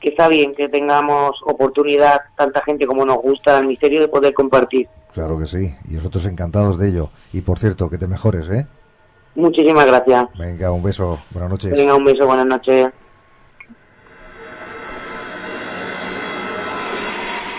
que 0.00 0.10
está 0.10 0.28
bien 0.28 0.54
que 0.54 0.68
tengamos 0.68 1.32
oportunidad, 1.44 2.20
tanta 2.36 2.62
gente 2.62 2.86
como 2.86 3.04
nos 3.04 3.18
gusta 3.18 3.58
el 3.58 3.66
misterio, 3.66 4.00
de 4.00 4.08
poder 4.08 4.32
compartir. 4.32 4.88
Claro 5.12 5.38
que 5.38 5.46
sí. 5.46 5.74
Y 5.88 5.94
nosotros 5.94 6.24
encantados 6.26 6.78
de 6.78 6.88
ello. 6.88 7.10
Y 7.32 7.40
por 7.40 7.58
cierto, 7.58 7.90
que 7.90 7.98
te 7.98 8.06
mejores, 8.06 8.48
¿eh? 8.48 8.66
Muchísimas 9.38 9.86
gracias. 9.86 10.26
Venga, 10.36 10.72
un 10.72 10.82
beso. 10.82 11.20
Buenas 11.30 11.48
noches. 11.48 11.70
Venga, 11.70 11.94
un 11.94 12.04
beso, 12.04 12.26
buenas 12.26 12.46
noches. 12.46 12.88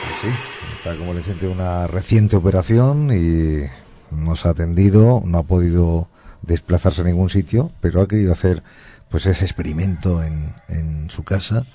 Pues 0.02 0.16
sí, 0.22 0.28
está 0.76 0.98
como 0.98 1.14
reciente 1.14 1.48
una 1.48 1.88
reciente 1.88 2.36
operación 2.36 3.12
y 3.14 3.64
nos 4.14 4.46
ha 4.46 4.50
atendido, 4.50 5.22
no 5.24 5.38
ha 5.38 5.44
podido 5.44 6.10
desplazarse 6.42 7.00
a 7.00 7.06
ningún 7.06 7.30
sitio, 7.30 7.72
pero 7.80 8.02
ha 8.02 8.10
querido 8.10 8.34
hacer 8.34 8.62
pues 9.10 9.26
ese 9.26 9.46
experimento 9.46 10.22
en, 10.22 10.54
en 10.68 11.10
su 11.10 11.24
casa 11.24 11.66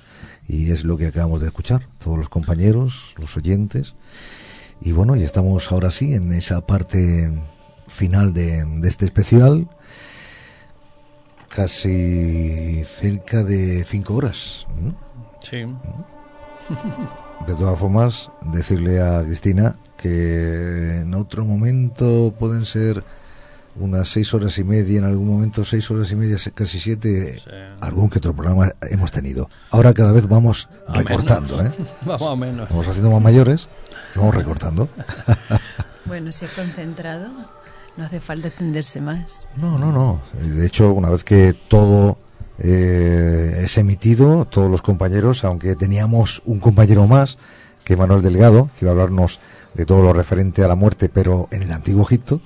y 0.46 0.70
es 0.70 0.84
lo 0.84 0.98
que 0.98 1.06
acabamos 1.06 1.40
de 1.40 1.46
escuchar, 1.46 1.88
todos 1.96 2.18
los 2.18 2.28
compañeros, 2.28 3.14
los 3.16 3.34
oyentes. 3.38 3.94
Y 4.82 4.92
bueno, 4.92 5.16
y 5.16 5.22
estamos 5.22 5.72
ahora 5.72 5.90
sí 5.90 6.12
en 6.12 6.30
esa 6.34 6.66
parte 6.66 7.32
final 7.88 8.34
de, 8.34 8.66
de 8.66 8.88
este 8.88 9.06
especial, 9.06 9.66
casi 11.54 12.82
cerca 12.84 13.42
de 13.44 13.84
cinco 13.84 14.14
horas. 14.14 14.66
¿no? 14.80 14.94
Sí. 15.40 15.64
De 17.46 17.54
todas 17.54 17.78
formas, 17.78 18.30
decirle 18.42 19.00
a 19.00 19.22
Cristina 19.22 19.76
que 19.96 21.00
en 21.00 21.14
otro 21.14 21.44
momento 21.44 22.34
pueden 22.38 22.64
ser 22.64 23.04
unas 23.76 24.08
seis 24.08 24.32
horas 24.34 24.56
y 24.58 24.64
media, 24.64 24.98
en 24.98 25.04
algún 25.04 25.26
momento 25.28 25.64
seis 25.64 25.90
horas 25.90 26.10
y 26.12 26.16
media, 26.16 26.36
casi 26.54 26.78
siete, 26.78 27.42
algún 27.80 28.08
que 28.08 28.18
otro 28.18 28.34
programa 28.34 28.72
hemos 28.90 29.10
tenido. 29.10 29.48
Ahora 29.70 29.92
cada 29.92 30.12
vez 30.12 30.28
vamos 30.28 30.68
A 30.86 30.92
menos. 30.92 31.04
recortando, 31.04 31.60
¿eh? 31.62 31.72
Vamos 32.06 32.30
a 32.30 32.36
menos. 32.36 32.68
Vamos 32.68 32.86
haciendo 32.88 33.10
más 33.10 33.22
mayores, 33.22 33.68
vamos 34.14 34.34
recortando. 34.34 34.88
Bueno, 36.06 36.32
si 36.32 36.44
es 36.44 36.50
concentrado, 36.50 37.30
no 37.96 38.04
hace 38.04 38.20
falta 38.20 38.48
extenderse 38.48 39.00
más. 39.00 39.44
No, 39.56 39.78
no, 39.78 39.92
no. 39.92 40.20
De 40.42 40.66
hecho, 40.66 40.92
una 40.92 41.10
vez 41.10 41.24
que 41.24 41.54
todo 41.68 42.18
eh, 42.58 43.60
es 43.64 43.78
emitido, 43.78 44.44
todos 44.46 44.70
los 44.70 44.82
compañeros, 44.82 45.44
aunque 45.44 45.76
teníamos 45.76 46.42
un 46.44 46.60
compañero 46.60 47.06
más, 47.06 47.38
que 47.84 47.96
Manuel 47.96 48.22
Delgado, 48.22 48.70
que 48.78 48.84
iba 48.84 48.90
a 48.90 48.92
hablarnos 48.92 49.40
de 49.74 49.84
todo 49.84 50.02
lo 50.02 50.12
referente 50.12 50.64
a 50.64 50.68
la 50.68 50.74
muerte, 50.74 51.08
pero 51.08 51.48
en 51.50 51.62
el 51.62 51.72
antiguo 51.72 52.02
Egipto, 52.02 52.40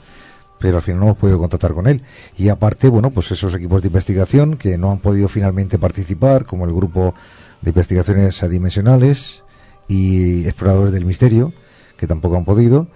pero 0.58 0.78
al 0.78 0.82
final 0.82 1.00
no 1.00 1.06
hemos 1.06 1.18
podido 1.18 1.38
contactar 1.38 1.72
con 1.72 1.86
él. 1.86 2.02
Y 2.36 2.48
aparte, 2.48 2.88
bueno, 2.88 3.10
pues 3.10 3.30
esos 3.30 3.54
equipos 3.54 3.82
de 3.82 3.88
investigación 3.88 4.56
que 4.56 4.76
no 4.76 4.90
han 4.90 4.98
podido 4.98 5.28
finalmente 5.28 5.78
participar, 5.78 6.44
como 6.44 6.64
el 6.64 6.74
grupo 6.74 7.14
de 7.62 7.70
investigaciones 7.70 8.42
adimensionales 8.42 9.44
y 9.86 10.44
exploradores 10.46 10.92
del 10.92 11.04
misterio, 11.04 11.52
que 11.96 12.06
tampoco 12.06 12.36
han 12.36 12.44
podido. 12.44 12.88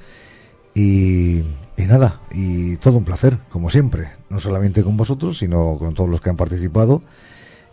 Y, 0.74 1.42
nada, 1.76 2.20
y 2.32 2.76
todo 2.76 2.98
un 2.98 3.04
placer, 3.04 3.38
como 3.50 3.68
siempre, 3.68 4.12
no 4.30 4.38
solamente 4.38 4.82
con 4.82 4.96
vosotros, 4.96 5.38
sino 5.38 5.76
con 5.78 5.94
todos 5.94 6.08
los 6.08 6.20
que 6.20 6.30
han 6.30 6.36
participado. 6.36 7.02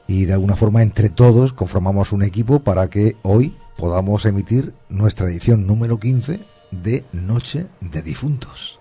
Y 0.08 0.26
de 0.26 0.34
alguna 0.34 0.56
forma, 0.56 0.82
entre 0.82 1.10
todos, 1.10 1.54
conformamos 1.54 2.12
un 2.12 2.24
equipo 2.24 2.62
para 2.62 2.90
que 2.90 3.16
hoy 3.22 3.56
podamos 3.78 4.26
emitir 4.26 4.74
nuestra 4.90 5.28
edición 5.28 5.68
número 5.68 6.00
15 6.00 6.40
de 6.72 7.06
Noche 7.14 7.68
de 7.82 8.02
Difuntos. 8.02 8.79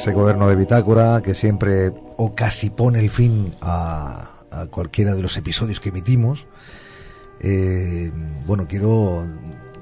Ese 0.00 0.14
cuaderno 0.14 0.48
de 0.48 0.56
bitácora 0.56 1.20
que 1.20 1.34
siempre 1.34 1.92
o 2.16 2.34
casi 2.34 2.70
pone 2.70 3.00
el 3.00 3.10
fin 3.10 3.52
a, 3.60 4.30
cualquiera 4.70 5.14
de 5.14 5.20
los 5.20 5.36
episodios 5.36 5.78
que 5.78 5.90
emitimos, 5.90 6.46
eh, 7.40 8.10
bueno, 8.46 8.66
quiero, 8.66 9.26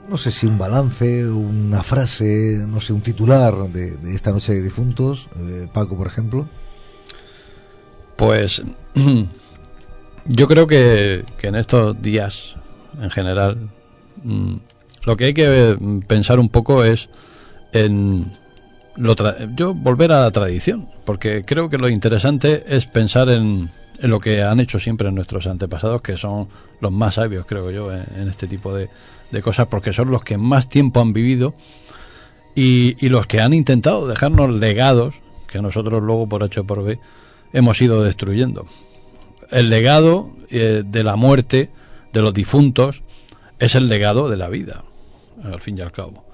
no 0.09 0.17
sé 0.17 0.33
si 0.33 0.47
un 0.47 0.59
balance, 0.59 1.25
una 1.25 1.85
frase, 1.85 2.65
no 2.67 2.81
sé, 2.81 2.93
un 2.93 3.01
titular 3.01 3.55
de, 3.69 3.97
esta 4.13 4.33
noche 4.33 4.55
de 4.55 4.63
difuntos, 4.63 5.29
eh, 5.39 5.69
Paco, 5.73 5.97
por 5.97 6.09
ejemplo. 6.09 6.49
Pues 8.17 8.65
yo 10.27 10.49
creo 10.49 10.67
que, 10.67 11.25
en 11.43 11.55
estos 11.55 12.03
días, 12.03 12.57
en 13.01 13.11
general, 13.11 13.71
mm, 14.25 14.57
lo 15.05 15.17
que 15.17 15.27
hay 15.27 15.35
que 15.35 16.03
pensar 16.09 16.41
un 16.41 16.49
poco 16.49 16.83
es 16.83 17.09
en 17.73 18.33
lo 18.99 19.15
yo 19.55 19.75
volver 19.75 20.13
a 20.13 20.23
la 20.23 20.31
tradición, 20.31 20.89
porque 21.05 21.43
creo 21.47 21.71
que 21.71 21.79
lo 21.79 21.89
interesante 21.89 22.65
es 22.67 22.87
pensar 22.87 23.29
en, 23.29 23.71
en 24.01 24.11
lo 24.11 24.21
que 24.21 24.43
han 24.43 24.61
hecho 24.61 24.79
siempre 24.79 25.11
nuestros 25.13 25.47
antepasados, 25.47 26.03
que 26.03 26.17
son 26.17 26.49
los 26.81 26.91
más 26.91 27.15
sabios, 27.15 27.47
creo 27.47 27.71
yo, 27.71 27.93
en, 27.93 28.29
este 28.29 28.49
tipo 28.49 28.75
de, 28.75 28.91
de 29.31 29.43
cosas, 29.43 29.69
porque 29.69 29.93
son 29.93 30.11
los 30.11 30.23
que 30.23 30.37
más 30.37 30.69
tiempo 30.69 31.01
han 31.01 31.13
vivido 31.13 31.55
y, 32.55 32.97
y 32.99 33.09
los 33.09 33.27
que 33.27 33.41
han 33.41 33.55
intentado 33.55 34.09
dejarnos 34.09 34.53
legados 34.53 35.21
que 35.47 35.63
nosotros 35.63 36.03
luego 36.03 36.29
por 36.29 36.43
H 36.43 36.61
o 36.61 36.65
por 36.65 36.85
B 36.85 36.99
hemos 37.53 37.81
ido 37.81 38.03
destruyendo. 38.03 38.67
El 39.51 39.71
legado 39.71 40.31
eh, 40.51 40.83
de 40.85 41.05
la 41.05 41.17
muerte 41.17 41.71
de 42.13 42.21
los 42.21 42.35
difuntos 42.35 43.03
es 43.59 43.75
el 43.75 43.89
legado 43.89 44.29
de 44.29 44.37
la 44.37 44.49
vida, 44.49 44.85
al 45.43 45.61
fin 45.61 45.79
y 45.79 45.81
al 45.83 45.93
cabo. 45.93 46.25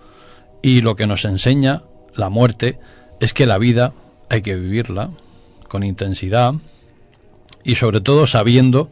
Y 0.63 0.81
lo 0.81 0.97
que 0.97 1.07
nos 1.07 1.25
enseña 1.25 1.83
la 2.15 2.29
muerte 2.31 2.79
es 3.21 3.33
que 3.33 3.47
la 3.47 3.59
vida 3.59 3.93
hay 4.29 4.43
que 4.43 4.55
vivirla 4.55 5.11
con 5.69 5.83
intensidad 5.83 6.55
y 7.63 7.77
sobre 7.77 8.01
todo 8.01 8.27
sabiendo 8.27 8.91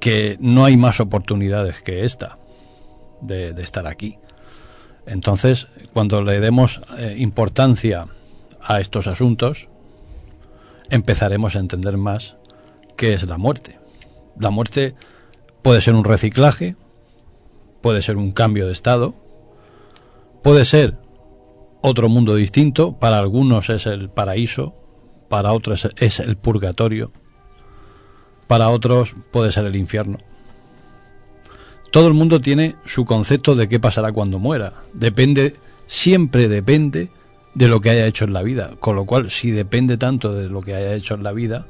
que 0.00 0.36
no 0.40 0.64
hay 0.64 0.76
más 0.76 1.00
oportunidades 1.00 1.82
que 1.82 2.04
esta 2.04 2.38
de, 3.20 3.50
estar 3.62 3.86
aquí. 3.86 4.18
Entonces, 5.06 5.68
cuando 5.92 6.22
le 6.22 6.40
demos 6.40 6.80
eh, 6.98 7.16
importancia 7.18 8.06
a 8.60 8.80
estos 8.80 9.06
asuntos, 9.06 9.68
empezaremos 10.90 11.56
a 11.56 11.60
entender 11.60 11.96
más 11.96 12.36
qué 12.96 13.14
es 13.14 13.26
la 13.28 13.38
muerte. 13.38 13.78
La 14.38 14.50
muerte 14.50 14.94
puede 15.62 15.80
ser 15.80 15.94
un 15.94 16.04
reciclaje, 16.04 16.76
puede 17.80 18.02
ser 18.02 18.16
un 18.16 18.32
cambio 18.32 18.66
de 18.66 18.72
estado, 18.72 19.14
puede 20.42 20.64
ser 20.64 20.96
otro 21.82 22.08
mundo 22.08 22.34
distinto, 22.34 22.98
para 22.98 23.18
algunos 23.18 23.68
es 23.68 23.86
el 23.86 24.08
paraíso, 24.08 24.74
para 25.28 25.52
otros 25.52 25.88
es 25.96 26.20
el 26.20 26.36
purgatorio, 26.36 27.12
para 28.46 28.70
otros 28.70 29.14
puede 29.30 29.50
ser 29.50 29.66
el 29.66 29.76
infierno. 29.76 30.18
Todo 31.90 32.08
el 32.08 32.14
mundo 32.14 32.40
tiene 32.40 32.76
su 32.86 33.04
concepto 33.04 33.54
de 33.54 33.68
qué 33.68 33.78
pasará 33.78 34.12
cuando 34.12 34.38
muera. 34.38 34.72
Depende, 34.94 35.56
siempre 35.86 36.48
depende 36.48 37.10
de 37.54 37.68
lo 37.68 37.80
que 37.82 37.90
haya 37.90 38.06
hecho 38.06 38.24
en 38.24 38.32
la 38.32 38.42
vida. 38.42 38.76
Con 38.80 38.96
lo 38.96 39.04
cual, 39.04 39.30
si 39.30 39.50
depende 39.50 39.98
tanto 39.98 40.32
de 40.32 40.48
lo 40.48 40.62
que 40.62 40.74
haya 40.74 40.94
hecho 40.94 41.14
en 41.14 41.22
la 41.22 41.32
vida, 41.32 41.66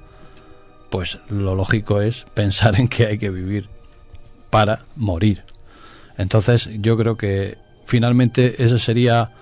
pues 0.90 1.18
lo 1.28 1.56
lógico 1.56 2.00
es 2.00 2.26
pensar 2.34 2.78
en 2.78 2.86
que 2.86 3.06
hay 3.06 3.18
que 3.18 3.30
vivir 3.30 3.68
para 4.50 4.84
morir. 4.94 5.42
Entonces, 6.18 6.70
yo 6.80 6.96
creo 6.96 7.16
que 7.16 7.58
finalmente 7.84 8.62
ese 8.62 8.78
sería 8.78 9.32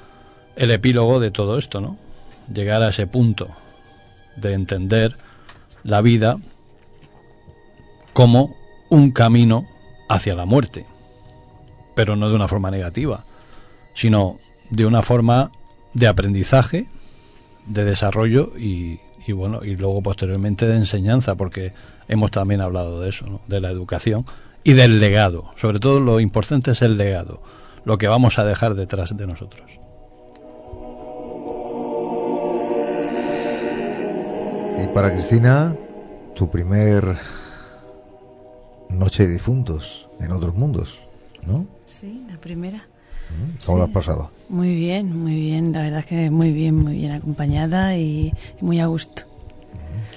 el 0.61 0.71
epílogo 0.71 1.21
de 1.21 1.31
todo 1.31 1.57
esto, 1.57 1.81
¿no? 1.81 1.97
Llegar 2.53 2.83
a 2.83 2.91
ese 2.91 3.07
punto 3.07 3.49
de 4.37 4.53
entender 4.53 5.17
la 5.85 6.03
vida 6.03 6.37
como 8.13 8.55
un 8.91 9.11
camino 9.11 9.65
hacia 10.11 10.35
la 10.35 10.45
muerte, 10.45 10.85
pero 11.95 12.15
no 12.15 12.29
de 12.29 12.35
una 12.35 12.47
forma 12.47 12.71
negativa, 12.71 13.25
sino 13.95 14.39
de 14.69 14.85
una 14.85 15.01
forma 15.01 15.51
de 15.95 16.09
aprendizaje, 16.09 16.89
de 17.65 17.85
desarrollo 17.85 18.53
y, 18.59 19.01
bueno, 19.33 19.65
y 19.65 19.77
luego 19.77 20.03
posteriormente 20.03 20.67
de 20.67 20.77
enseñanza, 20.77 21.37
porque 21.37 21.73
hemos 22.07 22.31
también 22.33 22.61
hablado 22.61 23.01
de 23.01 23.09
eso, 23.09 23.41
de 23.47 23.63
la 23.63 23.71
educación 23.71 24.27
y 24.63 24.75
del 24.75 25.01
legado. 25.01 25.53
Sobre 25.57 25.79
todo 25.79 26.01
lo 26.01 26.21
importante 26.21 26.73
es 26.73 26.83
el 26.83 26.99
legado, 26.99 27.41
lo 27.87 27.97
que 27.97 28.09
vamos 28.09 28.39
a 28.39 28.45
dejar 28.45 28.75
detrás 28.75 29.17
de 29.17 29.27
nosotros. 29.27 29.81
Y 34.83 34.87
para 34.89 35.13
Cristina, 35.13 35.77
tu 36.35 36.51
primer 36.51 37.17
noche 38.89 39.27
de 39.27 39.33
difuntos 39.35 40.09
en 40.21 40.33
otros 40.33 40.55
mundos, 40.55 41.01
¿no? 41.47 41.67
Sí, 41.85 42.25
la 42.31 42.39
primera. 42.39 42.87
¿Cómo 43.65 43.79
lo 43.79 43.85
has 43.85 43.91
pasado? 43.91 44.31
Muy 44.49 44.75
bien, 44.75 45.17
muy 45.17 45.37
bien. 45.37 45.73
La 45.73 45.83
verdad 45.83 46.01
es 46.01 46.07
que 46.07 46.31
muy 46.31 46.53
bien, 46.53 46.77
muy 46.77 46.97
bien 46.97 47.13
acompañada 47.13 47.97
y, 47.97 48.33
y 48.61 48.65
muy 48.65 48.81
a 48.81 48.87
gusto. 48.87 49.23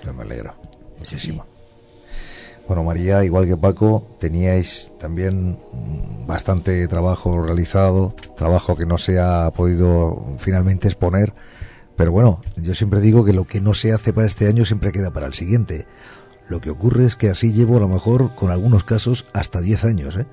Yo 0.04 0.14
me 0.14 0.24
alegro 0.24 0.56
muchísimo. 0.98 1.46
Bueno, 2.68 2.84
María, 2.84 3.24
igual 3.26 3.46
que 3.46 3.58
Paco, 3.58 4.08
teníais 4.20 4.92
también 4.98 5.60
mm, 5.74 6.26
bastante 6.26 6.88
trabajo 6.88 7.42
realizado, 7.46 8.16
trabajo 8.38 8.78
que 8.78 8.86
no 8.86 8.98
se 8.98 9.20
ha 9.20 9.52
podido 9.52 10.38
finalmente 10.40 10.88
exponer, 10.88 11.34
pero 11.96 12.12
bueno, 12.12 12.42
yo 12.56 12.74
siempre 12.74 13.02
digo 13.02 13.24
que 13.26 13.34
lo 13.34 13.46
que 13.46 13.62
no 13.62 13.74
se 13.74 13.94
hace 13.94 14.14
para 14.14 14.28
este 14.28 14.48
año 14.48 14.66
siempre 14.66 14.92
queda 14.92 15.12
para 15.12 15.28
el 15.28 15.34
siguiente. 15.34 15.86
Lo 16.48 16.60
que 16.60 16.70
ocurre 16.70 17.06
es 17.06 17.16
que 17.16 17.30
así 17.30 17.54
llevo 17.54 17.78
a 17.78 17.80
lo 17.80 17.88
mejor, 17.88 18.36
con 18.36 18.52
algunos 18.52 18.84
casos, 18.84 19.26
hasta 19.34 19.62
10 19.62 19.86
años, 19.86 20.18
¿eh? 20.18 20.26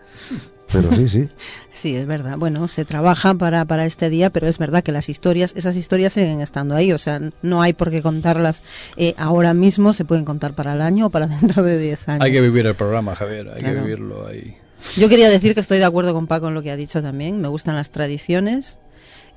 Pero 0.72 0.92
sí, 0.92 1.08
sí. 1.08 1.28
Sí, 1.72 1.96
es 1.96 2.06
verdad. 2.06 2.36
Bueno, 2.36 2.68
se 2.68 2.84
trabaja 2.84 3.32
para, 3.34 3.64
para 3.64 3.86
este 3.86 4.10
día, 4.10 4.30
pero 4.30 4.46
es 4.46 4.58
verdad 4.58 4.82
que 4.82 4.92
las 4.92 5.08
historias, 5.08 5.54
esas 5.56 5.76
historias 5.76 6.12
siguen 6.12 6.42
estando 6.42 6.74
ahí. 6.74 6.92
O 6.92 6.98
sea, 6.98 7.20
no 7.42 7.62
hay 7.62 7.72
por 7.72 7.90
qué 7.90 8.02
contarlas 8.02 8.62
eh, 8.96 9.14
ahora 9.16 9.54
mismo, 9.54 9.94
se 9.94 10.04
pueden 10.04 10.24
contar 10.24 10.54
para 10.54 10.74
el 10.74 10.82
año 10.82 11.06
o 11.06 11.10
para 11.10 11.26
dentro 11.40 11.62
de 11.62 11.78
10 11.78 12.08
años. 12.08 12.24
Hay 12.24 12.32
que 12.32 12.40
vivir 12.40 12.66
el 12.66 12.74
programa, 12.74 13.14
Javier, 13.14 13.50
hay 13.54 13.62
que 13.62 13.72
vivirlo 13.72 14.26
ahí. 14.26 14.56
Yo 14.96 15.08
quería 15.08 15.28
decir 15.28 15.54
que 15.54 15.60
estoy 15.60 15.78
de 15.78 15.84
acuerdo 15.84 16.12
con 16.12 16.26
Paco 16.26 16.48
en 16.48 16.54
lo 16.54 16.62
que 16.62 16.70
ha 16.70 16.76
dicho 16.76 17.02
también. 17.02 17.40
Me 17.40 17.48
gustan 17.48 17.76
las 17.76 17.90
tradiciones. 17.90 18.78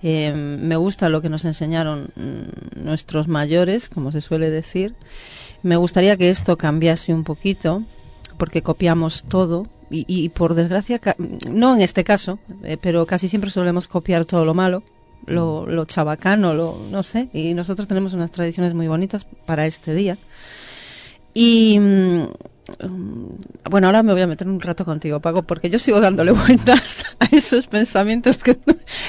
Eh, 0.03 0.33
me 0.33 0.75
gusta 0.75 1.07
lo 1.07 1.21
que 1.21 1.29
nos 1.29 1.45
enseñaron 1.45 2.09
mm, 2.15 2.83
nuestros 2.83 3.29
mayores, 3.29 3.87
como 3.87 4.11
se 4.11 4.19
suele 4.19 4.49
decir. 4.49 4.95
Me 5.63 5.77
gustaría 5.77 6.17
que 6.17 6.29
esto 6.29 6.57
cambiase 6.57 7.13
un 7.13 7.23
poquito, 7.23 7.83
porque 8.37 8.61
copiamos 8.61 9.23
todo. 9.23 9.67
Y, 9.89 10.05
y 10.07 10.29
por 10.29 10.55
desgracia, 10.55 10.99
no 11.49 11.75
en 11.75 11.81
este 11.81 12.03
caso, 12.03 12.39
eh, 12.63 12.77
pero 12.81 13.05
casi 13.05 13.29
siempre 13.29 13.51
solemos 13.51 13.87
copiar 13.87 14.25
todo 14.25 14.43
lo 14.43 14.53
malo, 14.53 14.83
lo, 15.25 15.67
lo 15.67 15.85
chabacano, 15.85 16.53
lo, 16.53 16.79
no 16.89 17.03
sé. 17.03 17.29
Y 17.31 17.53
nosotros 17.53 17.87
tenemos 17.87 18.13
unas 18.13 18.31
tradiciones 18.31 18.73
muy 18.73 18.87
bonitas 18.87 19.25
para 19.45 19.65
este 19.67 19.93
día. 19.93 20.17
Y 21.33 21.79
mm, 21.79 22.21
mm, 22.21 22.29
bueno, 23.69 23.88
ahora 23.88 24.03
me 24.03 24.13
voy 24.13 24.22
a 24.22 24.27
meter 24.27 24.47
un 24.47 24.59
rato 24.59 24.85
contigo, 24.85 25.19
Paco, 25.19 25.43
porque 25.43 25.69
yo 25.69 25.79
sigo 25.79 26.01
dándole 26.01 26.31
vueltas 26.47 27.06
a 27.19 27.25
esos 27.35 27.67
pensamientos 27.67 28.43
que 28.43 28.57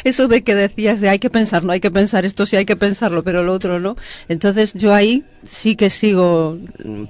eso 0.04 0.28
de 0.28 0.42
que 0.42 0.54
decías 0.54 1.00
de 1.00 1.08
hay 1.08 1.18
que 1.18 1.30
pensar, 1.30 1.64
no 1.64 1.72
hay 1.72 1.80
que 1.80 1.90
pensar 1.90 2.24
esto 2.24 2.46
sí 2.46 2.56
hay 2.56 2.64
que 2.64 2.76
pensarlo, 2.76 3.24
pero 3.24 3.42
lo 3.42 3.52
otro 3.52 3.80
no. 3.80 3.96
Entonces 4.28 4.74
yo 4.74 4.94
ahí 4.94 5.24
sí 5.44 5.76
que 5.76 5.90
sigo, 5.90 6.56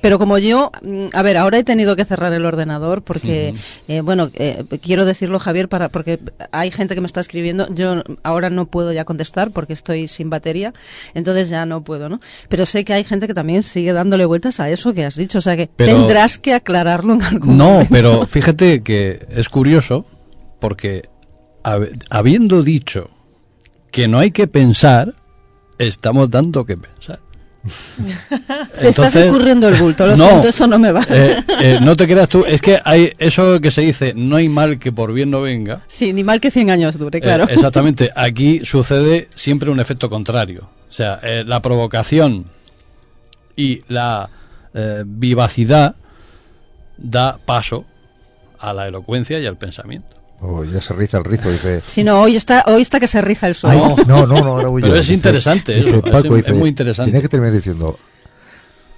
pero 0.00 0.18
como 0.18 0.38
yo, 0.38 0.70
mm, 0.82 1.06
a 1.12 1.22
ver, 1.22 1.36
ahora 1.36 1.58
he 1.58 1.64
tenido 1.64 1.96
que 1.96 2.04
cerrar 2.04 2.32
el 2.32 2.44
ordenador 2.44 3.02
porque, 3.02 3.54
eh, 3.88 4.00
bueno, 4.00 4.30
eh, 4.34 4.64
quiero 4.82 5.04
decirlo 5.04 5.38
Javier 5.38 5.68
para 5.68 5.88
porque 5.88 6.18
hay 6.52 6.70
gente 6.70 6.94
que 6.94 7.00
me 7.00 7.06
está 7.06 7.20
escribiendo, 7.20 7.66
yo 7.74 8.02
ahora 8.22 8.50
no 8.50 8.66
puedo 8.66 8.92
ya 8.92 9.04
contestar 9.04 9.50
porque 9.52 9.72
estoy 9.72 10.08
sin 10.08 10.30
batería, 10.30 10.72
entonces 11.14 11.48
ya 11.48 11.64
no 11.66 11.82
puedo, 11.84 12.08
¿no? 12.08 12.20
Pero 12.48 12.66
sé 12.66 12.84
que 12.84 12.92
hay 12.94 13.04
gente 13.04 13.26
que 13.26 13.34
también 13.34 13.62
sigue 13.62 13.92
dándole 13.92 14.24
vueltas 14.24 14.60
a 14.60 14.68
eso 14.70 14.92
que 14.94 15.04
has 15.04 15.16
dicho, 15.16 15.38
o 15.38 15.42
sea 15.42 15.56
que 15.56 15.68
Pero- 15.76 15.92
tendrás 15.98 16.38
que 16.38 16.54
aclararlo 16.54 17.14
en 17.14 17.22
algún 17.22 17.56
No, 17.56 17.64
momento. 17.70 17.88
pero 17.92 18.26
fíjate 18.26 18.82
que 18.82 19.26
es 19.30 19.48
curioso 19.48 20.04
porque 20.60 21.08
hab- 21.62 21.90
habiendo 22.10 22.62
dicho 22.62 23.10
que 23.90 24.08
no 24.08 24.18
hay 24.18 24.32
que 24.32 24.46
pensar, 24.48 25.14
estamos 25.78 26.30
dando 26.30 26.64
que 26.64 26.76
pensar. 26.76 27.20
Te 28.80 28.88
estás 28.88 29.14
escurriendo 29.16 29.68
el 29.68 29.74
bulto, 29.76 30.06
lo 30.06 30.16
siento, 30.16 30.48
eso 30.48 30.66
no 30.66 30.78
me 30.78 30.92
vale. 30.92 31.06
eh, 31.10 31.44
eh, 31.60 31.78
no 31.80 31.96
te 31.96 32.06
creas 32.06 32.28
tú, 32.28 32.44
es 32.46 32.60
que 32.60 32.78
hay 32.84 33.12
eso 33.18 33.60
que 33.60 33.70
se 33.70 33.80
dice, 33.80 34.12
no 34.14 34.36
hay 34.36 34.48
mal 34.48 34.78
que 34.78 34.92
por 34.92 35.12
bien 35.12 35.30
no 35.30 35.40
venga. 35.42 35.82
Sí, 35.86 36.12
ni 36.12 36.22
mal 36.24 36.40
que 36.40 36.50
100 36.50 36.70
años 36.70 36.98
dure, 36.98 37.18
Eh, 37.18 37.22
claro. 37.22 37.44
exactamente, 37.48 38.10
aquí 38.14 38.60
sucede 38.64 39.28
siempre 39.34 39.70
un 39.70 39.80
efecto 39.80 40.10
contrario. 40.10 40.68
O 40.88 40.92
sea, 40.92 41.18
eh, 41.22 41.42
la 41.46 41.60
provocación 41.60 42.44
y 43.56 43.80
la 43.88 44.28
eh, 44.74 45.02
vivacidad 45.06 45.94
da 46.96 47.38
paso 47.44 47.84
a 48.58 48.72
la 48.72 48.86
elocuencia 48.86 49.38
y 49.40 49.46
al 49.46 49.56
pensamiento. 49.56 50.16
Oh, 50.46 50.62
ya 50.64 50.78
se 50.80 50.92
riza 50.92 51.16
el 51.18 51.24
rizo, 51.24 51.50
dice. 51.50 51.80
Si 51.86 52.04
no, 52.04 52.20
hoy 52.20 52.36
está, 52.36 52.64
hoy 52.66 52.82
está 52.82 53.00
que 53.00 53.08
se 53.08 53.20
riza 53.22 53.46
el 53.48 53.54
sol. 53.54 53.70
Ay, 53.70 53.78
no, 54.06 54.26
no, 54.26 54.36
no, 54.42 54.56
ahora 54.56 54.68
voy 54.68 54.82
Pero 54.82 54.94
yo. 54.94 55.00
es 55.00 55.06
Dice- 55.06 55.14
interesante 55.14 55.74
dice 55.74 55.88
eso, 55.90 56.02
Paco, 56.02 56.36
es- 56.36 56.42
dice, 56.42 56.50
es 56.50 56.56
muy 56.56 56.68
interesante. 56.68 57.10
Tiene 57.10 57.22
que 57.22 57.28
terminar 57.30 57.54
diciendo, 57.54 57.98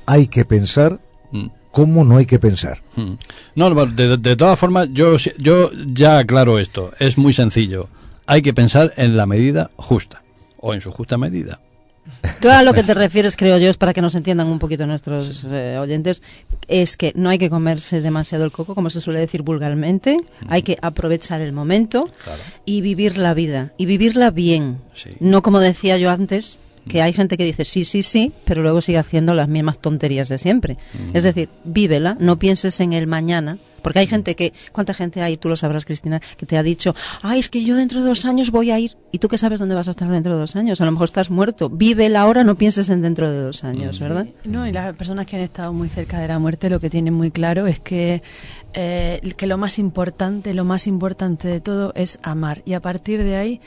hay 0.07 0.27
que 0.29 0.45
pensar 0.45 0.99
Mm. 1.33 1.47
cómo 1.73 2.05
no 2.05 2.17
hay 2.17 2.27
que 2.27 2.39
pensar. 2.39 2.83
Mm. 2.97 3.13
No, 3.57 3.87
de, 3.87 4.17
de 4.17 4.37
todas 4.37 4.59
formas, 4.59 4.89
yo, 4.93 5.19
si- 5.19 5.33
yo 5.39 5.71
ya 5.93 6.19
aclaro 6.19 6.59
esto. 6.59 6.93
Es 6.99 7.17
muy 7.19 7.33
sencillo. 7.33 7.89
Hay 8.27 8.43
que 8.43 8.53
pensar 8.55 8.93
en 8.97 9.17
la 9.17 9.27
medida 9.27 9.71
justa. 9.77 10.23
O 10.59 10.75
en 10.75 10.81
su 10.81 10.91
justa 10.91 11.17
medida. 11.19 11.61
Tú 12.41 12.51
a 12.51 12.63
lo 12.63 12.75
que 12.75 12.83
te 12.83 12.95
refieres, 12.95 13.37
creo 13.37 13.59
yo, 13.59 13.69
es 13.69 13.77
para 13.77 13.95
que 13.95 14.03
nos 14.03 14.15
entiendan 14.15 14.49
un 14.49 14.59
poquito 14.59 14.87
nuestros 14.87 15.47
eh, 15.51 15.79
oyentes, 15.79 16.23
es 16.69 16.97
que 16.97 17.13
no 17.17 17.31
hay 17.31 17.39
que 17.39 17.51
comerse 17.51 18.01
demasiado 18.01 18.45
el 18.45 18.53
coco, 18.53 18.75
como 18.75 18.91
se 18.91 19.01
suele 19.01 19.21
decir 19.21 19.43
vulgarmente, 19.43 20.19
hay 20.49 20.63
que 20.63 20.77
aprovechar 20.83 21.41
el 21.41 21.53
momento 21.53 22.09
y 22.65 22.81
vivir 22.81 23.19
la 23.19 23.35
vida, 23.35 23.73
y 23.79 23.87
vivirla 23.87 24.31
bien. 24.31 24.79
No 25.21 25.43
como 25.43 25.61
decía 25.61 25.99
yo 25.99 26.11
antes, 26.11 26.61
que 26.89 27.03
hay 27.03 27.13
gente 27.13 27.37
que 27.37 27.45
dice 27.45 27.65
sí, 27.65 27.85
sí, 27.85 28.03
sí, 28.03 28.33
pero 28.45 28.63
luego 28.63 28.81
sigue 28.81 28.99
haciendo 28.99 29.35
las 29.35 29.49
mismas 29.49 29.79
tonterías 29.79 30.29
de 30.29 30.39
siempre. 30.39 30.77
Es 31.13 31.25
decir, 31.25 31.49
vívela, 31.65 32.17
no 32.21 32.39
pienses 32.39 32.79
en 32.81 32.93
el 32.93 33.07
mañana, 33.07 33.59
porque 33.87 34.01
hay 34.01 34.09
gente 34.09 34.35
que, 34.35 34.53
¿cuánta 34.73 34.95
gente 34.95 35.23
hay, 35.23 35.37
tú 35.37 35.49
lo 35.49 35.55
sabrás, 35.55 35.85
Cristina, 35.85 36.19
que 36.37 36.45
te 36.45 36.59
ha 36.59 36.65
dicho, 36.65 36.93
ay, 37.23 37.39
es 37.39 37.49
que 37.49 37.63
yo 37.63 37.77
dentro 37.77 38.01
de 38.01 38.09
dos 38.09 38.25
años 38.25 38.51
voy 38.51 38.73
a 38.73 38.81
ir, 38.81 38.97
y 39.13 39.21
tú 39.21 39.29
qué 39.29 39.39
sabes 39.39 39.61
dónde 39.61 39.77
vas 39.77 39.87
a 39.87 39.91
estar 39.91 40.11
dentro 40.11 40.35
de 40.35 40.41
dos 40.41 40.57
años, 40.57 40.81
a 40.81 40.85
lo 40.87 40.91
mejor 40.91 41.05
estás 41.05 41.31
muerto, 41.31 41.71
vive 41.71 42.09
la 42.09 42.27
hora, 42.27 42.43
no 42.43 42.57
pienses 42.57 42.89
en 42.89 43.01
dentro 43.01 43.31
de 43.31 43.41
dos 43.43 43.63
años, 43.63 44.01
¿verdad? 44.01 44.27
No, 44.45 44.67
y 44.67 44.73
las 44.73 44.97
personas 44.97 45.27
que 45.27 45.37
han 45.37 45.43
estado 45.43 45.73
muy 45.73 45.89
cerca 45.89 46.19
de 46.19 46.27
la 46.27 46.41
muerte 46.41 46.69
lo 46.69 46.81
que 46.81 46.91
tienen 46.91 47.15
muy 47.15 47.31
claro 47.31 47.69
es 47.69 47.79
que, 47.79 48.25
eh, 48.79 49.33
que 49.39 49.47
lo 49.47 49.57
más 49.57 49.79
importante, 49.79 50.53
lo 50.53 50.65
más 50.65 50.87
importante 50.87 51.49
de 51.49 51.61
todo 51.63 51.93
es 51.95 52.19
amar. 52.23 52.61
Y 52.67 52.75
a 52.75 52.83
partir 52.83 53.25
de 53.25 53.37
ahí, 53.37 53.61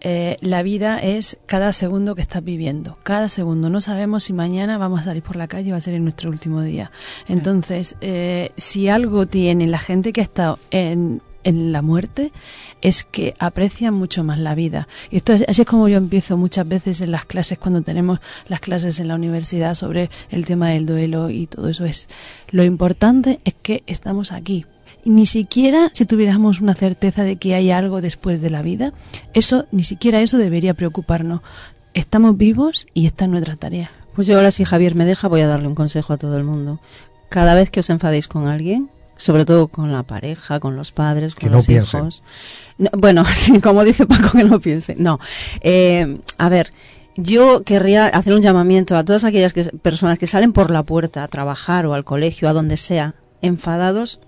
eh, 0.00 0.38
la 0.40 0.64
vida 0.64 0.98
es 0.98 1.38
cada 1.46 1.72
segundo 1.72 2.16
que 2.16 2.20
estás 2.20 2.42
viviendo. 2.42 2.98
Cada 3.04 3.28
segundo. 3.28 3.70
No 3.70 3.80
sabemos 3.80 4.24
si 4.24 4.32
mañana 4.32 4.76
vamos 4.76 5.02
a 5.02 5.04
salir 5.04 5.22
por 5.22 5.36
la 5.36 5.46
calle 5.46 5.70
va 5.70 5.78
a 5.78 5.80
ser 5.80 5.94
en 5.94 6.02
nuestro 6.02 6.30
último 6.30 6.62
día. 6.62 6.90
Entonces, 7.28 7.96
eh, 8.00 8.50
si 8.56 8.88
algo 8.88 9.26
tiene 9.26 9.68
la 9.68 9.78
gente 9.78 10.12
que 10.12 10.20
ha 10.20 10.24
estado 10.24 10.58
en, 10.72 11.22
en 11.46 11.70
la 11.70 11.80
muerte 11.80 12.32
es 12.82 13.04
que 13.04 13.34
aprecian 13.38 13.94
mucho 13.94 14.24
más 14.24 14.38
la 14.38 14.56
vida. 14.56 14.88
Y 15.10 15.16
esto 15.16 15.32
es, 15.32 15.44
así 15.48 15.62
es 15.62 15.68
como 15.68 15.88
yo 15.88 15.96
empiezo 15.96 16.36
muchas 16.36 16.66
veces 16.66 17.00
en 17.00 17.12
las 17.12 17.24
clases, 17.24 17.56
cuando 17.56 17.82
tenemos 17.82 18.18
las 18.48 18.60
clases 18.60 18.98
en 18.98 19.08
la 19.08 19.14
universidad 19.14 19.76
sobre 19.76 20.10
el 20.28 20.44
tema 20.44 20.70
del 20.70 20.86
duelo 20.86 21.30
y 21.30 21.46
todo 21.46 21.68
eso. 21.68 21.84
Es 21.84 22.08
lo 22.50 22.64
importante 22.64 23.40
es 23.44 23.54
que 23.54 23.84
estamos 23.86 24.32
aquí. 24.32 24.66
Y 25.04 25.10
ni 25.10 25.24
siquiera 25.24 25.90
si 25.94 26.04
tuviéramos 26.04 26.60
una 26.60 26.74
certeza 26.74 27.22
de 27.22 27.36
que 27.36 27.54
hay 27.54 27.70
algo 27.70 28.00
después 28.00 28.42
de 28.42 28.50
la 28.50 28.62
vida, 28.62 28.92
eso, 29.32 29.66
ni 29.70 29.84
siquiera 29.84 30.20
eso 30.20 30.38
debería 30.38 30.74
preocuparnos. 30.74 31.42
Estamos 31.94 32.36
vivos 32.36 32.86
y 32.92 33.06
esta 33.06 33.26
es 33.26 33.30
nuestra 33.30 33.54
tarea. 33.54 33.90
Pues 34.16 34.26
yo 34.26 34.36
ahora, 34.36 34.50
si 34.50 34.64
Javier 34.64 34.96
me 34.96 35.04
deja, 35.04 35.28
voy 35.28 35.42
a 35.42 35.46
darle 35.46 35.68
un 35.68 35.76
consejo 35.76 36.12
a 36.12 36.16
todo 36.16 36.36
el 36.36 36.44
mundo. 36.44 36.80
Cada 37.28 37.54
vez 37.54 37.70
que 37.70 37.80
os 37.80 37.90
enfadéis 37.90 38.26
con 38.26 38.48
alguien, 38.48 38.90
sobre 39.16 39.44
todo 39.44 39.68
con 39.68 39.92
la 39.92 40.02
pareja, 40.02 40.60
con 40.60 40.76
los 40.76 40.92
padres, 40.92 41.34
con 41.34 41.48
Que 41.48 41.54
los 41.54 41.68
hijos. 41.68 42.22
No, 42.78 42.90
bueno, 42.92 43.24
sí, 43.32 43.60
como 43.60 43.84
dice 43.84 44.06
Paco, 44.06 44.30
que 44.36 44.44
no 44.44 44.60
piense. 44.60 44.94
No. 44.98 45.18
Eh, 45.60 46.18
a 46.38 46.48
ver, 46.48 46.72
yo 47.16 47.62
querría 47.64 48.06
hacer 48.06 48.34
un 48.34 48.42
llamamiento 48.42 48.96
a 48.96 49.04
todas 49.04 49.24
aquellas 49.24 49.52
que- 49.52 49.64
personas 49.64 50.18
que 50.18 50.26
salen 50.26 50.52
por 50.52 50.70
la 50.70 50.82
puerta 50.82 51.22
a 51.24 51.28
trabajar 51.28 51.86
o 51.86 51.94
al 51.94 52.04
colegio, 52.04 52.48
a 52.48 52.52
donde 52.52 52.76
sea, 52.76 53.14
enfadados, 53.42 54.20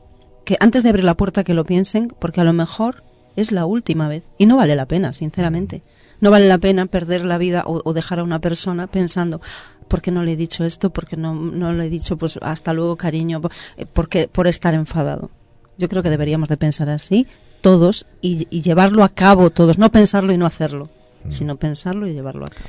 que 0.44 0.56
antes 0.60 0.82
de 0.82 0.88
abrir 0.90 1.04
la 1.04 1.16
puerta 1.16 1.44
que 1.44 1.52
lo 1.54 1.64
piensen, 1.64 2.08
porque 2.18 2.40
a 2.40 2.44
lo 2.44 2.52
mejor 2.54 3.04
es 3.36 3.52
la 3.52 3.66
última 3.66 4.08
vez. 4.08 4.30
Y 4.38 4.46
no 4.46 4.56
vale 4.56 4.74
la 4.74 4.86
pena, 4.86 5.12
sinceramente. 5.12 5.82
No 6.20 6.30
vale 6.30 6.48
la 6.48 6.58
pena 6.58 6.86
perder 6.86 7.24
la 7.24 7.38
vida 7.38 7.62
o, 7.66 7.80
o 7.84 7.92
dejar 7.92 8.18
a 8.20 8.24
una 8.24 8.40
persona 8.40 8.86
pensando, 8.86 9.40
¿por 9.88 10.00
qué 10.02 10.10
no 10.10 10.22
le 10.22 10.32
he 10.32 10.36
dicho 10.36 10.64
esto? 10.64 10.90
¿Por 10.90 11.06
qué 11.06 11.16
no, 11.16 11.34
no 11.34 11.72
le 11.72 11.86
he 11.86 11.90
dicho, 11.90 12.16
pues, 12.16 12.38
hasta 12.42 12.72
luego, 12.72 12.96
cariño? 12.96 13.40
Por- 13.40 13.52
Porque, 13.92 14.28
por 14.28 14.46
estar 14.46 14.74
enfadado. 14.74 15.30
Yo 15.78 15.88
creo 15.88 16.02
que 16.02 16.10
deberíamos 16.10 16.48
de 16.48 16.56
pensar 16.56 16.90
así, 16.90 17.26
todos, 17.60 18.06
y, 18.20 18.46
y 18.50 18.60
llevarlo 18.62 19.02
a 19.04 19.08
cabo 19.08 19.50
todos. 19.50 19.78
No 19.78 19.90
pensarlo 19.90 20.32
y 20.32 20.36
no 20.38 20.46
hacerlo, 20.46 20.88
sino 21.30 21.56
pensarlo 21.56 22.06
y 22.06 22.12
llevarlo 22.12 22.44
a 22.44 22.48
cabo. 22.48 22.68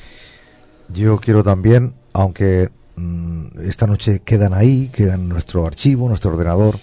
Yo 0.90 1.18
quiero 1.20 1.44
también, 1.44 1.94
aunque 2.14 2.70
mm, 2.96 3.62
esta 3.64 3.86
noche 3.88 4.20
quedan 4.22 4.54
ahí, 4.54 4.90
quedan 4.90 5.22
en 5.22 5.30
nuestro 5.30 5.66
archivo, 5.66 6.08
nuestro 6.08 6.32
ordenador, 6.32 6.80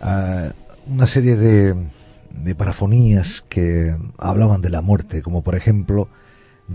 ah, 0.00 0.50
una 0.86 1.06
serie 1.06 1.36
de, 1.36 1.74
de 2.30 2.54
parafonías 2.54 3.44
que 3.48 3.96
hablaban 4.18 4.60
de 4.62 4.70
la 4.70 4.82
muerte, 4.82 5.22
como 5.22 5.42
por 5.42 5.54
ejemplo, 5.54 6.08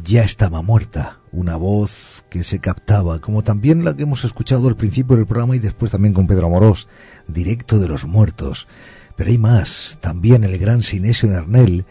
ya 0.04 0.24
estaba 0.24 0.62
muerta, 0.62 1.20
una 1.38 1.56
voz 1.56 2.26
que 2.32 2.44
se 2.44 2.60
captaba, 2.60 3.20
como 3.20 3.44
también 3.44 3.86
la 3.86 3.96
que 3.96 4.04
hemos 4.04 4.26
escuchado 4.26 4.68
al 4.68 4.76
principio 4.76 5.16
del 5.16 5.28
programa 5.28 5.56
y 5.56 5.60
después 5.60 5.92
también 5.92 6.16
con 6.16 6.26
Pedro 6.26 6.48
Amorós, 6.48 6.88
directo 7.28 7.78
de 7.78 7.88
los 7.88 8.06
muertos. 8.06 8.68
Pero 9.16 9.30
hay 9.30 9.38
más, 9.38 10.00
también 10.02 10.44
el 10.44 10.58
gran 10.58 10.82
Sinesio 10.82 11.30
de 11.30 11.38
Arnel, 11.38 11.86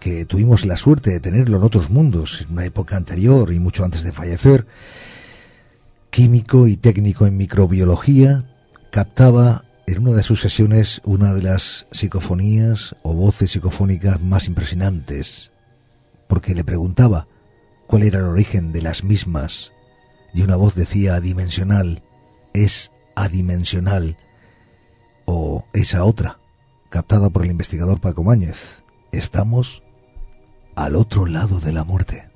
que 0.00 0.24
tuvimos 0.24 0.64
la 0.64 0.78
suerte 0.78 1.10
de 1.10 1.20
tenerlo 1.20 1.58
en 1.58 1.64
otros 1.64 1.90
mundos, 1.90 2.40
en 2.40 2.52
una 2.52 2.64
época 2.64 2.96
anterior 2.96 3.52
y 3.52 3.58
mucho 3.58 3.84
antes 3.84 4.02
de 4.04 4.12
fallecer, 4.12 4.66
químico 6.08 6.66
y 6.66 6.78
técnico 6.78 7.26
en 7.26 7.36
microbiología, 7.36 8.46
captaba 8.90 9.66
en 9.86 9.98
una 10.00 10.16
de 10.16 10.22
sus 10.22 10.40
sesiones 10.40 11.02
una 11.04 11.34
de 11.34 11.42
las 11.42 11.86
psicofonías 11.92 12.96
o 13.02 13.12
voces 13.12 13.50
psicofónicas 13.50 14.18
más 14.22 14.46
impresionantes, 14.46 15.50
porque 16.26 16.54
le 16.54 16.64
preguntaba 16.64 17.28
cuál 17.88 18.04
era 18.04 18.18
el 18.20 18.26
origen 18.26 18.70
de 18.70 18.82
las 18.82 19.02
mismas, 19.02 19.72
y 20.32 20.42
una 20.42 20.56
voz 20.56 20.74
decía 20.76 21.16
adimensional, 21.16 22.02
es 22.52 22.92
adimensional, 23.16 24.16
o 25.24 25.66
esa 25.72 26.04
otra, 26.04 26.38
captada 26.90 27.30
por 27.30 27.44
el 27.44 27.50
investigador 27.50 28.00
Paco 28.00 28.22
Máñez, 28.22 28.84
estamos 29.10 29.82
al 30.76 30.96
otro 30.96 31.26
lado 31.26 31.60
de 31.60 31.72
la 31.72 31.82
muerte. 31.82 32.27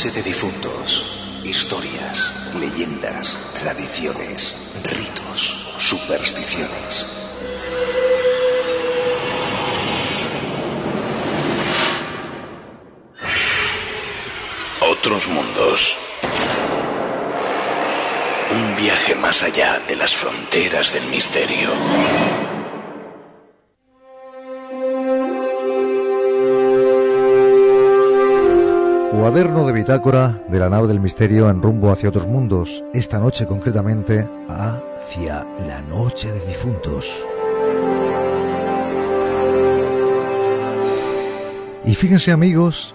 De 0.00 0.22
difuntos. 0.22 1.40
Historias, 1.44 2.54
leyendas, 2.58 3.38
tradiciones, 3.52 4.72
ritos, 4.82 5.74
supersticiones. 5.76 7.06
Otros 14.80 15.28
mundos. 15.28 15.96
Un 18.52 18.76
viaje 18.76 19.14
más 19.16 19.42
allá 19.42 19.82
de 19.86 19.96
las 19.96 20.14
fronteras 20.14 20.94
del 20.94 21.04
misterio. 21.08 21.68
Cuaderno 29.20 29.66
de 29.66 29.74
bitácora 29.74 30.42
de 30.48 30.58
la 30.58 30.70
nave 30.70 30.88
del 30.88 30.98
misterio 30.98 31.50
en 31.50 31.60
rumbo 31.60 31.90
hacia 31.90 32.08
otros 32.08 32.26
mundos, 32.26 32.82
esta 32.94 33.18
noche 33.20 33.46
concretamente 33.46 34.26
hacia 34.48 35.46
la 35.68 35.82
noche 35.82 36.32
de 36.32 36.40
difuntos. 36.46 37.26
Y 41.84 41.94
fíjense 41.94 42.32
amigos 42.32 42.94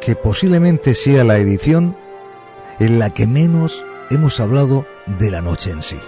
que 0.00 0.16
posiblemente 0.16 0.94
sea 0.94 1.24
la 1.24 1.36
edición 1.36 1.94
en 2.78 2.98
la 2.98 3.10
que 3.10 3.26
menos 3.26 3.84
hemos 4.10 4.40
hablado 4.40 4.86
de 5.18 5.30
la 5.30 5.42
noche 5.42 5.72
en 5.72 5.82
sí. 5.82 5.98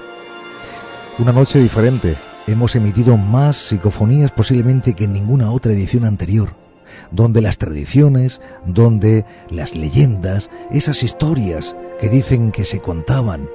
Una 1.18 1.32
noche 1.32 1.58
diferente. 1.58 2.16
Hemos 2.46 2.74
emitido 2.74 3.18
más 3.18 3.58
psicofonías 3.58 4.30
posiblemente 4.32 4.94
que 4.94 5.04
en 5.04 5.12
ninguna 5.12 5.52
otra 5.52 5.72
edición 5.72 6.06
anterior, 6.06 6.61
donde 7.10 7.40
las 7.40 7.58
tradiciones, 7.58 8.40
donde 8.64 9.24
las 9.50 9.74
leyendas, 9.74 10.50
esas 10.70 11.02
historias 11.02 11.76
que 12.00 12.08
dicen 12.08 12.52
que 12.52 12.64
se 12.64 12.80
contaban 12.80 13.48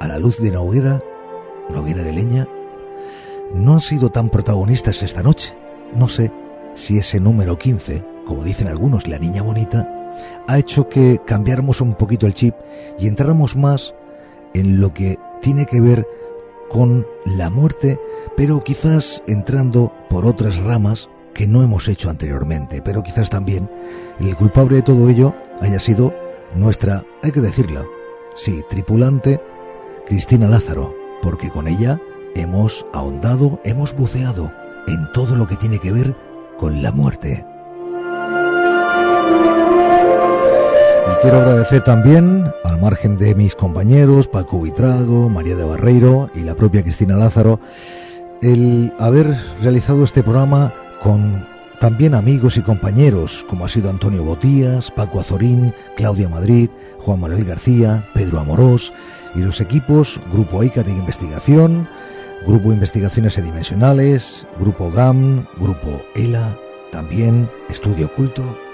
a 0.00 0.08
la 0.08 0.18
luz 0.18 0.38
de 0.38 0.50
una 0.50 0.60
hoguera, 0.60 1.02
una 1.68 1.80
hoguera 1.80 2.02
de 2.02 2.12
leña, 2.12 2.48
no 3.54 3.74
han 3.74 3.80
sido 3.80 4.10
tan 4.10 4.30
protagonistas 4.30 5.02
esta 5.02 5.22
noche. 5.22 5.54
No 5.94 6.08
sé 6.08 6.30
si 6.74 6.98
ese 6.98 7.20
número 7.20 7.58
15, 7.58 8.04
como 8.24 8.44
dicen 8.44 8.68
algunos, 8.68 9.06
la 9.06 9.18
niña 9.18 9.42
bonita, 9.42 9.88
ha 10.46 10.58
hecho 10.58 10.88
que 10.88 11.20
cambiáramos 11.26 11.80
un 11.80 11.94
poquito 11.94 12.26
el 12.26 12.34
chip 12.34 12.54
y 12.98 13.06
entráramos 13.06 13.56
más 13.56 13.94
en 14.54 14.80
lo 14.80 14.92
que 14.92 15.18
tiene 15.40 15.66
que 15.66 15.80
ver 15.80 16.06
con 16.68 17.06
la 17.24 17.50
muerte, 17.50 17.98
pero 18.36 18.62
quizás 18.62 19.22
entrando 19.26 19.92
por 20.08 20.26
otras 20.26 20.56
ramas 20.58 21.08
que 21.34 21.46
no 21.46 21.62
hemos 21.62 21.88
hecho 21.88 22.10
anteriormente, 22.10 22.82
pero 22.82 23.02
quizás 23.02 23.30
también 23.30 23.70
el 24.20 24.34
culpable 24.36 24.76
de 24.76 24.82
todo 24.82 25.08
ello 25.08 25.34
haya 25.60 25.80
sido 25.80 26.14
nuestra, 26.54 27.04
hay 27.22 27.32
que 27.32 27.40
decirlo, 27.40 27.88
sí, 28.34 28.62
tripulante 28.68 29.40
Cristina 30.06 30.48
Lázaro, 30.48 30.94
porque 31.22 31.50
con 31.50 31.68
ella 31.68 32.00
hemos 32.34 32.86
ahondado, 32.92 33.60
hemos 33.64 33.94
buceado 33.94 34.52
en 34.86 35.12
todo 35.12 35.36
lo 35.36 35.46
que 35.46 35.56
tiene 35.56 35.78
que 35.78 35.92
ver 35.92 36.16
con 36.56 36.82
la 36.82 36.92
muerte. 36.92 37.44
Y 41.06 41.20
quiero 41.22 41.38
agradecer 41.38 41.82
también, 41.82 42.50
al 42.64 42.80
margen 42.80 43.18
de 43.18 43.34
mis 43.34 43.54
compañeros, 43.54 44.28
Paco 44.28 44.60
Vitrago, 44.62 45.28
María 45.28 45.56
de 45.56 45.64
Barreiro 45.64 46.30
y 46.34 46.40
la 46.40 46.54
propia 46.54 46.82
Cristina 46.82 47.16
Lázaro, 47.16 47.60
el 48.40 48.92
haber 48.98 49.36
realizado 49.60 50.04
este 50.04 50.22
programa 50.22 50.72
con 51.00 51.46
también 51.80 52.14
amigos 52.14 52.56
y 52.56 52.62
compañeros, 52.62 53.44
como 53.48 53.64
ha 53.64 53.68
sido 53.68 53.88
Antonio 53.88 54.24
Botías, 54.24 54.90
Paco 54.90 55.20
Azorín, 55.20 55.72
Claudia 55.96 56.28
Madrid, 56.28 56.70
Juan 56.98 57.20
Manuel 57.20 57.44
García, 57.44 58.04
Pedro 58.14 58.40
Amorós 58.40 58.92
y 59.36 59.40
los 59.40 59.60
equipos 59.60 60.20
Grupo 60.32 60.64
ICA 60.64 60.82
de 60.82 60.90
Investigación, 60.90 61.88
Grupo 62.46 62.72
Investigaciones 62.72 63.34
Sedimensionales, 63.34 64.46
Grupo 64.58 64.90
GAM, 64.90 65.46
Grupo 65.60 66.02
ELA, 66.16 66.58
también 66.90 67.48
Estudio 67.68 68.06
Oculto. 68.06 68.67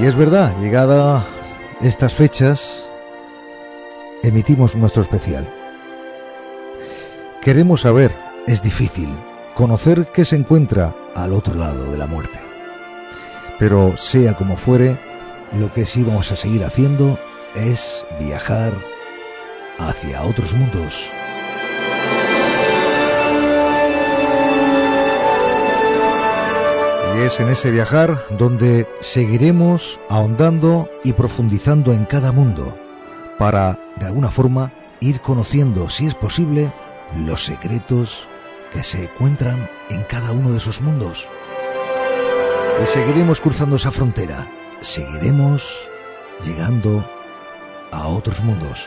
Y 0.00 0.06
es 0.06 0.16
verdad, 0.16 0.56
llegada 0.58 1.24
estas 1.80 2.14
fechas, 2.14 2.84
emitimos 4.22 4.74
nuestro 4.74 5.02
especial. 5.02 5.52
Queremos 7.42 7.82
saber, 7.82 8.14
es 8.46 8.62
difícil, 8.62 9.14
conocer 9.54 10.08
qué 10.12 10.24
se 10.24 10.36
encuentra 10.36 10.94
al 11.14 11.32
otro 11.32 11.54
lado 11.54 11.90
de 11.90 11.98
la 11.98 12.06
muerte. 12.06 12.40
Pero 13.58 13.96
sea 13.96 14.34
como 14.34 14.56
fuere, 14.56 14.98
lo 15.58 15.70
que 15.72 15.84
sí 15.86 16.02
vamos 16.02 16.32
a 16.32 16.36
seguir 16.36 16.64
haciendo 16.64 17.18
es 17.54 18.06
viajar 18.18 18.72
hacia 19.78 20.22
otros 20.22 20.54
mundos. 20.54 21.10
Y 27.14 27.20
es 27.20 27.40
en 27.40 27.48
ese 27.50 27.70
viajar 27.70 28.18
donde 28.30 28.88
seguiremos 29.00 30.00
ahondando 30.08 30.88
y 31.04 31.12
profundizando 31.12 31.92
en 31.92 32.06
cada 32.06 32.32
mundo 32.32 32.78
para, 33.38 33.78
de 33.96 34.06
alguna 34.06 34.30
forma, 34.30 34.72
ir 35.00 35.20
conociendo, 35.20 35.90
si 35.90 36.06
es 36.06 36.14
posible, 36.14 36.72
los 37.26 37.44
secretos 37.44 38.28
que 38.72 38.82
se 38.82 39.04
encuentran 39.04 39.68
en 39.90 40.02
cada 40.04 40.32
uno 40.32 40.50
de 40.50 40.58
esos 40.58 40.80
mundos. 40.80 41.28
Y 42.82 42.86
seguiremos 42.86 43.40
cruzando 43.40 43.76
esa 43.76 43.92
frontera, 43.92 44.50
seguiremos 44.80 45.88
llegando 46.44 47.04
a 47.90 48.06
otros 48.06 48.42
mundos. 48.42 48.86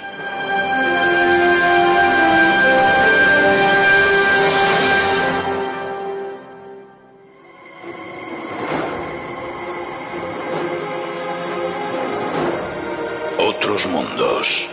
Mundos. 13.83 14.67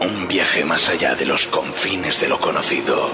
Un 0.00 0.28
viaje 0.28 0.64
más 0.64 0.88
allá 0.88 1.16
de 1.16 1.26
los 1.26 1.48
confines 1.48 2.20
de 2.20 2.28
lo 2.28 2.38
conocido. 2.38 3.10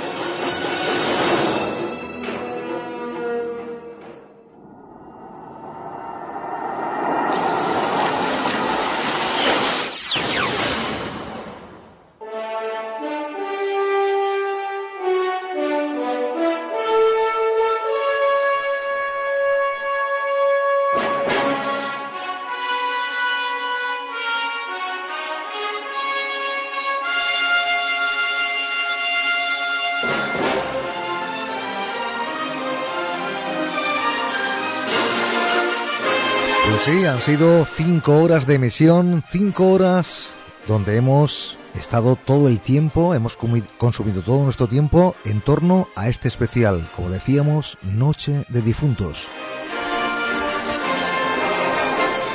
Han 37.20 37.26
sido 37.26 37.66
cinco 37.66 38.22
horas 38.22 38.46
de 38.46 38.54
emisión, 38.54 39.22
cinco 39.28 39.72
horas 39.72 40.30
donde 40.66 40.96
hemos 40.96 41.58
estado 41.78 42.16
todo 42.16 42.48
el 42.48 42.60
tiempo, 42.60 43.14
hemos 43.14 43.36
consumido 43.36 44.22
todo 44.22 44.42
nuestro 44.42 44.68
tiempo 44.68 45.14
en 45.26 45.42
torno 45.42 45.86
a 45.96 46.08
este 46.08 46.28
especial, 46.28 46.88
como 46.96 47.10
decíamos, 47.10 47.76
Noche 47.82 48.46
de 48.48 48.62
Difuntos. 48.62 49.26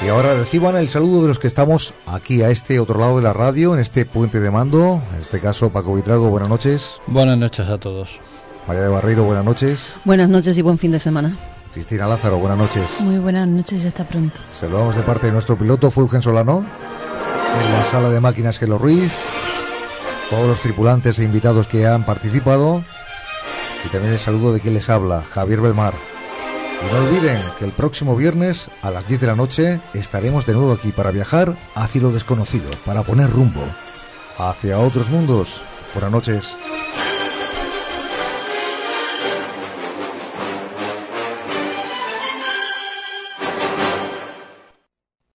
Y 0.06 0.08
ahora 0.08 0.36
reciban 0.36 0.76
el 0.76 0.90
saludo 0.90 1.24
de 1.24 1.30
los 1.30 1.40
que 1.40 1.48
estamos 1.48 1.96
aquí 2.06 2.44
a 2.44 2.52
este 2.52 2.80
otro 2.80 3.00
lado 3.00 3.16
de 3.16 3.24
la 3.24 3.34
radio, 3.34 3.74
en 3.74 3.80
este 3.80 4.06
puente 4.06 4.40
de 4.40 4.52
mando, 4.52 5.02
en 5.16 5.22
este 5.22 5.40
caso 5.40 5.72
Paco 5.72 5.96
Vitrago, 5.96 6.30
buenas 6.30 6.50
noches. 6.50 7.02
Buenas 7.08 7.40
noches 7.40 7.68
a 7.70 7.80
todos. 7.80 8.22
María 8.68 8.84
de 8.84 8.90
Barreiro, 8.90 9.24
buenas 9.24 9.46
noches. 9.46 9.96
Buenas 10.06 10.30
noches 10.30 10.56
y 10.60 10.62
buen 10.62 10.78
fin 10.78 10.92
de 10.92 11.00
semana. 11.00 11.36
Cristina 11.76 12.08
Lázaro, 12.08 12.38
buenas 12.38 12.58
noches. 12.58 13.02
Muy 13.02 13.18
buenas 13.18 13.50
noches 13.50 13.84
y 13.84 13.88
hasta 13.88 14.06
pronto. 14.06 14.40
Saludamos 14.50 14.96
de 14.96 15.04
parte 15.04 15.26
de 15.26 15.34
nuestro 15.34 15.58
piloto 15.58 15.92
Fulgen 15.92 16.22
Solano, 16.22 16.60
en 16.60 17.72
la 17.74 17.84
sala 17.84 18.08
de 18.08 18.22
máquinas 18.22 18.58
Gelo 18.58 18.78
Ruiz, 18.78 19.12
todos 20.30 20.48
los 20.48 20.62
tripulantes 20.62 21.20
e 21.20 21.26
invitados 21.26 21.68
que 21.68 21.86
han 21.86 22.06
participado, 22.06 22.82
y 23.86 23.90
también 23.90 24.14
el 24.14 24.20
saludo 24.20 24.54
de 24.54 24.62
quien 24.62 24.74
les 24.74 24.90
habla, 24.90 25.22
Javier 25.22 25.60
Belmar. 25.60 25.94
Y 26.82 26.94
no 26.94 27.10
olviden 27.10 27.42
que 27.60 27.66
el 27.66 27.74
próximo 27.74 28.16
viernes 28.16 28.70
a 28.82 28.90
las 28.90 29.06
10 29.10 29.20
de 29.20 29.28
la 29.28 29.36
noche 29.36 29.82
estaremos 29.94 30.46
de 30.46 30.54
nuevo 30.54 30.72
aquí 30.72 30.94
para 30.94 31.12
viajar 31.12 31.58
hacia 31.76 32.02
lo 32.02 32.12
desconocido, 32.12 32.70
para 32.86 33.04
poner 33.04 33.30
rumbo 33.30 33.66
hacia 34.38 34.80
otros 34.80 35.10
mundos. 35.10 35.62
Buenas 35.94 36.12
noches. 36.12 36.56